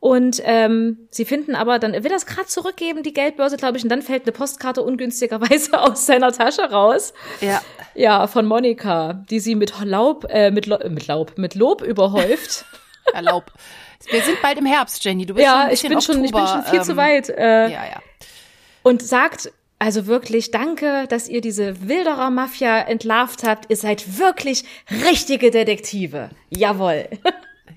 Und 0.00 0.40
ähm, 0.44 1.08
sie 1.10 1.24
finden 1.24 1.56
aber, 1.56 1.80
dann 1.80 1.92
will 1.92 2.10
das 2.10 2.26
gerade 2.26 2.46
zurückgeben, 2.46 3.02
die 3.02 3.12
Geldbörse, 3.12 3.56
glaube 3.56 3.78
ich, 3.78 3.82
und 3.82 3.88
dann 3.88 4.02
fällt 4.02 4.22
eine 4.22 4.32
Postkarte 4.32 4.82
ungünstigerweise 4.82 5.80
aus 5.80 6.06
seiner 6.06 6.30
Tasche 6.30 6.62
raus. 6.62 7.12
Ja. 7.40 7.60
Ja, 7.94 8.28
von 8.28 8.46
Monika, 8.46 9.24
die 9.28 9.40
sie 9.40 9.56
mit 9.56 9.72
Laub, 9.82 10.26
äh, 10.30 10.52
mit, 10.52 10.66
Lo 10.66 10.78
mit 10.88 11.08
Laub, 11.08 11.36
mit 11.36 11.56
Lob 11.56 11.82
überhäuft. 11.82 12.64
Erlaub. 13.12 13.50
Wir 14.06 14.22
sind 14.22 14.40
bald 14.42 14.58
im 14.58 14.66
Herbst, 14.66 15.04
Jenny. 15.04 15.26
Du 15.26 15.34
bist 15.34 15.44
ja, 15.44 15.52
schon 15.52 15.60
ein 15.68 15.72
ich 15.74 15.82
bin 15.82 15.96
Oktober, 15.96 16.14
schon, 16.14 16.24
ich 16.24 16.32
bin 16.32 16.46
schon 16.46 16.64
viel 16.64 16.78
ähm, 16.78 16.84
zu 16.84 16.96
weit. 16.96 17.28
Äh, 17.30 17.68
Ja, 17.68 17.84
ja. 17.84 18.02
und 18.82 19.02
sagt 19.02 19.52
also 19.80 20.06
wirklich 20.06 20.50
danke, 20.50 21.06
dass 21.08 21.28
ihr 21.28 21.40
diese 21.40 21.86
Wilderer 21.88 22.30
Mafia 22.30 22.80
entlarvt 22.80 23.44
habt. 23.44 23.70
Ihr 23.70 23.76
seid 23.76 24.18
wirklich 24.18 24.64
richtige 24.90 25.50
Detektive. 25.50 26.30
Jawohl. 26.50 27.08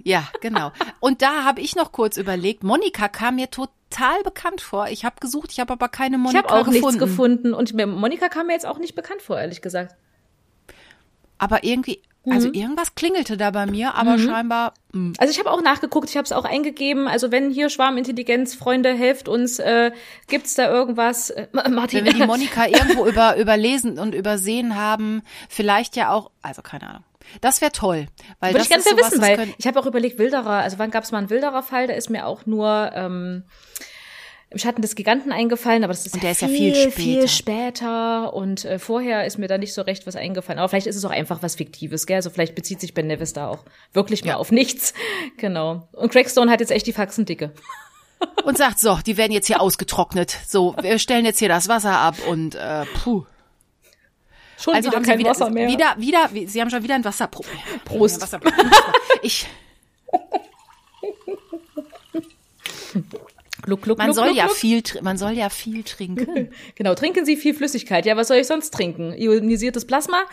Ja, 0.03 0.27
genau. 0.41 0.71
Und 0.99 1.21
da 1.21 1.43
habe 1.43 1.61
ich 1.61 1.75
noch 1.75 1.91
kurz 1.91 2.17
überlegt, 2.17 2.63
Monika 2.63 3.07
kam 3.07 3.35
mir 3.35 3.51
total 3.51 4.23
bekannt 4.23 4.59
vor. 4.61 4.87
Ich 4.87 5.05
habe 5.05 5.17
gesucht, 5.19 5.51
ich 5.51 5.59
habe 5.59 5.73
aber 5.73 5.89
keine 5.89 6.15
Ich 6.15 6.21
Monika 6.23 6.43
habe 6.43 6.53
auch 6.53 6.65
gefunden. 6.65 6.81
nichts 6.81 6.97
gefunden 6.97 7.53
und 7.53 7.73
mir, 7.75 7.85
Monika 7.85 8.27
kam 8.29 8.47
mir 8.47 8.53
jetzt 8.53 8.65
auch 8.65 8.79
nicht 8.79 8.95
bekannt 8.95 9.21
vor, 9.21 9.39
ehrlich 9.39 9.61
gesagt. 9.61 9.95
Aber 11.37 11.63
irgendwie, 11.63 12.01
also 12.29 12.49
Mhm. 12.49 12.53
irgendwas 12.53 12.93
klingelte 12.95 13.35
da 13.35 13.49
bei 13.51 13.65
mir, 13.65 13.95
aber 13.95 14.19
scheinbar, 14.19 14.73
mh, 14.93 15.13
Also 15.17 15.31
ich 15.31 15.39
habe 15.39 15.49
auch 15.51 15.61
nachgeguckt, 15.61 16.09
ich 16.09 16.17
habe 16.17 16.25
es 16.25 16.31
auch 16.31 16.45
eingegeben. 16.45 17.07
Also 17.07 17.31
wenn 17.31 17.49
hier 17.49 17.69
Schwarmintelligenz, 17.69 18.53
Freunde, 18.53 18.93
helft 18.93 19.27
uns, 19.27 19.57
äh, 19.59 19.91
gibt's 20.27 20.53
da 20.55 20.69
irgendwas? 20.71 21.31
Äh, 21.31 21.47
Ma- 21.51 21.67
Martin, 21.67 21.99
wenn 21.99 22.05
wir 22.05 22.13
die 22.13 22.25
Monika 22.27 22.67
irgendwo 22.67 23.05
über, 23.07 23.37
überlesen 23.37 23.97
und 23.97 24.13
übersehen 24.13 24.75
haben, 24.75 25.23
vielleicht 25.49 25.95
ja 25.95 26.11
auch, 26.11 26.29
also 26.43 26.61
keine 26.61 26.89
Ahnung. 26.89 27.03
Das 27.39 27.61
wäre 27.61 27.71
toll, 27.71 28.07
weil 28.39 28.49
Würde 28.53 28.57
das 28.59 28.63
ich 28.63 28.69
gerne 28.69 28.83
ist 28.83 28.89
sowas, 28.89 29.11
wissen, 29.13 29.21
weil 29.21 29.53
ich 29.57 29.65
habe 29.65 29.79
auch 29.79 29.85
überlegt, 29.85 30.19
Wilderer, 30.19 30.49
also 30.61 30.77
wann 30.79 30.91
gab 30.91 31.03
es 31.03 31.11
mal 31.11 31.19
einen 31.19 31.29
Wilderer-Fall, 31.29 31.87
da 31.87 31.93
ist 31.93 32.09
mir 32.09 32.25
auch 32.27 32.45
nur 32.45 32.91
ähm, 32.93 33.43
im 34.51 34.57
Schatten 34.59 34.81
des 34.81 34.95
Giganten 34.95 35.31
eingefallen, 35.31 35.83
aber 35.83 35.93
das 35.93 36.05
ist, 36.05 36.13
Und 36.13 36.23
der 36.23 36.31
ist 36.31 36.41
ja 36.41 36.47
viel, 36.49 36.75
viel 36.75 36.91
viel 36.91 37.27
später. 37.27 37.27
später 37.29 38.33
und 38.33 38.65
äh, 38.65 38.79
vorher 38.79 39.25
ist 39.25 39.37
mir 39.37 39.47
da 39.47 39.57
nicht 39.57 39.73
so 39.73 39.81
recht 39.81 40.05
was 40.05 40.15
eingefallen. 40.17 40.59
Aber 40.59 40.67
vielleicht 40.69 40.87
ist 40.87 40.97
es 40.97 41.05
auch 41.05 41.09
einfach 41.11 41.41
was 41.41 41.55
Fiktives, 41.55 42.05
gell? 42.05 42.17
Also 42.17 42.29
vielleicht 42.29 42.53
bezieht 42.53 42.81
sich 42.81 42.93
Ben 42.93 43.07
Nevis 43.07 43.31
da 43.33 43.47
auch 43.47 43.63
wirklich 43.93 44.25
mal 44.25 44.35
auf 44.35 44.51
nichts. 44.51 44.93
Genau. 45.37 45.87
Und 45.93 46.11
Craigstone 46.11 46.51
hat 46.51 46.59
jetzt 46.59 46.71
echt 46.71 46.85
die 46.85 46.93
Faxen 46.93 47.25
dicke. 47.25 47.51
und 48.43 48.57
sagt, 48.57 48.79
so, 48.79 48.99
die 49.05 49.17
werden 49.17 49.31
jetzt 49.31 49.47
hier 49.47 49.61
ausgetrocknet. 49.61 50.37
So, 50.47 50.75
wir 50.81 50.99
stellen 50.99 51.25
jetzt 51.25 51.39
hier 51.39 51.49
das 51.49 51.67
Wasser 51.67 51.97
ab 51.97 52.15
und 52.27 52.53
äh, 52.55 52.85
puh. 53.03 53.25
Schon 54.59 54.75
Also 54.75 54.89
wieder 54.89 54.97
haben 54.97 55.03
kein 55.05 55.17
wieder, 55.17 55.29
Wasser 55.31 55.49
mehr. 55.49 55.67
wieder, 55.67 55.95
wieder, 55.97 56.29
wie- 56.33 56.45
sie 56.45 56.61
haben 56.61 56.69
schon 56.69 56.83
wieder 56.83 56.93
ein 56.95 57.03
Wasserproblem. 57.05 57.57
Prost. 57.85 58.21
Wasserproblem. 58.21 58.69
Ich, 59.23 59.47
Gluck, 63.61 63.81
gluck, 63.83 63.97
man 63.97 64.07
gluck, 64.07 64.15
soll 64.15 64.25
gluck, 64.25 64.37
ja 64.37 64.45
gluck. 64.45 64.57
viel, 64.57 64.83
man 65.01 65.17
soll 65.17 65.31
ja 65.33 65.49
viel 65.49 65.83
trinken. 65.83 66.49
Genau, 66.75 66.95
trinken 66.95 67.25
Sie 67.25 67.35
viel 67.37 67.53
Flüssigkeit. 67.53 68.05
Ja, 68.05 68.17
was 68.17 68.27
soll 68.29 68.37
ich 68.37 68.47
sonst 68.47 68.71
trinken? 68.73 69.13
Ionisiertes 69.13 69.85
Plasma? 69.85 70.23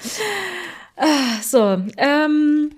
Ah, 0.96 1.40
so, 1.42 1.82
ähm. 1.96 2.70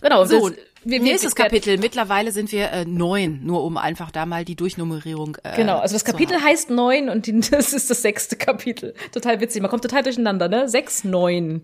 Genau, 0.00 0.24
So, 0.24 0.48
das- 0.48 0.58
wir- 0.84 0.98
nächstes 1.00 1.36
Kapitel. 1.36 1.78
Mittlerweile 1.78 2.32
sind 2.32 2.50
wir 2.50 2.72
äh, 2.72 2.84
neun, 2.84 3.44
nur 3.44 3.62
um 3.62 3.76
einfach 3.76 4.10
da 4.10 4.26
mal 4.26 4.44
die 4.44 4.56
Durchnummerierung. 4.56 5.36
Äh, 5.44 5.54
Genau, 5.54 5.78
also 5.78 5.94
das 5.94 6.04
Kapitel 6.04 6.40
heißt 6.42 6.70
neun 6.70 7.08
und 7.08 7.26
die, 7.26 7.38
das 7.50 7.72
ist 7.72 7.88
das 7.88 8.02
sechste 8.02 8.34
Kapitel. 8.34 8.94
Total 9.12 9.40
witzig, 9.40 9.62
man 9.62 9.70
kommt 9.70 9.82
total 9.84 10.02
durcheinander, 10.02 10.48
ne? 10.48 10.68
Sechs, 10.68 11.04
neun. 11.04 11.62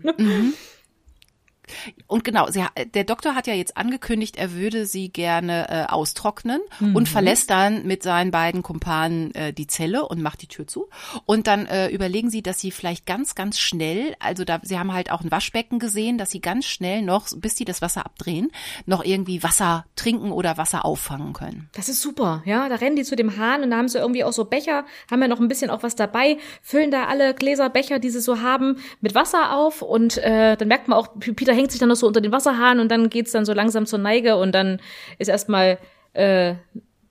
Und 2.07 2.25
genau, 2.25 2.49
sie, 2.51 2.65
der 2.95 3.05
Doktor 3.05 3.35
hat 3.35 3.47
ja 3.47 3.55
jetzt 3.55 3.77
angekündigt, 3.77 4.37
er 4.37 4.53
würde 4.55 4.87
sie 4.87 5.11
gerne 5.11 5.69
äh, 5.69 5.93
austrocknen 5.93 6.61
und 6.81 7.09
verlässt 7.09 7.51
dann 7.51 7.87
mit 7.87 8.03
seinen 8.03 8.31
beiden 8.31 8.63
Kumpanen 8.63 9.35
äh, 9.35 9.53
die 9.53 9.67
Zelle 9.67 10.07
und 10.07 10.23
macht 10.23 10.43
die 10.43 10.47
Tür 10.47 10.67
zu. 10.67 10.89
Und 11.27 11.47
dann 11.47 11.67
äh, 11.67 11.89
überlegen 11.89 12.31
sie, 12.31 12.43
dass 12.43 12.61
sie 12.61 12.71
vielleicht 12.71 13.07
ganz, 13.07 13.35
ganz 13.35 13.59
schnell, 13.59 14.15
also 14.21 14.45
da, 14.45 14.61
sie 14.63 14.79
haben 14.79 14.93
halt 14.93 15.11
auch 15.11 15.23
ein 15.23 15.31
Waschbecken 15.31 15.79
gesehen, 15.79 16.19
dass 16.19 16.31
sie 16.31 16.41
ganz 16.41 16.67
schnell 16.67 17.03
noch, 17.03 17.29
bis 17.37 17.57
sie 17.57 17.65
das 17.65 17.83
Wasser 17.83 18.05
abdrehen, 18.05 18.51
noch 18.87 19.05
irgendwie 19.05 19.43
Wasser 19.43 19.87
trinken 19.97 20.33
oder 20.33 20.57
Wasser 20.57 20.85
auffangen 20.85 21.33
können. 21.33 21.69
Das 21.75 21.89
ist 21.89 22.01
super, 22.01 22.43
ja. 22.45 22.69
Da 22.69 22.77
rennen 22.77 22.97
die 22.97 23.05
zu 23.05 23.17
dem 23.17 23.37
Hahn 23.37 23.63
und 23.63 23.71
da 23.71 23.77
haben 23.77 23.89
sie 23.89 23.99
irgendwie 23.99 24.25
auch 24.25 24.33
so 24.33 24.45
Becher, 24.45 24.85
haben 25.11 25.23
ja 25.23 25.29
noch 25.29 25.41
ein 25.41 25.49
bisschen 25.49 25.71
auch 25.71 25.83
was 25.83 25.97
dabei, 25.97 26.39
füllen 26.63 26.91
da 26.91 27.07
alle 27.07 27.35
Gläser, 27.35 27.71
Becher, 27.71 27.99
die 27.99 28.11
sie 28.11 28.21
so 28.21 28.41
haben, 28.41 28.77
mit 29.01 29.15
Wasser 29.15 29.55
auf 29.55 29.83
und 29.83 30.19
äh, 30.19 30.57
dann 30.57 30.69
merkt 30.69 30.89
man 30.89 30.99
auch, 30.99 31.09
Peter 31.19 31.53
hängt 31.59 31.71
sich 31.71 31.81
dann 31.81 31.89
noch 31.89 31.97
so 31.97 32.07
unter 32.07 32.21
den 32.21 32.33
Wasserhahn 32.33 32.81
und 32.81 32.91
dann 32.91 33.11
geht's 33.11 33.33
dann 33.33 33.45
so 33.45 33.53
langsam 33.53 33.87
zur 33.87 33.99
Neige 33.99 34.37
und 34.37 34.53
dann 34.53 34.81
ist 35.19 35.29
erstmal 35.29 35.79
äh, 36.15 36.55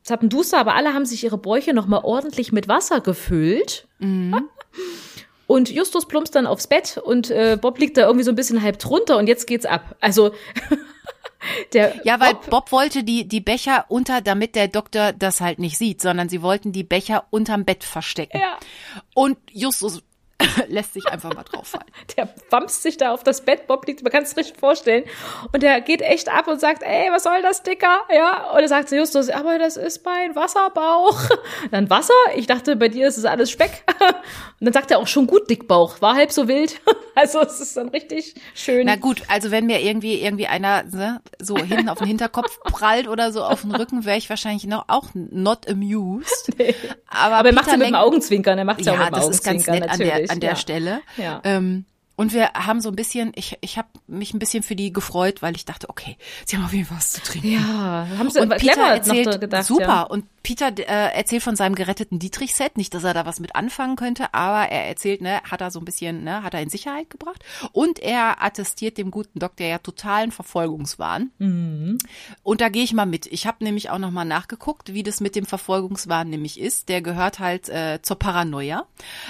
zappenduster, 0.03 0.57
aber 0.57 0.75
alle 0.75 0.93
haben 0.93 1.05
sich 1.05 1.23
ihre 1.23 1.37
Bäuche 1.37 1.73
noch 1.73 1.85
mal 1.85 2.01
ordentlich 2.03 2.51
mit 2.51 2.67
Wasser 2.67 3.01
gefüllt. 3.01 3.87
Und 5.47 5.69
Justus 5.69 6.05
plumpst 6.05 6.35
dann 6.35 6.45
aufs 6.45 6.67
Bett 6.67 6.97
und 6.97 7.31
äh, 7.31 7.57
Bob 7.59 7.79
liegt 7.79 7.95
da 7.95 8.01
irgendwie 8.01 8.25
so 8.25 8.31
ein 8.31 8.35
bisschen 8.35 8.61
halb 8.61 8.79
drunter 8.79 9.17
und 9.17 9.27
jetzt 9.27 9.47
geht's 9.47 9.65
ab. 9.65 9.95
Also 10.01 10.31
der 11.73 11.95
Ja, 12.03 12.19
weil 12.19 12.33
Bob, 12.33 12.49
Bob, 12.49 12.71
wollte 12.73 13.05
die, 13.05 13.29
die 13.29 13.39
Becher 13.39 13.85
unter, 13.87 14.19
damit 14.19 14.55
der 14.55 14.67
Doktor 14.67 15.13
das 15.13 15.39
halt 15.39 15.59
nicht 15.59 15.77
sieht, 15.77 16.01
sondern 16.01 16.27
sie 16.27 16.41
wollten 16.41 16.73
die 16.73 16.83
Becher 16.83 17.27
unterm 17.29 17.63
Bett 17.63 17.85
verstecken. 17.85 18.39
Ja. 18.39 18.57
Und 19.13 19.37
Justus 19.49 20.03
lässt 20.67 20.93
sich 20.93 21.07
einfach 21.07 21.33
mal 21.33 21.43
drauf 21.43 21.67
fallen. 21.67 21.85
der 22.17 22.33
wampst 22.49 22.83
sich 22.83 22.97
da 22.97 23.11
auf 23.11 23.23
das 23.23 23.41
Bett, 23.41 23.67
Bob 23.67 23.87
liegt, 23.87 24.03
man 24.03 24.11
kann 24.11 24.23
es 24.23 24.37
richtig 24.37 24.57
vorstellen. 24.57 25.03
Und 25.51 25.63
der 25.63 25.81
geht 25.81 26.01
echt 26.01 26.29
ab 26.29 26.47
und 26.47 26.59
sagt, 26.59 26.83
ey, 26.83 27.09
was 27.11 27.23
soll 27.23 27.41
das, 27.41 27.63
Dicker? 27.63 28.01
Ja, 28.13 28.51
und 28.51 28.59
er 28.59 28.67
sagt 28.67 28.89
zu 28.89 28.97
Justus, 28.97 29.29
aber 29.29 29.57
das 29.57 29.77
ist 29.77 30.05
mein 30.05 30.35
Wasserbauch. 30.35 31.19
Dann 31.71 31.89
Wasser? 31.89 32.13
Ich 32.35 32.47
dachte, 32.47 32.75
bei 32.75 32.87
dir 32.87 33.07
ist 33.07 33.17
es 33.17 33.25
alles 33.25 33.49
Speck. 33.49 33.83
Und 34.59 34.65
dann 34.65 34.73
sagt 34.73 34.89
er 34.89 34.97
auch 34.97 35.07
schon 35.07 35.27
gut, 35.27 35.49
Dickbauch, 35.49 36.01
war 36.01 36.15
halb 36.15 36.31
so 36.31 36.47
wild. 36.47 36.81
Also 37.13 37.41
es 37.41 37.59
ist 37.59 37.75
dann 37.75 37.89
richtig 37.89 38.35
schön. 38.53 38.85
Na 38.85 38.95
gut, 38.95 39.23
also 39.27 39.49
wenn 39.49 39.65
mir 39.65 39.81
irgendwie 39.81 40.21
irgendwie 40.21 40.45
einer 40.45 40.83
ne, 40.83 41.19
so 41.39 41.57
hinten 41.57 41.89
auf 41.89 41.97
den 41.97 42.05
Hinterkopf 42.05 42.59
prallt 42.59 43.07
oder 43.07 43.31
so 43.31 43.43
auf 43.43 43.61
den 43.61 43.73
Rücken, 43.73 44.05
wäre 44.05 44.17
ich 44.17 44.29
wahrscheinlich 44.29 44.67
noch 44.67 44.85
auch 44.87 45.07
not 45.13 45.67
amused. 45.67 46.51
Aber, 47.07 47.37
aber 47.37 47.49
er 47.49 47.55
macht 47.55 47.65
Peter 47.65 47.77
ja 47.77 47.77
mit 47.77 47.87
dem 47.87 47.95
Augenzwinkern, 47.95 48.59
er 48.59 48.65
macht 48.65 48.85
ja, 48.85 48.91
auch 48.91 48.97
Ja, 48.97 49.05
mit 49.05 49.15
dem 49.15 49.19
das 49.19 49.29
ist 49.29 49.43
ganz 49.43 49.67
Augenzwinkern 49.67 49.97
der, 49.97 50.26
natürlich. 50.29 50.31
an 50.31 50.39
der 50.39 50.49
ja. 50.49 50.55
Stelle. 50.55 51.01
Ja. 51.17 51.41
Ähm, 51.43 51.85
und 52.15 52.33
wir 52.33 52.49
haben 52.53 52.81
so 52.81 52.89
ein 52.89 52.95
bisschen, 52.95 53.31
ich, 53.35 53.57
ich 53.61 53.77
habe 53.77 53.89
mich 54.07 54.33
ein 54.33 54.39
bisschen 54.39 54.63
für 54.63 54.75
die 54.75 54.91
gefreut, 54.91 55.43
weil 55.43 55.55
ich 55.55 55.65
dachte, 55.65 55.87
okay, 55.87 56.17
sie 56.47 56.57
haben 56.57 56.65
auf 56.65 56.73
jeden 56.73 56.85
Fall 56.85 56.97
was 56.97 57.11
zu 57.11 57.21
trinken. 57.21 57.51
Ja, 57.51 58.07
haben 58.17 58.31
sie 58.31 58.39
Und 58.39 58.49
Peter 58.49 58.73
clever 58.73 58.87
erzählt, 58.87 59.39
gedacht. 59.39 59.65
super. 59.65 59.83
Ja. 59.85 60.01
Und 60.01 60.25
Peter 60.47 60.71
äh, 60.77 61.13
erzählt 61.13 61.43
von 61.43 61.57
seinem 61.57 61.75
geretteten 61.75 62.19
Dietrich-Set. 62.19 62.77
Nicht, 62.77 62.93
dass 62.93 63.03
er 63.03 63.13
da 63.13 63.25
was 63.25 63.41
mit 63.41 63.57
anfangen 63.57 63.97
könnte, 63.97 64.33
aber 64.33 64.71
er 64.71 64.87
erzählt, 64.87 65.19
ne, 65.19 65.41
hat 65.43 65.59
er 65.59 65.71
so 65.71 65.79
ein 65.79 65.83
bisschen, 65.83 66.23
ne, 66.23 66.41
hat 66.41 66.53
er 66.53 66.61
in 66.61 66.69
Sicherheit 66.69 67.09
gebracht. 67.09 67.43
Und 67.73 67.99
er 67.99 68.41
attestiert 68.41 68.97
dem 68.97 69.11
guten 69.11 69.39
Doktor 69.39 69.65
ja 69.65 69.77
totalen 69.77 70.31
Verfolgungswahn. 70.31 71.31
Und 72.43 72.61
da 72.61 72.69
gehe 72.69 72.85
ich 72.85 72.93
mal 72.93 73.05
mit. 73.05 73.25
Ich 73.25 73.45
habe 73.45 73.61
nämlich 73.61 73.89
auch 73.89 73.97
noch 73.97 74.11
mal 74.11 74.23
nachgeguckt, 74.23 74.93
wie 74.93 75.03
das 75.03 75.19
mit 75.19 75.35
dem 75.35 75.45
Verfolgungswahn 75.45 76.29
nämlich 76.29 76.61
ist. 76.61 76.87
Der 76.87 77.01
gehört 77.01 77.39
halt 77.39 77.67
äh, 77.67 77.99
zur 78.01 78.17
Paranoia, 78.17 78.85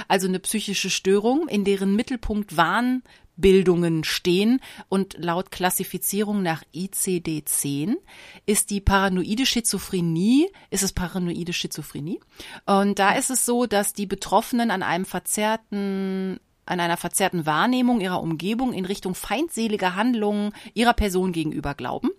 also 0.08 0.28
eine 0.28 0.38
psychische 0.38 0.92
Störung, 0.92 1.48
in 1.48 1.64
deren 1.64 1.96
Mittelpunkt 1.96 2.58
Wahnbildungen 3.38 4.04
stehen 4.04 4.60
und 4.90 5.16
laut 5.18 5.52
Klassifizierung 5.52 6.42
nach 6.42 6.64
ICD-10 6.74 7.96
ist 8.46 8.70
die 8.70 8.82
paranoide 8.82 9.46
Schizophrenie, 9.46 10.50
ist 10.70 10.84
es 10.84 10.94
paranoide 10.94 11.54
Schizophrenie. 11.54 12.20
Und 12.66 13.00
da 13.00 13.14
ist 13.14 13.30
es 13.30 13.46
so, 13.46 13.66
dass 13.66 13.94
die 13.94 14.06
Betroffenen 14.06 14.72
an 14.72 14.84
einem 14.84 15.06
verzerrten 15.06 16.40
an 16.66 16.82
einer 16.82 16.98
verzerrten 16.98 17.46
Wahrnehmung 17.46 18.02
ihrer 18.02 18.22
Umgebung 18.22 18.74
in 18.74 18.84
Richtung 18.84 19.16
feindseliger 19.16 19.96
Handlungen 19.96 20.52
ihrer 20.74 20.92
Person 20.92 21.32
gegenüber 21.32 21.74
glauben 21.74 22.10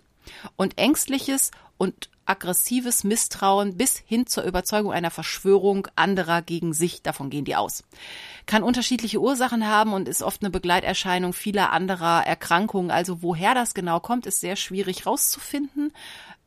und 0.55 0.75
ängstliches 0.79 1.51
und 1.77 2.09
aggressives 2.29 3.03
Misstrauen 3.03 3.75
bis 3.75 3.97
hin 3.97 4.27
zur 4.27 4.43
Überzeugung 4.43 4.91
einer 4.91 5.11
Verschwörung 5.11 5.87
anderer 5.95 6.41
gegen 6.41 6.73
sich, 6.73 7.01
davon 7.01 7.29
gehen 7.29 7.45
die 7.45 7.55
aus. 7.55 7.83
Kann 8.45 8.63
unterschiedliche 8.63 9.19
Ursachen 9.19 9.67
haben 9.67 9.93
und 9.93 10.07
ist 10.07 10.21
oft 10.21 10.41
eine 10.41 10.49
Begleiterscheinung 10.49 11.33
vieler 11.33 11.71
anderer 11.71 12.25
Erkrankungen. 12.25 12.91
Also 12.91 13.21
woher 13.21 13.53
das 13.53 13.73
genau 13.73 13.99
kommt, 13.99 14.25
ist 14.25 14.39
sehr 14.39 14.55
schwierig 14.55 15.05
rauszufinden. 15.05 15.91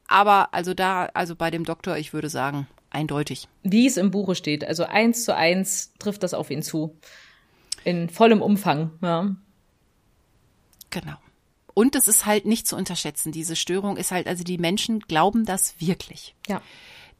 Aber 0.06 0.54
also 0.54 0.74
da, 0.74 1.06
also 1.14 1.34
bei 1.36 1.50
dem 1.50 1.64
Doktor, 1.64 1.96
ich 1.96 2.12
würde 2.12 2.28
sagen, 2.28 2.66
eindeutig. 2.90 3.48
Wie 3.62 3.86
es 3.86 3.96
im 3.96 4.10
Buche 4.10 4.34
steht. 4.34 4.64
Also 4.64 4.84
eins 4.84 5.24
zu 5.24 5.34
eins 5.34 5.92
trifft 5.98 6.22
das 6.22 6.34
auf 6.34 6.50
ihn 6.50 6.62
zu. 6.62 6.96
In 7.84 8.08
vollem 8.08 8.42
Umfang, 8.42 8.92
ja. 9.02 9.34
Genau. 10.90 11.16
Und 11.74 11.96
es 11.96 12.08
ist 12.08 12.26
halt 12.26 12.44
nicht 12.44 12.66
zu 12.68 12.76
unterschätzen. 12.76 13.32
Diese 13.32 13.56
Störung 13.56 13.96
ist 13.96 14.10
halt, 14.10 14.26
also 14.26 14.44
die 14.44 14.58
Menschen 14.58 15.00
glauben 15.00 15.44
das 15.44 15.74
wirklich. 15.78 16.34
Ja. 16.48 16.60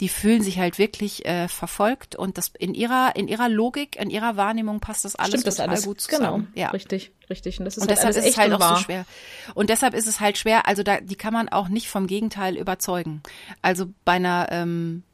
die 0.00 0.09
fühlen 0.09 0.42
sich 0.42 0.59
halt 0.59 0.78
wirklich 0.78 1.24
äh, 1.26 1.46
verfolgt 1.46 2.16
und 2.16 2.36
das 2.36 2.50
in 2.59 2.74
ihrer 2.74 3.14
in 3.14 3.28
ihrer 3.28 3.48
Logik, 3.48 3.94
in 3.96 4.11
ihrer 4.11 4.36
Wahrnehmung 4.36 4.80
passt 4.80 5.05
das 5.05 5.14
alles 5.14 5.40
Stimmt 5.40 5.46
das 5.46 5.61
alles. 5.61 5.84
gut 5.84 6.00
zusammen. 6.00 6.48
Genau, 6.53 6.61
ja. 6.61 6.70
richtig, 6.70 7.12
richtig. 7.30 7.61
Und, 7.61 7.66
das 7.66 7.76
ist 7.76 7.82
und 7.82 7.88
halt 7.88 7.98
deshalb 7.98 8.16
ist 8.16 8.26
es 8.26 8.36
halt 8.36 8.53
auch 8.53 8.61
wahr. 8.61 8.76
so 8.78 8.82
schwer. 8.82 9.07
Und 9.55 9.70
deshalb 9.70 9.94
ist 9.94 10.09
es 10.09 10.18
halt 10.18 10.38
schwer. 10.38 10.66
Also 10.66 10.82
da 10.82 11.00
die 11.00 11.14
kann 11.14 11.32
man 11.32 11.48
auch 11.48 11.68
nicht 11.68 11.88
vom 11.88 12.09
Gegenteil 12.09 12.57
überzeugen. 12.57 13.22
Also 13.61 13.86
bei 14.05 14.12
einer 14.12 14.48
ähm, 14.50 15.05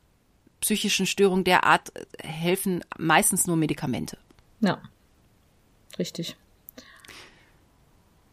psychischen 0.60 1.06
Störung 1.06 1.44
der 1.44 1.64
Art 1.64 1.92
helfen 2.22 2.82
meistens 2.96 3.46
nur 3.46 3.56
Medikamente. 3.56 4.16
Ja, 4.60 4.80
richtig. 5.98 6.36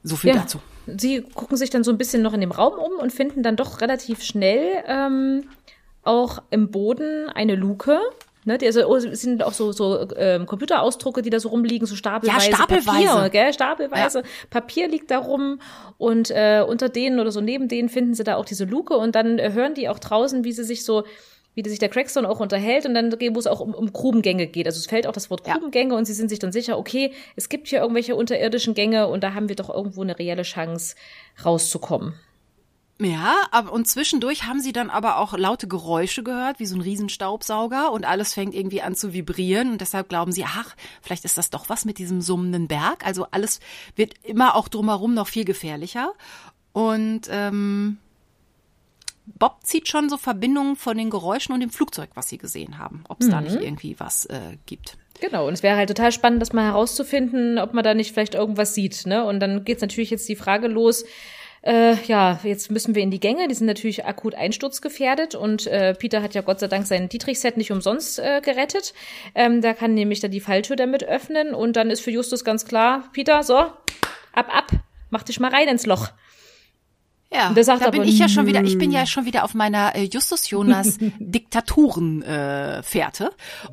So 0.04 0.16
viel 0.16 0.30
ja. 0.30 0.38
dazu. 0.38 0.62
Sie 0.88 1.22
gucken 1.22 1.58
sich 1.58 1.70
dann 1.70 1.84
so 1.84 1.92
ein 1.92 1.98
bisschen 1.98 2.22
noch 2.22 2.34
in 2.34 2.42
dem 2.42 2.52
Raum 2.52 2.74
um 2.74 3.00
und 3.00 3.12
finden 3.12 3.44
dann 3.44 3.56
doch 3.56 3.82
relativ 3.82 4.24
schnell 4.24 4.84
ähm, 4.88 5.46
auch 6.04 6.42
im 6.50 6.72
Boden 6.72 7.30
eine 7.30 7.56
Luke. 7.56 8.00
Ne, 8.48 8.60
die, 8.60 8.68
also, 8.68 8.88
oh, 8.88 8.96
es 8.96 9.22
sind 9.22 9.44
auch 9.44 9.54
so, 9.54 9.72
so 9.72 10.08
ähm, 10.18 10.46
Computerausdrucke, 10.46 11.24
die 11.24 11.32
da 11.32 11.40
so 11.40 11.50
rumliegen, 11.50 11.88
so 11.88 11.96
stapelweise. 11.96 12.52
Ja, 12.52 12.56
stapelweise. 12.56 13.08
Papier, 13.08 13.30
gell? 13.30 13.54
Stapelweise. 13.54 14.20
Ja. 14.20 14.26
Papier 14.52 14.88
liegt 14.88 15.10
da 15.10 15.18
rum 15.18 15.60
und 15.98 16.30
äh, 16.30 16.64
unter 16.68 16.90
denen 16.90 17.20
oder 17.20 17.32
so 17.32 17.42
neben 17.42 17.68
denen 17.68 17.90
finden 17.90 18.14
sie 18.14 18.24
da 18.24 18.36
auch 18.36 18.46
diese 18.46 18.66
Luke 18.66 18.96
und 18.96 19.16
dann 19.16 19.40
äh, 19.40 19.52
hören 19.54 19.74
die 19.74 19.90
auch 19.90 19.98
draußen, 19.98 20.44
wie 20.44 20.52
sie 20.52 20.64
sich 20.64 20.86
so 20.86 21.06
wie 21.56 21.68
sich 21.68 21.80
der 21.80 21.90
Crackstone 21.90 22.30
auch 22.30 22.40
unterhält 22.40 22.86
und 22.86 22.94
dann, 22.94 23.12
wo 23.12 23.40
es 23.40 23.48
auch 23.48 23.62
um, 23.62 23.74
um 23.74 23.92
Grubengänge 23.92 24.48
geht. 24.48 24.68
Also 24.68 24.78
es 24.78 24.86
fällt 24.86 25.08
auch 25.08 25.14
das 25.14 25.30
Wort 25.30 25.44
Grubengänge 25.44 25.94
ja. 25.94 25.98
und 25.98 26.06
sie 26.06 26.14
sind 26.14 26.30
sich 26.30 26.40
dann 26.40 26.52
sicher, 26.52 26.78
okay, 26.78 27.12
es 27.36 27.50
gibt 27.50 27.68
hier 27.68 27.80
irgendwelche 27.80 28.16
unterirdischen 28.16 28.74
Gänge 28.74 29.08
und 29.08 29.24
da 29.24 29.34
haben 29.34 29.50
wir 29.50 29.56
doch 29.56 29.70
irgendwo 29.70 30.02
eine 30.02 30.20
reelle 30.20 30.44
Chance 30.44 30.96
rauszukommen. 31.44 32.14
Ja, 33.02 33.36
aber 33.52 33.74
und 33.74 33.90
zwischendurch 33.90 34.46
haben 34.46 34.62
sie 34.62 34.72
dann 34.72 34.90
aber 34.90 35.18
auch 35.18 35.38
laute 35.38 35.68
Geräusche 35.68 36.24
gehört, 36.24 36.62
wie 36.62 36.66
so 36.66 36.76
ein 36.76 36.82
Riesenstaubsauger 36.82 37.92
und 37.92 38.06
alles 38.06 38.34
fängt 38.34 38.56
irgendwie 38.56 38.82
an 38.82 38.96
zu 38.96 39.14
vibrieren 39.14 39.72
und 39.72 39.82
deshalb 39.82 40.08
glauben 40.08 40.32
sie, 40.32 40.46
ach, 40.46 40.78
vielleicht 41.02 41.26
ist 41.26 41.38
das 41.38 41.50
doch 41.50 41.68
was 41.68 41.84
mit 41.84 41.98
diesem 41.98 42.22
summenden 42.22 42.70
Berg. 42.70 43.06
Also 43.06 43.28
alles 43.32 43.60
wird 43.98 44.14
immer 44.24 44.56
auch 44.56 44.70
drumherum 44.70 45.14
noch 45.14 45.28
viel 45.28 45.44
gefährlicher 45.44 46.14
und 46.72 47.24
ähm, 47.30 47.98
Bob 49.26 49.64
zieht 49.64 49.88
schon 49.88 50.10
so 50.10 50.18
Verbindungen 50.18 50.76
von 50.76 50.98
den 50.98 51.10
Geräuschen 51.10 51.54
und 51.54 51.62
dem 51.62 51.70
Flugzeug, 51.70 52.10
was 52.14 52.30
sie 52.30 52.38
gesehen 52.38 52.78
haben, 52.78 53.04
ob 53.10 53.22
es 53.22 53.28
mhm. 53.28 53.32
da 53.32 53.42
nicht 53.42 53.56
irgendwie 53.56 54.00
was 54.00 54.26
äh, 54.26 54.58
gibt. 54.66 54.98
Genau, 55.22 55.48
und 55.48 55.54
es 55.54 55.64
wäre 55.64 55.78
halt 55.78 55.90
total 55.90 56.12
spannend, 56.12 56.42
das 56.42 56.54
mal 56.54 56.66
herauszufinden, 56.66 57.58
ob 57.58 57.74
man 57.74 57.84
da 57.84 57.94
nicht 57.94 58.14
vielleicht 58.14 58.36
irgendwas 58.36 58.76
sieht. 58.76 59.06
Ne? 59.06 59.26
Und 59.26 59.40
dann 59.40 59.64
geht's 59.64 59.82
natürlich 59.82 60.10
jetzt 60.10 60.28
die 60.28 60.36
Frage 60.36 60.68
los, 60.68 61.06
äh, 61.66 61.96
ja, 62.04 62.40
jetzt 62.44 62.70
müssen 62.70 62.94
wir 62.94 63.02
in 63.02 63.10
die 63.10 63.20
Gänge, 63.20 63.48
die 63.48 63.56
sind 63.56 63.66
natürlich 63.66 64.06
akut 64.06 64.36
einsturzgefährdet 64.36 65.34
und 65.34 65.66
äh, 65.66 65.96
Peter 65.96 66.22
hat 66.22 66.36
ja 66.36 66.42
Gott 66.42 66.60
sei 66.60 66.68
Dank 66.68 66.86
sein 66.86 67.10
Dietrich-Set 67.10 67.58
nicht 67.58 67.72
umsonst 67.72 68.20
äh, 68.20 68.40
gerettet. 68.42 68.94
Ähm, 69.34 69.62
da 69.62 69.74
kann 69.74 69.96
nämlich 69.96 70.20
dann 70.20 70.30
die 70.30 70.42
Falltür 70.42 70.76
damit 70.76 71.04
öffnen 71.04 71.56
und 71.56 71.76
dann 71.76 71.90
ist 71.90 72.02
für 72.02 72.12
Justus 72.12 72.44
ganz 72.44 72.66
klar, 72.66 73.10
Peter, 73.14 73.42
so, 73.42 73.56
ab, 73.56 73.76
ab, 74.34 74.72
mach 75.10 75.24
dich 75.24 75.40
mal 75.40 75.50
rein 75.50 75.68
ins 75.68 75.88
Loch. 75.88 76.10
Ja, 77.36 77.54
da 77.54 77.90
bin 77.90 78.02
aber, 78.02 78.10
ich 78.10 78.18
ja 78.18 78.30
schon 78.30 78.46
wieder, 78.46 78.64
ich 78.64 78.78
bin 78.78 78.92
ja 78.92 79.06
schon 79.06 79.26
wieder 79.26 79.44
auf 79.44 79.54
meiner 79.54 79.96
äh, 79.96 80.04
Justus 80.04 80.50
Jonas 80.50 80.98
Diktaturen 81.20 82.22
äh, 82.22 82.82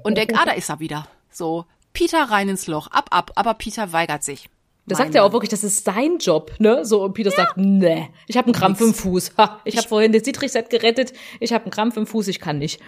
und 0.03 0.17
denk, 0.17 0.33
ah, 0.37 0.45
da 0.45 0.53
ist 0.53 0.69
er 0.69 0.81
wieder. 0.81 1.07
So, 1.31 1.67
Peter 1.93 2.25
rein 2.25 2.49
ins 2.49 2.67
Loch, 2.67 2.89
ab, 2.89 3.09
ab, 3.11 3.33
aber 3.37 3.55
Peter 3.55 3.93
weigert 3.93 4.25
sich. 4.25 4.49
Da 4.87 4.97
sagt 4.97 5.15
er 5.15 5.25
auch 5.25 5.33
wirklich, 5.33 5.51
das 5.51 5.63
ist 5.63 5.85
sein 5.85 6.19
Job, 6.19 6.53
ne? 6.59 6.85
So, 6.85 7.05
und 7.05 7.13
Peter 7.15 7.31
ja. 7.31 7.37
sagt, 7.37 7.57
nee, 7.57 8.11
ich 8.27 8.37
habe 8.37 8.47
einen 8.47 8.55
Krampf 8.55 8.81
Nix. 8.81 8.91
im 8.91 8.95
Fuß. 8.95 9.33
Ha, 9.39 9.61
ich, 9.65 9.75
ich 9.75 9.79
habe 9.79 9.89
vorhin 9.89 10.13
das 10.13 10.23
Dietrich-Set 10.23 10.71
gerettet, 10.71 11.13
ich 11.39 11.53
habe 11.53 11.65
einen 11.65 11.71
Krampf 11.71 11.97
im 11.97 12.07
Fuß, 12.07 12.27
ich 12.29 12.41
kann 12.41 12.59
nicht. 12.59 12.81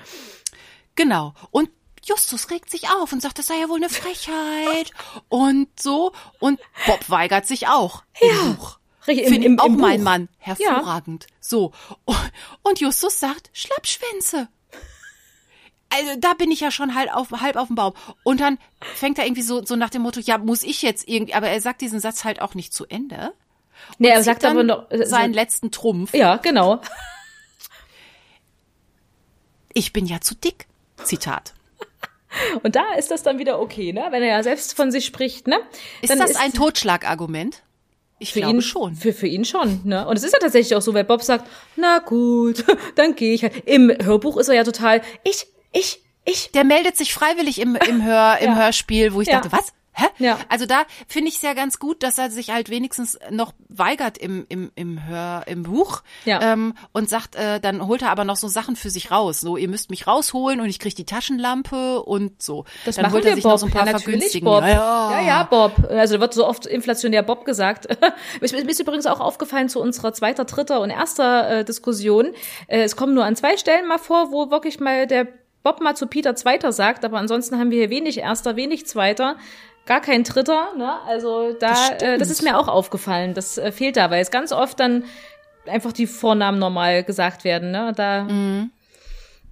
Genau. 0.96 1.34
Und 1.52 1.70
Justus 2.04 2.50
regt 2.50 2.70
sich 2.70 2.90
auf 2.90 3.12
und 3.12 3.22
sagt, 3.22 3.38
das 3.38 3.46
sei 3.46 3.54
ja 3.60 3.68
wohl 3.68 3.76
eine 3.76 3.88
Frechheit. 3.88 4.90
und 5.28 5.68
so. 5.78 6.12
Und 6.40 6.60
Bob 6.86 7.08
weigert 7.08 7.46
sich 7.46 7.68
auch. 7.68 8.02
Ja. 8.20 8.56
Finde 9.04 9.48
ich 9.48 9.60
auch 9.60 9.66
im 9.66 9.76
mein 9.76 10.02
Mann. 10.02 10.28
Hervorragend. 10.38 11.26
Ja. 11.28 11.36
So. 11.40 11.72
Und 12.62 12.80
Justus 12.80 13.20
sagt, 13.20 13.50
Schlappschwänze. 13.52 14.48
Also 15.90 16.18
da 16.18 16.34
bin 16.34 16.50
ich 16.50 16.60
ja 16.60 16.70
schon 16.70 16.94
halb 16.94 17.14
auf, 17.14 17.30
halb 17.30 17.56
auf 17.56 17.68
dem 17.68 17.76
Baum. 17.76 17.92
Und 18.24 18.40
dann 18.40 18.58
fängt 18.80 19.18
er 19.18 19.26
irgendwie 19.26 19.42
so, 19.42 19.64
so 19.64 19.76
nach 19.76 19.90
dem 19.90 20.02
Motto, 20.02 20.20
ja, 20.20 20.38
muss 20.38 20.62
ich 20.62 20.82
jetzt 20.82 21.06
irgendwie, 21.06 21.34
aber 21.34 21.48
er 21.48 21.60
sagt 21.60 21.82
diesen 21.82 22.00
Satz 22.00 22.24
halt 22.24 22.40
auch 22.40 22.54
nicht 22.54 22.72
zu 22.72 22.86
Ende. 22.86 23.32
Nee, 23.98 24.08
er 24.08 24.22
sagt 24.22 24.44
aber 24.44 24.62
noch 24.62 24.90
äh, 24.90 25.04
seinen 25.06 25.34
letzten 25.34 25.70
Trumpf. 25.70 26.14
Ja, 26.14 26.36
genau. 26.36 26.80
Ich 29.72 29.92
bin 29.92 30.06
ja 30.06 30.20
zu 30.20 30.34
dick. 30.34 30.66
Zitat. 31.02 31.52
Und 32.62 32.76
da 32.76 32.94
ist 32.94 33.10
das 33.10 33.22
dann 33.22 33.38
wieder 33.38 33.60
okay, 33.60 33.92
ne? 33.92 34.06
Wenn 34.10 34.22
er 34.22 34.28
ja 34.28 34.42
selbst 34.42 34.74
von 34.74 34.90
sich 34.90 35.04
spricht, 35.04 35.46
ne? 35.46 35.58
Ist 36.00 36.10
das 36.10 36.30
ist 36.30 36.40
ein 36.40 36.52
Totschlagargument? 36.52 37.63
Ich 38.24 38.32
für 38.32 38.40
ihn, 38.40 38.62
schon. 38.62 38.94
Für, 38.96 39.12
für 39.12 39.26
ihn 39.26 39.44
schon, 39.44 39.82
ne? 39.84 40.06
Und 40.08 40.16
es 40.16 40.24
ist 40.24 40.32
ja 40.32 40.38
tatsächlich 40.38 40.74
auch 40.74 40.80
so, 40.80 40.94
weil 40.94 41.04
Bob 41.04 41.22
sagt, 41.22 41.46
na 41.76 41.98
gut, 41.98 42.64
dann 42.94 43.14
gehe 43.14 43.34
ich 43.34 43.42
halt. 43.42 43.66
Im 43.66 43.90
Hörbuch 44.02 44.38
ist 44.38 44.48
er 44.48 44.54
ja 44.54 44.64
total, 44.64 45.02
ich, 45.24 45.46
ich, 45.72 46.00
ich. 46.24 46.50
Der 46.52 46.64
meldet 46.64 46.96
sich 46.96 47.12
freiwillig 47.12 47.60
im, 47.60 47.76
im, 47.76 48.02
Hör, 48.02 48.38
im 48.38 48.52
ja. 48.52 48.56
Hörspiel, 48.56 49.12
wo 49.12 49.20
ich 49.20 49.28
ja. 49.28 49.40
dachte, 49.40 49.52
was? 49.52 49.72
Hä? 49.96 50.06
Ja. 50.18 50.38
Also 50.48 50.66
da 50.66 50.82
finde 51.06 51.28
ich 51.28 51.36
es 51.36 51.42
ja 51.42 51.54
ganz 51.54 51.78
gut, 51.78 52.02
dass 52.02 52.18
er 52.18 52.30
sich 52.30 52.50
halt 52.50 52.68
wenigstens 52.68 53.16
noch 53.30 53.52
weigert 53.68 54.18
im, 54.18 54.44
im, 54.48 54.72
im 54.74 55.06
Hör, 55.06 55.44
im 55.46 55.62
Buch 55.62 56.02
ja. 56.24 56.40
ähm, 56.42 56.74
und 56.92 57.08
sagt, 57.08 57.36
äh, 57.36 57.60
dann 57.60 57.86
holt 57.86 58.02
er 58.02 58.10
aber 58.10 58.24
noch 58.24 58.36
so 58.36 58.48
Sachen 58.48 58.74
für 58.74 58.90
sich 58.90 59.12
raus. 59.12 59.40
So, 59.40 59.56
ihr 59.56 59.68
müsst 59.68 59.90
mich 59.90 60.08
rausholen 60.08 60.60
und 60.60 60.66
ich 60.66 60.80
krieg 60.80 60.96
die 60.96 61.06
Taschenlampe 61.06 62.02
und 62.02 62.42
so. 62.42 62.64
Das 62.84 62.96
dann 62.96 63.12
holt 63.12 63.24
er 63.24 63.34
sich 63.34 63.44
Bob. 63.44 63.52
noch 63.52 63.58
so 63.58 63.66
ein 63.66 63.72
paar 63.72 63.86
ja, 63.86 63.96
vergünstigen. 63.98 64.44
Bob. 64.44 64.62
Ja, 64.62 65.12
ja. 65.12 65.22
ja, 65.22 65.42
Bob. 65.44 65.72
Also 65.88 66.18
wird 66.18 66.34
so 66.34 66.44
oft 66.46 66.66
inflationär 66.66 67.22
Bob 67.22 67.44
gesagt. 67.44 67.86
Mir 68.40 68.68
ist 68.68 68.80
übrigens 68.80 69.06
auch 69.06 69.20
aufgefallen 69.20 69.68
zu 69.68 69.80
unserer 69.80 70.12
zweiter, 70.12 70.44
dritter 70.44 70.80
und 70.80 70.90
erster 70.90 71.60
äh, 71.60 71.64
Diskussion. 71.64 72.32
Äh, 72.66 72.82
es 72.82 72.96
kommen 72.96 73.14
nur 73.14 73.24
an 73.24 73.36
zwei 73.36 73.56
Stellen 73.56 73.86
mal 73.86 73.98
vor, 73.98 74.32
wo 74.32 74.50
wirklich 74.50 74.80
mal 74.80 75.06
der 75.06 75.28
Bob 75.62 75.80
mal 75.80 75.96
zu 75.96 76.06
Peter 76.06 76.36
Zweiter 76.36 76.72
sagt, 76.72 77.06
aber 77.06 77.18
ansonsten 77.18 77.58
haben 77.58 77.70
wir 77.70 77.78
hier 77.78 77.90
wenig 77.90 78.18
Erster, 78.18 78.54
wenig 78.54 78.86
Zweiter 78.86 79.36
gar 79.86 80.00
kein 80.00 80.24
Dritter. 80.24 80.68
Ne? 80.76 81.00
Also 81.06 81.52
da, 81.52 81.68
das, 81.68 82.02
äh, 82.02 82.18
das 82.18 82.30
ist 82.30 82.42
mir 82.42 82.58
auch 82.58 82.68
aufgefallen. 82.68 83.34
Das 83.34 83.58
äh, 83.58 83.72
fehlt 83.72 83.96
da, 83.96 84.10
weil 84.10 84.22
es 84.22 84.30
ganz 84.30 84.52
oft 84.52 84.80
dann 84.80 85.04
einfach 85.66 85.92
die 85.92 86.06
Vornamen 86.06 86.58
normal 86.58 87.04
gesagt 87.04 87.44
werden. 87.44 87.70
Ne? 87.70 87.92
Da 87.94 88.24
mhm. 88.24 88.70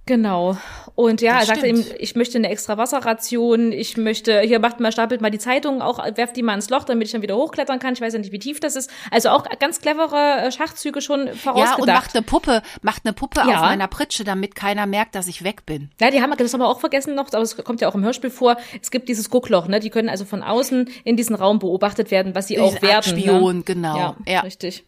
Genau. 0.05 0.57
Und 0.95 1.21
ja, 1.21 1.39
das 1.39 1.49
er 1.49 1.55
sagte 1.55 1.67
ihm, 1.67 1.83
ich 1.97 2.15
möchte 2.15 2.37
eine 2.37 2.49
extra 2.49 2.77
Wasserration, 2.77 3.71
ich 3.71 3.95
möchte, 3.97 4.41
hier 4.41 4.59
macht 4.59 4.79
mal, 4.79 4.91
stapelt 4.91 5.21
mal 5.21 5.31
die 5.31 5.39
Zeitungen 5.39 5.81
auch, 5.81 5.97
werft 6.15 6.35
die 6.35 6.43
mal 6.43 6.53
ins 6.53 6.69
Loch, 6.69 6.83
damit 6.83 7.07
ich 7.07 7.13
dann 7.13 7.21
wieder 7.21 7.37
hochklettern 7.37 7.79
kann. 7.79 7.93
Ich 7.93 8.01
weiß 8.01 8.13
ja 8.13 8.19
nicht, 8.19 8.31
wie 8.31 8.39
tief 8.39 8.59
das 8.59 8.75
ist. 8.75 8.91
Also 9.11 9.29
auch 9.29 9.47
ganz 9.59 9.79
clevere 9.79 10.47
äh, 10.47 10.51
Schachzüge 10.51 11.01
schon 11.01 11.29
vorausgedacht. 11.29 11.77
Ja, 11.77 11.81
und 11.81 11.87
macht 11.87 12.15
eine 12.15 12.23
Puppe, 12.23 12.61
macht 12.81 13.05
eine 13.05 13.13
Puppe 13.13 13.39
ja. 13.39 13.55
auf 13.55 13.61
meiner 13.61 13.87
Pritsche, 13.87 14.23
damit 14.23 14.55
keiner 14.55 14.85
merkt, 14.85 15.15
dass 15.15 15.27
ich 15.27 15.43
weg 15.43 15.65
bin. 15.65 15.89
Ja, 16.01 16.11
die 16.11 16.21
haben, 16.21 16.33
das 16.37 16.53
haben 16.53 16.59
wir 16.59 16.67
auch 16.67 16.81
vergessen 16.81 17.15
noch, 17.15 17.27
aber 17.27 17.41
es 17.41 17.55
kommt 17.57 17.79
ja 17.81 17.87
auch 17.87 17.95
im 17.95 18.03
Hörspiel 18.03 18.29
vor. 18.29 18.57
Es 18.81 18.91
gibt 18.91 19.07
dieses 19.07 19.29
Guckloch, 19.29 19.67
ne? 19.67 19.79
Die 19.79 19.89
können 19.89 20.09
also 20.09 20.25
von 20.25 20.43
außen 20.43 20.89
in 21.05 21.15
diesen 21.15 21.35
Raum 21.35 21.59
beobachtet 21.59 22.11
werden, 22.11 22.35
was 22.35 22.47
sie 22.47 22.55
Diesen 22.55 22.77
auch 22.77 22.81
werden. 22.81 23.03
Spion, 23.03 23.57
ne? 23.57 23.63
genau. 23.63 23.97
Ja, 23.97 24.15
ja, 24.27 24.39
richtig. 24.41 24.83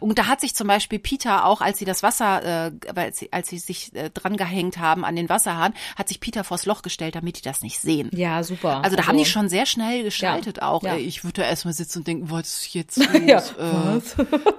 Und 0.00 0.18
da 0.18 0.26
hat 0.26 0.40
sich 0.40 0.54
zum 0.54 0.66
Beispiel 0.66 0.98
Peter 0.98 1.46
auch, 1.46 1.60
als 1.60 1.78
sie 1.78 1.84
das 1.84 2.02
Wasser, 2.02 2.66
äh, 2.66 2.72
als, 2.94 3.18
sie, 3.18 3.32
als 3.32 3.48
sie 3.48 3.58
sich 3.58 3.94
äh, 3.94 4.10
dran 4.10 4.36
gehängt 4.36 4.78
haben 4.78 5.04
an 5.04 5.16
den 5.16 5.28
Wasserhahn, 5.28 5.74
hat 5.96 6.08
sich 6.08 6.20
Peter 6.20 6.44
vors 6.44 6.66
Loch 6.66 6.82
gestellt, 6.82 7.14
damit 7.14 7.38
die 7.38 7.42
das 7.42 7.62
nicht 7.62 7.80
sehen. 7.80 8.10
Ja, 8.12 8.42
super. 8.42 8.82
Also 8.82 8.96
da 8.96 9.02
also, 9.02 9.08
haben 9.08 9.18
die 9.18 9.26
schon 9.26 9.48
sehr 9.48 9.66
schnell 9.66 10.02
geschaltet 10.02 10.58
ja, 10.58 10.68
auch. 10.68 10.82
Ja. 10.82 10.96
Ich 10.96 11.24
würde 11.24 11.42
da 11.42 11.48
erstmal 11.48 11.74
sitzen 11.74 12.00
und 12.00 12.06
denken, 12.06 12.30
was 12.30 12.62
ist 12.62 12.74
jetzt 12.74 12.96
los? 13.12 13.22
ja, 13.26 13.38
äh? 13.38 14.00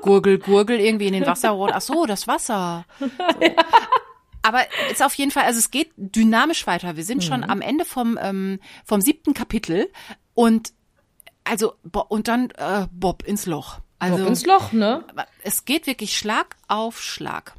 Gurgel, 0.01 0.39
Gurgel 0.39 0.79
irgendwie 0.79 1.07
in 1.07 1.13
den 1.13 1.25
Wasserrohr. 1.25 1.71
Ach 1.73 1.81
so, 1.81 2.05
das 2.05 2.27
Wasser. 2.27 2.85
So. 3.33 3.39
Aber 4.43 4.61
ist 4.91 5.01
auf 5.01 5.13
jeden 5.15 5.31
Fall, 5.31 5.45
also 5.45 5.57
es 5.57 5.71
geht 5.71 5.91
dynamisch 5.95 6.67
weiter. 6.67 6.97
Wir 6.97 7.05
sind 7.05 7.23
mhm. 7.23 7.27
schon 7.27 7.43
am 7.43 7.61
Ende 7.61 7.85
vom, 7.85 8.19
ähm, 8.21 8.59
vom 8.83 8.99
siebten 8.99 9.33
Kapitel 9.33 9.89
und 10.33 10.73
also 11.45 11.73
und 12.09 12.27
dann 12.27 12.51
äh, 12.51 12.87
Bob 12.91 13.23
ins 13.23 13.45
Loch. 13.45 13.79
Also 14.03 14.17
Bob 14.17 14.27
ins 14.27 14.45
Loch, 14.45 14.71
ne? 14.71 15.03
Es 15.43 15.65
geht 15.65 15.87
wirklich 15.87 16.17
Schlag 16.17 16.55
auf 16.67 17.01
Schlag. 17.01 17.53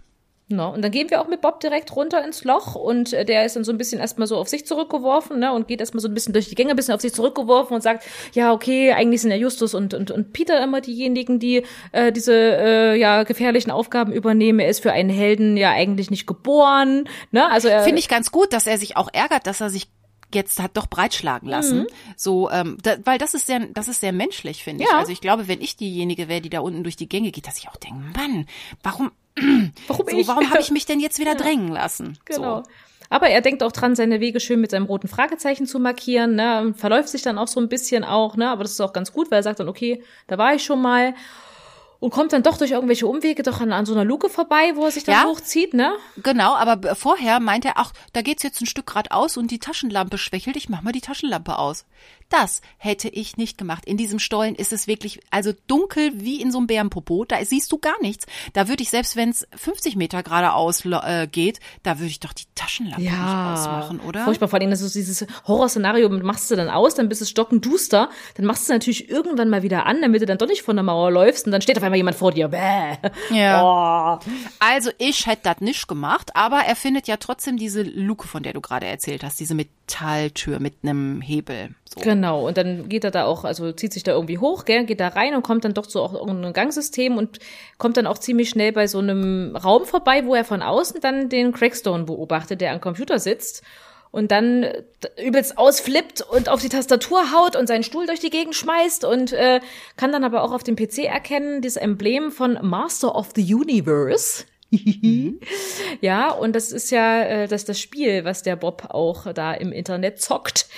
No, 0.49 0.69
und 0.69 0.83
dann 0.83 0.91
gehen 0.91 1.09
wir 1.09 1.23
auch 1.23 1.27
mit 1.27 1.41
Bob 1.41 1.61
direkt 1.61 1.97
runter 1.97 2.23
ins 2.23 2.45
Loch 2.45 2.75
und 2.75 3.15
äh, 3.15 3.25
der 3.25 3.47
ist 3.47 3.57
dann 3.57 3.65
so 3.65 3.73
ein 3.73 3.79
bisschen 3.79 3.99
erstmal 3.99 4.27
so 4.27 4.37
auf 4.37 4.47
sich 4.47 4.67
zurückgeworfen, 4.67 5.39
ne, 5.39 5.55
und 5.55 5.69
geht 5.69 5.81
erstmal 5.81 6.03
so 6.03 6.09
ein 6.09 6.13
bisschen 6.13 6.35
durch 6.35 6.51
die 6.51 6.55
Gänge, 6.55 6.71
ein 6.71 6.77
bisschen 6.77 6.95
auf 6.95 7.01
sich 7.01 7.15
zurückgeworfen 7.15 7.75
und 7.75 7.81
sagt, 7.81 8.05
ja, 8.35 8.53
okay, 8.53 8.93
eigentlich 8.93 9.23
sind 9.23 9.31
ja 9.31 9.39
Justus 9.39 9.73
und, 9.73 9.95
und, 9.95 10.11
und 10.11 10.35
Peter 10.35 10.63
immer 10.63 10.83
diejenigen, 10.83 11.39
die 11.39 11.63
äh, 11.93 12.13
diese 12.13 12.35
äh, 12.35 12.95
ja 12.95 13.23
gefährlichen 13.23 13.71
Aufgaben 13.71 14.13
übernehmen. 14.13 14.61
Er 14.61 14.69
ist 14.69 14.83
für 14.83 14.93
einen 14.93 15.09
Helden 15.09 15.57
ja 15.57 15.71
eigentlich 15.71 16.11
nicht 16.11 16.27
geboren, 16.27 17.09
ne? 17.31 17.51
Also 17.51 17.71
finde 17.83 18.01
ich 18.01 18.09
ganz 18.09 18.31
gut, 18.31 18.53
dass 18.53 18.67
er 18.67 18.77
sich 18.77 18.99
auch 18.99 19.09
ärgert, 19.15 19.47
dass 19.47 19.63
er 19.63 19.71
sich 19.71 19.89
jetzt 20.35 20.61
hat 20.61 20.77
doch 20.77 20.87
breitschlagen 20.87 21.49
lassen. 21.49 21.81
Mhm. 21.81 21.87
So, 22.17 22.51
ähm, 22.51 22.79
da, 22.83 22.97
weil 23.05 23.19
das 23.19 23.35
ist 23.35 23.47
sehr, 23.47 23.61
das 23.73 23.89
ist 23.89 24.01
sehr 24.01 24.13
menschlich, 24.13 24.63
finde 24.65 24.85
ich. 24.85 24.91
Also 24.91 25.13
ich 25.13 25.21
glaube, 25.21 25.49
wenn 25.49 25.61
ich 25.61 25.77
diejenige 25.77 26.29
wäre, 26.29 26.41
die 26.41 26.51
da 26.51 26.61
unten 26.61 26.83
durch 26.83 26.97
die 26.97 27.09
Gänge 27.09 27.31
geht, 27.31 27.47
dass 27.47 27.59
ich 27.59 27.69
auch 27.69 27.77
denke, 27.77 27.99
Mann, 28.17 28.47
warum 28.83 29.11
warum 29.89 30.07
so, 30.09 30.29
Warum 30.29 30.51
habe 30.51 30.61
ich 30.61 30.71
mich 30.71 30.87
denn 30.87 31.01
jetzt 31.01 31.19
wieder 31.19 31.33
ja. 31.37 31.37
drängen 31.37 31.69
lassen? 31.69 32.19
Genau. 32.25 32.63
So. 32.63 32.71
Aber 33.11 33.29
er 33.29 33.41
denkt 33.41 33.63
auch 33.63 33.73
dran, 33.73 33.95
seine 33.95 34.21
Wege 34.21 34.41
schön 34.41 34.61
mit 34.61 34.71
seinem 34.71 34.87
roten 34.87 35.09
Fragezeichen 35.09 35.67
zu 35.67 35.79
markieren, 35.79 36.37
ne, 36.37 36.75
verläuft 36.77 37.09
sich 37.11 37.23
dann 37.23 37.39
auch 37.39 37.49
so 37.49 37.61
ein 37.61 37.69
bisschen 37.69 38.03
auch, 38.03 38.37
ne, 38.37 38.49
aber 38.49 38.63
das 38.65 38.73
ist 38.73 38.81
auch 38.81 38.93
ganz 38.93 39.13
gut, 39.13 39.31
weil 39.31 39.41
er 39.41 39.43
sagt 39.43 39.61
dann, 39.61 39.69
okay, 39.69 40.03
da 40.27 40.39
war 40.39 40.55
ich 40.55 40.65
schon 40.65 40.81
mal 40.81 41.15
und 42.01 42.11
kommt 42.11 42.33
dann 42.33 42.43
doch 42.43 42.59
durch 42.59 42.73
irgendwelche 42.73 43.07
Umwege 43.07 43.43
doch 43.43 43.61
an, 43.61 43.73
an 43.73 43.87
so 43.87 43.93
einer 43.93 44.05
Luke 44.05 44.29
vorbei, 44.29 44.73
wo 44.75 44.85
er 44.85 44.91
sich 44.91 45.05
dann 45.05 45.15
ja, 45.15 45.25
hochzieht, 45.25 45.75
ne? 45.75 45.95
Genau, 46.23 46.55
aber 46.55 46.95
vorher 46.97 47.41
meint 47.41 47.65
er, 47.65 47.75
ach, 47.77 47.93
da 48.13 48.23
geht's 48.23 48.43
jetzt 48.43 48.61
ein 48.61 48.67
Stück 48.67 48.87
geradeaus 48.87 49.37
und 49.37 49.51
die 49.51 49.59
Taschenlampe 49.59 50.19
schwächelt, 50.19 50.57
ich 50.57 50.69
mach 50.69 50.83
mal 50.83 50.93
die 50.93 51.01
Taschenlampe 51.01 51.59
aus. 51.59 51.87
Das 52.41 52.63
hätte 52.79 53.09
ich 53.09 53.37
nicht 53.37 53.59
gemacht. 53.59 53.87
In 53.87 53.97
diesem 53.97 54.19
Stollen 54.19 54.57
ist 54.57 54.73
es 54.73 54.89
wirklich, 54.89 55.21
also 55.31 55.53
dunkel 55.69 56.11
wie 56.15 56.43
in 56.43 56.51
so 56.51 56.59
einem 56.59 56.67
Bärenpopo. 56.67 57.25
Da 57.25 57.37
siehst 57.45 57.71
du 57.71 57.79
gar 57.79 57.95
nichts. 58.01 58.27
Da 58.55 58.67
würde 58.67 58.83
ich, 58.83 58.91
selbst 58.91 59.15
wenn 59.15 59.29
es 59.29 59.47
50 59.55 59.95
Meter 59.95 60.25
geradeaus 60.25 60.85
äh, 60.85 61.29
geht, 61.31 61.61
da 61.85 62.01
würde 62.01 62.09
ich 62.09 62.19
doch 62.19 62.33
die 62.33 62.43
Taschenlampe 62.57 63.03
ja, 63.03 63.13
nicht 63.13 63.61
ausmachen, 63.61 64.01
oder? 64.01 64.25
Furchtbar. 64.25 64.49
Vor 64.49 64.59
allem, 64.59 64.71
das 64.71 64.81
ist 64.81 64.97
dieses 64.97 65.25
Horrorszenario, 65.47 66.09
machst 66.09 66.51
du 66.51 66.57
dann 66.57 66.71
aus, 66.71 66.97
dann 66.97 67.09
bist 67.09 67.23
es 67.23 67.31
stockenduster, 67.31 68.11
dann 68.37 68.47
machst 68.47 68.69
du 68.69 68.73
natürlich 68.73 69.09
irgendwann 69.09 69.49
mal 69.49 69.63
wieder 69.63 69.87
an, 69.87 70.03
damit 70.03 70.21
du 70.21 70.27
dann 70.27 70.39
doch 70.39 70.49
nicht 70.49 70.63
von 70.63 70.75
der 70.75 70.83
Mauer 70.83 71.13
läufst 71.13 71.47
und 71.47 71.53
dann 71.53 71.63
steht 71.63 71.77
auf 71.77 71.85
einmal 71.85 71.99
jemand 71.99 72.17
vor 72.17 72.33
dir. 72.33 72.49
Bäh. 72.49 72.97
Ja. 73.31 74.19
Oh. 74.19 74.31
Also 74.59 74.91
ich 74.99 75.27
hätte 75.27 75.43
das 75.45 75.61
nicht 75.61 75.87
gemacht, 75.87 76.35
aber 76.35 76.59
er 76.67 76.75
findet 76.75 77.07
ja 77.07 77.17
trotzdem 77.17 77.59
diese 77.59 77.83
Luke, 77.83 78.27
von 78.27 78.43
der 78.43 78.55
du 78.55 78.61
gerade 78.61 78.87
erzählt 78.87 79.23
hast, 79.23 79.39
diese 79.39 79.55
Metalltür 79.87 80.61
mit 80.61 80.75
einem 80.83 81.21
Hebel. 81.21 81.71
So. 81.95 82.01
Genau, 82.01 82.47
und 82.47 82.57
dann 82.57 82.89
geht 82.89 83.05
er 83.05 83.11
da 83.11 83.25
auch, 83.25 83.45
also 83.45 83.73
zieht 83.73 83.93
sich 83.93 84.03
da 84.03 84.13
irgendwie 84.13 84.39
hoch, 84.39 84.65
gell, 84.65 84.85
geht 84.85 85.01
da 85.01 85.09
rein 85.09 85.35
und 85.35 85.43
kommt 85.43 85.65
dann 85.65 85.75
doch 85.75 85.87
zu 85.87 86.01
auch 86.01 86.15
irgendeinem 86.15 86.53
Gangsystem 86.53 87.17
und 87.17 87.39
kommt 87.79 87.97
dann 87.97 88.07
auch 88.07 88.19
ziemlich 88.19 88.51
schnell 88.51 88.73
bei 88.73 88.87
so 88.87 88.99
einem 88.99 89.55
Raum 89.57 89.85
vorbei, 89.85 90.25
wo 90.27 90.35
er 90.35 90.45
von 90.45 90.63
außen 90.63 91.01
dann 91.01 91.29
den 91.29 91.53
Crackstone 91.53 92.05
beobachtet, 92.05 92.61
der 92.61 92.73
am 92.73 92.81
Computer 92.81 93.19
sitzt 93.19 93.63
und 94.11 94.31
dann 94.31 94.67
übelst 95.23 95.59
ausflippt 95.59 96.23
und 96.23 96.49
auf 96.49 96.61
die 96.61 96.69
Tastatur 96.69 97.33
haut 97.33 97.57
und 97.57 97.67
seinen 97.67 97.83
Stuhl 97.83 98.07
durch 98.07 98.21
die 98.21 98.31
Gegend 98.31 98.55
schmeißt 98.55 99.05
und 99.05 99.33
äh, 99.33 99.61
kann 99.97 100.13
dann 100.13 100.25
aber 100.25 100.43
auch 100.43 100.53
auf 100.53 100.63
dem 100.63 100.77
PC 100.77 101.05
erkennen, 101.05 101.63
dieses 101.63 101.77
Emblem 101.77 102.33
von 102.33 102.59
Master 102.63 103.15
of 103.15 103.31
the 103.37 103.55
Universe. 103.55 104.45
Mhm. 104.85 105.41
ja, 106.01 106.31
und 106.31 106.55
das 106.55 106.73
ist 106.73 106.91
ja 106.91 107.23
äh, 107.23 107.49
das, 107.49 107.65
das 107.65 107.81
Spiel, 107.81 108.25
was 108.25 108.43
der 108.43 108.57
Bob 108.57 108.87
auch 108.91 109.33
da 109.33 109.53
im 109.53 109.73
Internet 109.73 110.21
zockt 110.21 110.69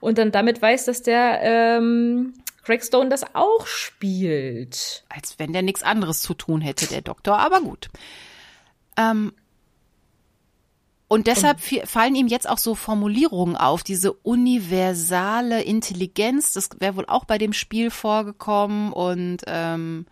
und 0.00 0.18
dann 0.18 0.32
damit 0.32 0.60
weiß, 0.60 0.86
dass 0.86 1.02
der 1.02 1.40
ähm, 1.42 2.34
Craig 2.62 2.82
Stone 2.82 3.10
das 3.10 3.34
auch 3.34 3.66
spielt. 3.66 5.04
Als 5.08 5.38
wenn 5.38 5.52
der 5.52 5.62
nichts 5.62 5.82
anderes 5.82 6.22
zu 6.22 6.34
tun 6.34 6.60
hätte, 6.60 6.86
der 6.86 7.02
Doktor, 7.02 7.38
aber 7.38 7.60
gut. 7.60 7.88
Ähm, 8.96 9.32
und 11.06 11.26
deshalb 11.26 11.60
fallen 11.60 12.14
ihm 12.14 12.26
jetzt 12.26 12.48
auch 12.48 12.58
so 12.58 12.74
Formulierungen 12.74 13.56
auf, 13.56 13.82
diese 13.82 14.12
universale 14.12 15.62
Intelligenz, 15.62 16.54
das 16.54 16.70
wäre 16.80 16.96
wohl 16.96 17.04
auch 17.06 17.24
bei 17.24 17.38
dem 17.38 17.52
Spiel 17.52 17.90
vorgekommen 17.90 18.92
und 18.92 19.42
ähm, 19.46 20.06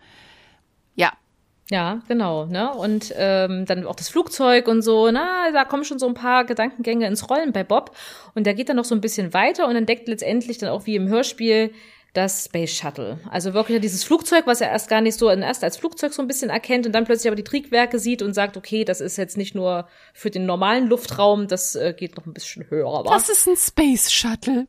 ja, 1.73 2.03
genau, 2.07 2.45
ne? 2.45 2.71
Und 2.71 3.11
ähm, 3.17 3.65
dann 3.65 3.87
auch 3.87 3.95
das 3.95 4.07
Flugzeug 4.07 4.67
und 4.67 4.83
so, 4.83 5.09
na, 5.09 5.51
da 5.51 5.65
kommen 5.65 5.83
schon 5.83 5.97
so 5.97 6.07
ein 6.07 6.13
paar 6.13 6.45
Gedankengänge 6.45 7.07
ins 7.07 7.31
Rollen 7.31 7.51
bei 7.51 7.63
Bob. 7.63 7.95
Und 8.35 8.45
der 8.45 8.53
geht 8.53 8.69
dann 8.69 8.75
noch 8.75 8.85
so 8.85 8.93
ein 8.93 9.01
bisschen 9.01 9.33
weiter 9.33 9.67
und 9.67 9.75
entdeckt 9.75 10.07
letztendlich 10.07 10.59
dann 10.59 10.69
auch 10.69 10.85
wie 10.85 10.95
im 10.95 11.07
Hörspiel 11.07 11.73
das 12.13 12.45
Space 12.45 12.77
Shuttle. 12.77 13.19
Also 13.31 13.55
wirklich 13.55 13.81
dieses 13.81 14.03
Flugzeug, 14.03 14.45
was 14.45 14.61
er 14.61 14.69
erst 14.69 14.87
gar 14.87 15.01
nicht 15.01 15.17
so 15.17 15.31
erst 15.31 15.63
als 15.63 15.77
Flugzeug 15.77 16.13
so 16.13 16.21
ein 16.21 16.27
bisschen 16.27 16.51
erkennt 16.51 16.85
und 16.85 16.91
dann 16.91 17.05
plötzlich 17.05 17.27
aber 17.27 17.35
die 17.35 17.43
Triebwerke 17.43 17.97
sieht 17.97 18.21
und 18.21 18.35
sagt, 18.35 18.55
okay, 18.55 18.85
das 18.85 19.01
ist 19.01 19.17
jetzt 19.17 19.35
nicht 19.35 19.55
nur 19.55 19.87
für 20.13 20.29
den 20.29 20.45
normalen 20.45 20.87
Luftraum, 20.87 21.47
das 21.47 21.73
äh, 21.73 21.95
geht 21.97 22.15
noch 22.17 22.27
ein 22.27 22.33
bisschen 22.33 22.69
höher. 22.69 22.87
Aber 22.87 23.09
das 23.09 23.29
ist 23.29 23.47
ein 23.47 23.57
Space 23.57 24.11
Shuttle. 24.11 24.67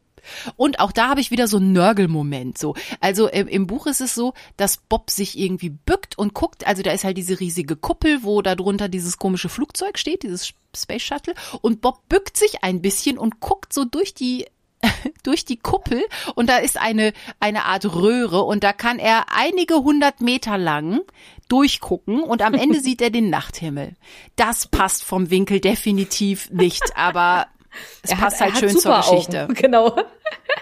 Und 0.56 0.80
auch 0.80 0.92
da 0.92 1.08
habe 1.08 1.20
ich 1.20 1.30
wieder 1.30 1.48
so 1.48 1.56
einen 1.56 1.72
Nörgelmoment. 1.72 2.58
So, 2.58 2.74
also 3.00 3.28
im, 3.28 3.48
im, 3.48 3.66
Buch 3.66 3.86
ist 3.86 4.00
es 4.00 4.14
so, 4.14 4.34
dass 4.56 4.76
Bob 4.76 5.10
sich 5.10 5.38
irgendwie 5.38 5.70
bückt 5.70 6.18
und 6.18 6.34
guckt. 6.34 6.66
Also 6.66 6.82
da 6.82 6.92
ist 6.92 7.04
halt 7.04 7.16
diese 7.16 7.40
riesige 7.40 7.76
Kuppel, 7.76 8.22
wo 8.22 8.42
da 8.42 8.54
drunter 8.54 8.88
dieses 8.88 9.18
komische 9.18 9.48
Flugzeug 9.48 9.98
steht, 9.98 10.22
dieses 10.22 10.52
Space 10.76 11.02
Shuttle. 11.02 11.34
Und 11.60 11.80
Bob 11.80 12.08
bückt 12.08 12.36
sich 12.36 12.62
ein 12.62 12.82
bisschen 12.82 13.18
und 13.18 13.40
guckt 13.40 13.72
so 13.72 13.84
durch 13.84 14.14
die 14.14 14.46
durch 15.22 15.44
die 15.44 15.56
Kuppel 15.56 16.04
und 16.34 16.48
da 16.48 16.58
ist 16.58 16.78
eine, 16.78 17.12
eine 17.40 17.64
Art 17.64 17.84
Röhre 17.94 18.42
und 18.42 18.64
da 18.64 18.72
kann 18.72 18.98
er 18.98 19.26
einige 19.34 19.76
hundert 19.76 20.20
Meter 20.20 20.58
lang 20.58 21.00
durchgucken 21.48 22.22
und 22.22 22.42
am 22.42 22.54
Ende 22.54 22.80
sieht 22.82 23.02
er 23.02 23.10
den 23.10 23.30
Nachthimmel. 23.30 23.96
Das 24.36 24.66
passt 24.66 25.04
vom 25.04 25.30
Winkel 25.30 25.60
definitiv 25.60 26.50
nicht, 26.50 26.96
aber 26.96 27.46
es 28.02 28.10
er 28.10 28.16
passt 28.16 28.40
hat, 28.40 28.52
halt 28.52 28.58
schön 28.58 28.78
zur 28.78 28.96
Geschichte. 28.96 29.44
Augen. 29.44 29.54
Genau. 29.64 29.96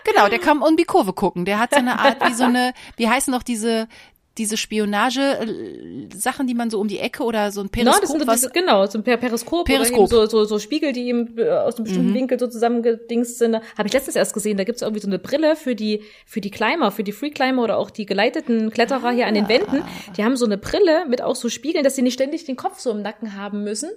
Genau, 0.04 0.28
der 0.28 0.38
kann 0.38 0.60
um 0.62 0.76
die 0.76 0.84
Kurve 0.84 1.12
gucken. 1.12 1.44
Der 1.44 1.58
hat 1.58 1.70
so 1.72 1.78
eine 1.78 1.98
Art 1.98 2.26
wie 2.26 2.34
so 2.34 2.44
eine, 2.44 2.72
wie 2.96 3.08
heißen 3.08 3.32
noch 3.32 3.42
diese 3.42 3.88
diese 4.38 4.56
Spionage-Sachen, 4.56 6.46
die 6.46 6.54
man 6.54 6.70
so 6.70 6.80
um 6.80 6.88
die 6.88 6.98
Ecke 6.98 7.22
oder 7.22 7.52
so 7.52 7.60
ein 7.60 7.68
Periskop. 7.68 7.94
No, 7.94 8.00
das 8.00 8.10
sind 8.10 8.26
was, 8.26 8.40
diese, 8.40 8.50
genau, 8.50 8.86
so 8.86 8.98
ein 8.98 9.04
Periskop, 9.04 9.66
Periskop. 9.66 10.08
So, 10.08 10.26
so, 10.26 10.44
so 10.44 10.58
Spiegel, 10.58 10.92
die 10.92 11.08
eben 11.08 11.36
äh, 11.36 11.50
aus 11.50 11.76
einem 11.76 11.84
bestimmten 11.84 12.10
mhm. 12.10 12.14
Winkel 12.14 12.38
so 12.38 12.46
zusammengedingst 12.46 13.38
sind. 13.38 13.56
Habe 13.56 13.86
ich 13.86 13.92
letztens 13.92 14.16
erst 14.16 14.32
gesehen, 14.32 14.56
da 14.56 14.64
gibt's 14.64 14.80
irgendwie 14.80 15.02
so 15.02 15.08
eine 15.08 15.18
Brille 15.18 15.54
für 15.54 15.74
die, 15.74 16.02
für 16.24 16.40
die 16.40 16.50
Climber, 16.50 16.90
für 16.90 17.04
die 17.04 17.12
Free 17.12 17.30
Climber 17.30 17.62
oder 17.62 17.76
auch 17.76 17.90
die 17.90 18.06
geleiteten 18.06 18.70
Kletterer 18.70 19.08
ah. 19.08 19.10
hier 19.10 19.26
an 19.26 19.34
den 19.34 19.48
Wänden. 19.48 19.82
Die 20.16 20.24
haben 20.24 20.36
so 20.36 20.46
eine 20.46 20.56
Brille 20.56 21.04
mit 21.06 21.20
auch 21.20 21.36
so 21.36 21.50
Spiegeln, 21.50 21.84
dass 21.84 21.94
sie 21.94 22.02
nicht 22.02 22.14
ständig 22.14 22.44
den 22.44 22.56
Kopf 22.56 22.78
so 22.78 22.90
im 22.90 23.02
Nacken 23.02 23.36
haben 23.36 23.64
müssen. 23.64 23.90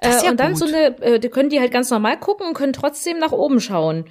Das 0.00 0.16
ist 0.16 0.22
äh, 0.22 0.26
ja 0.26 0.30
und 0.30 0.38
dann 0.38 0.52
gut. 0.52 0.58
so 0.58 0.66
eine, 0.66 1.02
äh, 1.02 1.18
die 1.18 1.30
können 1.30 1.50
die 1.50 1.58
halt 1.58 1.72
ganz 1.72 1.90
normal 1.90 2.18
gucken 2.20 2.46
und 2.46 2.54
können 2.54 2.72
trotzdem 2.72 3.18
nach 3.18 3.32
oben 3.32 3.60
schauen. 3.60 4.04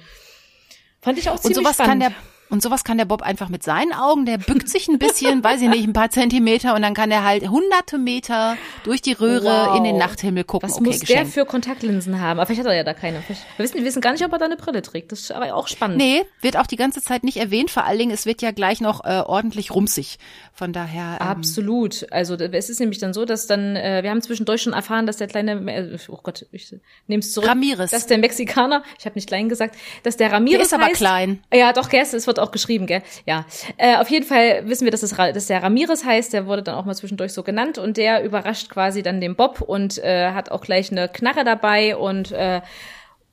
Fand 1.00 1.18
ich 1.18 1.30
auch 1.30 1.40
ziemlich 1.40 1.56
Und 1.56 1.64
sowas 1.64 1.76
spannend. 1.76 2.02
kann 2.02 2.12
der 2.12 2.12
und 2.50 2.62
sowas 2.62 2.84
kann 2.84 2.98
der 2.98 3.04
Bob 3.04 3.22
einfach 3.22 3.48
mit 3.48 3.62
seinen 3.62 3.92
Augen, 3.92 4.26
der 4.26 4.38
bückt 4.38 4.68
sich 4.68 4.88
ein 4.88 4.98
bisschen, 4.98 5.42
weiß 5.44 5.62
ich 5.62 5.68
nicht, 5.68 5.86
ein 5.86 5.92
paar 5.92 6.10
Zentimeter 6.10 6.74
und 6.74 6.82
dann 6.82 6.94
kann 6.94 7.10
er 7.10 7.24
halt 7.24 7.48
hunderte 7.48 7.98
Meter 7.98 8.56
durch 8.84 9.00
die 9.00 9.12
Röhre 9.12 9.68
wow. 9.68 9.76
in 9.76 9.84
den 9.84 9.96
Nachthimmel 9.96 10.44
gucken. 10.44 10.68
Was 10.68 10.76
okay, 10.76 10.84
muss 10.84 11.00
geschenkt. 11.00 11.22
der 11.22 11.26
für 11.26 11.46
Kontaktlinsen 11.46 12.20
haben? 12.20 12.38
Aber 12.38 12.46
vielleicht 12.46 12.60
hat 12.60 12.66
er 12.66 12.76
ja 12.76 12.84
da 12.84 12.94
keine. 12.94 13.22
Wir 13.28 13.36
wissen, 13.58 13.76
wir 13.76 13.84
wissen 13.84 14.00
gar 14.00 14.12
nicht, 14.12 14.24
ob 14.24 14.32
er 14.32 14.38
da 14.38 14.44
eine 14.46 14.56
Brille 14.56 14.82
trägt. 14.82 15.12
Das 15.12 15.20
ist 15.20 15.32
aber 15.32 15.54
auch 15.54 15.68
spannend. 15.68 15.98
Nee, 15.98 16.22
wird 16.40 16.56
auch 16.56 16.66
die 16.66 16.76
ganze 16.76 17.00
Zeit 17.00 17.24
nicht 17.24 17.36
erwähnt. 17.36 17.70
Vor 17.70 17.84
allen 17.84 17.98
Dingen, 17.98 18.10
es 18.10 18.26
wird 18.26 18.42
ja 18.42 18.50
gleich 18.50 18.80
noch 18.80 19.04
äh, 19.04 19.22
ordentlich 19.24 19.74
rumsig. 19.74 20.18
Von 20.52 20.72
daher. 20.72 21.18
Ähm 21.20 21.26
Absolut. 21.26 22.06
Also 22.10 22.34
es 22.34 22.68
ist 22.68 22.80
nämlich 22.80 22.98
dann 22.98 23.14
so, 23.14 23.24
dass 23.24 23.46
dann, 23.46 23.76
äh, 23.76 24.02
wir 24.02 24.10
haben 24.10 24.22
zwischendurch 24.22 24.62
schon 24.62 24.72
erfahren, 24.72 25.06
dass 25.06 25.16
der 25.16 25.28
kleine, 25.28 25.52
äh, 25.72 25.98
oh 26.08 26.18
Gott, 26.22 26.46
ich 26.52 26.74
nehme 27.06 27.20
es 27.20 27.32
zurück. 27.32 27.48
Ramirez. 27.48 27.90
Dass 27.90 28.06
der 28.06 28.18
Mexikaner, 28.18 28.82
ich 28.98 29.06
habe 29.06 29.14
nicht 29.14 29.28
klein 29.28 29.48
gesagt, 29.48 29.76
dass 30.02 30.16
der 30.16 30.32
Ramirez 30.32 30.56
der 30.56 30.66
ist 30.66 30.74
aber 30.74 30.84
heißt, 30.86 30.96
klein. 30.96 31.42
Ja, 31.52 31.72
doch, 31.72 31.88
gell, 31.88 32.02
es 32.02 32.26
wird 32.26 32.39
auch 32.40 32.50
geschrieben, 32.50 32.86
gell 32.86 33.02
ja. 33.26 33.46
Äh, 33.76 33.96
auf 33.96 34.08
jeden 34.10 34.26
Fall 34.26 34.66
wissen 34.66 34.84
wir, 34.84 34.90
dass, 34.90 35.02
es, 35.02 35.14
dass 35.14 35.46
der 35.46 35.62
Ramirez 35.62 36.04
heißt, 36.04 36.32
der 36.32 36.46
wurde 36.46 36.62
dann 36.62 36.74
auch 36.74 36.84
mal 36.84 36.94
zwischendurch 36.94 37.32
so 37.32 37.42
genannt 37.42 37.78
und 37.78 37.96
der 37.96 38.24
überrascht 38.24 38.70
quasi 38.70 39.02
dann 39.02 39.20
den 39.20 39.36
Bob 39.36 39.60
und 39.60 39.98
äh, 39.98 40.32
hat 40.32 40.50
auch 40.50 40.62
gleich 40.62 40.90
eine 40.90 41.08
Knarre 41.08 41.44
dabei 41.44 41.96
und 41.96 42.32
äh, 42.32 42.60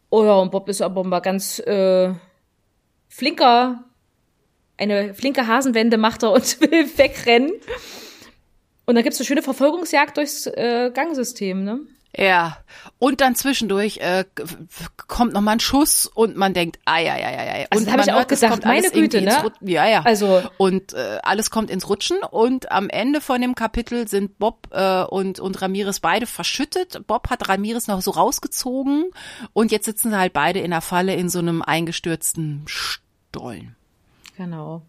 oh 0.10 0.24
ja, 0.24 0.36
und 0.36 0.52
Bob 0.52 0.70
ist 0.70 0.82
aber 0.82 1.04
mal 1.04 1.20
ganz 1.20 1.60
äh, 1.60 2.14
flinker, 3.10 3.84
eine 4.78 5.14
flinke 5.14 5.48
Hasenwende 5.48 5.98
macht 5.98 6.24
er 6.24 6.32
und 6.32 6.62
will 6.62 6.98
wegrennen. 6.98 7.52
Und 8.86 8.96
dann 8.96 9.04
gibt's 9.04 9.20
eine 9.20 9.26
schöne 9.26 9.42
Verfolgungsjagd 9.42 10.16
durchs 10.16 10.48
äh, 10.48 10.92
Gangsystem, 10.94 11.64
ne? 11.64 11.82
Ja, 12.18 12.58
und 12.98 13.22
dann 13.22 13.36
zwischendurch 13.36 13.98
äh, 13.98 14.26
kommt 15.08 15.34
noch 15.34 15.42
mal 15.42 15.52
ein 15.52 15.60
Schuss 15.60 16.08
und 16.08 16.36
man 16.36 16.56
denkt, 16.56 16.80
ah 16.86 16.98
ja 16.98 17.16
ja 17.16 17.30
ja 17.30 17.60
ja. 17.60 17.68
Also 17.70 17.86
und 17.86 17.92
habe 17.92 18.02
ich 18.02 18.12
auch 18.12 18.18
hört, 18.18 18.30
gedacht, 18.30 18.66
meine 18.66 18.90
Güte, 18.90 19.22
ne? 19.22 19.52
Ja 19.62 19.86
ja. 19.86 20.02
Also 20.02 20.42
und 20.58 20.94
äh, 20.94 21.20
alles 21.22 21.52
kommt 21.52 21.70
ins 21.70 21.88
Rutschen 21.88 22.18
und 22.24 22.72
am 22.72 22.90
Ende 22.90 23.22
von 23.22 23.40
dem 23.40 23.54
Kapitel 23.54 24.08
sind 24.08 24.40
Bob 24.40 24.68
äh, 24.72 25.04
und 25.04 25.40
und 25.40 25.62
Ramirez 25.62 26.00
beide 26.00 26.26
verschüttet. 26.26 27.06
Bob 27.06 27.30
hat 27.30 27.48
Ramirez 27.50 27.86
noch 27.88 28.02
so 28.02 28.12
rausgezogen 28.12 29.12
und 29.54 29.72
jetzt 29.72 29.86
sitzen 29.86 30.10
sie 30.10 30.18
halt 30.18 30.34
beide 30.34 30.60
in 30.60 30.72
der 30.72 30.82
Falle 30.82 31.14
in 31.14 31.30
so 31.30 31.38
einem 31.38 31.62
eingestürzten 31.62 32.64
Stollen. 32.66 33.76
Genau. 34.38 34.82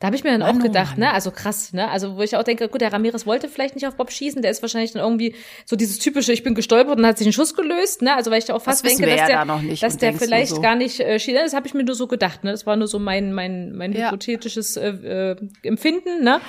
Da 0.00 0.06
habe 0.06 0.16
ich 0.16 0.24
mir 0.24 0.30
dann 0.30 0.40
Mann, 0.40 0.56
auch 0.56 0.62
gedacht, 0.62 0.94
oh 0.96 1.00
ne, 1.00 1.12
also 1.12 1.30
krass, 1.30 1.74
ne, 1.74 1.90
also 1.90 2.16
wo 2.16 2.22
ich 2.22 2.34
auch 2.34 2.42
denke, 2.42 2.68
gut, 2.68 2.80
der 2.80 2.90
Ramirez 2.90 3.26
wollte 3.26 3.48
vielleicht 3.48 3.74
nicht 3.74 3.86
auf 3.86 3.96
Bob 3.96 4.10
schießen, 4.10 4.40
der 4.40 4.50
ist 4.50 4.62
wahrscheinlich 4.62 4.92
dann 4.92 5.02
irgendwie 5.02 5.34
so 5.66 5.76
dieses 5.76 5.98
typische, 5.98 6.32
ich 6.32 6.42
bin 6.42 6.54
gestolpert 6.54 6.98
und 6.98 7.04
hat 7.04 7.18
sich 7.18 7.26
einen 7.26 7.34
Schuss 7.34 7.54
gelöst, 7.54 8.00
ne, 8.00 8.16
also 8.16 8.30
weil 8.30 8.38
ich 8.38 8.46
da 8.46 8.54
auch 8.54 8.62
fast 8.62 8.82
das 8.82 8.96
denke, 8.96 9.14
dass 9.14 9.26
der, 9.26 9.44
da 9.44 9.60
dass 9.80 9.98
der 9.98 10.14
vielleicht 10.14 10.52
so. 10.52 10.62
gar 10.62 10.74
nicht 10.74 11.00
äh, 11.00 11.18
schießt, 11.20 11.36
das 11.36 11.52
habe 11.52 11.66
ich 11.66 11.74
mir 11.74 11.84
nur 11.84 11.94
so 11.94 12.06
gedacht, 12.06 12.44
ne, 12.44 12.50
das 12.50 12.64
war 12.64 12.76
nur 12.76 12.88
so 12.88 12.98
mein 12.98 13.34
mein 13.34 13.72
mein 13.76 13.92
ja. 13.92 14.06
hypothetisches 14.06 14.78
äh, 14.78 14.88
äh, 14.88 15.36
Empfinden, 15.62 16.24
ne. 16.24 16.40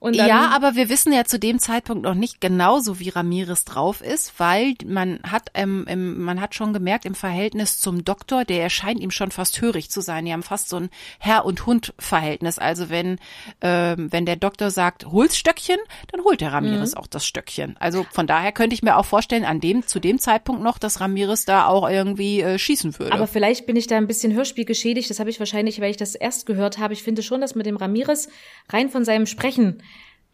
Ja, 0.00 0.50
aber 0.54 0.76
wir 0.76 0.88
wissen 0.88 1.12
ja 1.12 1.24
zu 1.24 1.40
dem 1.40 1.58
Zeitpunkt 1.58 2.04
noch 2.04 2.14
nicht 2.14 2.40
genauso, 2.40 3.00
wie 3.00 3.08
Ramirez 3.08 3.64
drauf 3.64 4.00
ist, 4.00 4.38
weil 4.38 4.74
man 4.86 5.18
hat, 5.24 5.50
ähm, 5.54 5.86
im, 5.88 6.22
man 6.22 6.40
hat 6.40 6.54
schon 6.54 6.72
gemerkt 6.72 7.04
im 7.04 7.16
Verhältnis 7.16 7.80
zum 7.80 8.04
Doktor, 8.04 8.44
der 8.44 8.62
erscheint 8.62 9.00
ihm 9.00 9.10
schon 9.10 9.32
fast 9.32 9.60
hörig 9.60 9.90
zu 9.90 10.00
sein. 10.00 10.24
Die 10.24 10.32
haben 10.32 10.44
fast 10.44 10.68
so 10.68 10.76
ein 10.76 10.90
Herr- 11.18 11.44
und 11.44 11.66
Hund-Verhältnis. 11.66 12.60
Also 12.60 12.90
wenn, 12.90 13.18
ähm, 13.60 14.12
wenn 14.12 14.24
der 14.24 14.36
Doktor 14.36 14.70
sagt, 14.70 15.06
hol's 15.06 15.36
Stöckchen, 15.36 15.78
dann 16.12 16.22
holt 16.22 16.40
der 16.40 16.52
Ramirez 16.52 16.92
mhm. 16.92 16.98
auch 16.98 17.08
das 17.08 17.26
Stöckchen. 17.26 17.76
Also 17.80 18.06
von 18.12 18.28
daher 18.28 18.52
könnte 18.52 18.74
ich 18.74 18.84
mir 18.84 18.96
auch 18.98 19.04
vorstellen, 19.04 19.44
an 19.44 19.60
dem, 19.60 19.84
zu 19.84 19.98
dem 19.98 20.20
Zeitpunkt 20.20 20.62
noch, 20.62 20.78
dass 20.78 21.00
Ramirez 21.00 21.44
da 21.44 21.66
auch 21.66 21.88
irgendwie 21.88 22.40
äh, 22.40 22.56
schießen 22.56 23.00
würde. 23.00 23.12
Aber 23.12 23.26
vielleicht 23.26 23.66
bin 23.66 23.74
ich 23.74 23.88
da 23.88 23.96
ein 23.96 24.06
bisschen 24.06 24.32
Hörspiel 24.32 24.64
geschädigt. 24.64 25.10
Das 25.10 25.18
habe 25.18 25.30
ich 25.30 25.40
wahrscheinlich, 25.40 25.80
weil 25.80 25.90
ich 25.90 25.96
das 25.96 26.14
erst 26.14 26.46
gehört 26.46 26.78
habe. 26.78 26.94
Ich 26.94 27.02
finde 27.02 27.24
schon, 27.24 27.40
dass 27.40 27.56
mit 27.56 27.66
dem 27.66 27.76
Ramirez 27.76 28.28
rein 28.68 28.90
von 28.90 29.04
seinem 29.04 29.26
Sprechen 29.26 29.82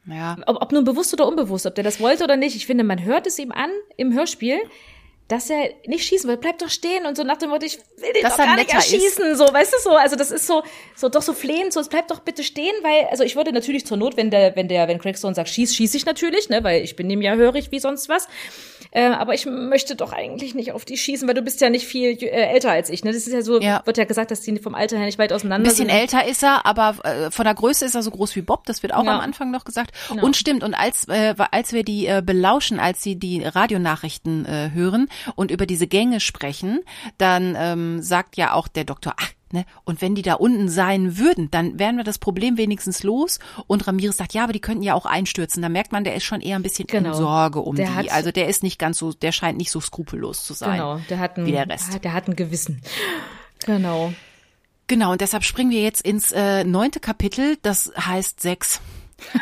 ja. 0.06 0.36
Ob, 0.46 0.62
ob 0.62 0.72
nun 0.72 0.84
bewusst 0.84 1.12
oder 1.12 1.26
unbewusst, 1.26 1.66
ob 1.66 1.74
der 1.74 1.84
das 1.84 2.00
wollte 2.00 2.24
oder 2.24 2.36
nicht. 2.36 2.56
Ich 2.56 2.66
finde, 2.66 2.84
man 2.84 3.04
hört 3.04 3.26
es 3.26 3.38
ihm 3.38 3.52
an 3.52 3.70
im 3.96 4.12
Hörspiel, 4.12 4.58
dass 5.28 5.48
er 5.48 5.70
nicht 5.86 6.04
schießen 6.04 6.28
will. 6.28 6.36
Bleib 6.36 6.58
doch 6.58 6.68
stehen 6.68 7.06
und 7.06 7.16
so 7.16 7.24
nach 7.24 7.38
dem 7.38 7.50
Motto, 7.50 7.64
ich 7.64 7.78
will 7.96 8.12
den 8.12 8.22
dass 8.22 8.36
doch 8.36 8.44
gar 8.44 8.56
nicht 8.56 8.72
erschießen. 8.72 9.24
Ist. 9.32 9.38
So, 9.38 9.44
weißt 9.44 9.72
du 9.72 9.78
so? 9.82 9.90
Also 9.90 10.16
das 10.16 10.30
ist 10.30 10.46
so, 10.46 10.62
so 10.94 11.08
doch 11.08 11.22
so 11.22 11.32
flehend, 11.32 11.72
so, 11.72 11.80
es 11.80 11.88
bleibt 11.88 12.10
doch 12.10 12.20
bitte 12.20 12.44
stehen, 12.44 12.74
weil, 12.82 13.06
also 13.10 13.24
ich 13.24 13.34
würde 13.34 13.52
natürlich 13.52 13.86
zur 13.86 13.96
Not, 13.96 14.16
wenn 14.16 14.30
der, 14.30 14.54
wenn 14.54 14.68
der, 14.68 14.86
wenn 14.86 14.98
Craigstone 14.98 15.34
sagt, 15.34 15.48
schieß, 15.48 15.74
schieß 15.74 15.94
ich 15.94 16.04
natürlich, 16.04 16.50
ne, 16.50 16.62
weil 16.62 16.82
ich 16.82 16.94
bin 16.96 17.08
ihm 17.08 17.22
ja 17.22 17.34
hörig 17.34 17.70
wie 17.70 17.80
sonst 17.80 18.08
was. 18.08 18.28
Äh, 18.90 19.06
aber 19.06 19.34
ich 19.34 19.44
möchte 19.44 19.96
doch 19.96 20.12
eigentlich 20.12 20.54
nicht 20.54 20.70
auf 20.70 20.84
die 20.84 20.96
schießen, 20.96 21.26
weil 21.26 21.34
du 21.34 21.42
bist 21.42 21.60
ja 21.60 21.68
nicht 21.68 21.84
viel 21.84 22.10
äh, 22.10 22.28
älter 22.28 22.70
als 22.70 22.90
ich. 22.90 23.02
Ne? 23.02 23.12
Das 23.12 23.26
ist 23.26 23.32
ja 23.32 23.42
so, 23.42 23.60
ja. 23.60 23.82
wird 23.84 23.98
ja 23.98 24.04
gesagt, 24.04 24.30
dass 24.30 24.42
die 24.42 24.56
vom 24.58 24.76
Alter 24.76 24.98
her 24.98 25.06
nicht 25.06 25.18
weit 25.18 25.32
auseinander 25.32 25.68
sind. 25.70 25.90
Ein 25.90 25.96
bisschen 25.98 26.08
sind. 26.08 26.16
älter 26.16 26.30
ist 26.30 26.44
er, 26.44 26.64
aber 26.64 27.04
äh, 27.04 27.30
von 27.32 27.44
der 27.44 27.54
Größe 27.54 27.84
ist 27.84 27.96
er 27.96 28.02
so 28.02 28.12
groß 28.12 28.36
wie 28.36 28.42
Bob. 28.42 28.66
Das 28.66 28.84
wird 28.84 28.94
auch 28.94 29.04
ja. 29.04 29.16
am 29.16 29.20
Anfang 29.20 29.50
noch 29.50 29.64
gesagt. 29.64 29.90
Genau. 30.08 30.24
Und 30.24 30.36
stimmt. 30.36 30.62
Und 30.62 30.74
als 30.74 31.08
äh, 31.08 31.34
als 31.50 31.72
wir 31.72 31.82
die 31.82 32.06
äh, 32.06 32.22
belauschen, 32.24 32.78
als 32.78 33.02
sie 33.02 33.16
die 33.16 33.42
Radionachrichten 33.42 34.46
äh, 34.46 34.70
hören 34.72 35.08
und 35.34 35.50
über 35.50 35.66
diese 35.66 35.86
Gänge 35.86 36.20
sprechen, 36.20 36.80
dann 37.18 37.56
ähm, 37.58 38.02
sagt 38.02 38.36
ja 38.36 38.54
auch 38.54 38.68
der 38.68 38.84
Doktor, 38.84 39.14
ach, 39.16 39.30
Ne? 39.54 39.64
Und 39.84 40.02
wenn 40.02 40.16
die 40.16 40.22
da 40.22 40.34
unten 40.34 40.68
sein 40.68 41.16
würden, 41.16 41.48
dann 41.48 41.78
wären 41.78 41.96
wir 41.96 42.02
das 42.02 42.18
Problem 42.18 42.56
wenigstens 42.56 43.04
los. 43.04 43.38
Und 43.68 43.86
Ramirez 43.86 44.16
sagt, 44.16 44.34
ja, 44.34 44.42
aber 44.42 44.52
die 44.52 44.60
könnten 44.60 44.82
ja 44.82 44.94
auch 44.94 45.06
einstürzen. 45.06 45.62
Da 45.62 45.68
merkt 45.68 45.92
man, 45.92 46.02
der 46.02 46.16
ist 46.16 46.24
schon 46.24 46.40
eher 46.40 46.56
ein 46.56 46.64
bisschen 46.64 46.88
genau. 46.88 47.10
in 47.10 47.14
Sorge 47.14 47.60
um 47.60 47.76
der 47.76 47.86
die. 47.86 47.92
Hat, 47.92 48.12
also 48.12 48.32
der 48.32 48.48
ist 48.48 48.64
nicht 48.64 48.80
ganz 48.80 48.98
so, 48.98 49.12
der 49.12 49.30
scheint 49.30 49.56
nicht 49.56 49.70
so 49.70 49.80
skrupellos 49.80 50.44
zu 50.44 50.54
sein. 50.54 50.72
Genau, 50.72 51.00
der 51.08 51.20
hat 51.20 51.38
ein, 51.38 51.46
wie 51.46 51.52
der 51.52 51.68
Rest. 51.68 52.02
Der 52.02 52.12
hat 52.12 52.26
ein 52.26 52.34
Gewissen. 52.34 52.82
Genau. 53.64 54.12
Genau, 54.88 55.12
und 55.12 55.20
deshalb 55.20 55.44
springen 55.44 55.70
wir 55.70 55.82
jetzt 55.82 56.04
ins 56.04 56.32
äh, 56.32 56.64
neunte 56.64 56.98
Kapitel, 56.98 57.56
das 57.62 57.92
heißt 57.96 58.40
sechs. 58.40 58.80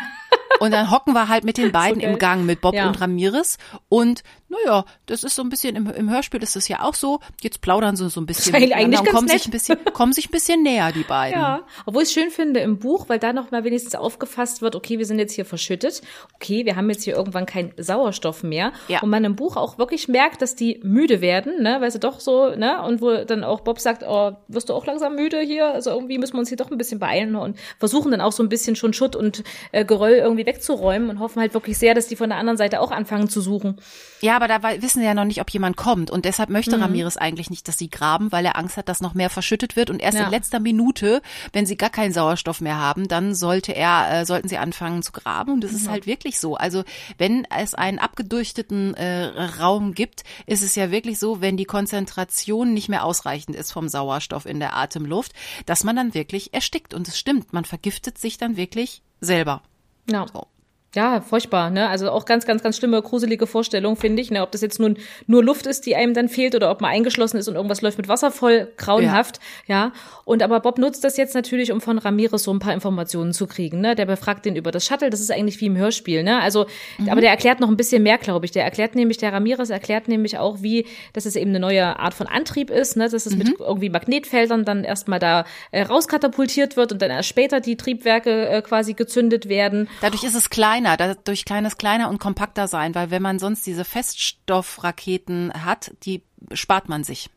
Und 0.60 0.70
dann 0.70 0.92
hocken 0.92 1.12
wir 1.12 1.26
halt 1.26 1.42
mit 1.42 1.56
den 1.56 1.72
beiden 1.72 2.00
so 2.00 2.06
im 2.06 2.18
Gang, 2.18 2.44
mit 2.46 2.60
Bob 2.60 2.72
ja. 2.72 2.86
und 2.86 3.00
Ramirez. 3.00 3.58
Und 3.88 4.22
naja, 4.52 4.84
das 5.06 5.24
ist 5.24 5.34
so 5.34 5.42
ein 5.42 5.48
bisschen, 5.48 5.76
im, 5.76 5.90
im 5.90 6.10
Hörspiel 6.10 6.42
ist 6.42 6.56
das 6.56 6.68
ja 6.68 6.82
auch 6.82 6.94
so, 6.94 7.20
jetzt 7.40 7.62
plaudern 7.62 7.96
sie 7.96 8.10
so 8.10 8.20
ein 8.20 8.26
bisschen 8.26 8.54
eigentlich 8.72 9.00
und 9.00 9.08
kommen 9.08 9.28
sich 9.28 9.46
ein 9.46 9.50
bisschen, 9.50 9.78
kommen 9.94 10.12
sich 10.12 10.28
ein 10.28 10.30
bisschen 10.30 10.62
näher, 10.62 10.92
die 10.92 11.04
beiden. 11.04 11.40
Ja, 11.40 11.62
obwohl 11.86 12.02
ich 12.02 12.08
es 12.08 12.14
schön 12.14 12.30
finde 12.30 12.60
im 12.60 12.78
Buch, 12.78 13.08
weil 13.08 13.18
da 13.18 13.32
noch 13.32 13.50
mal 13.50 13.64
wenigstens 13.64 13.94
aufgefasst 13.94 14.60
wird, 14.60 14.76
okay, 14.76 14.98
wir 14.98 15.06
sind 15.06 15.18
jetzt 15.18 15.32
hier 15.32 15.46
verschüttet, 15.46 16.02
okay, 16.34 16.66
wir 16.66 16.76
haben 16.76 16.90
jetzt 16.90 17.04
hier 17.04 17.16
irgendwann 17.16 17.46
keinen 17.46 17.72
Sauerstoff 17.78 18.42
mehr. 18.42 18.72
Ja. 18.88 19.00
Und 19.00 19.08
man 19.08 19.24
im 19.24 19.36
Buch 19.36 19.56
auch 19.56 19.78
wirklich 19.78 20.08
merkt, 20.08 20.42
dass 20.42 20.54
die 20.54 20.80
müde 20.82 21.22
werden, 21.22 21.62
ne, 21.62 21.78
weil 21.80 21.90
sie 21.90 21.98
doch 21.98 22.20
so, 22.20 22.54
ne, 22.54 22.82
und 22.82 23.00
wo 23.00 23.24
dann 23.24 23.44
auch 23.44 23.60
Bob 23.60 23.80
sagt, 23.80 24.04
oh, 24.06 24.32
wirst 24.48 24.68
du 24.68 24.74
auch 24.74 24.84
langsam 24.84 25.14
müde 25.14 25.40
hier? 25.40 25.72
Also 25.72 25.90
irgendwie 25.90 26.18
müssen 26.18 26.34
wir 26.34 26.40
uns 26.40 26.48
hier 26.48 26.58
doch 26.58 26.70
ein 26.70 26.78
bisschen 26.78 26.98
beeilen 26.98 27.36
und 27.36 27.58
versuchen 27.78 28.10
dann 28.10 28.20
auch 28.20 28.32
so 28.32 28.42
ein 28.42 28.50
bisschen 28.50 28.76
schon 28.76 28.92
Schutt 28.92 29.16
und 29.16 29.44
äh, 29.72 29.84
Geröll 29.86 30.14
irgendwie 30.14 30.44
wegzuräumen 30.44 31.08
und 31.08 31.20
hoffen 31.20 31.40
halt 31.40 31.54
wirklich 31.54 31.78
sehr, 31.78 31.94
dass 31.94 32.06
die 32.06 32.16
von 32.16 32.28
der 32.28 32.38
anderen 32.38 32.58
Seite 32.58 32.80
auch 32.80 32.90
anfangen 32.90 33.30
zu 33.30 33.40
suchen. 33.40 33.80
Ja, 34.20 34.41
aber 34.42 34.58
da 34.58 34.82
wissen 34.82 35.00
sie 35.00 35.06
ja 35.06 35.14
noch 35.14 35.24
nicht, 35.24 35.40
ob 35.40 35.50
jemand 35.50 35.76
kommt. 35.76 36.10
Und 36.10 36.24
deshalb 36.24 36.50
möchte 36.50 36.76
mhm. 36.76 36.82
Ramirez 36.82 37.16
eigentlich 37.16 37.50
nicht, 37.50 37.68
dass 37.68 37.78
sie 37.78 37.88
graben, 37.88 38.32
weil 38.32 38.44
er 38.44 38.56
Angst 38.56 38.76
hat, 38.76 38.88
dass 38.88 39.00
noch 39.00 39.14
mehr 39.14 39.30
verschüttet 39.30 39.76
wird. 39.76 39.88
Und 39.88 40.02
erst 40.02 40.18
ja. 40.18 40.24
in 40.24 40.30
letzter 40.30 40.58
Minute, 40.58 41.22
wenn 41.52 41.66
sie 41.66 41.76
gar 41.76 41.90
keinen 41.90 42.12
Sauerstoff 42.12 42.60
mehr 42.60 42.78
haben, 42.78 43.08
dann 43.08 43.34
sollte 43.34 43.72
er, 43.72 44.20
äh, 44.20 44.26
sollten 44.26 44.48
sie 44.48 44.58
anfangen 44.58 45.02
zu 45.02 45.12
graben. 45.12 45.52
Und 45.52 45.64
das 45.64 45.72
mhm. 45.72 45.76
ist 45.76 45.88
halt 45.88 46.06
wirklich 46.06 46.40
so. 46.40 46.56
Also 46.56 46.82
wenn 47.18 47.46
es 47.56 47.74
einen 47.74 47.98
abgedurchteten 47.98 48.94
äh, 48.94 49.26
Raum 49.60 49.94
gibt, 49.94 50.24
ist 50.46 50.62
es 50.62 50.74
ja 50.74 50.90
wirklich 50.90 51.18
so, 51.18 51.40
wenn 51.40 51.56
die 51.56 51.64
Konzentration 51.64 52.74
nicht 52.74 52.88
mehr 52.88 53.04
ausreichend 53.04 53.54
ist 53.54 53.72
vom 53.72 53.88
Sauerstoff 53.88 54.46
in 54.46 54.58
der 54.58 54.76
Atemluft, 54.76 55.32
dass 55.66 55.84
man 55.84 55.96
dann 55.96 56.14
wirklich 56.14 56.52
erstickt. 56.52 56.94
Und 56.94 57.06
es 57.06 57.18
stimmt, 57.18 57.52
man 57.52 57.64
vergiftet 57.64 58.18
sich 58.18 58.38
dann 58.38 58.56
wirklich 58.56 59.02
selber. 59.20 59.62
Ja. 60.10 60.26
So. 60.32 60.46
Ja, 60.94 61.22
furchtbar, 61.22 61.70
ne? 61.70 61.88
Also 61.88 62.10
auch 62.10 62.26
ganz, 62.26 62.44
ganz, 62.44 62.62
ganz 62.62 62.76
schlimme, 62.76 63.00
gruselige 63.00 63.46
Vorstellung, 63.46 63.96
finde 63.96 64.20
ich, 64.20 64.30
ne? 64.30 64.42
Ob 64.42 64.52
das 64.52 64.60
jetzt 64.60 64.78
nun 64.78 64.98
nur 65.26 65.42
Luft 65.42 65.66
ist, 65.66 65.86
die 65.86 65.96
einem 65.96 66.12
dann 66.12 66.28
fehlt 66.28 66.54
oder 66.54 66.70
ob 66.70 66.82
man 66.82 66.90
eingeschlossen 66.90 67.38
ist 67.38 67.48
und 67.48 67.54
irgendwas 67.54 67.80
läuft 67.80 67.96
mit 67.96 68.08
Wasser 68.08 68.30
voll, 68.30 68.68
grauenhaft, 68.76 69.40
ja. 69.66 69.86
ja. 69.86 69.92
Und 70.26 70.42
aber 70.42 70.60
Bob 70.60 70.76
nutzt 70.76 71.02
das 71.02 71.16
jetzt 71.16 71.34
natürlich, 71.34 71.72
um 71.72 71.80
von 71.80 71.96
Ramirez 71.96 72.42
so 72.42 72.52
ein 72.52 72.58
paar 72.58 72.74
Informationen 72.74 73.32
zu 73.32 73.46
kriegen, 73.46 73.80
ne? 73.80 73.94
Der 73.94 74.04
befragt 74.04 74.44
den 74.44 74.54
über 74.54 74.70
das 74.70 74.84
Shuttle, 74.84 75.08
das 75.08 75.20
ist 75.20 75.30
eigentlich 75.30 75.58
wie 75.62 75.66
im 75.66 75.78
Hörspiel, 75.78 76.22
ne? 76.24 76.42
Also, 76.42 76.66
mhm. 76.98 77.08
aber 77.08 77.22
der 77.22 77.30
erklärt 77.30 77.60
noch 77.60 77.70
ein 77.70 77.78
bisschen 77.78 78.02
mehr, 78.02 78.18
glaube 78.18 78.44
ich. 78.44 78.52
Der 78.52 78.62
erklärt 78.62 78.94
nämlich, 78.94 79.16
der 79.16 79.32
Ramirez 79.32 79.70
erklärt 79.70 80.08
nämlich 80.08 80.36
auch, 80.36 80.60
wie, 80.60 80.84
dass 81.14 81.24
es 81.24 81.36
eben 81.36 81.52
eine 81.52 81.60
neue 81.60 81.98
Art 81.98 82.12
von 82.12 82.26
Antrieb 82.26 82.68
ist, 82.68 82.98
ne? 82.98 83.08
Dass 83.08 83.24
es 83.24 83.32
mhm. 83.32 83.38
mit 83.38 83.60
irgendwie 83.60 83.88
Magnetfeldern 83.88 84.66
dann 84.66 84.84
erstmal 84.84 85.20
da 85.20 85.46
äh, 85.70 85.84
rauskatapultiert 85.84 86.76
wird 86.76 86.92
und 86.92 87.00
dann 87.00 87.10
erst 87.10 87.30
später 87.30 87.60
die 87.60 87.78
Triebwerke 87.78 88.48
äh, 88.50 88.60
quasi 88.60 88.92
gezündet 88.92 89.48
werden. 89.48 89.88
Dadurch 90.02 90.24
ist 90.24 90.34
es 90.34 90.50
klein 90.50 90.81
kleiner, 90.82 90.96
dadurch 90.96 91.44
kleines 91.44 91.76
kleiner 91.76 92.08
und 92.08 92.18
kompakter 92.18 92.68
sein, 92.68 92.94
weil 92.94 93.10
wenn 93.10 93.22
man 93.22 93.38
sonst 93.38 93.66
diese 93.66 93.84
Feststoffraketen 93.84 95.52
hat, 95.64 95.92
die 96.04 96.22
spart 96.52 96.88
man 96.88 97.04
sich. 97.04 97.30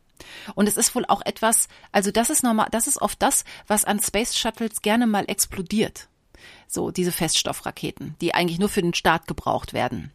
Und 0.54 0.66
es 0.66 0.76
ist 0.76 0.94
wohl 0.94 1.04
auch 1.06 1.22
etwas, 1.24 1.68
also 1.92 2.10
das 2.10 2.30
ist 2.30 2.42
normal, 2.42 2.68
das 2.70 2.86
ist 2.86 3.00
oft 3.00 3.20
das, 3.22 3.44
was 3.66 3.84
an 3.84 4.00
Space 4.00 4.36
Shuttles 4.36 4.82
gerne 4.82 5.06
mal 5.06 5.24
explodiert. 5.28 6.08
So, 6.66 6.90
diese 6.90 7.12
Feststoffraketen, 7.12 8.16
die 8.20 8.34
eigentlich 8.34 8.58
nur 8.58 8.68
für 8.68 8.82
den 8.82 8.94
Start 8.94 9.26
gebraucht 9.26 9.72
werden. 9.72 10.12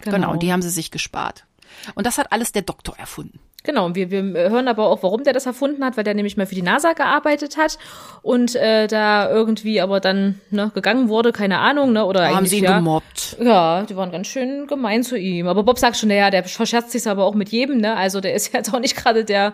Genau, 0.00 0.16
genau 0.16 0.32
und 0.32 0.42
die 0.42 0.52
haben 0.52 0.62
sie 0.62 0.70
sich 0.70 0.90
gespart. 0.90 1.46
Und 1.94 2.06
das 2.06 2.18
hat 2.18 2.32
alles 2.32 2.52
der 2.52 2.62
Doktor 2.62 2.98
erfunden. 2.98 3.38
Genau, 3.62 3.84
und 3.84 3.94
wir, 3.94 4.10
wir 4.10 4.22
hören 4.22 4.68
aber 4.68 4.88
auch, 4.88 5.02
warum 5.02 5.22
der 5.22 5.34
das 5.34 5.44
erfunden 5.44 5.84
hat, 5.84 5.96
weil 5.96 6.04
der 6.04 6.14
nämlich 6.14 6.36
mal 6.36 6.46
für 6.46 6.54
die 6.54 6.62
NASA 6.62 6.94
gearbeitet 6.94 7.58
hat 7.58 7.78
und 8.22 8.54
äh, 8.54 8.86
da 8.86 9.28
irgendwie 9.28 9.82
aber 9.82 10.00
dann 10.00 10.40
ne, 10.50 10.70
gegangen 10.74 11.08
wurde, 11.08 11.30
keine 11.32 11.58
Ahnung, 11.58 11.92
ne? 11.92 12.06
Oder 12.06 12.34
haben 12.34 12.46
sie 12.46 12.58
ihn 12.58 12.64
ja, 12.64 12.78
gemobbt. 12.78 13.36
Ja, 13.38 13.82
die 13.82 13.96
waren 13.96 14.10
ganz 14.10 14.28
schön 14.28 14.66
gemein 14.66 15.02
zu 15.02 15.16
ihm. 15.16 15.46
Aber 15.46 15.62
Bob 15.62 15.78
sagt 15.78 15.98
schon, 15.98 16.08
naja, 16.08 16.30
der 16.30 16.44
verscherzt 16.44 16.90
sich 16.90 17.06
aber 17.06 17.24
auch 17.24 17.34
mit 17.34 17.50
jedem, 17.50 17.78
ne? 17.78 17.96
Also 17.96 18.20
der 18.20 18.34
ist 18.34 18.50
jetzt 18.54 18.72
auch 18.72 18.80
nicht 18.80 18.96
gerade 18.96 19.24
der 19.24 19.52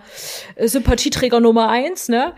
äh, 0.55 0.69
Sympathieträger 0.69 1.41
Nummer 1.41 1.69
eins, 1.69 2.09
ne? 2.09 2.33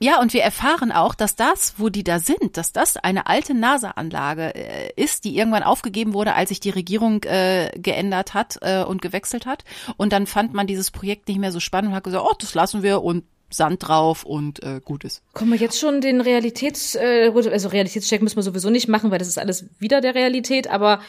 Ja, 0.00 0.20
und 0.20 0.32
wir 0.32 0.42
erfahren 0.42 0.92
auch, 0.92 1.14
dass 1.14 1.34
das, 1.34 1.74
wo 1.76 1.88
die 1.88 2.04
da 2.04 2.20
sind, 2.20 2.56
dass 2.56 2.72
das 2.72 2.96
eine 2.96 3.26
alte 3.26 3.52
NASA-Anlage 3.52 4.54
äh, 4.54 4.92
ist, 4.94 5.24
die 5.24 5.36
irgendwann 5.36 5.64
aufgegeben 5.64 6.14
wurde, 6.14 6.34
als 6.34 6.50
sich 6.50 6.60
die 6.60 6.70
Regierung 6.70 7.24
äh, 7.24 7.72
geändert 7.76 8.32
hat 8.32 8.58
äh, 8.60 8.84
und 8.84 9.02
gewechselt 9.02 9.44
hat. 9.44 9.64
Und 9.96 10.12
dann 10.12 10.26
fand 10.26 10.54
man 10.54 10.68
dieses 10.68 10.92
Projekt 10.92 11.26
nicht 11.26 11.40
mehr 11.40 11.50
so 11.50 11.58
spannend 11.58 11.90
und 11.90 11.96
hat 11.96 12.04
gesagt, 12.04 12.24
oh, 12.24 12.34
das 12.38 12.54
lassen 12.54 12.82
wir 12.82 13.02
und 13.02 13.24
Sand 13.50 13.88
drauf 13.88 14.24
und 14.24 14.62
äh, 14.62 14.80
gut 14.84 15.04
ist. 15.04 15.22
Kommen 15.32 15.52
wir 15.52 15.58
jetzt 15.58 15.80
schon 15.80 16.00
den 16.00 16.20
Realitäts, 16.20 16.94
äh, 16.94 17.32
also 17.34 17.68
Realitätscheck 17.68 18.22
müssen 18.22 18.36
wir 18.36 18.42
sowieso 18.42 18.70
nicht 18.70 18.88
machen, 18.88 19.10
weil 19.10 19.18
das 19.18 19.28
ist 19.28 19.38
alles 19.38 19.66
wieder 19.78 20.00
der 20.00 20.14
Realität, 20.14 20.68
aber 20.68 21.00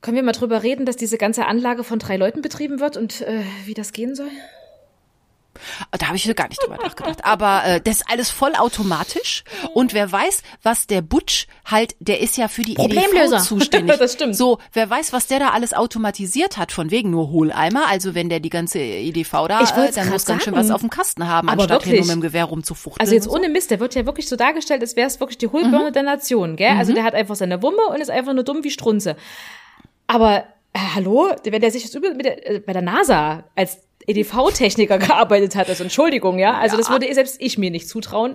können 0.00 0.16
wir 0.16 0.22
mal 0.22 0.32
drüber 0.32 0.62
reden, 0.62 0.84
dass 0.84 0.96
diese 0.96 1.16
ganze 1.16 1.46
Anlage 1.46 1.82
von 1.82 1.98
drei 1.98 2.16
Leuten 2.16 2.42
betrieben 2.42 2.78
wird 2.78 2.96
und 2.96 3.22
äh, 3.22 3.42
wie 3.64 3.74
das 3.74 3.92
gehen 3.92 4.14
soll? 4.14 4.30
Da 5.90 6.06
habe 6.06 6.16
ich 6.16 6.34
gar 6.34 6.48
nicht 6.48 6.62
drüber 6.62 6.76
nachgedacht. 6.76 7.24
Aber 7.24 7.64
äh, 7.64 7.80
das 7.80 7.96
ist 7.96 8.10
alles 8.10 8.30
vollautomatisch. 8.30 9.44
Und 9.74 9.94
wer 9.94 10.10
weiß, 10.10 10.42
was 10.62 10.86
der 10.86 11.02
Butch 11.02 11.46
halt, 11.64 11.94
der 12.00 12.20
ist 12.20 12.36
ja 12.36 12.48
für 12.48 12.62
die 12.62 12.76
EDV 12.76 13.38
zuständig. 13.42 13.96
das 13.98 14.14
stimmt. 14.14 14.36
So, 14.36 14.58
wer 14.72 14.88
weiß, 14.88 15.12
was 15.12 15.26
der 15.26 15.38
da 15.38 15.48
alles 15.50 15.74
automatisiert 15.74 16.56
hat, 16.56 16.72
von 16.72 16.90
wegen 16.90 17.10
nur 17.10 17.30
Hohleimer. 17.30 17.86
Also 17.88 18.14
wenn 18.14 18.28
der 18.28 18.40
die 18.40 18.50
ganze 18.50 18.78
EDV 18.78 19.48
da, 19.48 19.60
äh, 19.60 19.92
dann 19.92 20.10
muss 20.10 20.24
ganz 20.24 20.44
schön 20.44 20.54
was 20.54 20.70
auf 20.70 20.80
dem 20.80 20.90
Kasten 20.90 21.28
haben, 21.28 21.48
aber 21.48 21.62
anstatt 21.62 21.86
wirklich. 21.86 21.92
hier 21.92 22.00
nur 22.00 22.16
mit 22.16 22.24
dem 22.24 22.28
Gewehr 22.28 22.44
rumzufuchteln. 22.44 23.00
Also 23.00 23.14
jetzt 23.14 23.28
ohne 23.28 23.48
Mist, 23.48 23.70
der 23.70 23.80
wird 23.80 23.94
ja 23.94 24.06
wirklich 24.06 24.28
so 24.28 24.36
dargestellt, 24.36 24.80
als 24.80 24.96
wäre 24.96 25.06
es 25.06 25.20
wirklich 25.20 25.38
die 25.38 25.48
Hohlbirne 25.48 25.90
mhm. 25.90 25.92
der 25.92 26.02
Nation, 26.02 26.56
gell? 26.56 26.76
Also 26.76 26.92
mhm. 26.92 26.96
der 26.96 27.04
hat 27.04 27.14
einfach 27.14 27.36
seine 27.36 27.62
Wumme 27.62 27.86
und 27.90 28.00
ist 28.00 28.10
einfach 28.10 28.32
nur 28.32 28.44
dumm 28.44 28.64
wie 28.64 28.70
Strunze. 28.70 29.16
Aber 30.06 30.44
äh, 30.72 30.78
hallo, 30.94 31.32
wenn 31.44 31.60
der 31.60 31.70
sich 31.70 31.82
das 31.82 31.94
übel 31.94 32.14
mit 32.14 32.26
der, 32.26 32.50
äh, 32.50 32.60
bei 32.60 32.72
der 32.72 32.82
NASA 32.82 33.44
als 33.54 33.78
EDV-Techniker 34.06 34.98
gearbeitet 34.98 35.56
hat. 35.56 35.68
Also 35.68 35.84
Entschuldigung, 35.84 36.38
ja. 36.38 36.58
Also 36.58 36.76
ja. 36.76 36.78
das 36.78 36.90
würde 36.90 37.12
selbst 37.14 37.36
ich 37.40 37.58
mir 37.58 37.70
nicht 37.70 37.88
zutrauen. 37.88 38.34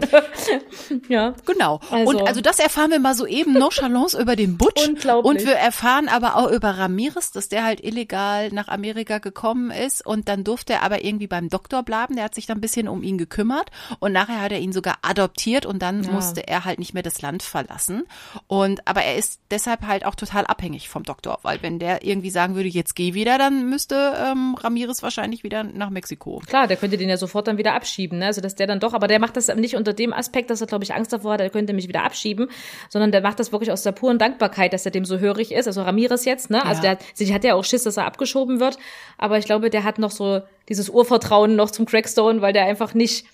ja. 1.09 1.33
Genau. 1.45 1.79
Also. 1.91 2.11
Und 2.11 2.27
also 2.27 2.41
das 2.41 2.59
erfahren 2.59 2.91
wir 2.91 2.99
mal 2.99 3.13
so 3.13 3.25
eben 3.25 3.53
nonchalance 3.53 4.19
über 4.19 4.35
den 4.35 4.57
Butch. 4.57 4.87
Unglaublich. 4.87 5.29
Und 5.29 5.45
wir 5.45 5.55
erfahren 5.55 6.07
aber 6.07 6.35
auch 6.35 6.51
über 6.51 6.71
Ramirez, 6.77 7.31
dass 7.31 7.49
der 7.49 7.63
halt 7.63 7.83
illegal 7.83 8.49
nach 8.51 8.67
Amerika 8.67 9.17
gekommen 9.19 9.71
ist 9.71 10.05
und 10.05 10.27
dann 10.29 10.43
durfte 10.43 10.73
er 10.73 10.83
aber 10.83 11.03
irgendwie 11.03 11.27
beim 11.27 11.49
Doktor 11.49 11.83
bleiben. 11.83 12.15
Der 12.15 12.25
hat 12.25 12.35
sich 12.35 12.45
dann 12.45 12.57
ein 12.57 12.61
bisschen 12.61 12.87
um 12.87 13.03
ihn 13.03 13.17
gekümmert 13.17 13.71
und 13.99 14.11
nachher 14.11 14.41
hat 14.41 14.51
er 14.51 14.59
ihn 14.59 14.71
sogar 14.71 14.97
adoptiert 15.01 15.65
und 15.65 15.81
dann 15.81 16.03
ja. 16.03 16.11
musste 16.11 16.47
er 16.47 16.65
halt 16.65 16.79
nicht 16.79 16.93
mehr 16.93 17.03
das 17.03 17.21
Land 17.21 17.43
verlassen. 17.43 18.05
Und 18.47 18.87
aber 18.87 19.03
er 19.03 19.15
ist 19.15 19.39
deshalb 19.51 19.85
halt 19.85 20.05
auch 20.05 20.15
total 20.15 20.45
abhängig 20.45 20.89
vom 20.89 21.03
Doktor, 21.03 21.39
weil 21.43 21.61
wenn 21.61 21.79
der 21.79 22.05
irgendwie 22.05 22.29
sagen 22.29 22.55
würde, 22.55 22.69
jetzt 22.69 22.95
geh 22.95 23.13
wieder, 23.13 23.37
dann 23.37 23.69
müsste 23.69 24.13
ähm, 24.17 24.55
Ramirez 24.55 25.03
wahrscheinlich 25.03 25.43
wieder 25.43 25.56
nach 25.63 25.89
Mexiko. 25.89 26.41
Klar, 26.45 26.67
der 26.67 26.77
könnte 26.77 26.97
den 26.97 27.09
ja 27.09 27.17
sofort 27.17 27.47
dann 27.47 27.57
wieder 27.57 27.73
abschieben, 27.73 28.19
ne? 28.19 28.27
Also 28.27 28.41
dass 28.41 28.55
der 28.55 28.67
dann 28.67 28.79
doch, 28.79 28.93
aber 28.93 29.07
der 29.07 29.19
macht 29.19 29.37
das 29.37 29.47
nicht 29.55 29.75
unter 29.75 29.93
dem 29.93 30.13
Aspekt, 30.13 30.49
dass 30.49 30.61
er, 30.61 30.67
glaube 30.67 30.83
ich, 30.83 30.93
Angst 30.93 31.13
davor 31.13 31.33
hat, 31.33 31.41
er 31.41 31.49
könnte 31.49 31.73
mich 31.73 31.87
wieder 31.87 32.03
abschieben, 32.03 32.49
sondern 32.89 33.11
der 33.11 33.21
macht 33.21 33.39
das 33.39 33.51
wirklich 33.51 33.71
aus 33.71 33.83
der 33.83 33.91
puren 33.91 34.19
Dankbarkeit, 34.19 34.73
dass 34.73 34.85
er 34.85 34.91
dem 34.91 35.05
so 35.05 35.19
hörig 35.19 35.51
ist. 35.51 35.67
Also 35.67 35.81
Ramirez 35.81 36.25
jetzt, 36.25 36.49
ne? 36.49 36.65
Also 36.65 36.83
ja. 36.83 36.95
der 36.95 37.05
sich 37.13 37.33
hat 37.33 37.43
ja 37.43 37.55
auch 37.55 37.63
Schiss, 37.63 37.83
dass 37.83 37.97
er 37.97 38.05
abgeschoben 38.05 38.59
wird. 38.59 38.77
Aber 39.17 39.37
ich 39.37 39.45
glaube, 39.45 39.69
der 39.69 39.83
hat 39.83 39.99
noch 39.99 40.11
so 40.11 40.41
dieses 40.69 40.89
Urvertrauen 40.89 41.55
noch 41.55 41.71
zum 41.71 41.85
Crackstone, 41.85 42.41
weil 42.41 42.53
der 42.53 42.65
einfach 42.65 42.93
nicht 42.93 43.25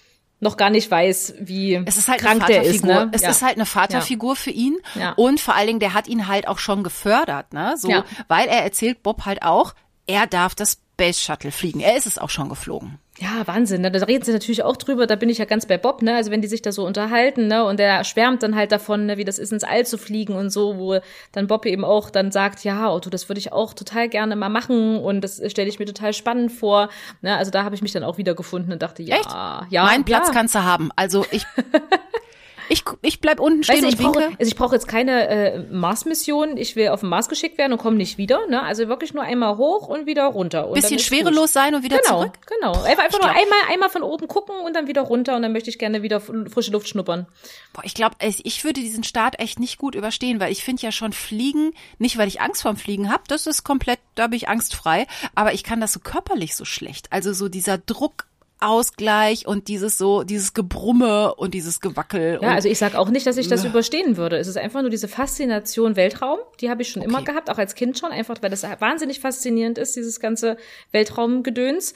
noch 0.43 0.57
gar 0.57 0.69
nicht 0.69 0.91
weiß, 0.91 1.35
wie 1.39 1.81
es 1.85 1.97
ist 1.97 2.07
halt 2.07 2.19
krank 2.19 2.45
der 2.45 2.63
ist. 2.63 2.85
Ne? 2.85 3.09
Es 3.13 3.21
ja. 3.21 3.29
ist 3.29 3.41
halt 3.41 3.55
eine 3.55 3.65
Vaterfigur 3.65 4.33
ja. 4.33 4.35
für 4.35 4.51
ihn 4.51 4.77
ja. 4.93 5.13
und 5.13 5.39
vor 5.39 5.55
allen 5.55 5.67
Dingen, 5.67 5.79
der 5.79 5.93
hat 5.93 6.07
ihn 6.07 6.27
halt 6.27 6.47
auch 6.47 6.59
schon 6.59 6.83
gefördert, 6.83 7.53
ne? 7.53 7.75
So, 7.77 7.89
weil 8.27 8.47
er 8.47 8.63
erzählt 8.63 9.01
Bob 9.01 9.25
halt 9.25 9.41
auch, 9.41 9.73
er 10.05 10.27
darf 10.27 10.53
das 10.53 10.82
Space 10.93 11.19
Shuttle 11.19 11.51
fliegen. 11.51 11.79
Er 11.79 11.97
ist 11.97 12.05
es 12.05 12.17
auch 12.17 12.29
schon 12.29 12.49
geflogen. 12.49 12.99
Ja, 13.19 13.45
Wahnsinn. 13.45 13.81
Ne? 13.81 13.91
Da 13.91 14.05
reden 14.05 14.23
sie 14.23 14.31
natürlich 14.31 14.63
auch 14.63 14.77
drüber. 14.77 15.07
Da 15.07 15.15
bin 15.15 15.29
ich 15.29 15.37
ja 15.37 15.45
ganz 15.45 15.65
bei 15.65 15.77
Bob, 15.77 16.01
ne? 16.01 16.15
Also 16.15 16.29
wenn 16.29 16.41
die 16.41 16.47
sich 16.47 16.61
da 16.61 16.71
so 16.71 16.85
unterhalten, 16.85 17.47
ne? 17.47 17.65
Und 17.65 17.79
er 17.79 18.03
schwärmt 18.03 18.43
dann 18.43 18.55
halt 18.55 18.71
davon, 18.71 19.05
ne? 19.07 19.17
wie 19.17 19.23
das 19.23 19.39
ist, 19.39 19.51
ins 19.51 19.63
All 19.63 19.85
zu 19.85 19.97
fliegen 19.97 20.35
und 20.35 20.49
so, 20.49 20.77
wo 20.77 20.99
dann 21.31 21.47
Bob 21.47 21.65
eben 21.65 21.83
auch 21.83 22.09
dann 22.09 22.31
sagt, 22.31 22.63
ja, 22.63 22.91
Otto, 22.91 23.09
das 23.09 23.27
würde 23.27 23.39
ich 23.39 23.51
auch 23.51 23.73
total 23.73 24.07
gerne 24.07 24.35
mal 24.35 24.49
machen 24.49 24.97
und 24.99 25.21
das 25.21 25.41
stelle 25.47 25.69
ich 25.69 25.79
mir 25.79 25.85
total 25.85 26.13
spannend 26.13 26.51
vor. 26.51 26.89
Ne? 27.21 27.35
Also 27.37 27.51
da 27.51 27.63
habe 27.63 27.75
ich 27.75 27.81
mich 27.81 27.91
dann 27.91 28.03
auch 28.03 28.17
wieder 28.17 28.35
gefunden 28.35 28.71
und 28.71 28.81
dachte, 28.81 29.03
ja, 29.03 29.17
Echt? 29.17 29.29
ja. 29.71 29.83
Mein 29.85 30.05
Platz 30.05 30.27
ja. 30.27 30.33
kannst 30.33 30.55
du 30.55 30.63
haben. 30.63 30.89
Also 30.95 31.25
ich 31.31 31.45
Ich, 32.69 32.83
ich 33.01 33.21
bleib 33.21 33.39
unten 33.39 33.63
stehen 33.63 33.83
weißt 33.83 33.83
du, 33.83 33.87
und 33.87 33.99
winke. 33.99 34.19
Brauche, 34.19 34.39
also 34.39 34.49
ich 34.49 34.55
brauche 34.55 34.75
jetzt 34.75 34.87
keine 34.87 35.27
äh, 35.27 35.59
Mars-Mission. 35.71 36.57
Ich 36.57 36.75
will 36.75 36.89
auf 36.89 37.01
den 37.01 37.09
Mars 37.09 37.29
geschickt 37.29 37.57
werden 37.57 37.73
und 37.73 37.79
komme 37.79 37.97
nicht 37.97 38.17
wieder. 38.17 38.47
Ne? 38.47 38.61
Also 38.61 38.87
wirklich 38.87 39.13
nur 39.13 39.23
einmal 39.23 39.57
hoch 39.57 39.87
und 39.87 40.05
wieder 40.05 40.25
runter. 40.25 40.67
Und 40.67 40.75
Bisschen 40.75 40.99
schwerelos 40.99 41.45
gut. 41.45 41.53
sein 41.53 41.75
und 41.75 41.83
wieder 41.83 41.97
genau, 41.97 42.21
zurück. 42.21 42.33
Genau, 42.47 42.71
einfach, 42.83 43.03
einfach 43.03 43.21
nur 43.21 43.29
einmal, 43.29 43.59
einmal 43.71 43.89
von 43.89 44.03
oben 44.03 44.27
gucken 44.27 44.55
und 44.65 44.75
dann 44.75 44.87
wieder 44.87 45.01
runter 45.01 45.35
und 45.35 45.41
dann 45.41 45.51
möchte 45.51 45.69
ich 45.69 45.79
gerne 45.79 46.01
wieder 46.01 46.21
frische 46.21 46.71
Luft 46.71 46.87
schnuppern. 46.87 47.27
Boah, 47.73 47.83
ich 47.83 47.93
glaube, 47.93 48.15
ich 48.21 48.63
würde 48.63 48.81
diesen 48.81 49.03
Start 49.03 49.39
echt 49.39 49.59
nicht 49.59 49.77
gut 49.77 49.95
überstehen, 49.95 50.39
weil 50.39 50.51
ich 50.51 50.63
finde 50.63 50.83
ja 50.83 50.91
schon 50.91 51.13
Fliegen, 51.13 51.73
nicht 51.97 52.17
weil 52.17 52.27
ich 52.27 52.41
Angst 52.41 52.61
vorm 52.61 52.77
Fliegen 52.77 53.11
habe, 53.11 53.23
das 53.27 53.47
ist 53.47 53.63
komplett, 53.63 53.99
da 54.15 54.27
bin 54.27 54.37
ich 54.37 54.49
angstfrei, 54.49 55.07
aber 55.35 55.53
ich 55.53 55.63
kann 55.63 55.81
das 55.81 55.93
so 55.93 55.99
körperlich 55.99 56.55
so 56.55 56.65
schlecht. 56.65 57.11
Also 57.11 57.33
so 57.33 57.49
dieser 57.49 57.77
Druck 57.77 58.25
Ausgleich 58.63 59.47
und 59.47 59.67
dieses 59.67 59.97
so, 59.97 60.23
dieses 60.23 60.53
Gebrumme 60.53 61.35
und 61.35 61.53
dieses 61.53 61.81
Gewackel. 61.81 62.39
Ja, 62.41 62.53
also 62.53 62.69
ich 62.69 62.77
sag 62.77 62.95
auch 62.95 63.09
nicht, 63.09 63.27
dass 63.27 63.37
ich 63.37 63.47
das 63.47 63.65
überstehen 63.65 64.17
würde. 64.17 64.37
Es 64.37 64.47
ist 64.47 64.57
einfach 64.57 64.81
nur 64.81 64.89
diese 64.89 65.07
Faszination 65.07 65.95
Weltraum, 65.95 66.39
die 66.61 66.69
habe 66.69 66.81
ich 66.81 66.89
schon 66.89 67.01
okay. 67.01 67.09
immer 67.09 67.23
gehabt, 67.23 67.49
auch 67.49 67.57
als 67.57 67.75
Kind 67.75 67.97
schon, 67.97 68.11
einfach 68.11 68.37
weil 68.41 68.49
das 68.49 68.63
wahnsinnig 68.63 69.19
faszinierend 69.19 69.77
ist, 69.77 69.95
dieses 69.95 70.19
ganze 70.19 70.57
Weltraumgedöns. 70.91 71.93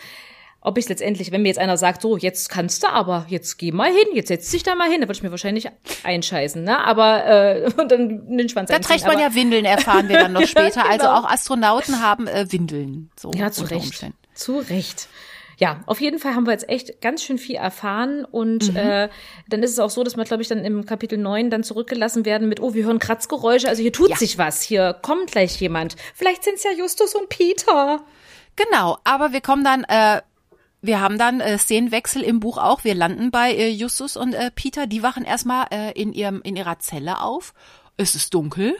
Ob 0.59 0.77
ich 0.77 0.89
letztendlich, 0.89 1.31
wenn 1.31 1.43
mir 1.43 1.47
jetzt 1.49 1.59
einer 1.59 1.77
sagt, 1.77 2.01
so, 2.01 2.17
jetzt 2.17 2.49
kannst 2.49 2.83
du 2.83 2.87
aber, 2.89 3.25
jetzt 3.29 3.57
geh 3.57 3.71
mal 3.71 3.89
hin, 3.89 4.07
jetzt 4.13 4.27
setz 4.27 4.49
dich 4.51 4.63
da 4.63 4.75
mal 4.75 4.89
hin, 4.89 4.99
da 4.99 5.07
würde 5.07 5.15
ich 5.17 5.23
mir 5.23 5.31
wahrscheinlich 5.31 5.69
einscheißen, 6.03 6.63
ne? 6.63 6.79
Aber 6.83 7.25
äh, 7.25 7.71
und 7.77 7.91
dann 7.91 8.27
den 8.27 8.49
Schwanz 8.49 8.69
Da 8.69 8.79
trägt 8.79 9.05
man 9.05 9.19
ja 9.19 9.33
Windeln, 9.33 9.63
erfahren 9.63 10.09
wir 10.09 10.17
dann 10.17 10.33
noch 10.33 10.45
später. 10.45 10.85
Also 10.85 10.97
genau. 10.97 11.11
Also 11.11 11.27
auch 11.27 11.31
Astronauten 11.31 12.01
haben 12.01 12.27
äh, 12.27 12.51
Windeln. 12.51 13.11
So 13.17 13.31
ja, 13.31 13.51
zu 13.51 13.63
Recht. 13.63 13.85
Umständen. 13.85 14.17
Zu 14.33 14.59
Recht 14.59 15.07
ja, 15.57 15.81
auf 15.87 15.99
jeden 15.99 16.19
Fall 16.19 16.35
haben 16.35 16.45
wir 16.45 16.53
jetzt 16.53 16.69
echt 16.69 17.01
ganz 17.01 17.23
schön 17.23 17.39
viel 17.39 17.55
erfahren 17.55 18.25
und 18.25 18.71
mhm. 18.71 18.77
äh, 18.77 19.09
dann 19.49 19.63
ist 19.63 19.71
es 19.71 19.79
auch 19.79 19.89
so, 19.89 20.03
dass 20.03 20.15
wir, 20.15 20.23
glaube 20.23 20.43
ich, 20.43 20.49
dann 20.49 20.63
im 20.63 20.85
Kapitel 20.85 21.17
9 21.17 21.49
dann 21.49 21.63
zurückgelassen 21.63 22.25
werden 22.25 22.47
mit, 22.47 22.59
oh, 22.61 22.75
wir 22.75 22.85
hören 22.85 22.99
Kratzgeräusche, 22.99 23.67
also 23.67 23.81
hier 23.81 23.91
tut 23.91 24.09
ja. 24.09 24.15
sich 24.15 24.37
was, 24.37 24.61
hier 24.61 24.93
kommt 25.01 25.31
gleich 25.31 25.59
jemand. 25.59 25.95
Vielleicht 26.13 26.43
sind 26.43 26.55
es 26.55 26.63
ja 26.63 26.71
Justus 26.71 27.15
und 27.15 27.29
Peter. 27.29 28.03
Genau, 28.55 28.97
aber 29.03 29.33
wir 29.33 29.41
kommen 29.41 29.63
dann, 29.63 29.83
äh, 29.85 30.21
wir 30.81 31.01
haben 31.01 31.17
dann 31.17 31.41
äh, 31.41 31.57
Szenenwechsel 31.57 32.21
im 32.21 32.39
Buch 32.39 32.59
auch. 32.59 32.83
Wir 32.83 32.93
landen 32.93 33.31
bei 33.31 33.51
äh, 33.51 33.69
Justus 33.69 34.15
und 34.15 34.33
äh, 34.33 34.51
Peter. 34.53 34.85
Die 34.85 35.01
wachen 35.01 35.25
erstmal 35.25 35.65
äh, 35.71 35.91
in 35.99 36.13
ihrem 36.13 36.41
in 36.43 36.55
ihrer 36.55 36.77
Zelle 36.77 37.21
auf. 37.21 37.53
Es 37.97 38.13
ist 38.13 38.33
dunkel 38.35 38.77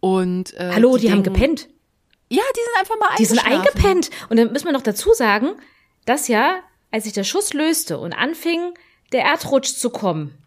und 0.00 0.52
äh, 0.54 0.72
hallo, 0.74 0.96
die, 0.96 1.06
die 1.06 1.12
haben 1.12 1.22
gepennt. 1.22 1.68
Ja, 2.30 2.42
die 2.54 2.60
sind 2.60 2.78
einfach 2.78 2.96
mal 2.98 3.06
eingepennt. 3.06 3.18
Die 3.18 3.24
sind 3.24 3.46
eingepennt. 3.46 4.10
Und 4.28 4.36
dann 4.36 4.52
müssen 4.52 4.66
wir 4.66 4.72
noch 4.72 4.82
dazu 4.82 5.14
sagen, 5.14 5.52
dass 6.08 6.28
ja, 6.28 6.60
als 6.90 7.04
sich 7.04 7.12
der 7.12 7.24
Schuss 7.24 7.52
löste 7.52 7.98
und 7.98 8.12
anfing, 8.12 8.74
der 9.12 9.24
Erdrutsch 9.24 9.74
zu 9.74 9.90
kommen 9.90 10.38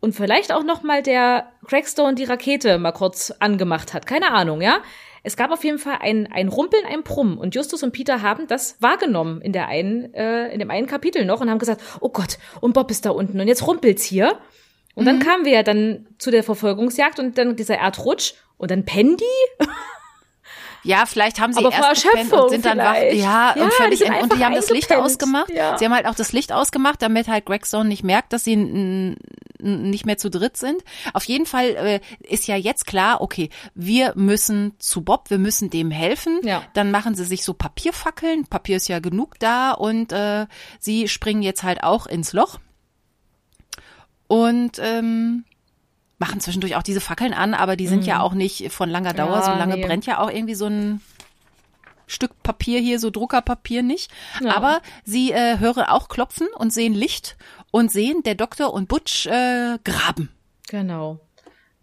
und 0.00 0.14
vielleicht 0.14 0.52
auch 0.52 0.62
noch 0.62 0.82
mal 0.82 1.02
der 1.02 1.52
Crackstone 1.66 2.14
die 2.14 2.24
Rakete 2.24 2.78
mal 2.78 2.92
kurz 2.92 3.32
angemacht 3.38 3.94
hat, 3.94 4.06
keine 4.06 4.32
Ahnung, 4.32 4.60
ja. 4.60 4.80
Es 5.24 5.36
gab 5.36 5.50
auf 5.50 5.64
jeden 5.64 5.78
Fall 5.78 5.98
ein, 6.00 6.30
ein 6.32 6.48
Rumpeln, 6.48 6.84
ein 6.86 7.02
Brummen 7.02 7.38
und 7.38 7.54
Justus 7.54 7.82
und 7.82 7.92
Peter 7.92 8.22
haben 8.22 8.46
das 8.46 8.80
wahrgenommen 8.80 9.42
in 9.42 9.52
der 9.52 9.66
einen, 9.66 10.14
äh, 10.14 10.48
in 10.52 10.60
dem 10.60 10.70
einen 10.70 10.86
Kapitel 10.86 11.24
noch 11.24 11.40
und 11.40 11.50
haben 11.50 11.58
gesagt, 11.58 11.82
oh 12.00 12.08
Gott, 12.08 12.38
und 12.60 12.72
Bob 12.72 12.90
ist 12.90 13.04
da 13.04 13.10
unten 13.10 13.40
und 13.40 13.48
jetzt 13.48 13.66
rumpelt's 13.66 14.04
hier. 14.04 14.38
Und 14.94 15.04
mhm. 15.04 15.06
dann 15.06 15.18
kamen 15.18 15.44
wir 15.44 15.52
ja 15.52 15.62
dann 15.62 16.06
zu 16.18 16.30
der 16.30 16.44
Verfolgungsjagd 16.44 17.18
und 17.18 17.36
dann 17.36 17.56
dieser 17.56 17.76
Erdrutsch 17.76 18.34
und 18.56 18.70
dann 18.70 18.84
die. 18.84 19.24
Ja, 20.82 21.06
vielleicht 21.06 21.40
haben 21.40 21.52
sie 21.52 21.64
aber 21.64 21.72
erst 21.72 22.04
Erschöpfung 22.04 22.40
und 22.40 22.50
sind 22.50 22.64
dann 22.64 22.78
wach. 22.78 22.94
Ja, 22.94 23.54
ja, 23.56 23.62
und 23.62 23.72
völlig 23.72 24.00
die 24.00 24.10
und 24.10 24.32
die 24.34 24.44
haben 24.44 24.54
das 24.54 24.70
Licht 24.70 24.92
ausgemacht. 24.92 25.50
Ja. 25.50 25.76
Sie 25.78 25.84
haben 25.84 25.94
halt 25.94 26.06
auch 26.06 26.14
das 26.14 26.32
Licht 26.32 26.52
ausgemacht, 26.52 27.02
damit 27.02 27.28
halt 27.28 27.46
Gregstone 27.46 27.88
nicht 27.88 28.04
merkt, 28.04 28.32
dass 28.32 28.44
sie 28.44 29.16
nicht 29.60 30.06
mehr 30.06 30.18
zu 30.18 30.30
dritt 30.30 30.56
sind. 30.56 30.82
Auf 31.14 31.24
jeden 31.24 31.46
Fall 31.46 31.70
äh, 31.70 32.00
ist 32.20 32.46
ja 32.46 32.56
jetzt 32.56 32.86
klar, 32.86 33.20
okay, 33.20 33.50
wir 33.74 34.12
müssen 34.14 34.74
zu 34.78 35.02
Bob, 35.02 35.30
wir 35.30 35.38
müssen 35.38 35.70
dem 35.70 35.90
helfen. 35.90 36.40
Ja. 36.42 36.62
Dann 36.74 36.90
machen 36.90 37.14
sie 37.14 37.24
sich 37.24 37.44
so 37.44 37.54
Papierfackeln. 37.54 38.46
Papier 38.46 38.76
ist 38.76 38.88
ja 38.88 39.00
genug 39.00 39.38
da 39.38 39.72
und 39.72 40.12
äh, 40.12 40.46
sie 40.78 41.08
springen 41.08 41.42
jetzt 41.42 41.62
halt 41.62 41.82
auch 41.82 42.06
ins 42.06 42.32
Loch. 42.32 42.58
Und 44.28 44.78
ähm, 44.78 45.44
machen 46.18 46.40
zwischendurch 46.40 46.76
auch 46.76 46.82
diese 46.82 47.00
Fackeln 47.00 47.32
an, 47.32 47.54
aber 47.54 47.76
die 47.76 47.86
sind 47.86 48.00
mhm. 48.00 48.06
ja 48.06 48.20
auch 48.20 48.34
nicht 48.34 48.72
von 48.72 48.90
langer 48.90 49.14
Dauer. 49.14 49.36
Ja, 49.36 49.42
so 49.42 49.50
lange 49.52 49.76
nee. 49.76 49.86
brennt 49.86 50.06
ja 50.06 50.18
auch 50.18 50.30
irgendwie 50.30 50.54
so 50.54 50.66
ein 50.66 51.00
Stück 52.06 52.42
Papier 52.42 52.80
hier, 52.80 52.98
so 52.98 53.10
Druckerpapier 53.10 53.82
nicht. 53.82 54.10
Ja. 54.42 54.56
Aber 54.56 54.80
sie 55.04 55.30
äh, 55.30 55.58
hören 55.58 55.84
auch 55.84 56.08
klopfen 56.08 56.48
und 56.56 56.72
sehen 56.72 56.94
Licht 56.94 57.36
und 57.70 57.92
sehen, 57.92 58.22
der 58.24 58.34
Doktor 58.34 58.72
und 58.72 58.88
Butch 58.88 59.26
äh, 59.26 59.78
graben. 59.84 60.30
Genau. 60.68 61.20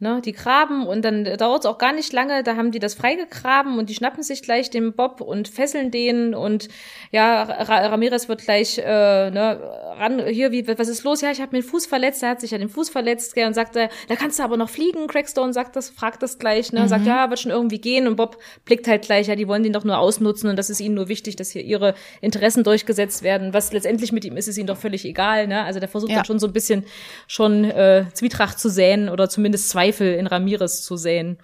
Ne, 0.05 0.21
die 0.23 0.33
graben 0.33 0.85
und 0.85 1.03
dann 1.03 1.23
dauert 1.23 1.63
es 1.63 1.65
auch 1.65 1.79
gar 1.79 1.91
nicht 1.91 2.13
lange, 2.13 2.43
da 2.43 2.57
haben 2.57 2.69
die 2.69 2.77
das 2.77 2.93
freigegraben 2.93 3.79
und 3.79 3.89
die 3.89 3.95
schnappen 3.95 4.21
sich 4.21 4.43
gleich 4.43 4.69
den 4.69 4.93
Bob 4.93 5.19
und 5.19 5.47
fesseln 5.47 5.89
den 5.89 6.35
und 6.35 6.67
ja, 7.11 7.41
Ra 7.41 7.87
Ramirez 7.87 8.29
wird 8.29 8.43
gleich 8.43 8.77
äh, 8.77 8.83
ne, 9.31 9.59
ran, 9.97 10.23
hier, 10.27 10.51
wie, 10.51 10.67
was 10.67 10.89
ist 10.89 11.03
los? 11.05 11.21
Ja, 11.21 11.31
ich 11.31 11.41
habe 11.41 11.55
mir 11.55 11.63
den 11.63 11.67
Fuß 11.67 11.87
verletzt, 11.87 12.21
er 12.21 12.29
hat 12.29 12.41
sich 12.41 12.51
ja 12.51 12.59
den 12.59 12.69
Fuß 12.69 12.89
verletzt 12.89 13.33
gell, 13.33 13.47
und 13.47 13.55
sagt, 13.55 13.75
äh, 13.77 13.89
da 14.07 14.15
kannst 14.15 14.37
du 14.37 14.43
aber 14.43 14.57
noch 14.57 14.69
fliegen, 14.69 15.07
Crackstone 15.07 15.53
sagt 15.53 15.75
das, 15.75 15.89
fragt 15.89 16.21
das 16.21 16.37
gleich, 16.37 16.71
ne, 16.71 16.81
mhm. 16.81 16.87
sagt, 16.87 17.07
ja, 17.07 17.27
wird 17.31 17.39
schon 17.39 17.51
irgendwie 17.51 17.79
gehen 17.79 18.05
und 18.05 18.15
Bob 18.15 18.37
blickt 18.63 18.87
halt 18.87 19.05
gleich, 19.05 19.25
ja, 19.25 19.35
die 19.35 19.47
wollen 19.47 19.63
den 19.63 19.73
doch 19.73 19.85
nur 19.85 19.97
ausnutzen 19.97 20.51
und 20.51 20.55
das 20.55 20.69
ist 20.69 20.81
ihnen 20.81 20.93
nur 20.93 21.07
wichtig, 21.07 21.35
dass 21.35 21.49
hier 21.49 21.63
ihre 21.63 21.95
Interessen 22.21 22.63
durchgesetzt 22.63 23.23
werden, 23.23 23.55
was 23.55 23.73
letztendlich 23.73 24.11
mit 24.11 24.23
ihm 24.23 24.37
ist, 24.37 24.47
ist 24.47 24.59
ihnen 24.59 24.67
doch 24.67 24.77
völlig 24.77 25.03
egal, 25.03 25.47
ne, 25.47 25.63
also 25.63 25.79
der 25.79 25.89
versucht 25.89 26.11
ja. 26.11 26.17
dann 26.17 26.25
schon 26.25 26.37
so 26.37 26.45
ein 26.45 26.53
bisschen 26.53 26.85
schon 27.25 27.63
äh, 27.63 28.05
Zwietracht 28.13 28.59
zu 28.59 28.69
säen 28.69 29.09
oder 29.09 29.29
zumindest 29.29 29.69
zwei 29.69 29.94
Zweifel 29.95 30.15
in 30.15 30.27
Ramirez 30.27 30.83
zu 30.83 30.97
sehen. 30.97 31.37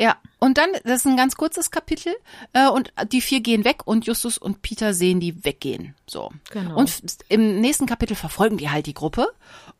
Ja, 0.00 0.16
und 0.38 0.58
dann, 0.58 0.70
das 0.84 1.00
ist 1.00 1.06
ein 1.06 1.16
ganz 1.16 1.34
kurzes 1.34 1.72
Kapitel, 1.72 2.14
äh, 2.52 2.68
und 2.68 2.92
die 3.10 3.20
vier 3.20 3.40
gehen 3.40 3.64
weg 3.64 3.80
und 3.84 4.06
Justus 4.06 4.38
und 4.38 4.62
Peter 4.62 4.94
sehen 4.94 5.18
die 5.18 5.44
weggehen. 5.44 5.96
So. 6.06 6.30
Genau. 6.52 6.76
Und 6.78 7.02
im 7.28 7.60
nächsten 7.60 7.86
Kapitel 7.86 8.14
verfolgen 8.14 8.58
die 8.58 8.70
halt 8.70 8.86
die 8.86 8.94
Gruppe 8.94 9.26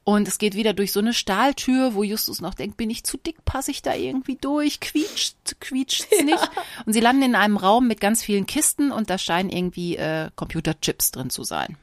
und 0.02 0.26
es 0.26 0.38
geht 0.38 0.56
wieder 0.56 0.72
durch 0.72 0.90
so 0.90 0.98
eine 0.98 1.14
Stahltür, 1.14 1.94
wo 1.94 2.02
Justus 2.02 2.40
noch 2.40 2.54
denkt, 2.54 2.76
bin 2.76 2.90
ich 2.90 3.04
zu 3.04 3.16
dick, 3.16 3.44
passe 3.44 3.70
ich 3.70 3.80
da 3.80 3.94
irgendwie 3.94 4.34
durch, 4.34 4.80
quietscht, 4.80 5.36
quietscht's 5.60 6.18
ja. 6.18 6.24
nicht. 6.24 6.50
Und 6.84 6.94
sie 6.94 7.00
landen 7.00 7.22
in 7.22 7.34
einem 7.36 7.56
Raum 7.56 7.86
mit 7.86 8.00
ganz 8.00 8.24
vielen 8.24 8.46
Kisten 8.46 8.90
und 8.90 9.10
da 9.10 9.18
scheinen 9.18 9.50
irgendwie 9.50 9.96
äh, 9.96 10.30
Computerchips 10.34 11.12
drin 11.12 11.30
zu 11.30 11.44
sein. 11.44 11.76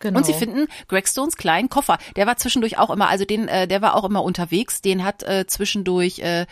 Genau. 0.00 0.18
Und 0.18 0.26
sie 0.26 0.34
finden 0.34 0.66
Greg 0.88 1.08
Stones 1.08 1.36
kleinen 1.36 1.68
Koffer. 1.68 1.98
Der 2.16 2.26
war 2.26 2.36
zwischendurch 2.36 2.78
auch 2.78 2.90
immer, 2.90 3.08
also 3.08 3.24
den, 3.24 3.48
äh, 3.48 3.66
der 3.66 3.80
war 3.82 3.94
auch 3.94 4.04
immer 4.04 4.22
unterwegs. 4.22 4.82
Den 4.82 5.04
hat 5.04 5.22
äh, 5.22 5.46
zwischendurch 5.46 6.18
äh, 6.18 6.46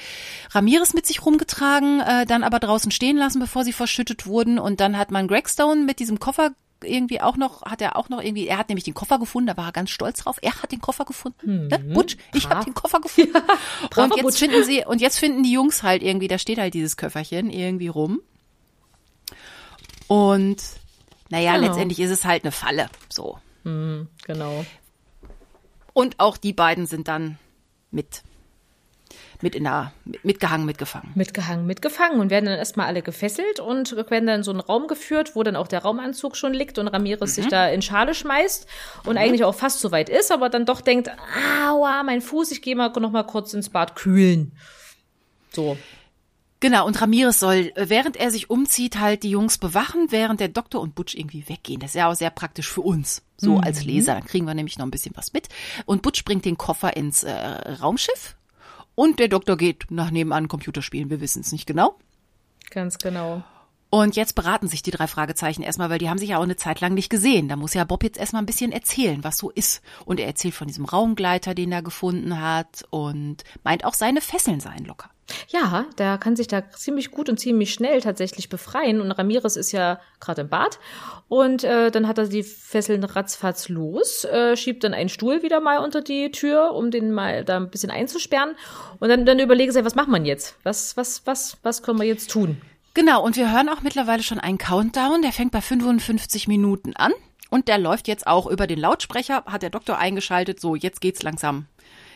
Ramirez 0.50 0.94
mit 0.94 1.06
sich 1.06 1.24
rumgetragen, 1.24 2.00
äh, 2.00 2.26
dann 2.26 2.42
aber 2.42 2.58
draußen 2.58 2.90
stehen 2.90 3.16
lassen, 3.16 3.40
bevor 3.40 3.64
sie 3.64 3.72
verschüttet 3.72 4.26
wurden. 4.26 4.58
Und 4.58 4.80
dann 4.80 4.96
hat 4.96 5.10
man 5.10 5.28
Greg 5.28 5.48
Stone 5.48 5.82
mit 5.84 5.98
diesem 5.98 6.18
Koffer 6.18 6.52
irgendwie 6.82 7.20
auch 7.20 7.36
noch, 7.36 7.62
hat 7.62 7.80
er 7.80 7.96
auch 7.96 8.08
noch 8.08 8.22
irgendwie, 8.22 8.46
er 8.46 8.58
hat 8.58 8.68
nämlich 8.68 8.84
den 8.84 8.94
Koffer 8.94 9.18
gefunden, 9.18 9.46
da 9.46 9.56
war 9.56 9.66
er 9.66 9.72
ganz 9.72 9.90
stolz 9.90 10.20
drauf. 10.20 10.36
Er 10.42 10.62
hat 10.62 10.72
den 10.72 10.80
Koffer 10.80 11.04
gefunden. 11.04 11.64
Mhm. 11.64 11.68
Ne? 11.68 11.78
Butch, 11.94 12.16
ich 12.34 12.48
habe 12.48 12.64
den 12.64 12.74
Koffer 12.74 13.00
gefunden. 13.00 13.32
Ja, 13.96 14.04
und 14.04 14.16
jetzt 14.16 14.22
Butch. 14.22 14.38
finden 14.38 14.64
sie, 14.64 14.84
und 14.84 15.00
jetzt 15.00 15.18
finden 15.18 15.42
die 15.42 15.52
Jungs 15.52 15.82
halt 15.82 16.02
irgendwie, 16.02 16.28
da 16.28 16.38
steht 16.38 16.58
halt 16.58 16.74
dieses 16.74 16.96
Köfferchen 16.96 17.50
irgendwie 17.50 17.88
rum. 17.88 18.20
Und 20.06 20.62
naja, 21.35 21.56
genau. 21.56 21.66
letztendlich 21.66 22.01
ist 22.01 22.11
es 22.11 22.24
halt 22.24 22.44
eine 22.44 22.52
Falle. 22.52 22.89
So. 23.09 23.39
Mhm, 23.65 24.09
genau. 24.24 24.65
Und 25.93 26.20
auch 26.20 26.36
die 26.36 26.52
beiden 26.52 26.86
sind 26.86 27.09
dann 27.09 27.39
mit 27.90 28.23
mit 29.43 29.55
in 29.55 29.65
der, 29.65 29.93
mitgehangen, 30.23 30.65
mitgefangen. 30.65 31.11
Mitgehangen, 31.16 31.66
mitgefangen 31.66 32.20
und 32.20 32.31
werden 32.31 32.47
dann 32.47 32.56
erstmal 32.56 32.86
alle 32.86 33.02
gefesselt 33.02 33.61
und 33.61 33.94
werden 33.94 34.27
dann 34.27 34.36
in 34.36 34.43
so 34.43 34.52
einen 34.52 34.61
Raum 34.61 34.86
geführt, 34.86 35.35
wo 35.35 35.43
dann 35.43 35.56
auch 35.56 35.69
der 35.69 35.82
Raumanzug 35.82 36.36
schon 36.36 36.55
liegt 36.55 36.78
und 36.78 36.89
Ramirez 36.89 37.20
mhm. 37.20 37.43
sich 37.43 37.48
da 37.48 37.69
in 37.69 37.82
Schale 37.82 38.15
schmeißt 38.15 38.66
und 39.05 39.12
mhm. 39.12 39.19
eigentlich 39.19 39.44
auch 39.44 39.55
fast 39.55 39.81
so 39.81 39.90
weit 39.90 40.09
ist, 40.09 40.32
aber 40.32 40.48
dann 40.48 40.65
doch 40.65 40.81
denkt, 40.81 41.11
aua, 41.66 42.02
mein 42.05 42.23
Fuß, 42.23 42.52
ich 42.52 42.62
gehe 42.62 42.77
mal 42.77 42.90
noch 42.98 43.11
mal 43.11 43.24
kurz 43.24 43.52
ins 43.52 43.69
Bad 43.69 43.97
kühlen. 43.97 44.52
So. 45.52 45.77
Genau, 46.64 46.86
und 46.86 46.98
Ramirez 46.98 47.40
soll, 47.40 47.72
während 47.76 48.16
er 48.16 48.30
sich 48.30 48.48
umzieht, 48.48 48.98
halt 48.98 49.22
die 49.22 49.28
Jungs 49.28 49.58
bewachen, 49.58 50.06
während 50.08 50.40
der 50.40 50.48
Doktor 50.48 50.80
und 50.80 50.94
Butch 50.94 51.14
irgendwie 51.14 51.46
weggehen. 51.46 51.78
Das 51.78 51.90
ist 51.90 51.96
ja 51.96 52.10
auch 52.10 52.14
sehr 52.14 52.30
praktisch 52.30 52.70
für 52.70 52.80
uns, 52.80 53.20
so 53.36 53.56
mhm. 53.56 53.64
als 53.64 53.84
Leser. 53.84 54.14
Dann 54.14 54.24
kriegen 54.24 54.46
wir 54.46 54.54
nämlich 54.54 54.78
noch 54.78 54.86
ein 54.86 54.90
bisschen 54.90 55.14
was 55.14 55.34
mit. 55.34 55.50
Und 55.84 56.00
Butch 56.00 56.24
bringt 56.24 56.46
den 56.46 56.56
Koffer 56.56 56.96
ins 56.96 57.22
äh, 57.22 57.30
Raumschiff 57.34 58.38
und 58.94 59.18
der 59.18 59.28
Doktor 59.28 59.58
geht 59.58 59.90
nach 59.90 60.10
nebenan 60.10 60.48
Computerspielen. 60.48 61.10
Wir 61.10 61.20
wissen 61.20 61.42
es 61.42 61.52
nicht 61.52 61.66
genau. 61.66 61.98
Ganz 62.70 62.96
genau. 62.96 63.44
Und 63.90 64.16
jetzt 64.16 64.34
beraten 64.34 64.66
sich 64.66 64.82
die 64.82 64.90
drei 64.90 65.06
Fragezeichen 65.06 65.62
erstmal, 65.62 65.90
weil 65.90 65.98
die 65.98 66.08
haben 66.08 66.16
sich 66.16 66.30
ja 66.30 66.38
auch 66.38 66.44
eine 66.44 66.56
Zeit 66.56 66.80
lang 66.80 66.94
nicht 66.94 67.10
gesehen. 67.10 67.46
Da 67.50 67.56
muss 67.56 67.74
ja 67.74 67.84
Bob 67.84 68.02
jetzt 68.04 68.16
erstmal 68.16 68.40
ein 68.40 68.46
bisschen 68.46 68.72
erzählen, 68.72 69.22
was 69.22 69.36
so 69.36 69.50
ist. 69.50 69.82
Und 70.06 70.18
er 70.18 70.26
erzählt 70.28 70.54
von 70.54 70.66
diesem 70.66 70.86
Raumgleiter, 70.86 71.54
den 71.54 71.72
er 71.72 71.82
gefunden 71.82 72.40
hat 72.40 72.86
und 72.88 73.44
meint 73.64 73.84
auch 73.84 73.92
seine 73.92 74.22
Fesseln 74.22 74.60
seien 74.60 74.86
locker. 74.86 75.10
Ja, 75.48 75.86
der 75.98 76.18
kann 76.18 76.36
sich 76.36 76.48
da 76.48 76.70
ziemlich 76.70 77.10
gut 77.10 77.28
und 77.28 77.38
ziemlich 77.38 77.72
schnell 77.72 78.01
tatsächlich 78.01 78.48
befreien. 78.48 79.01
Und 79.01 79.12
Ramirez 79.12 79.56
ist 79.56 79.72
ja 79.72 80.01
gerade 80.20 80.42
im 80.42 80.48
Bad. 80.48 80.78
Und 81.28 81.64
äh, 81.64 81.90
dann 81.90 82.06
hat 82.06 82.18
er 82.18 82.28
die 82.28 82.42
Fesseln 82.42 83.05
ratzfatz 83.05 83.68
los, 83.68 84.24
äh, 84.24 84.56
schiebt 84.56 84.84
dann 84.84 84.94
einen 84.94 85.09
Stuhl 85.09 85.42
wieder 85.42 85.60
mal 85.60 85.78
unter 85.78 86.02
die 86.02 86.30
Tür, 86.30 86.72
um 86.72 86.90
den 86.90 87.12
mal 87.12 87.44
da 87.44 87.56
ein 87.56 87.70
bisschen 87.70 87.90
einzusperren. 87.90 88.55
Und 89.01 89.09
dann, 89.09 89.24
dann 89.24 89.38
überlegen 89.38 89.72
sie, 89.72 89.84
was 89.84 89.94
macht 89.94 90.09
man 90.09 90.24
jetzt? 90.24 90.56
Was, 90.62 90.96
was, 90.96 91.26
was, 91.26 91.56
was 91.62 91.82
können 91.82 91.98
wir 91.98 92.06
jetzt 92.06 92.30
tun? 92.30 92.60
Genau, 92.92 93.24
und 93.24 93.36
wir 93.36 93.51
hören 93.52 93.68
auch 93.68 93.82
mittlerweile 93.82 94.22
schon 94.22 94.38
einen 94.38 94.59
Countdown, 94.59 95.22
der 95.22 95.32
fängt 95.32 95.51
bei 95.51 95.60
55 95.60 96.46
Minuten 96.46 96.94
an 96.94 97.12
und 97.51 97.66
der 97.66 97.78
läuft 97.78 98.06
jetzt 98.06 98.26
auch 98.26 98.46
über 98.46 98.68
den 98.68 98.78
Lautsprecher, 98.78 99.44
hat 99.46 99.62
der 99.62 99.70
Doktor 99.70 99.98
eingeschaltet, 99.98 100.60
so 100.60 100.76
jetzt 100.76 101.01
geht's 101.01 101.22
langsam. 101.24 101.66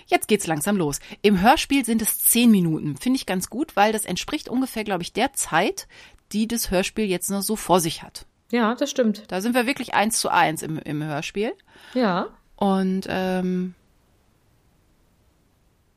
Jetzt 0.09 0.27
geht's 0.27 0.47
langsam 0.47 0.77
los. 0.77 1.01
Im 1.21 1.41
Hörspiel 1.41 1.85
sind 1.85 2.03
es 2.03 2.19
10 2.21 2.51
Minuten, 2.51 2.97
finde 2.97 3.19
ich 3.19 3.27
ganz 3.27 3.51
gut, 3.51 3.77
weil 3.77 3.93
das 3.93 4.07
entspricht 4.07 4.49
ungefähr, 4.49 4.83
glaube 4.83 5.03
ich, 5.03 5.13
der 5.13 5.35
Zeit, 5.35 5.87
die 6.33 6.49
das 6.49 6.71
Hörspiel 6.71 7.05
jetzt 7.05 7.31
noch 7.31 7.43
so 7.43 7.57
vor 7.57 7.81
sich 7.81 8.03
hat. 8.03 8.27
Ja, 8.51 8.75
das 8.75 8.91
stimmt. 8.91 9.25
Da 9.29 9.43
sind 9.43 9.55
wir 9.55 9.67
wirklich 9.67 9.93
eins 9.95 10.19
zu 10.19 10.31
eins 10.31 10.63
im, 10.63 10.79
im 10.79 11.03
Hörspiel. 11.03 11.53
Ja. 11.93 12.29
Und 12.57 13.07
ähm, 13.09 13.75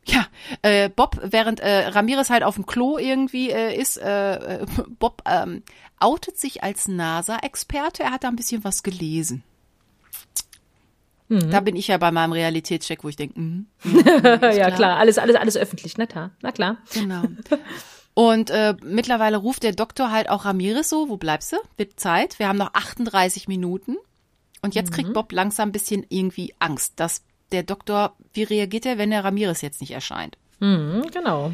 ja, 0.05 0.25
äh, 0.61 0.89
Bob, 0.89 1.17
während 1.23 1.61
äh, 1.61 1.87
Ramirez 1.87 2.29
halt 2.29 2.43
auf 2.43 2.55
dem 2.55 2.65
Klo 2.65 2.97
irgendwie 2.97 3.49
äh, 3.49 3.75
ist, 3.79 3.97
äh, 3.97 4.61
äh, 4.61 4.65
Bob 4.99 5.21
ähm, 5.25 5.63
outet 5.99 6.37
sich 6.37 6.63
als 6.63 6.89
NASA-Experte. 6.89 8.03
Er 8.03 8.11
hat 8.11 8.25
da 8.25 8.27
ein 8.27 8.35
bisschen 8.35 8.65
was 8.65 8.83
gelesen. 8.83 9.43
Mhm. 11.31 11.49
Da 11.49 11.61
bin 11.61 11.77
ich 11.77 11.87
ja 11.87 11.97
bei 11.97 12.11
meinem 12.11 12.33
Realitätscheck, 12.33 13.05
wo 13.05 13.07
ich 13.07 13.15
denke, 13.15 13.39
mm, 13.39 13.65
mm, 13.83 13.99
ja 14.53 14.69
klar, 14.69 14.97
alles, 14.97 15.17
alles, 15.17 15.37
alles 15.37 15.55
öffentlich, 15.55 15.97
na 15.97 16.05
klar, 16.05 16.31
na 16.41 16.51
klar. 16.51 16.77
Genau. 16.93 17.23
Und 18.13 18.49
äh, 18.49 18.75
mittlerweile 18.83 19.37
ruft 19.37 19.63
der 19.63 19.71
Doktor 19.71 20.11
halt 20.11 20.29
auch 20.29 20.43
Ramirez 20.43 20.89
so, 20.89 21.07
wo 21.07 21.15
bleibst 21.15 21.53
du? 21.53 21.57
Wird 21.77 21.97
Zeit. 21.97 22.37
Wir 22.37 22.49
haben 22.49 22.57
noch 22.57 22.73
38 22.73 23.47
Minuten. 23.47 23.95
Und 24.61 24.75
jetzt 24.75 24.91
kriegt 24.91 25.07
mhm. 25.09 25.13
Bob 25.13 25.31
langsam 25.31 25.69
ein 25.69 25.71
bisschen 25.71 26.05
irgendwie 26.09 26.53
Angst, 26.59 26.99
dass 26.99 27.23
der 27.53 27.63
Doktor, 27.63 28.17
wie 28.33 28.43
reagiert 28.43 28.85
er, 28.85 28.97
wenn 28.97 29.11
der 29.11 29.23
Ramirez 29.23 29.61
jetzt 29.61 29.79
nicht 29.79 29.91
erscheint? 29.91 30.37
Mhm, 30.59 31.07
genau. 31.13 31.53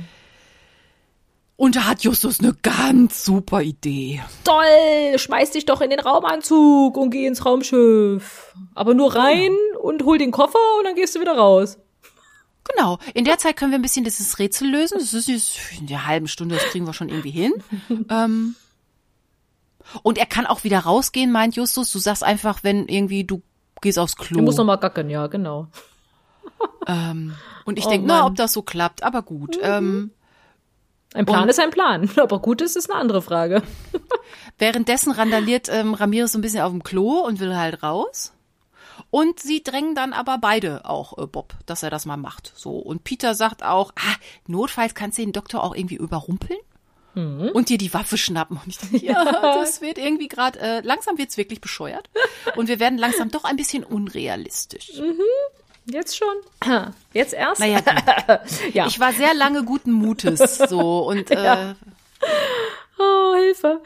Und 1.57 1.75
da 1.75 1.85
hat 1.85 2.03
Justus 2.03 2.39
eine 2.39 2.55
ganz 2.61 3.25
super 3.25 3.63
Idee. 3.63 4.21
Toll, 4.43 5.17
schmeiß 5.17 5.51
dich 5.51 5.65
doch 5.65 5.81
in 5.81 5.89
den 5.89 5.99
Raumanzug 5.99 6.95
und 6.95 7.09
geh 7.09 7.25
ins 7.25 7.45
Raumschiff. 7.45 8.55
Aber 8.75 8.93
nur 8.93 9.15
rein 9.15 9.47
genau. 9.47 9.66
Und 9.87 10.03
hol 10.03 10.17
den 10.17 10.31
Koffer 10.31 10.59
und 10.77 10.85
dann 10.85 10.95
gehst 10.95 11.15
du 11.15 11.21
wieder 11.21 11.37
raus. 11.37 11.77
Genau. 12.75 12.99
In 13.13 13.23
der 13.23 13.37
Zeit 13.37 13.55
können 13.55 13.71
wir 13.71 13.79
ein 13.79 13.83
bisschen 13.83 14.03
dieses 14.03 14.39
Rätsel 14.39 14.69
lösen. 14.69 14.97
Das 14.99 15.13
ist 15.13 15.27
jetzt 15.27 15.57
in 15.79 15.87
der 15.87 16.05
halben 16.05 16.27
Stunde, 16.27 16.55
das 16.55 16.65
kriegen 16.65 16.85
wir 16.85 16.93
schon 16.93 17.09
irgendwie 17.09 17.31
hin. 17.31 17.53
ähm, 18.09 18.55
und 20.03 20.17
er 20.17 20.25
kann 20.25 20.45
auch 20.45 20.65
wieder 20.65 20.79
rausgehen, 20.79 21.31
meint 21.31 21.55
Justus. 21.55 21.91
Du 21.91 21.99
sagst 21.99 22.23
einfach, 22.23 22.63
wenn 22.63 22.87
irgendwie 22.87 23.23
du 23.23 23.41
gehst 23.81 23.97
aufs 23.97 24.17
Klo. 24.17 24.39
Du 24.39 24.43
musst 24.43 24.57
noch 24.57 24.65
mal 24.65 24.75
gackern, 24.75 25.09
ja, 25.09 25.27
genau. 25.27 25.67
Ähm, 26.87 27.35
und 27.65 27.79
ich 27.79 27.85
oh, 27.85 27.89
denke, 27.89 28.07
na, 28.07 28.25
ob 28.25 28.35
das 28.35 28.53
so 28.53 28.61
klappt, 28.61 29.03
aber 29.03 29.21
gut. 29.21 29.57
Mhm. 29.57 29.63
Ähm, 29.63 30.11
ein 31.13 31.25
Plan 31.25 31.43
und, 31.43 31.49
ist 31.49 31.59
ein 31.59 31.69
Plan, 31.69 32.09
aber 32.17 32.39
gut 32.39 32.61
ist, 32.61 32.75
ist 32.75 32.91
eine 32.91 32.99
andere 32.99 33.21
Frage. 33.21 33.63
währenddessen 34.57 35.11
randaliert 35.11 35.69
ähm, 35.71 35.93
Ramirez 35.93 36.33
so 36.33 36.37
ein 36.37 36.41
bisschen 36.41 36.61
auf 36.61 36.71
dem 36.71 36.83
Klo 36.83 37.19
und 37.19 37.39
will 37.39 37.55
halt 37.55 37.81
raus. 37.81 38.33
Und 39.17 39.39
sie 39.39 39.63
drängen 39.63 39.95
dann 39.95 40.13
aber 40.13 40.37
beide 40.37 40.85
auch 40.85 41.17
äh, 41.17 41.25
Bob, 41.25 41.55
dass 41.65 41.81
er 41.81 41.89
das 41.89 42.05
mal 42.05 42.17
macht. 42.17 42.53
So 42.55 42.73
und 42.73 43.03
Peter 43.03 43.33
sagt 43.33 43.63
auch, 43.63 43.91
ah, 43.95 44.15
notfalls 44.45 44.93
kannst 44.93 45.17
du 45.17 45.23
den 45.23 45.31
Doktor 45.31 45.63
auch 45.63 45.73
irgendwie 45.73 45.95
überrumpeln 45.95 46.59
mhm. 47.15 47.49
und 47.51 47.69
dir 47.69 47.79
die 47.79 47.95
Waffe 47.95 48.15
schnappen. 48.15 48.59
Und 48.63 48.67
ich 48.67 48.77
denke, 48.77 48.97
ja, 49.03 49.23
das 49.55 49.81
wird 49.81 49.97
irgendwie 49.97 50.27
gerade, 50.27 50.59
äh, 50.59 50.81
langsam 50.81 51.17
wird's 51.17 51.35
wirklich 51.35 51.61
bescheuert. 51.61 52.11
Und 52.57 52.67
wir 52.67 52.79
werden 52.79 52.99
langsam 52.99 53.31
doch 53.31 53.43
ein 53.43 53.55
bisschen 53.55 53.83
unrealistisch. 53.83 54.99
Mhm. 54.99 55.19
Jetzt 55.91 56.15
schon? 56.15 56.35
Jetzt 57.11 57.33
erst? 57.33 57.59
Naja, 57.59 57.79
ja. 58.73 58.85
Ich 58.85 58.99
war 58.99 59.13
sehr 59.13 59.33
lange 59.33 59.63
guten 59.63 59.93
Mutes 59.93 60.59
so 60.59 61.07
und 61.07 61.31
äh, 61.31 61.43
ja. 61.43 61.75
Oh, 62.99 63.35
Hilfe. 63.35 63.81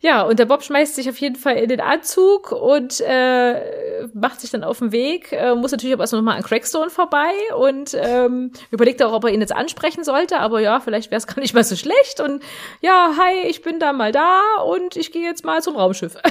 Ja, 0.00 0.22
und 0.22 0.38
der 0.38 0.46
Bob 0.46 0.62
schmeißt 0.62 0.94
sich 0.94 1.08
auf 1.10 1.18
jeden 1.18 1.36
Fall 1.36 1.56
in 1.56 1.68
den 1.68 1.80
Anzug 1.80 2.52
und 2.52 3.00
äh, 3.00 4.06
macht 4.14 4.40
sich 4.40 4.50
dann 4.50 4.64
auf 4.64 4.78
den 4.78 4.92
Weg, 4.92 5.32
äh, 5.32 5.54
muss 5.54 5.72
natürlich 5.72 5.92
aber 5.92 6.04
erst 6.04 6.12
noch 6.12 6.22
mal 6.22 6.36
an 6.36 6.42
Crackstone 6.42 6.90
vorbei 6.90 7.32
und 7.58 7.94
ähm, 7.94 8.52
überlegt 8.70 9.02
auch, 9.02 9.12
ob 9.12 9.24
er 9.24 9.30
ihn 9.30 9.40
jetzt 9.40 9.54
ansprechen 9.54 10.04
sollte, 10.04 10.38
aber 10.38 10.60
ja, 10.60 10.80
vielleicht 10.80 11.10
wäre 11.10 11.18
es 11.18 11.26
gar 11.26 11.40
nicht 11.40 11.54
mal 11.54 11.64
so 11.64 11.76
schlecht 11.76 12.20
und 12.20 12.42
ja, 12.80 13.14
hi, 13.18 13.48
ich 13.48 13.62
bin 13.62 13.78
da 13.80 13.92
mal 13.92 14.12
da 14.12 14.40
und 14.64 14.96
ich 14.96 15.12
gehe 15.12 15.24
jetzt 15.24 15.44
mal 15.44 15.62
zum 15.62 15.76
Raumschiff. 15.76 16.16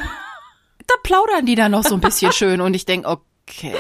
Da 0.88 0.94
plaudern 1.02 1.48
die 1.48 1.56
dann 1.56 1.72
noch 1.72 1.84
so 1.84 1.96
ein 1.96 2.00
bisschen 2.00 2.32
schön 2.32 2.62
und 2.62 2.76
ich 2.76 2.86
denk, 2.86 3.08
okay. 3.08 3.74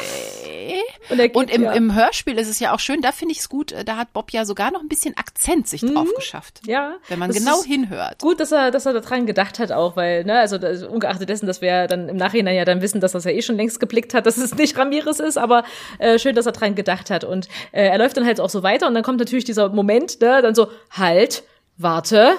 Und, 1.09 1.17
geht, 1.17 1.35
und 1.35 1.51
im, 1.51 1.63
ja. 1.63 1.71
im, 1.73 1.95
Hörspiel 1.95 2.37
ist 2.37 2.47
es 2.47 2.59
ja 2.59 2.73
auch 2.73 2.79
schön, 2.79 3.01
da 3.01 3.11
finde 3.11 3.33
ich 3.33 3.39
es 3.39 3.49
gut, 3.49 3.71
äh, 3.71 3.83
da 3.83 3.97
hat 3.97 4.13
Bob 4.13 4.31
ja 4.31 4.45
sogar 4.45 4.71
noch 4.71 4.81
ein 4.81 4.87
bisschen 4.87 5.15
Akzent 5.17 5.67
sich 5.67 5.81
mhm. 5.81 5.95
drauf 5.95 6.07
geschafft. 6.15 6.61
Ja. 6.65 6.95
Wenn 7.07 7.19
man 7.19 7.31
genau 7.31 7.63
hinhört. 7.63 8.19
Gut, 8.19 8.39
dass 8.39 8.51
er, 8.51 8.71
dass 8.71 8.85
er 8.85 8.93
daran 8.93 9.25
gedacht 9.25 9.59
hat 9.59 9.71
auch, 9.71 9.95
weil, 9.95 10.23
ne, 10.23 10.39
also 10.39 10.57
das, 10.57 10.83
ungeachtet 10.83 11.29
dessen, 11.29 11.45
dass 11.47 11.61
wir 11.61 11.87
dann 11.87 12.09
im 12.09 12.17
Nachhinein 12.17 12.55
ja 12.55 12.65
dann 12.65 12.81
wissen, 12.81 13.01
dass 13.01 13.13
das 13.13 13.25
ja 13.25 13.31
eh 13.31 13.41
schon 13.41 13.55
längst 13.55 13.79
geblickt 13.79 14.13
hat, 14.13 14.25
dass 14.25 14.37
es 14.37 14.55
nicht 14.55 14.77
Ramirez 14.77 15.19
ist, 15.19 15.37
aber 15.37 15.63
äh, 15.99 16.19
schön, 16.19 16.35
dass 16.35 16.45
er 16.45 16.51
dran 16.51 16.75
gedacht 16.75 17.09
hat. 17.09 17.23
Und 17.23 17.47
äh, 17.71 17.87
er 17.87 17.97
läuft 17.97 18.17
dann 18.17 18.25
halt 18.25 18.39
auch 18.39 18.49
so 18.49 18.63
weiter 18.63 18.87
und 18.87 18.93
dann 18.93 19.03
kommt 19.03 19.19
natürlich 19.19 19.45
dieser 19.45 19.69
Moment, 19.69 20.21
ne, 20.21 20.41
dann 20.41 20.55
so, 20.55 20.67
halt, 20.91 21.43
warte, 21.77 22.37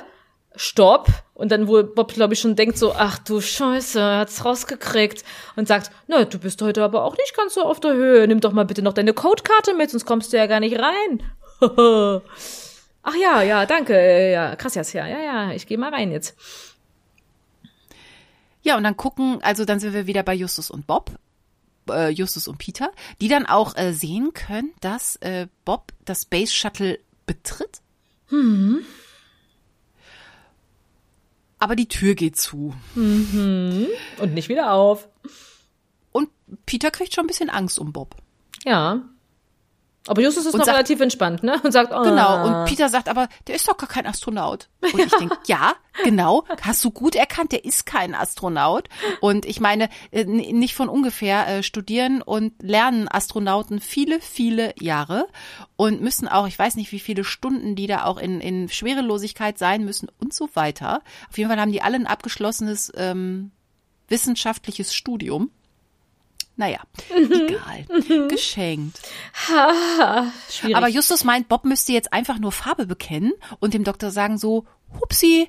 Stopp. 0.57 1.09
Und 1.35 1.53
dann, 1.53 1.69
wo 1.69 1.83
Bob, 1.83 2.15
glaube 2.15 2.35
ich, 2.35 2.41
schon 2.41 2.57
denkt 2.57 2.79
so, 2.79 2.95
ach 2.95 3.19
du 3.19 3.41
Scheiße, 3.41 4.03
hat's 4.03 4.45
rausgekriegt. 4.45 5.23
Und 5.55 5.69
sagt, 5.69 5.91
na, 6.07 6.25
du 6.25 6.39
bist 6.39 6.63
heute 6.63 6.83
aber 6.83 7.05
auch 7.05 7.17
nicht 7.17 7.37
ganz 7.37 7.55
so 7.55 7.63
auf 7.63 7.79
der 7.79 7.95
Höhe. 7.95 8.27
Nimm 8.27 8.41
doch 8.41 8.53
mal 8.53 8.65
bitte 8.65 8.83
noch 8.83 8.95
deine 8.95 9.13
Codekarte 9.13 9.75
mit, 9.75 9.91
sonst 9.91 10.07
kommst 10.07 10.33
du 10.33 10.39
ja 10.39 10.47
gar 10.47 10.61
nicht 10.61 10.79
rein. 10.79 11.23
ach 13.03 13.15
ja, 13.21 13.43
ja, 13.43 13.67
danke. 13.67 14.31
Ja, 14.31 14.57
krass 14.57 14.75
ja, 14.75 14.83
ja, 15.07 15.07
ja, 15.07 15.53
ich 15.53 15.67
gehe 15.67 15.79
mal 15.79 15.93
rein 15.93 16.11
jetzt. 16.11 16.37
Ja, 18.63 18.77
und 18.77 18.83
dann 18.83 18.97
gucken, 18.97 19.39
also 19.43 19.65
dann 19.65 19.79
sind 19.79 19.93
wir 19.93 20.07
wieder 20.07 20.23
bei 20.23 20.35
Justus 20.35 20.71
und 20.71 20.87
Bob. 20.87 21.11
Äh, 21.89 22.09
Justus 22.09 22.49
und 22.49 22.59
Peter, 22.59 22.91
die 23.21 23.29
dann 23.29 23.47
auch 23.47 23.77
äh, 23.77 23.93
sehen 23.93 24.33
können, 24.35 24.73
dass 24.81 25.17
äh, 25.17 25.47
Bob 25.65 25.93
das 26.05 26.23
Space 26.23 26.53
Shuttle 26.53 26.99
betritt. 27.27 27.81
Hm 28.29 28.85
aber 31.59 31.77
die 31.77 31.89
Tür 31.89 32.15
geht 32.15 32.37
zu. 32.37 32.75
Mhm. 32.95 33.87
Und 34.19 34.35
nicht 34.35 34.49
wieder 34.49 34.73
auf. 34.73 35.09
und 36.13 36.29
Peter 36.65 36.91
kriegt 36.91 37.15
schon 37.15 37.25
ein 37.25 37.29
bisschen 37.29 37.51
Angst 37.51 37.79
um 37.79 37.93
Bob. 37.93 38.17
Ja. 38.65 39.03
Aber 40.07 40.23
Justus 40.23 40.47
ist 40.47 40.55
noch 40.55 40.65
sagt, 40.65 40.77
relativ 40.77 41.01
entspannt, 41.01 41.43
ne? 41.43 41.61
Und 41.63 41.73
sagt, 41.73 41.93
oh. 41.95 42.03
Genau. 42.03 42.47
Und 42.47 42.65
Peter 42.67 42.89
sagt 42.89 43.09
aber, 43.09 43.29
der 43.47 43.57
ist 43.57 43.69
doch 43.69 43.77
gar 43.77 43.89
kein 43.89 44.07
Astronaut. 44.07 44.69
Und 44.81 44.99
ich 44.99 45.13
denke, 45.13 45.37
ja, 45.47 45.75
genau, 46.05 46.45
hast 46.63 46.85
du 46.85 46.91
gut 46.91 47.15
erkannt, 47.15 47.53
der 47.53 47.65
ist 47.65 47.87
kein 47.87 48.15
Astronaut. 48.15 48.89
Und 49.21 49.45
ich 49.47 49.61
meine, 49.61 49.89
äh, 50.13 50.25
nicht 50.25 50.75
von 50.75 50.89
ungefähr 50.89 51.49
äh, 51.49 51.63
studieren 51.63 52.23
und 52.23 52.53
lernen 52.63 53.09
Astronauten 53.09 53.81
viele, 53.81 54.21
viele 54.21 54.75
Jahre 54.81 55.27
und 55.77 56.01
müssen 56.01 56.29
auch, 56.29 56.47
ich 56.47 56.59
weiß 56.59 56.77
nicht, 56.77 56.93
wie 56.93 57.01
viele 57.01 57.25
Stunden 57.25 57.75
die 57.75 57.87
da 57.87 58.05
auch 58.05 58.19
in, 58.19 58.41
in 58.41 58.69
Schwerelosigkeit 58.69 59.59
sein 59.59 59.85
müssen 59.85 60.09
und 60.21 60.33
so 60.33 60.49
weiter. 60.55 61.03
Auf 61.29 61.39
jeden 61.39 61.51
Fall 61.51 61.61
haben 61.61 61.73
die 61.73 61.83
alle 61.83 61.97
ein 61.97 62.07
abgeschlossenes 62.07 62.93
ähm, 62.97 63.51
wissenschaftliches 64.09 64.95
Studium. 64.95 65.51
Naja, 66.57 66.81
mhm. 67.15 67.33
egal. 67.33 67.85
Mhm. 68.09 68.29
Geschenkt. 68.29 68.99
Aber 70.75 70.89
Justus 70.89 71.25
meint, 71.25 71.49
Bob 71.49 71.65
müsste 71.65 71.93
jetzt 71.93 72.13
einfach 72.13 72.39
nur 72.39 72.53
Farbe 72.53 72.87
bekennen 72.87 73.33
und 73.61 73.75
dem 73.75 73.85
Doktor 73.85 74.11
sagen 74.11 74.39
so, 74.39 74.65
hupsi, 74.99 75.49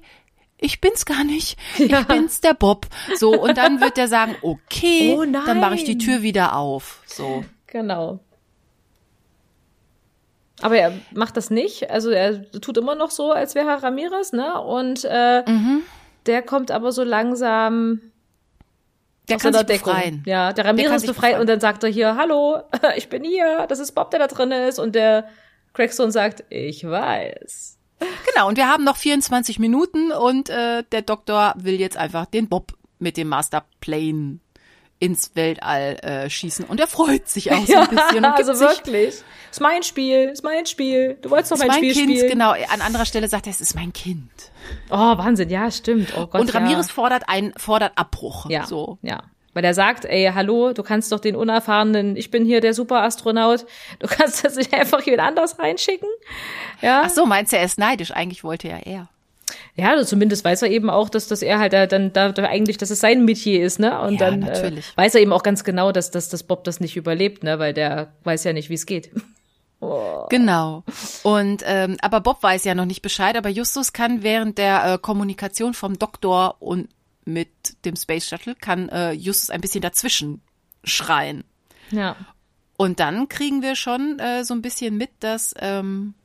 ich 0.60 0.82
bin's 0.82 1.06
gar 1.06 1.24
nicht. 1.24 1.58
Ja. 1.78 2.02
Ich 2.02 2.08
bin's 2.08 2.42
der 2.42 2.54
Bob. 2.54 2.88
So, 3.16 3.32
und 3.40 3.58
dann 3.58 3.80
wird 3.80 3.98
er 3.98 4.08
sagen, 4.08 4.36
okay, 4.42 5.16
oh 5.18 5.24
dann 5.26 5.60
mache 5.60 5.76
ich 5.76 5.84
die 5.84 5.98
Tür 5.98 6.22
wieder 6.24 6.56
auf. 6.56 7.02
So. 7.06 7.46
Genau. 7.68 8.20
Aber 10.62 10.78
er 10.78 10.94
macht 11.14 11.38
das 11.38 11.52
nicht. 11.52 11.92
Also 11.92 12.10
er 12.10 12.50
tut 12.52 12.78
immer 12.78 12.96
noch 12.96 13.12
so, 13.12 13.32
als 13.32 13.54
wäre 13.54 13.70
er 13.70 13.84
Ramirez, 13.84 14.34
ne? 14.34 14.60
Und 14.60 15.06
äh, 15.08 15.44
mhm. 15.48 15.84
der 16.26 16.42
kommt 16.42 16.72
aber 16.72 16.92
so 16.92 17.04
langsam 17.04 18.02
der 19.30 19.38
kann 19.38 19.54
sich 19.54 19.64
Deckung. 19.64 19.94
befreien. 19.94 20.24
Ja, 20.26 20.54
der 20.54 20.66
Ramirez 20.66 21.02
der 21.02 21.10
befreit 21.10 21.40
und 21.40 21.48
dann 21.48 21.60
sagt 21.60 21.84
er 21.84 21.90
hier, 21.90 22.16
hallo, 22.16 22.62
ich 22.96 23.10
bin 23.10 23.24
hier, 23.24 23.66
das 23.68 23.80
ist 23.80 23.94
Bob, 23.94 24.12
der 24.12 24.20
da 24.20 24.28
drin 24.28 24.52
ist. 24.52 24.80
Und 24.80 24.96
der 24.96 25.28
Craigstone 25.74 26.12
sagt, 26.12 26.44
ich 26.50 26.84
weiß. 26.84 27.78
Genau, 28.32 28.48
und 28.48 28.58
wir 28.58 28.68
haben 28.68 28.84
noch 28.84 28.98
24 28.98 29.60
Minuten 29.60 30.12
und 30.12 30.50
äh, 30.50 30.84
der 30.92 31.02
Doktor 31.02 31.54
will 31.58 31.80
jetzt 31.80 31.98
einfach 31.98 32.26
den 32.26 32.48
Bob 32.48 32.74
mit 33.00 33.18
dem 33.18 33.28
Masterplane 33.30 34.40
ins 35.00 35.36
Weltall 35.36 35.98
äh, 36.02 36.30
schießen 36.30 36.66
und 36.66 36.80
er 36.80 36.88
freut 36.88 37.28
sich 37.28 37.52
auch 37.52 37.66
so 37.66 37.76
ein 37.76 37.88
bisschen. 37.90 38.24
Ja, 38.24 38.34
also 38.34 38.60
wirklich. 38.60 39.22
Ist 39.52 39.62
mein 39.62 39.84
Spiel, 39.84 40.30
ist 40.30 40.44
mein 40.44 40.66
Spiel. 40.66 41.18
Du 41.22 41.30
wolltest 41.30 41.52
doch 41.52 41.58
mein, 41.58 41.68
mein 41.68 41.78
Spiel 41.78 41.94
kind, 41.94 42.12
spielen. 42.12 42.30
Genau, 42.30 42.52
an 42.52 42.82
anderer 42.82 43.06
Stelle 43.06 43.28
sagt 43.28 43.48
er, 43.48 43.52
es 43.52 43.62
ist 43.62 43.76
mein 43.76 43.94
Kind. 43.94 44.30
Oh, 44.90 44.96
Wahnsinn, 44.96 45.50
ja, 45.50 45.70
stimmt. 45.72 46.14
Oh 46.18 46.28
Gott, 46.28 46.42
und 46.42 46.54
Ramirez 46.54 46.88
ja. 46.88 46.94
fordert 46.94 47.24
ein, 47.28 47.54
fordert 47.58 47.94
Abbruch. 47.96 48.50
Ja, 48.50 48.66
so. 48.66 48.98
ja. 49.02 49.24
Weil 49.54 49.66
er 49.66 49.74
sagt, 49.74 50.06
ey, 50.06 50.32
hallo, 50.34 50.74
du 50.74 50.84
kannst 50.84 51.12
doch 51.12 51.20
den 51.20 51.36
unerfahrenen, 51.36 52.16
ich 52.16 52.30
bin 52.30 52.46
hier 52.46 52.62
der 52.62 52.76
Superastronaut, 52.76 53.66
du 54.00 54.08
kannst 54.08 54.46
das 54.46 54.56
nicht 54.56 54.72
einfach 54.74 55.02
jemand 55.02 55.30
anders 55.30 55.58
reinschicken. 55.58 56.10
Ja. 56.82 57.04
Ach 57.06 57.10
so, 57.10 57.26
meinst 57.26 57.54
du, 57.54 57.58
er 57.58 57.64
ist 57.64 57.80
neidisch? 57.80 58.12
Eigentlich 58.12 58.44
wollte 58.44 58.68
er 58.68 58.86
er. 58.86 59.10
Ja, 59.78 59.92
also 59.92 60.04
zumindest 60.04 60.44
weiß 60.44 60.64
er 60.64 60.72
eben 60.72 60.90
auch, 60.90 61.08
dass, 61.08 61.28
dass 61.28 61.44
er 61.44 61.60
halt 61.60 61.74
dann 61.74 62.12
da, 62.12 62.32
da 62.32 62.44
eigentlich, 62.46 62.78
dass 62.78 62.90
es 62.90 63.00
sein 63.00 63.26
Metier 63.26 63.64
ist, 63.64 63.80
ne? 63.80 64.00
Und 64.02 64.20
ja, 64.20 64.32
dann 64.32 64.42
äh, 64.42 64.82
weiß 64.96 65.14
er 65.14 65.22
eben 65.22 65.32
auch 65.32 65.44
ganz 65.44 65.64
genau, 65.64 65.92
dass, 65.92 66.10
dass, 66.10 66.30
dass 66.30 66.42
Bob 66.42 66.64
das 66.64 66.80
nicht 66.80 66.98
überlebt, 66.98 67.44
ne? 67.44 67.60
Weil 67.60 67.76
der 67.76 68.12
weiß 68.24 68.44
ja 68.44 68.54
nicht, 68.54 68.70
wie 68.70 68.76
es 68.76 68.86
geht. 68.86 69.12
Oh. 69.80 70.26
Genau. 70.32 70.84
Und 71.22 71.62
ähm, 71.64 71.98
aber 72.02 72.20
Bob 72.20 72.42
weiß 72.42 72.64
ja 72.64 72.74
noch 72.74 72.86
nicht 72.86 73.04
Bescheid, 73.04 73.38
aber 73.38 73.50
Justus 73.50 73.94
kann 73.94 74.24
während 74.24 74.58
der 74.58 74.94
äh, 74.94 74.98
Kommunikation 74.98 75.76
vom 75.76 76.00
Doktor 76.00 76.56
und 76.60 76.90
mit 77.26 77.52
dem 77.86 77.96
Space 77.96 78.28
Shuttle 78.28 78.56
kann 78.56 78.90
äh, 78.90 79.12
Justus 79.12 79.52
ein 79.52 79.62
bisschen 79.62 79.84
dazwischen 79.84 80.42
schreien. 80.84 81.44
Ja. 81.92 82.16
Und 82.76 83.00
dann 83.00 83.30
kriegen 83.30 83.62
wir 83.62 83.76
schon 83.76 84.18
äh, 84.18 84.44
so 84.44 84.56
ein 84.56 84.64
bisschen 84.64 84.98
mit, 84.98 85.12
dass 85.20 85.54
ähm, 85.60 86.16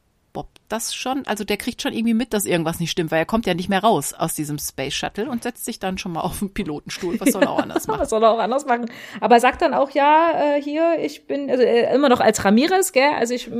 das 0.72 0.94
schon, 0.94 1.22
also 1.26 1.44
der 1.44 1.58
kriegt 1.58 1.82
schon 1.82 1.92
irgendwie 1.92 2.14
mit, 2.14 2.32
dass 2.32 2.46
irgendwas 2.46 2.80
nicht 2.80 2.90
stimmt, 2.90 3.10
weil 3.10 3.18
er 3.18 3.26
kommt 3.26 3.46
ja 3.46 3.54
nicht 3.54 3.68
mehr 3.68 3.82
raus 3.82 4.14
aus 4.14 4.34
diesem 4.34 4.58
Space 4.58 4.94
Shuttle 4.94 5.28
und 5.28 5.42
setzt 5.42 5.64
sich 5.64 5.78
dann 5.78 5.98
schon 5.98 6.12
mal 6.12 6.22
auf 6.22 6.38
den 6.38 6.52
Pilotenstuhl. 6.52 7.20
Was 7.20 7.32
soll 7.32 7.42
er 7.42 7.50
auch 7.50 7.58
anders 7.62 7.86
machen? 7.86 8.00
Was 8.00 8.10
soll 8.10 8.22
er 8.24 8.30
auch 8.30 8.38
anders 8.38 8.64
machen? 8.64 8.90
Aber 9.20 9.34
er 9.34 9.40
sagt 9.40 9.62
dann 9.62 9.74
auch, 9.74 9.90
ja, 9.90 10.56
äh, 10.56 10.62
hier, 10.62 10.98
ich 10.98 11.26
bin, 11.26 11.50
also 11.50 11.62
äh, 11.62 11.94
immer 11.94 12.08
noch 12.08 12.20
als 12.20 12.44
Ramirez, 12.44 12.92
gell, 12.92 13.12
also 13.18 13.34
ich, 13.34 13.50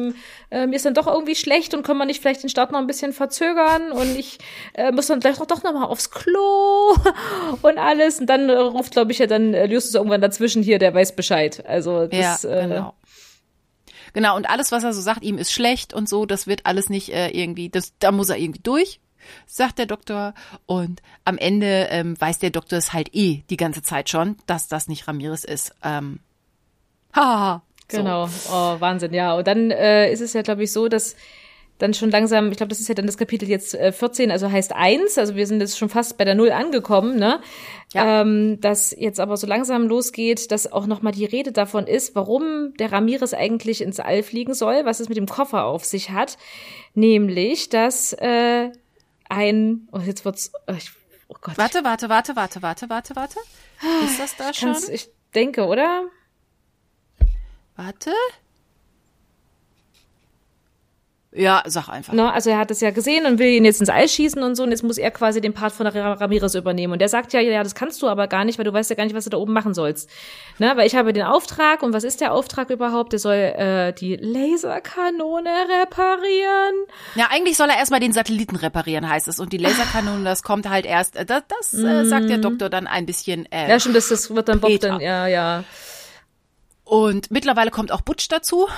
äh, 0.50 0.66
mir 0.66 0.76
ist 0.76 0.86
dann 0.86 0.94
doch 0.94 1.06
irgendwie 1.06 1.34
schlecht 1.34 1.74
und 1.74 1.82
können 1.82 1.98
wir 1.98 2.06
nicht 2.06 2.22
vielleicht 2.22 2.42
den 2.42 2.50
Start 2.50 2.72
noch 2.72 2.78
ein 2.78 2.86
bisschen 2.86 3.12
verzögern 3.12 3.92
und 3.92 4.16
ich 4.16 4.38
äh, 4.74 4.90
muss 4.90 5.06
dann 5.06 5.20
gleich 5.20 5.36
doch, 5.36 5.46
doch 5.46 5.62
noch 5.62 5.74
mal 5.74 5.84
aufs 5.84 6.10
Klo 6.10 6.96
und 7.62 7.78
alles 7.78 8.20
und 8.20 8.26
dann 8.26 8.48
äh, 8.48 8.54
ruft, 8.54 8.92
glaube 8.92 9.12
ich, 9.12 9.18
ja 9.18 9.26
dann 9.26 9.52
äh, 9.52 9.66
Justus 9.66 9.94
irgendwann 9.94 10.22
dazwischen 10.22 10.62
hier, 10.62 10.78
der 10.78 10.94
weiß 10.94 11.14
Bescheid. 11.14 11.62
Also 11.66 12.06
das, 12.06 12.42
ja, 12.42 12.60
genau. 12.60 12.94
Genau, 14.12 14.36
und 14.36 14.48
alles, 14.48 14.72
was 14.72 14.84
er 14.84 14.92
so 14.92 15.00
sagt, 15.00 15.22
ihm 15.22 15.38
ist 15.38 15.52
schlecht 15.52 15.94
und 15.94 16.08
so, 16.08 16.26
das 16.26 16.46
wird 16.46 16.66
alles 16.66 16.90
nicht 16.90 17.12
äh, 17.12 17.28
irgendwie, 17.28 17.68
das, 17.68 17.94
da 17.98 18.12
muss 18.12 18.28
er 18.28 18.36
irgendwie 18.36 18.60
durch, 18.62 19.00
sagt 19.46 19.78
der 19.78 19.86
Doktor. 19.86 20.34
Und 20.66 21.02
am 21.24 21.38
Ende 21.38 21.88
ähm, 21.90 22.20
weiß 22.20 22.38
der 22.38 22.50
Doktor 22.50 22.78
es 22.78 22.92
halt 22.92 23.14
eh 23.14 23.42
die 23.50 23.56
ganze 23.56 23.82
Zeit 23.82 24.10
schon, 24.10 24.36
dass 24.46 24.68
das 24.68 24.88
nicht 24.88 25.08
Ramirez 25.08 25.44
ist. 25.44 25.74
Ähm, 25.82 26.20
haha. 27.14 27.62
So. 27.90 27.98
Genau, 27.98 28.24
oh, 28.50 28.80
Wahnsinn, 28.80 29.12
ja. 29.12 29.34
Und 29.34 29.46
dann 29.46 29.70
äh, 29.70 30.10
ist 30.10 30.20
es 30.20 30.32
ja, 30.32 30.40
glaube 30.40 30.62
ich, 30.64 30.72
so, 30.72 30.88
dass 30.88 31.14
dann 31.82 31.94
schon 31.94 32.10
langsam, 32.10 32.50
ich 32.50 32.56
glaube, 32.56 32.68
das 32.68 32.80
ist 32.80 32.88
ja 32.88 32.94
dann 32.94 33.06
das 33.06 33.18
Kapitel 33.18 33.48
jetzt 33.48 33.74
äh, 33.74 33.92
14, 33.92 34.30
also 34.30 34.50
heißt 34.50 34.72
eins, 34.74 35.18
also 35.18 35.34
wir 35.34 35.46
sind 35.46 35.60
jetzt 35.60 35.76
schon 35.76 35.88
fast 35.88 36.16
bei 36.16 36.24
der 36.24 36.34
Null 36.34 36.52
angekommen, 36.52 37.16
ne? 37.16 37.40
Ja. 37.92 38.22
Ähm, 38.22 38.60
dass 38.60 38.94
jetzt 38.96 39.20
aber 39.20 39.36
so 39.36 39.46
langsam 39.46 39.86
losgeht, 39.88 40.50
dass 40.50 40.70
auch 40.70 40.86
nochmal 40.86 41.12
die 41.12 41.24
Rede 41.24 41.52
davon 41.52 41.86
ist, 41.86 42.14
warum 42.14 42.72
der 42.78 42.92
Ramirez 42.92 43.34
eigentlich 43.34 43.82
ins 43.82 44.00
All 44.00 44.22
fliegen 44.22 44.54
soll, 44.54 44.84
was 44.84 45.00
es 45.00 45.08
mit 45.08 45.18
dem 45.18 45.26
Koffer 45.26 45.64
auf 45.64 45.84
sich 45.84 46.10
hat. 46.10 46.38
Nämlich, 46.94 47.68
dass 47.68 48.12
äh, 48.14 48.70
ein, 49.28 49.88
oh, 49.92 49.98
jetzt 49.98 50.24
wird's, 50.24 50.52
oh, 50.68 50.74
ich, 50.76 50.92
oh 51.28 51.36
Gott. 51.40 51.58
Warte, 51.58 51.84
warte, 51.84 52.08
warte, 52.08 52.36
warte, 52.36 52.62
warte, 52.62 52.88
warte, 52.88 53.16
warte. 53.16 53.38
Ist 54.04 54.20
das 54.20 54.36
da 54.36 54.54
schon? 54.54 54.76
Ich 54.92 55.10
denke, 55.34 55.66
oder? 55.66 56.04
Warte. 57.76 58.12
Ja, 61.34 61.62
sag 61.64 61.88
einfach. 61.88 62.12
No, 62.12 62.28
also 62.28 62.50
er 62.50 62.58
hat 62.58 62.70
es 62.70 62.80
ja 62.82 62.90
gesehen 62.90 63.24
und 63.24 63.38
will 63.38 63.48
ihn 63.48 63.64
jetzt 63.64 63.80
ins 63.80 63.88
Eis 63.88 64.12
schießen 64.12 64.42
und 64.42 64.54
so 64.54 64.64
und 64.64 64.70
jetzt 64.70 64.82
muss 64.82 64.98
er 64.98 65.10
quasi 65.10 65.40
den 65.40 65.54
Part 65.54 65.72
von 65.72 65.86
Ramirez 65.86 66.54
übernehmen. 66.54 66.92
Und 66.92 66.98
der 66.98 67.08
sagt 67.08 67.32
ja, 67.32 67.40
ja, 67.40 67.62
das 67.62 67.74
kannst 67.74 68.02
du 68.02 68.08
aber 68.08 68.26
gar 68.28 68.44
nicht, 68.44 68.58
weil 68.58 68.66
du 68.66 68.72
weißt 68.72 68.90
ja 68.90 68.96
gar 68.96 69.04
nicht, 69.04 69.14
was 69.14 69.24
du 69.24 69.30
da 69.30 69.38
oben 69.38 69.54
machen 69.54 69.72
sollst. 69.72 70.10
Ne, 70.58 70.72
weil 70.76 70.86
ich 70.86 70.94
habe 70.94 71.14
den 71.14 71.22
Auftrag 71.22 71.82
und 71.82 71.94
was 71.94 72.04
ist 72.04 72.20
der 72.20 72.34
Auftrag 72.34 72.68
überhaupt? 72.68 73.12
Der 73.12 73.18
soll 73.18 73.34
äh, 73.34 73.94
die 73.94 74.16
Laserkanone 74.16 75.48
reparieren. 75.82 76.74
Ja, 77.14 77.28
eigentlich 77.30 77.56
soll 77.56 77.70
er 77.70 77.78
erstmal 77.78 78.00
den 78.00 78.12
Satelliten 78.12 78.56
reparieren, 78.56 79.08
heißt 79.08 79.26
es. 79.26 79.40
Und 79.40 79.54
die 79.54 79.58
Laserkanone, 79.58 80.24
das 80.24 80.42
kommt 80.42 80.68
halt 80.68 80.84
erst, 80.84 81.16
äh, 81.16 81.24
das, 81.24 81.44
das 81.48 81.72
äh, 81.72 82.04
sagt 82.04 82.28
der 82.28 82.38
mhm. 82.38 82.42
Doktor 82.42 82.68
dann 82.68 82.86
ein 82.86 83.06
bisschen. 83.06 83.50
Äh, 83.50 83.70
ja, 83.70 83.80
stimmt, 83.80 83.96
das, 83.96 84.08
das 84.10 84.34
wird 84.34 84.50
dann 84.50 84.60
Bob 84.60 84.78
dann, 84.80 85.00
ja, 85.00 85.26
ja. 85.26 85.64
Und 86.84 87.30
mittlerweile 87.30 87.70
kommt 87.70 87.90
auch 87.90 88.02
Butch 88.02 88.28
dazu. 88.28 88.68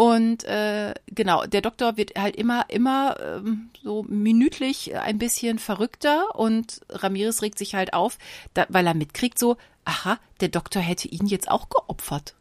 Und 0.00 0.44
äh, 0.44 0.94
genau, 1.08 1.44
der 1.44 1.60
Doktor 1.60 1.98
wird 1.98 2.18
halt 2.18 2.34
immer, 2.34 2.64
immer 2.68 3.16
ähm, 3.20 3.68
so 3.82 4.02
minütlich 4.08 4.96
ein 4.96 5.18
bisschen 5.18 5.58
verrückter 5.58 6.34
und 6.34 6.80
Ramirez 6.88 7.42
regt 7.42 7.58
sich 7.58 7.74
halt 7.74 7.92
auf, 7.92 8.16
da, 8.54 8.64
weil 8.70 8.86
er 8.86 8.94
mitkriegt 8.94 9.38
so, 9.38 9.58
aha, 9.84 10.18
der 10.40 10.48
Doktor 10.48 10.80
hätte 10.80 11.06
ihn 11.06 11.26
jetzt 11.26 11.50
auch 11.50 11.68
geopfert. 11.68 12.34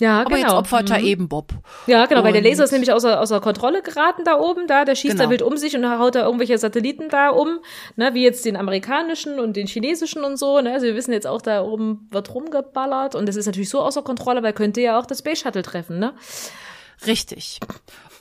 Ja, 0.00 0.22
Aber 0.22 0.30
genau. 0.30 0.40
jetzt 0.40 0.52
opfert 0.52 0.90
er 0.90 0.98
mhm. 0.98 1.06
eben 1.06 1.28
Bob. 1.28 1.52
Ja, 1.86 2.06
genau, 2.06 2.22
und 2.22 2.26
weil 2.26 2.32
der 2.32 2.42
Laser 2.42 2.64
ist 2.64 2.72
nämlich 2.72 2.92
außer, 2.92 3.20
außer 3.20 3.40
Kontrolle 3.40 3.82
geraten 3.82 4.24
da 4.24 4.40
oben, 4.40 4.66
da, 4.66 4.84
der 4.84 4.96
schießt 4.96 5.14
genau. 5.14 5.26
da 5.26 5.30
wild 5.30 5.42
um 5.42 5.56
sich 5.56 5.76
und 5.76 5.88
haut 5.88 6.16
da 6.16 6.24
irgendwelche 6.24 6.58
Satelliten 6.58 7.08
da 7.08 7.28
um, 7.28 7.60
ne, 7.94 8.14
wie 8.14 8.24
jetzt 8.24 8.44
den 8.44 8.56
amerikanischen 8.56 9.38
und 9.38 9.54
den 9.54 9.68
chinesischen 9.68 10.24
und 10.24 10.38
so, 10.38 10.60
ne, 10.60 10.72
also 10.72 10.86
wir 10.86 10.96
wissen 10.96 11.12
jetzt 11.12 11.28
auch, 11.28 11.40
da 11.40 11.62
oben 11.62 12.08
wird 12.10 12.34
rumgeballert 12.34 13.14
und 13.14 13.26
das 13.26 13.36
ist 13.36 13.46
natürlich 13.46 13.70
so 13.70 13.80
außer 13.80 14.02
Kontrolle, 14.02 14.42
weil 14.42 14.54
könnte 14.54 14.80
ja 14.80 14.98
auch 14.98 15.06
das 15.06 15.20
Space 15.20 15.38
Shuttle 15.38 15.62
treffen, 15.62 16.00
ne. 16.00 16.12
Richtig. 17.04 17.60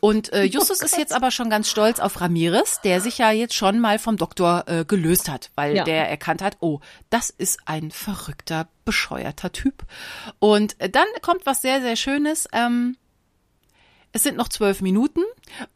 Und 0.02 0.34
äh, 0.34 0.43
Justus 0.43 0.81
oh 0.81 0.85
ist 0.85 0.97
jetzt 0.97 1.14
aber 1.14 1.31
schon 1.31 1.49
ganz 1.49 1.69
stolz 1.69 1.99
auf 1.99 2.19
Ramirez, 2.22 2.81
der 2.81 3.02
sich 3.02 3.18
ja 3.18 3.31
jetzt 3.31 3.56
schon 3.56 3.80
mal 3.80 3.97
vom 3.97 4.18
Doktor 4.18 4.65
äh, 4.68 4.85
gelöst 4.85 5.30
hat, 5.30 5.52
weil 5.56 5.77
ja. 5.77 5.84
der 5.84 6.10
erkannt 6.10 6.41
hat, 6.41 6.57
oh, 6.60 6.80
das 7.10 7.30
ist 7.30 7.60
ein 7.65 7.91
verrückter, 7.91 8.68
bescheuerter 8.84 9.52
Typ. 9.52 9.84
Und 10.39 10.80
äh, 10.80 10.89
dann 10.89 11.07
kommt 11.22 11.45
was 11.45 11.61
sehr, 11.61 11.81
sehr 11.81 11.95
Schönes. 11.95 12.47
Ähm, 12.53 12.97
es 14.11 14.23
sind 14.23 14.38
noch 14.38 14.49
zwölf 14.49 14.81
Minuten 14.81 15.22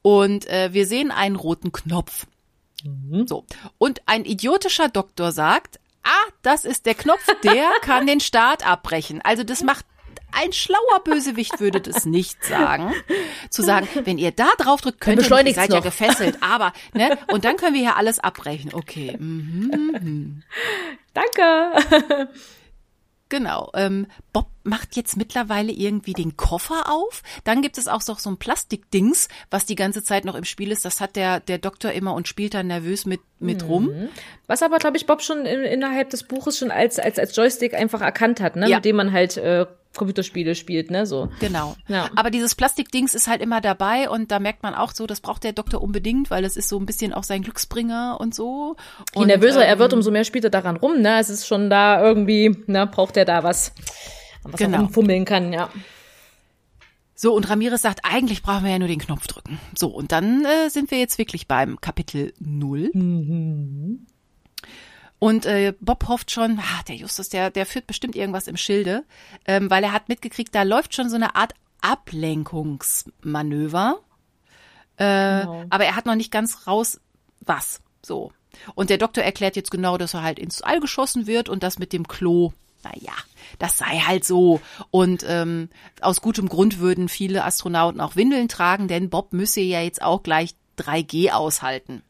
und 0.01 0.47
äh, 0.47 0.73
wir 0.73 0.85
sehen 0.85 1.11
einen 1.11 1.35
roten 1.35 1.71
Knopf. 1.71 2.27
Mhm. 2.83 3.27
So. 3.27 3.45
Und 3.77 4.01
ein 4.05 4.25
idiotischer 4.25 4.89
Doktor 4.89 5.31
sagt, 5.31 5.79
ah, 6.03 6.31
das 6.41 6.65
ist 6.65 6.85
der 6.85 6.95
Knopf, 6.95 7.25
der 7.43 7.69
kann 7.81 8.07
den 8.07 8.19
Start 8.19 8.65
abbrechen. 8.65 9.21
Also 9.23 9.43
das 9.43 9.63
macht 9.63 9.85
ein 10.31 10.53
schlauer 10.53 11.03
Bösewicht 11.03 11.59
würde 11.59 11.81
das 11.81 12.05
nicht 12.05 12.43
sagen. 12.43 12.93
Zu 13.49 13.61
sagen, 13.61 13.87
wenn 14.03 14.17
ihr 14.17 14.31
da 14.31 14.49
drauf 14.57 14.81
drückt, 14.81 15.01
könnt 15.01 15.21
ihr, 15.21 15.45
ihr 15.45 15.53
seid 15.53 15.69
noch. 15.69 15.77
ja 15.77 15.81
gefesselt, 15.81 16.37
aber, 16.41 16.73
ne, 16.93 17.17
und 17.31 17.45
dann 17.45 17.57
können 17.57 17.73
wir 17.73 17.81
hier 17.81 17.97
alles 17.97 18.19
abbrechen. 18.19 18.73
Okay. 18.73 19.15
Mhm. 19.17 20.43
Danke. 21.13 22.29
Genau. 23.29 23.69
Ähm, 23.75 24.07
Bob 24.33 24.47
macht 24.63 24.95
jetzt 24.95 25.15
mittlerweile 25.15 25.71
irgendwie 25.71 26.13
den 26.13 26.35
Koffer 26.35 26.91
auf. 26.91 27.21
Dann 27.43 27.61
gibt 27.61 27.77
es 27.77 27.87
auch 27.87 28.01
so, 28.01 28.15
so 28.15 28.29
ein 28.31 28.37
Plastikdings, 28.37 29.29
was 29.51 29.65
die 29.65 29.75
ganze 29.75 30.03
Zeit 30.03 30.25
noch 30.25 30.35
im 30.35 30.43
Spiel 30.43 30.71
ist. 30.71 30.83
Das 30.83 30.99
hat 30.99 31.15
der, 31.15 31.39
der 31.39 31.59
Doktor 31.59 31.91
immer 31.91 32.15
und 32.15 32.27
spielt 32.27 32.55
dann 32.55 32.67
nervös 32.67 33.05
mit, 33.05 33.21
mit 33.39 33.61
mhm. 33.63 33.69
rum. 33.69 34.09
Was 34.47 34.63
aber, 34.63 34.79
glaube 34.79 34.97
ich, 34.97 35.05
Bob 35.05 35.21
schon 35.21 35.45
in, 35.45 35.61
innerhalb 35.61 36.09
des 36.09 36.23
Buches 36.23 36.57
schon 36.57 36.71
als, 36.71 36.97
als, 36.97 37.19
als 37.19 37.35
Joystick 37.35 37.75
einfach 37.75 38.01
erkannt 38.01 38.41
hat, 38.41 38.55
ne? 38.55 38.67
Ja. 38.67 38.77
mit 38.77 38.85
dem 38.85 38.95
man 38.95 39.11
halt 39.11 39.37
äh, 39.37 39.67
Computerspiele 39.95 40.55
spielt, 40.55 40.91
ne, 40.91 41.05
so. 41.05 41.29
Genau. 41.39 41.75
Ja. 41.87 42.09
Aber 42.15 42.29
dieses 42.29 42.55
Plastikdings 42.55 43.15
ist 43.15 43.27
halt 43.27 43.41
immer 43.41 43.59
dabei 43.59 44.09
und 44.09 44.31
da 44.31 44.39
merkt 44.39 44.61
man 44.61 44.75
auch 44.75 44.93
so, 44.93 45.07
das 45.07 45.19
braucht 45.19 45.43
der 45.43 45.53
Doktor 45.53 45.81
unbedingt, 45.81 46.29
weil 46.29 46.45
es 46.45 46.57
ist 46.57 46.69
so 46.69 46.79
ein 46.79 46.85
bisschen 46.85 47.13
auch 47.13 47.23
sein 47.23 47.41
Glücksbringer 47.41 48.17
und 48.19 48.35
so. 48.35 48.75
Je 49.15 49.25
nervöser 49.25 49.63
ähm, 49.63 49.67
er 49.67 49.79
wird, 49.79 49.93
umso 49.93 50.11
mehr 50.11 50.23
spielt 50.23 50.43
er 50.43 50.51
daran 50.51 50.77
rum, 50.77 51.01
ne, 51.01 51.19
es 51.19 51.29
ist 51.29 51.47
schon 51.47 51.69
da 51.69 52.01
irgendwie, 52.01 52.55
ne, 52.67 52.85
braucht 52.87 53.17
er 53.17 53.25
da 53.25 53.43
was, 53.43 53.73
was 54.43 54.59
genau. 54.59 54.77
er 54.77 54.83
rumfummeln 54.83 55.25
kann, 55.25 55.51
ja. 55.53 55.69
So, 57.15 57.33
und 57.33 57.49
Ramirez 57.49 57.81
sagt, 57.81 58.01
eigentlich 58.03 58.43
brauchen 58.43 58.63
wir 58.63 58.71
ja 58.71 58.79
nur 58.79 58.87
den 58.87 58.99
Knopf 58.99 59.27
drücken. 59.27 59.59
So, 59.77 59.87
und 59.87 60.13
dann 60.13 60.45
äh, 60.45 60.69
sind 60.69 60.89
wir 60.89 60.99
jetzt 60.99 61.17
wirklich 61.17 61.47
beim 61.47 61.81
Kapitel 61.81 62.31
null. 62.39 62.91
Mhm. 62.93 64.07
Und 65.19 65.45
äh, 65.45 65.75
Bob 65.81 66.07
hofft 66.07 66.31
schon, 66.31 66.59
ah, 66.59 66.81
der 66.87 66.95
Justus, 66.95 67.29
der, 67.29 67.51
der 67.51 67.65
führt 67.65 67.87
bestimmt 67.87 68.15
irgendwas 68.15 68.47
im 68.47 68.55
Schilde, 68.55 69.03
ähm, 69.45 69.69
weil 69.69 69.83
er 69.83 69.91
hat 69.91 70.07
mitgekriegt, 70.07 70.55
da 70.55 70.63
läuft 70.63 70.95
schon 70.95 71.09
so 71.09 71.17
eine 71.17 71.35
Art 71.35 71.53
Ablenkungsmanöver. 71.81 73.99
Äh, 74.95 75.41
genau. 75.41 75.65
Aber 75.69 75.83
er 75.83 75.97
hat 75.97 76.05
noch 76.05 76.15
nicht 76.15 76.31
ganz 76.31 76.67
raus, 76.67 77.01
was. 77.41 77.81
So. 78.01 78.31
Und 78.75 78.89
der 78.89 78.97
Doktor 78.97 79.23
erklärt 79.23 79.57
jetzt 79.57 79.71
genau, 79.71 79.97
dass 79.97 80.13
er 80.13 80.23
halt 80.23 80.39
ins 80.39 80.61
All 80.61 80.79
geschossen 80.79 81.27
wird 81.27 81.49
und 81.49 81.63
das 81.63 81.79
mit 81.79 81.91
dem 81.91 82.07
Klo, 82.07 82.53
naja, 82.83 83.11
das 83.59 83.77
sei 83.77 83.99
halt 83.99 84.23
so. 84.23 84.61
Und 84.89 85.25
ähm, 85.27 85.67
aus 86.01 86.21
gutem 86.21 86.47
Grund 86.47 86.79
würden 86.79 87.09
viele 87.09 87.43
Astronauten 87.43 87.99
auch 87.99 88.15
Windeln 88.15 88.47
tragen, 88.47 88.87
denn 88.87 89.09
Bob 89.09 89.33
müsse 89.33 89.59
ja 89.59 89.81
jetzt 89.81 90.01
auch 90.01 90.23
gleich 90.23 90.55
3G 90.77 91.31
aushalten 91.31 92.03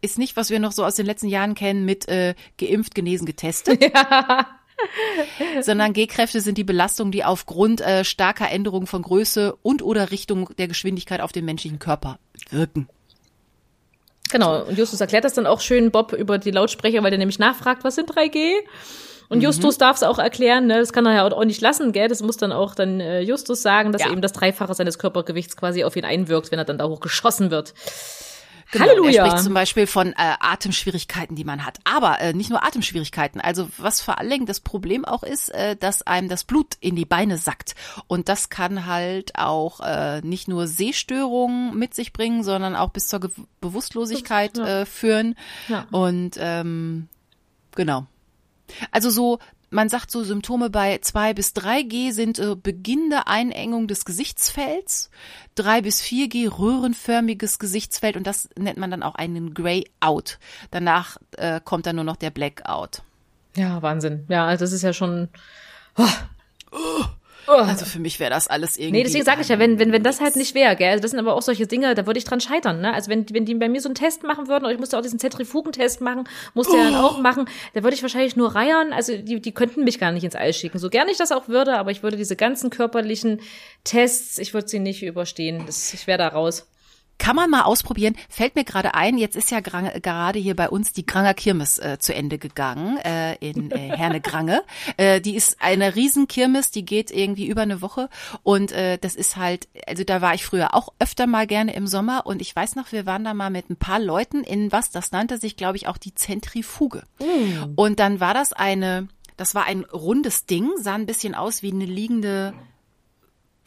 ist 0.00 0.18
nicht, 0.18 0.36
was 0.36 0.50
wir 0.50 0.58
noch 0.58 0.72
so 0.72 0.84
aus 0.84 0.94
den 0.94 1.06
letzten 1.06 1.28
Jahren 1.28 1.54
kennen 1.54 1.84
mit 1.84 2.08
äh, 2.08 2.34
geimpft, 2.58 2.94
genesen, 2.94 3.26
getestet. 3.26 3.84
Ja. 3.94 4.46
sondern 5.60 5.92
G-Kräfte 5.92 6.40
sind 6.40 6.56
die 6.56 6.64
Belastungen, 6.64 7.12
die 7.12 7.22
aufgrund 7.22 7.82
äh, 7.82 8.02
starker 8.02 8.50
Änderungen 8.50 8.86
von 8.86 9.02
Größe 9.02 9.54
und 9.60 9.82
oder 9.82 10.10
Richtung 10.10 10.48
der 10.56 10.68
Geschwindigkeit 10.68 11.20
auf 11.20 11.32
den 11.32 11.44
menschlichen 11.44 11.78
Körper 11.78 12.18
wirken. 12.48 12.88
Genau, 14.30 14.62
und 14.62 14.78
Justus 14.78 15.00
erklärt 15.00 15.24
das 15.24 15.34
dann 15.34 15.46
auch 15.46 15.60
schön 15.60 15.90
Bob 15.90 16.12
über 16.12 16.38
die 16.38 16.50
Lautsprecher, 16.50 17.02
weil 17.02 17.10
der 17.10 17.18
nämlich 17.18 17.38
nachfragt, 17.38 17.84
was 17.84 17.96
sind 17.96 18.10
3G? 18.10 18.52
Und 19.28 19.38
mhm. 19.38 19.44
Justus 19.44 19.78
darf 19.78 19.96
es 19.96 20.02
auch 20.02 20.18
erklären, 20.18 20.66
ne? 20.66 20.78
das 20.78 20.92
kann 20.92 21.06
er 21.06 21.14
ja 21.14 21.24
auch 21.24 21.44
nicht 21.44 21.60
lassen, 21.60 21.92
gell? 21.92 22.08
Das 22.08 22.22
muss 22.22 22.36
dann 22.36 22.52
auch 22.52 22.74
dann 22.74 23.00
äh, 23.00 23.20
Justus 23.20 23.62
sagen, 23.62 23.92
dass 23.92 24.02
ja. 24.02 24.10
eben 24.10 24.20
das 24.20 24.32
Dreifache 24.32 24.74
seines 24.74 24.98
Körpergewichts 24.98 25.56
quasi 25.56 25.84
auf 25.84 25.94
ihn 25.96 26.04
einwirkt, 26.04 26.50
wenn 26.50 26.58
er 26.58 26.64
dann 26.64 26.78
da 26.78 26.88
hochgeschossen 26.88 27.50
wird. 27.50 27.74
Genau, 28.72 28.86
Halleluja. 28.86 29.24
Er 29.24 29.30
spricht 29.30 29.44
zum 29.44 29.54
Beispiel 29.54 29.86
von 29.86 30.12
äh, 30.12 30.14
Atemschwierigkeiten, 30.40 31.34
die 31.34 31.44
man 31.44 31.64
hat. 31.64 31.78
Aber 31.84 32.20
äh, 32.20 32.32
nicht 32.32 32.50
nur 32.50 32.64
Atemschwierigkeiten. 32.64 33.40
Also 33.40 33.68
was 33.78 34.00
vor 34.00 34.18
allen 34.18 34.30
Dingen 34.30 34.46
das 34.46 34.60
Problem 34.60 35.04
auch 35.04 35.22
ist, 35.22 35.48
äh, 35.50 35.76
dass 35.76 36.02
einem 36.02 36.28
das 36.28 36.44
Blut 36.44 36.76
in 36.80 36.94
die 36.94 37.04
Beine 37.04 37.38
sackt. 37.38 37.74
Und 38.06 38.28
das 38.28 38.48
kann 38.48 38.86
halt 38.86 39.36
auch 39.36 39.80
äh, 39.80 40.20
nicht 40.22 40.48
nur 40.48 40.66
Sehstörungen 40.66 41.76
mit 41.76 41.94
sich 41.94 42.12
bringen, 42.12 42.44
sondern 42.44 42.76
auch 42.76 42.90
bis 42.90 43.08
zur 43.08 43.20
Ge 43.20 43.30
Bewusstlosigkeit 43.60 44.56
ja. 44.56 44.80
äh, 44.80 44.86
führen. 44.86 45.34
Ja. 45.68 45.86
Und 45.90 46.36
ähm, 46.38 47.08
genau. 47.74 48.06
Also 48.90 49.10
so 49.10 49.38
man 49.70 49.88
sagt 49.88 50.10
so, 50.10 50.22
Symptome 50.22 50.68
bei 50.68 50.98
2 50.98 51.34
bis 51.34 51.54
3G 51.54 52.12
sind 52.12 52.38
äh, 52.38 52.56
beginnende 52.56 53.26
Einengung 53.26 53.86
des 53.86 54.04
Gesichtsfelds, 54.04 55.10
3 55.54 55.82
bis 55.82 56.02
4G 56.02 56.58
röhrenförmiges 56.58 57.58
Gesichtsfeld 57.58 58.16
und 58.16 58.26
das 58.26 58.48
nennt 58.58 58.78
man 58.78 58.90
dann 58.90 59.02
auch 59.02 59.14
einen 59.14 59.54
Grey-Out. 59.54 60.38
Danach 60.70 61.16
äh, 61.36 61.60
kommt 61.64 61.86
dann 61.86 61.96
nur 61.96 62.04
noch 62.04 62.16
der 62.16 62.30
Blackout. 62.30 63.02
Ja, 63.56 63.80
Wahnsinn. 63.82 64.26
Ja, 64.28 64.46
also 64.46 64.64
das 64.64 64.72
ist 64.72 64.82
ja 64.82 64.92
schon. 64.92 65.28
Oh. 65.96 66.06
Oh. 66.72 67.04
Oh. 67.46 67.52
Also 67.52 67.84
für 67.84 67.98
mich 67.98 68.20
wäre 68.20 68.30
das 68.30 68.48
alles 68.48 68.76
irgendwie. 68.76 68.98
Nee, 68.98 69.04
deswegen 69.04 69.24
sage 69.24 69.42
ich 69.42 69.48
ja, 69.48 69.58
wenn, 69.58 69.78
wenn, 69.78 69.92
wenn 69.92 70.02
das 70.02 70.20
halt 70.20 70.36
nicht 70.36 70.54
wäre, 70.54 70.76
gell, 70.76 70.90
also 70.90 71.02
das 71.02 71.10
sind 71.10 71.20
aber 71.20 71.34
auch 71.34 71.42
solche 71.42 71.66
Dinge, 71.66 71.94
da 71.94 72.06
würde 72.06 72.18
ich 72.18 72.24
dran 72.24 72.40
scheitern, 72.40 72.80
ne? 72.80 72.92
Also 72.92 73.10
wenn, 73.10 73.28
wenn 73.30 73.44
die 73.44 73.54
bei 73.54 73.68
mir 73.68 73.80
so 73.80 73.88
einen 73.88 73.94
Test 73.94 74.22
machen 74.22 74.48
würden, 74.48 74.64
oder 74.64 74.72
ich 74.72 74.80
musste 74.80 74.96
auch 74.98 75.02
diesen 75.02 75.18
Zentrifugentest 75.18 76.00
machen, 76.00 76.24
musste 76.54 76.74
oh. 76.74 76.76
ja 76.76 76.84
dann 76.84 76.94
auch 76.96 77.18
machen, 77.18 77.46
da 77.74 77.82
würde 77.82 77.94
ich 77.94 78.02
wahrscheinlich 78.02 78.36
nur 78.36 78.54
reiern, 78.54 78.92
also 78.92 79.16
die, 79.16 79.40
die 79.40 79.52
könnten 79.52 79.84
mich 79.84 79.98
gar 79.98 80.12
nicht 80.12 80.24
ins 80.24 80.36
All 80.36 80.52
schicken. 80.52 80.78
So 80.78 80.90
gern 80.90 81.08
ich 81.08 81.16
das 81.16 81.32
auch 81.32 81.48
würde, 81.48 81.78
aber 81.78 81.90
ich 81.90 82.02
würde 82.02 82.16
diese 82.16 82.36
ganzen 82.36 82.70
körperlichen 82.70 83.40
Tests, 83.84 84.38
ich 84.38 84.54
würde 84.54 84.68
sie 84.68 84.78
nicht 84.78 85.02
überstehen. 85.02 85.64
Das, 85.66 85.92
ich 85.94 86.06
wäre 86.06 86.18
da 86.18 86.28
raus. 86.28 86.66
Kann 87.20 87.36
man 87.36 87.50
mal 87.50 87.62
ausprobieren. 87.62 88.16
Fällt 88.30 88.56
mir 88.56 88.64
gerade 88.64 88.94
ein, 88.94 89.18
jetzt 89.18 89.36
ist 89.36 89.50
ja 89.50 89.60
gerade 89.60 90.38
hier 90.38 90.56
bei 90.56 90.70
uns 90.70 90.94
die 90.94 91.04
Granger 91.04 91.34
Kirmes 91.34 91.78
äh, 91.78 91.98
zu 92.00 92.14
Ende 92.14 92.38
gegangen 92.38 92.96
äh, 92.96 93.34
in 93.34 93.70
äh, 93.70 93.94
Herne 93.94 94.22
Grange. 94.22 94.62
äh, 94.96 95.20
die 95.20 95.36
ist 95.36 95.60
eine 95.60 95.94
Riesenkirmes, 95.96 96.70
die 96.70 96.86
geht 96.86 97.10
irgendwie 97.10 97.46
über 97.46 97.60
eine 97.60 97.82
Woche 97.82 98.08
und 98.42 98.72
äh, 98.72 98.96
das 98.96 99.16
ist 99.16 99.36
halt, 99.36 99.68
also 99.86 100.02
da 100.02 100.22
war 100.22 100.32
ich 100.32 100.46
früher 100.46 100.74
auch 100.74 100.94
öfter 100.98 101.26
mal 101.26 101.46
gerne 101.46 101.74
im 101.74 101.86
Sommer 101.86 102.24
und 102.24 102.40
ich 102.40 102.56
weiß 102.56 102.74
noch, 102.74 102.90
wir 102.90 103.04
waren 103.04 103.24
da 103.24 103.34
mal 103.34 103.50
mit 103.50 103.68
ein 103.68 103.76
paar 103.76 104.00
Leuten 104.00 104.42
in 104.42 104.72
was, 104.72 104.90
das 104.90 105.12
nannte 105.12 105.36
sich, 105.36 105.56
glaube 105.56 105.76
ich, 105.76 105.88
auch 105.88 105.98
die 105.98 106.14
Zentrifuge. 106.14 107.02
Mm. 107.18 107.74
Und 107.76 108.00
dann 108.00 108.20
war 108.20 108.32
das 108.32 108.54
eine, 108.54 109.08
das 109.36 109.54
war 109.54 109.66
ein 109.66 109.84
rundes 109.84 110.46
Ding, 110.46 110.70
sah 110.78 110.94
ein 110.94 111.04
bisschen 111.04 111.34
aus 111.34 111.62
wie 111.62 111.70
eine 111.70 111.84
liegende 111.84 112.54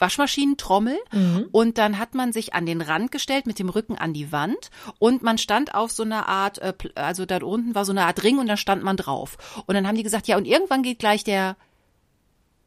Waschmaschinentrommel 0.04 0.98
mhm. 1.14 1.48
und 1.54 1.78
dann 1.78 1.98
hat 1.98 2.14
man 2.14 2.34
sich 2.34 2.54
an 2.54 2.66
den 2.66 2.82
Rand 2.82 3.10
gestellt 3.12 3.48
mit 3.48 3.58
dem 3.58 3.70
Rücken 3.70 3.98
an 3.98 4.14
die 4.14 4.34
Wand 4.34 4.70
und 5.00 5.24
man 5.24 5.38
stand 5.38 5.74
auf 5.74 5.92
so 5.92 6.04
einer 6.04 6.28
Art, 6.28 6.58
äh, 6.60 6.74
also 6.96 7.26
da 7.26 7.38
unten 7.38 7.74
war 7.74 7.86
so 7.86 7.94
eine 7.94 8.06
Art 8.06 8.22
Ring 8.22 8.38
und 8.38 8.48
da 8.48 8.58
stand 8.58 8.84
man 8.84 8.98
drauf. 8.98 9.38
Und 9.66 9.76
dann 9.76 9.88
haben 9.88 9.96
die 9.96 10.04
gesagt, 10.04 10.28
ja 10.28 10.36
und 10.36 10.46
irgendwann 10.46 10.84
geht 10.84 11.00
gleich 11.00 11.24
der, 11.24 11.56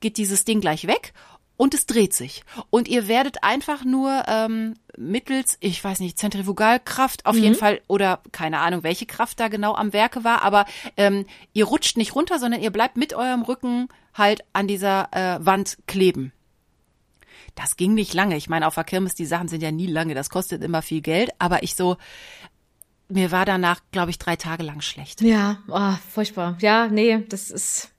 geht 0.01 0.17
dieses 0.17 0.47
Ding 0.47 0.63
gleich 0.63 0.87
weg 0.87 1.13
und 1.59 1.75
es 1.75 1.85
dreht 1.85 2.15
sich. 2.15 2.43
Und 2.71 2.89
ihr 2.89 3.09
werdet 3.09 3.43
einfach 3.43 3.85
nur 3.85 4.25
ähm, 4.29 4.75
mittels, 4.97 5.59
ich 5.61 5.83
weiß 5.83 6.01
nicht, 6.01 6.19
Zentrifugalkraft 6.19 7.27
auf 7.27 7.37
mhm. 7.37 7.43
jeden 7.43 7.55
Fall 7.55 7.83
oder 7.87 8.21
keine 8.33 8.61
Ahnung, 8.61 8.83
welche 8.83 9.05
Kraft 9.05 9.41
da 9.41 9.49
genau 9.49 9.75
am 9.75 9.93
Werke 9.93 10.25
war, 10.25 10.43
aber 10.43 10.65
ähm, 10.97 11.27
ihr 11.53 11.67
rutscht 11.67 11.99
nicht 11.99 12.15
runter, 12.15 12.39
sondern 12.39 12.63
ihr 12.63 12.71
bleibt 12.71 12.97
mit 12.97 13.15
eurem 13.15 13.43
Rücken 13.43 13.89
halt 14.15 14.43
an 14.53 14.67
dieser 14.67 15.09
äh, 15.13 15.45
Wand 15.45 15.79
kleben. 15.87 16.33
Das 17.57 17.77
ging 17.77 17.95
nicht 17.95 18.15
lange. 18.15 18.37
Ich 18.37 18.49
meine, 18.49 18.67
auf 18.67 18.75
der 18.75 18.85
Kirmes, 18.85 19.15
die 19.15 19.27
Sachen 19.27 19.49
sind 19.49 19.63
ja 19.63 19.73
nie 19.73 19.87
lange. 19.87 20.15
Das 20.15 20.31
kostet 20.31 20.63
immer 20.63 20.83
viel 20.83 21.01
Geld. 21.01 21.31
Aber 21.39 21.63
ich 21.63 21.75
so, 21.75 21.97
mir 23.09 23.33
war 23.33 23.45
danach, 23.45 23.81
glaube 23.91 24.11
ich, 24.11 24.19
drei 24.19 24.37
Tage 24.37 24.63
lang 24.63 24.83
schlecht. 24.83 25.23
Ja, 25.23 25.59
oh, 25.69 25.95
furchtbar. 26.13 26.57
Ja, 26.61 26.87
nee, 26.87 27.25
das 27.29 27.51
ist. 27.51 27.91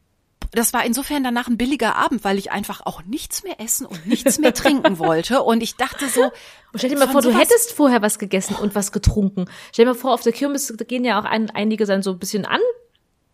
Das 0.51 0.71
war 0.73 0.85
insofern 0.85 1.23
danach 1.23 1.47
ein 1.47 1.57
billiger 1.57 1.95
Abend, 1.97 2.23
weil 2.23 2.37
ich 2.37 2.51
einfach 2.51 2.85
auch 2.85 3.03
nichts 3.03 3.43
mehr 3.43 3.59
essen 3.59 3.85
und 3.85 4.07
nichts 4.07 4.37
mehr 4.37 4.53
trinken 4.53 4.97
wollte. 4.99 5.41
Und 5.43 5.61
ich 5.61 5.75
dachte 5.75 6.07
so. 6.07 6.23
Und 6.23 6.31
stell 6.77 6.89
dir 6.89 6.97
mal 6.97 7.09
vor, 7.09 7.21
du 7.21 7.33
hättest 7.33 7.73
vorher 7.73 8.01
was 8.01 8.19
gegessen 8.19 8.55
und 8.55 8.75
was 8.75 8.91
getrunken. 8.91 9.45
Stell 9.73 9.85
dir 9.85 9.91
mal 9.91 9.97
vor, 9.97 10.13
auf 10.13 10.21
der 10.21 10.31
Kirmes 10.33 10.73
gehen 10.87 11.03
ja 11.03 11.19
auch 11.19 11.25
ein, 11.25 11.49
einige 11.49 11.85
dann 11.85 12.01
so 12.03 12.11
ein 12.11 12.19
bisschen 12.19 12.45
an 12.45 12.61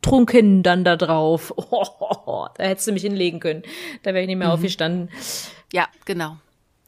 trunken 0.03 0.61
dann 0.63 0.83
da 0.83 0.95
drauf. 0.95 1.53
Oh, 2.25 2.47
da 2.55 2.63
hättest 2.63 2.87
du 2.87 2.93
mich 2.93 3.01
hinlegen 3.01 3.39
können. 3.39 3.63
Da 4.03 4.13
wäre 4.13 4.21
ich 4.21 4.27
nicht 4.27 4.37
mehr 4.37 4.47
mhm. 4.47 4.53
aufgestanden. 4.53 5.09
Ja, 5.73 5.87
genau. 6.05 6.37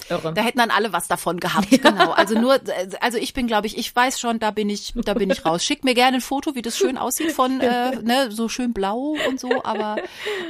Irre. 0.09 0.33
Da 0.33 0.41
hätten 0.41 0.59
dann 0.59 0.71
alle 0.71 0.93
was 0.93 1.07
davon 1.07 1.39
gehabt, 1.39 1.71
ja. 1.71 1.77
genau. 1.89 2.11
Also 2.11 2.39
nur, 2.39 2.59
also 3.01 3.17
ich 3.17 3.33
bin, 3.33 3.47
glaube 3.47 3.67
ich, 3.67 3.77
ich 3.77 3.95
weiß 3.95 4.19
schon, 4.19 4.39
da 4.39 4.51
bin 4.51 4.69
ich, 4.69 4.93
da 4.95 5.13
bin 5.13 5.29
ich 5.29 5.45
raus. 5.45 5.63
Schick 5.63 5.83
mir 5.83 5.93
gerne 5.93 6.17
ein 6.17 6.21
Foto, 6.21 6.55
wie 6.55 6.61
das 6.61 6.77
schön 6.77 6.97
aussieht 6.97 7.31
von, 7.31 7.59
äh, 7.59 7.95
ne, 8.01 8.31
so 8.31 8.47
schön 8.47 8.73
blau 8.73 9.15
und 9.27 9.39
so, 9.39 9.63
aber 9.63 9.97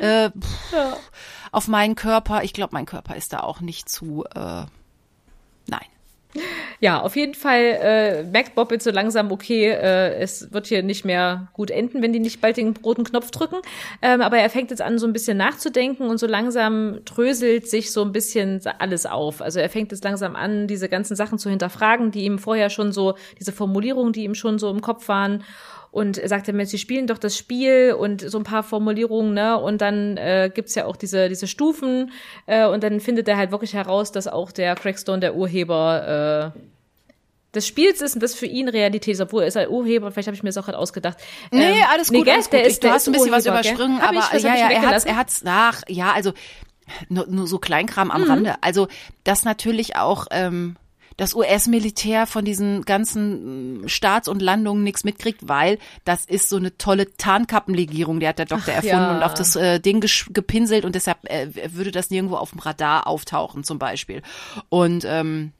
äh, 0.02 0.30
pff, 0.30 0.74
ja. 0.74 0.98
auf 1.52 1.68
meinen 1.68 1.96
Körper, 1.96 2.44
ich 2.44 2.54
glaube, 2.54 2.74
mein 2.74 2.86
Körper 2.86 3.16
ist 3.16 3.34
da 3.34 3.40
auch 3.42 3.62
nicht 3.62 3.90
zu, 3.90 4.26
äh. 4.36 4.66
Ja, 6.80 7.02
auf 7.02 7.16
jeden 7.16 7.34
Fall 7.34 7.62
äh, 7.62 8.24
merkt 8.24 8.56
Bob 8.56 8.72
jetzt 8.72 8.84
so 8.84 8.91
langsam, 8.91 9.32
okay, 9.32 9.70
äh, 9.70 10.16
es 10.16 10.52
wird 10.52 10.68
hier 10.68 10.84
nicht 10.84 11.06
mehr 11.06 11.48
gut 11.53 11.72
enden, 11.72 12.02
wenn 12.02 12.14
die 12.14 12.20
nicht 12.20 12.41
bald 12.41 12.57
den 12.57 12.76
roten 12.84 13.03
Knopf 13.03 13.32
drücken. 13.32 13.57
Ähm, 14.02 14.22
aber 14.22 14.38
er 14.38 14.49
fängt 14.49 14.70
jetzt 14.72 14.82
an, 14.82 14.99
so 14.99 15.07
ein 15.07 15.14
bisschen 15.14 15.38
nachzudenken 15.38 16.07
und 16.07 16.18
so 16.18 16.28
langsam 16.28 16.99
dröselt 17.06 17.70
sich 17.70 17.91
so 17.91 18.02
ein 18.03 18.12
bisschen 18.12 18.62
alles 18.80 19.06
auf. 19.06 19.41
Also 19.41 19.60
er 19.60 19.70
fängt 19.70 19.91
jetzt 19.91 20.03
langsam 20.03 20.36
an, 20.36 20.68
diese 20.68 20.90
ganzen 20.90 21.16
Sachen 21.16 21.40
zu 21.40 21.49
hinterfragen, 21.49 22.12
die 22.12 22.26
ihm 22.26 22.40
vorher 22.40 22.70
schon 22.70 22.91
so, 22.91 23.16
diese 23.40 23.52
Formulierungen, 23.52 24.14
die 24.14 24.24
ihm 24.24 24.36
schon 24.36 24.60
so 24.60 24.70
im 24.70 24.82
Kopf 24.82 25.07
waren 25.07 25.44
und 25.96 26.18
er 26.18 26.28
sagte 26.28 26.52
mir, 26.52 26.66
sie 26.66 26.78
spielen 26.78 27.08
doch 27.08 27.18
das 27.18 27.38
Spiel 27.38 27.96
und 27.98 28.20
so 28.20 28.38
ein 28.38 28.44
paar 28.44 28.64
Formulierungen, 28.64 29.34
ne? 29.34 29.58
Und 29.58 29.80
dann 29.80 30.18
äh, 30.18 30.52
gibt's 30.54 30.76
ja 30.76 30.88
auch 30.88 30.98
diese, 30.98 31.30
diese 31.30 31.48
Stufen 31.48 32.12
äh, 32.48 32.68
und 32.68 32.84
dann 32.84 33.00
findet 33.00 33.30
er 33.30 33.38
halt 33.38 33.52
wirklich 33.52 33.74
heraus, 33.74 34.12
dass 34.12 34.28
auch 34.28 34.52
der 34.52 34.76
Crackstone 34.76 35.22
der 35.22 35.36
Urheber 35.36 36.52
äh, 36.54 36.60
des 37.56 37.66
Spiels 37.66 38.02
ist 38.02 38.14
und 38.14 38.22
das 38.22 38.36
für 38.36 38.46
ihn 38.46 38.68
Realität 38.68 39.14
ist, 39.14 39.22
obwohl 39.22 39.44
er 39.44 39.48
ist 39.48 39.56
ein 39.56 39.70
Urheber, 39.70 40.12
vielleicht 40.12 40.28
habe 40.28 40.36
ich 40.36 40.44
mir 40.44 40.50
das 40.50 40.58
auch 40.58 40.66
gerade 40.66 40.78
ausgedacht. 40.78 41.18
Nee, 41.52 41.64
ähm, 41.64 41.86
alles 41.90 42.10
gut, 42.10 42.26
nee, 42.26 42.32
alles 42.34 42.50
gut. 42.50 42.54
Der 42.60 42.66
ist, 42.66 42.84
du 42.84 42.90
hast 42.90 43.08
ein 43.08 43.14
bisschen 43.14 43.32
was 43.32 43.46
übersprungen, 43.46 44.02
aber 44.02 44.20
ich, 44.34 44.44
ja, 44.44 44.54
ja, 44.54 44.70
er 44.72 44.82
hat 44.82 45.06
er 45.06 45.16
hat's 45.16 45.46
nach, 45.46 45.84
ja, 45.88 46.12
also 46.12 46.34
nur, 47.08 47.26
nur 47.28 47.48
so 47.48 47.58
Kleinkram 47.58 48.12
am 48.12 48.24
mhm. 48.24 48.30
Rande. 48.30 48.56
Also 48.60 48.90
das 49.24 49.46
natürlich 49.46 49.96
auch 49.96 50.28
ähm, 50.32 50.76
das 51.18 51.34
US-Militär 51.34 52.28
von 52.28 52.46
diesen 52.46 52.84
ganzen 52.84 53.84
mm, 53.84 53.88
Starts 53.88 54.28
und 54.28 54.42
Landungen 54.42 54.84
nichts 54.84 55.04
mitkriegt, 55.04 55.48
weil 55.48 55.80
das 56.04 56.26
ist 56.26 56.50
so 56.50 56.58
eine 56.58 56.78
tolle 56.78 57.16
Tarnkappenlegierung, 57.16 58.20
die 58.20 58.28
hat 58.28 58.40
der 58.40 58.46
Doktor 58.46 58.74
Ach, 58.74 58.84
erfunden 58.84 58.98
ja. 58.98 59.18
und 59.18 59.24
auf 59.24 59.34
das 59.34 59.56
äh, 59.56 59.80
Ding 59.80 60.06
gepinselt 60.30 60.86
und 60.86 60.96
deshalb 60.96 61.30
äh, 61.30 61.74
würde 61.74 61.92
das 61.92 62.10
nirgendwo 62.10 62.36
auf 62.36 62.52
dem 62.52 62.60
Radar 62.60 63.08
auftauchen 63.08 63.64
zum 63.64 63.80
Beispiel. 63.80 64.22
Und 64.70 65.06
ähm, 65.06 65.54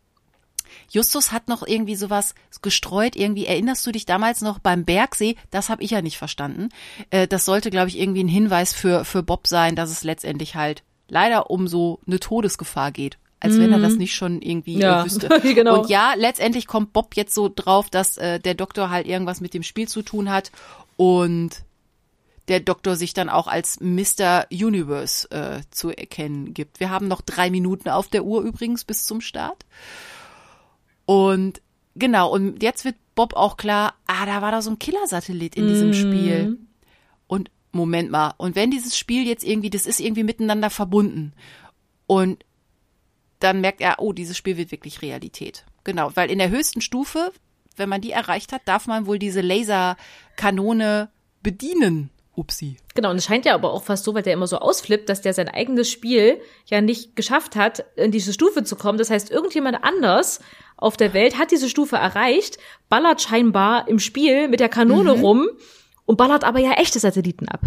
Justus 0.90 1.32
hat 1.32 1.48
noch 1.48 1.66
irgendwie 1.66 1.96
sowas 1.96 2.36
gestreut. 2.62 3.16
Irgendwie 3.16 3.46
erinnerst 3.46 3.86
du 3.88 3.92
dich 3.92 4.06
damals 4.06 4.42
noch 4.42 4.60
beim 4.60 4.86
Bergsee? 4.86 5.36
Das 5.52 5.70
habe 5.70 5.84
ich 5.84 5.92
ja 5.92 6.02
nicht 6.02 6.18
verstanden. 6.18 6.70
Äh, 7.10 7.28
das 7.28 7.46
sollte, 7.46 7.70
glaube 7.70 7.90
ich, 7.90 8.00
irgendwie 8.00 8.24
ein 8.24 8.30
Hinweis 8.30 8.74
für 8.74 9.06
für 9.06 9.24
Bob 9.24 9.48
sein, 9.48 9.76
dass 9.76 9.90
es 9.90 10.04
letztendlich 10.04 10.56
halt 10.56 10.84
leider 11.08 11.50
um 11.50 11.68
so 11.68 12.00
eine 12.08 12.20
Todesgefahr 12.20 12.92
geht 12.92 13.18
als 13.46 13.60
wenn 13.60 13.72
er 13.72 13.80
das 13.80 13.94
mhm. 13.94 14.00
nicht 14.00 14.16
schon 14.16 14.42
irgendwie 14.42 14.78
ja, 14.78 15.02
äh, 15.02 15.06
wüsste. 15.06 15.30
genau. 15.42 15.82
Und 15.82 15.90
ja, 15.90 16.14
letztendlich 16.16 16.68
kommt 16.68 16.94
Bob 16.94 17.16
jetzt 17.16 17.34
so 17.34 17.52
drauf, 17.54 17.90
dass 17.90 18.18
äh, 18.18 18.40
der 18.40 18.54
Doktor 18.54 18.90
halt 18.90 19.08
irgendwas 19.08 19.42
mit 19.42 19.54
dem 19.54 19.64
Spiel 19.64 19.88
zu 19.88 20.02
tun 20.02 20.30
hat 20.30 20.52
und 20.98 21.64
der 22.48 22.60
Doktor 22.60 22.96
sich 22.96 23.14
dann 23.14 23.30
auch 23.30 23.48
als 23.48 23.80
Mr. 23.80 24.46
Universe 24.52 25.30
äh, 25.32 25.62
zu 25.72 25.90
erkennen 25.90 26.54
gibt. 26.54 26.80
Wir 26.80 26.90
haben 26.90 27.08
noch 27.08 27.22
drei 27.22 27.50
Minuten 27.50 27.90
auf 27.90 28.08
der 28.08 28.24
Uhr 28.24 28.42
übrigens 28.42 28.84
bis 28.84 29.06
zum 29.06 29.22
Start. 29.22 29.66
Und 31.06 31.62
genau, 31.96 32.32
und 32.32 32.62
jetzt 32.62 32.86
wird 32.86 32.96
Bob 33.16 33.36
auch 33.36 33.58
klar, 33.58 33.96
ah, 34.06 34.26
da 34.26 34.42
war 34.42 34.52
da 34.52 34.62
so 34.62 34.70
ein 34.70 34.80
Killersatellit 34.80 35.56
in 35.56 35.68
diesem 35.68 35.90
mm. 35.90 35.94
Spiel. 35.94 36.60
Und 37.28 37.50
Moment 37.72 38.12
mal, 38.12 38.34
und 38.38 38.56
wenn 38.56 38.72
dieses 38.72 38.98
Spiel 38.98 39.26
jetzt 39.26 39.44
irgendwie, 39.44 39.70
das 39.70 39.86
ist 39.86 40.00
irgendwie 40.00 40.24
miteinander 40.24 40.70
verbunden. 40.70 41.34
Und 42.08 42.44
dann 43.40 43.62
merkt 43.62 43.82
er, 43.82 43.96
oh, 44.00 44.14
dieses 44.14 44.38
Spiel 44.38 44.58
wird 44.58 44.72
wirklich 44.72 45.02
Realität. 45.02 45.66
Genau, 45.84 46.12
weil 46.16 46.32
in 46.32 46.40
der 46.40 46.50
höchsten 46.50 46.82
Stufe, 46.82 47.32
wenn 47.76 47.90
man 47.90 48.02
die 48.02 48.12
erreicht 48.12 48.52
hat, 48.52 48.62
darf 48.66 48.88
man 48.88 49.06
wohl 49.06 49.20
diese 49.20 49.42
Laserkanone 49.42 51.10
bedienen. 51.42 52.10
Upsi. 52.38 52.76
Genau, 52.96 53.12
und 53.12 53.18
es 53.18 53.26
scheint 53.26 53.46
ja 53.46 53.54
aber 53.54 53.72
auch 53.72 53.84
fast 53.84 54.04
so, 54.04 54.14
weil 54.14 54.24
der 54.24 54.34
immer 54.34 54.48
so 54.48 54.58
ausflippt, 54.58 55.08
dass 55.08 55.22
der 55.22 55.34
sein 55.34 55.48
eigenes 55.48 55.90
Spiel 55.90 56.42
ja 56.66 56.82
nicht 56.82 57.16
geschafft 57.16 57.56
hat, 57.56 57.86
in 57.96 58.12
diese 58.12 58.34
Stufe 58.34 58.64
zu 58.64 58.76
kommen. 58.76 58.98
Das 58.98 59.10
heißt, 59.10 59.32
irgendjemand 59.32 59.84
anders 59.84 60.42
auf 60.78 60.98
der 60.98 61.14
Welt 61.14 61.38
hat 61.38 61.52
diese 61.52 61.70
Stufe 61.70 61.96
erreicht, 61.96 62.58
ballert 62.90 63.22
scheinbar 63.22 63.88
im 63.88 64.00
Spiel 64.00 64.50
mit 64.50 64.60
der 64.60 64.70
Kanone 64.70 65.16
mhm. 65.16 65.22
rum 65.22 65.50
und 66.06 66.18
ballert 66.18 66.44
aber 66.44 66.60
ja 66.60 66.74
echte 66.74 67.00
Satelliten 67.00 67.48
ab. 67.48 67.62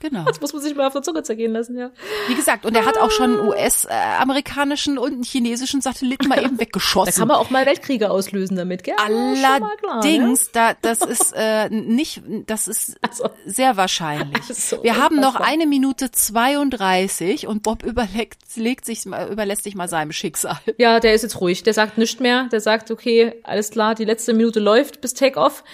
Genau. 0.00 0.24
Das 0.24 0.40
muss 0.42 0.52
man 0.52 0.60
sich 0.60 0.74
mal 0.74 0.86
auf 0.86 0.92
der 0.92 1.02
Zunge 1.02 1.22
zergehen 1.22 1.52
lassen, 1.52 1.76
ja. 1.76 1.90
Wie 2.28 2.34
gesagt, 2.34 2.66
und 2.66 2.76
er 2.76 2.84
hat 2.84 2.98
auch 2.98 3.10
schon 3.10 3.40
US-amerikanischen 3.40 4.98
und 4.98 5.24
chinesischen 5.24 5.80
Satelliten 5.80 6.28
mal 6.28 6.44
eben 6.44 6.58
weggeschossen. 6.60 7.12
Da 7.14 7.18
kann 7.18 7.28
man 7.28 7.38
auch 7.38 7.48
mal 7.48 7.64
Weltkriege 7.64 8.10
auslösen 8.10 8.56
damit, 8.56 8.84
gell? 8.84 8.94
Allerdings, 9.02 10.52
klar, 10.52 10.72
ne? 10.72 10.76
da, 10.82 10.92
das 10.92 11.00
ist 11.00 11.32
äh, 11.34 11.70
nicht, 11.70 12.22
das 12.46 12.68
ist 12.68 12.98
also. 13.00 13.30
sehr 13.46 13.78
wahrscheinlich. 13.78 14.42
Also, 14.48 14.82
Wir 14.82 14.96
haben 14.96 15.18
noch 15.18 15.36
eine 15.36 15.66
Minute 15.66 16.10
32 16.10 17.46
und 17.46 17.62
Bob 17.62 17.82
überlegt, 17.82 18.38
legt 18.56 18.84
sich, 18.84 19.06
überlässt 19.06 19.64
sich 19.64 19.74
mal 19.74 19.88
seinem 19.88 20.12
Schicksal. 20.12 20.58
Ja, 20.76 21.00
der 21.00 21.14
ist 21.14 21.22
jetzt 21.22 21.40
ruhig. 21.40 21.62
Der 21.62 21.72
sagt 21.72 21.96
nichts 21.96 22.20
mehr. 22.20 22.48
Der 22.52 22.60
sagt, 22.60 22.90
okay, 22.90 23.40
alles 23.44 23.70
klar, 23.70 23.94
die 23.94 24.04
letzte 24.04 24.34
Minute 24.34 24.60
läuft 24.60 25.00
bis 25.00 25.14
Take-Off. 25.14 25.64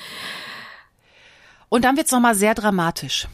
Und 1.68 1.84
dann 1.84 1.96
wird's 1.96 2.12
noch 2.12 2.20
mal 2.20 2.34
sehr 2.34 2.54
dramatisch. 2.54 3.26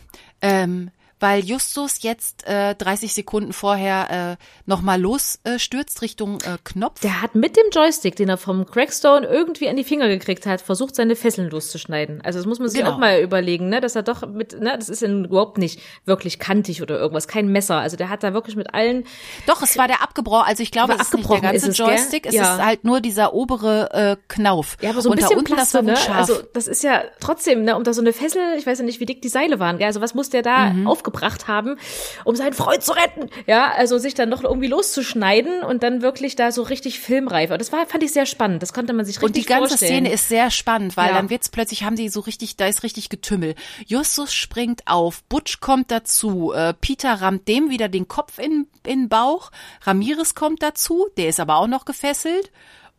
Ähm, 0.43 0.91
weil 1.21 1.45
Justus 1.45 2.03
jetzt 2.03 2.47
äh, 2.47 2.75
30 2.75 3.15
Sekunden 3.15 3.53
vorher 3.53 4.37
äh, 4.39 4.45
nochmal 4.67 5.01
losstürzt 5.01 5.99
äh, 5.99 6.01
Richtung 6.01 6.39
äh, 6.43 6.59
Knopf. 6.65 7.01
Der 7.01 7.23
hat 7.23 7.35
mit 7.35 7.57
dem 7.57 7.65
Joystick, 7.73 8.17
den 8.17 8.29
er 8.29 8.37
vom 8.37 8.67
Crackstone 8.67 9.27
irgendwie 9.27 9.69
an 9.69 9.77
die 9.77 9.85
Finger 9.85 10.09
gekriegt 10.09 10.47
hat, 10.47 10.61
versucht, 10.61 10.95
seine 10.95 11.17
Fesseln 11.17 11.51
loszuschneiden. 11.51 12.21
Also 12.23 12.39
das 12.39 12.47
muss 12.47 12.59
man 12.59 12.69
sich 12.69 12.81
genau. 12.81 12.93
auch 12.93 12.99
mal 12.99 13.21
überlegen, 13.21 13.69
ne, 13.69 13.81
dass 13.81 13.97
er 13.97 14.03
doch 14.03 14.27
mit, 14.27 14.61
ne, 14.61 14.75
das 14.77 14.89
ist 14.89 15.03
ja 15.03 15.09
überhaupt 15.09 15.59
nicht 15.59 15.81
wirklich 16.05 16.39
kantig 16.39 16.83
oder 16.83 16.99
irgendwas, 16.99 17.29
kein 17.29 17.49
Messer. 17.49 17.77
Also 17.77 17.97
der 17.97 18.11
hat 18.11 18.23
da 18.23 18.33
wirklich 18.33 18.57
mit 18.57 18.75
allen. 18.75 19.05
Doch, 19.47 19.63
es 19.63 19.77
war 19.77 19.89
der 19.89 20.03
abgebrochen, 20.03 20.47
also 20.47 20.63
ich 20.63 20.71
glaube, 20.71 20.95
es 20.95 21.03
ist 21.03 21.15
nicht 21.15 21.31
der 21.31 21.41
ganze 21.41 21.71
es, 21.71 21.79
Joystick, 21.79 22.25
gell? 22.25 22.33
es 22.33 22.37
ja. 22.37 22.55
ist 22.55 22.65
halt 22.65 22.85
nur 22.85 23.01
dieser 23.01 23.35
obere 23.35 23.91
äh, 23.93 24.17
Knauf. 24.29 24.77
Ja, 24.81 24.91
aber 24.91 25.03
so 25.03 25.11
ein 25.11 25.13
Und 25.13 25.21
bisschen 25.21 25.45
Plaste, 25.45 25.83
ne? 25.83 25.97
Also 26.15 26.35
das 26.53 26.67
ist 26.67 26.83
ja 26.83 27.03
trotzdem, 27.21 27.65
ne, 27.65 27.77
um 27.77 27.85
da 27.85 27.93
so 27.93 28.01
eine 28.01 28.13
Fessel, 28.13 28.43
ich 28.57 28.67
weiß 28.67 28.79
ja 28.79 28.85
nicht, 28.85 29.01
wie 29.01 29.07
dick 29.07 29.23
die 29.23 29.29
Seile 29.29 29.59
waren, 29.59 29.79
gell? 29.79 29.87
Also 29.87 30.01
was 30.01 30.15
muss 30.15 30.31
der 30.31 30.43
da 30.43 30.71
mhm. 30.71 30.87
Aufgebracht 31.09 31.49
haben? 31.49 31.77
um 32.25 32.37
seinen 32.37 32.53
Freund 32.53 32.83
zu 32.83 32.93
retten. 32.93 33.31
Ja, 33.47 33.73
also 33.73 33.99
sich 33.99 34.15
dann 34.15 34.29
noch 34.29 34.45
irgendwie 34.45 34.67
loszuschneiden 34.67 35.63
und 35.63 35.83
dann 35.83 36.03
wirklich 36.03 36.37
da 36.37 36.53
so 36.53 36.63
richtig 36.63 37.01
filmreif. 37.01 37.51
Das 37.51 37.73
war, 37.73 37.87
fand 37.87 38.03
ich 38.03 38.13
sehr 38.13 38.27
spannend. 38.27 38.63
Das 38.63 38.73
konnte 38.73 38.93
man 38.93 39.05
sich 39.05 39.17
richtig 39.23 39.47
vorstellen. 39.47 39.59
Und 39.59 39.65
die 39.65 39.69
ganze 39.69 39.69
vorstellen. 39.79 40.05
Szene 40.05 40.13
ist 40.13 40.29
sehr 40.29 40.51
spannend, 40.51 40.97
weil 40.97 41.09
ja. 41.09 41.15
dann 41.15 41.31
wird's 41.31 41.49
plötzlich, 41.49 41.85
haben 41.85 41.97
die 41.97 42.09
so 42.09 42.21
richtig, 42.21 42.57
da 42.57 42.67
ist 42.67 42.83
richtig 42.83 43.09
Getümmel. 43.09 43.55
Justus 43.87 44.35
springt 44.35 44.83
auf, 44.87 45.23
Butch 45.25 45.61
kommt 45.61 45.91
dazu, 45.91 46.53
äh, 46.53 46.75
Peter 46.75 47.15
rammt 47.15 47.49
dem 47.49 47.71
wieder 47.71 47.89
den 47.89 48.09
Kopf 48.09 48.39
in, 48.39 48.67
in 48.85 49.03
den 49.03 49.09
Bauch, 49.09 49.51
Ramirez 49.83 50.35
kommt 50.35 50.63
dazu, 50.63 51.09
der 51.17 51.29
ist 51.29 51.41
aber 51.41 51.57
auch 51.57 51.69
noch 51.69 51.85
gefesselt. 51.85 52.51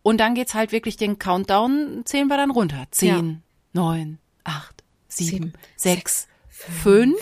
Und 0.01 0.19
dann 0.19 0.33
geht's 0.33 0.53
halt 0.53 0.71
wirklich 0.71 0.95
den 0.95 1.19
Countdown, 1.19 2.03
zählen 2.05 2.27
wir 2.27 2.37
dann 2.37 2.51
runter. 2.51 2.87
Zehn, 2.89 3.43
neun, 3.73 4.17
acht, 4.45 4.83
sieben 5.09 5.53
sechs, 5.75 6.28
fünf. 6.83 7.19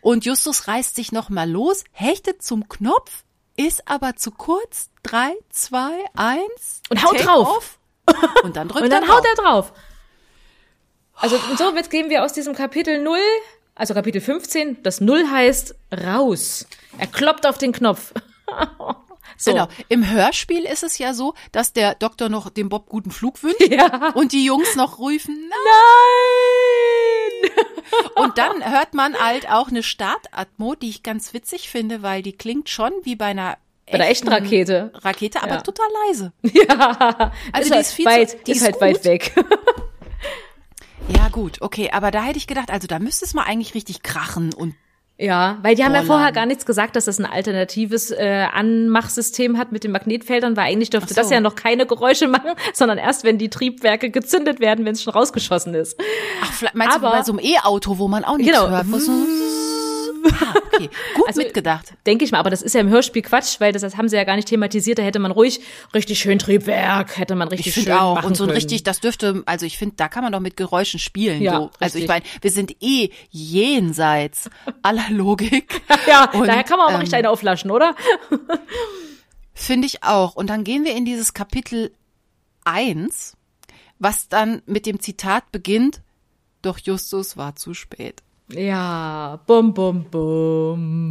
Und 0.00 0.24
Justus 0.24 0.68
reißt 0.68 0.96
sich 0.96 1.12
nochmal 1.12 1.50
los, 1.50 1.84
hechtet 1.92 2.42
zum 2.42 2.68
Knopf, 2.68 3.24
ist 3.56 3.88
aber 3.88 4.16
zu 4.16 4.30
kurz. 4.30 4.90
Drei, 5.02 5.32
zwei, 5.50 5.92
eins. 6.14 6.82
Und 6.90 7.04
haut 7.04 7.24
drauf. 7.24 7.48
Off. 7.56 7.78
Und 8.42 8.56
dann 8.56 8.68
drückt 8.68 8.84
Und 8.84 8.90
dann 8.90 9.04
er 9.04 9.08
haut 9.08 9.24
er 9.24 9.42
drauf. 9.42 9.72
Also 11.14 11.36
und 11.50 11.58
so 11.58 11.74
wird 11.74 11.90
gehen 11.90 12.10
wir 12.10 12.24
aus 12.24 12.32
diesem 12.32 12.54
Kapitel 12.54 13.02
0, 13.02 13.18
also 13.74 13.94
Kapitel 13.94 14.20
15, 14.20 14.82
das 14.82 15.00
0 15.00 15.30
heißt 15.30 15.74
raus. 16.04 16.66
Er 16.98 17.06
kloppt 17.06 17.46
auf 17.46 17.58
den 17.58 17.72
Knopf. 17.72 18.12
So. 19.36 19.52
Genau. 19.52 19.68
Im 19.88 20.10
Hörspiel 20.10 20.64
ist 20.64 20.82
es 20.82 20.98
ja 20.98 21.14
so, 21.14 21.34
dass 21.52 21.72
der 21.72 21.94
Doktor 21.94 22.28
noch 22.28 22.50
dem 22.50 22.68
Bob 22.68 22.88
guten 22.88 23.10
Flug 23.10 23.42
wünscht 23.42 23.60
ja. 23.70 24.12
und 24.14 24.32
die 24.32 24.44
Jungs 24.44 24.76
noch 24.76 24.98
rufen, 24.98 25.34
nein! 25.34 25.50
nein! 25.50 25.66
Und 28.16 28.38
dann 28.38 28.68
hört 28.68 28.94
man 28.94 29.14
halt 29.14 29.48
auch 29.48 29.68
eine 29.68 29.82
Startatmo, 29.82 30.74
die 30.74 30.88
ich 30.88 31.02
ganz 31.02 31.34
witzig 31.34 31.70
finde, 31.70 32.02
weil 32.02 32.22
die 32.22 32.32
klingt 32.32 32.68
schon 32.68 32.92
wie 33.04 33.14
bei 33.14 33.26
einer 33.26 33.58
bei 33.86 33.94
einer 33.94 34.08
echten 34.08 34.28
Rakete. 34.28 34.90
Rakete, 34.94 35.42
aber 35.42 35.56
ja. 35.56 35.60
total 35.60 35.86
leise. 36.06 36.32
Ja. 36.42 37.32
Also 37.52 37.68
ist 37.68 37.74
die 37.74 37.80
ist 37.80 37.92
viel 37.92 38.06
weit, 38.06 38.30
zu, 38.30 38.36
die 38.38 38.50
ist, 38.50 38.58
ist 38.58 38.64
halt 38.64 38.74
gut. 38.74 38.82
weit 38.82 39.04
weg. 39.04 39.32
Ja, 41.08 41.28
gut, 41.28 41.62
okay, 41.62 41.90
aber 41.92 42.10
da 42.10 42.24
hätte 42.24 42.38
ich 42.38 42.48
gedacht, 42.48 42.70
also 42.70 42.88
da 42.88 42.98
müsste 42.98 43.24
es 43.24 43.34
mal 43.34 43.44
eigentlich 43.44 43.74
richtig 43.74 44.02
krachen 44.02 44.52
und 44.52 44.74
ja, 45.18 45.58
weil 45.62 45.74
die 45.74 45.82
haben 45.82 45.94
ja 45.94 46.02
vorher 46.02 46.30
gar 46.30 46.44
nichts 46.44 46.66
gesagt, 46.66 46.94
dass 46.94 47.06
das 47.06 47.18
ein 47.18 47.24
alternatives 47.24 48.10
äh, 48.10 48.46
Anmachsystem 48.52 49.56
hat 49.56 49.72
mit 49.72 49.82
den 49.82 49.92
Magnetfeldern, 49.92 50.58
weil 50.58 50.64
eigentlich 50.64 50.90
dürfte 50.90 51.14
so. 51.14 51.20
das 51.20 51.30
ja 51.30 51.40
noch 51.40 51.54
keine 51.54 51.86
Geräusche 51.86 52.28
machen, 52.28 52.50
sondern 52.74 52.98
erst 52.98 53.24
wenn 53.24 53.38
die 53.38 53.48
Triebwerke 53.48 54.10
gezündet 54.10 54.60
werden, 54.60 54.84
wenn 54.84 54.92
es 54.92 55.02
schon 55.02 55.14
rausgeschossen 55.14 55.74
ist. 55.74 55.98
Ach, 56.42 56.62
meinst 56.74 56.96
Aber, 56.96 57.08
du 57.08 57.16
bei 57.16 57.22
so 57.22 57.32
einem 57.32 57.40
E-Auto, 57.40 57.98
wo 57.98 58.08
man 58.08 58.24
auch 58.24 58.36
nichts 58.36 58.52
genau. 58.52 58.68
hört? 58.68 58.86
Muss 58.86 59.08
Ah, 60.32 60.54
okay. 60.56 60.90
Gut 61.14 61.26
also, 61.26 61.42
mitgedacht. 61.42 61.94
Denke 62.06 62.24
ich 62.24 62.32
mal, 62.32 62.38
aber 62.38 62.50
das 62.50 62.62
ist 62.62 62.74
ja 62.74 62.80
im 62.80 62.88
Hörspiel 62.88 63.22
Quatsch, 63.22 63.60
weil 63.60 63.72
das, 63.72 63.82
das 63.82 63.96
haben 63.96 64.08
sie 64.08 64.16
ja 64.16 64.24
gar 64.24 64.36
nicht 64.36 64.48
thematisiert. 64.48 64.98
Da 64.98 65.02
hätte 65.02 65.18
man 65.18 65.30
ruhig 65.30 65.60
richtig 65.94 66.18
schön 66.18 66.38
Triebwerk, 66.38 67.18
hätte 67.18 67.34
man 67.34 67.48
richtig 67.48 67.76
ich 67.76 67.84
schön 67.84 67.92
auch. 67.92 68.16
machen 68.16 68.26
Und 68.26 68.36
so 68.36 68.44
ein 68.44 68.50
richtig, 68.50 68.82
das 68.84 69.00
dürfte, 69.00 69.42
also 69.46 69.66
ich 69.66 69.78
finde, 69.78 69.96
da 69.96 70.08
kann 70.08 70.22
man 70.22 70.32
doch 70.32 70.40
mit 70.40 70.56
Geräuschen 70.56 71.00
spielen. 71.00 71.42
Ja, 71.42 71.56
so. 71.56 71.70
Also 71.80 71.98
ich 71.98 72.08
meine, 72.08 72.24
wir 72.40 72.50
sind 72.50 72.76
eh 72.80 73.10
jenseits 73.30 74.50
aller 74.82 75.10
Logik. 75.10 75.82
ja, 76.06 76.30
Und, 76.32 76.46
daher 76.46 76.64
kann 76.64 76.78
man 76.78 76.88
auch 76.88 76.92
ähm, 76.92 77.00
richtig 77.00 77.14
eine 77.14 77.30
auflaschen, 77.30 77.70
oder? 77.70 77.94
finde 79.54 79.86
ich 79.86 80.02
auch. 80.02 80.36
Und 80.36 80.48
dann 80.48 80.64
gehen 80.64 80.84
wir 80.84 80.94
in 80.94 81.04
dieses 81.04 81.34
Kapitel 81.34 81.92
eins, 82.64 83.36
was 83.98 84.28
dann 84.28 84.62
mit 84.66 84.86
dem 84.86 85.00
Zitat 85.00 85.50
beginnt, 85.50 86.02
doch 86.62 86.78
Justus 86.78 87.36
war 87.36 87.56
zu 87.56 87.74
spät. 87.74 88.22
Ja, 88.48 89.40
bum, 89.46 89.74
bum, 89.74 90.04
bum. 90.04 91.10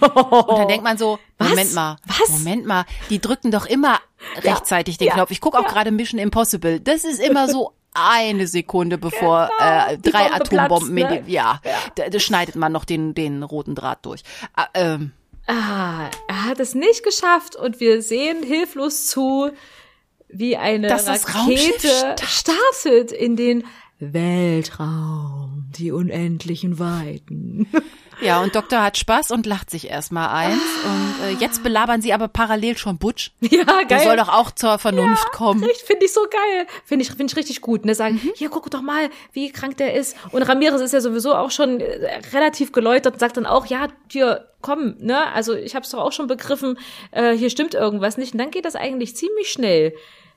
Und 0.00 0.58
dann 0.58 0.68
denkt 0.68 0.84
man 0.84 0.98
so, 0.98 1.18
Moment 1.38 1.72
mal, 1.72 1.96
Was? 2.06 2.28
Moment 2.28 2.66
mal, 2.66 2.84
die 3.08 3.20
drücken 3.20 3.50
doch 3.50 3.64
immer 3.64 4.00
ja, 4.42 4.52
rechtzeitig 4.52 4.98
den 4.98 5.08
ja, 5.08 5.14
Knopf. 5.14 5.30
Ich 5.30 5.40
gucke 5.40 5.58
auch 5.58 5.64
ja. 5.64 5.68
gerade 5.68 5.90
Mission 5.90 6.20
Impossible. 6.20 6.78
Das 6.80 7.04
ist 7.04 7.20
immer 7.20 7.48
so 7.48 7.72
eine 7.94 8.46
Sekunde 8.46 8.98
bevor 8.98 9.48
genau, 9.58 9.86
äh, 9.88 9.98
drei 9.98 10.32
Atombomben 10.32 10.94
platzt, 10.94 11.26
ne? 11.26 11.32
ja, 11.32 11.60
ja. 11.96 12.08
Da, 12.10 12.20
schneidet 12.20 12.54
man 12.54 12.70
noch 12.70 12.84
den 12.84 13.14
den 13.14 13.42
roten 13.42 13.74
Draht 13.74 14.04
durch. 14.04 14.22
Ah, 14.54 14.68
ähm. 14.74 15.12
ah, 15.46 16.10
er 16.28 16.44
hat 16.44 16.60
es 16.60 16.74
nicht 16.74 17.02
geschafft 17.02 17.56
und 17.56 17.80
wir 17.80 18.02
sehen 18.02 18.42
hilflos 18.42 19.06
zu, 19.06 19.50
wie 20.28 20.56
eine 20.56 20.90
Rakete 20.90 22.14
startet 22.26 23.10
in 23.10 23.36
den 23.36 23.64
Weltraum, 24.00 25.66
die 25.76 25.92
unendlichen 25.92 26.78
Weiten. 26.78 27.68
Ja, 28.22 28.42
und 28.42 28.54
Doktor 28.54 28.82
hat 28.82 28.98
Spaß 28.98 29.30
und 29.30 29.46
lacht 29.46 29.70
sich 29.70 29.88
erstmal 29.88 30.28
eins. 30.28 30.60
Und 30.84 31.24
äh, 31.24 31.30
jetzt 31.40 31.62
belabern 31.62 32.02
sie 32.02 32.12
aber 32.12 32.28
parallel 32.28 32.76
schon 32.76 32.98
Butch. 32.98 33.32
Ja, 33.40 33.64
geil. 33.64 33.86
Der 33.88 34.00
soll 34.00 34.16
doch 34.18 34.28
auch 34.28 34.50
zur 34.50 34.78
Vernunft 34.78 35.24
ja, 35.24 35.30
kommen. 35.30 35.66
Finde 35.86 36.04
ich 36.04 36.12
so 36.12 36.20
geil. 36.30 36.66
Finde 36.84 37.02
ich, 37.02 37.08
finde 37.08 37.32
ich 37.32 37.36
richtig 37.36 37.60
gut. 37.62 37.86
Ne? 37.86 37.94
Sagen, 37.94 38.20
mhm. 38.22 38.32
hier, 38.36 38.50
guck 38.50 38.70
doch 38.70 38.82
mal, 38.82 39.08
wie 39.32 39.50
krank 39.50 39.78
der 39.78 39.94
ist. 39.94 40.16
Und 40.32 40.42
Ramirez 40.42 40.82
ist 40.82 40.92
ja 40.92 41.00
sowieso 41.00 41.34
auch 41.34 41.50
schon 41.50 41.80
äh, 41.80 42.20
relativ 42.34 42.72
geläutert 42.72 43.14
und 43.14 43.20
sagt 43.20 43.38
dann 43.38 43.46
auch, 43.46 43.64
ja, 43.64 43.88
hier, 44.10 44.48
komm, 44.60 44.96
ne? 44.98 45.32
Also 45.32 45.54
ich 45.54 45.74
habe 45.74 45.84
es 45.84 45.90
doch 45.90 46.00
auch 46.00 46.12
schon 46.12 46.26
begriffen, 46.26 46.78
äh, 47.12 47.32
hier 47.32 47.48
stimmt 47.48 47.72
irgendwas 47.72 48.18
nicht. 48.18 48.34
Und 48.34 48.38
dann 48.38 48.50
geht 48.50 48.66
das 48.66 48.76
eigentlich 48.76 49.16
ziemlich 49.16 49.50
schnell 49.50 49.94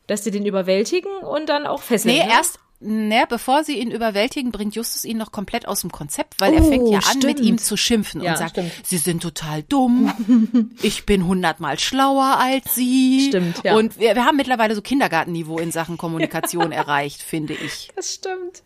dass 0.07 0.23
sie 0.23 0.31
den 0.31 0.45
überwältigen 0.45 1.11
und 1.18 1.48
dann 1.48 1.65
auch 1.65 1.81
fesseln. 1.81 2.15
Nee, 2.15 2.23
ne? 2.23 2.30
erst, 2.30 2.60
naja, 2.84 3.26
bevor 3.26 3.64
sie 3.64 3.80
ihn 3.80 3.91
überwältigen, 3.91 4.51
bringt 4.51 4.76
Justus 4.76 5.05
ihn 5.05 5.18
noch 5.18 5.31
komplett 5.31 5.68
aus 5.68 5.81
dem 5.81 5.91
Konzept, 5.91 6.39
weil 6.39 6.53
oh, 6.53 6.55
er 6.57 6.64
fängt 6.64 6.89
ja 6.89 7.01
stimmt. 7.01 7.23
an, 7.23 7.31
mit 7.31 7.39
ihm 7.39 7.57
zu 7.57 7.77
schimpfen 7.77 8.22
ja, 8.22 8.31
und 8.31 8.38
sagt, 8.38 8.51
stimmt. 8.51 8.72
sie 8.84 8.97
sind 8.97 9.23
total 9.23 9.64
dumm, 9.64 10.76
ich 10.81 11.05
bin 11.05 11.26
hundertmal 11.26 11.80
schlauer 11.80 12.38
als 12.39 12.76
sie. 12.76 13.27
Stimmt, 13.30 13.64
ja. 13.64 13.76
Und 13.76 13.99
wir, 13.99 14.15
wir 14.15 14.26
haben 14.26 14.38
mittlerweile 14.38 14.76
so 14.76 14.81
Kindergartenniveau 14.81 15.60
in 15.60 15.72
Sachen 15.72 15.97
Kommunikation 15.97 16.72
erreicht, 16.72 17.22
finde 17.22 17.53
ich. 17.53 17.89
Das 17.95 18.14
stimmt. 18.14 18.64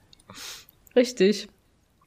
Richtig. 0.95 1.47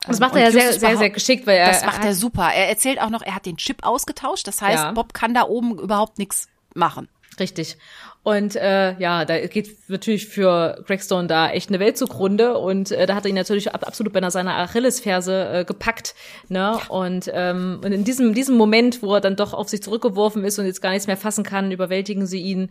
Das 0.06 0.18
macht 0.18 0.34
er 0.34 0.44
ja 0.44 0.50
sehr, 0.50 0.72
sehr, 0.72 0.96
sehr 0.96 1.10
geschickt, 1.10 1.46
weil 1.46 1.58
er. 1.58 1.66
Das 1.66 1.84
macht 1.84 2.04
er 2.04 2.14
super. 2.14 2.50
Er 2.54 2.68
erzählt 2.68 3.00
auch 3.00 3.10
noch, 3.10 3.22
er 3.22 3.34
hat 3.34 3.44
den 3.44 3.58
Chip 3.58 3.84
ausgetauscht. 3.84 4.46
Das 4.46 4.62
heißt, 4.62 4.84
ja. 4.84 4.92
Bob 4.92 5.12
kann 5.12 5.34
da 5.34 5.46
oben 5.46 5.78
überhaupt 5.78 6.18
nichts 6.18 6.48
machen. 6.74 7.08
Richtig. 7.38 7.76
Und 8.22 8.54
äh, 8.54 8.98
ja, 8.98 9.24
da 9.24 9.46
geht 9.46 9.88
natürlich 9.88 10.26
für 10.26 10.82
Gregstone 10.86 11.26
da 11.26 11.50
echt 11.50 11.70
eine 11.70 11.80
Welt 11.80 11.96
zugrunde 11.96 12.58
und 12.58 12.90
äh, 12.90 13.06
da 13.06 13.14
hat 13.14 13.24
er 13.24 13.30
ihn 13.30 13.34
natürlich 13.34 13.74
ab, 13.74 13.86
absolut 13.86 14.12
bei 14.12 14.28
seiner 14.28 14.56
Achillesferse 14.58 15.48
äh, 15.48 15.64
gepackt. 15.64 16.14
Ne? 16.48 16.78
Und, 16.88 17.30
ähm, 17.32 17.80
und 17.82 17.92
in 17.92 18.04
diesem, 18.04 18.34
diesem 18.34 18.58
Moment, 18.58 19.02
wo 19.02 19.14
er 19.14 19.22
dann 19.22 19.36
doch 19.36 19.54
auf 19.54 19.70
sich 19.70 19.82
zurückgeworfen 19.82 20.44
ist 20.44 20.58
und 20.58 20.66
jetzt 20.66 20.82
gar 20.82 20.90
nichts 20.90 21.06
mehr 21.06 21.16
fassen 21.16 21.44
kann, 21.44 21.72
überwältigen 21.72 22.26
sie 22.26 22.40
ihn 22.40 22.68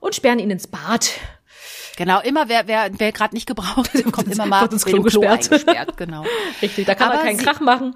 und 0.00 0.16
sperren 0.16 0.40
ihn 0.40 0.50
ins 0.50 0.66
Bad. 0.66 1.08
Genau, 1.96 2.20
immer 2.20 2.48
wer, 2.48 2.66
wer, 2.66 2.90
wer 2.98 3.12
gerade 3.12 3.34
nicht 3.34 3.46
gebraucht, 3.46 3.90
kommt 4.10 4.28
immer 4.32 4.46
mal 4.46 4.66
ins 4.66 4.84
Klo, 4.84 5.02
Klo 5.02 5.20
gesperrt. 5.20 5.96
Genau. 5.96 6.24
Richtig, 6.62 6.86
da 6.86 6.96
kann 6.96 7.10
Aber 7.10 7.18
man 7.18 7.26
keinen 7.26 7.38
Krach 7.38 7.60
machen. 7.60 7.94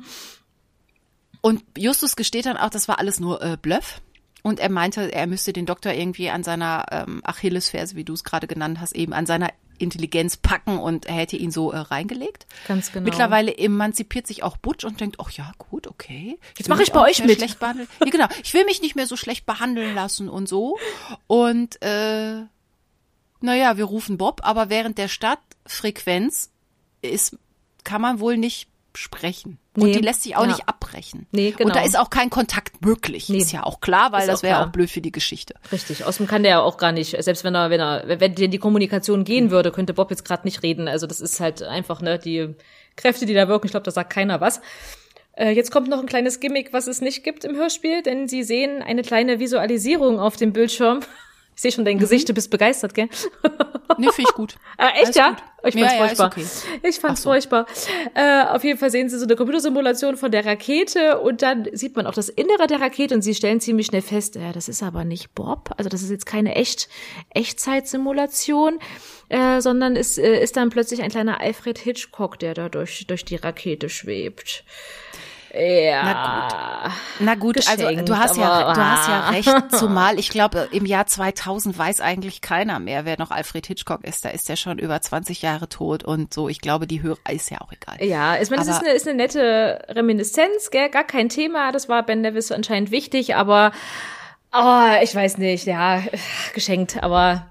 Und 1.40 1.62
Justus 1.76 2.14
gesteht 2.14 2.46
dann 2.46 2.56
auch, 2.56 2.70
das 2.70 2.86
war 2.86 2.98
alles 3.00 3.18
nur 3.18 3.42
äh, 3.42 3.56
Bluff. 3.60 4.00
Und 4.42 4.60
er 4.60 4.70
meinte, 4.70 5.12
er 5.12 5.26
müsste 5.26 5.52
den 5.52 5.66
Doktor 5.66 5.92
irgendwie 5.92 6.30
an 6.30 6.44
seiner 6.44 6.86
ähm, 6.90 7.20
Achillesferse, 7.24 7.96
wie 7.96 8.04
du 8.04 8.12
es 8.12 8.24
gerade 8.24 8.46
genannt 8.46 8.80
hast, 8.80 8.94
eben 8.94 9.12
an 9.12 9.26
seiner 9.26 9.50
Intelligenz 9.78 10.36
packen 10.36 10.78
und 10.78 11.06
er 11.06 11.14
hätte 11.14 11.36
ihn 11.36 11.50
so 11.50 11.70
äh, 11.70 11.78
reingelegt. 11.78 12.46
Ganz 12.66 12.92
genau. 12.92 13.04
Mittlerweile 13.04 13.56
emanzipiert 13.56 14.26
sich 14.26 14.42
auch 14.42 14.56
Butch 14.56 14.84
und 14.84 15.00
denkt, 15.00 15.16
ach 15.20 15.30
ja, 15.30 15.52
gut, 15.58 15.86
okay. 15.86 16.38
Jetzt 16.56 16.68
mache 16.68 16.82
ich 16.82 16.92
bei 16.92 17.00
euch 17.00 17.22
mit. 17.24 17.38
Schlecht 17.38 17.58
behandeln. 17.58 17.88
ja, 18.04 18.10
genau. 18.10 18.26
Ich 18.42 18.54
will 18.54 18.64
mich 18.64 18.82
nicht 18.82 18.96
mehr 18.96 19.06
so 19.06 19.16
schlecht 19.16 19.46
behandeln 19.46 19.94
lassen 19.94 20.28
und 20.28 20.48
so. 20.48 20.78
Und 21.26 21.80
äh, 21.82 22.42
naja, 23.40 23.76
wir 23.76 23.84
rufen 23.84 24.18
Bob, 24.18 24.40
aber 24.42 24.68
während 24.68 24.98
der 24.98 25.08
Stadtfrequenz 25.08 26.50
ist, 27.02 27.36
kann 27.84 28.02
man 28.02 28.20
wohl 28.20 28.36
nicht 28.36 28.68
sprechen. 28.98 29.58
Nee, 29.74 29.84
und 29.84 29.94
die 29.94 30.00
lässt 30.00 30.22
sich 30.24 30.36
auch 30.36 30.42
ja. 30.42 30.48
nicht 30.48 30.68
abbrechen. 30.68 31.26
Nee, 31.30 31.52
genau. 31.52 31.68
Und 31.68 31.76
da 31.76 31.84
ist 31.84 31.96
auch 31.96 32.10
kein 32.10 32.30
Kontakt 32.30 32.84
möglich. 32.84 33.28
Nee. 33.28 33.38
Ist 33.38 33.52
ja 33.52 33.62
auch 33.62 33.80
klar, 33.80 34.10
weil 34.10 34.22
ist 34.22 34.28
das 34.28 34.42
wäre 34.42 34.64
auch 34.64 34.72
blöd 34.72 34.90
für 34.90 35.00
die 35.00 35.12
Geschichte. 35.12 35.54
Richtig. 35.70 36.04
Außerdem 36.04 36.26
kann 36.26 36.42
der 36.42 36.50
ja 36.50 36.60
auch 36.60 36.76
gar 36.78 36.90
nicht, 36.90 37.22
selbst 37.22 37.44
wenn 37.44 37.54
er, 37.54 37.70
wenn 37.70 37.80
er, 37.80 38.20
wenn 38.20 38.34
die 38.34 38.58
Kommunikation 38.58 39.24
gehen 39.24 39.46
mhm. 39.46 39.50
würde, 39.50 39.70
könnte 39.70 39.94
Bob 39.94 40.10
jetzt 40.10 40.24
gerade 40.24 40.46
nicht 40.46 40.62
reden. 40.62 40.88
Also 40.88 41.06
das 41.06 41.20
ist 41.20 41.38
halt 41.38 41.62
einfach, 41.62 42.02
ne, 42.02 42.18
die 42.18 42.54
Kräfte, 42.96 43.24
die 43.24 43.34
da 43.34 43.46
wirken, 43.46 43.66
ich 43.66 43.70
glaube, 43.70 43.84
da 43.84 43.92
sagt 43.92 44.12
keiner 44.12 44.40
was. 44.40 44.60
Äh, 45.32 45.52
jetzt 45.52 45.70
kommt 45.70 45.88
noch 45.88 46.00
ein 46.00 46.06
kleines 46.06 46.40
Gimmick, 46.40 46.72
was 46.72 46.88
es 46.88 47.00
nicht 47.00 47.22
gibt 47.22 47.44
im 47.44 47.54
Hörspiel, 47.54 48.02
denn 48.02 48.26
sie 48.26 48.42
sehen 48.42 48.82
eine 48.82 49.02
kleine 49.02 49.38
Visualisierung 49.38 50.18
auf 50.18 50.36
dem 50.36 50.52
Bildschirm 50.52 51.00
ich 51.58 51.62
sehe 51.62 51.72
schon 51.72 51.84
dein 51.84 51.96
mhm. 51.96 52.02
Gesicht, 52.02 52.28
du 52.28 52.34
bist 52.34 52.52
begeistert, 52.52 52.94
gell? 52.94 53.08
Nee, 53.98 54.12
finde 54.12 54.30
ich 54.30 54.34
gut. 54.36 54.54
ah, 54.78 54.90
echt, 54.90 55.06
Alles 55.06 55.16
ja? 55.16 55.30
Gut. 55.30 55.42
Ich 55.64 55.74
fand's 55.74 55.92
ja, 55.92 55.98
furchtbar. 55.98 56.30
Ja, 56.36 56.44
okay. 56.44 56.88
Ich 56.88 57.00
fand's 57.00 57.22
so. 57.22 57.30
furchtbar. 57.30 57.66
Äh, 58.14 58.42
auf 58.44 58.62
jeden 58.62 58.78
Fall 58.78 58.90
sehen 58.92 59.08
sie 59.08 59.18
so 59.18 59.24
eine 59.24 59.34
Computersimulation 59.34 60.16
von 60.16 60.30
der 60.30 60.46
Rakete 60.46 61.18
und 61.18 61.42
dann 61.42 61.68
sieht 61.72 61.96
man 61.96 62.06
auch 62.06 62.14
das 62.14 62.28
Innere 62.28 62.68
der 62.68 62.80
Rakete 62.80 63.12
und 63.12 63.22
sie 63.22 63.34
stellen 63.34 63.58
ziemlich 63.58 63.88
schnell 63.88 64.02
fest, 64.02 64.36
ja, 64.36 64.52
das 64.52 64.68
ist 64.68 64.84
aber 64.84 65.02
nicht 65.02 65.34
Bob. 65.34 65.70
Also 65.76 65.90
das 65.90 66.00
ist 66.02 66.10
jetzt 66.10 66.26
keine 66.26 66.54
echt 66.54 66.88
Echtzeitsimulation, 67.30 68.78
äh, 69.28 69.60
sondern 69.60 69.96
ist, 69.96 70.16
äh, 70.16 70.40
ist 70.40 70.56
dann 70.56 70.70
plötzlich 70.70 71.02
ein 71.02 71.10
kleiner 71.10 71.40
Alfred 71.40 71.78
Hitchcock, 71.78 72.38
der 72.38 72.54
da 72.54 72.68
durch, 72.68 73.04
durch 73.08 73.24
die 73.24 73.34
Rakete 73.34 73.88
schwebt. 73.88 74.62
Ja. 75.58 76.92
Na 77.18 77.34
gut, 77.34 77.56
Na 77.56 77.62
gut 77.62 77.68
also 77.68 78.02
du 78.02 78.16
hast 78.16 78.36
ja, 78.36 78.72
du 78.72 78.80
hast 78.80 79.08
ja 79.08 79.28
recht, 79.30 79.54
zumal 79.72 80.18
ich 80.18 80.30
glaube, 80.30 80.68
im 80.72 80.86
Jahr 80.86 81.06
2000 81.06 81.76
weiß 81.76 82.00
eigentlich 82.00 82.40
keiner 82.40 82.78
mehr, 82.78 83.04
wer 83.04 83.18
noch 83.18 83.30
Alfred 83.30 83.66
Hitchcock 83.66 84.04
ist. 84.04 84.24
Da 84.24 84.30
ist 84.30 84.48
er 84.48 84.56
schon 84.56 84.78
über 84.78 85.00
20 85.00 85.42
Jahre 85.42 85.68
tot 85.68 86.04
und 86.04 86.32
so. 86.32 86.48
Ich 86.48 86.60
glaube, 86.60 86.86
die 86.86 87.02
Hörer 87.02 87.18
ist 87.30 87.50
ja 87.50 87.60
auch 87.60 87.72
egal. 87.72 88.06
Ja, 88.06 88.40
ich 88.40 88.50
meine, 88.50 88.64
das 88.64 88.76
ist 88.76 88.84
eine, 88.84 88.92
ist 88.92 89.08
eine 89.08 89.16
nette 89.16 89.84
Reminiszenz, 89.88 90.70
gell? 90.70 90.88
gar 90.88 91.04
kein 91.04 91.28
Thema. 91.28 91.72
Das 91.72 91.88
war 91.88 92.02
Ben 92.04 92.20
Nevis 92.20 92.52
anscheinend 92.52 92.90
wichtig, 92.90 93.34
aber 93.34 93.72
oh, 94.52 94.84
ich 95.02 95.14
weiß 95.14 95.38
nicht, 95.38 95.66
ja, 95.66 96.02
geschenkt, 96.54 97.02
aber 97.02 97.50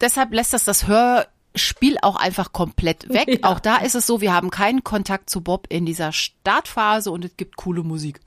deshalb 0.00 0.32
lässt 0.32 0.52
das 0.52 0.64
das 0.64 0.86
Hör 0.86 1.26
Spiel 1.54 1.96
auch 2.02 2.16
einfach 2.16 2.52
komplett 2.52 3.08
weg. 3.08 3.24
Ja. 3.42 3.50
Auch 3.50 3.60
da 3.60 3.78
ist 3.78 3.94
es 3.94 4.06
so, 4.06 4.20
wir 4.20 4.32
haben 4.32 4.50
keinen 4.50 4.84
Kontakt 4.84 5.30
zu 5.30 5.40
Bob 5.40 5.66
in 5.70 5.86
dieser 5.86 6.12
Startphase 6.12 7.10
und 7.10 7.24
es 7.24 7.36
gibt 7.36 7.56
coole 7.56 7.82
Musik. 7.82 8.20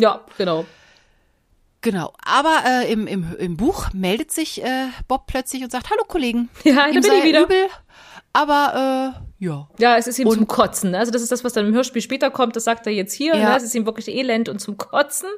Ja, 0.00 0.24
genau. 0.38 0.64
Genau, 1.80 2.14
aber 2.24 2.62
äh, 2.66 2.90
im, 2.90 3.06
im, 3.06 3.36
im 3.38 3.56
Buch 3.56 3.92
meldet 3.92 4.32
sich 4.32 4.64
äh, 4.64 4.86
Bob 5.06 5.26
plötzlich 5.26 5.62
und 5.62 5.70
sagt, 5.70 5.90
hallo 5.90 6.02
Kollegen. 6.08 6.48
Ja, 6.64 6.86
da 6.86 6.92
bin 6.92 7.02
ich 7.02 7.24
wieder. 7.24 7.42
Übel, 7.42 7.66
aber 8.32 9.14
äh, 9.14 9.44
ja. 9.44 9.68
Ja, 9.78 9.96
es 9.96 10.06
ist 10.06 10.18
ihm 10.18 10.26
und, 10.26 10.34
zum 10.34 10.46
Kotzen. 10.46 10.94
Also 10.94 11.12
das 11.12 11.20
ist 11.20 11.30
das, 11.30 11.44
was 11.44 11.52
dann 11.52 11.66
im 11.66 11.74
Hörspiel 11.74 12.00
später 12.00 12.30
kommt. 12.30 12.56
Das 12.56 12.64
sagt 12.64 12.86
er 12.86 12.92
jetzt 12.92 13.12
hier. 13.12 13.36
Ja. 13.36 13.50
Ne? 13.50 13.56
Es 13.56 13.62
ist 13.62 13.74
ihm 13.74 13.84
wirklich 13.84 14.08
elend 14.08 14.48
und 14.48 14.60
zum 14.60 14.78
Kotzen. 14.78 15.28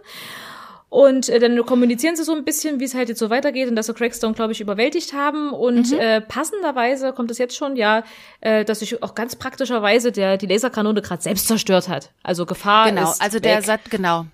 Und 0.89 1.29
äh, 1.29 1.41
dann 1.41 1.65
kommunizieren 1.67 2.15
sie 2.15 2.23
so 2.23 2.35
ein 2.35 2.45
bisschen, 2.45 2.79
wie 2.79 2.85
es 2.85 2.95
halt 2.95 3.09
jetzt 3.09 3.19
so 3.19 3.29
weitergeht 3.29 3.69
und 3.69 3.75
dass 3.75 3.87
sie 3.87 3.95
Crackstone, 3.95 4.35
glaube 4.35 4.53
ich, 4.53 4.61
überwältigt 4.61 5.13
haben. 5.13 5.53
Und 5.53 5.91
mhm. 5.91 5.99
äh, 5.99 6.21
passenderweise 6.21 7.13
kommt 7.13 7.31
es 7.31 7.39
jetzt 7.39 7.57
schon, 7.57 7.75
ja, 7.77 8.05
äh, 8.41 8.65
dass 8.65 8.79
sich 8.79 9.03
auch 9.03 9.15
ganz 9.15 9.35
praktischerweise 9.35 10.13
der 10.13 10.37
die 10.37 10.47
Laserkanone 10.47 11.03
gerade 11.03 11.23
selbst 11.23 11.49
zerstört 11.49 11.89
hat. 11.89 12.13
Also 12.23 12.47
Gefahr 12.47 12.91
genau, 12.91 13.11
ist 13.11 13.21
also 13.21 13.41
der 13.41 13.63
sagt 13.63 13.91
genau, 13.91 14.27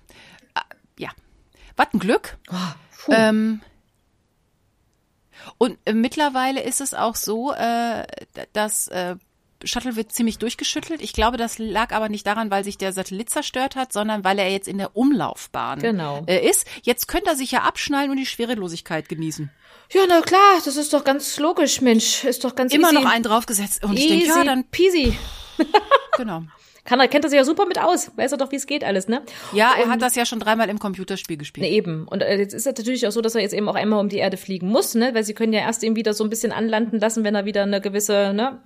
ah, 0.53 0.61
ja, 0.97 1.09
was 1.75 1.87
ein 1.93 1.99
Glück. 1.99 2.37
Oh, 2.51 3.11
ähm, 3.11 3.61
und 5.57 5.77
äh, 5.85 5.93
mittlerweile 5.93 6.61
ist 6.61 6.81
es 6.81 6.93
auch 6.93 7.15
so, 7.15 7.51
äh, 7.51 8.05
dass 8.53 8.87
äh, 8.89 9.15
Shuttle 9.63 9.95
wird 9.95 10.11
ziemlich 10.11 10.37
durchgeschüttelt. 10.37 11.01
Ich 11.01 11.13
glaube, 11.13 11.37
das 11.37 11.57
lag 11.57 11.91
aber 11.91 12.09
nicht 12.09 12.25
daran, 12.25 12.51
weil 12.51 12.63
sich 12.63 12.77
der 12.77 12.93
Satellit 12.93 13.29
zerstört 13.29 13.75
hat, 13.75 13.93
sondern 13.93 14.23
weil 14.23 14.39
er 14.39 14.49
jetzt 14.51 14.67
in 14.67 14.77
der 14.77 14.95
Umlaufbahn 14.95 15.79
genau. 15.79 16.23
äh, 16.27 16.47
ist. 16.47 16.67
Jetzt 16.83 17.07
könnte 17.07 17.31
er 17.31 17.35
sich 17.35 17.51
ja 17.51 17.61
abschnallen 17.61 18.11
und 18.11 18.17
die 18.17 18.25
Schwerelosigkeit 18.25 19.09
genießen. 19.09 19.49
Ja, 19.91 20.01
na 20.07 20.21
klar, 20.21 20.59
das 20.63 20.75
ist 20.77 20.93
doch 20.93 21.03
ganz 21.03 21.37
logisch, 21.39 21.81
Mensch. 21.81 22.23
Ist 22.23 22.43
doch 22.43 22.55
ganz 22.55 22.73
Immer 22.73 22.91
easy. 22.91 22.95
noch 23.01 23.11
einen 23.11 23.23
draufgesetzt. 23.23 23.83
Und 23.83 23.97
ich 23.97 24.07
denke, 24.07 24.25
ja, 24.25 24.43
dann 24.43 24.63
peasy. 24.65 25.17
genau. 26.17 26.43
Kann 26.85 26.99
er, 26.99 27.07
kennt 27.07 27.23
er 27.23 27.29
sich 27.29 27.37
ja 27.37 27.45
super 27.45 27.65
mit 27.65 27.79
aus. 27.79 28.11
Weiß 28.17 28.31
er 28.33 28.37
doch, 28.37 28.51
wie 28.51 28.57
es 28.57 28.67
geht 28.67 28.83
alles, 28.83 29.07
ne? 29.07 29.21
Ja, 29.53 29.73
er 29.77 29.85
und, 29.85 29.91
hat 29.91 30.01
das 30.01 30.15
ja 30.15 30.25
schon 30.25 30.39
dreimal 30.39 30.69
im 30.69 30.79
Computerspiel 30.79 31.37
gespielt. 31.37 31.65
Ne, 31.65 31.71
eben. 31.71 32.07
Und 32.07 32.21
äh, 32.21 32.37
jetzt 32.37 32.53
ist 32.53 32.65
es 32.65 32.77
natürlich 32.77 33.07
auch 33.07 33.11
so, 33.11 33.21
dass 33.21 33.35
er 33.35 33.41
jetzt 33.41 33.53
eben 33.53 33.69
auch 33.69 33.75
einmal 33.75 33.99
um 33.99 34.09
die 34.09 34.17
Erde 34.17 34.37
fliegen 34.37 34.67
muss, 34.67 34.93
ne? 34.93 35.13
Weil 35.13 35.23
sie 35.23 35.33
können 35.33 35.53
ja 35.53 35.61
erst 35.61 35.83
ihn 35.83 35.95
wieder 35.95 36.13
so 36.13 36.23
ein 36.23 36.29
bisschen 36.29 36.51
anlanden 36.51 36.99
lassen, 36.99 37.23
wenn 37.23 37.35
er 37.35 37.45
wieder 37.45 37.63
eine 37.63 37.79
gewisse, 37.79 38.33
ne? 38.33 38.59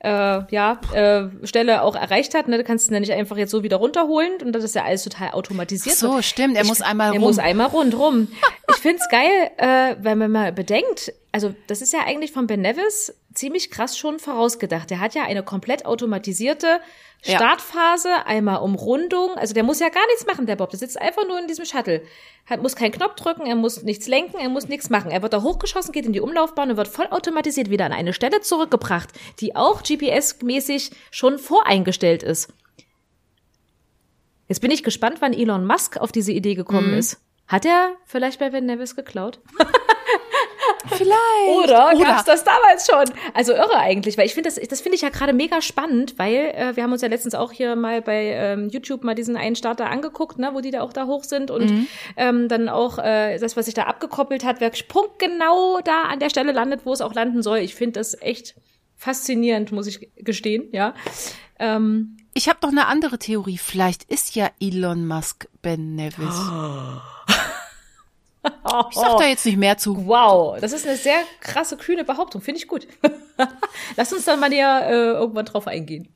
äh, 0.00 0.42
ja, 0.54 0.80
äh, 0.92 1.46
Stelle 1.46 1.82
auch 1.82 1.96
erreicht 1.96 2.34
hat. 2.34 2.48
Ne? 2.48 2.58
Du 2.58 2.64
kannst 2.64 2.90
ihn 2.90 2.94
ja 2.94 3.00
nicht 3.00 3.12
einfach 3.12 3.36
jetzt 3.36 3.50
so 3.50 3.62
wieder 3.62 3.76
runterholen 3.76 4.32
und 4.42 4.52
das 4.52 4.64
ist 4.64 4.74
ja 4.74 4.84
alles 4.84 5.04
total 5.04 5.30
automatisiert. 5.32 5.96
Ach 5.96 6.00
so, 6.00 6.22
stimmt. 6.22 6.56
Er 6.56 6.62
ich, 6.62 6.68
muss 6.68 6.82
einmal 6.82 7.10
rum. 7.10 7.16
Er 7.16 7.20
muss 7.20 7.38
einmal 7.38 7.66
rundrum. 7.68 8.28
ich 8.70 8.76
find's 8.76 9.08
geil, 9.08 9.50
äh, 9.56 9.96
wenn 10.00 10.18
man 10.18 10.30
mal 10.30 10.52
bedenkt, 10.52 11.12
also 11.32 11.54
das 11.66 11.82
ist 11.82 11.92
ja 11.92 12.00
eigentlich 12.06 12.32
von 12.32 12.46
Ben 12.46 12.60
Nevis 12.60 13.14
ziemlich 13.36 13.70
krass 13.70 13.98
schon 13.98 14.18
vorausgedacht. 14.18 14.90
Der 14.90 15.00
hat 15.00 15.14
ja 15.14 15.24
eine 15.24 15.42
komplett 15.42 15.86
automatisierte 15.86 16.80
Startphase, 17.22 18.08
ja. 18.08 18.26
einmal 18.26 18.62
Umrundung. 18.62 19.34
Also 19.34 19.54
der 19.54 19.62
muss 19.62 19.80
ja 19.80 19.88
gar 19.88 20.06
nichts 20.06 20.26
machen, 20.26 20.46
der 20.46 20.56
Bob. 20.56 20.70
Der 20.70 20.78
sitzt 20.78 21.00
einfach 21.00 21.26
nur 21.26 21.38
in 21.38 21.46
diesem 21.46 21.64
Shuttle. 21.64 22.02
Er 22.48 22.58
muss 22.58 22.76
keinen 22.76 22.92
Knopf 22.92 23.14
drücken, 23.14 23.46
er 23.46 23.56
muss 23.56 23.82
nichts 23.82 24.06
lenken, 24.06 24.38
er 24.38 24.48
muss 24.48 24.68
nichts 24.68 24.90
machen. 24.90 25.10
Er 25.10 25.22
wird 25.22 25.32
da 25.32 25.42
hochgeschossen, 25.42 25.92
geht 25.92 26.06
in 26.06 26.12
die 26.12 26.20
Umlaufbahn 26.20 26.70
und 26.70 26.76
wird 26.76 26.88
voll 26.88 27.06
automatisiert 27.10 27.70
wieder 27.70 27.86
an 27.86 27.92
eine 27.92 28.12
Stelle 28.12 28.40
zurückgebracht, 28.40 29.10
die 29.40 29.56
auch 29.56 29.82
GPS-mäßig 29.82 30.92
schon 31.10 31.38
voreingestellt 31.38 32.22
ist. 32.22 32.52
Jetzt 34.48 34.60
bin 34.60 34.70
ich 34.70 34.84
gespannt, 34.84 35.16
wann 35.20 35.32
Elon 35.32 35.66
Musk 35.66 35.96
auf 35.96 36.12
diese 36.12 36.32
Idee 36.32 36.54
gekommen 36.54 36.92
mhm. 36.92 36.98
ist. 36.98 37.20
Hat 37.48 37.64
er 37.64 37.94
vielleicht 38.04 38.38
bei 38.38 38.50
Ben 38.50 38.66
Nevis 38.66 38.96
geklaut? 38.96 39.40
Vielleicht. 40.88 41.64
Oder, 41.64 41.92
Oder. 41.94 42.04
gab's 42.04 42.24
das 42.24 42.44
damals 42.44 42.86
schon? 42.86 43.16
Also 43.34 43.52
irre 43.52 43.76
eigentlich, 43.76 44.16
weil 44.18 44.26
ich 44.26 44.34
finde 44.34 44.48
das, 44.48 44.60
das 44.68 44.80
finde 44.80 44.96
ich 44.96 45.02
ja 45.02 45.08
gerade 45.08 45.32
mega 45.32 45.60
spannend, 45.60 46.18
weil 46.18 46.52
äh, 46.54 46.76
wir 46.76 46.82
haben 46.82 46.92
uns 46.92 47.02
ja 47.02 47.08
letztens 47.08 47.34
auch 47.34 47.52
hier 47.52 47.76
mal 47.76 48.02
bei 48.02 48.32
ähm, 48.32 48.68
YouTube 48.68 49.04
mal 49.04 49.14
diesen 49.14 49.36
einen 49.36 49.56
Starter 49.56 49.90
angeguckt, 49.90 50.38
ne, 50.38 50.50
wo 50.52 50.60
die 50.60 50.70
da 50.70 50.82
auch 50.82 50.92
da 50.92 51.06
hoch 51.06 51.24
sind 51.24 51.50
und 51.50 51.70
mhm. 51.70 51.86
ähm, 52.16 52.48
dann 52.48 52.68
auch 52.68 52.98
äh, 52.98 53.38
das, 53.38 53.56
was 53.56 53.66
sich 53.66 53.74
da 53.74 53.84
abgekoppelt 53.84 54.44
hat, 54.44 54.60
wer 54.60 54.70
punktgenau 54.88 55.80
da 55.84 56.02
an 56.02 56.20
der 56.20 56.30
Stelle 56.30 56.52
landet, 56.52 56.82
wo 56.84 56.92
es 56.92 57.00
auch 57.00 57.14
landen 57.14 57.42
soll. 57.42 57.58
Ich 57.58 57.74
finde 57.74 58.00
das 58.00 58.20
echt 58.20 58.54
faszinierend, 58.96 59.72
muss 59.72 59.86
ich 59.86 60.10
gestehen, 60.16 60.68
ja. 60.72 60.94
Ähm, 61.58 62.16
ich 62.34 62.48
habe 62.48 62.58
noch 62.62 62.70
eine 62.70 62.86
andere 62.86 63.18
Theorie. 63.18 63.58
Vielleicht 63.58 64.04
ist 64.04 64.34
ja 64.34 64.50
Elon 64.60 65.06
Musk 65.06 65.48
Ben 65.62 65.94
Nevis. 65.94 66.34
Oh. 66.50 67.00
Ich 68.90 68.96
sag 68.96 69.18
da 69.18 69.26
jetzt 69.26 69.46
nicht 69.46 69.58
mehr 69.58 69.78
zu. 69.78 70.06
Wow, 70.06 70.58
das 70.60 70.72
ist 70.72 70.86
eine 70.86 70.96
sehr 70.96 71.18
krasse, 71.40 71.76
kühne 71.76 72.04
Behauptung. 72.04 72.40
Finde 72.40 72.60
ich 72.60 72.68
gut. 72.68 72.86
Lass 73.96 74.12
uns 74.12 74.24
dann 74.24 74.40
mal 74.40 74.48
näher 74.48 74.86
äh, 74.86 74.92
irgendwann 75.12 75.46
drauf 75.46 75.66
eingehen. 75.66 76.08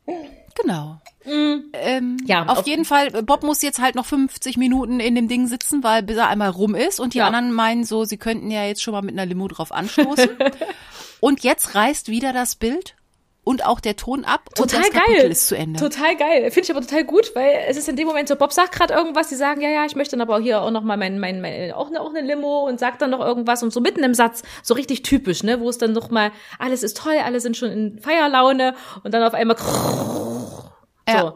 Genau. 0.54 1.00
Mhm. 1.24 1.70
Ähm, 1.72 2.16
ja, 2.24 2.46
auf, 2.46 2.58
auf, 2.58 2.66
jeden 2.66 2.84
Fall, 2.84 3.10
Bob 3.22 3.42
muss 3.42 3.62
jetzt 3.62 3.80
halt 3.80 3.94
noch 3.94 4.06
50 4.06 4.56
Minuten 4.56 5.00
in 5.00 5.14
dem 5.14 5.28
Ding 5.28 5.46
sitzen, 5.46 5.82
weil 5.84 6.02
bis 6.02 6.16
er 6.16 6.28
einmal 6.28 6.50
rum 6.50 6.74
ist 6.74 6.98
und 6.98 7.14
die 7.14 7.18
ja. 7.18 7.26
anderen 7.26 7.52
meinen 7.52 7.84
so, 7.84 8.04
sie 8.04 8.16
könnten 8.16 8.50
ja 8.50 8.64
jetzt 8.64 8.82
schon 8.82 8.92
mal 8.92 9.02
mit 9.02 9.12
einer 9.12 9.26
Limo 9.26 9.48
drauf 9.48 9.72
anstoßen. 9.72 10.30
und 11.20 11.42
jetzt 11.42 11.74
reißt 11.74 12.08
wieder 12.08 12.32
das 12.32 12.56
Bild 12.56 12.94
und 13.42 13.64
auch 13.64 13.80
der 13.80 13.96
Ton 13.96 14.24
ab 14.24 14.50
total 14.54 14.62
und 14.62 14.72
das 14.72 14.92
geil. 14.92 15.02
Kapitel 15.06 15.30
ist 15.30 15.48
zu 15.48 15.56
Ende. 15.56 15.80
Total 15.80 16.16
geil. 16.16 16.50
Finde 16.50 16.60
ich 16.60 16.70
aber 16.70 16.80
total 16.80 17.04
gut, 17.04 17.34
weil 17.34 17.64
es 17.68 17.76
ist 17.76 17.88
in 17.88 17.96
dem 17.96 18.06
Moment 18.06 18.28
so, 18.28 18.36
Bob 18.36 18.52
sagt 18.52 18.72
gerade 18.72 18.92
irgendwas, 18.92 19.28
die 19.28 19.34
sagen, 19.34 19.60
ja, 19.60 19.70
ja, 19.70 19.84
ich 19.86 19.96
möchte 19.96 20.16
dann 20.16 20.20
aber 20.20 20.40
hier 20.40 20.62
auch 20.62 20.70
noch 20.70 20.82
mal 20.82 20.96
mein, 20.96 21.18
mein, 21.18 21.40
mein 21.40 21.72
auch, 21.72 21.88
eine, 21.88 22.00
auch 22.00 22.10
eine 22.10 22.20
Limo 22.20 22.66
und 22.68 22.78
sagt 22.78 23.00
dann 23.02 23.10
noch 23.10 23.20
irgendwas 23.20 23.62
und 23.62 23.72
so 23.72 23.80
mitten 23.80 24.04
im 24.04 24.14
Satz, 24.14 24.42
so 24.62 24.74
richtig 24.74 25.02
typisch, 25.02 25.42
ne, 25.42 25.60
wo 25.60 25.68
es 25.68 25.78
dann 25.78 25.92
noch 25.92 26.10
mal, 26.10 26.32
alles 26.58 26.82
ist 26.82 26.98
toll, 26.98 27.16
alle 27.24 27.40
sind 27.40 27.56
schon 27.56 27.70
in 27.70 27.98
Feierlaune 28.00 28.74
und 29.04 29.14
dann 29.14 29.22
auf 29.22 29.34
einmal 29.34 29.56
so. 29.58 30.70
Ja. 31.08 31.34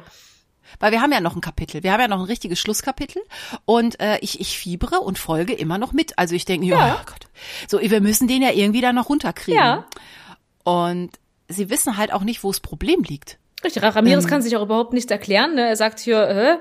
Weil 0.80 0.92
wir 0.92 1.00
haben 1.00 1.12
ja 1.12 1.20
noch 1.20 1.36
ein 1.36 1.40
Kapitel, 1.40 1.82
wir 1.82 1.92
haben 1.92 2.00
ja 2.00 2.08
noch 2.08 2.18
ein 2.18 2.24
richtiges 2.26 2.58
Schlusskapitel 2.58 3.22
und 3.64 3.98
äh, 4.00 4.18
ich, 4.20 4.40
ich 4.40 4.58
fiebere 4.58 5.00
und 5.00 5.18
folge 5.18 5.54
immer 5.54 5.78
noch 5.78 5.92
mit. 5.92 6.18
Also 6.18 6.34
ich 6.34 6.44
denke, 6.44 6.66
ja, 6.66 6.98
oh 7.00 7.04
Gott, 7.06 7.28
so 7.68 7.80
wir 7.80 8.00
müssen 8.00 8.28
den 8.28 8.42
ja 8.42 8.50
irgendwie 8.50 8.80
da 8.80 8.92
noch 8.92 9.08
runterkriegen. 9.08 9.60
Ja. 9.60 9.86
Und 10.64 11.10
sie 11.48 11.70
wissen 11.70 11.96
halt 11.96 12.12
auch 12.12 12.22
nicht, 12.22 12.42
wo 12.44 12.50
das 12.50 12.60
Problem 12.60 13.02
liegt. 13.02 13.38
Richtig, 13.62 13.82
Ramirez 13.82 14.24
ähm, 14.24 14.30
kann 14.30 14.42
sich 14.42 14.56
auch 14.56 14.62
überhaupt 14.62 14.92
nicht 14.92 15.10
erklären. 15.10 15.54
Ne? 15.54 15.68
Er 15.68 15.76
sagt 15.76 16.00
hier, 16.00 16.28
äh, 16.28 16.58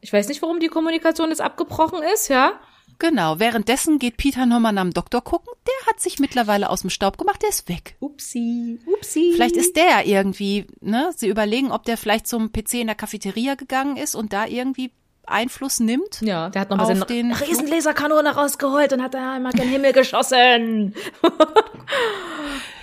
ich 0.00 0.12
weiß 0.12 0.28
nicht, 0.28 0.42
warum 0.42 0.60
die 0.60 0.68
Kommunikation 0.68 1.30
jetzt 1.30 1.40
abgebrochen 1.40 2.00
ist, 2.14 2.28
ja. 2.28 2.60
Genau, 2.98 3.38
währenddessen 3.40 3.98
geht 3.98 4.16
Peter 4.16 4.46
nochmal 4.46 4.72
nach 4.72 4.82
dem 4.82 4.92
Doktor 4.92 5.22
gucken. 5.22 5.52
Der 5.66 5.90
hat 5.90 6.00
sich 6.00 6.18
mittlerweile 6.18 6.70
aus 6.70 6.82
dem 6.82 6.90
Staub 6.90 7.18
gemacht, 7.18 7.42
der 7.42 7.48
ist 7.48 7.68
weg. 7.68 7.96
Upsi, 8.00 8.80
upsi. 8.86 9.32
Vielleicht 9.34 9.56
ist 9.56 9.76
der 9.76 10.06
irgendwie, 10.06 10.66
ne? 10.80 11.10
Sie 11.16 11.28
überlegen, 11.28 11.72
ob 11.72 11.84
der 11.84 11.96
vielleicht 11.96 12.26
zum 12.26 12.52
PC 12.52 12.74
in 12.74 12.86
der 12.86 12.94
Cafeteria 12.94 13.54
gegangen 13.54 13.96
ist 13.96 14.14
und 14.14 14.32
da 14.32 14.46
irgendwie 14.46 14.92
Einfluss 15.26 15.80
nimmt. 15.80 16.20
Ja, 16.20 16.50
der 16.50 16.60
hat 16.60 16.70
noch 16.70 16.76
mal 16.76 16.86
seine 16.86 17.06
Riesenlaserkanone 17.08 18.34
rausgeholt 18.34 18.92
und 18.92 19.02
hat 19.02 19.14
da 19.14 19.34
einmal 19.34 19.52
gen 19.52 19.68
Himmel 19.68 19.92
geschossen. 19.92 20.94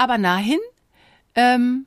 aber 0.00 0.18
nahin. 0.18 0.58
Ähm, 1.34 1.86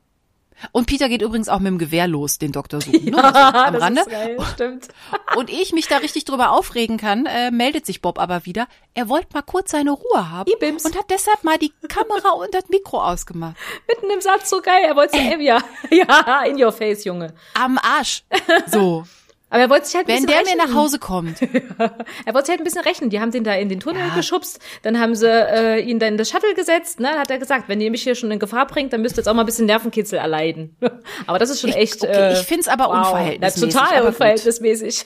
und 0.72 0.86
Peter 0.86 1.10
geht 1.10 1.22
übrigens 1.24 1.50
auch 1.50 1.60
mit 1.60 1.68
dem 1.68 1.80
Gewehr 1.80 2.08
los, 2.08 2.38
den 2.38 2.52
Doktor 2.52 2.80
suchen. 2.80 3.06
Ne? 3.06 3.12
Ja, 3.18 3.22
also 3.24 3.40
am 3.40 3.74
das 3.74 3.82
Rande. 3.82 4.02
Ist 4.02 4.10
geil, 4.10 4.38
stimmt. 4.54 4.88
Und 5.36 5.50
ich 5.50 5.74
mich 5.74 5.88
da 5.88 5.98
richtig 5.98 6.26
drüber 6.26 6.52
aufregen 6.52 6.98
kann, 6.98 7.26
äh, 7.26 7.50
meldet 7.50 7.88
sich 7.88 8.02
Bob 8.02 8.20
aber 8.20 8.46
wieder. 8.46 8.68
Er 8.94 9.10
wollte 9.10 9.28
mal 9.34 9.42
kurz 9.42 9.72
seine 9.72 9.92
Ruhe 9.92 10.30
haben 10.30 10.50
Ibims. 10.50 10.86
und 10.86 10.96
hat 10.96 11.10
deshalb 11.10 11.44
mal 11.44 11.58
die 11.58 11.74
Kamera 11.88 12.30
und 12.38 12.54
das 12.54 12.70
Mikro 12.70 13.02
ausgemacht. 13.04 13.56
Mitten 13.88 14.12
im 14.12 14.22
Satz 14.22 14.50
so 14.50 14.62
geil. 14.62 14.84
Er 14.86 14.96
wollte 14.96 15.18
äh. 15.18 15.44
ja, 15.44 15.58
ja, 15.90 16.44
in 16.44 16.64
your 16.64 16.72
face, 16.72 17.04
Junge. 17.04 17.34
Am 17.56 17.80
Arsch. 17.80 18.24
So. 18.68 19.06
Aber 19.54 19.62
er 19.62 19.70
wollte 19.70 19.86
sich 19.86 19.96
halt 19.96 20.10
ein 20.10 20.16
Wenn 20.16 20.26
der 20.26 20.40
rechnen. 20.40 20.58
mir 20.58 20.66
nach 20.66 20.74
Hause 20.74 20.98
kommt. 20.98 21.40
er 22.26 22.34
wollte 22.34 22.48
sich 22.48 22.50
halt 22.50 22.62
ein 22.62 22.64
bisschen 22.64 22.82
rechnen. 22.82 23.12
Die 23.12 23.20
haben 23.20 23.30
den 23.30 23.44
da 23.44 23.54
in 23.54 23.70
den 23.70 23.80
Tunnel 23.80 24.02
ja. 24.02 24.16
geschubst, 24.16 24.60
dann 24.82 25.00
haben 25.00 25.14
sie 25.14 25.28
äh, 25.30 25.80
ihn 25.80 26.00
dann 26.00 26.14
in 26.14 26.18
das 26.18 26.32
Shuttle 26.32 26.56
gesetzt, 26.56 27.00
ne? 27.00 27.10
Dann 27.10 27.20
hat 27.20 27.30
er 27.30 27.38
gesagt, 27.38 27.70
wenn 27.70 27.80
ihr 27.80 27.92
mich 27.92 28.02
hier 28.02 28.16
schon 28.16 28.32
in 28.32 28.40
Gefahr 28.40 28.66
bringt, 28.66 28.94
dann 28.94 29.04
müsst 29.04 29.16
ihr 29.16 29.18
jetzt 29.18 29.28
auch 29.28 29.36
mal 29.36 29.44
ein 29.44 29.46
bisschen 29.46 29.68
Nervenkitzel 29.68 30.18
erleiden. 30.18 30.76
aber 31.28 31.38
das 31.38 31.52
ist 31.52 31.62
schon 31.62 31.70
ich, 31.70 31.76
echt. 31.76 32.04
Okay, 32.04 32.12
äh, 32.12 32.34
ich 32.34 32.40
find's 32.40 32.68
aber 32.68 32.88
wow. 32.88 32.98
unverhältnismäßig. 32.98 33.76
Ja, 33.76 33.86
total 33.86 34.08
unverhältnismäßig. 34.08 35.06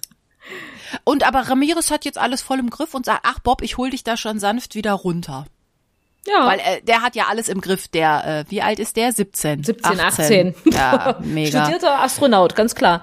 und 1.04 1.26
aber 1.26 1.38
Ramirez 1.38 1.90
hat 1.90 2.04
jetzt 2.04 2.18
alles 2.18 2.42
voll 2.42 2.58
im 2.58 2.68
Griff 2.68 2.92
und 2.92 3.06
sagt, 3.06 3.20
ach 3.22 3.38
Bob, 3.38 3.62
ich 3.62 3.78
hol 3.78 3.88
dich 3.88 4.04
da 4.04 4.18
schon 4.18 4.38
sanft 4.38 4.74
wieder 4.74 4.92
runter. 4.92 5.46
Ja. 6.26 6.46
Weil 6.46 6.58
äh, 6.58 6.82
der 6.82 7.00
hat 7.00 7.16
ja 7.16 7.28
alles 7.30 7.48
im 7.48 7.62
Griff. 7.62 7.88
Der, 7.88 8.44
äh, 8.46 8.50
wie 8.50 8.60
alt 8.60 8.80
ist 8.80 8.98
der? 8.98 9.12
17. 9.12 9.64
17, 9.64 9.98
18. 9.98 10.54
18. 10.54 10.54
Ja, 10.74 11.16
mega. 11.20 11.64
Studierter 11.64 12.02
Astronaut, 12.02 12.54
ganz 12.54 12.74
klar. 12.74 13.02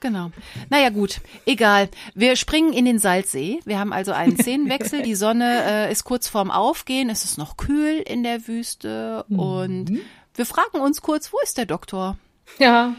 Genau. 0.00 0.32
Naja, 0.68 0.90
gut. 0.90 1.20
Egal. 1.46 1.88
Wir 2.14 2.34
springen 2.34 2.72
in 2.72 2.84
den 2.84 2.98
Salzsee. 2.98 3.60
Wir 3.64 3.78
haben 3.78 3.92
also 3.92 4.10
einen 4.10 4.36
Szenenwechsel. 4.40 5.02
Die 5.02 5.14
Sonne 5.14 5.62
äh, 5.64 5.92
ist 5.92 6.02
kurz 6.02 6.26
vorm 6.26 6.50
Aufgehen. 6.50 7.08
Es 7.08 7.24
ist 7.24 7.38
noch 7.38 7.56
kühl 7.56 7.98
in 8.00 8.24
der 8.24 8.48
Wüste. 8.48 9.24
Mhm. 9.28 9.38
Und 9.38 10.00
wir 10.34 10.44
fragen 10.44 10.80
uns 10.80 11.02
kurz, 11.02 11.32
wo 11.32 11.38
ist 11.44 11.56
der 11.56 11.66
Doktor? 11.66 12.18
Ja. 12.58 12.96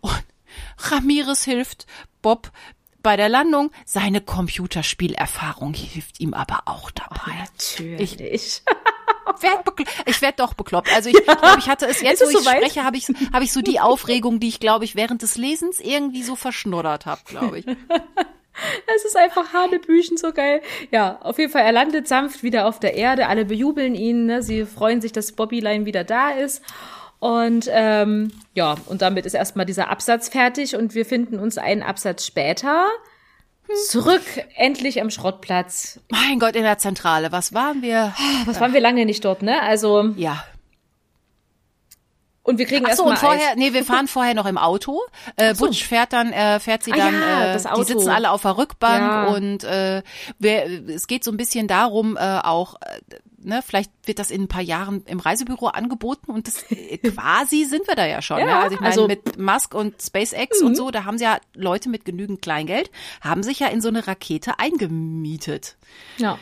Und 0.00 0.24
Ramirez 0.78 1.44
hilft 1.44 1.86
Bob 2.20 2.50
bei 3.02 3.16
der 3.16 3.28
Landung. 3.28 3.70
Seine 3.86 4.20
Computerspielerfahrung 4.20 5.74
hilft 5.74 6.18
ihm 6.18 6.34
aber 6.34 6.62
auch 6.66 6.90
dabei. 6.90 7.20
Oh, 7.28 7.78
natürlich. 7.78 8.20
Ich, 8.20 8.62
werd 9.40 9.64
ich 10.06 10.22
werde 10.22 10.36
doch 10.36 10.54
bekloppt. 10.54 10.88
Also 10.94 11.08
ich 11.10 11.16
ja. 11.26 11.34
glaube, 11.34 11.58
ich 11.58 11.68
hatte 11.68 11.86
es 11.86 12.00
jetzt, 12.00 12.22
wo 12.22 12.28
ich 12.28 12.36
so 12.36 12.42
spreche, 12.42 12.84
habe 12.84 12.96
ich, 12.96 13.08
hab 13.32 13.42
ich 13.42 13.52
so 13.52 13.60
die 13.60 13.80
Aufregung, 13.80 14.40
die 14.40 14.48
ich, 14.48 14.60
glaube 14.60 14.84
ich, 14.84 14.96
während 14.96 15.22
des 15.22 15.36
Lesens 15.36 15.80
irgendwie 15.80 16.22
so 16.22 16.36
verschnuddert 16.36 17.06
habe, 17.06 17.20
glaube 17.24 17.58
ich. 17.60 17.66
Es 18.94 19.06
ist 19.06 19.16
einfach 19.16 19.54
Hanebüchen 19.54 20.18
so 20.18 20.32
geil. 20.32 20.60
Ja, 20.90 21.18
auf 21.22 21.38
jeden 21.38 21.50
Fall, 21.50 21.62
er 21.62 21.72
landet 21.72 22.06
sanft 22.06 22.42
wieder 22.42 22.66
auf 22.66 22.78
der 22.78 22.94
Erde. 22.94 23.26
Alle 23.26 23.46
bejubeln 23.46 23.94
ihn. 23.94 24.26
Ne? 24.26 24.42
Sie 24.42 24.66
freuen 24.66 25.00
sich, 25.00 25.12
dass 25.12 25.32
Bobbyline 25.32 25.86
wieder 25.86 26.04
da 26.04 26.30
ist. 26.30 26.60
Und 27.20 27.70
ähm, 27.70 28.32
ja, 28.54 28.76
und 28.86 29.02
damit 29.02 29.24
ist 29.24 29.34
erstmal 29.34 29.64
dieser 29.64 29.88
Absatz 29.88 30.28
fertig 30.28 30.76
und 30.76 30.94
wir 30.94 31.06
finden 31.06 31.38
uns 31.38 31.56
einen 31.56 31.82
Absatz 31.82 32.26
später 32.26 32.86
Zurück, 33.88 34.22
endlich 34.56 35.00
am 35.00 35.10
Schrottplatz. 35.10 36.00
Mein 36.08 36.38
Gott, 36.38 36.56
in 36.56 36.62
der 36.62 36.78
Zentrale. 36.78 37.32
Was 37.32 37.54
waren 37.54 37.82
wir? 37.82 38.14
Was 38.46 38.60
waren 38.60 38.72
wir 38.72 38.80
lange 38.80 39.06
nicht 39.06 39.24
dort, 39.24 39.42
ne? 39.42 39.62
Also. 39.62 40.12
Ja. 40.16 40.44
Und 42.42 42.58
wir 42.58 42.66
kriegen 42.66 42.86
Ach 42.88 42.94
so, 42.94 43.04
und 43.04 43.18
vorher, 43.18 43.54
nee, 43.56 43.72
wir 43.74 43.84
fahren 43.84 44.08
vorher 44.08 44.34
noch 44.34 44.46
im 44.46 44.58
Auto. 44.58 45.00
Äh, 45.36 45.54
so. 45.54 45.66
Butch 45.66 45.84
fährt 45.84 46.12
dann, 46.12 46.32
äh, 46.32 46.58
fährt 46.58 46.82
sie 46.82 46.92
ah, 46.92 46.96
dann, 46.96 47.14
ja, 47.14 47.54
äh, 47.54 47.76
die 47.76 47.84
sitzen 47.84 48.08
alle 48.08 48.30
auf 48.30 48.42
der 48.42 48.56
Rückbank 48.56 49.02
ja. 49.02 49.24
und 49.28 49.64
äh, 49.64 50.02
wir, 50.38 50.88
es 50.88 51.06
geht 51.06 51.22
so 51.22 51.30
ein 51.30 51.36
bisschen 51.36 51.68
darum, 51.68 52.16
äh, 52.16 52.40
auch, 52.42 52.74
äh, 52.80 53.16
ne, 53.42 53.62
vielleicht 53.64 53.90
wird 54.04 54.18
das 54.18 54.30
in 54.30 54.42
ein 54.42 54.48
paar 54.48 54.62
Jahren 54.62 55.02
im 55.06 55.20
Reisebüro 55.20 55.68
angeboten 55.68 56.30
und 56.30 56.46
das 56.46 56.70
äh, 56.70 56.98
quasi 57.10 57.64
sind 57.64 57.86
wir 57.88 57.94
da 57.94 58.06
ja 58.06 58.22
schon. 58.22 58.38
Ja, 58.38 58.44
ne? 58.44 58.56
Also 58.56 58.74
ich 58.74 58.80
meine, 58.80 58.92
also, 58.92 59.06
mit 59.06 59.38
Musk 59.38 59.74
und 59.74 60.00
SpaceX 60.00 60.60
mhm. 60.60 60.68
und 60.68 60.76
so, 60.76 60.90
da 60.90 61.04
haben 61.04 61.18
sie 61.18 61.24
ja 61.24 61.38
Leute 61.54 61.88
mit 61.88 62.04
genügend 62.04 62.42
Kleingeld, 62.42 62.90
haben 63.20 63.42
sich 63.42 63.60
ja 63.60 63.68
in 63.68 63.80
so 63.80 63.88
eine 63.88 64.06
Rakete 64.06 64.58
eingemietet. 64.58 65.76
Ja. 66.18 66.38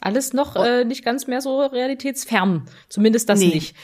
Alles 0.00 0.32
noch 0.32 0.56
oh. 0.56 0.62
äh, 0.62 0.84
nicht 0.84 1.04
ganz 1.04 1.26
mehr 1.26 1.42
so 1.42 1.60
realitätsfern. 1.60 2.66
Zumindest 2.88 3.28
das 3.28 3.40
nee. 3.40 3.48
nicht. 3.48 3.76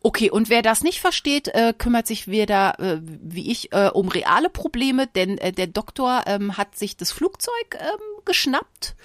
Okay, 0.01 0.31
und 0.31 0.49
wer 0.49 0.63
das 0.63 0.81
nicht 0.81 0.99
versteht, 0.99 1.49
äh, 1.49 1.75
kümmert 1.77 2.07
sich 2.07 2.27
wieder, 2.27 2.79
äh, 2.79 2.97
wie 3.03 3.51
ich, 3.51 3.71
äh, 3.71 3.91
um 3.93 4.07
reale 4.07 4.49
Probleme, 4.49 5.05
denn 5.05 5.37
äh, 5.37 5.51
der 5.51 5.67
Doktor 5.67 6.23
ähm, 6.25 6.57
hat 6.57 6.75
sich 6.75 6.97
das 6.97 7.11
Flugzeug 7.11 7.75
ähm, 7.75 8.23
geschnappt 8.25 8.95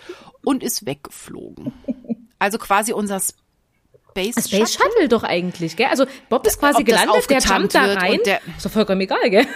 und 0.42 0.62
ist 0.62 0.86
weggeflogen. 0.86 1.74
Also 2.42 2.58
quasi 2.58 2.92
unser 2.92 3.20
Space, 3.20 4.34
Space 4.34 4.50
Shuttle? 4.50 4.66
Shuttle 4.66 5.08
doch 5.08 5.22
eigentlich, 5.22 5.76
gell? 5.76 5.86
Also 5.86 6.06
Bob 6.28 6.44
ist 6.44 6.58
quasi 6.58 6.82
gelandet, 6.82 7.30
der 7.30 7.38
jumpt 7.38 7.74
da 7.74 7.84
rein. 7.92 8.18
Der, 8.26 8.40
ist 8.56 8.66
doch 8.66 8.70
vollkommen 8.72 9.00
egal, 9.00 9.30
gell? 9.30 9.46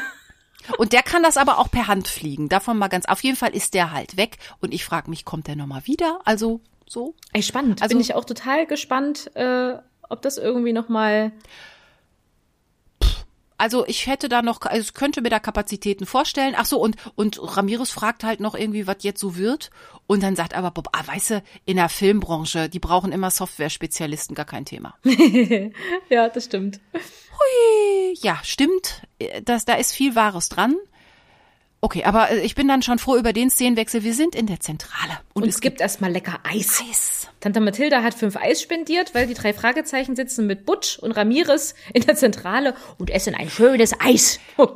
Und 0.78 0.92
der 0.92 1.02
kann 1.02 1.24
das 1.24 1.36
aber 1.36 1.58
auch 1.58 1.68
per 1.68 1.88
Hand 1.88 2.06
fliegen. 2.06 2.48
Davon 2.48 2.78
mal 2.78 2.86
ganz. 2.86 3.06
Auf 3.06 3.24
jeden 3.24 3.36
Fall 3.36 3.56
ist 3.56 3.74
der 3.74 3.90
halt 3.90 4.16
weg. 4.16 4.38
Und 4.60 4.72
ich 4.72 4.84
frage 4.84 5.10
mich, 5.10 5.24
kommt 5.24 5.48
der 5.48 5.56
nochmal 5.56 5.86
wieder? 5.86 6.20
Also 6.24 6.60
so. 6.86 7.14
Ey, 7.32 7.42
spannend. 7.42 7.82
Also 7.82 7.94
bin 7.94 8.00
ich 8.00 8.14
auch 8.14 8.24
total 8.24 8.66
gespannt, 8.66 9.34
äh, 9.34 9.74
ob 10.08 10.22
das 10.22 10.38
irgendwie 10.38 10.72
nochmal 10.72 11.32
also 13.59 13.87
ich 13.87 14.07
hätte 14.07 14.28
da 14.28 14.43
noch, 14.43 14.61
also 14.62 14.93
könnte 14.93 15.23
mir 15.23 15.31
da 15.31 15.39
Kapazitäten 15.39 16.07
vorstellen. 16.07 16.55
Ach 16.57 16.66
so, 16.66 16.78
und, 16.78 16.97
und 17.15 17.41
Ramirez 17.57 17.91
fragt 17.91 18.24
halt 18.24 18.41
noch 18.41 18.55
irgendwie, 18.55 18.87
was 18.87 18.99
jetzt 19.01 19.20
so 19.20 19.37
wird. 19.37 19.70
Und 20.07 20.23
dann 20.23 20.37
sagt 20.37 20.55
aber 20.55 20.70
Bob, 20.70 20.89
ah, 20.93 21.07
weißt 21.07 21.31
du, 21.31 21.43
in 21.65 21.77
der 21.77 21.89
Filmbranche, 21.89 22.69
die 22.69 22.78
brauchen 22.78 23.12
immer 23.12 23.31
Software-Spezialisten, 23.31 24.35
gar 24.35 24.45
kein 24.45 24.65
Thema. 24.65 24.95
ja, 26.09 26.28
das 26.28 26.45
stimmt. 26.45 26.81
Hui, 26.93 28.15
ja, 28.20 28.39
stimmt. 28.43 29.03
Das, 29.45 29.65
da 29.65 29.74
ist 29.74 29.93
viel 29.93 30.15
Wahres 30.15 30.49
dran. 30.49 30.77
Okay, 31.86 32.02
aber 32.02 32.32
äh, 32.32 32.40
ich 32.40 32.56
bin 32.56 32.66
dann 32.66 32.82
schon 32.82 32.98
froh 32.98 33.14
über 33.16 33.32
den 33.32 33.48
Szenenwechsel. 33.48 34.02
Wir 34.02 34.12
sind 34.12 34.34
in 34.34 34.48
der 34.48 34.58
Zentrale. 34.58 35.20
Und, 35.34 35.44
und 35.44 35.48
es 35.48 35.60
gibt 35.60 35.80
erstmal 35.80 36.10
lecker 36.10 36.40
Eis. 36.42 36.82
Eis. 36.90 37.28
Tante 37.38 37.60
Mathilda 37.60 38.02
hat 38.02 38.12
fünf 38.12 38.36
Eis 38.36 38.60
spendiert, 38.60 39.14
weil 39.14 39.28
die 39.28 39.34
drei 39.34 39.54
Fragezeichen 39.54 40.16
sitzen 40.16 40.48
mit 40.48 40.66
Butch 40.66 40.98
und 40.98 41.12
Ramirez 41.12 41.76
in 41.94 42.02
der 42.02 42.16
Zentrale 42.16 42.74
und 42.98 43.08
essen 43.08 43.36
ein 43.36 43.48
schönes 43.48 43.92
Eis. 44.00 44.40
Oh 44.56 44.66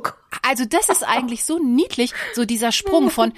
also 0.47 0.63
das 0.63 0.87
ist 0.87 1.05
eigentlich 1.05 1.43
so 1.43 1.59
niedlich, 1.59 2.13
so 2.33 2.45
dieser 2.45 2.71
Sprung 2.71 3.09
von 3.09 3.33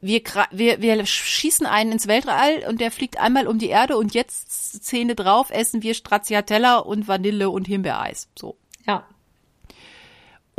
wir, 0.00 0.22
wir, 0.52 0.80
wir 0.80 1.04
schießen 1.04 1.66
einen 1.66 1.90
ins 1.90 2.06
Weltall 2.06 2.64
und 2.68 2.80
der 2.80 2.92
fliegt 2.92 3.18
einmal 3.18 3.48
um 3.48 3.58
die 3.58 3.70
Erde 3.70 3.96
und 3.96 4.14
jetzt 4.14 4.84
Zähne 4.84 5.16
drauf 5.16 5.50
essen 5.50 5.82
wir 5.82 5.94
Stracciatella 5.94 6.78
und 6.78 7.08
Vanille 7.08 7.50
und 7.50 7.66
Himbeereis. 7.66 8.28
So. 8.38 8.56
Ja, 8.86 9.04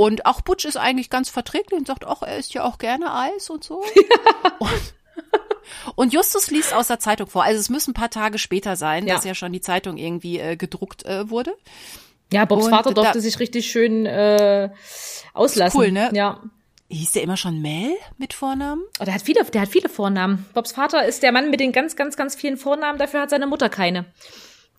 und 0.01 0.25
auch 0.25 0.41
Butch 0.41 0.65
ist 0.65 0.77
eigentlich 0.77 1.11
ganz 1.11 1.29
verträglich 1.29 1.79
und 1.79 1.85
sagt, 1.85 2.07
ach, 2.07 2.23
er 2.23 2.37
isst 2.37 2.55
ja 2.55 2.63
auch 2.63 2.79
gerne 2.79 3.13
Eis 3.13 3.51
und 3.51 3.63
so. 3.63 3.83
und, 4.59 4.93
und, 5.93 6.11
Justus 6.11 6.49
liest 6.49 6.73
aus 6.73 6.87
der 6.87 6.97
Zeitung 6.97 7.27
vor. 7.27 7.43
Also 7.43 7.59
es 7.59 7.69
müssen 7.69 7.91
ein 7.91 7.93
paar 7.93 8.09
Tage 8.09 8.39
später 8.39 8.75
sein, 8.75 9.05
ja. 9.05 9.13
dass 9.13 9.25
ja 9.25 9.35
schon 9.35 9.53
die 9.53 9.61
Zeitung 9.61 9.97
irgendwie 9.97 10.39
äh, 10.39 10.55
gedruckt 10.55 11.05
äh, 11.05 11.29
wurde. 11.29 11.55
Ja, 12.33 12.45
Bobs 12.45 12.65
und 12.65 12.71
Vater 12.71 12.95
durfte 12.95 13.19
da, 13.19 13.21
sich 13.21 13.37
richtig 13.37 13.69
schön 13.69 14.07
äh, 14.07 14.71
auslassen. 15.35 15.79
Cool, 15.79 15.91
ne? 15.91 16.09
Ja. 16.13 16.41
Hieß 16.89 17.11
der 17.11 17.21
immer 17.21 17.37
schon 17.37 17.61
Mel 17.61 17.95
mit 18.17 18.33
Vornamen? 18.33 18.81
Oh, 18.99 19.03
der 19.03 19.13
hat 19.13 19.21
viele, 19.21 19.45
der 19.45 19.61
hat 19.61 19.69
viele 19.69 19.87
Vornamen. 19.87 20.47
Bobs 20.55 20.71
Vater 20.71 21.05
ist 21.05 21.21
der 21.21 21.31
Mann 21.31 21.51
mit 21.51 21.59
den 21.59 21.73
ganz, 21.73 21.95
ganz, 21.95 22.17
ganz 22.17 22.33
vielen 22.33 22.57
Vornamen. 22.57 22.97
Dafür 22.97 23.21
hat 23.21 23.29
seine 23.29 23.45
Mutter 23.45 23.69
keine. 23.69 24.05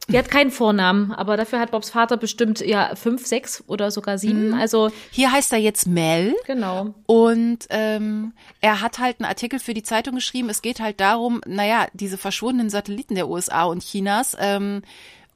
Die 0.08 0.18
hat 0.18 0.30
keinen 0.30 0.50
Vornamen, 0.50 1.12
aber 1.12 1.36
dafür 1.36 1.60
hat 1.60 1.70
Bobs 1.70 1.90
Vater 1.90 2.16
bestimmt 2.16 2.60
ja 2.60 2.94
fünf, 2.96 3.26
sechs 3.26 3.62
oder 3.68 3.90
sogar 3.90 4.18
sieben. 4.18 4.48
Mhm. 4.48 4.54
Also 4.54 4.90
hier 5.10 5.30
heißt 5.30 5.52
er 5.52 5.58
jetzt 5.58 5.86
Mel. 5.86 6.34
Genau. 6.46 6.94
Und 7.06 7.66
ähm, 7.70 8.32
er 8.60 8.80
hat 8.80 8.98
halt 8.98 9.20
einen 9.20 9.28
Artikel 9.28 9.60
für 9.60 9.74
die 9.74 9.84
Zeitung 9.84 10.16
geschrieben. 10.16 10.50
Es 10.50 10.60
geht 10.60 10.80
halt 10.80 11.00
darum, 11.00 11.40
naja, 11.46 11.86
diese 11.92 12.18
verschwundenen 12.18 12.68
Satelliten 12.68 13.14
der 13.14 13.28
USA 13.28 13.64
und 13.64 13.84
Chinas. 13.84 14.36
Ähm, 14.38 14.82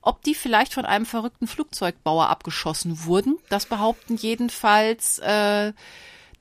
ob 0.03 0.23
die 0.23 0.37
vielleicht 0.37 0.73
von 0.73 0.85
einem 0.85 1.05
verrückten 1.05 1.49
Flugzeugbauer 1.49 2.29
abgeschossen 2.29 3.07
wurden. 3.07 3.39
Das 3.49 3.67
behaupten 3.67 4.17
jedenfalls 4.17 5.19
äh, 5.19 5.73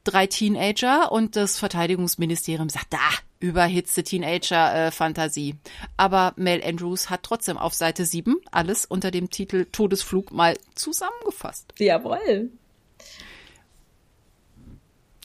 drei 0.05 0.27
Teenager 0.27 1.11
und 1.11 1.35
das 1.35 1.59
Verteidigungsministerium 1.59 2.69
sagt, 2.69 2.93
da, 2.93 2.99
überhitzte 3.39 4.03
Teenager-Fantasie. 4.03 5.55
Aber 5.97 6.33
Mel 6.37 6.63
Andrews 6.63 7.09
hat 7.09 7.23
trotzdem 7.23 7.57
auf 7.57 7.73
Seite 7.73 8.05
7 8.05 8.37
alles 8.51 8.85
unter 8.85 9.11
dem 9.11 9.29
Titel 9.29 9.65
Todesflug 9.71 10.31
mal 10.31 10.57
zusammengefasst. 10.75 11.73
Jawohl. 11.77 12.51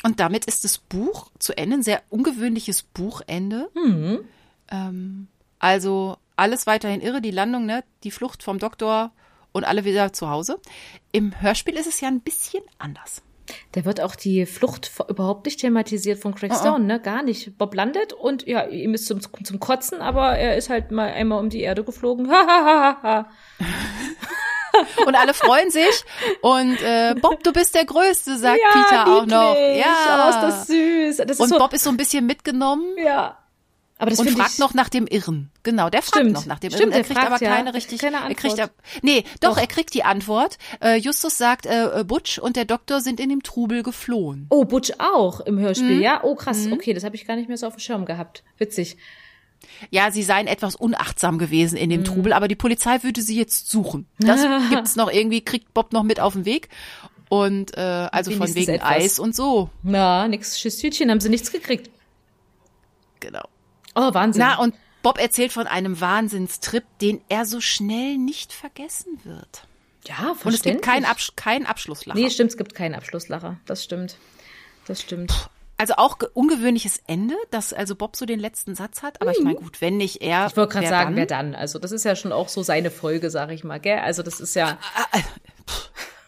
Und 0.03 0.19
damit 0.19 0.47
ist 0.47 0.65
das 0.65 0.79
Buch 0.79 1.31
zu 1.39 1.57
Ende, 1.57 1.77
ein 1.77 1.83
sehr 1.83 2.03
ungewöhnliches 2.09 2.83
Buchende. 2.83 3.71
Mhm. 3.75 4.21
Ähm, 4.71 5.29
also 5.59 6.17
alles 6.37 6.67
weiterhin 6.67 7.03
irre, 7.03 7.21
die 7.21 7.31
Landung, 7.31 7.67
ne, 7.67 7.85
die 8.03 8.11
Flucht 8.11 8.43
vom 8.43 8.59
Doktor 8.59 9.13
und 9.53 9.65
alle 9.65 9.85
wieder 9.85 10.13
zu 10.13 10.31
Hause. 10.31 10.59
Im 11.13 11.41
Hörspiel 11.41 11.77
ist 11.77 11.87
es 11.87 12.01
ja 12.01 12.09
ein 12.09 12.21
bisschen 12.21 12.63
anders. 12.79 13.23
Da 13.73 13.85
wird 13.85 14.01
auch 14.01 14.17
die 14.17 14.47
Flucht 14.47 14.91
überhaupt 15.09 15.47
nicht 15.47 15.61
thematisiert 15.61 16.19
von 16.19 16.35
Craig 16.35 16.55
Stone, 16.55 16.73
oh, 16.73 16.77
oh. 16.77 16.79
ne? 16.79 17.01
Gar 17.01 17.23
nicht. 17.23 17.57
Bob 17.59 17.75
landet 17.75 18.13
und 18.13 18.47
ja, 18.47 18.67
ihm 18.67 18.95
ist 18.95 19.07
zum, 19.07 19.21
zum 19.21 19.61
Kotzen, 19.61 20.01
aber 20.01 20.37
er 20.37 20.57
ist 20.57 20.71
halt 20.71 20.91
mal 20.91 21.13
einmal 21.13 21.39
um 21.39 21.51
die 21.51 21.61
Erde 21.61 21.85
geflogen. 21.85 22.27
und 25.07 25.15
alle 25.15 25.35
freuen 25.35 25.71
sich. 25.71 26.05
Und 26.43 26.83
äh, 26.83 27.15
Bob, 27.21 27.43
du 27.43 27.53
bist 27.53 27.75
der 27.75 27.85
Größte, 27.85 28.39
sagt 28.39 28.61
ja, 28.61 28.83
Peter 28.83 29.07
auch 29.07 29.27
noch. 29.27 29.55
Ja, 29.55 30.27
oh, 30.27 30.31
ist 30.31 30.41
das 30.41 30.67
süß. 30.67 31.17
Das 31.27 31.41
und 31.41 31.49
so, 31.49 31.59
Bob 31.59 31.73
ist 31.73 31.85
so 31.85 31.91
ein 31.91 31.97
bisschen 31.97 32.27
mitgenommen. 32.27 32.97
Ja. 32.99 33.39
Aber 34.01 34.09
das 34.09 34.19
und 34.19 34.31
fragt 34.31 34.55
ich, 34.55 34.59
noch 34.59 34.73
nach 34.73 34.89
dem 34.89 35.07
Irren. 35.07 35.51
Genau, 35.63 35.91
der 35.91 36.01
fragt 36.01 36.17
stimmt, 36.17 36.33
noch 36.33 36.47
nach 36.47 36.59
dem 36.59 36.71
stimmt, 36.71 36.95
Irren. 36.95 37.03
Er 37.03 37.05
kriegt 37.05 37.21
aber 37.21 37.43
ja, 37.43 37.55
keine 37.55 37.75
richtig. 37.75 38.01
Keine 38.01 38.23
Antwort. 38.23 38.31
Er 38.31 38.49
kriegt, 38.49 38.61
ab, 38.61 38.73
nee, 39.03 39.25
doch, 39.41 39.51
doch, 39.51 39.59
er 39.59 39.67
kriegt 39.67 39.93
die 39.93 40.05
Antwort. 40.05 40.57
Äh, 40.83 40.97
Justus 40.97 41.37
sagt, 41.37 41.67
äh, 41.67 42.03
Butch 42.07 42.39
und 42.39 42.57
der 42.57 42.65
Doktor 42.65 43.03
sind 43.03 43.21
in 43.21 43.29
dem 43.29 43.43
Trubel 43.43 43.83
geflohen. 43.83 44.47
Oh, 44.49 44.65
Butch 44.65 44.93
auch 44.99 45.41
im 45.41 45.59
Hörspiel, 45.59 45.97
mhm. 45.97 46.01
ja? 46.01 46.25
Oh, 46.25 46.35
krass. 46.35 46.65
Mhm. 46.65 46.73
Okay, 46.73 46.95
das 46.95 47.05
habe 47.05 47.15
ich 47.15 47.27
gar 47.27 47.37
nicht 47.37 47.49
mehr 47.49 47.59
so 47.59 47.67
auf 47.67 47.77
dem 47.77 47.81
Schirm 47.81 48.07
gehabt. 48.07 48.43
Witzig. 48.57 48.97
Ja, 49.91 50.11
sie 50.11 50.23
seien 50.23 50.47
etwas 50.47 50.77
unachtsam 50.77 51.37
gewesen 51.37 51.77
in 51.77 51.91
dem 51.91 52.01
mhm. 52.01 52.05
Trubel, 52.05 52.33
aber 52.33 52.49
die 52.49 52.57
Polizei 52.57 53.03
würde 53.03 53.21
sie 53.21 53.37
jetzt 53.37 53.71
suchen. 53.71 54.07
Das 54.19 54.41
gibt's 54.71 54.97
noch 54.97 55.13
irgendwie, 55.13 55.43
kriegt 55.43 55.75
Bob 55.75 55.93
noch 55.93 56.05
mit 56.05 56.21
auf 56.21 56.33
den 56.33 56.47
Weg. 56.47 56.71
Und 57.29 57.77
äh, 57.77 58.09
also 58.11 58.31
von 58.31 58.53
wegen 58.55 58.73
etwas. 58.73 58.89
Eis 58.89 59.19
und 59.19 59.37
so. 59.37 59.69
Na, 59.83 60.27
nix 60.27 60.59
Schisstütchen, 60.59 61.11
haben 61.11 61.21
sie 61.21 61.29
nichts 61.29 61.53
gekriegt. 61.53 61.91
Genau. 63.21 63.47
Oh, 63.95 64.15
Wahnsinn. 64.15 64.43
Na, 64.43 64.59
und 64.59 64.75
Bob 65.03 65.19
erzählt 65.19 65.53
von 65.53 65.67
einem 65.67 66.01
Wahnsinnstrip, 66.01 66.85
den 67.01 67.21
er 67.29 67.47
so 67.47 67.61
schnell 67.61 68.19
nicht 68.19 68.53
vergessen 68.53 69.21
wird. 69.25 69.65
Ja, 70.07 70.35
Und 70.45 70.55
es 70.55 70.63
gibt 70.63 70.83
keinen 70.83 71.05
Absch 71.05 71.33
kein 71.37 71.67
Abschlusslacher. 71.67 72.19
Nee, 72.19 72.31
stimmt, 72.31 72.51
es 72.51 72.57
gibt 72.57 72.75
keinen 72.75 72.95
Abschlusslacher. 72.95 73.59
Das 73.67 73.85
stimmt. 73.85 74.17
Das 74.87 75.01
stimmt. 75.01 75.51
Also 75.77 75.95
auch 75.97 76.19
ungewöhnliches 76.35 77.01
Ende, 77.07 77.35
dass 77.51 77.73
also 77.73 77.95
Bob 77.95 78.17
so 78.17 78.27
den 78.27 78.39
letzten 78.39 78.75
Satz 78.75 79.03
hat. 79.03 79.21
Aber 79.23 79.31
mhm. 79.31 79.37
ich 79.39 79.45
meine, 79.45 79.57
gut, 79.57 79.81
wenn 79.81 79.97
nicht 79.97 80.21
er. 80.21 80.47
Ich 80.47 80.57
wollte 80.57 80.75
gerade 80.75 80.89
sagen, 80.89 81.11
dann? 81.11 81.17
wer 81.17 81.27
dann? 81.27 81.55
Also 81.55 81.79
das 81.79 81.93
ist 81.93 82.05
ja 82.05 82.17
schon 82.17 82.33
auch 82.33 82.49
so 82.49 82.63
seine 82.63 82.91
Folge, 82.91 83.31
sag 83.31 83.51
ich 83.51 83.65
mal, 83.65 83.81
gell? 83.81 83.99
Also 83.99 84.23
das 84.23 84.41
ist 84.41 84.55
ja. 84.55 84.79
Äh, 85.13 85.19
äh, 85.19 85.23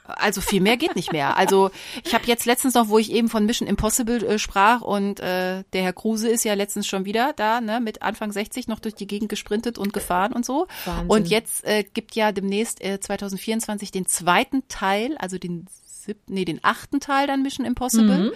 also 0.04 0.40
viel 0.40 0.60
mehr 0.60 0.76
geht 0.76 0.96
nicht 0.96 1.12
mehr. 1.12 1.36
Also 1.36 1.70
ich 2.04 2.14
habe 2.14 2.24
jetzt 2.26 2.44
letztens 2.44 2.74
noch, 2.74 2.88
wo 2.88 2.98
ich 2.98 3.12
eben 3.12 3.28
von 3.28 3.46
Mission 3.46 3.68
Impossible 3.68 4.24
äh, 4.24 4.38
sprach 4.38 4.80
und 4.80 5.20
äh, 5.20 5.62
der 5.72 5.82
Herr 5.82 5.92
Kruse 5.92 6.28
ist 6.28 6.44
ja 6.44 6.54
letztens 6.54 6.86
schon 6.86 7.04
wieder 7.04 7.32
da, 7.34 7.60
ne, 7.60 7.80
mit 7.80 8.02
Anfang 8.02 8.32
60 8.32 8.68
noch 8.68 8.80
durch 8.80 8.94
die 8.94 9.06
Gegend 9.06 9.28
gesprintet 9.28 9.78
und 9.78 9.92
gefahren 9.92 10.32
und 10.32 10.44
so. 10.44 10.66
Wahnsinn. 10.84 11.08
Und 11.08 11.28
jetzt 11.28 11.64
äh, 11.64 11.84
gibt 11.84 12.14
ja 12.14 12.32
demnächst 12.32 12.82
äh, 12.82 12.98
2024 13.00 13.90
den 13.90 14.06
zweiten 14.06 14.66
Teil, 14.68 15.16
also 15.18 15.38
den 15.38 15.66
siebten, 15.84 16.34
nee, 16.34 16.44
den 16.44 16.60
achten 16.62 17.00
Teil 17.00 17.26
dann 17.26 17.42
Mission 17.42 17.66
Impossible. 17.66 18.18
Mhm. 18.18 18.32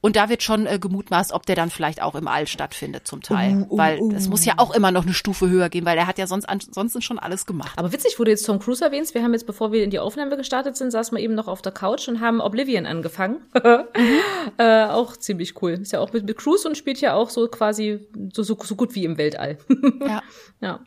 Und 0.00 0.14
da 0.14 0.28
wird 0.28 0.44
schon 0.44 0.66
äh, 0.66 0.78
gemutmaßt, 0.78 1.32
ob 1.32 1.44
der 1.44 1.56
dann 1.56 1.70
vielleicht 1.70 2.00
auch 2.02 2.14
im 2.14 2.28
All 2.28 2.46
stattfindet 2.46 3.08
zum 3.08 3.20
Teil. 3.20 3.66
Uh, 3.68 3.74
uh, 3.74 3.78
weil 3.78 3.98
uh. 3.98 4.12
es 4.14 4.28
muss 4.28 4.44
ja 4.44 4.54
auch 4.58 4.72
immer 4.72 4.92
noch 4.92 5.02
eine 5.02 5.12
Stufe 5.12 5.48
höher 5.48 5.68
gehen, 5.68 5.84
weil 5.84 5.98
er 5.98 6.06
hat 6.06 6.18
ja 6.18 6.28
sonst 6.28 6.48
ansonsten 6.48 7.02
schon 7.02 7.18
alles 7.18 7.46
gemacht. 7.46 7.76
Aber 7.76 7.92
witzig, 7.92 8.18
wo 8.18 8.24
du 8.24 8.30
jetzt 8.30 8.46
Tom 8.46 8.60
Cruise 8.60 8.84
erwähnst, 8.84 9.14
wir 9.14 9.24
haben 9.24 9.32
jetzt, 9.32 9.46
bevor 9.46 9.72
wir 9.72 9.82
in 9.82 9.90
die 9.90 9.98
Aufnahme 9.98 10.36
gestartet 10.36 10.76
sind, 10.76 10.92
saßen 10.92 11.16
wir 11.16 11.22
eben 11.22 11.34
noch 11.34 11.48
auf 11.48 11.62
der 11.62 11.72
Couch 11.72 12.06
und 12.06 12.20
haben 12.20 12.40
Oblivion 12.40 12.86
angefangen. 12.86 13.38
äh, 14.58 14.84
auch 14.84 15.16
ziemlich 15.16 15.60
cool. 15.62 15.72
Ist 15.72 15.92
ja 15.92 15.98
auch 15.98 16.12
mit, 16.12 16.24
mit 16.24 16.38
Cruise 16.38 16.68
und 16.68 16.76
spielt 16.76 17.00
ja 17.00 17.14
auch 17.14 17.30
so 17.30 17.48
quasi 17.48 18.06
so, 18.32 18.44
so, 18.44 18.56
so 18.62 18.76
gut 18.76 18.94
wie 18.94 19.04
im 19.04 19.18
Weltall. 19.18 19.58
ja. 20.00 20.22
Ja. 20.60 20.80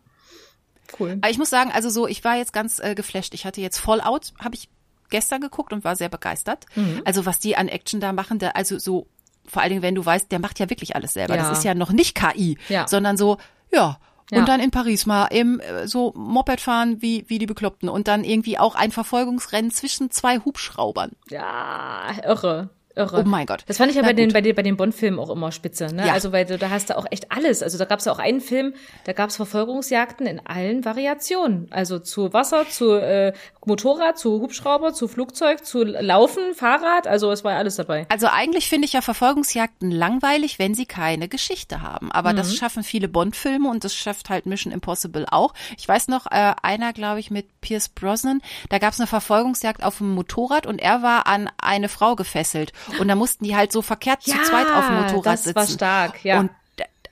Cool. 1.00 1.18
Aber 1.22 1.32
ich 1.32 1.38
muss 1.38 1.50
sagen, 1.50 1.72
also 1.74 1.90
so, 1.90 2.08
ich 2.08 2.24
war 2.26 2.36
jetzt 2.36 2.52
ganz 2.52 2.80
äh, 2.80 2.96
geflasht. 2.96 3.34
Ich 3.34 3.46
hatte 3.46 3.62
jetzt 3.62 3.78
Fallout, 3.78 4.34
habe 4.40 4.56
ich 4.56 4.70
gestern 5.12 5.42
geguckt 5.42 5.72
und 5.74 5.84
war 5.84 5.96
sehr 5.96 6.10
begeistert. 6.10 6.66
Mhm. 6.76 7.02
Also 7.06 7.26
was 7.28 7.40
die 7.40 7.56
an 7.56 7.68
Action 7.68 8.00
da 8.00 8.12
machen, 8.12 8.40
da, 8.40 8.50
also 8.50 8.80
so, 8.80 9.08
vor 9.46 9.62
allen 9.62 9.70
Dingen, 9.70 9.82
wenn 9.84 9.96
du 9.96 10.06
weißt, 10.06 10.32
der 10.32 10.40
macht 10.40 10.60
ja 10.60 10.70
wirklich 10.70 10.96
alles 10.96 11.14
selber. 11.14 11.36
Ja. 11.36 11.44
Das 11.48 11.58
ist 11.58 11.64
ja 11.64 11.76
noch 11.76 11.92
nicht 11.92 12.16
KI, 12.16 12.58
ja. 12.70 12.88
sondern 12.88 13.18
so, 13.18 13.38
ja, 13.72 14.00
ja. 14.32 14.40
Und 14.40 14.48
dann 14.48 14.62
in 14.62 14.72
Paris 14.72 15.06
mal 15.06 15.28
eben 15.32 15.60
äh, 15.60 15.88
so 15.88 16.14
Moped 16.16 16.62
fahren 16.62 17.02
wie, 17.02 17.26
wie 17.28 17.38
die 17.38 17.46
Bekloppten 17.46 17.90
und 17.90 18.08
dann 18.08 18.24
irgendwie 18.24 18.58
auch 18.58 18.76
ein 18.76 18.92
Verfolgungsrennen 18.92 19.72
zwischen 19.72 20.10
zwei 20.10 20.40
Hubschraubern. 20.40 21.12
Ja, 21.30 22.12
irre. 22.24 22.70
Irre. 22.96 23.24
Oh 23.26 23.28
mein 23.28 23.46
Gott. 23.46 23.64
Das 23.68 23.78
fand 23.78 23.92
ich 23.92 23.98
ja 23.98 24.04
bei 24.04 24.14
den, 24.14 24.34
bei 24.34 24.42
den, 24.42 24.56
bei 24.56 24.64
den 24.64 24.78
Bond-Filmen 24.78 25.20
auch 25.20 25.30
immer 25.30 25.52
spitze. 25.52 25.88
Ne? 25.94 26.08
Ja. 26.08 26.14
Also 26.14 26.32
weil 26.32 26.46
du, 26.46 26.58
da 26.58 26.70
hast 26.70 26.90
du 26.90 26.98
auch 26.98 27.06
echt 27.10 27.32
alles. 27.32 27.64
Also 27.64 27.78
da 27.78 27.86
gab 27.86 28.00
es 28.00 28.06
ja 28.06 28.12
auch 28.12 28.20
einen 28.20 28.42
Film, 28.42 28.74
da 29.06 29.14
gab 29.14 29.30
es 29.30 29.36
Verfolgungsjagden 29.36 30.28
in 30.28 30.46
allen 30.46 30.84
Variationen. 30.84 31.68
Also 31.72 32.00
zu 32.00 32.34
Wasser, 32.34 32.68
zu 32.70 32.94
äh, 32.94 33.34
Motorrad, 33.66 34.18
zu 34.18 34.42
Hubschrauber, 34.42 34.94
zu 34.94 35.08
Flugzeug, 35.08 35.66
zu 35.66 35.84
Laufen, 35.84 36.54
Fahrrad. 36.54 37.08
Also 37.08 37.32
es 37.32 37.44
war 37.44 37.54
ja 37.54 37.58
alles 37.60 37.76
dabei. 37.76 38.06
Also 38.10 38.28
eigentlich 38.28 38.68
finde 38.68 38.86
ich 38.86 38.94
ja 38.94 39.02
Verfolgungsjagden 39.02 39.92
langweilig, 39.92 40.60
wenn 40.60 40.74
sie 40.74 40.86
keine 40.86 41.28
Geschichte 41.28 41.82
haben. 41.82 42.12
Aber 42.12 42.34
mhm. 42.34 42.38
das 42.38 42.56
schaffen 42.56 42.84
viele 42.84 43.08
Bond-Filme 43.08 43.70
und 43.70 43.84
das 43.84 43.96
schafft 43.96 44.30
halt 44.30 44.46
Mission 44.46 44.74
Impossible 44.74 45.26
auch. 45.30 45.54
Ich 45.78 45.88
weiß 45.88 46.08
noch, 46.08 46.26
äh, 46.28 46.54
einer, 46.62 46.94
glaube 46.94 47.20
ich, 47.20 47.32
mit 47.32 47.62
Pierce 47.62 47.90
Brosnan, 47.90 48.42
da 48.70 48.80
gab 48.80 48.94
es 48.94 49.00
eine 49.00 49.08
Verfolgungsjagd 49.08 49.84
auf 49.84 50.00
dem 50.00 50.14
Motorrad 50.14 50.66
und 50.66 50.80
er 50.80 51.02
war 51.02 51.28
an 51.28 51.50
eine 51.58 51.90
Frau 51.90 52.16
gefesselt. 52.16 52.74
Und 53.00 53.08
da 53.08 53.16
mussten 53.16 53.44
die 53.44 53.56
halt 53.56 53.72
so 53.72 53.82
verkehrt 53.82 54.26
ja, 54.26 54.36
zu 54.36 54.44
zweit 54.44 54.68
auf 54.68 54.88
dem 54.88 54.96
Motorrad 55.02 55.34
das 55.34 55.44
sitzen. 55.44 55.56
Das 55.56 55.70
war 55.70 55.74
stark, 55.74 56.26
ja. 56.26 56.40
Und 56.40 56.52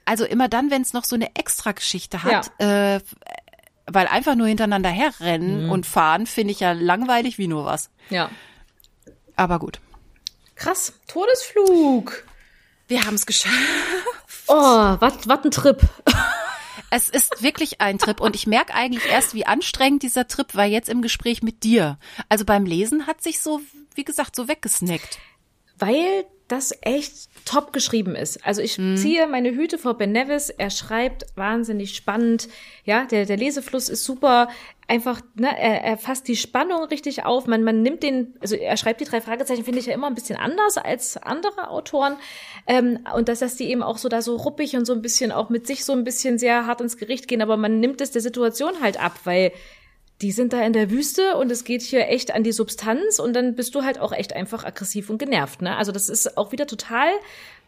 also 0.09 0.25
immer 0.25 0.47
dann, 0.47 0.71
wenn 0.71 0.81
es 0.81 0.93
noch 0.93 1.03
so 1.05 1.15
eine 1.15 1.35
Extra-Geschichte 1.35 2.23
hat, 2.23 2.51
ja. 2.59 2.95
äh, 2.95 2.99
weil 3.85 4.07
einfach 4.07 4.33
nur 4.33 4.47
hintereinander 4.47 4.89
herrennen 4.89 5.65
mhm. 5.65 5.71
und 5.71 5.85
fahren, 5.85 6.25
finde 6.25 6.51
ich 6.51 6.61
ja 6.61 6.71
langweilig 6.71 7.37
wie 7.37 7.47
nur 7.47 7.65
was. 7.65 7.91
Ja. 8.09 8.31
Aber 9.35 9.59
gut. 9.59 9.79
Krass, 10.55 10.93
Todesflug. 11.07 12.25
Wir 12.87 13.05
haben 13.05 13.13
es 13.15 13.27
geschafft. 13.27 13.55
Oh, 14.47 14.55
was 14.55 15.27
was 15.27 15.45
ein 15.45 15.51
Trip. 15.51 15.81
Es 16.91 17.07
ist 17.07 17.43
wirklich 17.43 17.81
ein 17.81 17.99
Trip 17.99 18.19
und 18.19 18.35
ich 18.35 18.47
merke 18.47 18.73
eigentlich 18.73 19.05
erst, 19.05 19.35
wie 19.35 19.45
anstrengend 19.45 20.01
dieser 20.01 20.27
Trip 20.27 20.55
war 20.55 20.65
jetzt 20.65 20.89
im 20.89 21.03
Gespräch 21.03 21.43
mit 21.43 21.63
dir. 21.63 21.99
Also 22.29 22.45
beim 22.45 22.65
Lesen 22.65 23.05
hat 23.05 23.21
sich 23.21 23.41
so, 23.41 23.61
wie 23.93 24.03
gesagt, 24.03 24.35
so 24.35 24.47
weggesnackt 24.47 25.19
weil 25.79 26.25
das 26.49 26.73
echt 26.81 27.29
top 27.45 27.71
geschrieben 27.73 28.15
ist. 28.15 28.43
Also 28.45 28.61
ich 28.61 28.77
mhm. 28.77 28.97
ziehe 28.97 29.27
meine 29.27 29.51
Hüte 29.51 29.77
vor 29.77 29.97
Ben 29.97 30.11
Nevis. 30.11 30.49
Er 30.49 30.71
schreibt 30.71 31.25
wahnsinnig 31.35 31.95
spannend. 31.95 32.49
Ja, 32.85 33.05
der, 33.05 33.25
der 33.25 33.37
Lesefluss 33.37 33.87
ist 33.87 34.03
super. 34.03 34.49
Einfach, 34.87 35.21
ne, 35.35 35.47
er, 35.59 35.83
er 35.83 35.97
fasst 35.97 36.27
die 36.27 36.35
Spannung 36.35 36.83
richtig 36.85 37.23
auf. 37.23 37.45
Man, 37.45 37.63
man 37.63 37.83
nimmt 37.83 38.01
den, 38.01 38.33
also 38.39 38.55
er 38.55 38.77
schreibt 38.77 38.99
die 38.99 39.05
drei 39.05 39.21
Fragezeichen, 39.21 39.63
finde 39.63 39.79
ich 39.79 39.85
ja 39.85 39.93
immer 39.93 40.07
ein 40.07 40.15
bisschen 40.15 40.37
anders 40.37 40.77
als 40.77 41.17
andere 41.17 41.69
Autoren. 41.69 42.15
Ähm, 42.65 42.99
und 43.15 43.29
dass, 43.29 43.39
dass 43.39 43.55
die 43.55 43.69
eben 43.69 43.83
auch 43.83 43.99
so 43.99 44.09
da 44.09 44.23
so 44.23 44.35
ruppig 44.35 44.75
und 44.75 44.85
so 44.85 44.93
ein 44.93 45.03
bisschen 45.03 45.31
auch 45.31 45.49
mit 45.49 45.67
sich 45.67 45.85
so 45.85 45.93
ein 45.93 46.03
bisschen 46.03 46.39
sehr 46.39 46.65
hart 46.65 46.81
ins 46.81 46.97
Gericht 46.97 47.27
gehen. 47.27 47.43
Aber 47.43 47.57
man 47.57 47.79
nimmt 47.79 48.01
es 48.01 48.09
der 48.09 48.23
Situation 48.23 48.81
halt 48.81 48.99
ab, 48.99 49.19
weil 49.23 49.51
die 50.21 50.31
sind 50.31 50.53
da 50.53 50.65
in 50.65 50.73
der 50.73 50.91
Wüste 50.91 51.37
und 51.37 51.51
es 51.51 51.63
geht 51.63 51.81
hier 51.81 52.07
echt 52.09 52.33
an 52.33 52.43
die 52.43 52.51
Substanz 52.51 53.19
und 53.19 53.33
dann 53.33 53.55
bist 53.55 53.73
du 53.75 53.83
halt 53.83 53.99
auch 53.99 54.11
echt 54.11 54.33
einfach 54.33 54.65
aggressiv 54.65 55.09
und 55.09 55.17
genervt. 55.17 55.61
Ne? 55.61 55.77
Also 55.77 55.91
das 55.91 56.09
ist 56.09 56.37
auch 56.37 56.51
wieder 56.51 56.67
total 56.67 57.09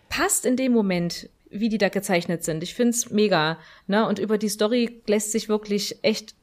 passt 0.09 0.45
in 0.45 0.57
dem 0.57 0.73
Moment, 0.73 1.29
wie 1.49 1.69
die 1.69 1.77
da 1.77 1.89
gezeichnet 1.89 2.43
sind. 2.43 2.61
Ich 2.63 2.75
find's 2.75 3.09
mega. 3.09 3.57
Ne? 3.87 4.05
Und 4.07 4.19
über 4.19 4.37
die 4.37 4.49
Story 4.49 5.01
lässt 5.07 5.31
sich 5.31 5.49
wirklich 5.49 5.97
echt 6.03 6.35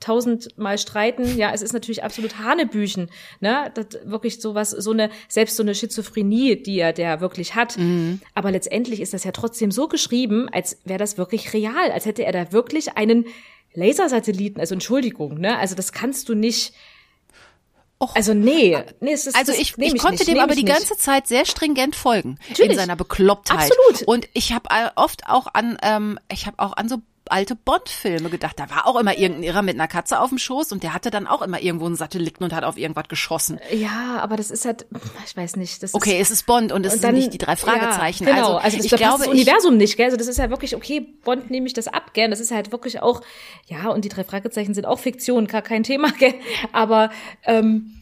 tausendmal 0.00 0.78
streiten. 0.78 1.36
Ja, 1.36 1.52
es 1.52 1.60
ist 1.60 1.74
natürlich 1.74 2.02
absolut 2.02 2.38
Hanebüchen, 2.38 3.10
ne? 3.40 3.70
Das 3.74 3.86
wirklich 4.04 4.40
sowas, 4.40 4.70
so 4.70 4.92
eine, 4.92 5.10
selbst 5.28 5.56
so 5.56 5.62
eine 5.62 5.74
Schizophrenie, 5.74 6.56
die 6.56 6.78
er 6.78 6.94
der 6.94 7.20
wirklich 7.20 7.54
hat. 7.54 7.76
Mhm. 7.76 8.20
Aber 8.34 8.50
letztendlich 8.50 9.00
ist 9.00 9.12
das 9.12 9.24
ja 9.24 9.32
trotzdem 9.32 9.70
so 9.70 9.88
geschrieben, 9.88 10.48
als 10.50 10.78
wäre 10.86 10.98
das 10.98 11.18
wirklich 11.18 11.52
real, 11.52 11.92
als 11.92 12.06
hätte 12.06 12.24
er 12.24 12.32
da 12.32 12.50
wirklich 12.50 12.96
einen 12.96 13.26
Lasersatelliten, 13.74 14.60
also 14.60 14.74
Entschuldigung, 14.74 15.38
ne? 15.38 15.58
Also 15.58 15.74
das 15.74 15.92
kannst 15.92 16.28
du 16.28 16.34
nicht. 16.34 16.72
Och. 18.02 18.16
Also 18.16 18.32
nee, 18.32 18.78
nee 19.00 19.12
es 19.12 19.26
ist, 19.26 19.36
also 19.36 19.52
ich, 19.52 19.76
ich 19.76 19.98
konnte 19.98 20.24
nicht, 20.24 20.28
dem 20.28 20.38
aber 20.38 20.54
die 20.54 20.62
nicht. 20.62 20.74
ganze 20.74 20.96
Zeit 20.96 21.26
sehr 21.26 21.44
stringent 21.44 21.94
folgen 21.94 22.38
Natürlich. 22.48 22.72
in 22.72 22.78
seiner 22.78 22.96
Beklopptheit. 22.96 23.70
Absolut. 23.70 24.08
Und 24.08 24.28
ich 24.32 24.52
habe 24.52 24.68
oft 24.96 25.26
auch 25.26 25.48
an, 25.52 25.76
ähm, 25.82 26.18
ich 26.32 26.46
habe 26.46 26.58
auch 26.58 26.72
an 26.76 26.88
so 26.88 27.02
alte 27.30 27.54
Bond-Filme 27.54 28.30
gedacht. 28.30 28.58
Da 28.58 28.70
war 28.70 28.86
auch 28.86 28.98
immer 28.98 29.16
irgendein 29.16 29.44
Irrer 29.44 29.62
mit 29.62 29.74
einer 29.74 29.88
Katze 29.88 30.20
auf 30.20 30.28
dem 30.28 30.38
Schoß 30.38 30.72
und 30.72 30.82
der 30.82 30.94
hatte 30.94 31.10
dann 31.10 31.26
auch 31.26 31.42
immer 31.42 31.60
irgendwo 31.60 31.86
einen 31.86 31.96
Satelliten 31.96 32.44
und 32.44 32.52
hat 32.52 32.64
auf 32.64 32.76
irgendwas 32.76 33.08
geschossen. 33.08 33.60
Ja, 33.72 34.18
aber 34.20 34.36
das 34.36 34.50
ist 34.50 34.64
halt, 34.64 34.86
ich 35.26 35.36
weiß 35.36 35.56
nicht. 35.56 35.82
Das 35.82 35.94
okay, 35.94 36.20
ist, 36.20 36.30
es 36.30 36.38
ist 36.38 36.46
Bond 36.46 36.72
und 36.72 36.84
es 36.84 36.94
und 36.94 37.04
dann, 37.04 37.14
sind 37.14 37.24
nicht 37.24 37.34
die 37.34 37.38
drei 37.38 37.56
Fragezeichen. 37.56 38.26
Ja, 38.26 38.34
genau, 38.34 38.46
also, 38.54 38.58
also 38.58 38.76
das, 38.78 38.86
ich 38.86 38.92
glaube, 38.92 39.24
das 39.24 39.28
Universum 39.28 39.76
nicht, 39.76 39.96
gell? 39.96 40.06
Also 40.06 40.16
das 40.16 40.26
ist 40.26 40.38
ja 40.38 40.50
wirklich, 40.50 40.74
okay, 40.76 41.00
Bond 41.24 41.50
nehme 41.50 41.66
ich 41.66 41.72
das 41.72 41.88
ab, 41.88 42.14
gell? 42.14 42.30
Das 42.30 42.40
ist 42.40 42.50
halt 42.50 42.72
wirklich 42.72 43.00
auch, 43.00 43.22
ja, 43.66 43.88
und 43.88 44.04
die 44.04 44.08
drei 44.08 44.24
Fragezeichen 44.24 44.74
sind 44.74 44.86
auch 44.86 44.98
Fiktion, 44.98 45.46
gar 45.46 45.62
kein 45.62 45.82
Thema, 45.82 46.10
gell? 46.18 46.34
Aber 46.72 47.10
ähm, 47.44 47.99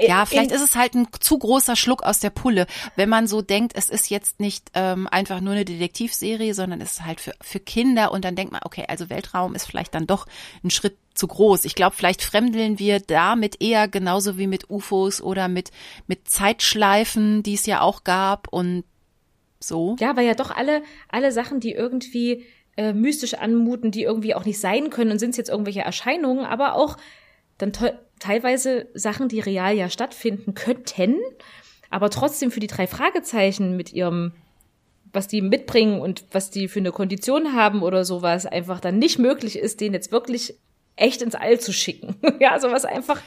ja, 0.00 0.26
vielleicht 0.26 0.52
ist 0.52 0.62
es 0.62 0.76
halt 0.76 0.94
ein 0.94 1.08
zu 1.18 1.38
großer 1.38 1.76
Schluck 1.76 2.02
aus 2.02 2.20
der 2.20 2.30
Pulle, 2.30 2.66
wenn 2.96 3.08
man 3.08 3.26
so 3.26 3.42
denkt, 3.42 3.72
es 3.74 3.88
ist 3.88 4.10
jetzt 4.10 4.40
nicht 4.40 4.70
ähm, 4.74 5.06
einfach 5.10 5.40
nur 5.40 5.54
eine 5.54 5.64
Detektivserie, 5.64 6.54
sondern 6.54 6.80
es 6.80 6.92
ist 6.92 7.04
halt 7.04 7.20
für, 7.20 7.32
für 7.40 7.60
Kinder 7.60 8.12
und 8.12 8.24
dann 8.24 8.36
denkt 8.36 8.52
man, 8.52 8.60
okay, 8.64 8.84
also 8.88 9.08
Weltraum 9.10 9.54
ist 9.54 9.66
vielleicht 9.66 9.94
dann 9.94 10.06
doch 10.06 10.26
ein 10.62 10.70
Schritt 10.70 10.96
zu 11.14 11.26
groß. 11.26 11.64
Ich 11.64 11.74
glaube, 11.74 11.96
vielleicht 11.96 12.22
fremdeln 12.22 12.78
wir 12.78 13.00
damit 13.00 13.60
eher 13.60 13.88
genauso 13.88 14.38
wie 14.38 14.46
mit 14.46 14.70
UFOs 14.70 15.20
oder 15.20 15.48
mit, 15.48 15.70
mit 16.06 16.28
Zeitschleifen, 16.28 17.42
die 17.42 17.54
es 17.54 17.66
ja 17.66 17.80
auch 17.80 18.04
gab 18.04 18.48
und 18.52 18.84
so. 19.58 19.96
Ja, 19.98 20.16
weil 20.16 20.26
ja 20.26 20.34
doch 20.34 20.50
alle, 20.50 20.82
alle 21.08 21.32
Sachen, 21.32 21.60
die 21.60 21.72
irgendwie 21.72 22.44
äh, 22.76 22.92
mystisch 22.92 23.34
anmuten, 23.34 23.90
die 23.90 24.02
irgendwie 24.02 24.34
auch 24.34 24.44
nicht 24.44 24.60
sein 24.60 24.90
können 24.90 25.10
und 25.10 25.18
sind 25.18 25.30
es 25.30 25.36
jetzt 25.36 25.50
irgendwelche 25.50 25.80
Erscheinungen, 25.80 26.44
aber 26.44 26.74
auch 26.74 26.96
dann 27.58 27.72
teilweise 28.18 28.88
Sachen, 28.94 29.28
die 29.28 29.40
real 29.40 29.74
ja 29.74 29.90
stattfinden 29.90 30.54
könnten, 30.54 31.16
aber 31.90 32.10
trotzdem 32.10 32.50
für 32.50 32.60
die 32.60 32.66
drei 32.66 32.86
Fragezeichen 32.86 33.76
mit 33.76 33.92
ihrem, 33.92 34.32
was 35.12 35.28
die 35.28 35.42
mitbringen 35.42 36.00
und 36.00 36.24
was 36.32 36.50
die 36.50 36.68
für 36.68 36.80
eine 36.80 36.92
Kondition 36.92 37.54
haben 37.54 37.82
oder 37.82 38.04
sowas, 38.04 38.46
einfach 38.46 38.80
dann 38.80 38.98
nicht 38.98 39.18
möglich 39.18 39.58
ist, 39.58 39.80
den 39.80 39.94
jetzt 39.94 40.12
wirklich 40.12 40.54
echt 40.96 41.22
ins 41.22 41.34
All 41.34 41.60
zu 41.60 41.72
schicken. 41.72 42.16
ja, 42.40 42.58
sowas 42.58 42.84
einfach 42.84 43.20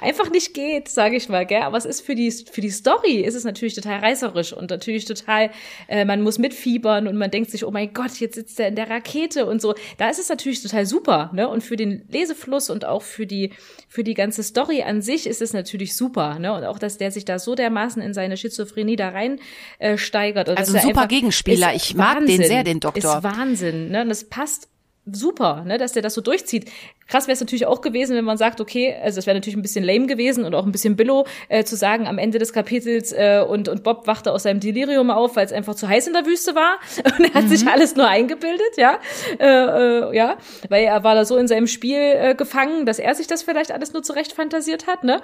einfach 0.00 0.30
nicht 0.30 0.54
geht, 0.54 0.88
sage 0.88 1.16
ich 1.16 1.28
mal, 1.28 1.46
gell? 1.46 1.62
Aber 1.62 1.76
es 1.76 1.84
ist 1.84 2.00
für 2.00 2.14
die 2.14 2.30
für 2.30 2.60
die 2.60 2.70
Story 2.70 3.20
ist 3.20 3.34
es 3.34 3.44
natürlich 3.44 3.74
total 3.74 4.00
reißerisch 4.00 4.52
und 4.52 4.70
natürlich 4.70 5.04
total 5.04 5.50
äh, 5.88 6.04
man 6.04 6.22
muss 6.22 6.38
mitfiebern 6.38 7.06
und 7.06 7.16
man 7.16 7.30
denkt 7.30 7.50
sich, 7.50 7.64
oh 7.64 7.70
mein 7.70 7.92
Gott, 7.92 8.18
jetzt 8.18 8.34
sitzt 8.34 8.60
er 8.60 8.68
in 8.68 8.76
der 8.76 8.90
Rakete 8.90 9.46
und 9.46 9.60
so. 9.60 9.74
Da 9.98 10.08
ist 10.08 10.18
es 10.18 10.28
natürlich 10.28 10.62
total 10.62 10.86
super, 10.86 11.30
ne? 11.34 11.48
Und 11.48 11.62
für 11.62 11.76
den 11.76 12.04
Lesefluss 12.08 12.70
und 12.70 12.84
auch 12.84 13.02
für 13.02 13.26
die 13.26 13.52
für 13.88 14.04
die 14.04 14.14
ganze 14.14 14.42
Story 14.42 14.82
an 14.82 15.02
sich 15.02 15.26
ist 15.26 15.42
es 15.42 15.52
natürlich 15.52 15.96
super, 15.96 16.38
ne? 16.38 16.54
Und 16.54 16.64
auch 16.64 16.78
dass 16.78 16.98
der 16.98 17.10
sich 17.10 17.24
da 17.24 17.38
so 17.38 17.54
dermaßen 17.54 18.02
in 18.02 18.14
seine 18.14 18.36
Schizophrenie 18.36 18.96
da 18.96 19.10
rein 19.10 19.40
äh, 19.78 19.96
steigert. 19.96 20.48
Also 20.48 20.76
ein 20.76 20.82
super 20.82 21.06
Gegenspieler. 21.06 21.74
Ich 21.74 21.94
mag 21.94 22.16
Wahnsinn, 22.16 22.40
den 22.40 22.48
sehr, 22.48 22.64
den 22.64 22.80
Doktor. 22.80 23.18
Ist 23.18 23.22
Wahnsinn, 23.22 23.90
ne? 23.90 24.02
Und 24.02 24.08
das 24.08 24.24
passt 24.24 24.68
super, 25.10 25.62
ne, 25.64 25.78
dass 25.78 25.92
der 25.92 26.02
das 26.02 26.14
so 26.14 26.20
durchzieht. 26.20 26.70
Krass 27.08 27.28
wäre 27.28 27.34
es 27.34 27.40
natürlich 27.40 27.66
auch 27.66 27.80
gewesen, 27.80 28.16
wenn 28.16 28.24
man 28.24 28.36
sagt, 28.36 28.60
okay, 28.60 28.96
also 29.00 29.20
es 29.20 29.26
wäre 29.26 29.36
natürlich 29.36 29.56
ein 29.56 29.62
bisschen 29.62 29.84
lame 29.84 30.06
gewesen 30.06 30.44
und 30.44 30.54
auch 30.54 30.66
ein 30.66 30.72
bisschen 30.72 30.96
billow, 30.96 31.26
äh, 31.48 31.64
zu 31.64 31.76
sagen 31.76 32.06
am 32.08 32.18
Ende 32.18 32.38
des 32.38 32.52
Kapitels 32.52 33.12
äh, 33.12 33.44
und, 33.46 33.68
und 33.68 33.84
Bob 33.84 34.06
wachte 34.06 34.32
aus 34.32 34.42
seinem 34.42 34.58
Delirium 34.60 35.10
auf, 35.10 35.36
weil 35.36 35.46
es 35.46 35.52
einfach 35.52 35.76
zu 35.76 35.88
heiß 35.88 36.08
in 36.08 36.12
der 36.12 36.26
Wüste 36.26 36.54
war 36.54 36.78
und 37.18 37.24
er 37.24 37.34
hat 37.34 37.44
mhm. 37.44 37.48
sich 37.48 37.66
alles 37.68 37.94
nur 37.94 38.08
eingebildet, 38.08 38.76
ja, 38.76 38.98
äh, 39.38 39.46
äh, 39.46 40.16
ja, 40.16 40.36
weil 40.68 40.84
er 40.84 41.04
war 41.04 41.14
da 41.14 41.24
so 41.24 41.36
in 41.36 41.46
seinem 41.46 41.68
Spiel 41.68 41.98
äh, 41.98 42.34
gefangen, 42.34 42.84
dass 42.86 42.98
er 42.98 43.14
sich 43.14 43.28
das 43.28 43.42
vielleicht 43.42 43.70
alles 43.70 43.92
nur 43.92 44.02
zurecht 44.02 44.32
fantasiert 44.32 44.86
hat, 44.88 45.04
ne? 45.04 45.20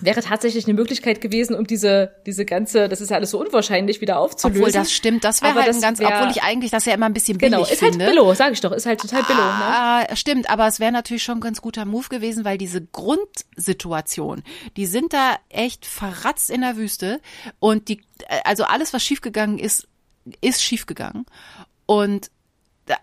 Wäre 0.00 0.22
tatsächlich 0.22 0.66
eine 0.66 0.74
Möglichkeit 0.74 1.20
gewesen, 1.20 1.54
um 1.54 1.66
diese, 1.66 2.14
diese 2.26 2.44
ganze, 2.44 2.88
das 2.88 3.00
ist 3.00 3.10
ja 3.10 3.16
alles 3.16 3.30
so 3.30 3.40
unwahrscheinlich, 3.40 4.00
wieder 4.00 4.18
aufzulösen. 4.18 4.62
Obwohl 4.62 4.72
das 4.72 4.92
stimmt, 4.92 5.24
das 5.24 5.42
wäre 5.42 5.54
halt 5.54 5.68
das 5.68 5.76
ein 5.76 5.82
ganz, 5.82 5.98
wär, 5.98 6.08
obwohl 6.08 6.30
ich 6.30 6.42
eigentlich 6.42 6.70
das 6.70 6.84
ja 6.84 6.94
immer 6.94 7.06
ein 7.06 7.12
bisschen 7.12 7.38
billig 7.38 7.52
genau, 7.52 7.62
ist 7.64 7.82
halt 7.82 7.92
finde. 7.92 8.06
Billo, 8.06 8.34
sag 8.34 8.52
ich 8.52 8.60
doch, 8.60 8.72
ist 8.72 8.86
halt 8.86 9.00
total 9.00 9.22
Billo. 9.24 9.40
Ah, 9.40 10.06
ne? 10.08 10.16
Stimmt, 10.16 10.50
aber 10.50 10.66
es 10.66 10.80
wäre 10.80 10.92
natürlich 10.92 11.22
schon 11.22 11.38
ein 11.38 11.42
ganz 11.42 11.60
guter 11.60 11.84
Move 11.84 12.08
gewesen, 12.08 12.44
weil 12.44 12.58
diese 12.58 12.80
Grundsituation, 12.80 14.42
die 14.76 14.86
sind 14.86 15.12
da 15.12 15.36
echt 15.48 15.86
verratzt 15.86 16.50
in 16.50 16.62
der 16.62 16.76
Wüste 16.76 17.20
und 17.58 17.88
die, 17.88 18.02
also 18.44 18.64
alles, 18.64 18.92
was 18.92 19.02
schiefgegangen 19.02 19.58
ist, 19.58 19.88
ist 20.40 20.62
schiefgegangen. 20.62 21.26
Und 21.86 22.30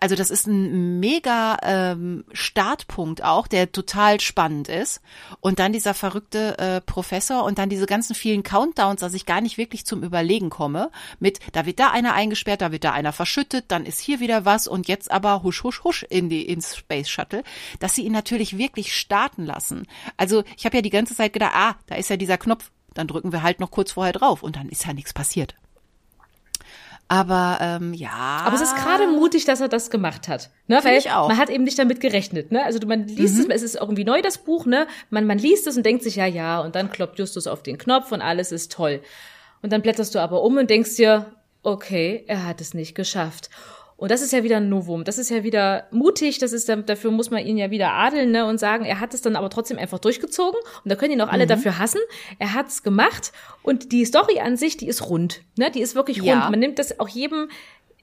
also 0.00 0.14
das 0.14 0.30
ist 0.30 0.46
ein 0.46 1.00
mega 1.00 1.56
ähm, 1.62 2.24
Startpunkt 2.32 3.22
auch, 3.22 3.46
der 3.46 3.72
total 3.72 4.20
spannend 4.20 4.68
ist. 4.68 5.00
Und 5.40 5.58
dann 5.58 5.72
dieser 5.72 5.94
verrückte 5.94 6.58
äh, 6.58 6.80
Professor 6.80 7.44
und 7.44 7.58
dann 7.58 7.68
diese 7.68 7.86
ganzen 7.86 8.14
vielen 8.14 8.42
Countdowns, 8.42 9.00
dass 9.00 9.14
ich 9.14 9.26
gar 9.26 9.40
nicht 9.40 9.58
wirklich 9.58 9.84
zum 9.84 10.02
Überlegen 10.02 10.50
komme. 10.50 10.90
Mit, 11.20 11.40
da 11.52 11.66
wird 11.66 11.80
da 11.80 11.90
einer 11.90 12.14
eingesperrt, 12.14 12.60
da 12.60 12.72
wird 12.72 12.84
da 12.84 12.92
einer 12.92 13.12
verschüttet, 13.12 13.66
dann 13.68 13.86
ist 13.86 14.00
hier 14.00 14.20
wieder 14.20 14.44
was 14.44 14.66
und 14.66 14.88
jetzt 14.88 15.10
aber 15.10 15.42
husch, 15.42 15.62
husch, 15.62 15.84
husch 15.84 16.02
in 16.08 16.28
die 16.28 16.46
ins 16.46 16.76
Space 16.76 17.08
Shuttle, 17.08 17.42
dass 17.80 17.94
sie 17.94 18.04
ihn 18.04 18.12
natürlich 18.12 18.58
wirklich 18.58 18.94
starten 18.94 19.44
lassen. 19.44 19.86
Also 20.16 20.44
ich 20.56 20.64
habe 20.64 20.76
ja 20.76 20.82
die 20.82 20.90
ganze 20.90 21.14
Zeit 21.14 21.32
gedacht, 21.32 21.52
ah, 21.54 21.76
da 21.86 21.96
ist 21.96 22.10
ja 22.10 22.16
dieser 22.16 22.38
Knopf, 22.38 22.70
dann 22.94 23.06
drücken 23.06 23.32
wir 23.32 23.42
halt 23.42 23.60
noch 23.60 23.70
kurz 23.70 23.92
vorher 23.92 24.12
drauf 24.12 24.42
und 24.42 24.56
dann 24.56 24.68
ist 24.68 24.86
ja 24.86 24.92
nichts 24.92 25.12
passiert. 25.12 25.54
Aber 27.08 27.58
ähm, 27.62 27.94
ja. 27.94 28.42
Aber 28.44 28.54
es 28.54 28.60
ist 28.60 28.76
gerade 28.76 29.06
mutig, 29.06 29.46
dass 29.46 29.62
er 29.62 29.68
das 29.68 29.90
gemacht 29.90 30.28
hat. 30.28 30.50
Ne? 30.66 30.78
Weil 30.82 30.98
ich 30.98 31.10
auch. 31.10 31.28
man 31.28 31.38
hat 31.38 31.48
eben 31.48 31.64
nicht 31.64 31.78
damit 31.78 32.00
gerechnet. 32.00 32.52
Ne? 32.52 32.62
Also 32.62 32.78
man 32.86 33.08
liest 33.08 33.36
mhm. 33.36 33.50
es, 33.50 33.62
es 33.62 33.74
ist 33.74 33.80
irgendwie 33.80 34.04
neu, 34.04 34.20
das 34.20 34.38
Buch, 34.38 34.66
ne? 34.66 34.86
Man, 35.08 35.26
man 35.26 35.38
liest 35.38 35.66
es 35.66 35.78
und 35.78 35.86
denkt 35.86 36.02
sich, 36.02 36.16
ja, 36.16 36.26
ja, 36.26 36.60
und 36.60 36.74
dann 36.74 36.90
kloppt 36.90 37.18
Justus 37.18 37.46
auf 37.46 37.62
den 37.62 37.78
Knopf 37.78 38.12
und 38.12 38.20
alles 38.20 38.52
ist 38.52 38.72
toll. 38.72 39.00
Und 39.62 39.72
dann 39.72 39.80
blätterst 39.80 40.14
du 40.14 40.18
aber 40.18 40.42
um 40.42 40.58
und 40.58 40.68
denkst 40.68 40.96
dir, 40.96 41.32
okay, 41.62 42.24
er 42.26 42.46
hat 42.46 42.60
es 42.60 42.74
nicht 42.74 42.94
geschafft. 42.94 43.48
Und 43.98 44.12
das 44.12 44.22
ist 44.22 44.32
ja 44.32 44.44
wieder 44.44 44.58
ein 44.58 44.68
Novum. 44.68 45.02
Das 45.02 45.18
ist 45.18 45.28
ja 45.28 45.42
wieder 45.42 45.88
mutig. 45.90 46.38
Das 46.38 46.52
ist 46.52 46.68
dafür 46.68 47.10
muss 47.10 47.32
man 47.32 47.44
ihn 47.44 47.58
ja 47.58 47.72
wieder 47.72 47.94
adeln 47.94 48.30
ne, 48.30 48.46
und 48.46 48.58
sagen, 48.58 48.84
er 48.84 49.00
hat 49.00 49.12
es 49.12 49.22
dann 49.22 49.34
aber 49.34 49.50
trotzdem 49.50 49.76
einfach 49.76 49.98
durchgezogen. 49.98 50.58
Und 50.84 50.88
da 50.88 50.94
können 50.94 51.14
ihn 51.14 51.20
auch 51.20 51.28
alle 51.28 51.46
mhm. 51.46 51.48
dafür 51.48 51.78
hassen. 51.78 52.00
Er 52.38 52.54
hat's 52.54 52.84
gemacht. 52.84 53.32
Und 53.64 53.90
die 53.90 54.04
Story 54.04 54.38
an 54.38 54.56
sich, 54.56 54.76
die 54.76 54.86
ist 54.86 55.10
rund. 55.10 55.42
Ne, 55.56 55.72
die 55.72 55.80
ist 55.80 55.96
wirklich 55.96 56.18
rund. 56.18 56.28
Ja. 56.28 56.48
Man 56.48 56.60
nimmt 56.60 56.78
das 56.78 57.00
auch 57.00 57.08
jedem 57.08 57.48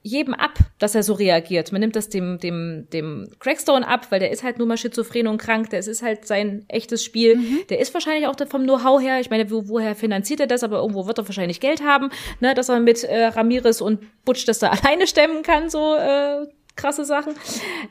jedem 0.06 0.34
ab, 0.34 0.58
dass 0.78 0.94
er 0.94 1.02
so 1.02 1.12
reagiert. 1.14 1.72
Man 1.72 1.80
nimmt 1.80 1.96
das 1.96 2.08
dem, 2.08 2.38
dem, 2.38 2.86
dem 2.92 3.28
Crackstone 3.40 3.86
ab, 3.86 4.06
weil 4.10 4.20
der 4.20 4.30
ist 4.30 4.44
halt 4.44 4.58
nur 4.58 4.66
mal 4.66 4.76
schizophren 4.76 5.26
und 5.26 5.38
krank. 5.38 5.70
Das 5.70 5.88
ist 5.88 6.02
halt 6.02 6.26
sein 6.26 6.64
echtes 6.68 7.04
Spiel. 7.04 7.36
Mhm. 7.36 7.60
Der 7.68 7.80
ist 7.80 7.92
wahrscheinlich 7.92 8.28
auch 8.28 8.36
vom 8.48 8.62
Know-how 8.62 9.02
her. 9.02 9.20
Ich 9.20 9.30
meine, 9.30 9.50
wo, 9.50 9.68
woher 9.68 9.96
finanziert 9.96 10.40
er 10.40 10.46
das? 10.46 10.62
Aber 10.62 10.78
irgendwo 10.78 11.06
wird 11.06 11.18
er 11.18 11.26
wahrscheinlich 11.26 11.60
Geld 11.60 11.82
haben, 11.82 12.10
ne, 12.40 12.54
dass 12.54 12.68
er 12.68 12.78
mit 12.80 13.02
äh, 13.04 13.26
Ramirez 13.26 13.80
und 13.80 14.00
Butch 14.24 14.44
das 14.44 14.60
da 14.60 14.68
alleine 14.82 15.06
stemmen 15.06 15.42
kann, 15.42 15.68
so 15.68 15.96
äh, 15.96 16.46
krasse 16.76 17.04
Sachen. 17.04 17.34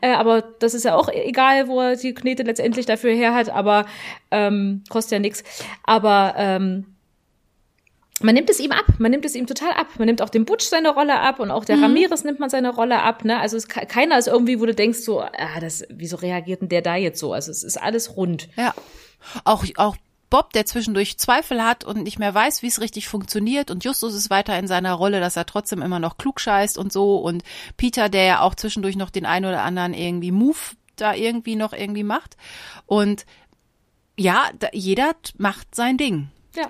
Äh, 0.01 0.13
aber 0.13 0.41
das 0.59 0.73
ist 0.73 0.85
ja 0.85 0.95
auch 0.95 1.09
egal, 1.09 1.67
wo 1.67 1.81
er 1.81 1.95
die 1.97 2.13
Knete 2.13 2.43
letztendlich 2.43 2.85
dafür 2.85 3.11
her 3.11 3.33
hat, 3.33 3.49
aber 3.49 3.85
ähm, 4.31 4.83
kostet 4.89 5.13
ja 5.13 5.19
nichts. 5.19 5.43
Aber 5.83 6.35
ähm, 6.37 6.94
man 8.21 8.33
nimmt 8.33 8.49
es 8.49 8.59
ihm 8.59 8.71
ab, 8.71 8.85
man 8.97 9.11
nimmt 9.11 9.25
es 9.25 9.35
ihm 9.35 9.45
total 9.45 9.71
ab. 9.71 9.87
Man 9.97 10.05
nimmt 10.05 10.21
auch 10.21 10.29
dem 10.29 10.45
Butch 10.45 10.65
seine 10.65 10.89
Rolle 10.93 11.19
ab 11.19 11.39
und 11.39 11.51
auch 11.51 11.65
der 11.65 11.77
mhm. 11.77 11.83
Ramirez 11.83 12.23
nimmt 12.23 12.39
man 12.39 12.49
seine 12.49 12.73
Rolle 12.73 13.01
ab. 13.01 13.25
Ne? 13.25 13.39
Also 13.39 13.57
es, 13.57 13.67
keiner 13.67 14.17
ist 14.17 14.27
irgendwie, 14.27 14.59
wo 14.59 14.65
du 14.65 14.73
denkst 14.73 14.99
so, 14.99 15.21
ah, 15.21 15.59
das, 15.59 15.83
wieso 15.89 16.15
reagiert 16.17 16.61
denn 16.61 16.69
der 16.69 16.81
da 16.81 16.95
jetzt 16.95 17.19
so? 17.19 17.33
Also 17.33 17.51
es 17.51 17.63
ist 17.63 17.77
alles 17.77 18.15
rund. 18.15 18.47
Ja. 18.55 18.73
Auch, 19.43 19.65
auch 19.75 19.97
Bob, 20.29 20.53
der 20.53 20.65
zwischendurch 20.65 21.17
Zweifel 21.17 21.63
hat 21.63 21.83
und 21.83 22.03
nicht 22.03 22.19
mehr 22.19 22.33
weiß, 22.33 22.61
wie 22.61 22.67
es 22.67 22.81
richtig 22.81 23.07
funktioniert 23.07 23.69
und 23.69 23.83
Justus 23.83 24.15
ist 24.15 24.29
weiter 24.29 24.57
in 24.57 24.67
seiner 24.67 24.93
Rolle, 24.93 25.19
dass 25.19 25.35
er 25.35 25.45
trotzdem 25.45 25.81
immer 25.81 25.99
noch 25.99 26.17
klug 26.17 26.39
scheißt 26.39 26.77
und 26.77 26.91
so 26.91 27.17
und 27.17 27.43
Peter, 27.77 28.09
der 28.09 28.23
ja 28.23 28.41
auch 28.41 28.55
zwischendurch 28.55 28.95
noch 28.95 29.09
den 29.09 29.25
einen 29.25 29.45
oder 29.45 29.63
anderen 29.63 29.93
irgendwie 29.93 30.31
Move 30.31 30.57
da 30.95 31.13
irgendwie 31.13 31.55
noch 31.55 31.73
irgendwie 31.73 32.03
macht 32.03 32.37
und 32.85 33.25
ja, 34.17 34.49
da, 34.57 34.69
jeder 34.71 35.13
macht 35.37 35.75
sein 35.75 35.97
Ding. 35.97 36.29
Ja. 36.55 36.69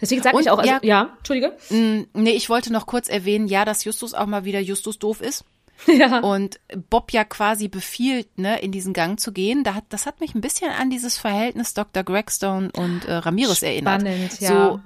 Deswegen 0.00 0.22
sage 0.22 0.40
ich 0.40 0.50
auch, 0.50 0.58
also, 0.58 0.70
ja, 0.70 0.80
ja, 0.82 1.14
Entschuldige. 1.18 1.56
Mm, 1.70 2.06
nee, 2.14 2.32
ich 2.32 2.48
wollte 2.48 2.72
noch 2.72 2.86
kurz 2.86 3.08
erwähnen, 3.08 3.46
ja, 3.46 3.64
dass 3.64 3.84
Justus 3.84 4.14
auch 4.14 4.26
mal 4.26 4.44
wieder 4.44 4.60
Justus 4.60 4.98
doof 4.98 5.20
ist. 5.20 5.44
Ja. 5.86 6.20
Und 6.20 6.58
Bob 6.88 7.12
ja 7.12 7.22
quasi 7.22 7.68
befiehlt, 7.68 8.38
ne, 8.38 8.58
in 8.60 8.72
diesen 8.72 8.94
Gang 8.94 9.20
zu 9.20 9.30
gehen. 9.30 9.62
Da 9.62 9.74
hat, 9.74 9.84
das 9.90 10.06
hat 10.06 10.20
mich 10.20 10.34
ein 10.34 10.40
bisschen 10.40 10.70
an 10.70 10.88
dieses 10.88 11.18
Verhältnis 11.18 11.74
Dr. 11.74 12.02
Gregstone 12.02 12.70
und 12.74 13.04
äh, 13.04 13.16
Ramirez 13.16 13.58
Spannend, 13.58 14.06
erinnert. 14.08 14.40
Ja. 14.40 14.48
So, 14.48 14.80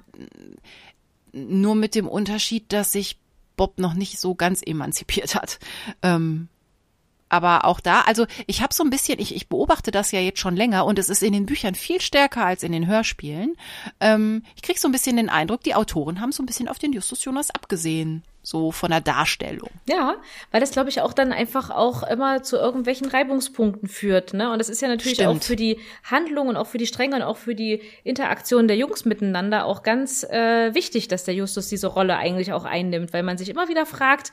nur 1.32 1.76
mit 1.76 1.94
dem 1.94 2.08
Unterschied, 2.08 2.72
dass 2.72 2.90
sich 2.90 3.18
Bob 3.56 3.78
noch 3.78 3.94
nicht 3.94 4.18
so 4.18 4.34
ganz 4.34 4.62
emanzipiert 4.66 5.36
hat. 5.36 5.60
Ähm, 6.02 6.48
aber 7.30 7.64
auch 7.64 7.80
da, 7.80 8.02
also 8.02 8.26
ich 8.46 8.60
habe 8.60 8.74
so 8.74 8.84
ein 8.84 8.90
bisschen, 8.90 9.18
ich, 9.18 9.34
ich 9.34 9.48
beobachte 9.48 9.90
das 9.90 10.12
ja 10.12 10.20
jetzt 10.20 10.40
schon 10.40 10.56
länger 10.56 10.84
und 10.84 10.98
es 10.98 11.08
ist 11.08 11.22
in 11.22 11.32
den 11.32 11.46
Büchern 11.46 11.74
viel 11.74 12.00
stärker 12.00 12.44
als 12.44 12.62
in 12.62 12.72
den 12.72 12.86
Hörspielen. 12.86 13.56
Ähm, 14.00 14.42
ich 14.56 14.62
krieg 14.62 14.78
so 14.78 14.88
ein 14.88 14.92
bisschen 14.92 15.16
den 15.16 15.30
Eindruck, 15.30 15.62
die 15.62 15.74
Autoren 15.74 16.20
haben 16.20 16.32
so 16.32 16.42
ein 16.42 16.46
bisschen 16.46 16.68
auf 16.68 16.78
den 16.78 16.92
Justus 16.92 17.24
Jonas 17.24 17.50
abgesehen 17.50 18.22
so 18.42 18.72
von 18.72 18.90
der 18.90 19.00
Darstellung. 19.00 19.70
Ja, 19.86 20.16
weil 20.50 20.60
das 20.60 20.70
glaube 20.70 20.88
ich 20.88 21.02
auch 21.02 21.12
dann 21.12 21.32
einfach 21.32 21.70
auch 21.70 22.02
immer 22.02 22.42
zu 22.42 22.56
irgendwelchen 22.56 23.08
Reibungspunkten 23.08 23.88
führt, 23.88 24.32
ne? 24.32 24.50
Und 24.50 24.58
das 24.58 24.68
ist 24.68 24.80
ja 24.80 24.88
natürlich 24.88 25.18
Stimmt. 25.18 25.42
auch 25.42 25.42
für 25.42 25.56
die 25.56 25.78
Handlung 26.04 26.48
und 26.48 26.56
auch 26.56 26.66
für 26.66 26.78
die 26.78 26.86
Stränge 26.86 27.16
und 27.16 27.22
auch 27.22 27.36
für 27.36 27.54
die 27.54 27.82
Interaktion 28.02 28.66
der 28.66 28.76
Jungs 28.76 29.04
miteinander 29.04 29.66
auch 29.66 29.82
ganz 29.82 30.24
äh, 30.24 30.74
wichtig, 30.74 31.08
dass 31.08 31.24
der 31.24 31.34
Justus 31.34 31.68
diese 31.68 31.88
Rolle 31.88 32.16
eigentlich 32.16 32.52
auch 32.52 32.64
einnimmt, 32.64 33.12
weil 33.12 33.22
man 33.22 33.36
sich 33.36 33.50
immer 33.50 33.68
wieder 33.68 33.84
fragt, 33.84 34.32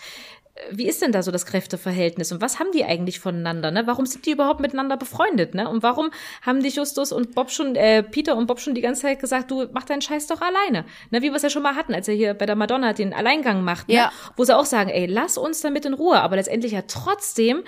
wie 0.71 0.87
ist 0.87 1.01
denn 1.01 1.11
da 1.11 1.23
so 1.23 1.31
das 1.31 1.45
Kräfteverhältnis 1.45 2.31
und 2.31 2.41
was 2.41 2.59
haben 2.59 2.71
die 2.73 2.83
eigentlich 2.83 3.19
voneinander? 3.19 3.71
Ne? 3.71 3.87
Warum 3.87 4.05
sind 4.05 4.25
die 4.25 4.31
überhaupt 4.31 4.59
miteinander 4.59 4.97
befreundet? 4.97 5.55
Ne? 5.55 5.69
Und 5.69 5.83
warum 5.83 6.11
haben 6.41 6.61
die 6.61 6.69
Justus 6.69 7.11
und 7.11 7.35
Bob 7.35 7.51
schon, 7.51 7.75
äh, 7.75 8.03
Peter 8.03 8.35
und 8.35 8.47
Bob 8.47 8.59
schon 8.59 8.75
die 8.75 8.81
ganze 8.81 9.03
Zeit 9.03 9.19
gesagt, 9.19 9.51
du 9.51 9.67
mach 9.71 9.83
deinen 9.83 10.01
Scheiß 10.01 10.27
doch 10.27 10.41
alleine? 10.41 10.85
Ne? 11.11 11.21
Wie 11.21 11.29
wir 11.29 11.35
es 11.35 11.43
ja 11.43 11.49
schon 11.49 11.63
mal 11.63 11.75
hatten, 11.75 11.93
als 11.93 12.07
er 12.07 12.15
hier 12.15 12.33
bei 12.33 12.45
der 12.45 12.55
Madonna 12.55 12.93
den 12.93 13.13
Alleingang 13.13 13.63
macht, 13.63 13.87
ne? 13.87 13.95
ja. 13.95 14.11
wo 14.35 14.43
sie 14.43 14.55
auch 14.55 14.65
sagen, 14.65 14.89
ey, 14.89 15.05
lass 15.05 15.37
uns 15.37 15.61
damit 15.61 15.85
in 15.85 15.93
Ruhe, 15.93 16.19
aber 16.19 16.35
letztendlich 16.35 16.71
ja 16.73 16.83
trotzdem 16.87 17.63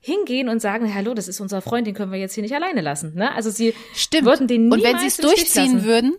hingehen 0.00 0.48
und 0.48 0.60
sagen, 0.60 0.94
hallo, 0.94 1.14
das 1.14 1.28
ist 1.28 1.40
unser 1.40 1.62
Freund, 1.62 1.86
den 1.86 1.94
können 1.94 2.12
wir 2.12 2.18
jetzt 2.18 2.34
hier 2.34 2.42
nicht 2.42 2.54
alleine 2.54 2.82
lassen. 2.82 3.14
Ne? 3.14 3.34
Also 3.34 3.50
sie 3.50 3.74
Stimmt. 3.94 4.26
würden 4.26 4.46
den 4.46 4.70
Und 4.70 4.82
wenn 4.82 4.98
sie 4.98 5.06
es 5.06 5.16
durchziehen 5.16 5.84
würden, 5.84 6.14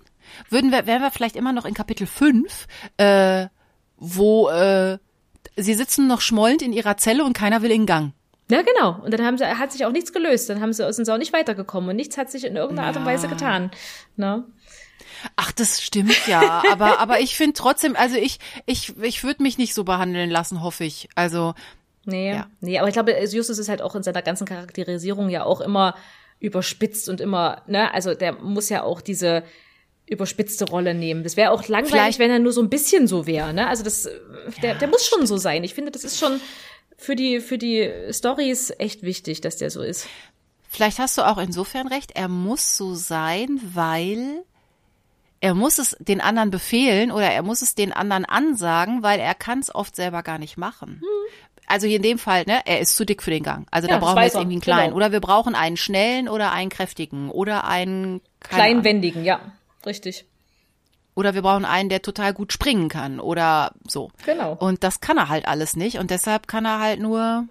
würden 0.49 0.71
wir, 0.71 0.87
wären 0.87 1.01
wir 1.01 1.11
vielleicht 1.11 1.35
immer 1.35 1.53
noch 1.53 1.65
in 1.65 1.75
Kapitel 1.75 2.07
5, 2.07 2.67
äh, 2.97 3.45
wo 3.97 4.49
äh, 4.49 4.97
sie 5.57 5.73
sitzen 5.73 6.07
noch 6.07 6.21
schmollend 6.21 6.61
in 6.61 6.73
ihrer 6.73 6.97
Zelle 6.97 7.23
und 7.23 7.33
keiner 7.33 7.61
will 7.61 7.71
in 7.71 7.85
Gang. 7.85 8.13
Ja, 8.49 8.61
genau. 8.61 9.01
Und 9.03 9.11
dann 9.11 9.25
haben 9.25 9.37
sie, 9.37 9.45
hat 9.45 9.71
sich 9.71 9.85
auch 9.85 9.91
nichts 9.91 10.13
gelöst. 10.13 10.49
Dann 10.49 10.61
haben 10.61 10.71
sie, 10.71 10.91
sind 10.93 11.05
sie 11.05 11.13
auch 11.13 11.17
nicht 11.17 11.33
weitergekommen 11.33 11.89
und 11.89 11.95
nichts 11.95 12.17
hat 12.17 12.29
sich 12.29 12.45
in 12.45 12.55
irgendeiner 12.55 12.83
ja. 12.83 12.87
Art 12.89 12.97
und 12.97 13.05
Weise 13.05 13.27
getan. 13.27 13.71
Ne? 14.17 14.43
Ach, 15.35 15.51
das 15.51 15.81
stimmt 15.81 16.27
ja. 16.27 16.63
aber, 16.71 16.99
aber 16.99 17.19
ich 17.19 17.35
finde 17.35 17.53
trotzdem, 17.53 17.95
also 17.95 18.15
ich, 18.15 18.39
ich, 18.65 18.95
ich 19.01 19.23
würde 19.23 19.41
mich 19.41 19.57
nicht 19.57 19.73
so 19.73 19.83
behandeln 19.83 20.29
lassen, 20.29 20.61
hoffe 20.61 20.83
ich. 20.83 21.09
Also. 21.15 21.55
Nee, 22.05 22.33
ja. 22.33 22.47
nee, 22.61 22.77
aber 22.77 22.87
ich 22.87 22.93
glaube, 22.93 23.19
Justus 23.19 23.57
ist 23.57 23.67
halt 23.67 23.81
auch 23.81 23.95
in 23.95 24.03
seiner 24.03 24.21
ganzen 24.21 24.45
Charakterisierung 24.45 25.29
ja 25.29 25.43
auch 25.43 25.59
immer 25.59 25.95
überspitzt 26.39 27.09
und 27.09 27.19
immer, 27.19 27.63
ne, 27.65 27.91
also 27.93 28.13
der 28.13 28.33
muss 28.33 28.69
ja 28.69 28.83
auch 28.83 29.01
diese, 29.01 29.43
überspitzte 30.07 30.65
Rolle 30.65 30.93
nehmen. 30.93 31.23
Das 31.23 31.35
wäre 31.35 31.51
auch 31.51 31.67
langweilig, 31.67 31.91
Vielleicht. 31.91 32.19
wenn 32.19 32.31
er 32.31 32.39
nur 32.39 32.51
so 32.51 32.61
ein 32.61 32.69
bisschen 32.69 33.07
so 33.07 33.25
wäre. 33.25 33.53
Ne? 33.53 33.67
Also 33.67 33.83
das, 33.83 34.03
der, 34.61 34.73
ja, 34.73 34.75
der 34.75 34.87
muss 34.87 35.05
schon 35.05 35.25
so 35.25 35.37
sein. 35.37 35.63
Ich 35.63 35.73
finde, 35.73 35.91
das 35.91 36.03
ist 36.03 36.19
schon 36.19 36.39
für 36.97 37.15
die 37.15 37.39
für 37.39 37.57
die 37.57 37.91
Stories 38.11 38.71
echt 38.77 39.01
wichtig, 39.03 39.41
dass 39.41 39.57
der 39.57 39.69
so 39.71 39.81
ist. 39.81 40.07
Vielleicht 40.69 40.99
hast 40.99 41.17
du 41.17 41.23
auch 41.23 41.37
insofern 41.37 41.87
recht. 41.87 42.11
Er 42.15 42.27
muss 42.27 42.77
so 42.77 42.95
sein, 42.95 43.59
weil 43.73 44.43
er 45.39 45.53
muss 45.53 45.77
es 45.77 45.95
den 45.99 46.21
anderen 46.21 46.51
befehlen 46.51 47.11
oder 47.11 47.31
er 47.31 47.43
muss 47.43 47.61
es 47.61 47.75
den 47.75 47.93
anderen 47.93 48.25
ansagen, 48.25 49.03
weil 49.03 49.19
er 49.19 49.35
kann 49.35 49.59
es 49.59 49.73
oft 49.73 49.95
selber 49.95 50.23
gar 50.23 50.37
nicht 50.37 50.57
machen. 50.57 51.01
Hm. 51.01 51.35
Also 51.67 51.87
hier 51.87 51.97
in 51.97 52.03
dem 52.03 52.19
Fall, 52.19 52.43
ne, 52.45 52.61
er 52.65 52.79
ist 52.79 52.95
zu 52.95 53.05
dick 53.05 53.23
für 53.23 53.31
den 53.31 53.43
Gang. 53.43 53.67
Also 53.71 53.87
ja, 53.87 53.95
da 53.95 53.99
brauchen 53.99 54.17
wir 54.17 54.23
jetzt 54.23 54.35
irgendwie 54.35 54.55
einen 54.55 54.61
kleinen. 54.61 54.85
Genau. 54.87 54.97
Oder 54.97 55.11
wir 55.11 55.19
brauchen 55.19 55.55
einen 55.55 55.77
schnellen 55.77 56.29
oder 56.29 56.51
einen 56.51 56.69
kräftigen 56.69 57.31
oder 57.31 57.65
einen 57.65 58.21
kleinwendigen, 58.39 59.23
ja. 59.23 59.39
Richtig. 59.85 60.25
Oder 61.15 61.33
wir 61.33 61.41
brauchen 61.41 61.63
einen, 61.63 61.87
der 61.87 62.01
total 62.01 62.33
gut 62.33 62.51
springen 62.51 62.89
kann 62.89 63.21
oder 63.21 63.71
so. 63.87 64.11
Genau. 64.25 64.57
Und 64.59 64.83
das 64.83 64.99
kann 64.99 65.17
er 65.17 65.29
halt 65.29 65.47
alles 65.47 65.77
nicht 65.77 65.97
und 65.97 66.11
deshalb 66.11 66.47
kann 66.47 66.65
er 66.65 66.79
halt 66.79 66.99
nur, 66.99 67.47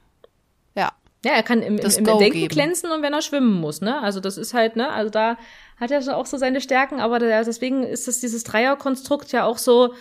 ja. 0.74 0.92
Ja, 1.24 1.32
er 1.32 1.42
kann 1.42 1.62
im, 1.62 1.78
im, 1.78 1.90
im 1.90 2.04
Denken 2.04 2.32
geben. 2.32 2.48
glänzen 2.48 2.90
und 2.90 3.00
wenn 3.00 3.14
er 3.14 3.22
schwimmen 3.22 3.54
muss, 3.54 3.80
ne? 3.80 4.02
Also 4.02 4.20
das 4.20 4.36
ist 4.36 4.52
halt, 4.52 4.76
ne? 4.76 4.90
Also 4.90 5.10
da 5.10 5.38
hat 5.80 5.90
er 5.90 6.16
auch 6.16 6.26
so 6.26 6.36
seine 6.36 6.60
Stärken, 6.60 7.00
aber 7.00 7.18
deswegen 7.18 7.82
ist 7.82 8.06
das 8.06 8.20
dieses 8.20 8.44
Dreierkonstrukt 8.44 9.32
ja 9.32 9.46
auch 9.46 9.56
so, 9.56 9.94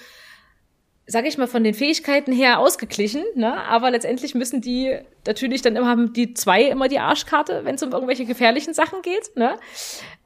sag 1.07 1.25
ich 1.25 1.37
mal, 1.37 1.47
von 1.47 1.63
den 1.63 1.73
Fähigkeiten 1.73 2.33
her 2.33 2.59
ausgeglichen, 2.59 3.23
ne? 3.35 3.63
Aber 3.63 3.91
letztendlich 3.91 4.35
müssen 4.35 4.59
die 4.59 4.99
natürlich 5.25 5.61
dann 5.61 5.77
immer 5.77 5.87
haben 5.87 6.11
die 6.11 6.33
zwei 6.33 6.63
immer 6.63 6.89
die 6.89 6.99
Arschkarte, 6.99 7.63
wenn 7.63 7.75
es 7.75 7.83
um 7.83 7.93
irgendwelche 7.93 8.25
gefährlichen 8.25 8.73
Sachen 8.73 9.01
geht, 9.01 9.37
ne? 9.37 9.57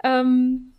Ähm, 0.03 0.73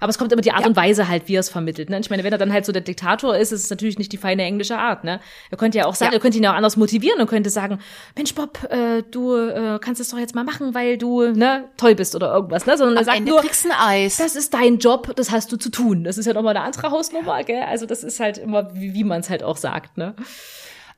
aber 0.00 0.10
es 0.10 0.18
kommt 0.18 0.32
immer 0.32 0.42
die 0.42 0.52
Art 0.52 0.62
ja. 0.62 0.66
und 0.66 0.76
Weise 0.76 1.08
halt, 1.08 1.28
wie 1.28 1.36
er 1.36 1.40
es 1.40 1.48
vermittelt. 1.48 1.90
Ne? 1.90 1.98
Ich 2.00 2.10
meine, 2.10 2.24
wenn 2.24 2.32
er 2.32 2.38
dann 2.38 2.52
halt 2.52 2.66
so 2.66 2.72
der 2.72 2.82
Diktator 2.82 3.36
ist, 3.36 3.52
ist 3.52 3.64
es 3.64 3.70
natürlich 3.70 3.98
nicht 3.98 4.12
die 4.12 4.16
feine 4.16 4.42
englische 4.42 4.78
Art. 4.78 5.04
Ne? 5.04 5.20
Er 5.50 5.56
könnte 5.56 5.78
ja 5.78 5.86
auch 5.86 5.94
sagen, 5.94 6.12
ja. 6.12 6.18
er 6.18 6.20
könnte 6.20 6.38
ihn 6.38 6.44
ja 6.44 6.52
auch 6.52 6.56
anders 6.56 6.76
motivieren 6.76 7.20
und 7.20 7.26
könnte 7.26 7.50
sagen, 7.50 7.78
Mensch 8.16 8.34
Bob, 8.34 8.58
äh, 8.70 9.02
du 9.10 9.36
äh, 9.36 9.78
kannst 9.80 10.00
es 10.00 10.08
doch 10.08 10.18
jetzt 10.18 10.34
mal 10.34 10.44
machen, 10.44 10.74
weil 10.74 10.98
du 10.98 11.22
ne 11.22 11.68
toll 11.76 11.94
bist 11.94 12.14
oder 12.14 12.32
irgendwas. 12.32 12.66
Ne? 12.66 12.76
Sondern 12.76 12.96
Am 12.96 13.02
er 13.02 13.04
sagt 13.04 13.18
Ende 13.18 13.30
nur, 13.30 13.40
kriegst 13.40 13.66
ein 13.66 13.72
Eis. 13.72 14.16
das 14.16 14.36
ist 14.36 14.54
dein 14.54 14.78
Job, 14.78 15.14
das 15.16 15.30
hast 15.30 15.50
du 15.52 15.56
zu 15.56 15.70
tun. 15.70 16.04
Das 16.04 16.18
ist 16.18 16.26
ja 16.26 16.32
nochmal 16.32 16.56
eine 16.56 16.64
andere 16.64 16.90
Hausnummer. 16.90 17.42
Gell? 17.44 17.62
Also 17.62 17.86
das 17.86 18.04
ist 18.04 18.20
halt 18.20 18.38
immer, 18.38 18.74
wie, 18.74 18.94
wie 18.94 19.04
man 19.04 19.20
es 19.20 19.30
halt 19.30 19.42
auch 19.42 19.56
sagt. 19.56 19.96
Ne? 19.96 20.14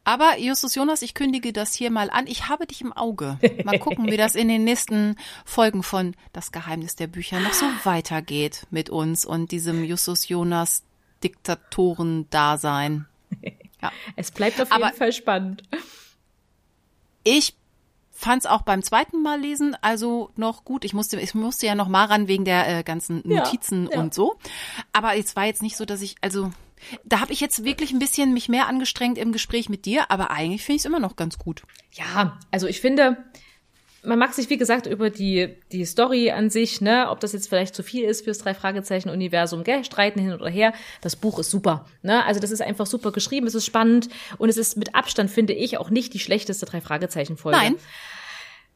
Aber 0.07 0.39
Justus 0.39 0.77
Jonas, 0.77 1.03
ich 1.03 1.15
kündige 1.15 1.53
das 1.53 1.75
hier 1.75 1.91
mal 1.91 2.11
an. 2.11 2.29
Ich 2.29 2.49
habe 2.49 2.65
dich 2.65 2.81
im 2.81 2.93
Auge. 2.93 3.41
Mal 3.65 3.81
gucken, 3.81 4.07
wie 4.07 4.17
das 4.17 4.37
in 4.37 4.47
den 4.47 4.63
nächsten 4.63 5.17
Folgen 5.45 5.83
von 5.83 6.15
Das 6.33 6.53
Geheimnis 6.53 6.95
der 6.95 7.09
Bücher 7.09 7.41
noch 7.41 7.53
so 7.53 7.67
weitergeht 7.83 8.69
mit 8.71 8.89
uns 8.89 9.25
und 9.25 9.51
diesem 9.51 9.83
Justus 9.83 10.29
Jonas 10.29 10.85
Diktatoren-Dasein. 11.25 13.07
Ja. 13.83 13.93
Es 14.17 14.31
bleibt 14.31 14.61
auf 14.61 14.71
jeden 14.71 14.83
Aber 14.83 14.95
Fall 14.95 15.13
spannend. 15.13 15.65
Ich 17.25 17.55
fand 18.11 18.45
es 18.45 18.47
auch 18.51 18.63
beim 18.63 18.83
zweiten 18.83 19.23
Mal 19.23 19.41
lesen 19.41 19.77
also 19.83 20.31
noch 20.37 20.65
gut. 20.65 20.85
Ich 20.85 20.95
musste, 20.95 21.21
ich 21.21 21.35
musste 21.35 21.67
ja 21.67 21.75
noch 21.75 21.89
mal 21.89 22.07
ran 22.07 22.27
wegen 22.27 22.47
der 22.47 22.79
äh, 22.79 22.83
ganzen 22.85 23.23
Notizen 23.27 23.87
ja, 23.87 23.93
ja. 23.93 24.01
und 24.01 24.15
so. 24.15 24.39
Aber 24.93 25.17
es 25.17 25.37
war 25.37 25.45
jetzt 25.45 25.63
nicht 25.63 25.77
so, 25.77 25.85
dass 25.85 26.01
ich, 26.01 26.15
also 26.23 26.53
Da 27.05 27.21
habe 27.21 27.33
ich 27.33 27.41
jetzt 27.41 27.65
wirklich 27.65 27.93
ein 27.93 27.99
bisschen 27.99 28.33
mich 28.33 28.49
mehr 28.49 28.67
angestrengt 28.67 29.19
im 29.19 29.33
Gespräch 29.33 29.69
mit 29.69 29.85
dir, 29.85 30.11
aber 30.11 30.31
eigentlich 30.31 30.63
finde 30.63 30.77
ich 30.77 30.83
es 30.83 30.87
immer 30.87 31.01
noch 31.01 31.17
ganz 31.17 31.39
gut. 31.39 31.63
Ja, 31.93 32.39
also 32.51 32.67
ich 32.67 32.81
finde, 32.81 33.17
man 34.07 34.19
mag 34.19 34.33
sich, 34.33 34.49
wie 34.51 34.57
gesagt, 34.57 34.87
über 34.87 35.11
die, 35.11 35.57
die 35.73 35.85
Story 35.85 36.31
an 36.31 36.49
sich, 36.49 36.81
ne, 36.81 37.11
ob 37.11 37.21
das 37.21 37.33
jetzt 37.33 37.49
vielleicht 37.49 37.75
zu 37.75 37.83
viel 37.83 38.05
ist 38.05 38.25
fürs 38.25 38.39
Drei-Fragezeichen-Universum, 38.39 39.65
gell, 39.65 39.85
streiten 39.85 40.21
hin 40.21 40.33
oder 40.33 40.49
her. 40.49 40.73
Das 41.01 41.17
Buch 41.17 41.39
ist 41.39 41.51
super, 41.51 41.87
ne, 42.03 42.25
also 42.25 42.41
das 42.41 42.51
ist 42.51 42.63
einfach 42.63 42.87
super 42.87 43.11
geschrieben, 43.11 43.47
es 43.47 43.55
ist 43.55 43.67
spannend 43.67 44.09
und 44.39 44.49
es 44.49 44.57
ist 44.57 44.77
mit 44.77 44.95
Abstand, 44.95 45.31
finde 45.31 45.53
ich, 45.55 45.79
auch 45.79 45.91
nicht 45.91 46.15
die 46.15 46.21
schlechteste 46.21 46.67
Drei-Fragezeichen-Folge. 46.67 47.59
Nein. 47.59 47.75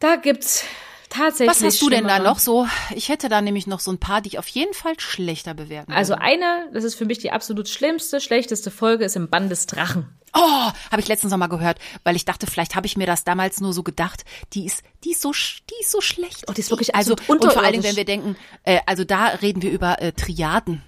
Da 0.00 0.16
gibt's 0.16 0.64
tatsächlich. 1.10 1.48
Was 1.48 1.62
hast 1.62 1.82
du 1.82 1.90
denn 1.90 2.06
da 2.06 2.18
noch 2.18 2.38
so? 2.38 2.66
Ich 2.94 3.08
hätte 3.10 3.28
da 3.28 3.42
nämlich 3.42 3.66
noch 3.66 3.80
so 3.80 3.92
ein 3.92 3.98
paar, 3.98 4.22
die 4.22 4.28
ich 4.28 4.38
auf 4.38 4.48
jeden 4.48 4.72
Fall 4.72 4.98
schlechter 4.98 5.52
bewerten 5.52 5.92
Also 5.92 6.14
eine, 6.14 6.70
das 6.72 6.84
ist 6.84 6.94
für 6.94 7.04
mich 7.04 7.18
die 7.18 7.32
absolut 7.32 7.68
schlimmste, 7.68 8.20
schlechteste 8.20 8.70
Folge, 8.70 9.04
ist 9.04 9.16
im 9.16 9.28
Bann 9.28 9.48
des 9.48 9.66
Drachen. 9.66 10.08
Oh, 10.32 10.70
habe 10.90 11.00
ich 11.00 11.08
letztens 11.08 11.32
noch 11.32 11.38
mal 11.38 11.48
gehört, 11.48 11.78
weil 12.04 12.14
ich 12.14 12.24
dachte, 12.24 12.46
vielleicht 12.46 12.76
habe 12.76 12.86
ich 12.86 12.96
mir 12.96 13.06
das 13.06 13.24
damals 13.24 13.60
nur 13.60 13.72
so 13.72 13.82
gedacht. 13.82 14.24
Die 14.52 14.64
ist, 14.64 14.82
die 15.04 15.10
ist 15.10 15.22
so, 15.22 15.32
die 15.32 15.80
ist 15.80 15.90
so 15.90 16.00
schlecht. 16.00 16.44
Oh, 16.48 16.52
die 16.52 16.60
ist 16.60 16.70
wirklich 16.70 16.94
also 16.94 17.16
und 17.26 17.44
vor 17.44 17.62
allen 17.62 17.72
Dingen, 17.72 17.84
wenn 17.84 17.96
wir 17.96 18.04
denken, 18.04 18.36
äh, 18.62 18.78
also 18.86 19.04
da 19.04 19.26
reden 19.26 19.62
wir 19.62 19.72
über 19.72 20.00
äh, 20.00 20.12
Triaden, 20.12 20.82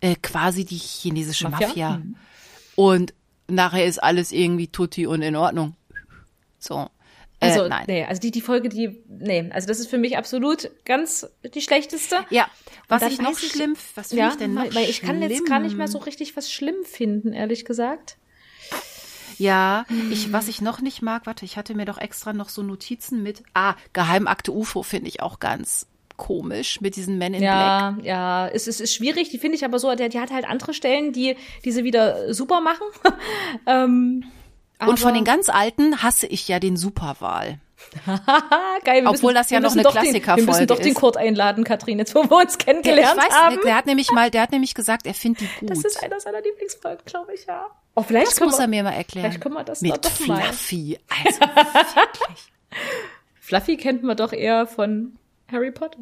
äh, 0.00 0.16
quasi 0.16 0.64
die 0.64 0.78
chinesische 0.78 1.48
Mafia. 1.48 1.68
Mafia. 1.68 1.90
Mhm. 1.98 2.16
Und 2.74 3.14
nachher 3.46 3.86
ist 3.86 4.02
alles 4.02 4.32
irgendwie 4.32 4.66
tutti 4.66 5.06
und 5.06 5.22
in 5.22 5.36
Ordnung. 5.36 5.76
So. 6.58 6.88
Äh, 7.42 7.46
also, 7.46 7.68
nein. 7.68 7.84
nee, 7.88 8.04
also 8.04 8.20
die, 8.20 8.30
die 8.30 8.40
Folge, 8.40 8.68
die, 8.68 9.02
nee, 9.08 9.50
also 9.52 9.66
das 9.66 9.80
ist 9.80 9.90
für 9.90 9.98
mich 9.98 10.16
absolut 10.16 10.70
ganz 10.84 11.26
die 11.54 11.60
schlechteste. 11.60 12.24
Ja, 12.30 12.48
was 12.88 13.02
ich 13.02 13.20
noch 13.20 13.36
schlimm, 13.36 13.76
was 13.94 14.08
finde 14.08 14.22
ja, 14.22 14.30
ich 14.30 14.36
denn 14.36 14.54
noch 14.54 14.74
Weil 14.74 14.88
ich 14.88 15.02
kann 15.02 15.20
jetzt 15.20 15.46
gar 15.46 15.58
nicht 15.58 15.76
mehr 15.76 15.88
so 15.88 15.98
richtig 15.98 16.36
was 16.36 16.52
schlimm 16.52 16.84
finden, 16.84 17.32
ehrlich 17.32 17.64
gesagt. 17.64 18.16
Ja, 19.38 19.86
ich, 20.10 20.32
was 20.32 20.46
ich 20.46 20.60
noch 20.60 20.80
nicht 20.80 21.02
mag, 21.02 21.26
warte, 21.26 21.44
ich 21.44 21.56
hatte 21.56 21.74
mir 21.74 21.84
doch 21.84 21.98
extra 21.98 22.32
noch 22.32 22.48
so 22.48 22.62
Notizen 22.62 23.24
mit. 23.24 23.42
Ah, 23.54 23.74
Geheimakte 23.92 24.52
UFO 24.52 24.84
finde 24.84 25.08
ich 25.08 25.20
auch 25.20 25.40
ganz 25.40 25.86
komisch 26.16 26.80
mit 26.80 26.94
diesen 26.94 27.18
Men 27.18 27.34
in 27.34 27.42
ja, 27.42 27.90
Black. 27.90 28.06
Ja, 28.06 28.48
es 28.48 28.68
ist, 28.68 28.80
ist 28.80 28.94
schwierig, 28.94 29.30
die 29.30 29.38
finde 29.38 29.56
ich 29.56 29.64
aber 29.64 29.80
so, 29.80 29.92
die, 29.96 30.08
die 30.08 30.20
hat 30.20 30.30
halt 30.30 30.48
andere 30.48 30.74
Stellen, 30.74 31.12
die 31.12 31.36
diese 31.64 31.82
wieder 31.82 32.32
super 32.32 32.60
machen. 32.60 32.86
ähm, 33.66 34.24
und 34.88 35.00
von 35.00 35.14
den 35.14 35.24
ganz 35.24 35.48
alten 35.48 36.02
hasse 36.02 36.26
ich 36.26 36.48
ja 36.48 36.58
den 36.58 36.76
Superwahl. 36.76 37.58
Geil, 38.84 39.06
Obwohl 39.06 39.32
müssen, 39.32 39.34
das 39.34 39.50
ja 39.50 39.60
noch 39.60 39.72
eine 39.72 39.82
Klassikerfolge 39.82 40.40
ist. 40.40 40.46
Wir 40.46 40.52
müssen 40.52 40.66
doch 40.66 40.78
den 40.78 40.94
Kurt 40.94 41.16
einladen, 41.16 41.64
Katrin, 41.64 41.98
jetzt 41.98 42.14
wo 42.14 42.22
wir 42.22 42.36
uns 42.36 42.58
kennengelernt 42.58 43.16
der, 43.18 43.24
ich 43.24 43.30
weiß, 43.30 43.38
haben. 43.38 43.58
Der 43.64 43.76
hat 43.76 43.86
nämlich 43.86 44.10
mal, 44.12 44.30
der 44.30 44.42
hat 44.42 44.52
nämlich 44.52 44.74
gesagt, 44.74 45.06
er 45.06 45.14
findet 45.14 45.42
die 45.42 45.46
gut. 45.60 45.70
Das 45.70 45.84
ist 45.84 46.02
einer 46.02 46.20
seiner 46.20 46.40
Lieblingsfolgen, 46.40 47.04
glaube 47.04 47.34
ich, 47.34 47.46
ja. 47.46 47.66
Oh, 47.94 48.02
vielleicht 48.02 48.28
das 48.28 48.40
muss 48.40 48.58
wir, 48.58 48.62
er 48.62 48.68
mir 48.68 48.82
mal 48.82 48.92
erklären. 48.92 49.26
Vielleicht 49.26 49.42
können 49.42 49.54
wir 49.54 49.64
das 49.64 49.80
Mit 49.82 50.04
doch 50.04 50.10
Fluffy. 50.10 50.98
Mal. 51.08 51.26
Also 51.26 51.40
wirklich. 51.94 52.52
Fluffy 53.40 53.76
kennt 53.76 54.02
man 54.02 54.16
doch 54.16 54.32
eher 54.32 54.66
von 54.66 55.18
Harry 55.50 55.70
Potter. 55.70 55.98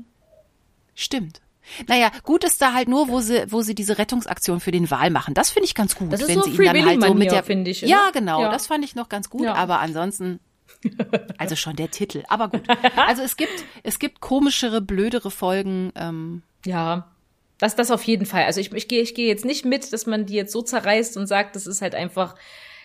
Stimmt. 0.95 1.41
Naja, 1.87 2.11
gut 2.25 2.45
ist 2.45 2.61
da 2.61 2.73
halt 2.73 2.89
nur, 2.89 3.09
wo 3.09 3.21
sie, 3.21 3.45
wo 3.51 3.63
sie 3.63 3.75
diese 3.75 3.99
Rettungsaktion 3.99 4.61
für 4.61 4.71
den 4.71 4.91
Wal 4.91 5.11
machen. 5.11 5.35
Das 5.35 5.51
finde 5.51 5.67
ich 5.67 5.75
ganz 5.75 5.95
gut. 5.95 6.13
Das 6.13 6.21
ist 6.21 6.29
wenn 6.29 6.37
so 6.37 6.43
sie 6.43 6.51
ihn 6.51 6.65
dann 6.65 6.87
halt 6.87 7.03
so 7.03 7.15
mit 7.15 7.31
der, 7.31 7.43
finde 7.43 7.71
ich. 7.71 7.83
Ja, 7.83 8.11
genau. 8.13 8.43
Ja. 8.43 8.51
Das 8.51 8.67
fand 8.67 8.85
ich 8.85 8.95
noch 8.95 9.09
ganz 9.09 9.31
gut. 9.31 9.45
Ja. 9.45 9.55
Aber 9.55 9.81
ansonsten, 9.81 10.41
also 11.39 11.57
schon 11.57 11.77
der 11.77 11.91
Titel. 11.91 12.23
Aber 12.29 12.49
gut. 12.49 12.63
Also 12.97 13.23
es 13.23 13.37
gibt, 13.37 13.65
es 13.83 13.99
gibt 13.99 14.21
komischere, 14.21 14.81
blödere 14.81 15.31
Folgen. 15.31 15.93
Ähm. 15.97 16.43
Ja. 16.65 17.09
Das, 17.59 17.77
das 17.77 17.91
auf 17.91 18.03
jeden 18.05 18.25
Fall. 18.25 18.45
Also 18.45 18.61
ich, 18.61 18.73
ich 18.73 18.89
gehe, 18.89 19.03
ich 19.03 19.15
gehe 19.15 19.29
jetzt 19.29 19.45
nicht 19.45 19.65
mit, 19.65 19.93
dass 19.93 20.07
man 20.07 20.25
die 20.25 20.35
jetzt 20.35 20.53
so 20.53 20.63
zerreißt 20.63 21.17
und 21.19 21.27
sagt, 21.27 21.57
das 21.57 21.67
ist 21.67 21.83
halt 21.83 21.95
einfach, 21.95 22.35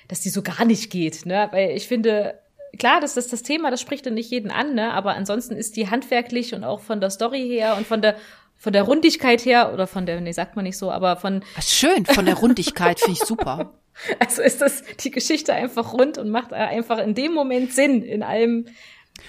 dass 0.07 0.19
die 0.19 0.29
so 0.29 0.41
gar 0.41 0.65
nicht 0.65 0.91
geht, 0.91 1.25
ne? 1.25 1.47
Weil 1.51 1.71
ich 1.71 1.87
finde, 1.87 2.39
klar, 2.77 2.99
das 2.99 3.15
ist 3.15 3.31
das 3.31 3.41
Thema, 3.41 3.71
das 3.71 3.81
spricht 3.81 4.05
dann 4.05 4.15
nicht 4.15 4.31
jeden 4.31 4.51
an, 4.51 4.75
ne? 4.75 4.93
Aber 4.93 5.15
ansonsten 5.15 5.55
ist 5.55 5.77
die 5.77 5.89
handwerklich 5.89 6.53
und 6.53 6.63
auch 6.63 6.81
von 6.81 6.99
der 6.99 7.09
Story 7.09 7.47
her 7.47 7.77
und 7.77 7.87
von 7.87 8.01
der 8.01 8.17
von 8.57 8.73
der 8.73 8.83
Rundigkeit 8.83 9.45
her 9.45 9.71
oder 9.73 9.87
von 9.87 10.05
der, 10.05 10.19
nee, 10.21 10.31
sagt 10.31 10.55
man 10.55 10.63
nicht 10.63 10.77
so, 10.77 10.91
aber 10.91 11.17
von. 11.17 11.43
Was 11.55 11.73
schön, 11.73 12.05
von 12.05 12.25
der 12.25 12.35
Rundigkeit 12.35 12.99
finde 12.99 13.19
ich 13.19 13.27
super. 13.27 13.73
Also 14.19 14.41
ist 14.41 14.61
das 14.61 14.83
die 14.99 15.09
Geschichte 15.09 15.53
einfach 15.53 15.93
rund 15.93 16.17
und 16.17 16.29
macht 16.29 16.51
einfach 16.51 16.97
in 16.97 17.15
dem 17.15 17.31
Moment 17.31 17.71
Sinn 17.71 18.01
in 18.01 18.23
allem, 18.23 18.65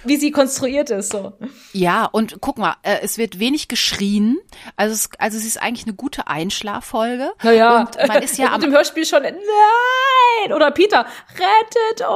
wie 0.04 0.16
sie 0.16 0.30
konstruiert 0.30 0.90
ist, 0.90 1.12
so. 1.12 1.32
Ja, 1.72 2.04
und 2.04 2.38
guck 2.40 2.58
mal, 2.58 2.76
äh, 2.82 2.98
es 3.02 3.18
wird 3.18 3.38
wenig 3.38 3.68
geschrien. 3.68 4.38
Also 4.76 4.94
es, 4.94 5.08
also 5.18 5.38
es 5.38 5.44
ist 5.44 5.60
eigentlich 5.60 5.86
eine 5.86 5.94
gute 5.94 6.26
Einschlaffolge. 6.28 7.32
Naja, 7.42 7.80
und 7.80 8.08
man 8.08 8.22
ist 8.22 8.38
ja 8.38 8.52
am, 8.52 8.62
im 8.62 8.72
Hörspiel 8.72 9.04
schon, 9.04 9.22
nein! 9.22 10.52
Oder 10.52 10.70
Peter, 10.70 11.06
rettet 11.30 12.06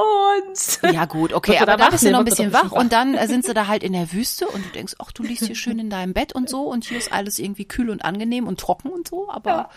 uns! 0.47 0.79
Ja 0.91 1.05
gut, 1.05 1.33
okay, 1.33 1.57
aber 1.59 1.77
da 1.77 1.89
bist 1.89 2.05
du 2.05 2.11
noch 2.11 2.19
ein 2.19 2.25
bisschen 2.25 2.53
wach, 2.53 2.65
wach 2.65 2.71
und 2.71 2.93
dann 2.93 3.15
äh, 3.15 3.27
sind 3.27 3.45
sie 3.45 3.53
da 3.53 3.67
halt 3.67 3.83
in 3.83 3.93
der 3.93 4.11
Wüste 4.11 4.47
und 4.47 4.65
du 4.65 4.69
denkst, 4.69 4.95
ach, 4.99 5.11
du 5.11 5.23
liegst 5.23 5.45
hier 5.45 5.55
schön 5.55 5.79
in 5.79 5.89
deinem 5.89 6.13
Bett 6.13 6.33
und 6.33 6.49
so 6.49 6.63
und 6.63 6.85
hier 6.85 6.97
ist 6.97 7.11
alles 7.11 7.39
irgendwie 7.39 7.65
kühl 7.65 7.89
und 7.89 8.03
angenehm 8.05 8.47
und 8.47 8.59
trocken 8.59 8.89
und 8.89 9.07
so, 9.07 9.29
aber 9.29 9.49
ja. 9.49 9.69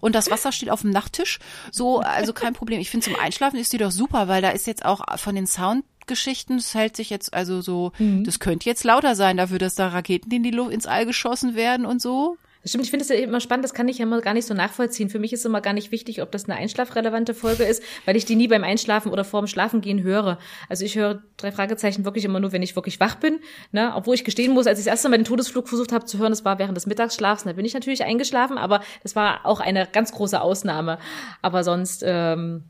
und 0.00 0.14
das 0.14 0.30
Wasser 0.30 0.52
steht 0.52 0.70
auf 0.70 0.82
dem 0.82 0.90
Nachttisch. 0.90 1.38
So, 1.70 2.00
also 2.00 2.32
kein 2.32 2.54
Problem. 2.54 2.80
Ich 2.80 2.90
finde 2.90 3.04
zum 3.04 3.16
Einschlafen 3.16 3.58
ist 3.58 3.72
die 3.72 3.78
doch 3.78 3.90
super, 3.90 4.28
weil 4.28 4.42
da 4.42 4.50
ist 4.50 4.66
jetzt 4.66 4.84
auch 4.84 5.02
von 5.18 5.34
den 5.34 5.46
Sound 5.46 5.84
Geschichten, 6.06 6.56
das 6.56 6.74
hält 6.74 6.96
sich 6.96 7.10
jetzt 7.10 7.34
also 7.34 7.60
so, 7.60 7.92
mhm. 7.98 8.24
das 8.24 8.40
könnte 8.40 8.68
jetzt 8.68 8.84
lauter 8.84 9.14
sein 9.14 9.36
dafür, 9.36 9.58
dass 9.58 9.74
da 9.74 9.88
Raketen 9.88 10.30
in 10.30 10.42
die 10.42 10.50
Luft 10.50 10.72
ins 10.72 10.86
All 10.86 11.06
geschossen 11.06 11.54
werden 11.54 11.86
und 11.86 12.00
so. 12.00 12.36
Das 12.62 12.70
stimmt, 12.70 12.84
ich 12.84 12.90
finde 12.90 13.02
es 13.02 13.08
ja 13.08 13.16
immer 13.16 13.40
spannend, 13.40 13.64
das 13.64 13.74
kann 13.74 13.88
ich 13.88 13.98
ja 13.98 14.04
immer 14.04 14.20
gar 14.20 14.34
nicht 14.34 14.46
so 14.46 14.54
nachvollziehen. 14.54 15.10
Für 15.10 15.18
mich 15.18 15.32
ist 15.32 15.44
immer 15.44 15.60
gar 15.60 15.72
nicht 15.72 15.90
wichtig, 15.90 16.22
ob 16.22 16.30
das 16.30 16.44
eine 16.44 16.56
einschlafrelevante 16.56 17.34
Folge 17.34 17.64
ist, 17.64 17.82
weil 18.04 18.16
ich 18.16 18.24
die 18.24 18.36
nie 18.36 18.46
beim 18.46 18.62
Einschlafen 18.62 19.10
oder 19.10 19.24
vorm 19.24 19.48
Schlafengehen 19.48 20.02
höre. 20.02 20.38
Also 20.68 20.84
ich 20.84 20.94
höre 20.94 21.22
drei 21.36 21.50
Fragezeichen 21.50 22.04
wirklich 22.04 22.24
immer 22.24 22.38
nur, 22.38 22.52
wenn 22.52 22.62
ich 22.62 22.76
wirklich 22.76 23.00
wach 23.00 23.16
bin. 23.16 23.40
Ne? 23.72 23.92
Obwohl 23.96 24.14
ich 24.14 24.24
gestehen 24.24 24.52
muss, 24.52 24.68
als 24.68 24.78
ich 24.78 24.84
das 24.84 24.92
erste 24.92 25.08
Mal 25.08 25.16
den 25.16 25.24
Todesflug 25.24 25.68
versucht 25.68 25.90
habe 25.90 26.04
zu 26.04 26.18
hören, 26.18 26.30
das 26.30 26.44
war 26.44 26.60
während 26.60 26.76
des 26.76 26.86
Mittagsschlafs, 26.86 27.42
da 27.42 27.52
bin 27.52 27.64
ich 27.64 27.74
natürlich 27.74 28.04
eingeschlafen, 28.04 28.58
aber 28.58 28.80
das 29.02 29.16
war 29.16 29.44
auch 29.44 29.58
eine 29.58 29.88
ganz 29.90 30.12
große 30.12 30.40
Ausnahme. 30.40 30.98
Aber 31.42 31.64
sonst 31.64 32.04
ähm, 32.06 32.64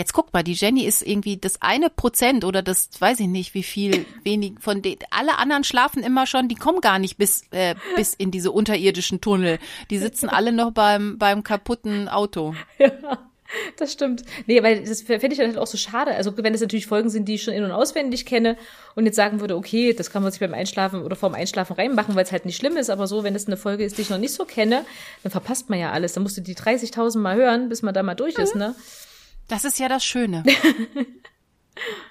Jetzt 0.00 0.14
guck 0.14 0.32
mal, 0.32 0.42
die 0.42 0.54
Jenny 0.54 0.84
ist 0.84 1.06
irgendwie 1.06 1.36
das 1.36 1.60
eine 1.60 1.90
Prozent 1.90 2.46
oder 2.46 2.62
das 2.62 2.88
weiß 2.98 3.20
ich 3.20 3.26
nicht, 3.26 3.52
wie 3.52 3.62
viel 3.62 4.06
wenig 4.24 4.54
von 4.58 4.80
den. 4.80 4.96
Alle 5.10 5.36
anderen 5.36 5.62
schlafen 5.62 6.02
immer 6.02 6.26
schon, 6.26 6.48
die 6.48 6.54
kommen 6.54 6.80
gar 6.80 6.98
nicht 6.98 7.18
bis 7.18 7.42
äh, 7.50 7.74
bis 7.96 8.14
in 8.14 8.30
diese 8.30 8.50
unterirdischen 8.50 9.20
Tunnel. 9.20 9.58
Die 9.90 9.98
sitzen 9.98 10.28
alle 10.30 10.52
noch 10.52 10.70
beim 10.70 11.18
beim 11.18 11.42
kaputten 11.42 12.08
Auto. 12.08 12.54
Ja. 12.78 13.18
Das 13.76 13.92
stimmt. 13.92 14.22
Nee, 14.46 14.62
weil 14.62 14.84
das 14.84 15.02
finde 15.02 15.26
ich 15.26 15.36
dann 15.36 15.48
halt 15.48 15.58
auch 15.58 15.66
so 15.66 15.76
schade. 15.76 16.14
Also 16.14 16.32
wenn 16.38 16.54
es 16.54 16.62
natürlich 16.62 16.86
Folgen 16.86 17.10
sind, 17.10 17.28
die 17.28 17.34
ich 17.34 17.42
schon 17.42 17.52
in- 17.52 17.64
und 17.64 17.72
auswendig 17.72 18.24
kenne 18.24 18.56
und 18.94 19.04
jetzt 19.04 19.16
sagen 19.16 19.40
würde, 19.40 19.56
okay, 19.56 19.92
das 19.92 20.10
kann 20.10 20.22
man 20.22 20.32
sich 20.32 20.40
beim 20.40 20.54
Einschlafen 20.54 21.02
oder 21.02 21.16
vorm 21.16 21.34
Einschlafen 21.34 21.74
reinmachen, 21.74 22.14
weil 22.14 22.24
es 22.24 22.32
halt 22.32 22.46
nicht 22.46 22.56
schlimm 22.56 22.76
ist, 22.76 22.90
aber 22.90 23.06
so, 23.06 23.24
wenn 23.24 23.34
es 23.34 23.48
eine 23.48 23.56
Folge 23.56 23.84
ist, 23.84 23.98
die 23.98 24.02
ich 24.02 24.10
noch 24.10 24.18
nicht 24.18 24.32
so 24.32 24.44
kenne, 24.44 24.84
dann 25.24 25.32
verpasst 25.32 25.68
man 25.68 25.78
ja 25.78 25.90
alles. 25.90 26.12
Dann 26.12 26.22
musst 26.22 26.36
du 26.36 26.40
die 26.40 26.54
30.000 26.54 27.18
Mal 27.18 27.36
hören, 27.36 27.68
bis 27.68 27.82
man 27.82 27.92
da 27.92 28.02
mal 28.02 28.14
durch 28.14 28.36
ist, 28.38 28.54
ne? 28.54 28.74
Das 29.50 29.64
ist 29.64 29.78
ja 29.78 29.88
das 29.88 30.04
Schöne. 30.04 30.44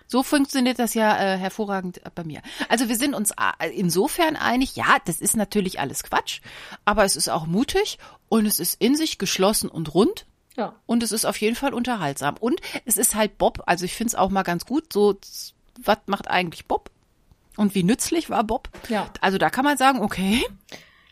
So 0.07 0.23
funktioniert 0.23 0.79
das 0.79 0.95
ja 0.95 1.15
äh, 1.15 1.37
hervorragend 1.37 2.01
bei 2.15 2.23
mir. 2.23 2.41
Also 2.69 2.89
wir 2.89 2.95
sind 2.95 3.13
uns 3.13 3.31
äh, 3.31 3.69
insofern 3.69 4.35
einig, 4.35 4.75
ja, 4.75 4.97
das 5.05 5.21
ist 5.21 5.37
natürlich 5.37 5.79
alles 5.79 6.01
Quatsch, 6.01 6.41
aber 6.85 7.03
es 7.03 7.15
ist 7.15 7.29
auch 7.29 7.45
mutig 7.45 7.99
und 8.27 8.47
es 8.47 8.59
ist 8.59 8.81
in 8.81 8.95
sich 8.95 9.19
geschlossen 9.19 9.69
und 9.69 9.93
rund. 9.93 10.25
Ja. 10.57 10.75
Und 10.87 11.03
es 11.03 11.11
ist 11.11 11.25
auf 11.25 11.37
jeden 11.37 11.55
Fall 11.55 11.75
unterhaltsam. 11.75 12.35
Und 12.39 12.59
es 12.85 12.97
ist 12.97 13.13
halt 13.13 13.37
Bob, 13.37 13.61
also 13.67 13.85
ich 13.85 13.93
finde 13.93 14.09
es 14.09 14.15
auch 14.15 14.31
mal 14.31 14.41
ganz 14.41 14.65
gut, 14.65 14.91
so, 14.91 15.19
was 15.77 15.99
macht 16.07 16.27
eigentlich 16.27 16.65
Bob? 16.65 16.89
Und 17.55 17.75
wie 17.75 17.83
nützlich 17.83 18.31
war 18.31 18.43
Bob? 18.43 18.69
Ja. 18.89 19.11
Also 19.21 19.37
da 19.37 19.51
kann 19.51 19.65
man 19.65 19.77
sagen, 19.77 20.01
okay. 20.01 20.43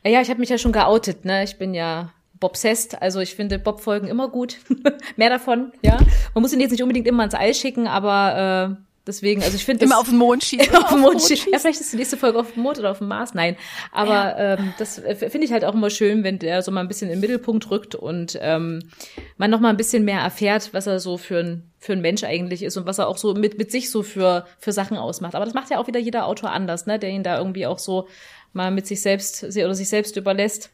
Ja, 0.04 0.10
ja, 0.10 0.22
ich 0.22 0.30
habe 0.32 0.40
mich 0.40 0.50
ja 0.50 0.58
schon 0.58 0.72
geoutet, 0.72 1.24
ne? 1.24 1.44
Ich 1.44 1.60
bin 1.60 1.76
ja 1.76 2.12
Bobsest. 2.40 3.02
Also 3.02 3.20
ich 3.20 3.36
finde 3.36 3.60
Bob-Folgen 3.60 4.08
immer 4.08 4.30
gut. 4.30 4.58
Mehr 5.16 5.30
davon, 5.30 5.72
ja. 5.82 5.98
Man 6.34 6.42
muss 6.42 6.54
ihn 6.54 6.60
jetzt 6.60 6.72
nicht 6.72 6.84
unbedingt 6.84 7.08
immer 7.08 7.24
ins 7.24 7.34
All 7.34 7.54
schicken, 7.54 7.88
aber 7.88 8.78
äh, 8.78 8.84
deswegen, 9.08 9.42
also 9.42 9.56
ich 9.56 9.66
finde 9.66 9.86
immer 9.86 9.98
auf 9.98 10.10
den 10.10 10.18
Mond 10.18 10.44
schießen. 10.44 10.68
Immer 10.74 10.84
auf 10.84 10.90
den 10.90 11.00
Mond 11.00 11.22
schießen. 11.22 11.52
Ja, 11.52 11.60
vielleicht 11.60 11.82
ist 11.82 11.94
die 11.94 11.98
nächste 11.98 12.18
Folge 12.18 12.40
auf 12.40 12.54
dem 12.54 12.64
Mond 12.64 12.78
oder 12.80 12.92
auf 12.92 13.00
dem 13.00 13.08
Mars. 13.08 13.34
Nein, 13.34 13.56
aber 13.92 14.14
ja. 14.14 14.54
ähm, 14.54 14.74
das 14.78 15.00
äh, 15.00 15.16
finde 15.16 15.46
ich 15.46 15.52
halt 15.52 15.66
auch 15.66 15.74
immer 15.74 15.90
schön, 15.90 16.24
wenn 16.24 16.40
der 16.40 16.62
so 16.62 16.72
mal 16.72 16.82
ein 16.82 16.88
bisschen 16.88 17.10
im 17.10 17.20
Mittelpunkt 17.20 17.70
rückt 17.72 17.96
und 17.96 18.38
ähm, 18.42 18.90
man 19.38 19.50
noch 19.50 19.60
mal 19.60 19.70
ein 19.70 19.78
bisschen 19.78 20.06
mehr 20.06 20.20
erfährt, 20.20 20.74
was 20.74 20.88
er 20.88 21.00
so 21.00 21.18
für 21.18 21.40
ein 21.40 21.64
für 21.80 21.94
ein 21.94 22.02
Mensch 22.02 22.24
eigentlich 22.24 22.64
ist 22.64 22.76
und 22.76 22.86
was 22.86 22.98
er 22.98 23.08
auch 23.08 23.18
so 23.18 23.34
mit 23.34 23.58
mit 23.58 23.72
sich 23.72 23.92
so 23.92 24.04
für 24.04 24.46
für 24.60 24.72
Sachen 24.72 24.98
ausmacht. 24.98 25.36
Aber 25.36 25.46
das 25.46 25.54
macht 25.54 25.70
ja 25.70 25.80
auch 25.80 25.88
wieder 25.88 26.00
jeder 26.00 26.26
Autor 26.26 26.52
anders, 26.52 26.86
ne, 26.86 27.00
der 27.00 27.10
ihn 27.10 27.24
da 27.24 27.38
irgendwie 27.38 27.66
auch 27.66 27.80
so 27.80 28.08
mal 28.54 28.72
mit 28.72 28.88
sich 28.88 29.02
selbst 29.02 29.44
oder 29.44 29.76
sich 29.76 29.90
selbst 29.90 30.18
überlässt. 30.18 30.72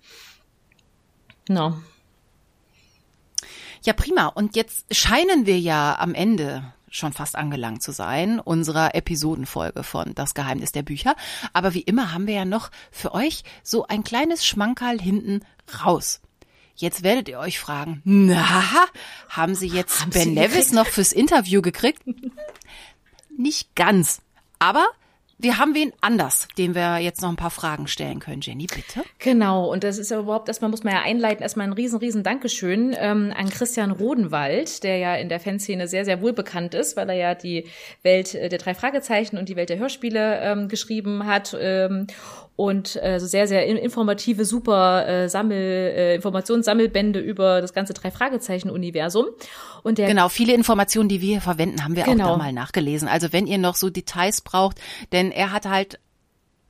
No. 1.47 1.81
Ja, 3.83 3.93
prima. 3.93 4.27
Und 4.27 4.55
jetzt 4.55 4.85
scheinen 4.91 5.45
wir 5.45 5.59
ja 5.59 5.97
am 5.99 6.13
Ende 6.13 6.73
schon 6.89 7.11
fast 7.11 7.35
angelangt 7.35 7.81
zu 7.81 7.91
sein, 7.91 8.39
unserer 8.39 8.95
Episodenfolge 8.95 9.83
von 9.83 10.13
Das 10.15 10.33
Geheimnis 10.35 10.71
der 10.71 10.83
Bücher. 10.83 11.15
Aber 11.51 11.73
wie 11.73 11.81
immer 11.81 12.13
haben 12.13 12.27
wir 12.27 12.35
ja 12.35 12.45
noch 12.45 12.69
für 12.91 13.13
euch 13.13 13.43
so 13.63 13.87
ein 13.87 14.03
kleines 14.03 14.45
Schmankerl 14.45 14.99
hinten 14.99 15.41
raus. 15.83 16.21
Jetzt 16.75 17.03
werdet 17.03 17.29
ihr 17.29 17.39
euch 17.39 17.59
fragen, 17.59 18.01
na, 18.03 18.63
haben 19.29 19.55
sie 19.55 19.67
jetzt 19.67 20.01
haben 20.01 20.11
Ben 20.11 20.33
Nevis 20.33 20.71
noch 20.71 20.87
fürs 20.87 21.11
Interview 21.11 21.61
gekriegt? 21.61 22.03
Nicht 23.37 23.75
ganz. 23.75 24.21
Aber 24.59 24.85
wir 25.43 25.57
haben 25.57 25.75
wen 25.75 25.91
anders, 26.01 26.47
dem 26.57 26.73
wir 26.73 26.97
jetzt 26.99 27.21
noch 27.21 27.29
ein 27.29 27.35
paar 27.35 27.51
Fragen 27.51 27.87
stellen 27.87 28.19
können. 28.19 28.41
Jenny, 28.41 28.65
bitte. 28.65 29.03
Genau, 29.19 29.71
und 29.71 29.83
das 29.83 29.97
ist 29.97 30.09
ja 30.09 30.19
überhaupt, 30.19 30.47
erstmal 30.47 30.71
muss 30.71 30.83
man 30.83 30.93
ja 30.93 31.01
einleiten, 31.01 31.43
erstmal 31.43 31.67
ein 31.67 31.73
riesen, 31.73 31.99
riesen 31.99 32.23
Dankeschön 32.23 32.95
ähm, 32.97 33.33
an 33.35 33.49
Christian 33.49 33.91
Rodenwald, 33.91 34.83
der 34.83 34.97
ja 34.97 35.15
in 35.15 35.29
der 35.29 35.39
Fanszene 35.39 35.87
sehr, 35.87 36.05
sehr 36.05 36.21
wohl 36.21 36.33
bekannt 36.33 36.73
ist, 36.73 36.95
weil 36.95 37.09
er 37.09 37.15
ja 37.15 37.35
die 37.35 37.65
Welt 38.03 38.33
äh, 38.33 38.47
der 38.47 38.59
drei 38.59 38.73
Fragezeichen 38.73 39.37
und 39.37 39.49
die 39.49 39.55
Welt 39.55 39.69
der 39.69 39.79
Hörspiele 39.79 40.39
ähm, 40.41 40.67
geschrieben 40.69 41.25
hat. 41.25 41.55
Ähm, 41.59 42.07
und 42.55 42.99
äh, 43.01 43.19
sehr, 43.19 43.47
sehr 43.47 43.65
informative, 43.65 44.45
super 44.45 45.07
äh, 45.07 45.29
Sammel, 45.29 45.57
äh, 45.57 46.15
Informationssammelbände 46.15 47.19
über 47.19 47.61
das 47.61 47.73
ganze 47.73 47.93
Drei-Fragezeichen-Universum. 47.93 49.25
Und 49.81 49.97
der 49.97 50.07
genau, 50.07 50.29
viele 50.29 50.53
Informationen, 50.53 51.09
die 51.09 51.19
wir 51.19 51.29
hier 51.29 51.41
verwenden, 51.41 51.83
haben 51.83 51.95
wir 51.95 52.03
genau. 52.03 52.25
auch 52.25 52.31
da 52.33 52.37
mal 52.37 52.53
nachgelesen. 52.53 53.07
Also 53.07 53.33
wenn 53.33 53.47
ihr 53.47 53.57
noch 53.57 53.75
so 53.75 53.89
Details 53.89 54.41
braucht, 54.41 54.79
denn 55.11 55.31
er 55.33 55.51
hat 55.51 55.65
halt 55.65 55.99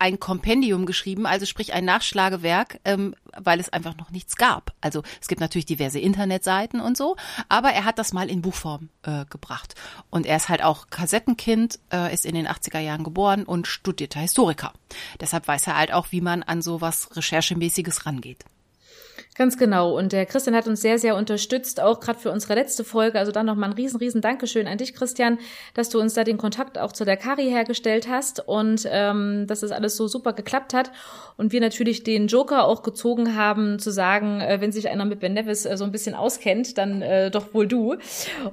ein 0.04 0.20
Kompendium 0.20 0.86
geschrieben, 0.86 1.26
also 1.26 1.46
sprich 1.46 1.72
ein 1.74 1.86
Nachschlagewerk, 1.86 2.80
ähm, 2.84 3.16
weil 3.38 3.62
es 3.62 3.70
einfach 3.70 3.96
noch 3.96 4.12
nichts 4.12 4.36
gab. 4.36 4.74
Also 4.82 5.02
es 5.22 5.30
gibt 5.30 5.40
natürlich 5.40 5.66
diverse 5.66 5.98
Internetseiten 5.98 6.82
und 6.82 6.98
so, 6.98 7.16
aber 7.48 7.70
er 7.70 7.86
hat 7.86 8.00
das 8.00 8.12
mal 8.12 8.30
in 8.30 8.42
Buchform 8.42 8.90
äh, 9.04 9.24
gebracht. 9.30 9.76
Und 10.10 10.26
er 10.26 10.36
ist 10.36 10.50
halt 10.50 10.62
auch 10.62 10.88
Kassettenkind, 10.90 11.80
äh, 11.94 12.14
ist 12.14 12.26
in 12.26 12.36
den 12.36 12.50
80er 12.50 12.80
Jahren 12.80 13.06
geboren 13.06 13.46
und 13.46 13.66
studierter 13.66 14.20
Historiker. 14.20 14.74
Deshalb 15.22 15.48
weiß 15.48 15.68
er 15.68 15.78
halt 15.78 15.94
auch, 15.94 16.08
wie 16.12 16.22
man 16.22 16.44
an 16.44 16.62
sowas 16.62 17.16
Recherchemäßiges 17.16 18.06
rangeht. 18.06 18.44
Ganz 19.36 19.58
genau. 19.58 19.98
Und 19.98 20.12
der 20.12 20.28
Christian 20.28 20.56
hat 20.56 20.68
uns 20.68 20.82
sehr, 20.82 21.00
sehr 21.00 21.16
unterstützt, 21.16 21.82
auch 21.82 22.00
gerade 22.00 22.20
für 22.20 22.30
unsere 22.30 22.54
letzte 22.54 22.84
Folge. 22.84 23.18
Also 23.18 23.32
dann 23.32 23.48
nochmal 23.48 23.72
ein 23.72 23.76
riesen, 23.76 23.98
riesen 23.98 24.22
Dankeschön 24.22 24.68
an 24.68 24.78
dich, 24.78 24.94
Christian, 24.94 25.40
dass 25.74 25.90
du 25.90 26.00
uns 26.00 26.14
da 26.14 26.24
den 26.24 26.38
Kontakt 26.38 26.78
auch 26.78 26.92
zu 26.92 27.04
der 27.04 27.18
Kari 27.18 27.50
hergestellt 27.50 28.08
hast 28.08 28.48
und 28.48 28.88
ähm, 28.88 29.48
dass 29.48 29.62
das 29.62 29.72
alles 29.72 29.98
so 29.98 30.08
super 30.08 30.34
geklappt 30.34 30.76
hat. 30.76 30.92
Und 31.36 31.52
wir 31.52 31.62
natürlich 31.62 32.04
den 32.04 32.28
Joker 32.28 32.66
auch 32.66 32.84
gezogen 32.84 33.36
haben, 33.36 33.80
zu 33.80 33.92
sagen, 33.92 34.40
äh, 34.40 34.62
wenn 34.62 34.72
sich 34.72 34.90
einer 34.90 35.06
mit 35.06 35.22
Ben 35.22 35.34
Nevis 35.34 35.66
äh, 35.66 35.78
so 35.78 35.84
ein 35.84 35.92
bisschen 35.92 36.14
auskennt, 36.14 36.78
dann 36.78 37.02
äh, 37.02 37.32
doch 37.32 37.56
wohl 37.56 37.68
du. 37.68 37.96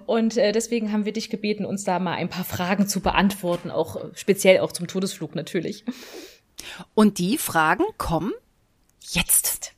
Und 0.06 0.38
äh, 0.38 0.52
deswegen 0.52 0.92
haben 0.92 1.04
wir 1.04 1.12
dich 1.12 1.28
gebeten, 1.28 1.66
uns 1.66 1.84
da 1.84 1.98
mal 1.98 2.14
ein 2.14 2.30
paar 2.30 2.44
Fragen 2.44 2.88
zu 2.88 3.00
beantworten, 3.00 3.70
auch 3.70 4.00
speziell 4.14 4.60
auch 4.60 4.72
zum 4.72 4.86
Todesflug 4.86 5.34
natürlich. 5.34 5.84
Und 6.94 7.18
die 7.18 7.36
Fragen 7.36 7.84
kommen 7.98 8.32
jetzt. 9.12 9.74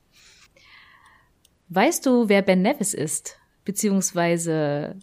Weißt 1.75 2.05
du, 2.05 2.29
wer 2.29 2.43
Ben 2.43 2.61
Nevis 2.61 2.93
ist? 2.93 3.39
Beziehungsweise, 3.65 4.95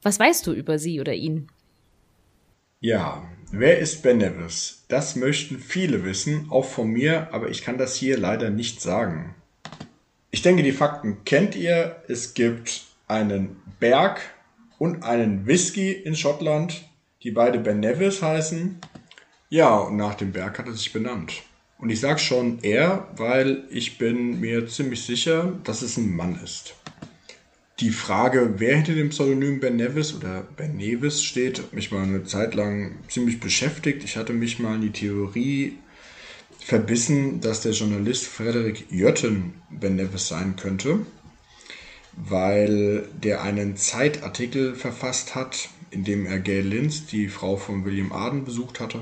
was 0.00 0.18
weißt 0.18 0.46
du 0.46 0.54
über 0.54 0.78
sie 0.78 1.02
oder 1.02 1.12
ihn? 1.12 1.48
Ja, 2.80 3.28
wer 3.52 3.78
ist 3.78 4.02
Ben 4.02 4.16
Nevis? 4.16 4.86
Das 4.88 5.16
möchten 5.16 5.58
viele 5.58 6.04
wissen, 6.04 6.46
auch 6.48 6.64
von 6.64 6.88
mir, 6.88 7.28
aber 7.34 7.50
ich 7.50 7.60
kann 7.60 7.76
das 7.76 7.94
hier 7.94 8.16
leider 8.16 8.48
nicht 8.48 8.80
sagen. 8.80 9.34
Ich 10.30 10.40
denke, 10.40 10.62
die 10.62 10.72
Fakten 10.72 11.24
kennt 11.26 11.54
ihr. 11.54 12.02
Es 12.08 12.32
gibt 12.32 12.86
einen 13.06 13.60
Berg 13.78 14.22
und 14.78 15.02
einen 15.02 15.46
Whisky 15.46 15.92
in 15.92 16.16
Schottland, 16.16 16.88
die 17.22 17.32
beide 17.32 17.58
Ben 17.58 17.80
Nevis 17.80 18.22
heißen. 18.22 18.80
Ja, 19.50 19.76
und 19.76 19.98
nach 19.98 20.14
dem 20.14 20.32
Berg 20.32 20.58
hat 20.58 20.68
er 20.68 20.72
sich 20.72 20.90
benannt. 20.90 21.42
Und 21.78 21.90
ich 21.90 22.00
sage 22.00 22.18
schon 22.18 22.58
er, 22.62 23.08
weil 23.16 23.62
ich 23.70 23.98
bin 23.98 24.40
mir 24.40 24.66
ziemlich 24.66 25.02
sicher, 25.02 25.56
dass 25.62 25.82
es 25.82 25.96
ein 25.96 26.14
Mann 26.14 26.38
ist. 26.42 26.74
Die 27.78 27.90
Frage, 27.90 28.54
wer 28.56 28.74
hinter 28.74 28.94
dem 28.94 29.10
Pseudonym 29.10 29.60
Ben 29.60 29.76
Nevis 29.76 30.12
oder 30.12 30.44
Ben 30.56 30.76
Nevis 30.76 31.22
steht, 31.22 31.60
hat 31.60 31.72
mich 31.72 31.92
mal 31.92 32.02
eine 32.02 32.24
Zeit 32.24 32.56
lang 32.56 32.96
ziemlich 33.06 33.38
beschäftigt. 33.38 34.02
Ich 34.02 34.16
hatte 34.16 34.32
mich 34.32 34.58
mal 34.58 34.74
in 34.74 34.80
die 34.80 34.90
Theorie 34.90 35.78
verbissen, 36.58 37.40
dass 37.40 37.60
der 37.60 37.72
Journalist 37.72 38.26
Frederik 38.26 38.90
Jötten 38.90 39.54
Ben 39.70 39.94
Nevis 39.94 40.26
sein 40.26 40.56
könnte, 40.56 41.06
weil 42.16 43.08
der 43.22 43.42
einen 43.42 43.76
Zeitartikel 43.76 44.74
verfasst 44.74 45.36
hat, 45.36 45.68
in 45.92 46.02
dem 46.02 46.26
er 46.26 46.40
Gail 46.40 46.66
Linz, 46.66 47.06
die 47.06 47.28
Frau 47.28 47.56
von 47.56 47.84
William 47.84 48.10
Arden, 48.10 48.44
besucht 48.44 48.80
hatte 48.80 48.98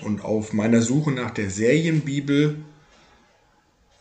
und 0.00 0.24
auf 0.24 0.52
meiner 0.52 0.82
Suche 0.82 1.12
nach 1.12 1.30
der 1.30 1.50
Serienbibel 1.50 2.58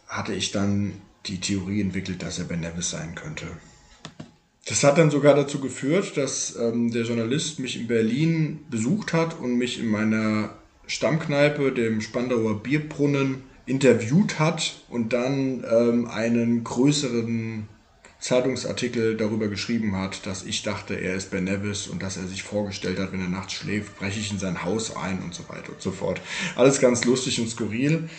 hatte 0.08 0.34
ich 0.34 0.52
dann 0.52 0.94
die 1.26 1.40
Theorie 1.40 1.82
entwickelt, 1.82 2.22
dass 2.22 2.40
er 2.40 2.46
Ben 2.46 2.60
Nevis 2.60 2.92
sein 2.92 3.16
könnte. 3.16 3.48
Das 4.68 4.84
hat 4.84 4.98
dann 4.98 5.12
sogar 5.12 5.36
dazu 5.36 5.60
geführt, 5.60 6.18
dass 6.18 6.56
ähm, 6.56 6.92
der 6.92 7.04
Journalist 7.04 7.60
mich 7.60 7.80
in 7.80 7.88
Berlin 7.88 8.66
besucht 8.70 9.14
hat 9.14 9.40
und 9.40 9.58
mich 9.58 9.80
in 9.80 9.88
meiner 9.88 10.56
Stammkneipe, 10.88 11.72
dem 11.72 12.02
Spandauer 12.02 12.62
Bierbrunnen, 12.62 13.44
interviewt 13.68 14.40
hat 14.40 14.82
und 14.90 15.14
dann 15.14 15.64
ähm, 15.70 16.08
einen 16.08 16.64
größeren 16.64 17.68
Zeitungsartikel 18.26 19.18
darüber 19.18 19.50
geschrieben 19.50 19.96
hat, 19.96 20.26
dass 20.26 20.46
ich 20.46 20.64
dachte, 20.64 20.96
er 20.96 21.14
ist 21.14 21.30
Ben 21.30 21.44
Nevis 21.44 21.86
und 21.86 22.02
dass 22.02 22.18
er 22.18 22.26
sich 22.26 22.42
vorgestellt 22.42 22.98
hat, 22.98 23.12
wenn 23.12 23.22
er 23.22 23.30
nachts 23.30 23.54
schläft, 23.54 24.00
breche 24.00 24.20
ich 24.20 24.32
in 24.32 24.40
sein 24.40 24.64
Haus 24.64 24.96
ein 24.96 25.22
und 25.22 25.36
so 25.36 25.48
weiter 25.48 25.70
und 25.70 25.80
so 25.80 25.92
fort. 25.92 26.20
Alles 26.56 26.80
ganz 26.80 27.06
lustig 27.06 27.40
und 27.40 27.52
skurril. 27.52 28.10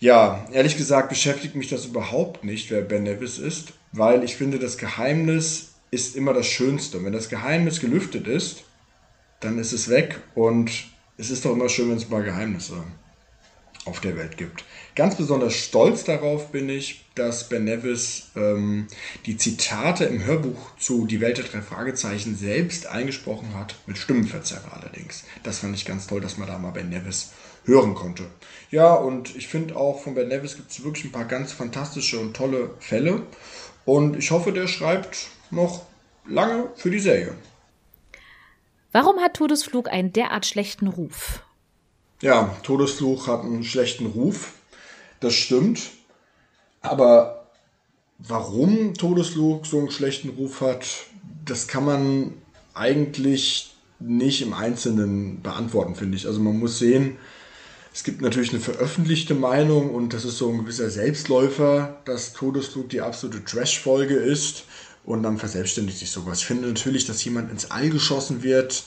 Ja, 0.00 0.46
ehrlich 0.52 0.76
gesagt 0.76 1.08
beschäftigt 1.08 1.54
mich 1.54 1.70
das 1.70 1.86
überhaupt 1.86 2.44
nicht, 2.44 2.70
wer 2.70 2.82
Ben 2.82 3.04
Nevis 3.04 3.38
ist, 3.38 3.72
weil 3.92 4.22
ich 4.22 4.36
finde, 4.36 4.58
das 4.58 4.76
Geheimnis 4.76 5.76
ist 5.90 6.14
immer 6.14 6.34
das 6.34 6.46
Schönste. 6.46 6.98
Und 6.98 7.06
wenn 7.06 7.14
das 7.14 7.30
Geheimnis 7.30 7.80
gelüftet 7.80 8.26
ist, 8.26 8.64
dann 9.40 9.58
ist 9.58 9.72
es 9.72 9.88
weg 9.88 10.20
und 10.34 10.70
es 11.16 11.30
ist 11.30 11.46
doch 11.46 11.52
immer 11.52 11.70
schön, 11.70 11.88
wenn 11.88 11.96
es 11.96 12.10
mal 12.10 12.22
Geheimnisse 12.22 12.84
auf 13.88 14.00
der 14.00 14.16
Welt 14.16 14.36
gibt. 14.36 14.64
Ganz 14.94 15.16
besonders 15.16 15.54
stolz 15.54 16.04
darauf 16.04 16.52
bin 16.52 16.68
ich, 16.68 17.04
dass 17.14 17.48
Ben 17.48 17.64
Nevis 17.64 18.30
ähm, 18.36 18.86
die 19.26 19.36
Zitate 19.36 20.04
im 20.04 20.24
Hörbuch 20.24 20.76
zu 20.78 21.06
Die 21.06 21.20
Welt 21.20 21.38
der 21.38 21.44
drei 21.44 21.62
Fragezeichen 21.62 22.36
selbst 22.36 22.86
eingesprochen 22.86 23.54
hat, 23.54 23.74
mit 23.86 23.98
Stimmenverzerrer 23.98 24.72
allerdings. 24.72 25.24
Das 25.42 25.58
fand 25.58 25.74
ich 25.74 25.84
ganz 25.84 26.06
toll, 26.06 26.20
dass 26.20 26.38
man 26.38 26.48
da 26.48 26.58
mal 26.58 26.70
Ben 26.70 26.90
Nevis 26.90 27.32
hören 27.64 27.94
konnte. 27.94 28.24
Ja, 28.70 28.94
und 28.94 29.34
ich 29.36 29.48
finde 29.48 29.76
auch 29.76 30.00
von 30.00 30.14
Ben 30.14 30.28
Nevis 30.28 30.56
gibt 30.56 30.70
es 30.70 30.84
wirklich 30.84 31.04
ein 31.04 31.12
paar 31.12 31.24
ganz 31.24 31.52
fantastische 31.52 32.18
und 32.18 32.34
tolle 32.34 32.70
Fälle. 32.78 33.22
Und 33.84 34.16
ich 34.16 34.30
hoffe, 34.30 34.52
der 34.52 34.68
schreibt 34.68 35.28
noch 35.50 35.86
lange 36.26 36.68
für 36.76 36.90
die 36.90 36.98
Serie. 36.98 37.34
Warum 38.92 39.20
hat 39.20 39.34
Todesflug 39.34 39.88
einen 39.88 40.12
derart 40.12 40.46
schlechten 40.46 40.88
Ruf? 40.88 41.42
Ja, 42.20 42.56
Todesflug 42.64 43.28
hat 43.28 43.42
einen 43.42 43.62
schlechten 43.62 44.06
Ruf. 44.06 44.54
Das 45.20 45.34
stimmt. 45.34 45.80
Aber 46.80 47.46
warum 48.18 48.94
Todesflug 48.94 49.66
so 49.66 49.78
einen 49.78 49.90
schlechten 49.90 50.30
Ruf 50.30 50.60
hat, 50.60 50.86
das 51.44 51.68
kann 51.68 51.84
man 51.84 52.32
eigentlich 52.74 53.74
nicht 54.00 54.42
im 54.42 54.52
Einzelnen 54.52 55.42
beantworten, 55.42 55.94
finde 55.94 56.16
ich. 56.16 56.26
Also 56.26 56.40
man 56.40 56.58
muss 56.58 56.78
sehen, 56.78 57.18
es 57.92 58.04
gibt 58.04 58.20
natürlich 58.20 58.50
eine 58.50 58.60
veröffentlichte 58.60 59.34
Meinung 59.34 59.94
und 59.94 60.12
das 60.12 60.24
ist 60.24 60.38
so 60.38 60.50
ein 60.50 60.58
gewisser 60.58 60.90
Selbstläufer, 60.90 61.98
dass 62.04 62.32
Todesflug 62.32 62.88
die 62.90 63.00
absolute 63.00 63.44
Trash-Folge 63.44 64.14
ist 64.14 64.64
und 65.04 65.22
dann 65.22 65.38
verselbstständigt 65.38 65.98
sich 65.98 66.10
sowas. 66.10 66.40
Ich 66.40 66.46
finde 66.46 66.68
natürlich, 66.68 67.06
dass 67.06 67.24
jemand 67.24 67.50
ins 67.50 67.70
All 67.70 67.90
geschossen 67.90 68.42
wird, 68.42 68.84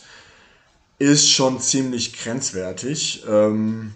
ist 1.01 1.31
schon 1.31 1.59
ziemlich 1.59 2.13
grenzwertig. 2.13 3.23
Ähm, 3.27 3.93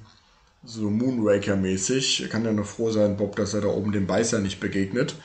so 0.63 0.89
Moonraker-mäßig. 0.89 2.27
Kann 2.29 2.43
ja 2.43 2.51
nur 2.51 2.65
froh 2.65 2.89
sein, 2.89 3.15
Bob, 3.15 3.35
dass 3.35 3.53
er 3.53 3.61
da 3.61 3.67
oben 3.67 3.91
dem 3.91 4.07
Beißer 4.07 4.39
nicht 4.39 4.59
begegnet. 4.59 5.15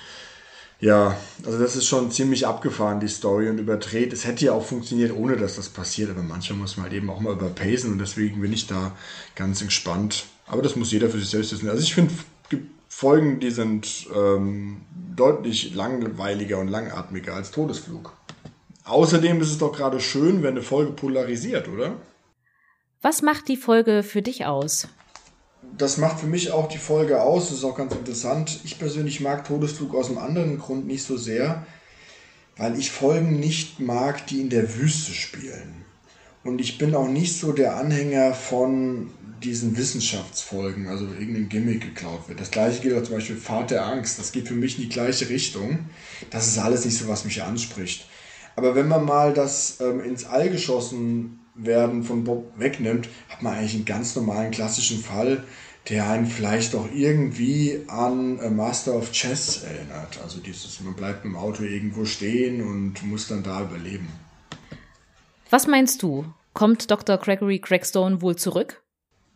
Ja, 0.79 1.17
also 1.45 1.59
das 1.59 1.77
ist 1.77 1.87
schon 1.87 2.11
ziemlich 2.11 2.47
abgefahren, 2.47 3.01
die 3.01 3.09
Story 3.09 3.49
und 3.49 3.59
überdreht. 3.59 4.13
Es 4.13 4.27
hätte 4.27 4.45
ja 4.45 4.53
auch 4.53 4.65
funktioniert, 4.65 5.15
ohne 5.15 5.37
dass 5.37 5.57
das 5.57 5.71
passiert, 5.71 6.11
aber 6.11 6.23
manchmal 6.23 6.59
muss 6.59 6.77
man 6.77 6.85
halt 6.85 6.95
eben 6.95 7.09
auch 7.09 7.21
mal 7.21 7.33
überpacen 7.33 7.93
und 7.93 7.99
deswegen 7.99 8.41
bin 8.43 8.53
ich 8.53 8.67
da 8.67 8.95
ganz 9.35 9.63
entspannt. 9.63 10.25
Aber 10.47 10.61
das 10.63 10.77
muss 10.77 10.93
jeder 10.93 11.09
für 11.09 11.19
sich 11.19 11.31
selbst 11.31 11.53
wissen. 11.53 11.69
Also 11.69 11.83
ich 11.83 11.95
finde, 11.95 12.13
Folgen, 12.89 13.41
die 13.41 13.51
sind 13.51 14.09
ähm, 14.15 14.83
deutlich 15.17 15.75
langweiliger 15.75 16.59
und 16.59 16.69
langatmiger 16.69 17.35
als 17.35 17.51
Todesflug. 17.51 18.13
Außerdem 18.91 19.41
ist 19.41 19.51
es 19.51 19.59
doch 19.59 19.73
gerade 19.73 20.01
schön, 20.01 20.43
wenn 20.43 20.51
eine 20.51 20.63
Folge 20.63 20.93
polarisiert, 20.93 21.69
oder? 21.69 21.97
Was 23.01 23.23
macht 23.23 23.49
die 23.49 23.57
Folge 23.57 24.03
für 24.03 24.21
dich 24.21 24.47
aus? 24.47 24.89
das 25.77 25.97
macht 25.97 26.21
für 26.21 26.27
mich 26.27 26.51
auch 26.53 26.69
die 26.69 26.79
Folge 26.79 27.23
aus. 27.23 27.49
Das 27.49 27.59
ist 27.59 27.65
auch 27.65 27.77
ganz 27.77 27.95
interessant. 27.95 28.61
Ich 28.65 28.79
persönlich 28.79 29.21
mag 29.21 29.47
Todesflug 29.47 29.95
aus 29.95 30.09
einem 30.09 30.19
anderen 30.19 30.59
Grund 30.59 30.87
nicht 30.87 31.03
so 31.03 31.17
sehr, 31.17 31.67
weil 32.57 32.79
ich 32.79 32.91
Folgen 32.91 33.41
nicht 33.41 33.81
mag, 33.81 34.27
die 34.27 34.41
in 34.41 34.51
der 34.51 34.77
Wüste 34.77 35.13
spielen. 35.13 35.85
Und 36.45 36.61
ich 36.61 36.79
bin 36.79 36.95
auch 36.95 37.09
nicht 37.09 37.39
so 37.39 37.53
der 37.53 37.77
Anhänger 37.77 38.35
von 38.35 39.11
diesen 39.43 39.77
Wissenschaftsfolgen, 39.77 40.89
also 40.89 41.07
irgendein 41.07 41.49
Gimmick 41.49 41.81
geklaut 41.81 42.29
wird. 42.29 42.41
Das 42.41 42.51
gleiche 42.51 42.81
gilt 42.81 42.97
auch 42.97 43.03
zum 43.03 43.15
Beispiel 43.15 43.37
Fahrt 43.37 43.71
der 43.71 43.87
Angst. 43.87 44.19
Das 44.19 44.33
geht 44.33 44.49
für 44.49 44.55
mich 44.55 44.77
in 44.77 44.83
die 44.83 44.89
gleiche 44.91 45.29
Richtung. 45.29 45.87
Das 46.31 46.47
ist 46.47 46.59
alles 46.59 46.85
nicht 46.85 46.97
so, 46.97 47.09
was 47.09 47.25
mich 47.25 47.43
anspricht. 47.43 48.07
Aber 48.61 48.75
wenn 48.75 48.89
man 48.89 49.07
mal 49.07 49.33
das 49.33 49.81
ähm, 49.81 50.05
ins 50.05 50.27
All 50.27 50.51
geschossen 50.51 51.41
werden 51.55 52.05
von 52.05 52.25
Bob 52.25 52.53
wegnimmt, 52.59 53.09
hat 53.31 53.41
man 53.41 53.55
eigentlich 53.55 53.75
einen 53.75 53.87
ganz 53.87 54.15
normalen 54.15 54.51
klassischen 54.51 54.99
Fall, 54.99 55.45
der 55.89 56.11
einen 56.11 56.27
vielleicht 56.27 56.75
auch 56.75 56.87
irgendwie 56.93 57.81
an 57.89 58.39
A 58.41 58.51
Master 58.51 58.97
of 58.97 59.13
Chess 59.13 59.63
erinnert. 59.63 60.21
Also 60.23 60.41
dieses, 60.41 60.79
man 60.83 60.93
bleibt 60.93 61.25
im 61.25 61.37
Auto 61.37 61.63
irgendwo 61.63 62.05
stehen 62.05 62.61
und 62.61 63.03
muss 63.03 63.29
dann 63.29 63.43
da 63.43 63.63
überleben. 63.63 64.11
Was 65.49 65.67
meinst 65.67 66.03
du? 66.03 66.27
Kommt 66.53 66.91
Dr. 66.91 67.17
Gregory 67.17 67.61
Craigstone 67.61 68.21
wohl 68.21 68.37
zurück? 68.37 68.83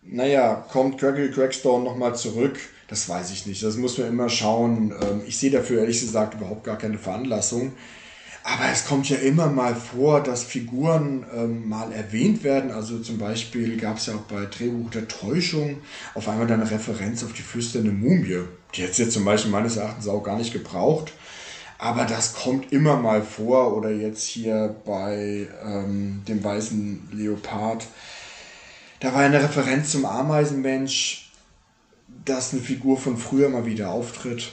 Naja, 0.03 0.67
kommt 0.71 0.99
Gregory 0.99 1.31
Craigstone 1.31 1.83
nochmal 1.83 2.15
zurück? 2.15 2.59
Das 2.89 3.09
weiß 3.09 3.31
ich 3.31 3.47
nicht. 3.47 3.63
Das 3.63 3.79
muss 3.79 3.97
man 3.97 4.09
immer 4.09 4.29
schauen. 4.29 4.93
Ähm, 5.01 5.23
ich 5.27 5.39
sehe 5.39 5.51
dafür 5.51 5.81
ehrlich 5.81 6.03
gesagt 6.03 6.35
überhaupt 6.35 6.65
gar 6.65 6.77
keine 6.77 6.99
Veranlassung. 6.99 7.73
Aber 8.47 8.71
es 8.71 8.85
kommt 8.85 9.09
ja 9.09 9.17
immer 9.17 9.47
mal 9.47 9.75
vor, 9.75 10.23
dass 10.23 10.45
Figuren 10.45 11.25
ähm, 11.35 11.67
mal 11.67 11.91
erwähnt 11.93 12.45
werden. 12.45 12.73
Also 12.73 12.99
zum 12.99 13.17
Beispiel 13.17 13.79
gab 13.79 13.97
es 13.97 14.05
ja 14.05 14.15
auch 14.17 14.21
bei 14.21 14.45
Drehbuch 14.45 14.91
der 14.91 15.09
Täuschung 15.09 15.79
auf 16.15 16.29
einmal 16.29 16.53
eine 16.53 16.71
Referenz 16.71 17.25
auf 17.25 17.33
die 17.33 17.43
flüsternde 17.43 17.91
Mumie. 17.91 18.41
Die 18.75 18.83
hätte 18.83 18.93
es 18.93 18.99
jetzt 18.99 19.13
zum 19.15 19.25
Beispiel 19.25 19.51
meines 19.51 19.79
Erachtens 19.79 20.07
auch 20.09 20.23
gar 20.23 20.37
nicht 20.37 20.53
gebraucht. 20.53 21.15
Aber 21.79 22.05
das 22.05 22.35
kommt 22.35 22.71
immer 22.71 22.99
mal 22.99 23.23
vor. 23.23 23.75
Oder 23.79 23.91
jetzt 23.91 24.25
hier 24.25 24.77
bei 24.85 25.49
ähm, 25.65 26.23
dem 26.29 26.45
weißen 26.45 27.09
Leopard. 27.13 27.87
Da 29.01 29.15
war 29.15 29.23
eine 29.23 29.43
Referenz 29.43 29.91
zum 29.91 30.05
Ameisenmensch, 30.05 31.33
dass 32.27 32.53
eine 32.53 32.61
Figur 32.61 32.99
von 32.99 33.17
früher 33.17 33.49
mal 33.49 33.65
wieder 33.65 33.89
auftritt 33.91 34.53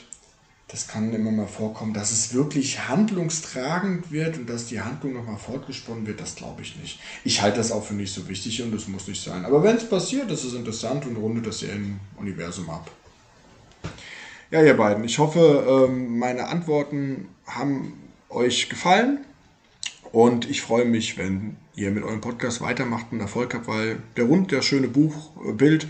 das 0.71 0.87
kann 0.87 1.13
immer 1.13 1.31
mal 1.31 1.47
vorkommen, 1.47 1.93
dass 1.93 2.11
es 2.11 2.33
wirklich 2.33 2.87
handlungstragend 2.87 4.09
wird 4.09 4.37
und 4.37 4.49
dass 4.49 4.67
die 4.67 4.79
Handlung 4.79 5.13
nochmal 5.13 5.37
fortgesponnen 5.37 6.07
wird, 6.07 6.21
das 6.21 6.35
glaube 6.35 6.61
ich 6.61 6.77
nicht. 6.77 6.99
Ich 7.25 7.41
halte 7.41 7.57
das 7.57 7.73
auch 7.73 7.83
für 7.83 7.93
nicht 7.93 8.13
so 8.13 8.29
wichtig 8.29 8.63
und 8.63 8.73
es 8.73 8.87
muss 8.87 9.07
nicht 9.07 9.21
sein. 9.21 9.43
Aber 9.43 9.63
wenn 9.63 9.75
es 9.75 9.89
passiert, 9.89 10.31
ist 10.31 10.45
es 10.45 10.53
interessant 10.53 11.05
und 11.05 11.17
rundet 11.17 11.45
das 11.45 11.65
Universum 12.17 12.69
ab. 12.69 12.89
Ja, 14.49 14.63
ihr 14.63 14.75
beiden, 14.75 15.03
ich 15.03 15.19
hoffe, 15.19 15.87
ähm, 15.89 16.17
meine 16.17 16.47
Antworten 16.47 17.27
haben 17.45 17.93
euch 18.29 18.69
gefallen 18.69 19.19
und 20.13 20.49
ich 20.49 20.61
freue 20.61 20.85
mich, 20.85 21.17
wenn 21.17 21.57
ihr 21.75 21.91
mit 21.91 22.03
eurem 22.03 22.21
Podcast 22.21 22.61
weitermacht 22.61 23.07
und 23.11 23.19
Erfolg 23.19 23.53
habt, 23.53 23.67
weil 23.67 23.97
der 24.15 24.25
Rund, 24.25 24.51
der 24.51 24.61
schöne 24.61 24.87
Buchbild, 24.87 25.87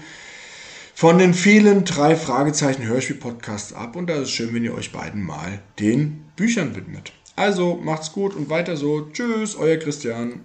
von 1.02 1.18
den 1.18 1.34
vielen 1.34 1.84
drei 1.84 2.16
Fragezeichen 2.16 2.86
Hörspiel-Podcasts 2.86 3.74
ab 3.74 3.96
und 3.96 4.06
da 4.06 4.18
ist 4.18 4.22
es 4.22 4.30
schön, 4.30 4.54
wenn 4.54 4.64
ihr 4.64 4.76
euch 4.76 4.92
beiden 4.92 5.24
mal 5.24 5.60
den 5.80 6.26
Büchern 6.36 6.76
widmet. 6.76 7.12
Also 7.36 7.80
macht's 7.82 8.12
gut 8.12 8.36
und 8.36 8.52
weiter 8.52 8.78
so. 8.78 9.10
Tschüss, 9.12 9.56
euer 9.56 9.78
Christian. 9.78 10.42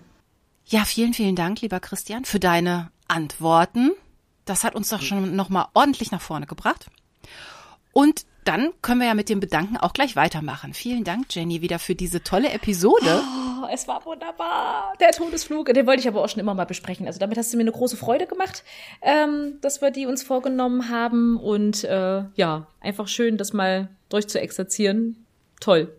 Ja, 0.64 0.86
vielen, 0.86 1.12
vielen 1.12 1.36
Dank, 1.36 1.60
lieber 1.60 1.78
Christian, 1.78 2.24
für 2.24 2.40
deine 2.40 2.90
Antworten. 3.06 3.92
Das 4.46 4.64
hat 4.64 4.74
uns 4.74 4.88
doch 4.88 5.02
schon 5.02 5.36
nochmal 5.36 5.66
ordentlich 5.74 6.10
nach 6.10 6.22
vorne 6.22 6.46
gebracht. 6.46 6.86
Und 7.92 8.24
dann 8.46 8.72
können 8.80 9.00
wir 9.00 9.08
ja 9.08 9.14
mit 9.14 9.28
dem 9.28 9.40
Bedanken 9.40 9.76
auch 9.76 9.92
gleich 9.92 10.16
weitermachen. 10.16 10.72
Vielen 10.72 11.04
Dank, 11.04 11.26
Jenny, 11.34 11.62
wieder 11.62 11.78
für 11.78 11.94
diese 11.94 12.22
tolle 12.22 12.50
Episode. 12.50 13.22
Oh, 13.62 13.66
es 13.72 13.88
war 13.88 14.04
wunderbar. 14.04 14.94
Der 15.00 15.10
Todesflug, 15.10 15.66
den 15.72 15.86
wollte 15.86 16.00
ich 16.00 16.08
aber 16.08 16.22
auch 16.22 16.28
schon 16.28 16.40
immer 16.40 16.54
mal 16.54 16.64
besprechen. 16.64 17.06
Also 17.06 17.18
damit 17.18 17.36
hast 17.38 17.52
du 17.52 17.56
mir 17.56 17.64
eine 17.64 17.72
große 17.72 17.96
Freude 17.96 18.26
gemacht, 18.26 18.64
ähm, 19.02 19.58
dass 19.60 19.82
wir 19.82 19.90
die 19.90 20.06
uns 20.06 20.22
vorgenommen 20.22 20.88
haben. 20.88 21.36
Und 21.36 21.84
äh, 21.84 22.24
ja, 22.36 22.68
einfach 22.80 23.08
schön, 23.08 23.36
das 23.36 23.52
mal 23.52 23.88
durchzuexerzieren. 24.08 25.26
Toll. 25.60 25.94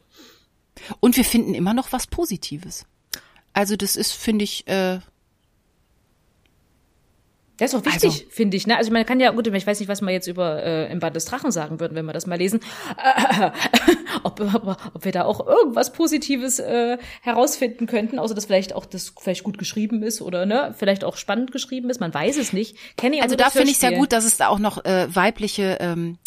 Und 0.99 1.17
wir 1.17 1.25
finden 1.25 1.53
immer 1.53 1.73
noch 1.73 1.91
was 1.91 2.07
Positives. 2.07 2.85
Also 3.53 3.75
das 3.75 3.95
ist, 3.95 4.13
finde 4.13 4.43
ich, 4.43 4.67
äh, 4.67 4.99
das 7.57 7.73
ist 7.73 7.79
auch 7.79 7.85
wichtig, 7.85 8.11
also, 8.11 8.23
finde 8.29 8.55
ich. 8.57 8.67
Ne? 8.67 8.77
Also 8.77 8.91
man 8.91 9.05
kann 9.05 9.19
ja, 9.19 9.31
gut, 9.31 9.47
ich 9.47 9.67
weiß 9.67 9.79
nicht, 9.79 9.89
was 9.89 10.01
wir 10.01 10.11
jetzt 10.11 10.27
über 10.27 10.63
äh, 10.63 10.91
im 10.91 10.99
Band 10.99 11.15
des 11.15 11.25
Drachen 11.25 11.51
sagen 11.51 11.79
würden, 11.79 11.95
wenn 11.95 12.05
wir 12.05 12.13
das 12.13 12.27
mal 12.27 12.37
lesen. 12.37 12.59
Äh, 12.97 13.51
ob, 14.23 14.39
ob, 14.39 14.77
ob 14.93 15.05
wir 15.05 15.11
da 15.11 15.25
auch 15.25 15.45
irgendwas 15.45 15.91
Positives 15.91 16.59
äh, 16.59 16.97
herausfinden 17.21 17.87
könnten, 17.87 18.19
außer 18.19 18.35
dass 18.35 18.45
vielleicht 18.45 18.73
auch 18.73 18.85
das 18.85 19.13
vielleicht 19.19 19.43
gut 19.43 19.57
geschrieben 19.57 20.03
ist 20.03 20.21
oder 20.21 20.45
ne, 20.45 20.75
vielleicht 20.77 21.03
auch 21.03 21.17
spannend 21.17 21.51
geschrieben 21.51 21.89
ist. 21.89 21.99
Man 21.99 22.13
weiß 22.13 22.37
es 22.37 22.53
nicht. 22.53 22.77
Kenny 22.95 23.21
also 23.21 23.35
da 23.35 23.49
finde 23.49 23.71
ich 23.71 23.79
sehr 23.79 23.93
gut, 23.93 24.11
dass 24.11 24.23
es 24.23 24.37
da 24.37 24.49
auch 24.49 24.59
noch 24.59 24.85
äh, 24.85 25.07
weibliche 25.13 25.77
ähm, 25.79 26.17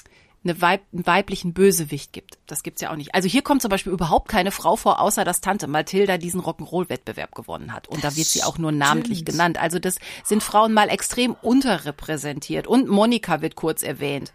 eine 0.43 0.61
Weib 0.63 0.83
einen 0.93 1.07
weiblichen 1.07 1.53
Bösewicht 1.53 2.13
gibt. 2.13 2.39
Das 2.47 2.63
gibt's 2.63 2.81
ja 2.81 2.91
auch 2.91 2.97
nicht. 2.97 3.15
Also 3.15 3.29
hier 3.29 3.43
kommt 3.43 3.61
zum 3.61 3.69
Beispiel 3.69 3.93
überhaupt 3.93 4.29
keine 4.29 4.51
Frau 4.51 4.77
vor, 4.77 5.01
außer 5.01 5.25
dass 5.25 5.41
Tante 5.41 5.67
Mathilda 5.67 6.17
diesen 6.17 6.41
Rock'n'Roll-Wettbewerb 6.41 7.35
gewonnen 7.35 7.75
hat. 7.75 7.89
Und 7.89 8.03
da 8.03 8.17
wird 8.17 8.27
sie 8.27 8.43
auch 8.43 8.57
nur 8.57 8.73
namentlich 8.73 9.19
stimmt. 9.19 9.33
genannt. 9.33 9.59
Also 9.61 9.79
das 9.79 9.97
sind 10.25 10.43
Frauen 10.43 10.73
mal 10.73 10.89
extrem 10.89 11.35
unterrepräsentiert. 11.43 12.67
Und 12.67 12.89
Monika 12.89 13.43
wird 13.43 13.55
kurz 13.55 13.83
erwähnt. 13.83 14.33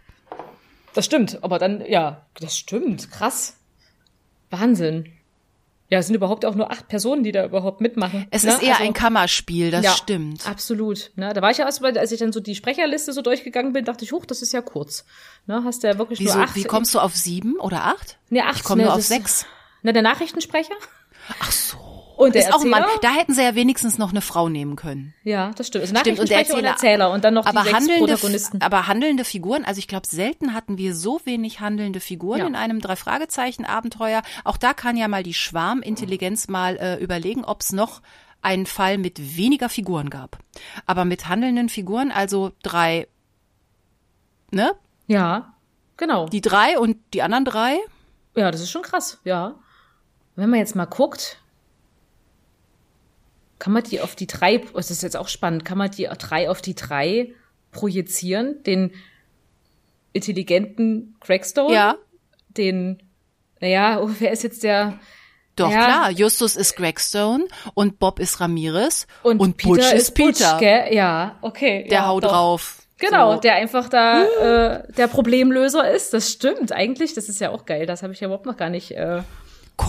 Das 0.94 1.04
stimmt, 1.04 1.42
aber 1.42 1.58
dann, 1.58 1.84
ja, 1.86 2.26
das 2.34 2.56
stimmt. 2.56 3.10
Krass. 3.10 3.56
Wahnsinn. 4.50 5.12
Ja, 5.88 6.00
es 6.00 6.06
sind 6.06 6.16
überhaupt 6.16 6.44
auch 6.44 6.56
nur 6.56 6.70
acht 6.72 6.88
Personen, 6.88 7.22
die 7.22 7.30
da 7.30 7.44
überhaupt 7.44 7.80
mitmachen. 7.80 8.26
Es 8.30 8.42
ne? 8.42 8.50
ist 8.50 8.62
eher 8.62 8.74
also, 8.74 8.84
ein 8.84 8.92
Kammerspiel, 8.92 9.70
das 9.70 9.84
ja, 9.84 9.92
stimmt. 9.92 10.46
Absolut. 10.46 11.12
Ne? 11.14 11.32
Da 11.32 11.40
war 11.42 11.52
ich 11.52 11.58
ja 11.58 11.64
erst 11.64 11.80
mal, 11.80 11.96
als 11.96 12.10
ich 12.10 12.18
dann 12.18 12.32
so 12.32 12.40
die 12.40 12.56
Sprecherliste 12.56 13.12
so 13.12 13.22
durchgegangen 13.22 13.72
bin, 13.72 13.84
dachte 13.84 14.04
ich, 14.04 14.12
huch, 14.12 14.26
das 14.26 14.42
ist 14.42 14.52
ja 14.52 14.62
kurz. 14.62 15.04
Ne? 15.46 15.62
Hast 15.64 15.84
du 15.84 15.86
ja 15.86 15.96
wirklich 15.96 16.18
Wieso, 16.18 16.34
nur 16.34 16.44
acht. 16.44 16.56
Wie 16.56 16.64
kommst 16.64 16.94
du 16.94 16.98
auf 16.98 17.14
sieben 17.14 17.56
oder 17.60 17.84
acht? 17.84 18.18
Nee, 18.30 18.40
acht. 18.40 18.56
Ich 18.56 18.64
komme 18.64 18.82
ne, 18.82 18.88
nur 18.88 18.96
auf 18.96 19.02
sechs. 19.02 19.46
Na, 19.82 19.92
der 19.92 20.02
Nachrichtensprecher? 20.02 20.74
Ach 21.40 21.52
so. 21.52 21.95
Und 22.16 22.34
der 22.34 22.42
ist 22.42 22.54
auch 22.54 22.62
ein 22.62 22.70
Mann. 22.70 22.84
Da 23.02 23.10
hätten 23.10 23.34
sie 23.34 23.42
ja 23.42 23.54
wenigstens 23.54 23.98
noch 23.98 24.10
eine 24.10 24.22
Frau 24.22 24.48
nehmen 24.48 24.76
können. 24.76 25.14
Ja, 25.22 25.52
das 25.54 25.66
stimmt. 25.66 25.82
Also 25.82 25.96
stimmt. 25.96 26.18
Und 26.18 26.30
der 26.30 26.38
Erzähler, 26.38 26.58
und 26.58 26.64
Erzähler 26.64 27.10
und 27.10 27.24
dann 27.24 27.34
noch 27.34 27.46
aber 27.46 27.60
die 27.60 27.68
sechs 27.68 27.76
handelnde, 27.76 28.12
Protagonisten. 28.12 28.62
Aber 28.62 28.86
handelnde 28.86 29.24
Figuren, 29.24 29.64
also 29.64 29.78
ich 29.78 29.88
glaube, 29.88 30.06
selten 30.06 30.54
hatten 30.54 30.78
wir 30.78 30.94
so 30.94 31.20
wenig 31.24 31.60
handelnde 31.60 32.00
Figuren 32.00 32.38
ja. 32.40 32.46
in 32.46 32.56
einem 32.56 32.80
Drei-Fragezeichen-Abenteuer. 32.80 34.22
Auch 34.44 34.56
da 34.56 34.72
kann 34.72 34.96
ja 34.96 35.08
mal 35.08 35.22
die 35.22 35.34
Schwarmintelligenz 35.34 36.48
mal 36.48 36.76
äh, 36.76 36.96
überlegen, 36.96 37.44
ob 37.44 37.60
es 37.60 37.72
noch 37.72 38.00
einen 38.40 38.66
Fall 38.66 38.96
mit 38.96 39.36
weniger 39.36 39.68
Figuren 39.68 40.08
gab. 40.08 40.38
Aber 40.86 41.04
mit 41.04 41.28
handelnden 41.28 41.68
Figuren, 41.68 42.12
also 42.12 42.52
drei, 42.62 43.08
ne? 44.50 44.72
Ja, 45.06 45.54
genau. 45.96 46.28
Die 46.28 46.40
drei 46.40 46.78
und 46.78 46.96
die 47.12 47.22
anderen 47.22 47.44
drei? 47.44 47.76
Ja, 48.34 48.50
das 48.50 48.60
ist 48.60 48.70
schon 48.70 48.82
krass, 48.82 49.18
ja. 49.24 49.56
Wenn 50.36 50.50
man 50.50 50.58
jetzt 50.58 50.76
mal 50.76 50.84
guckt, 50.84 51.38
kann 53.58 53.72
man 53.72 53.82
die 53.82 54.00
auf 54.00 54.14
die 54.14 54.26
drei, 54.26 54.58
das 54.74 54.90
ist 54.90 55.02
jetzt 55.02 55.16
auch 55.16 55.28
spannend, 55.28 55.64
kann 55.64 55.78
man 55.78 55.90
die 55.90 56.08
drei 56.18 56.50
auf 56.50 56.60
die 56.60 56.74
drei 56.74 57.32
projizieren? 57.72 58.62
Den 58.64 58.92
intelligenten 60.12 61.16
Crackstone? 61.20 61.74
Ja. 61.74 61.96
Den, 62.48 63.02
naja, 63.60 64.00
oh, 64.00 64.10
wer 64.18 64.32
ist 64.32 64.42
jetzt 64.42 64.62
der, 64.62 64.98
doch, 65.56 65.70
ja. 65.70 65.84
klar. 65.84 66.10
Justus 66.10 66.54
ist 66.54 66.76
Gregstone 66.76 67.46
und 67.72 67.98
Bob 67.98 68.18
ist 68.20 68.40
Ramirez 68.40 69.06
und, 69.22 69.40
und 69.40 69.56
Peter 69.56 69.70
Butch 69.70 69.92
ist 69.92 70.14
Peter. 70.14 70.52
Butch, 70.52 70.60
gell? 70.60 70.94
Ja, 70.94 71.38
okay. 71.40 71.84
Der 71.84 72.00
ja, 72.00 72.06
haut 72.06 72.24
doch. 72.24 72.30
drauf. 72.30 72.82
Genau, 72.98 73.34
so. 73.34 73.40
der 73.40 73.54
einfach 73.54 73.88
da 73.88 74.24
äh, 74.24 74.92
der 74.92 75.06
Problemlöser 75.06 75.90
ist. 75.90 76.14
Das 76.14 76.30
stimmt 76.30 76.72
eigentlich. 76.72 77.14
Das 77.14 77.28
ist 77.28 77.40
ja 77.40 77.50
auch 77.50 77.64
geil. 77.64 77.86
Das 77.86 78.02
habe 78.02 78.12
ich 78.12 78.20
ja 78.20 78.26
überhaupt 78.26 78.46
noch 78.46 78.56
gar 78.56 78.70
nicht 78.70 78.92
äh, 78.92 79.22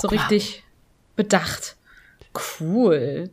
so 0.01 0.07
richtig 0.07 0.57
mal. 0.57 1.23
bedacht. 1.23 1.75
Cool. 2.59 3.31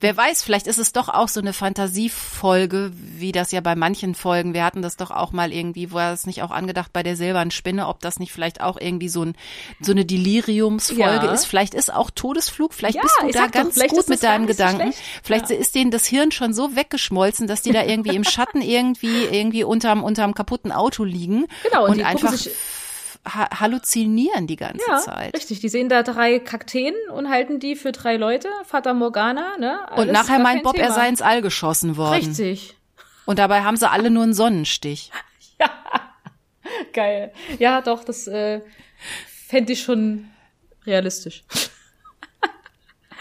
Wer 0.00 0.16
weiß, 0.16 0.42
vielleicht 0.42 0.66
ist 0.66 0.78
es 0.78 0.92
doch 0.92 1.08
auch 1.08 1.28
so 1.28 1.40
eine 1.40 1.52
Fantasiefolge, 1.52 2.92
wie 2.94 3.32
das 3.32 3.52
ja 3.52 3.60
bei 3.60 3.74
manchen 3.74 4.14
Folgen. 4.14 4.54
Wir 4.54 4.64
hatten 4.64 4.82
das 4.82 4.96
doch 4.96 5.10
auch 5.10 5.32
mal 5.32 5.52
irgendwie, 5.52 5.92
war 5.92 6.12
es 6.12 6.26
nicht 6.26 6.42
auch 6.42 6.50
angedacht 6.50 6.92
bei 6.92 7.02
der 7.02 7.16
silbernen 7.16 7.50
Spinne, 7.50 7.88
ob 7.88 8.00
das 8.00 8.18
nicht 8.18 8.32
vielleicht 8.32 8.60
auch 8.60 8.78
irgendwie 8.80 9.08
so, 9.08 9.24
ein, 9.24 9.34
so 9.80 9.92
eine 9.92 10.04
Deliriumsfolge 10.04 11.26
ja. 11.26 11.32
ist. 11.32 11.44
Vielleicht 11.44 11.74
ist 11.74 11.92
auch 11.92 12.10
Todesflug, 12.10 12.74
vielleicht 12.74 12.96
ja, 12.96 13.02
bist 13.02 13.16
du 13.20 13.30
da 13.30 13.46
ganz 13.46 13.74
doch, 13.74 13.86
gut 13.88 14.08
mit 14.08 14.22
deinen 14.22 14.46
Gedanken. 14.46 14.92
So 14.92 14.98
vielleicht 15.22 15.50
ja. 15.50 15.56
ist 15.56 15.74
denen 15.74 15.90
das 15.90 16.06
Hirn 16.06 16.30
schon 16.30 16.54
so 16.54 16.76
weggeschmolzen, 16.76 17.46
dass 17.46 17.62
die 17.62 17.72
da 17.72 17.84
irgendwie 17.84 18.16
im 18.16 18.24
Schatten 18.24 18.62
irgendwie, 18.62 19.24
irgendwie 19.24 19.64
unterm, 19.64 20.04
unterm 20.04 20.34
kaputten 20.34 20.72
Auto 20.72 21.04
liegen. 21.04 21.46
Genau, 21.64 21.84
und, 21.84 21.98
und 21.98 22.04
einfach 22.04 22.34
halluzinieren 23.24 24.46
die 24.46 24.56
ganze 24.56 24.84
ja, 24.88 24.98
Zeit. 24.98 25.34
Richtig, 25.34 25.60
die 25.60 25.68
sehen 25.68 25.88
da 25.88 26.02
drei 26.02 26.38
Kakteen 26.40 26.94
und 27.12 27.28
halten 27.28 27.60
die 27.60 27.76
für 27.76 27.92
drei 27.92 28.16
Leute, 28.16 28.48
Fata 28.64 28.94
Morgana, 28.94 29.56
ne? 29.58 29.88
Alles 29.88 30.06
und 30.06 30.12
nachher 30.12 30.38
meint 30.40 30.62
Bob, 30.64 30.74
Thema. 30.74 30.88
er 30.88 30.92
sei 30.92 31.08
ins 31.08 31.22
All 31.22 31.40
geschossen 31.40 31.96
worden. 31.96 32.14
Richtig. 32.14 32.76
Und 33.24 33.38
dabei 33.38 33.62
haben 33.62 33.76
sie 33.76 33.88
alle 33.88 34.10
nur 34.10 34.24
einen 34.24 34.34
Sonnenstich. 34.34 35.12
ja, 35.60 35.70
geil. 36.92 37.32
Ja, 37.58 37.80
doch, 37.80 38.02
das 38.02 38.26
äh, 38.26 38.60
fände 39.46 39.72
ich 39.72 39.82
schon 39.82 40.28
realistisch. 40.84 41.44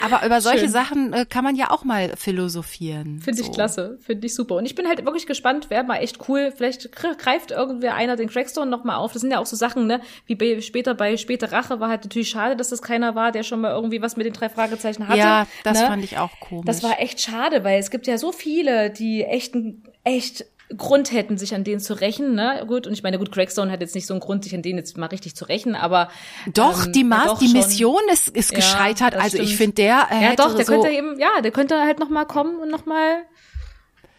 Aber 0.01 0.25
über 0.25 0.41
solche 0.41 0.59
Schön. 0.59 0.69
Sachen 0.69 1.13
äh, 1.13 1.25
kann 1.25 1.43
man 1.43 1.55
ja 1.55 1.71
auch 1.71 1.83
mal 1.83 2.13
philosophieren. 2.15 3.19
Finde 3.19 3.41
so. 3.41 3.49
ich 3.49 3.53
klasse, 3.53 3.97
finde 4.01 4.27
ich 4.27 4.35
super. 4.35 4.55
Und 4.55 4.65
ich 4.65 4.75
bin 4.75 4.87
halt 4.87 5.05
wirklich 5.05 5.25
gespannt, 5.25 5.69
wäre 5.69 5.83
mal 5.83 5.97
echt 5.97 6.27
cool. 6.27 6.53
Vielleicht 6.55 6.91
greift 6.91 7.51
irgendwer 7.51 7.95
einer 7.95 8.15
den 8.15 8.29
Crackstone 8.29 8.69
noch 8.69 8.83
mal 8.83 8.97
auf. 8.97 9.13
Das 9.13 9.21
sind 9.21 9.31
ja 9.31 9.39
auch 9.39 9.45
so 9.45 9.55
Sachen, 9.55 9.87
ne, 9.87 10.01
wie 10.25 10.35
bei, 10.35 10.61
später 10.61 10.93
bei 10.93 11.17
Späte 11.17 11.51
Rache 11.51 11.79
war 11.79 11.89
halt 11.89 12.03
natürlich 12.03 12.29
schade, 12.29 12.55
dass 12.55 12.69
das 12.69 12.81
keiner 12.81 13.15
war, 13.15 13.31
der 13.31 13.43
schon 13.43 13.61
mal 13.61 13.71
irgendwie 13.71 14.01
was 14.01 14.17
mit 14.17 14.25
den 14.25 14.33
drei 14.33 14.49
Fragezeichen 14.49 15.07
hatte. 15.07 15.19
Ja, 15.19 15.47
das 15.63 15.79
ne? 15.79 15.87
fand 15.87 16.03
ich 16.03 16.17
auch 16.17 16.39
komisch. 16.39 16.65
Das 16.65 16.83
war 16.83 16.99
echt 16.99 17.21
schade, 17.21 17.63
weil 17.63 17.79
es 17.79 17.91
gibt 17.91 18.07
ja 18.07 18.17
so 18.17 18.31
viele, 18.31 18.89
die 18.89 19.23
echt, 19.23 19.55
echt 20.03 20.45
Grund 20.77 21.11
hätten, 21.11 21.37
sich 21.37 21.53
an 21.55 21.63
denen 21.63 21.79
zu 21.79 21.93
rächen, 21.93 22.35
ne? 22.35 22.63
Gut, 22.67 22.87
und 22.87 22.93
ich 22.93 23.03
meine, 23.03 23.17
gut, 23.17 23.31
Crackstone 23.31 23.71
hat 23.71 23.81
jetzt 23.81 23.95
nicht 23.95 24.07
so 24.07 24.13
einen 24.13 24.21
Grund, 24.21 24.43
sich 24.43 24.55
an 24.55 24.61
denen 24.61 24.79
jetzt 24.79 24.97
mal 24.97 25.07
richtig 25.07 25.35
zu 25.35 25.45
rächen, 25.45 25.75
aber 25.75 26.09
doch 26.53 26.85
ähm, 26.85 26.93
die 26.93 27.03
Maß, 27.03 27.25
ja, 27.25 27.47
die 27.47 27.53
Mission 27.53 28.01
ist, 28.11 28.29
ist 28.29 28.53
gescheitert. 28.53 29.15
also 29.15 29.37
stimmt. 29.37 29.49
ich 29.49 29.57
finde, 29.57 29.75
der 29.75 30.07
äh, 30.11 30.23
ja 30.23 30.35
doch, 30.35 30.55
der 30.55 30.65
so 30.65 30.73
könnte 30.73 30.89
eben, 30.89 31.19
ja, 31.19 31.41
der 31.41 31.51
könnte 31.51 31.79
halt 31.79 31.99
noch 31.99 32.09
mal 32.09 32.25
kommen 32.25 32.59
und 32.59 32.69
noch 32.69 32.85
mal 32.85 33.23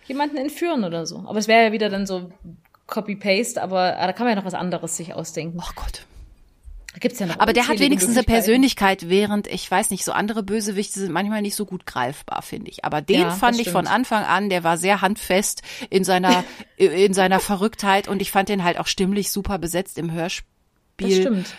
jemanden 0.06 0.36
entführen 0.36 0.84
oder 0.84 1.06
so. 1.06 1.24
Aber 1.26 1.38
es 1.38 1.48
wäre 1.48 1.66
ja 1.66 1.72
wieder 1.72 1.88
dann 1.88 2.06
so 2.06 2.30
Copy 2.86 3.16
Paste, 3.16 3.62
aber 3.62 3.96
ah, 3.98 4.06
da 4.06 4.12
kann 4.12 4.26
man 4.26 4.34
ja 4.34 4.40
noch 4.40 4.46
was 4.46 4.54
anderes 4.54 4.96
sich 4.96 5.14
ausdenken. 5.14 5.58
Oh 5.60 5.72
Gott. 5.74 6.06
Gibt's 7.00 7.18
ja 7.18 7.26
noch 7.26 7.38
Aber 7.38 7.52
der 7.52 7.68
hat 7.68 7.78
wenigstens 7.78 8.16
eine 8.16 8.24
Persönlichkeit, 8.24 9.08
während 9.08 9.46
ich 9.46 9.70
weiß 9.70 9.90
nicht, 9.90 10.04
so 10.04 10.12
andere 10.12 10.42
Bösewichte 10.42 11.00
sind 11.00 11.12
manchmal 11.12 11.40
nicht 11.40 11.54
so 11.54 11.64
gut 11.64 11.86
greifbar, 11.86 12.42
finde 12.42 12.70
ich. 12.70 12.84
Aber 12.84 13.00
den 13.00 13.20
ja, 13.20 13.30
fand 13.30 13.58
ich 13.58 13.70
von 13.70 13.86
Anfang 13.86 14.24
an, 14.24 14.50
der 14.50 14.62
war 14.62 14.76
sehr 14.76 15.00
handfest 15.00 15.62
in 15.88 16.04
seiner 16.04 16.44
in 16.76 17.14
seiner 17.14 17.40
Verrücktheit 17.40 18.08
und 18.08 18.20
ich 18.20 18.30
fand 18.30 18.48
den 18.48 18.62
halt 18.62 18.78
auch 18.78 18.86
stimmlich 18.86 19.30
super 19.30 19.58
besetzt 19.58 19.96
im 19.96 20.12
Hörspiel. 20.12 20.46
Das 20.98 21.14
stimmt. 21.14 21.54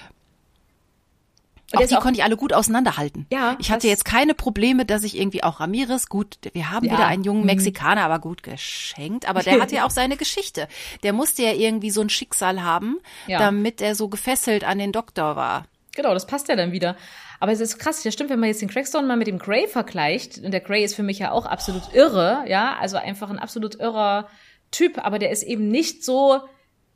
Und 1.73 1.81
auch 1.83 1.87
die 1.87 1.95
auch, 1.95 2.01
konnte 2.01 2.19
ich 2.19 2.23
alle 2.23 2.37
gut 2.37 2.53
auseinanderhalten. 2.53 3.25
Ja. 3.31 3.55
Ich 3.59 3.71
hatte 3.71 3.87
jetzt 3.87 4.05
keine 4.05 4.33
Probleme, 4.35 4.85
dass 4.85 5.03
ich 5.03 5.17
irgendwie 5.17 5.43
auch 5.43 5.59
Ramirez, 5.59 6.07
gut, 6.07 6.37
wir 6.53 6.69
haben 6.69 6.85
ja. 6.85 6.93
wieder 6.93 7.07
einen 7.07 7.23
jungen 7.23 7.41
mhm. 7.41 7.47
Mexikaner, 7.47 8.03
aber 8.03 8.19
gut 8.19 8.43
geschenkt. 8.43 9.27
Aber 9.27 9.41
der 9.41 9.59
hat 9.61 9.71
ja 9.71 9.85
auch 9.85 9.89
seine 9.89 10.15
Geschichte. 10.15 10.67
Der 11.01 11.13
musste 11.13 11.41
ja 11.41 11.53
irgendwie 11.53 11.89
so 11.89 12.01
ein 12.01 12.09
Schicksal 12.09 12.63
haben, 12.63 12.99
ja. 13.27 13.39
damit 13.39 13.81
er 13.81 13.95
so 13.95 14.07
gefesselt 14.07 14.63
an 14.63 14.77
den 14.77 14.91
Doktor 14.91 15.35
war. 15.35 15.65
Genau, 15.95 16.13
das 16.13 16.27
passt 16.27 16.47
ja 16.47 16.55
dann 16.55 16.71
wieder. 16.71 16.95
Aber 17.39 17.51
es 17.51 17.59
ist 17.59 17.77
krass, 17.77 18.03
das 18.03 18.13
stimmt, 18.13 18.29
wenn 18.29 18.39
man 18.39 18.49
jetzt 18.49 18.61
den 18.61 18.69
Crackstone 18.69 19.07
mal 19.07 19.17
mit 19.17 19.27
dem 19.27 19.37
Grey 19.37 19.67
vergleicht, 19.67 20.39
und 20.39 20.51
der 20.51 20.61
Grey 20.61 20.83
ist 20.83 20.95
für 20.95 21.03
mich 21.03 21.19
ja 21.19 21.31
auch 21.31 21.45
absolut 21.45 21.93
irre, 21.93 22.45
ja, 22.47 22.77
also 22.79 22.97
einfach 22.97 23.29
ein 23.29 23.39
absolut 23.39 23.75
irrer 23.75 24.27
Typ, 24.71 25.03
aber 25.03 25.19
der 25.19 25.29
ist 25.29 25.43
eben 25.43 25.67
nicht 25.67 26.03
so 26.03 26.39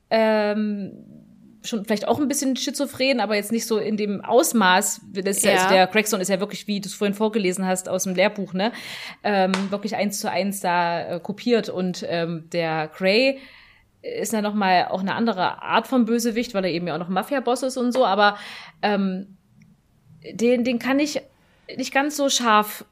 ähm, 0.10 1.27
schon 1.64 1.86
vielleicht 1.86 2.08
auch 2.08 2.20
ein 2.20 2.28
bisschen 2.28 2.56
schizophren, 2.56 3.20
aber 3.20 3.36
jetzt 3.36 3.52
nicht 3.52 3.66
so 3.66 3.78
in 3.78 3.98
dem 3.98 4.24
Ausmaß. 4.24 5.02
Das, 5.14 5.42
ja. 5.44 5.54
Also 5.54 5.70
der 5.70 5.88
Crackstone 5.88 6.22
ist 6.22 6.30
ja 6.30 6.40
wirklich, 6.40 6.68
wie 6.68 6.80
du 6.80 6.88
es 6.88 6.94
vorhin 6.94 7.14
vorgelesen 7.14 7.66
hast 7.66 7.90
aus 7.90 8.04
dem 8.04 8.16
Lehrbuch, 8.16 8.54
ne, 8.54 8.72
ähm, 9.24 9.52
wirklich 9.70 9.96
eins 9.96 10.20
zu 10.20 10.30
eins 10.30 10.60
da 10.62 11.16
äh, 11.16 11.20
kopiert. 11.20 11.70
Und 11.70 12.06
ähm, 12.08 12.50
der 12.52 12.88
Gray 12.88 13.40
ist 14.02 14.34
ja 14.34 14.42
noch 14.42 14.54
mal 14.54 14.88
auch 14.90 15.02
eine 15.02 15.16
andere 15.16 15.62
Art 15.62 15.88
von 15.88 16.06
Bösewicht, 16.06 16.54
weil 16.54 16.66
er 16.66 16.72
eben 16.72 16.88
ja 16.88 16.96
auch 16.96 17.00
noch 17.00 17.10
Mafia-Boss 17.10 17.64
ist 17.64 17.78
und 17.78 17.92
so. 17.92 18.06
Aber 18.06 18.38
ähm, 18.82 19.38
den, 20.32 20.64
den 20.64 20.80
kann 20.80 21.00
ich 21.00 21.22
nicht 21.76 21.94
ganz 21.94 22.16
so 22.16 22.30
scharf 22.30 22.86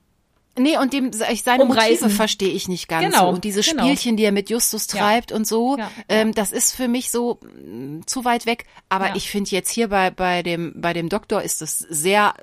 Nee, 0.58 0.78
und 0.78 0.94
dem 0.94 1.12
seine 1.12 1.64
Umreißen. 1.64 2.04
Motive 2.04 2.10
verstehe 2.10 2.54
ich 2.54 2.68
nicht 2.68 2.88
ganz 2.88 3.06
genau, 3.06 3.28
so. 3.28 3.36
Und 3.36 3.44
diese 3.44 3.62
genau. 3.62 3.84
Spielchen, 3.84 4.16
die 4.16 4.24
er 4.24 4.32
mit 4.32 4.50
Justus 4.50 4.88
treibt 4.88 5.32
ja. 5.32 5.38
und 5.38 5.46
so, 5.46 5.78
ja. 5.78 5.92
ähm, 6.08 6.34
das 6.34 6.52
ist 6.52 6.74
für 6.74 6.88
mich 6.88 7.12
so 7.12 7.40
mh, 7.42 7.98
mm, 7.98 8.08
zu 8.08 8.24
weit 8.24 8.46
weg. 8.46 8.66
Aber 8.88 9.08
ja. 9.08 9.16
ich 9.16 9.30
finde 9.30 9.50
jetzt 9.52 9.70
hier 9.70 9.90
bei, 9.90 10.12
bei 10.12 10.44
dem, 10.44 10.74
bei 10.78 10.94
dem 10.94 11.10
Doktor 11.10 11.42
ist 11.42 11.62
das 11.62 11.80
sehr, 11.80 12.34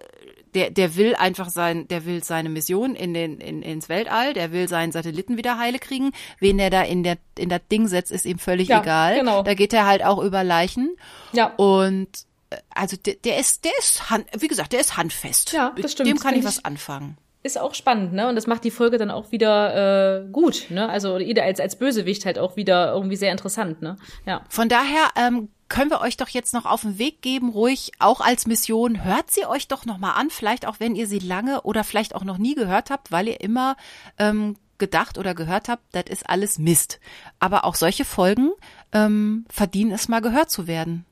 der, 0.54 0.70
der 0.70 0.96
will 0.96 1.14
einfach 1.14 1.48
sein, 1.48 1.88
der 1.88 2.04
will 2.04 2.22
seine 2.22 2.50
Mission 2.50 2.94
in 2.94 3.14
den, 3.14 3.38
in, 3.38 3.62
ins 3.62 3.88
Weltall, 3.88 4.34
der 4.34 4.52
will 4.52 4.68
seinen 4.68 4.92
Satelliten 4.92 5.38
wieder 5.38 5.58
heile 5.58 5.78
kriegen. 5.78 6.12
Wen 6.38 6.58
er 6.58 6.68
da 6.68 6.82
in 6.82 7.02
der, 7.02 7.16
in 7.38 7.48
das 7.48 7.62
Ding 7.70 7.88
setzt, 7.88 8.12
ist 8.12 8.26
ihm 8.26 8.38
völlig 8.38 8.68
egal. 8.68 9.16
Genau. 9.16 9.42
Da 9.42 9.54
geht 9.54 9.72
er 9.72 9.86
halt 9.86 10.04
auch 10.04 10.22
über 10.22 10.44
Leichen. 10.44 10.96
Ja. 11.32 11.46
Und, 11.54 12.08
äh, 12.50 12.56
also 12.74 12.98
der, 12.98 13.14
der 13.14 13.38
ist, 13.38 13.64
der 13.64 13.72
ist, 13.78 14.10
hand, 14.10 14.26
wie 14.36 14.48
gesagt, 14.48 14.74
der 14.74 14.80
ist 14.80 14.98
handfest. 14.98 15.52
Ja, 15.52 15.74
das 15.80 15.92
stimmt. 15.92 16.10
Dem 16.10 16.18
kann 16.18 16.34
ich 16.34 16.44
was 16.44 16.62
anfangen 16.62 17.16
ist 17.42 17.58
auch 17.58 17.74
spannend, 17.74 18.12
ne? 18.12 18.28
Und 18.28 18.36
das 18.36 18.46
macht 18.46 18.64
die 18.64 18.70
Folge 18.70 18.98
dann 18.98 19.10
auch 19.10 19.32
wieder 19.32 20.22
äh, 20.22 20.28
gut, 20.30 20.66
ne? 20.70 20.88
Also 20.88 21.18
jeder 21.18 21.42
als 21.42 21.60
als 21.60 21.76
Bösewicht 21.76 22.24
halt 22.24 22.38
auch 22.38 22.56
wieder 22.56 22.92
irgendwie 22.92 23.16
sehr 23.16 23.32
interessant, 23.32 23.82
ne? 23.82 23.96
Ja. 24.26 24.42
Von 24.48 24.68
daher 24.68 25.08
ähm, 25.16 25.48
können 25.68 25.90
wir 25.90 26.00
euch 26.00 26.16
doch 26.16 26.28
jetzt 26.28 26.54
noch 26.54 26.66
auf 26.66 26.82
den 26.82 26.98
Weg 26.98 27.22
geben, 27.22 27.50
ruhig 27.50 27.92
auch 27.98 28.20
als 28.20 28.46
Mission. 28.46 29.04
Hört 29.04 29.30
sie 29.30 29.46
euch 29.46 29.68
doch 29.68 29.86
noch 29.86 29.98
mal 29.98 30.12
an, 30.12 30.30
vielleicht 30.30 30.66
auch 30.66 30.76
wenn 30.78 30.94
ihr 30.94 31.06
sie 31.06 31.18
lange 31.18 31.62
oder 31.62 31.82
vielleicht 31.82 32.14
auch 32.14 32.24
noch 32.24 32.38
nie 32.38 32.54
gehört 32.54 32.90
habt, 32.90 33.10
weil 33.10 33.26
ihr 33.26 33.40
immer 33.40 33.76
ähm, 34.18 34.56
gedacht 34.78 35.16
oder 35.16 35.34
gehört 35.34 35.68
habt, 35.68 35.82
das 35.92 36.04
ist 36.08 36.28
alles 36.28 36.58
Mist. 36.58 37.00
Aber 37.38 37.64
auch 37.64 37.74
solche 37.74 38.04
Folgen 38.04 38.50
ähm, 38.92 39.46
verdienen 39.48 39.92
es 39.92 40.08
mal 40.08 40.20
gehört 40.20 40.50
zu 40.50 40.66
werden. 40.66 41.06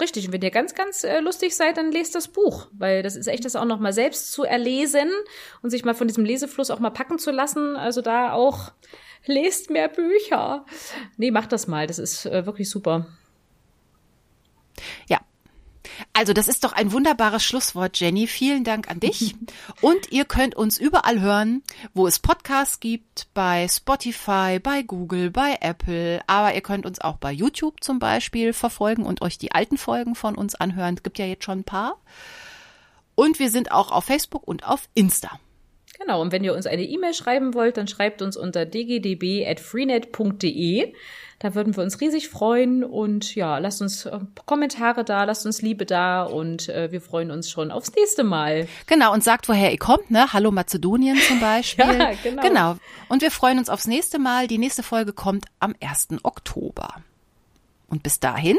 Richtig, 0.00 0.26
und 0.26 0.32
wenn 0.32 0.42
ihr 0.42 0.50
ganz, 0.50 0.74
ganz 0.74 1.04
äh, 1.04 1.20
lustig 1.20 1.54
seid, 1.54 1.76
dann 1.76 1.92
lest 1.92 2.16
das 2.16 2.26
Buch, 2.28 2.66
weil 2.72 3.02
das 3.04 3.14
ist 3.14 3.28
echt 3.28 3.44
das 3.44 3.54
auch 3.54 3.64
noch 3.64 3.78
mal 3.78 3.92
selbst 3.92 4.32
zu 4.32 4.42
erlesen 4.42 5.08
und 5.62 5.70
sich 5.70 5.84
mal 5.84 5.94
von 5.94 6.08
diesem 6.08 6.24
Lesefluss 6.24 6.70
auch 6.70 6.80
mal 6.80 6.90
packen 6.90 7.18
zu 7.18 7.30
lassen. 7.30 7.76
Also 7.76 8.00
da 8.00 8.32
auch 8.32 8.72
lest 9.24 9.70
mehr 9.70 9.88
Bücher. 9.88 10.66
Nee, 11.16 11.30
macht 11.30 11.52
das 11.52 11.68
mal, 11.68 11.86
das 11.86 12.00
ist 12.00 12.26
äh, 12.26 12.44
wirklich 12.44 12.68
super. 12.68 13.06
Ja, 15.08 15.20
also 16.12 16.32
das 16.32 16.48
ist 16.48 16.64
doch 16.64 16.72
ein 16.72 16.92
wunderbares 16.92 17.44
Schlusswort, 17.44 17.98
Jenny. 17.98 18.26
Vielen 18.26 18.64
Dank 18.64 18.90
an 18.90 19.00
dich. 19.00 19.34
Und 19.80 20.12
ihr 20.12 20.24
könnt 20.24 20.54
uns 20.54 20.78
überall 20.78 21.20
hören, 21.20 21.62
wo 21.92 22.06
es 22.06 22.18
Podcasts 22.18 22.80
gibt, 22.80 23.28
bei 23.34 23.66
Spotify, 23.68 24.58
bei 24.62 24.82
Google, 24.82 25.30
bei 25.30 25.58
Apple. 25.60 26.20
Aber 26.26 26.54
ihr 26.54 26.62
könnt 26.62 26.86
uns 26.86 27.00
auch 27.00 27.16
bei 27.16 27.32
YouTube 27.32 27.82
zum 27.82 27.98
Beispiel 27.98 28.52
verfolgen 28.52 29.04
und 29.04 29.22
euch 29.22 29.38
die 29.38 29.52
alten 29.52 29.78
Folgen 29.78 30.14
von 30.14 30.34
uns 30.34 30.54
anhören. 30.54 30.94
Es 30.96 31.02
gibt 31.02 31.18
ja 31.18 31.26
jetzt 31.26 31.44
schon 31.44 31.60
ein 31.60 31.64
paar. 31.64 31.98
Und 33.14 33.38
wir 33.38 33.50
sind 33.50 33.70
auch 33.70 33.90
auf 33.92 34.04
Facebook 34.04 34.46
und 34.46 34.66
auf 34.66 34.88
Insta. 34.94 35.38
Genau, 36.04 36.20
und 36.20 36.32
wenn 36.32 36.42
ihr 36.44 36.54
uns 36.54 36.66
eine 36.66 36.82
E-Mail 36.82 37.14
schreiben 37.14 37.54
wollt, 37.54 37.78
dann 37.78 37.88
schreibt 37.88 38.20
uns 38.20 38.36
unter 38.36 38.66
dgdb.freenet.de. 38.66 40.92
Da 41.38 41.54
würden 41.54 41.74
wir 41.76 41.82
uns 41.82 41.98
riesig 42.00 42.28
freuen 42.28 42.84
und 42.84 43.34
ja, 43.34 43.58
lasst 43.58 43.82
uns 43.82 44.06
äh, 44.06 44.18
Kommentare 44.46 45.04
da, 45.04 45.24
lasst 45.24 45.44
uns 45.46 45.62
Liebe 45.62 45.86
da 45.86 46.24
und 46.24 46.68
äh, 46.68 46.92
wir 46.92 47.00
freuen 47.00 47.30
uns 47.30 47.50
schon 47.50 47.70
aufs 47.70 47.94
nächste 47.94 48.22
Mal. 48.22 48.68
Genau, 48.86 49.10
und 49.12 49.24
sagt, 49.24 49.48
woher 49.48 49.72
ihr 49.72 49.78
kommt, 49.78 50.10
ne? 50.10 50.30
Hallo 50.32 50.50
Mazedonien 50.50 51.16
zum 51.16 51.40
Beispiel. 51.40 51.86
ja, 51.86 52.12
genau. 52.22 52.42
Genau. 52.42 52.76
Und 53.08 53.22
wir 53.22 53.30
freuen 53.30 53.58
uns 53.58 53.70
aufs 53.70 53.86
nächste 53.86 54.18
Mal. 54.18 54.46
Die 54.46 54.58
nächste 54.58 54.82
Folge 54.82 55.14
kommt 55.14 55.46
am 55.58 55.74
1. 55.80 56.08
Oktober. 56.22 56.96
Und 57.88 58.02
bis 58.02 58.20
dahin, 58.20 58.58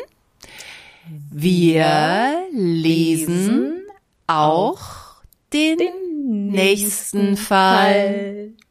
wir 1.31 2.47
lesen 2.51 3.83
auch 4.27 5.05
den, 5.53 5.77
den 5.77 6.04
nächsten 6.25 7.37
Fall. 7.37 8.53
Fall. 8.55 8.64